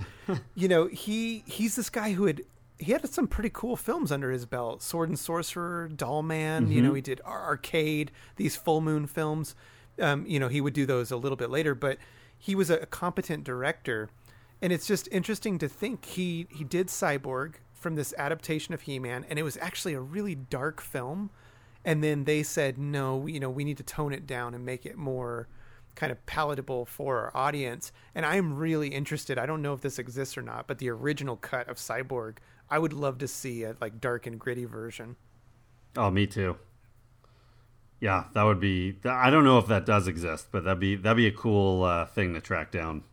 you 0.54 0.68
know, 0.68 0.86
he 0.86 1.42
he's 1.46 1.76
this 1.76 1.90
guy 1.90 2.12
who 2.12 2.24
had 2.24 2.42
he 2.82 2.92
had 2.92 3.08
some 3.08 3.28
pretty 3.28 3.50
cool 3.52 3.76
films 3.76 4.10
under 4.10 4.30
his 4.30 4.46
belt: 4.46 4.82
Sword 4.82 5.08
and 5.08 5.18
Sorcerer, 5.18 5.88
Doll 5.88 6.22
Man. 6.22 6.70
You 6.70 6.82
know, 6.82 6.94
he 6.94 7.00
did 7.00 7.20
Arcade, 7.22 8.10
these 8.36 8.56
full 8.56 8.80
moon 8.80 9.06
films. 9.06 9.54
Um, 10.00 10.26
you 10.26 10.40
know, 10.40 10.48
he 10.48 10.60
would 10.60 10.72
do 10.72 10.86
those 10.86 11.10
a 11.10 11.16
little 11.16 11.36
bit 11.36 11.50
later, 11.50 11.74
but 11.74 11.98
he 12.42 12.54
was 12.56 12.70
a, 12.70 12.78
a 12.78 12.86
competent 12.86 13.44
director. 13.44 14.10
And 14.60 14.72
it's 14.72 14.86
just 14.86 15.08
interesting 15.12 15.58
to 15.58 15.68
think 15.68 16.04
he 16.04 16.46
he 16.50 16.64
did 16.64 16.88
cyborg 16.88 17.54
from 17.72 17.94
this 17.94 18.14
adaptation 18.16 18.74
of 18.74 18.82
he-man 18.82 19.26
and 19.28 19.38
it 19.38 19.42
was 19.42 19.56
actually 19.60 19.94
a 19.94 20.00
really 20.00 20.34
dark 20.34 20.80
film. 20.80 21.30
And 21.84 22.02
then 22.02 22.24
they 22.24 22.42
said 22.42 22.78
no 22.78 23.26
you 23.26 23.40
know 23.40 23.50
we 23.50 23.64
need 23.64 23.76
to 23.78 23.82
tone 23.82 24.12
it 24.12 24.26
down 24.26 24.54
and 24.54 24.64
make 24.64 24.86
it 24.86 24.96
more 24.96 25.48
kind 25.94 26.10
of 26.10 26.24
palatable 26.26 26.86
for 26.86 27.18
our 27.18 27.36
audience. 27.36 27.92
And 28.14 28.24
i'm 28.24 28.54
really 28.54 28.88
interested. 28.88 29.38
I 29.38 29.46
don't 29.46 29.62
know 29.62 29.72
if 29.72 29.80
this 29.80 29.98
exists 29.98 30.36
or 30.36 30.42
not 30.42 30.66
but 30.66 30.78
the 30.78 30.90
original 30.90 31.36
cut 31.36 31.68
of 31.68 31.76
cyborg 31.76 32.38
i 32.72 32.78
would 32.78 32.92
love 32.92 33.18
to 33.18 33.28
see 33.28 33.62
a 33.64 33.76
like 33.80 34.00
dark 34.00 34.26
and 34.26 34.38
gritty 34.40 34.64
version 34.64 35.14
Oh, 35.94 36.10
me 36.10 36.26
too. 36.26 36.56
Yeah, 38.00 38.24
that 38.34 38.42
would 38.44 38.58
be. 38.60 38.98
I 39.04 39.28
don't 39.30 39.44
know 39.44 39.58
if 39.58 39.66
that 39.66 39.84
does 39.86 40.08
exist, 40.08 40.48
but 40.50 40.64
that'd 40.64 40.80
be 40.80 40.96
that'd 40.96 41.16
be 41.18 41.26
a 41.26 41.32
cool 41.32 41.84
uh, 41.84 42.06
thing 42.06 42.32
to 42.34 42.40
track 42.40 42.72
down. 42.72 43.04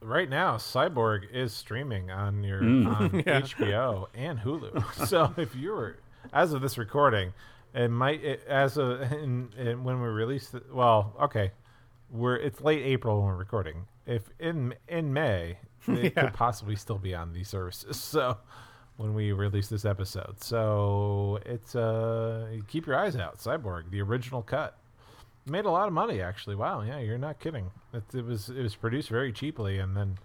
Right 0.00 0.30
now, 0.30 0.56
Cyborg 0.56 1.30
is 1.30 1.52
streaming 1.52 2.10
on 2.10 2.42
your 2.44 2.60
Mm. 2.62 2.86
on 2.86 3.10
HBO 3.22 4.06
and 4.14 4.38
Hulu. 4.38 4.82
So 5.08 5.34
if 5.36 5.54
you 5.56 5.72
were, 5.72 5.96
as 6.32 6.52
of 6.54 6.62
this 6.62 6.78
recording, 6.78 7.32
it 7.74 7.88
might 7.88 8.22
it, 8.24 8.44
as 8.48 8.76
of 8.78 9.02
in, 9.12 9.50
in, 9.58 9.84
when 9.84 10.00
we 10.00 10.08
release 10.08 10.48
the 10.50 10.62
well, 10.72 11.14
okay, 11.20 11.50
we're 12.10 12.36
it's 12.36 12.60
late 12.60 12.82
April 12.84 13.16
when 13.18 13.26
we're 13.26 13.36
recording. 13.36 13.86
If 14.06 14.30
in 14.38 14.74
in 14.88 15.12
May, 15.12 15.58
it 15.88 16.14
Yeah. 16.16 16.22
could 16.26 16.32
possibly 16.32 16.76
still 16.76 16.98
be 16.98 17.14
on 17.14 17.32
these 17.32 17.48
services. 17.48 17.98
So 18.00 18.38
when 19.00 19.14
we 19.14 19.32
release 19.32 19.68
this 19.68 19.86
episode, 19.86 20.42
so 20.42 21.38
it's 21.46 21.74
uh 21.74 22.58
keep 22.68 22.86
your 22.86 22.96
eyes 22.96 23.16
out. 23.16 23.38
Cyborg, 23.38 23.90
the 23.90 24.02
original 24.02 24.42
cut 24.42 24.76
made 25.46 25.64
a 25.64 25.70
lot 25.70 25.88
of 25.88 25.94
money 25.94 26.20
actually. 26.20 26.54
Wow, 26.54 26.82
yeah, 26.82 26.98
you're 26.98 27.16
not 27.16 27.40
kidding. 27.40 27.70
It, 27.94 28.02
it 28.14 28.24
was 28.24 28.50
it 28.50 28.62
was 28.62 28.74
produced 28.74 29.08
very 29.08 29.32
cheaply 29.32 29.78
and 29.78 29.96
then 29.96 30.18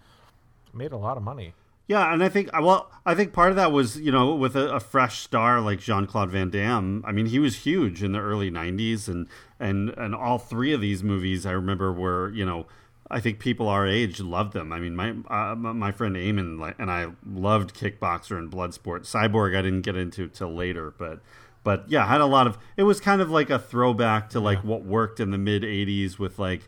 made 0.73 0.91
a 0.91 0.97
lot 0.97 1.15
of 1.15 1.23
money. 1.23 1.53
Yeah, 1.87 2.11
and 2.11 2.21
I 2.21 2.27
think 2.29 2.49
well, 2.51 2.91
I 3.05 3.15
think 3.15 3.31
part 3.31 3.51
of 3.51 3.55
that 3.55 3.71
was 3.71 3.97
you 3.97 4.11
know 4.11 4.35
with 4.35 4.57
a, 4.57 4.75
a 4.75 4.79
fresh 4.81 5.19
star 5.19 5.61
like 5.61 5.79
Jean 5.79 6.05
Claude 6.05 6.31
Van 6.31 6.49
Damme. 6.49 7.01
I 7.07 7.13
mean, 7.13 7.27
he 7.27 7.39
was 7.39 7.57
huge 7.57 8.03
in 8.03 8.11
the 8.11 8.19
early 8.19 8.51
'90s, 8.51 9.07
and 9.07 9.27
and 9.57 9.89
and 9.91 10.13
all 10.13 10.37
three 10.37 10.73
of 10.73 10.81
these 10.81 11.01
movies 11.01 11.45
I 11.45 11.51
remember 11.51 11.93
were 11.93 12.29
you 12.31 12.45
know. 12.45 12.65
I 13.09 13.19
think 13.19 13.39
people 13.39 13.67
our 13.69 13.85
age 13.85 14.19
loved 14.19 14.53
them. 14.53 14.71
I 14.71 14.79
mean, 14.79 14.95
my 14.95 15.13
uh, 15.29 15.55
my 15.55 15.91
friend 15.91 16.15
Eamon 16.15 16.75
and 16.79 16.91
I 16.91 17.07
loved 17.25 17.75
Kickboxer 17.75 18.37
and 18.37 18.51
Bloodsport. 18.51 19.01
Cyborg 19.01 19.55
I 19.57 19.61
didn't 19.61 19.81
get 19.81 19.95
into 19.95 20.27
till 20.27 20.53
later, 20.53 20.93
but 20.97 21.21
but 21.63 21.85
yeah, 21.87 22.07
had 22.07 22.21
a 22.21 22.25
lot 22.25 22.47
of. 22.47 22.57
It 22.77 22.83
was 22.83 22.99
kind 22.99 23.21
of 23.21 23.29
like 23.29 23.49
a 23.49 23.59
throwback 23.59 24.29
to 24.31 24.39
like 24.39 24.63
what 24.63 24.83
worked 24.83 25.19
in 25.19 25.31
the 25.31 25.37
mid 25.37 25.63
'80s 25.63 26.17
with 26.17 26.39
like 26.39 26.67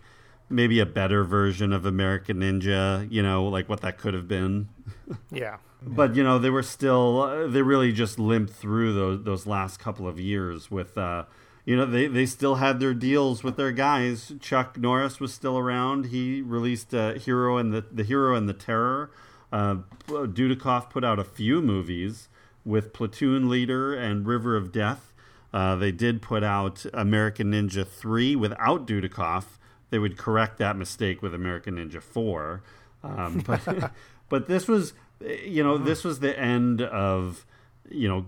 maybe 0.49 0.79
a 0.79 0.85
better 0.85 1.23
version 1.23 1.73
of 1.73 1.85
American 1.85 2.37
Ninja. 2.41 3.11
You 3.11 3.23
know, 3.23 3.45
like 3.45 3.67
what 3.67 3.81
that 3.81 3.97
could 3.97 4.13
have 4.13 4.27
been 4.27 4.69
yeah 5.31 5.57
but 5.81 6.15
you 6.15 6.23
know 6.23 6.39
they 6.39 6.49
were 6.49 6.63
still 6.63 7.21
uh, 7.21 7.47
they 7.47 7.61
really 7.61 7.91
just 7.91 8.17
limped 8.19 8.53
through 8.53 8.93
those 8.93 9.23
those 9.23 9.45
last 9.45 9.79
couple 9.79 10.07
of 10.07 10.19
years 10.19 10.71
with 10.71 10.97
uh 10.97 11.23
you 11.67 11.75
know 11.75 11.85
they 11.85 12.07
they 12.07 12.25
still 12.25 12.55
had 12.55 12.79
their 12.79 12.93
deals 12.93 13.43
with 13.43 13.57
their 13.57 13.73
guys. 13.73 14.31
Chuck 14.39 14.77
norris 14.77 15.19
was 15.19 15.33
still 15.33 15.57
around. 15.57 16.05
He 16.05 16.41
released 16.41 16.93
uh, 16.93 17.15
hero 17.15 17.57
and 17.57 17.73
the 17.73 17.83
the 17.91 18.05
hero 18.05 18.35
and 18.35 18.47
the 18.47 18.53
terror. 18.53 19.11
Uh 19.51 19.79
dudikoff 20.07 20.89
put 20.89 21.03
out 21.03 21.19
a 21.19 21.25
few 21.25 21.61
movies 21.61 22.29
with 22.63 22.93
platoon 22.93 23.49
leader 23.49 23.93
and 23.93 24.25
river 24.25 24.55
of 24.55 24.71
death. 24.71 25.11
Uh, 25.53 25.75
they 25.75 25.91
did 25.91 26.21
put 26.21 26.41
out 26.41 26.85
american 26.93 27.51
ninja 27.51 27.85
3 27.85 28.37
without 28.37 28.87
dudikoff. 28.87 29.57
They 29.89 29.99
would 29.99 30.17
correct 30.17 30.59
that 30.59 30.77
mistake 30.77 31.21
with 31.21 31.35
american 31.35 31.75
ninja 31.75 32.01
4 32.01 32.63
um, 33.03 33.43
but 33.45 33.91
but 34.29 34.47
this 34.47 34.69
was 34.69 34.93
you 35.19 35.63
know 35.63 35.77
this 35.77 36.05
was 36.05 36.21
the 36.21 36.37
end 36.39 36.81
of 36.81 37.45
you 37.89 38.07
know 38.07 38.21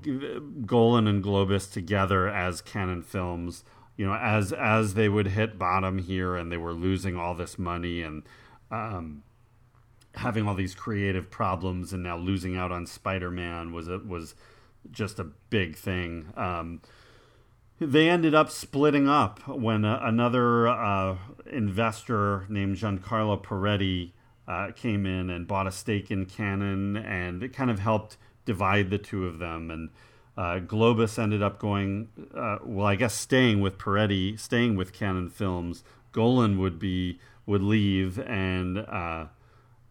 Golan 0.65 1.07
and 1.07 1.23
Globus 1.23 1.71
together 1.71 2.27
as 2.27 2.61
Cannon 2.61 3.01
films 3.01 3.63
you 3.97 4.05
know 4.05 4.13
as 4.13 4.53
as 4.53 4.93
they 4.93 5.09
would 5.09 5.27
hit 5.27 5.59
bottom 5.59 5.97
here 5.99 6.35
and 6.35 6.51
they 6.51 6.57
were 6.57 6.73
losing 6.73 7.17
all 7.17 7.35
this 7.35 7.59
money 7.59 8.01
and 8.01 8.23
um, 8.71 9.23
having 10.15 10.47
all 10.47 10.55
these 10.55 10.75
creative 10.75 11.29
problems 11.29 11.93
and 11.93 12.03
now 12.03 12.17
losing 12.17 12.57
out 12.57 12.71
on 12.71 12.85
Spider-Man 12.85 13.73
was 13.73 13.87
a, 13.87 13.99
was 13.99 14.35
just 14.91 15.19
a 15.19 15.23
big 15.23 15.75
thing. 15.75 16.31
Um, 16.35 16.81
they 17.79 18.09
ended 18.09 18.35
up 18.35 18.49
splitting 18.49 19.07
up 19.07 19.47
when 19.47 19.85
uh, 19.85 19.99
another 20.01 20.67
uh, 20.67 21.17
investor 21.49 22.45
named 22.49 22.77
Giancarlo 22.77 23.41
Parretti 23.41 24.11
uh, 24.47 24.71
came 24.75 25.05
in 25.05 25.29
and 25.29 25.47
bought 25.47 25.67
a 25.67 25.71
stake 25.71 26.11
in 26.11 26.25
Cannon, 26.25 26.97
and 26.97 27.43
it 27.43 27.53
kind 27.53 27.69
of 27.69 27.79
helped 27.79 28.17
divide 28.49 28.89
the 28.89 28.97
two 28.97 29.27
of 29.27 29.37
them. 29.37 29.69
And 29.69 29.89
uh, 30.35 30.59
Globus 30.59 31.21
ended 31.21 31.43
up 31.43 31.59
going, 31.59 32.09
uh, 32.35 32.57
well, 32.63 32.87
I 32.87 32.95
guess 32.95 33.13
staying 33.13 33.61
with 33.61 33.77
Parretti, 33.77 34.39
staying 34.39 34.75
with 34.75 34.91
Cannon 34.91 35.29
Films. 35.29 35.83
Golan 36.13 36.57
would 36.57 36.79
be 36.79 37.19
would 37.45 37.61
leave 37.61 38.17
and 38.19 38.79
uh, 38.79 39.25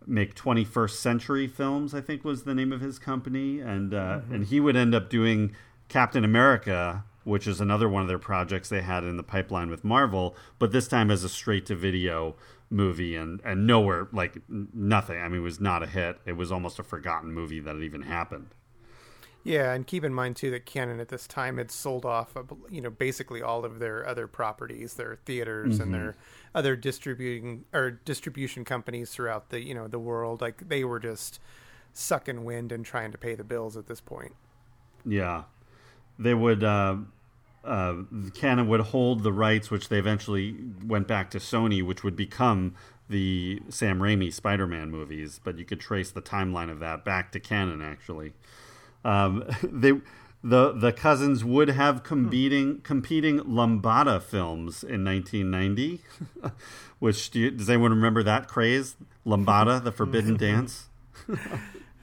make 0.09 0.35
21st 0.35 0.91
Century 0.91 1.47
Films, 1.47 1.95
I 1.95 2.01
think 2.01 2.25
was 2.25 2.43
the 2.43 2.55
name 2.55 2.73
of 2.73 2.81
his 2.81 2.99
company, 2.99 3.61
and 3.61 3.95
uh, 3.95 4.21
and 4.29 4.47
he 4.47 4.59
would 4.59 4.75
end 4.75 4.93
up 4.93 5.09
doing 5.09 5.55
Captain 5.89 6.25
America, 6.25 7.05
which 7.23 7.47
is 7.47 7.61
another 7.61 7.89
one 7.89 8.03
of 8.03 8.09
their 8.09 8.19
projects 8.19 8.69
they 8.69 8.83
had 8.83 9.05
in 9.05 9.17
the 9.17 9.23
pipeline 9.23 9.71
with 9.71 9.85
Marvel, 9.85 10.35
but 10.59 10.73
this 10.73 10.89
time 10.89 11.13
as 11.13 11.23
a 11.23 11.29
straight 11.29 11.65
to 11.67 11.77
video 11.77 12.35
movie 12.71 13.17
and 13.17 13.41
and 13.45 13.67
nowhere 13.67 14.09
like 14.13 14.39
nothing. 14.49 15.21
I 15.21 15.29
mean, 15.29 15.41
it 15.41 15.45
was 15.45 15.61
not 15.61 15.83
a 15.83 15.87
hit. 15.87 16.19
It 16.27 16.37
was 16.37 16.53
almost 16.53 16.79
a 16.79 16.83
forgotten 16.83 17.33
movie 17.33 17.61
that 17.61 17.77
it 17.77 17.83
even 17.83 18.03
happened. 18.03 18.55
Yeah, 19.45 19.73
and 19.73 19.87
keep 19.87 20.05
in 20.05 20.13
mind 20.13 20.37
too 20.37 20.51
that 20.51 20.67
Cannon 20.67 21.01
at 21.01 21.09
this 21.09 21.27
time 21.27 21.57
had 21.57 21.71
sold 21.71 22.05
off, 22.05 22.37
you 22.71 22.81
know, 22.81 22.91
basically 22.91 23.41
all 23.41 23.65
of 23.65 23.79
their 23.79 24.07
other 24.07 24.27
properties, 24.27 24.95
their 24.95 25.19
theaters 25.25 25.81
and 25.81 25.95
their 25.95 26.17
other 26.55 26.77
distributing 26.77 27.65
or 27.73 27.91
distribution 27.91 28.65
companies 28.65 29.11
throughout 29.11 29.51
the 29.51 29.65
you 29.65 29.75
know 29.75 29.89
the 29.89 29.99
world. 29.99 30.41
Like 30.41 30.69
they 30.69 30.85
were 30.85 31.01
just 31.01 31.41
sucking 31.93 32.45
wind 32.45 32.73
and 32.73 32.85
trying 32.85 33.13
to 33.13 33.19
pay 33.19 33.35
the 33.35 33.45
bills 33.45 33.77
at 33.77 33.87
this 33.87 34.01
point. 34.01 34.33
Yeah, 35.07 35.45
they 36.19 36.35
would. 36.35 36.63
Uh, 36.63 36.97
uh, 37.65 37.97
Cannon 38.35 38.69
would 38.69 38.81
hold 38.81 39.23
the 39.23 39.33
rights, 39.33 39.71
which 39.71 39.89
they 39.89 39.99
eventually 39.99 40.57
went 40.85 41.07
back 41.07 41.31
to 41.31 41.39
Sony, 41.39 41.85
which 41.85 42.03
would 42.03 42.17
become 42.17 42.75
the 43.09 43.61
Sam 43.69 44.01
Raimi 44.01 44.33
Spider-Man 44.33 44.91
movies. 44.91 45.41
But 45.43 45.59
you 45.59 45.65
could 45.65 45.81
trace 45.81 46.11
the 46.11 46.23
timeline 46.23 46.71
of 46.71 46.79
that 46.81 47.05
back 47.05 47.33
to 47.33 47.41
Cannon, 47.41 47.83
actually. 47.83 48.33
Um, 49.05 49.45
they, 49.63 49.93
the 50.43 50.73
the 50.73 50.93
cousins 50.93 51.45
would 51.45 51.69
have 51.69 52.05
competing 52.05 52.81
competing 52.83 53.41
Lambada 53.41 54.23
films 54.23 54.85
in 54.85 55.05
1990. 55.05 56.01
which 56.99 57.31
do 57.31 57.41
you, 57.41 57.51
does 57.51 57.71
anyone 57.71 57.91
remember 57.93 58.23
that 58.23 58.49
craze? 58.49 58.97
Lambada, 59.27 59.83
the 59.83 59.93
Forbidden 59.93 60.37
Dance. 60.39 60.89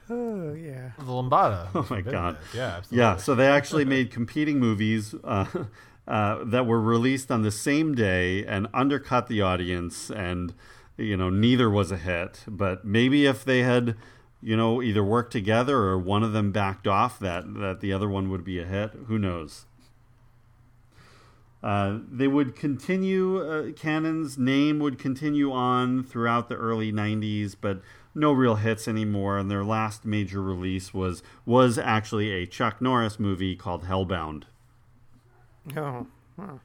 Oh 0.10 0.54
yeah, 0.54 0.92
The 1.00 1.04
Lambada. 1.06 1.68
Oh 1.76 1.86
my 1.90 2.02
god! 2.02 2.38
Yeah, 2.54 2.78
absolutely. 2.78 2.98
yeah. 2.98 3.18
So 3.18 3.34
they 3.36 3.48
actually 3.48 3.86
made 3.86 4.12
competing 4.12 4.60
movies 4.60 5.16
uh, 5.24 5.46
uh, 6.08 6.44
that 6.46 6.66
were 6.68 6.80
released 6.82 7.32
on 7.32 7.42
the 7.42 7.52
same 7.52 7.96
day 7.96 8.46
and 8.46 8.68
undercut 8.74 9.28
the 9.28 9.42
audience, 9.42 10.12
and 10.12 10.54
you 10.98 11.18
know 11.18 11.30
neither 11.30 11.70
was 11.70 11.92
a 11.92 11.98
hit. 11.98 12.44
But 12.48 12.86
maybe 12.86 13.26
if 13.26 13.44
they 13.44 13.64
had, 13.64 13.96
you 14.44 14.56
know, 14.56 14.82
either 14.82 15.04
worked 15.04 15.32
together 15.32 15.78
or 15.78 15.98
one 15.98 16.22
of 16.22 16.34
them 16.34 16.52
backed 16.52 16.88
off, 16.88 17.18
that 17.20 17.56
that 17.56 17.80
the 17.82 17.92
other 17.92 18.08
one 18.08 18.30
would 18.30 18.44
be 18.44 18.60
a 18.60 18.66
hit. 18.66 18.92
Who 19.08 19.18
knows? 19.18 19.66
Uh, 21.64 21.98
they 22.12 22.28
would 22.28 22.56
continue, 22.56 23.40
uh, 23.42 23.72
Cannon's 23.72 24.38
name 24.38 24.78
would 24.78 25.00
continue 25.00 25.52
on 25.52 26.04
throughout 26.04 26.48
the 26.48 26.54
early 26.56 26.92
90s, 26.92 27.56
but 27.60 27.82
no 28.16 28.32
real 28.32 28.56
hits 28.56 28.88
anymore. 28.88 29.38
And 29.38 29.52
their 29.52 29.64
last 29.64 30.06
major 30.06 30.42
release 30.42 30.94
was 30.94 31.22
was 31.46 31.78
actually 31.78 32.32
a 32.32 32.48
Chuck 32.48 32.82
Norris 32.82 33.20
movie 33.20 33.56
called 33.56 33.84
Hellbound. 33.84 34.44
oh, 35.76 36.08
huh. 36.40 36.58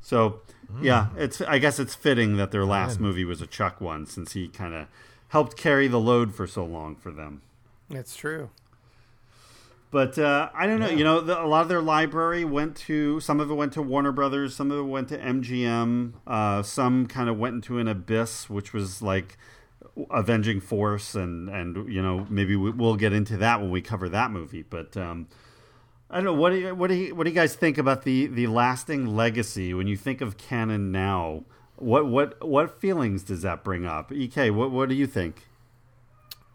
So, 0.00 0.40
yeah, 0.80 1.08
it's 1.16 1.40
I 1.40 1.58
guess 1.58 1.78
it's 1.78 1.94
fitting 1.94 2.36
that 2.36 2.50
their 2.50 2.64
last 2.64 2.98
movie 3.00 3.24
was 3.24 3.42
a 3.42 3.46
Chuck 3.46 3.80
one 3.80 4.06
since 4.06 4.32
he 4.32 4.48
kind 4.48 4.74
of 4.74 4.86
helped 5.28 5.56
carry 5.56 5.88
the 5.88 6.00
load 6.00 6.34
for 6.34 6.46
so 6.46 6.64
long 6.64 6.96
for 6.96 7.10
them. 7.10 7.42
it's 7.90 8.16
true. 8.16 8.50
But 9.90 10.18
uh, 10.18 10.50
I 10.54 10.66
don't 10.66 10.80
know. 10.80 10.88
You 10.88 11.02
know, 11.02 11.20
the, 11.20 11.42
a 11.42 11.46
lot 11.46 11.62
of 11.62 11.68
their 11.68 11.80
library 11.80 12.44
went 12.44 12.76
to 12.76 13.20
some 13.20 13.40
of 13.40 13.50
it 13.50 13.54
went 13.54 13.72
to 13.74 13.82
Warner 13.82 14.12
Brothers, 14.12 14.54
some 14.54 14.70
of 14.70 14.78
it 14.78 14.82
went 14.82 15.08
to 15.08 15.18
MGM, 15.18 16.12
uh, 16.26 16.62
some 16.62 17.06
kind 17.06 17.28
of 17.28 17.38
went 17.38 17.54
into 17.54 17.78
an 17.78 17.88
abyss, 17.88 18.50
which 18.50 18.74
was 18.74 19.00
like 19.00 19.38
Avenging 20.10 20.60
Force, 20.60 21.14
and 21.14 21.48
and 21.48 21.92
you 21.92 22.02
know 22.02 22.26
maybe 22.28 22.56
we, 22.56 22.70
will 22.70 22.96
get 22.96 23.12
into 23.12 23.36
that 23.38 23.60
when 23.60 23.70
we 23.70 23.80
cover 23.80 24.08
that 24.08 24.30
movie. 24.30 24.62
But 24.62 24.96
um, 24.96 25.28
I 26.10 26.16
don't 26.16 26.24
know 26.24 26.34
what 26.34 26.50
do 26.50 26.56
you, 26.56 26.74
what 26.74 26.88
do 26.88 26.94
you, 26.94 27.14
what 27.14 27.24
do 27.24 27.30
you 27.30 27.34
guys 27.34 27.54
think 27.54 27.78
about 27.78 28.02
the 28.02 28.26
the 28.26 28.46
lasting 28.46 29.06
legacy 29.06 29.74
when 29.74 29.86
you 29.86 29.96
think 29.96 30.20
of 30.20 30.36
Cannon 30.36 30.90
now? 30.92 31.44
What 31.76 32.06
what 32.06 32.46
what 32.46 32.80
feelings 32.80 33.22
does 33.22 33.42
that 33.42 33.64
bring 33.64 33.84
up? 33.84 34.12
Ek, 34.12 34.52
what 34.52 34.70
what 34.70 34.88
do 34.88 34.94
you 34.94 35.06
think? 35.06 35.46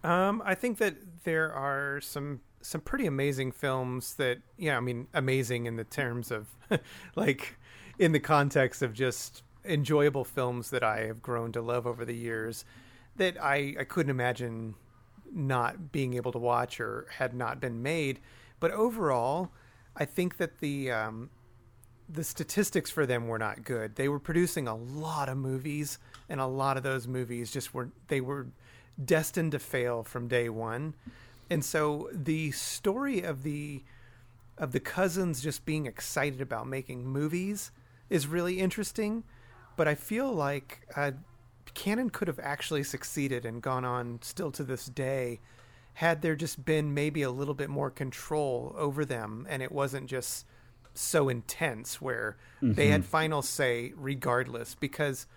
Um, 0.03 0.41
I 0.45 0.55
think 0.55 0.79
that 0.79 0.95
there 1.23 1.53
are 1.53 2.01
some 2.01 2.41
some 2.61 2.81
pretty 2.81 3.05
amazing 3.05 3.51
films 3.51 4.15
that 4.15 4.39
yeah, 4.57 4.77
I 4.77 4.79
mean 4.79 5.07
amazing 5.13 5.65
in 5.65 5.75
the 5.75 5.83
terms 5.83 6.31
of 6.31 6.55
like 7.15 7.57
in 7.99 8.11
the 8.11 8.19
context 8.19 8.81
of 8.81 8.93
just 8.93 9.43
enjoyable 9.65 10.25
films 10.25 10.69
that 10.71 10.83
I 10.83 11.05
have 11.05 11.21
grown 11.21 11.51
to 11.53 11.61
love 11.61 11.87
over 11.87 12.03
the 12.03 12.15
years 12.15 12.65
that 13.17 13.41
I, 13.41 13.75
I 13.79 13.83
couldn't 13.83 14.09
imagine 14.09 14.75
not 15.31 15.91
being 15.91 16.13
able 16.13 16.31
to 16.31 16.39
watch 16.39 16.79
or 16.79 17.07
had 17.17 17.33
not 17.33 17.59
been 17.59 17.81
made. 17.81 18.19
But 18.59 18.71
overall, 18.71 19.51
I 19.95 20.05
think 20.05 20.37
that 20.37 20.59
the 20.59 20.91
um, 20.91 21.29
the 22.09 22.23
statistics 22.23 22.91
for 22.91 23.05
them 23.05 23.27
were 23.27 23.39
not 23.39 23.63
good. 23.63 23.95
They 23.95 24.09
were 24.09 24.19
producing 24.19 24.67
a 24.67 24.75
lot 24.75 25.29
of 25.29 25.37
movies, 25.37 25.99
and 26.29 26.39
a 26.39 26.45
lot 26.45 26.77
of 26.77 26.83
those 26.83 27.07
movies 27.07 27.51
just 27.51 27.73
were 27.73 27.89
they 28.07 28.21
were 28.21 28.47
destined 29.03 29.51
to 29.53 29.59
fail 29.59 30.03
from 30.03 30.27
day 30.27 30.49
one. 30.49 30.93
And 31.49 31.63
so 31.63 32.09
the 32.11 32.51
story 32.51 33.21
of 33.21 33.43
the 33.43 33.83
of 34.57 34.71
the 34.71 34.79
cousins 34.79 35.41
just 35.41 35.65
being 35.65 35.85
excited 35.87 36.41
about 36.41 36.67
making 36.67 37.05
movies 37.07 37.71
is 38.09 38.27
really 38.27 38.59
interesting, 38.59 39.23
but 39.75 39.87
I 39.87 39.95
feel 39.95 40.31
like 40.31 40.87
uh, 40.95 41.11
Cannon 41.73 42.09
could 42.09 42.27
have 42.27 42.39
actually 42.39 42.83
succeeded 42.83 43.45
and 43.45 43.61
gone 43.61 43.85
on 43.85 44.19
still 44.21 44.51
to 44.51 44.63
this 44.63 44.85
day 44.85 45.39
had 45.95 46.21
there 46.21 46.35
just 46.35 46.65
been 46.65 46.93
maybe 46.93 47.21
a 47.21 47.31
little 47.31 47.53
bit 47.53 47.69
more 47.69 47.91
control 47.91 48.75
over 48.77 49.05
them 49.05 49.45
and 49.49 49.61
it 49.61 49.71
wasn't 49.71 50.07
just 50.07 50.45
so 50.93 51.29
intense 51.29 52.01
where 52.01 52.37
mm-hmm. 52.61 52.73
they 52.73 52.87
had 52.87 53.05
final 53.05 53.41
say 53.41 53.93
regardless 53.95 54.75
because 54.75 55.27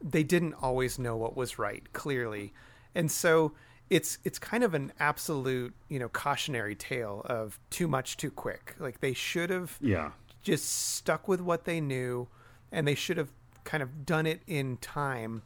they 0.00 0.22
didn't 0.22 0.54
always 0.54 0.98
know 0.98 1.16
what 1.16 1.36
was 1.36 1.58
right 1.58 1.92
clearly. 1.92 2.52
And 2.94 3.10
so 3.10 3.52
it's 3.90 4.18
it's 4.24 4.38
kind 4.38 4.62
of 4.62 4.74
an 4.74 4.92
absolute 5.00 5.74
you 5.88 5.98
know 5.98 6.08
cautionary 6.10 6.74
tale 6.74 7.22
of 7.24 7.58
too 7.70 7.88
much 7.88 8.16
too 8.16 8.30
quick. 8.30 8.74
Like 8.78 9.00
they 9.00 9.12
should 9.12 9.50
have 9.50 9.76
yeah. 9.80 10.10
just 10.42 10.94
stuck 10.94 11.26
with 11.28 11.40
what 11.40 11.64
they 11.64 11.80
knew 11.80 12.28
and 12.70 12.86
they 12.86 12.94
should 12.94 13.16
have 13.16 13.30
kind 13.64 13.82
of 13.82 14.06
done 14.06 14.26
it 14.26 14.42
in 14.46 14.76
time 14.78 15.42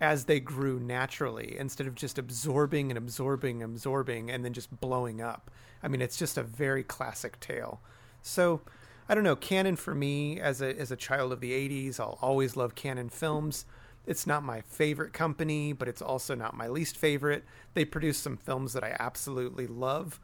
as 0.00 0.24
they 0.24 0.40
grew 0.40 0.78
naturally 0.78 1.56
instead 1.58 1.86
of 1.86 1.94
just 1.94 2.18
absorbing 2.18 2.90
and 2.90 2.98
absorbing 2.98 3.62
and 3.62 3.72
absorbing 3.72 4.30
and 4.30 4.44
then 4.44 4.52
just 4.52 4.80
blowing 4.80 5.20
up 5.20 5.50
i 5.82 5.88
mean 5.88 6.02
it's 6.02 6.18
just 6.18 6.36
a 6.36 6.42
very 6.42 6.82
classic 6.82 7.40
tale 7.40 7.80
so 8.22 8.60
i 9.08 9.14
don't 9.14 9.24
know 9.24 9.36
Cannon 9.36 9.76
for 9.76 9.94
me 9.94 10.38
as 10.40 10.60
a 10.60 10.78
as 10.78 10.90
a 10.90 10.96
child 10.96 11.32
of 11.32 11.40
the 11.40 11.52
80s 11.52 11.98
i'll 11.98 12.18
always 12.20 12.56
love 12.56 12.74
Cannon 12.74 13.08
films 13.08 13.64
it's 14.06 14.26
not 14.26 14.44
my 14.44 14.60
favorite 14.60 15.12
company, 15.12 15.72
but 15.72 15.88
it's 15.88 16.00
also 16.00 16.34
not 16.34 16.56
my 16.56 16.68
least 16.68 16.96
favorite. 16.96 17.44
They 17.74 17.84
produce 17.84 18.18
some 18.18 18.36
films 18.36 18.72
that 18.72 18.84
I 18.84 18.96
absolutely 18.98 19.66
love. 19.66 20.20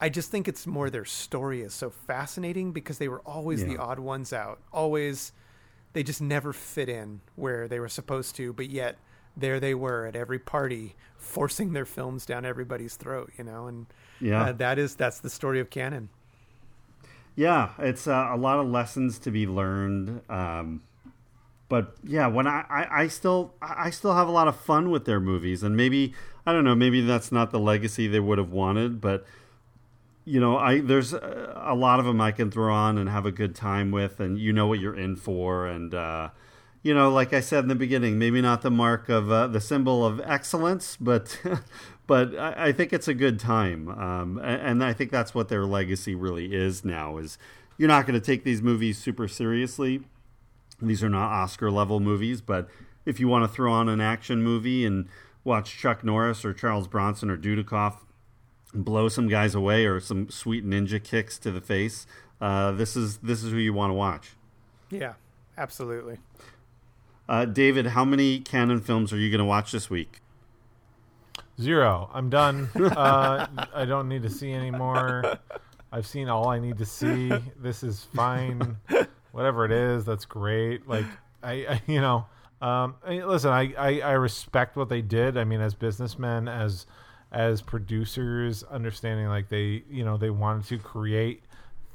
I 0.00 0.08
just 0.08 0.30
think 0.30 0.48
it's 0.48 0.66
more 0.66 0.90
their 0.90 1.04
story 1.04 1.60
is 1.60 1.74
so 1.74 1.90
fascinating 1.90 2.72
because 2.72 2.98
they 2.98 3.08
were 3.08 3.20
always 3.20 3.60
yeah. 3.60 3.68
the 3.68 3.76
odd 3.78 3.98
ones 3.98 4.32
out. 4.32 4.60
Always 4.72 5.32
they 5.92 6.02
just 6.02 6.20
never 6.20 6.52
fit 6.52 6.88
in 6.88 7.20
where 7.36 7.68
they 7.68 7.78
were 7.78 7.88
supposed 7.88 8.36
to, 8.36 8.52
but 8.52 8.68
yet 8.70 8.98
there 9.36 9.60
they 9.60 9.74
were 9.74 10.06
at 10.06 10.16
every 10.16 10.38
party 10.38 10.94
forcing 11.16 11.72
their 11.72 11.84
films 11.84 12.24
down 12.24 12.44
everybody's 12.44 12.96
throat, 12.96 13.32
you 13.36 13.44
know, 13.44 13.66
and 13.66 13.86
yeah, 14.20 14.44
uh, 14.44 14.52
that 14.52 14.78
is 14.78 14.94
that's 14.94 15.18
the 15.20 15.30
story 15.30 15.60
of 15.60 15.70
Cannon. 15.70 16.08
Yeah, 17.34 17.72
it's 17.78 18.06
uh, 18.06 18.30
a 18.32 18.36
lot 18.36 18.58
of 18.58 18.66
lessons 18.66 19.18
to 19.20 19.30
be 19.30 19.46
learned. 19.46 20.22
Um, 20.30 20.82
but 21.68 21.94
yeah, 22.04 22.28
when 22.28 22.46
I, 22.46 22.64
I, 22.70 23.02
I 23.02 23.08
still 23.08 23.52
I 23.60 23.90
still 23.90 24.14
have 24.14 24.28
a 24.28 24.30
lot 24.30 24.48
of 24.48 24.56
fun 24.56 24.90
with 24.90 25.04
their 25.04 25.20
movies, 25.20 25.62
and 25.62 25.76
maybe 25.76 26.14
I 26.46 26.52
don't 26.52 26.64
know, 26.64 26.74
maybe 26.74 27.00
that's 27.00 27.32
not 27.32 27.50
the 27.50 27.58
legacy 27.58 28.06
they 28.06 28.20
would 28.20 28.38
have 28.38 28.50
wanted, 28.50 29.00
but 29.00 29.26
you 30.24 30.40
know, 30.40 30.56
I 30.58 30.80
there's 30.80 31.12
a, 31.12 31.62
a 31.66 31.74
lot 31.74 31.98
of 31.98 32.06
them 32.06 32.20
I 32.20 32.32
can 32.32 32.50
throw 32.50 32.72
on 32.72 32.98
and 32.98 33.08
have 33.08 33.26
a 33.26 33.32
good 33.32 33.54
time 33.54 33.90
with, 33.90 34.20
and 34.20 34.38
you 34.38 34.52
know 34.52 34.66
what 34.66 34.80
you're 34.80 34.96
in 34.96 35.16
for, 35.16 35.66
and 35.66 35.94
uh, 35.94 36.30
you 36.86 36.94
know, 36.94 37.10
like 37.10 37.32
I 37.32 37.40
said 37.40 37.64
in 37.64 37.68
the 37.68 37.74
beginning, 37.74 38.18
maybe 38.18 38.40
not 38.40 38.62
the 38.62 38.70
mark 38.70 39.08
of 39.08 39.30
uh, 39.30 39.46
the 39.48 39.60
symbol 39.60 40.04
of 40.04 40.20
excellence, 40.20 40.96
but 41.00 41.40
but 42.06 42.36
I, 42.38 42.68
I, 42.68 42.72
think 42.72 42.92
it's 42.92 43.08
a 43.08 43.14
good 43.14 43.40
time, 43.40 43.88
um, 43.88 44.38
and, 44.38 44.62
and 44.62 44.84
I 44.84 44.92
think 44.92 45.10
that's 45.10 45.34
what 45.34 45.48
their 45.48 45.64
legacy 45.64 46.14
really 46.14 46.54
is 46.54 46.84
now. 46.84 47.18
Is 47.18 47.38
you're 47.76 47.88
not 47.88 48.06
going 48.06 48.18
to 48.18 48.24
take 48.24 48.44
these 48.44 48.62
movies 48.62 48.98
super 48.98 49.28
seriously 49.28 50.02
these 50.80 51.02
are 51.02 51.08
not 51.08 51.30
Oscar 51.30 51.70
level 51.70 52.00
movies, 52.00 52.40
but 52.40 52.68
if 53.04 53.18
you 53.20 53.28
want 53.28 53.44
to 53.44 53.48
throw 53.48 53.72
on 53.72 53.88
an 53.88 54.00
action 54.00 54.42
movie 54.42 54.84
and 54.84 55.08
watch 55.44 55.76
Chuck 55.76 56.04
Norris 56.04 56.44
or 56.44 56.52
Charles 56.52 56.88
Bronson 56.88 57.30
or 57.30 57.36
Dudikoff 57.36 57.98
blow 58.74 59.08
some 59.08 59.28
guys 59.28 59.54
away 59.54 59.86
or 59.86 60.00
some 60.00 60.28
sweet 60.28 60.66
ninja 60.66 61.02
kicks 61.02 61.38
to 61.38 61.50
the 61.50 61.60
face, 61.60 62.06
uh, 62.40 62.72
this 62.72 62.96
is 62.96 63.18
this 63.18 63.42
is 63.42 63.52
who 63.52 63.58
you 63.58 63.72
want 63.72 63.90
to 63.90 63.94
watch. 63.94 64.32
Yeah, 64.90 65.14
absolutely. 65.56 66.18
Uh, 67.28 67.44
David, 67.44 67.88
how 67.88 68.04
many 68.04 68.40
Cannon 68.40 68.80
films 68.80 69.12
are 69.12 69.18
you 69.18 69.30
going 69.30 69.40
to 69.40 69.44
watch 69.44 69.72
this 69.72 69.90
week? 69.90 70.20
Zero. 71.60 72.10
I'm 72.12 72.30
done. 72.30 72.68
uh, 72.76 73.46
I 73.74 73.84
don't 73.84 74.08
need 74.08 74.22
to 74.22 74.30
see 74.30 74.52
anymore. 74.52 75.38
I've 75.90 76.06
seen 76.06 76.28
all 76.28 76.48
I 76.48 76.58
need 76.58 76.78
to 76.78 76.86
see. 76.86 77.32
This 77.58 77.82
is 77.82 78.06
fine 78.14 78.76
whatever 79.36 79.66
it 79.66 79.70
is, 79.70 80.06
that's 80.06 80.24
great. 80.24 80.88
Like 80.88 81.04
I, 81.42 81.52
I 81.52 81.82
you 81.86 82.00
know, 82.00 82.24
um, 82.62 82.94
I 83.06 83.22
listen, 83.22 83.50
I, 83.50 83.74
I, 83.76 84.00
I 84.00 84.12
respect 84.12 84.76
what 84.76 84.88
they 84.88 85.02
did. 85.02 85.36
I 85.36 85.44
mean, 85.44 85.60
as 85.60 85.74
businessmen, 85.74 86.48
as 86.48 86.86
as 87.32 87.60
producers, 87.60 88.62
understanding 88.62 89.26
like 89.26 89.50
they, 89.50 89.82
you 89.90 90.04
know, 90.06 90.16
they 90.16 90.30
wanted 90.30 90.64
to 90.68 90.78
create 90.78 91.42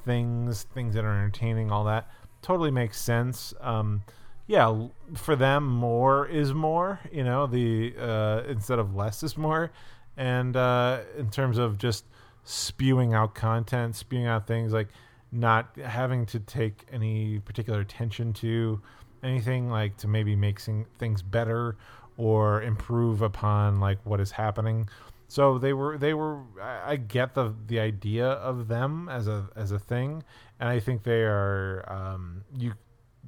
things, 0.06 0.68
things 0.76 0.94
that 0.94 1.04
are 1.04 1.16
entertaining, 1.16 1.72
all 1.72 1.84
that 1.86 2.12
totally 2.44 2.70
makes 2.70 3.02
sense. 3.02 3.56
Um, 3.60 4.04
yeah, 4.52 4.88
for 5.14 5.38
them, 5.38 5.66
more 5.66 6.28
is 6.28 6.54
more. 6.54 7.00
You 7.10 7.24
know, 7.24 7.48
the 7.48 7.94
uh, 7.98 8.44
instead 8.50 8.80
of 8.80 8.94
less 8.94 9.24
is 9.24 9.38
more, 9.38 9.72
and 10.18 10.58
uh, 10.58 11.00
in 11.18 11.30
terms 11.30 11.58
of 11.58 11.78
just 11.78 12.04
spewing 12.44 13.14
out 13.14 13.34
content, 13.34 13.96
spewing 13.96 14.26
out 14.26 14.48
things 14.48 14.74
like 14.74 14.90
not 15.32 15.78
having 15.78 16.26
to 16.26 16.40
take 16.42 16.84
any 16.92 17.40
particular 17.40 17.80
attention 17.80 18.34
to 18.34 18.82
anything 19.24 19.70
like 19.70 19.96
to 19.98 20.10
maybe 20.10 20.36
make 20.36 20.60
things 20.60 21.22
better 21.22 21.78
or 22.18 22.62
improve 22.62 23.22
upon 23.22 23.80
like 23.80 24.00
what 24.04 24.20
is 24.20 24.32
happening 24.32 24.90
so 25.30 25.58
they 25.58 25.72
were 25.72 25.98
they 25.98 26.14
were 26.14 26.42
I, 26.62 26.98
get 26.98 27.36
the 27.36 27.54
the 27.68 27.80
idea 27.80 28.28
of 28.28 28.68
them 28.68 29.08
as 29.08 29.28
a 29.30 29.48
as 29.56 29.72
a 29.72 29.80
thing 29.80 30.24
and 30.60 30.68
i 30.68 30.80
think 30.80 31.04
they 31.04 31.22
are 31.22 31.86
um, 31.88 32.44
you 32.58 32.74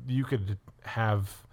you 0.07 0.23
could 0.23 0.57
have 0.83 1.43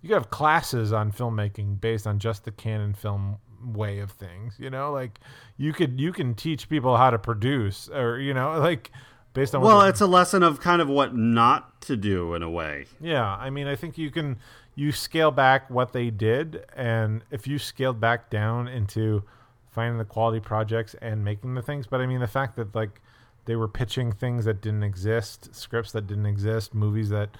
you 0.00 0.08
could 0.08 0.14
have 0.14 0.30
classes 0.30 0.92
on 0.92 1.12
filmmaking 1.12 1.80
based 1.80 2.06
on 2.06 2.18
just 2.18 2.44
the 2.44 2.50
Cannon 2.50 2.94
film 2.94 3.38
way 3.64 3.98
of 3.98 4.12
things 4.12 4.56
you 4.58 4.70
know? 4.70 4.92
Like 4.92 5.18
you 5.56 5.72
could 5.72 6.00
you 6.00 6.12
can 6.12 6.34
teach 6.34 6.68
people 6.68 6.96
how 6.96 7.10
to 7.10 7.18
produce 7.18 7.88
or 7.88 8.18
you 8.18 8.34
know 8.34 8.58
like 8.60 8.90
based 9.32 9.54
on 9.54 9.62
well 9.62 9.82
it's 9.82 10.00
a 10.00 10.06
lesson 10.06 10.42
of 10.42 10.60
kind 10.60 10.80
of 10.80 10.88
what 10.88 11.14
not 11.14 11.80
to 11.82 11.96
do 11.96 12.34
in 12.34 12.42
a 12.42 12.50
way. 12.50 12.86
Yeah 13.00 13.36
i 13.36 13.50
mean 13.50 13.66
i 13.66 13.76
think 13.76 13.98
you 13.98 14.10
can 14.10 14.36
you 14.74 14.92
scale 14.92 15.32
back 15.32 15.68
what 15.68 15.92
they 15.92 16.08
did 16.08 16.64
and 16.76 17.24
if 17.32 17.48
you 17.48 17.58
scaled 17.58 18.00
back 18.00 18.30
down 18.30 18.68
into 18.68 19.24
finding 19.72 19.98
the 19.98 20.04
quality 20.04 20.38
projects 20.38 20.94
and 21.02 21.24
making 21.24 21.54
the 21.54 21.62
things 21.62 21.86
but 21.86 22.00
i 22.00 22.06
mean 22.06 22.20
the 22.20 22.28
fact 22.28 22.54
that 22.54 22.72
like 22.76 23.00
they 23.44 23.56
were 23.56 23.66
pitching 23.66 24.12
things 24.12 24.44
that 24.44 24.60
didn't 24.60 24.84
exist 24.84 25.52
scripts 25.52 25.90
that 25.90 26.06
didn't 26.06 26.26
exist 26.26 26.74
movies 26.74 27.08
that 27.08 27.30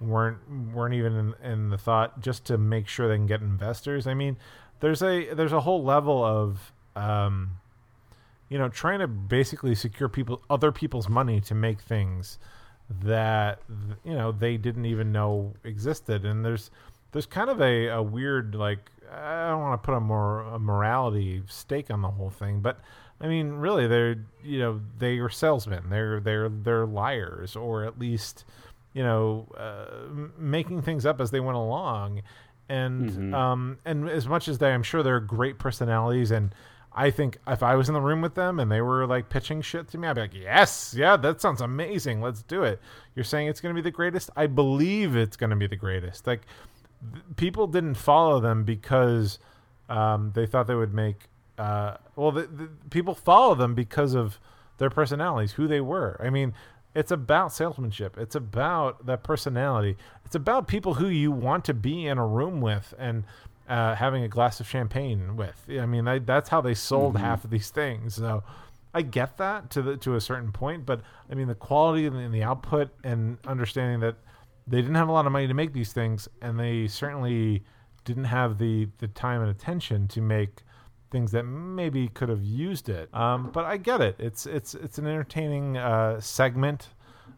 weren't 0.00 0.38
weren't 0.74 0.94
even 0.94 1.34
in, 1.42 1.50
in 1.50 1.70
the 1.70 1.78
thought 1.78 2.20
just 2.20 2.44
to 2.44 2.58
make 2.58 2.86
sure 2.86 3.08
they 3.08 3.16
can 3.16 3.26
get 3.26 3.40
investors 3.40 4.06
i 4.06 4.12
mean 4.12 4.36
there's 4.80 5.02
a 5.02 5.32
there's 5.34 5.52
a 5.52 5.60
whole 5.60 5.82
level 5.82 6.22
of 6.22 6.72
um, 6.96 7.58
you 8.48 8.58
know, 8.58 8.68
trying 8.68 9.00
to 9.00 9.08
basically 9.08 9.74
secure 9.74 10.08
people 10.08 10.42
other 10.48 10.72
people's 10.72 11.08
money 11.08 11.40
to 11.42 11.54
make 11.54 11.80
things 11.80 12.38
that 12.88 13.60
you 14.04 14.14
know 14.14 14.30
they 14.30 14.56
didn't 14.56 14.86
even 14.86 15.12
know 15.12 15.54
existed. 15.64 16.24
And 16.24 16.44
there's 16.44 16.70
there's 17.12 17.26
kind 17.26 17.50
of 17.50 17.60
a, 17.60 17.88
a 17.88 18.02
weird 18.02 18.54
like 18.54 18.90
I 19.12 19.50
don't 19.50 19.60
want 19.60 19.82
to 19.82 19.86
put 19.86 19.94
a 19.94 20.00
more 20.00 20.42
a 20.42 20.58
morality 20.58 21.42
stake 21.48 21.90
on 21.90 22.02
the 22.02 22.10
whole 22.10 22.30
thing, 22.30 22.60
but 22.60 22.80
I 23.20 23.28
mean, 23.28 23.52
really, 23.52 23.86
they're 23.86 24.24
you 24.44 24.58
know 24.58 24.80
they 24.98 25.18
are 25.18 25.28
salesmen. 25.28 25.90
They're 25.90 26.20
they're 26.20 26.48
they're 26.48 26.86
liars, 26.86 27.56
or 27.56 27.84
at 27.84 27.98
least 27.98 28.44
you 28.96 29.02
know 29.02 29.46
uh, 29.58 30.30
making 30.38 30.80
things 30.80 31.04
up 31.04 31.20
as 31.20 31.30
they 31.30 31.40
went 31.40 31.56
along. 31.56 32.22
And 32.68 33.10
mm-hmm. 33.10 33.34
um, 33.34 33.78
and 33.84 34.08
as 34.08 34.26
much 34.26 34.48
as 34.48 34.58
they, 34.58 34.72
I'm 34.72 34.82
sure 34.82 35.02
they're 35.02 35.20
great 35.20 35.58
personalities, 35.58 36.30
and 36.30 36.54
I 36.92 37.10
think 37.10 37.36
if 37.46 37.62
I 37.62 37.74
was 37.74 37.88
in 37.88 37.94
the 37.94 38.00
room 38.00 38.22
with 38.22 38.34
them 38.34 38.58
and 38.58 38.72
they 38.72 38.80
were 38.80 39.06
like 39.06 39.28
pitching 39.28 39.60
shit 39.60 39.86
to 39.88 39.98
me, 39.98 40.08
I'd 40.08 40.14
be 40.14 40.22
like, 40.22 40.34
yes, 40.34 40.94
yeah, 40.96 41.16
that 41.18 41.42
sounds 41.42 41.60
amazing. 41.60 42.22
Let's 42.22 42.42
do 42.42 42.62
it. 42.64 42.80
You're 43.14 43.24
saying 43.24 43.48
it's 43.48 43.60
going 43.60 43.74
to 43.74 43.80
be 43.80 43.84
the 43.84 43.94
greatest. 43.94 44.30
I 44.34 44.46
believe 44.46 45.14
it's 45.14 45.36
going 45.36 45.50
to 45.50 45.56
be 45.56 45.66
the 45.66 45.76
greatest. 45.76 46.26
Like 46.26 46.46
th- 47.12 47.22
people 47.36 47.66
didn't 47.66 47.96
follow 47.96 48.40
them 48.40 48.64
because 48.64 49.38
um, 49.90 50.32
they 50.34 50.46
thought 50.46 50.66
they 50.68 50.74
would 50.74 50.94
make 50.94 51.28
uh, 51.58 51.96
well, 52.16 52.32
the, 52.32 52.42
the, 52.42 52.68
people 52.90 53.14
follow 53.14 53.54
them 53.54 53.74
because 53.74 54.14
of 54.14 54.38
their 54.78 54.90
personalities, 54.90 55.52
who 55.52 55.66
they 55.66 55.80
were. 55.80 56.20
I 56.22 56.30
mean, 56.30 56.54
it's 56.96 57.10
about 57.10 57.52
salesmanship. 57.52 58.16
It's 58.16 58.34
about 58.34 59.04
that 59.04 59.22
personality. 59.22 59.98
It's 60.24 60.34
about 60.34 60.66
people 60.66 60.94
who 60.94 61.08
you 61.08 61.30
want 61.30 61.66
to 61.66 61.74
be 61.74 62.06
in 62.06 62.16
a 62.16 62.26
room 62.26 62.62
with 62.62 62.94
and 62.98 63.24
uh, 63.68 63.94
having 63.94 64.22
a 64.22 64.28
glass 64.28 64.60
of 64.60 64.66
champagne 64.66 65.36
with. 65.36 65.62
I 65.68 65.84
mean, 65.84 66.08
I, 66.08 66.20
that's 66.20 66.48
how 66.48 66.62
they 66.62 66.72
sold 66.72 67.14
mm-hmm. 67.14 67.24
half 67.24 67.44
of 67.44 67.50
these 67.50 67.68
things. 67.68 68.14
So 68.14 68.42
I 68.94 69.02
get 69.02 69.36
that 69.36 69.68
to 69.72 69.82
the 69.82 69.96
to 69.98 70.14
a 70.14 70.20
certain 70.22 70.52
point, 70.52 70.86
but 70.86 71.02
I 71.30 71.34
mean, 71.34 71.48
the 71.48 71.54
quality 71.54 72.06
and 72.06 72.32
the 72.32 72.42
output 72.42 72.88
and 73.04 73.36
understanding 73.46 74.00
that 74.00 74.16
they 74.66 74.78
didn't 74.78 74.94
have 74.94 75.08
a 75.08 75.12
lot 75.12 75.26
of 75.26 75.32
money 75.32 75.46
to 75.46 75.54
make 75.54 75.74
these 75.74 75.92
things, 75.92 76.28
and 76.40 76.58
they 76.58 76.88
certainly 76.88 77.62
didn't 78.06 78.24
have 78.24 78.56
the 78.56 78.88
the 78.98 79.08
time 79.08 79.42
and 79.42 79.50
attention 79.50 80.08
to 80.08 80.22
make 80.22 80.62
things 81.10 81.32
that 81.32 81.44
maybe 81.44 82.08
could 82.08 82.28
have 82.28 82.42
used 82.42 82.88
it. 82.88 83.12
Um, 83.14 83.50
but 83.52 83.64
I 83.64 83.76
get 83.76 84.00
it. 84.00 84.16
It's 84.18 84.46
it's 84.46 84.74
it's 84.74 84.98
an 84.98 85.06
entertaining 85.06 85.76
uh, 85.76 86.20
segment 86.20 86.88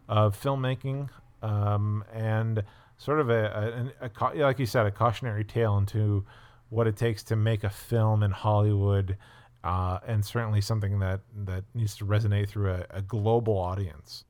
of 0.07 0.39
filmmaking 0.39 1.09
um, 1.41 2.03
and 2.13 2.63
sort 2.97 3.19
of 3.19 3.29
a, 3.29 3.91
a, 4.01 4.07
a, 4.07 4.43
like 4.43 4.59
you 4.59 4.65
said 4.65 4.85
a 4.85 4.91
cautionary 4.91 5.43
tale 5.43 5.77
into 5.77 6.25
what 6.69 6.87
it 6.87 6.97
takes 6.97 7.23
to 7.23 7.35
make 7.35 7.63
a 7.63 7.69
film 7.69 8.23
in 8.23 8.31
Hollywood. 8.31 9.17
Uh, 9.61 9.99
and 10.07 10.23
certainly 10.23 10.61
something 10.61 10.99
that, 10.99 11.19
that 11.45 11.65
needs 11.73 11.97
to 11.97 12.05
resonate 12.05 12.47
through 12.47 12.71
a, 12.71 12.85
a 12.91 13.01
global 13.01 13.57
audience. 13.57 14.23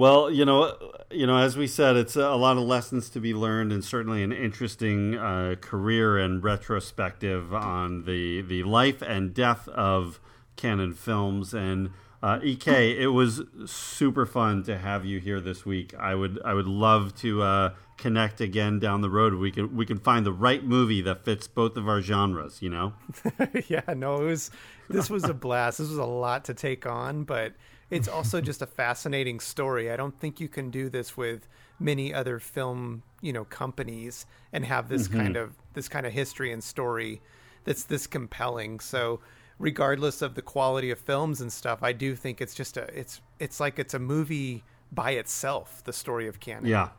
Well, 0.00 0.30
you 0.30 0.46
know, 0.46 0.78
you 1.10 1.26
know, 1.26 1.36
as 1.36 1.58
we 1.58 1.66
said, 1.66 1.94
it's 1.94 2.16
a 2.16 2.34
lot 2.34 2.56
of 2.56 2.62
lessons 2.62 3.10
to 3.10 3.20
be 3.20 3.34
learned, 3.34 3.70
and 3.70 3.84
certainly 3.84 4.22
an 4.22 4.32
interesting 4.32 5.14
uh, 5.14 5.56
career 5.60 6.16
and 6.16 6.42
retrospective 6.42 7.52
on 7.52 8.06
the 8.06 8.40
the 8.40 8.62
life 8.62 9.02
and 9.02 9.34
death 9.34 9.68
of 9.68 10.18
Cannon 10.56 10.94
Films. 10.94 11.52
And 11.52 11.90
uh, 12.22 12.40
Ek, 12.42 12.66
it 12.66 13.08
was 13.08 13.42
super 13.66 14.24
fun 14.24 14.62
to 14.62 14.78
have 14.78 15.04
you 15.04 15.20
here 15.20 15.38
this 15.38 15.66
week. 15.66 15.92
I 15.92 16.14
would 16.14 16.40
I 16.46 16.54
would 16.54 16.66
love 16.66 17.14
to 17.16 17.42
uh, 17.42 17.74
connect 17.98 18.40
again 18.40 18.78
down 18.78 19.02
the 19.02 19.10
road. 19.10 19.34
We 19.34 19.50
can 19.50 19.76
we 19.76 19.84
can 19.84 19.98
find 19.98 20.24
the 20.24 20.32
right 20.32 20.64
movie 20.64 21.02
that 21.02 21.26
fits 21.26 21.46
both 21.46 21.76
of 21.76 21.86
our 21.90 22.00
genres. 22.00 22.62
You 22.62 22.70
know? 22.70 22.94
yeah. 23.68 23.82
No, 23.94 24.22
it 24.22 24.24
was 24.24 24.50
this 24.88 25.10
was 25.10 25.24
a 25.24 25.34
blast. 25.34 25.76
This 25.76 25.90
was 25.90 25.98
a 25.98 26.06
lot 26.06 26.46
to 26.46 26.54
take 26.54 26.86
on, 26.86 27.24
but 27.24 27.52
it's 27.90 28.08
also 28.08 28.40
just 28.40 28.62
a 28.62 28.66
fascinating 28.66 29.40
story. 29.40 29.90
I 29.90 29.96
don't 29.96 30.18
think 30.18 30.40
you 30.40 30.48
can 30.48 30.70
do 30.70 30.88
this 30.88 31.16
with 31.16 31.48
many 31.78 32.14
other 32.14 32.38
film, 32.38 33.02
you 33.20 33.32
know, 33.32 33.44
companies 33.44 34.26
and 34.52 34.64
have 34.64 34.88
this 34.88 35.08
mm-hmm. 35.08 35.18
kind 35.18 35.36
of 35.36 35.56
this 35.74 35.88
kind 35.88 36.06
of 36.06 36.12
history 36.12 36.52
and 36.52 36.62
story 36.62 37.20
that's 37.64 37.84
this 37.84 38.06
compelling. 38.06 38.80
So, 38.80 39.20
regardless 39.58 40.22
of 40.22 40.34
the 40.34 40.42
quality 40.42 40.90
of 40.90 40.98
films 40.98 41.40
and 41.40 41.52
stuff, 41.52 41.82
I 41.82 41.92
do 41.92 42.14
think 42.14 42.40
it's 42.40 42.54
just 42.54 42.76
a 42.76 42.82
it's 42.98 43.20
it's 43.38 43.58
like 43.58 43.78
it's 43.78 43.94
a 43.94 43.98
movie 43.98 44.62
by 44.92 45.12
itself, 45.12 45.82
the 45.84 45.92
story 45.92 46.28
of 46.28 46.40
Cannon. 46.40 46.66
Yeah. 46.66 46.90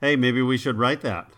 Hey, 0.00 0.16
maybe 0.16 0.42
we 0.42 0.56
should 0.56 0.78
write 0.78 1.02
that. 1.02 1.30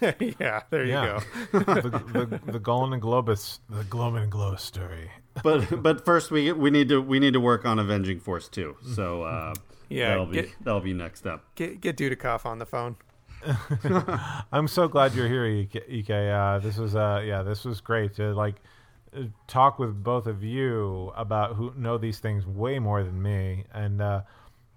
yeah, 0.40 0.62
there 0.70 0.84
yeah. 0.84 1.20
you 1.52 1.58
go. 1.58 1.58
the, 1.82 2.30
the, 2.44 2.52
the 2.52 2.58
Golden 2.58 3.00
Globus, 3.00 3.60
the 3.68 3.84
Globe 3.84 4.28
Glow 4.30 4.56
story 4.56 5.10
but 5.42 5.82
but 5.82 6.04
first 6.04 6.30
we 6.30 6.52
we 6.52 6.70
need 6.70 6.88
to 6.88 7.00
we 7.00 7.18
need 7.18 7.32
to 7.32 7.40
work 7.40 7.64
on 7.64 7.78
Avenging 7.78 8.20
Force 8.20 8.48
two. 8.48 8.76
So 8.94 9.22
uh, 9.22 9.54
yeah, 9.88 10.08
that'll 10.10 10.26
be 10.26 10.42
get, 10.42 10.50
that'll 10.62 10.80
be 10.80 10.92
next 10.92 11.26
up. 11.26 11.44
Get 11.54 11.80
get 11.80 11.96
Dudikoff 11.96 12.46
on 12.46 12.58
the 12.58 12.66
phone. 12.66 12.96
I'm 14.52 14.68
so 14.68 14.86
glad 14.88 15.14
you're 15.14 15.28
here, 15.28 15.44
Ek. 15.46 16.10
Uh, 16.10 16.58
this 16.58 16.76
was 16.76 16.94
uh 16.94 17.22
yeah, 17.24 17.42
this 17.42 17.64
was 17.64 17.80
great 17.80 18.14
to 18.16 18.34
like 18.34 18.56
uh, 19.16 19.24
talk 19.46 19.78
with 19.78 20.02
both 20.02 20.26
of 20.26 20.42
you 20.44 21.12
about 21.16 21.56
who 21.56 21.72
know 21.76 21.98
these 21.98 22.18
things 22.18 22.46
way 22.46 22.78
more 22.78 23.02
than 23.02 23.20
me 23.20 23.64
and 23.72 24.00
uh, 24.00 24.22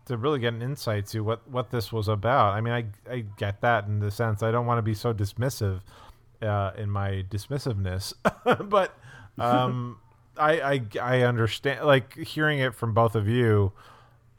to 0.05 0.17
really 0.17 0.39
get 0.39 0.53
an 0.53 0.61
insight 0.61 1.07
to 1.07 1.21
what 1.21 1.47
what 1.49 1.69
this 1.69 1.91
was 1.91 2.07
about. 2.07 2.53
I 2.53 2.61
mean, 2.61 2.73
I 2.73 2.85
I 3.11 3.19
get 3.37 3.61
that 3.61 3.87
in 3.87 3.99
the 3.99 4.11
sense 4.11 4.43
I 4.43 4.51
don't 4.51 4.65
want 4.65 4.79
to 4.79 4.83
be 4.83 4.93
so 4.93 5.13
dismissive 5.13 5.81
uh, 6.41 6.71
in 6.77 6.89
my 6.89 7.23
dismissiveness, 7.29 8.13
but 8.69 8.97
um, 9.37 9.99
I, 10.37 10.73
I 10.73 10.81
I 11.01 11.21
understand 11.21 11.85
like 11.85 12.15
hearing 12.17 12.59
it 12.59 12.73
from 12.75 12.93
both 12.93 13.15
of 13.15 13.27
you 13.27 13.71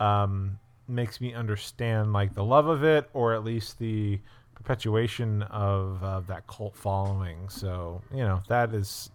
um, 0.01 0.59
makes 0.89 1.21
me 1.21 1.35
understand 1.35 2.13
like 2.13 2.35
the 2.35 2.45
love 2.45 2.67
of 2.67 2.85
it 2.85 3.09
or 3.13 3.35
at 3.35 3.45
least 3.45 3.79
the 3.79 4.21
perpetuation 4.55 5.43
of 5.43 6.03
uh, 6.03 6.21
that 6.21 6.47
cult 6.47 6.77
following. 6.77 7.49
So, 7.49 8.03
you 8.11 8.23
know, 8.23 8.43
that 8.49 8.75
is 8.75 9.11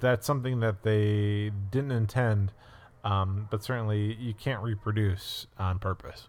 that's 0.00 0.26
something 0.26 0.60
that 0.60 0.82
they 0.82 1.52
didn't 1.70 1.92
intend 1.92 2.52
um, 3.04 3.48
but 3.50 3.62
certainly 3.64 4.14
you 4.14 4.34
can't 4.34 4.62
reproduce 4.62 5.46
on 5.58 5.78
purpose. 5.78 6.28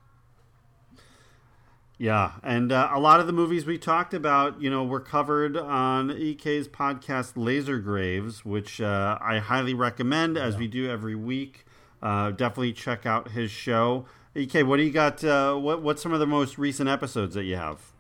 Yeah, 1.98 2.34
and 2.42 2.72
uh, 2.72 2.90
a 2.92 3.00
lot 3.00 3.20
of 3.20 3.28
the 3.28 3.34
movies 3.34 3.66
we 3.66 3.78
talked 3.78 4.14
about, 4.14 4.60
you 4.62 4.70
know, 4.70 4.84
were 4.84 5.00
covered 5.00 5.56
on 5.56 6.12
EK's 6.12 6.68
podcast 6.68 7.34
Laser 7.36 7.80
Graves, 7.80 8.44
which 8.44 8.82
uh, 8.82 9.18
I 9.22 9.38
highly 9.38 9.74
recommend 9.74 10.38
as 10.38 10.56
yeah. 10.56 10.60
we 10.60 10.68
do 10.68 10.90
every 10.90 11.16
week. 11.16 11.66
Uh, 12.02 12.32
definitely 12.32 12.74
check 12.74 13.06
out 13.06 13.32
his 13.32 13.52
show. 13.52 14.06
EK, 14.36 14.64
what 14.64 14.78
do 14.78 14.84
you 14.84 14.92
got? 14.92 15.24
Uh, 15.24 15.56
what 15.56 15.82
what's 15.82 16.02
some 16.02 16.12
of 16.12 16.20
the 16.20 16.28
most 16.28 16.58
recent 16.58 16.90
episodes 16.90 17.36
that 17.36 17.44
you 17.44 17.56
have? 17.56 17.94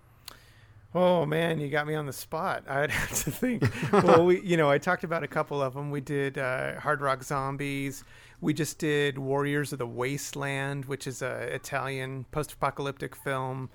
Oh 0.95 1.25
man, 1.25 1.59
you 1.59 1.69
got 1.69 1.87
me 1.87 1.95
on 1.95 2.05
the 2.05 2.13
spot. 2.13 2.63
I'd 2.69 2.91
have 2.91 3.23
to 3.23 3.31
think. 3.31 3.63
well, 3.91 4.25
we, 4.25 4.41
you 4.41 4.57
know, 4.57 4.69
I 4.69 4.79
talked 4.79 5.03
about 5.03 5.23
a 5.23 5.27
couple 5.27 5.61
of 5.61 5.75
them. 5.75 5.91
We 5.91 6.01
did 6.01 6.37
uh, 6.37 6.79
Hard 6.79 7.01
Rock 7.01 7.23
Zombies. 7.23 8.03
We 8.43 8.53
just 8.53 8.77
did 8.77 9.17
Warriors 9.17 9.71
of 9.71 9.79
the 9.79 9.87
Wasteland, 9.87 10.83
which 10.83 11.07
is 11.07 11.21
a 11.21 11.43
Italian 11.55 12.25
post-apocalyptic 12.31 13.15
film. 13.15 13.69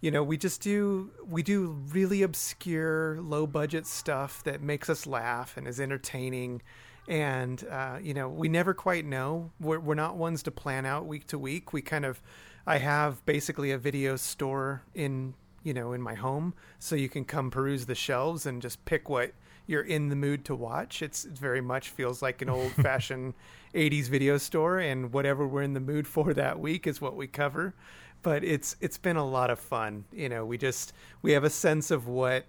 You 0.00 0.12
know, 0.12 0.22
we 0.22 0.36
just 0.36 0.60
do 0.62 1.10
we 1.28 1.42
do 1.42 1.76
really 1.90 2.22
obscure, 2.22 3.20
low-budget 3.20 3.84
stuff 3.84 4.44
that 4.44 4.62
makes 4.62 4.88
us 4.88 5.08
laugh 5.08 5.56
and 5.56 5.66
is 5.66 5.80
entertaining. 5.80 6.62
And 7.08 7.66
uh, 7.68 7.98
you 8.00 8.14
know, 8.14 8.28
we 8.28 8.48
never 8.48 8.74
quite 8.74 9.04
know. 9.04 9.50
We're, 9.58 9.80
we're 9.80 9.94
not 9.94 10.16
ones 10.16 10.44
to 10.44 10.52
plan 10.52 10.86
out 10.86 11.06
week 11.06 11.26
to 11.28 11.38
week. 11.38 11.72
We 11.72 11.82
kind 11.82 12.04
of, 12.04 12.22
I 12.64 12.78
have 12.78 13.26
basically 13.26 13.72
a 13.72 13.78
video 13.78 14.14
store 14.14 14.84
in 14.94 15.34
you 15.64 15.74
know 15.74 15.92
in 15.92 16.00
my 16.00 16.14
home, 16.14 16.54
so 16.78 16.94
you 16.94 17.08
can 17.08 17.24
come 17.24 17.50
peruse 17.50 17.86
the 17.86 17.96
shelves 17.96 18.46
and 18.46 18.62
just 18.62 18.84
pick 18.84 19.08
what 19.08 19.32
you're 19.66 19.82
in 19.82 20.08
the 20.08 20.16
mood 20.16 20.44
to 20.46 20.54
watch. 20.54 21.02
It's 21.02 21.24
it 21.24 21.36
very 21.36 21.60
much 21.60 21.90
feels 21.90 22.22
like 22.22 22.42
an 22.42 22.48
old 22.48 22.72
fashioned 22.72 23.34
80s 23.74 24.08
video 24.08 24.38
store, 24.38 24.78
and 24.78 25.12
whatever 25.12 25.46
we're 25.46 25.62
in 25.62 25.74
the 25.74 25.80
mood 25.80 26.06
for 26.06 26.32
that 26.34 26.58
week 26.58 26.86
is 26.86 27.00
what 27.00 27.16
we 27.16 27.26
cover. 27.26 27.74
But 28.22 28.44
it's 28.44 28.76
it's 28.80 28.98
been 28.98 29.16
a 29.16 29.26
lot 29.26 29.50
of 29.50 29.58
fun. 29.58 30.04
You 30.12 30.28
know, 30.28 30.44
we 30.44 30.58
just 30.58 30.92
we 31.22 31.32
have 31.32 31.44
a 31.44 31.50
sense 31.50 31.90
of 31.90 32.08
what 32.08 32.46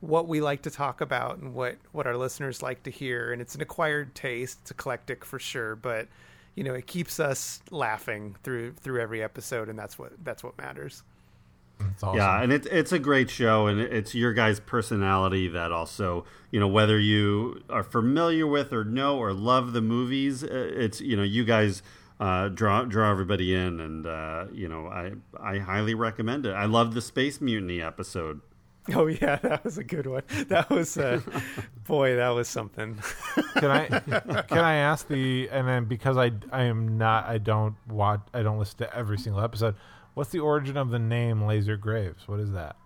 what 0.00 0.26
we 0.26 0.40
like 0.40 0.62
to 0.62 0.70
talk 0.70 1.00
about 1.00 1.38
and 1.38 1.54
what 1.54 1.76
what 1.92 2.06
our 2.06 2.16
listeners 2.16 2.62
like 2.62 2.82
to 2.84 2.90
hear, 2.90 3.32
and 3.32 3.42
it's 3.42 3.54
an 3.54 3.60
acquired 3.60 4.14
taste. 4.14 4.58
It's 4.62 4.70
eclectic 4.70 5.24
for 5.24 5.38
sure, 5.38 5.76
but 5.76 6.08
you 6.54 6.64
know, 6.64 6.74
it 6.74 6.86
keeps 6.86 7.18
us 7.18 7.60
laughing 7.70 8.36
through 8.42 8.72
through 8.74 9.00
every 9.00 9.22
episode, 9.22 9.68
and 9.68 9.78
that's 9.78 9.98
what 9.98 10.12
that's 10.24 10.42
what 10.44 10.56
matters. 10.58 11.02
Awesome. 12.02 12.16
Yeah, 12.16 12.42
and 12.42 12.52
it's 12.52 12.66
it's 12.68 12.92
a 12.92 12.98
great 12.98 13.30
show, 13.30 13.66
and 13.66 13.80
it's 13.80 14.14
your 14.14 14.32
guys' 14.32 14.60
personality 14.60 15.48
that 15.48 15.72
also, 15.72 16.24
you 16.50 16.58
know, 16.58 16.68
whether 16.68 16.98
you 16.98 17.62
are 17.70 17.82
familiar 17.82 18.46
with 18.46 18.72
or 18.72 18.84
know 18.84 19.18
or 19.18 19.32
love 19.32 19.72
the 19.72 19.80
movies, 19.80 20.42
uh, 20.42 20.48
it's 20.50 21.00
you 21.00 21.16
know, 21.16 21.22
you 21.22 21.44
guys 21.44 21.82
uh, 22.20 22.48
draw 22.48 22.84
draw 22.84 23.10
everybody 23.10 23.54
in, 23.54 23.80
and 23.80 24.06
uh, 24.06 24.46
you 24.52 24.68
know, 24.68 24.86
I 24.86 25.12
I 25.40 25.58
highly 25.58 25.94
recommend 25.94 26.46
it. 26.46 26.52
I 26.52 26.64
love 26.64 26.94
the 26.94 27.02
Space 27.02 27.40
Mutiny 27.40 27.82
episode. 27.82 28.40
Oh 28.94 29.06
yeah, 29.06 29.36
that 29.42 29.64
was 29.64 29.78
a 29.78 29.84
good 29.84 30.06
one. 30.06 30.22
That 30.48 30.68
was, 30.70 30.96
uh, 30.98 31.20
boy, 31.86 32.16
that 32.16 32.30
was 32.30 32.48
something. 32.48 32.98
can 33.54 33.70
I 33.70 33.86
can 34.48 34.58
I 34.58 34.74
ask 34.76 35.06
the 35.08 35.48
and 35.50 35.66
then 35.68 35.84
because 35.84 36.16
I 36.16 36.32
I 36.50 36.64
am 36.64 36.98
not 36.98 37.26
I 37.26 37.38
don't 37.38 37.76
watch 37.88 38.20
I 38.34 38.42
don't 38.42 38.58
listen 38.58 38.78
to 38.78 38.96
every 38.96 39.18
single 39.18 39.42
episode. 39.42 39.76
What's 40.14 40.30
the 40.30 40.40
origin 40.40 40.76
of 40.76 40.90
the 40.90 40.98
name 40.98 41.42
Laser 41.42 41.76
Graves? 41.76 42.28
What 42.28 42.38
is 42.38 42.52
that? 42.52 42.76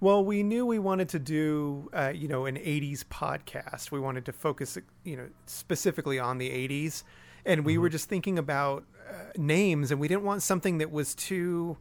Well, 0.00 0.22
we 0.22 0.42
knew 0.42 0.66
we 0.66 0.78
wanted 0.78 1.08
to 1.10 1.18
do, 1.18 1.88
uh, 1.94 2.12
you 2.14 2.28
know, 2.28 2.44
an 2.44 2.56
'80s 2.56 3.04
podcast. 3.04 3.90
We 3.90 3.98
wanted 3.98 4.26
to 4.26 4.32
focus, 4.32 4.76
you 5.04 5.16
know, 5.16 5.28
specifically 5.46 6.18
on 6.18 6.36
the 6.36 6.50
'80s, 6.50 7.02
and 7.46 7.64
we 7.64 7.78
were 7.78 7.88
just 7.88 8.08
thinking 8.08 8.38
about 8.38 8.84
uh, 9.08 9.14
names, 9.38 9.90
and 9.90 9.98
we 9.98 10.06
didn't 10.06 10.24
want 10.24 10.42
something 10.42 10.78
that 10.78 10.90
was 10.90 11.14
too 11.14 11.78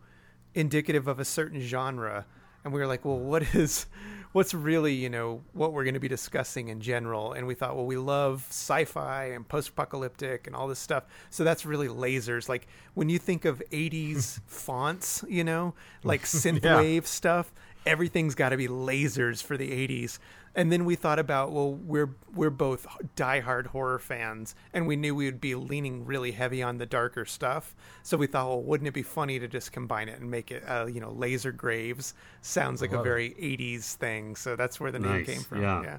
indicative 0.55 1.07
of 1.09 1.19
a 1.19 1.25
certain 1.25 1.59
genre. 1.59 2.25
And 2.63 2.71
we 2.71 2.79
were 2.79 2.87
like, 2.87 3.03
well, 3.03 3.19
what 3.19 3.53
is, 3.53 3.87
what's 4.33 4.53
really, 4.53 4.93
you 4.93 5.09
know, 5.09 5.41
what 5.53 5.71
we're 5.71 5.83
going 5.83 5.93
to 5.93 5.99
be 5.99 6.07
discussing 6.07 6.67
in 6.67 6.81
general? 6.81 7.33
And 7.33 7.47
we 7.47 7.55
thought, 7.55 7.75
well, 7.75 7.85
we 7.85 7.97
love 7.97 8.45
sci-fi 8.49 9.25
and 9.25 9.47
post-apocalyptic 9.47 10.45
and 10.47 10.55
all 10.55 10.67
this 10.67 10.79
stuff, 10.79 11.05
so 11.29 11.43
that's 11.43 11.65
really 11.65 11.87
lasers. 11.87 12.49
Like 12.49 12.67
when 12.93 13.09
you 13.09 13.17
think 13.19 13.45
of 13.45 13.63
'80s 13.71 14.41
fonts, 14.47 15.23
you 15.29 15.43
know, 15.43 15.73
like 16.03 16.21
synthwave 16.23 17.05
stuff, 17.05 17.53
everything's 17.85 18.35
got 18.35 18.49
to 18.49 18.57
be 18.57 18.67
lasers 18.67 19.41
for 19.41 19.57
the 19.57 19.69
80s 19.69 20.19
and 20.55 20.71
then 20.71 20.85
we 20.85 20.95
thought 20.95 21.17
about 21.19 21.51
well 21.51 21.73
we're 21.73 22.15
we're 22.33 22.49
both 22.49 22.85
diehard 23.15 23.67
horror 23.67 23.97
fans 23.99 24.53
and 24.73 24.85
we 24.87 24.95
knew 24.95 25.15
we 25.15 25.25
would 25.25 25.41
be 25.41 25.55
leaning 25.55 26.05
really 26.05 26.31
heavy 26.31 26.61
on 26.61 26.77
the 26.77 26.85
darker 26.85 27.25
stuff 27.25 27.75
so 28.03 28.15
we 28.17 28.27
thought 28.27 28.47
well 28.47 28.61
wouldn't 28.61 28.87
it 28.87 28.93
be 28.93 29.01
funny 29.03 29.39
to 29.39 29.47
just 29.47 29.71
combine 29.71 30.07
it 30.09 30.19
and 30.19 30.29
make 30.29 30.51
it 30.51 30.63
uh, 30.67 30.85
you 30.85 30.99
know 31.01 31.11
laser 31.11 31.51
graves 31.51 32.13
sounds 32.41 32.81
like 32.81 32.91
a 32.93 33.01
very 33.01 33.31
80s 33.31 33.95
thing 33.95 34.35
so 34.35 34.55
that's 34.55 34.79
where 34.79 34.91
the 34.91 34.99
name 34.99 35.25
came 35.25 35.41
from 35.41 35.61
Yeah. 35.61 35.81
yeah 35.83 35.97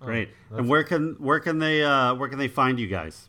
Great. 0.00 0.30
and 0.50 0.68
where 0.68 0.82
can 0.82 1.14
where 1.18 1.38
can 1.40 1.58
they 1.58 1.84
uh, 1.84 2.14
where 2.14 2.28
can 2.28 2.38
they 2.38 2.48
find 2.48 2.80
you 2.80 2.88
guys? 2.88 3.28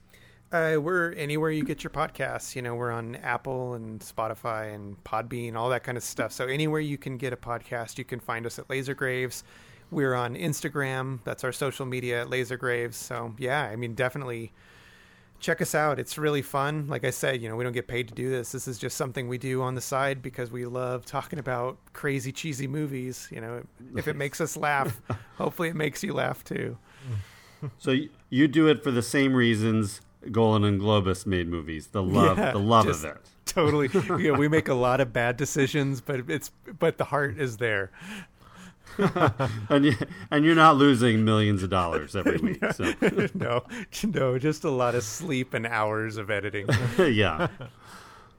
Uh, 0.52 0.78
we're 0.80 1.12
anywhere 1.14 1.50
you 1.50 1.64
get 1.64 1.84
your 1.84 1.90
podcasts. 1.92 2.56
You 2.56 2.62
know, 2.62 2.76
we're 2.76 2.92
on 2.92 3.16
Apple 3.18 3.74
and 3.74 4.00
Spotify 4.00 4.74
and 4.74 5.04
Podbean, 5.04 5.56
all 5.56 5.70
that 5.70 5.84
kind 5.84 5.98
of 5.98 6.04
stuff. 6.04 6.32
So 6.32 6.46
anywhere 6.46 6.80
you 6.80 6.98
can 6.98 7.18
get 7.18 7.34
a 7.34 7.36
podcast, 7.38 7.98
you 7.98 8.04
can 8.06 8.20
find 8.20 8.46
us 8.46 8.60
at 8.60 8.70
Laser 8.70 8.94
Graves. 8.94 9.44
We're 9.94 10.14
on 10.16 10.36
Instagram. 10.36 11.20
That's 11.24 11.44
our 11.44 11.52
social 11.52 11.86
media 11.86 12.22
at 12.22 12.30
Laser 12.30 12.58
Graves. 12.58 12.98
So 12.98 13.34
yeah, 13.38 13.64
I 13.64 13.76
mean, 13.76 13.94
definitely 13.94 14.52
check 15.40 15.62
us 15.62 15.76
out. 15.76 16.00
It's 16.00 16.18
really 16.18 16.42
fun. 16.42 16.88
Like 16.88 17.04
I 17.04 17.10
said, 17.10 17.42
you 17.42 17.50
know, 17.50 17.56
we 17.56 17.64
don't 17.64 17.74
get 17.74 17.88
paid 17.88 18.08
to 18.08 18.14
do 18.14 18.30
this. 18.30 18.52
This 18.54 18.68
is 18.68 18.78
just 18.80 18.96
something 18.98 19.28
we 19.28 19.38
do 19.38 19.62
on 19.62 19.76
the 19.76 19.82
side 19.82 20.22
because 20.22 20.52
we 20.52 20.66
love 20.66 21.06
talking 21.06 21.38
about 21.38 21.78
crazy, 21.94 22.32
cheesy 22.32 22.66
movies. 22.68 23.28
You 23.32 23.42
know, 23.42 23.64
if 23.96 24.08
it 24.08 24.16
makes 24.16 24.40
us 24.42 24.56
laugh, 24.58 25.02
hopefully 25.38 25.70
it 25.70 25.76
makes 25.76 26.02
you 26.04 26.14
laugh 26.14 26.44
too. 26.44 26.78
So 27.78 27.96
you 28.30 28.48
do 28.48 28.68
it 28.68 28.84
for 28.84 28.92
the 28.92 29.02
same 29.02 29.34
reasons 29.34 30.02
Golan 30.32 30.64
and 30.64 30.80
Globus 30.80 31.26
made 31.26 31.48
movies. 31.50 31.88
The 31.88 32.02
love 32.04 32.38
Yeah, 32.38 32.52
the 32.52 32.60
love 32.60 32.86
just- 32.86 33.04
of 33.04 33.12
it. 33.12 33.18
totally 33.46 33.90
yeah 34.24 34.32
we 34.32 34.48
make 34.48 34.70
a 34.70 34.74
lot 34.74 35.02
of 35.02 35.12
bad 35.12 35.36
decisions 35.36 36.00
but 36.00 36.22
it's 36.30 36.50
but 36.80 36.98
the 36.98 37.04
heart 37.04 37.38
is 37.38 37.58
there 37.58 37.92
And 39.70 39.86
you, 39.86 39.94
and 40.30 40.46
you're 40.46 40.56
not 40.56 40.78
losing 40.78 41.24
millions 41.26 41.64
of 41.64 41.70
dollars 41.70 42.16
every 42.16 42.38
week. 42.38 42.64
So 42.74 42.94
no 43.34 43.64
no 44.04 44.40
just 44.40 44.64
a 44.64 44.70
lot 44.70 44.96
of 44.96 45.04
sleep 45.04 45.54
and 45.54 45.66
hours 45.66 46.18
of 46.18 46.30
editing 46.30 46.68
yeah. 46.98 47.48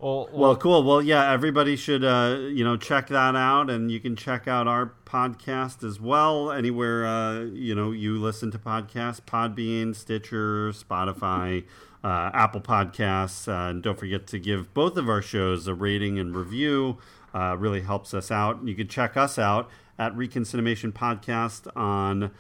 Well, 0.05 0.29
Well, 0.33 0.57
cool. 0.57 0.83
Well, 0.83 1.01
yeah, 1.01 1.33
everybody 1.33 1.77
should 1.77 2.05
uh, 2.05 2.37
you 2.51 2.63
know 2.65 2.77
check 2.77 3.09
that 3.09 3.37
out, 3.37 3.71
and 3.71 3.91
you 3.91 4.01
can 4.01 4.17
check 4.17 4.47
out 4.47 4.67
our 4.67 4.93
podcast 5.07 5.83
as 5.83 5.99
well 6.01 6.51
anywhere 6.51 7.07
uh, 7.07 7.41
you 7.41 7.75
know 7.75 7.91
you 7.91 8.21
listen 8.21 8.51
to 8.51 8.59
podcasts: 8.59 9.21
Podbean, 9.21 9.95
Stitcher, 9.95 10.73
Spotify, 10.73 11.65
uh, 12.03 12.31
Apple 12.35 12.61
Podcasts, 12.61 13.49
uh, 13.49 13.71
and 13.71 13.83
don't 13.83 13.99
forget 13.99 14.27
to 14.27 14.39
give 14.39 14.75
both 14.75 14.97
of 14.97 15.09
our 15.09 15.23
shows 15.23 15.67
a 15.67 15.75
rating 15.75 16.19
and 16.19 16.37
review. 16.37 16.99
Uh, 17.33 17.57
really 17.59 17.81
helps 17.81 18.13
us 18.15 18.31
out. 18.31 18.65
You 18.65 18.75
can 18.75 18.87
check 18.87 19.17
us 19.17 19.39
out 19.39 19.69
at 19.99 20.17
Recon 20.17 20.43
Cinemation 20.43 20.93
Podcast 20.93 21.75
on 21.77 22.31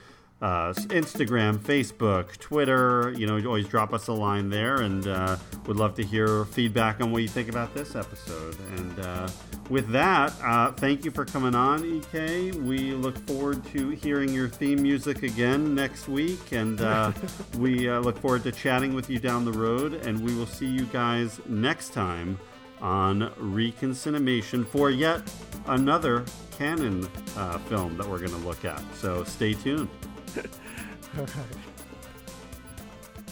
uh, 0.44 0.74
Instagram, 0.74 1.58
Facebook, 1.58 2.36
Twitter. 2.36 3.14
You 3.16 3.26
know, 3.26 3.36
you 3.36 3.46
always 3.46 3.66
drop 3.66 3.94
us 3.94 4.08
a 4.08 4.12
line 4.12 4.50
there, 4.50 4.82
and 4.82 5.06
uh, 5.06 5.36
would 5.66 5.76
love 5.76 5.94
to 5.94 6.04
hear 6.04 6.44
feedback 6.44 7.00
on 7.00 7.12
what 7.12 7.22
you 7.22 7.28
think 7.28 7.48
about 7.48 7.72
this 7.74 7.94
episode. 7.96 8.56
And 8.76 9.00
uh, 9.00 9.28
with 9.70 9.88
that, 9.92 10.34
uh, 10.42 10.72
thank 10.72 11.04
you 11.04 11.10
for 11.10 11.24
coming 11.24 11.54
on, 11.54 11.84
EK. 11.84 12.52
We 12.52 12.92
look 12.92 13.16
forward 13.26 13.64
to 13.72 13.90
hearing 13.90 14.34
your 14.34 14.48
theme 14.48 14.82
music 14.82 15.22
again 15.22 15.74
next 15.74 16.08
week, 16.08 16.52
and 16.52 16.78
uh, 16.80 17.12
we 17.58 17.88
uh, 17.88 18.00
look 18.00 18.18
forward 18.18 18.42
to 18.42 18.52
chatting 18.52 18.94
with 18.94 19.08
you 19.08 19.18
down 19.18 19.46
the 19.46 19.52
road. 19.52 19.94
And 19.94 20.20
we 20.20 20.34
will 20.34 20.46
see 20.46 20.66
you 20.66 20.84
guys 20.86 21.40
next 21.46 21.94
time 21.94 22.38
on 22.80 23.32
Reconciliation 23.38 24.64
for 24.64 24.90
yet 24.90 25.22
another 25.66 26.24
Cannon 26.58 27.08
uh, 27.36 27.58
film 27.58 27.96
that 27.96 28.06
we're 28.06 28.18
going 28.18 28.30
to 28.30 28.46
look 28.46 28.64
at. 28.64 28.82
So 28.94 29.24
stay 29.24 29.54
tuned. 29.54 29.88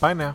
bye 0.00 0.12
now. 0.12 0.34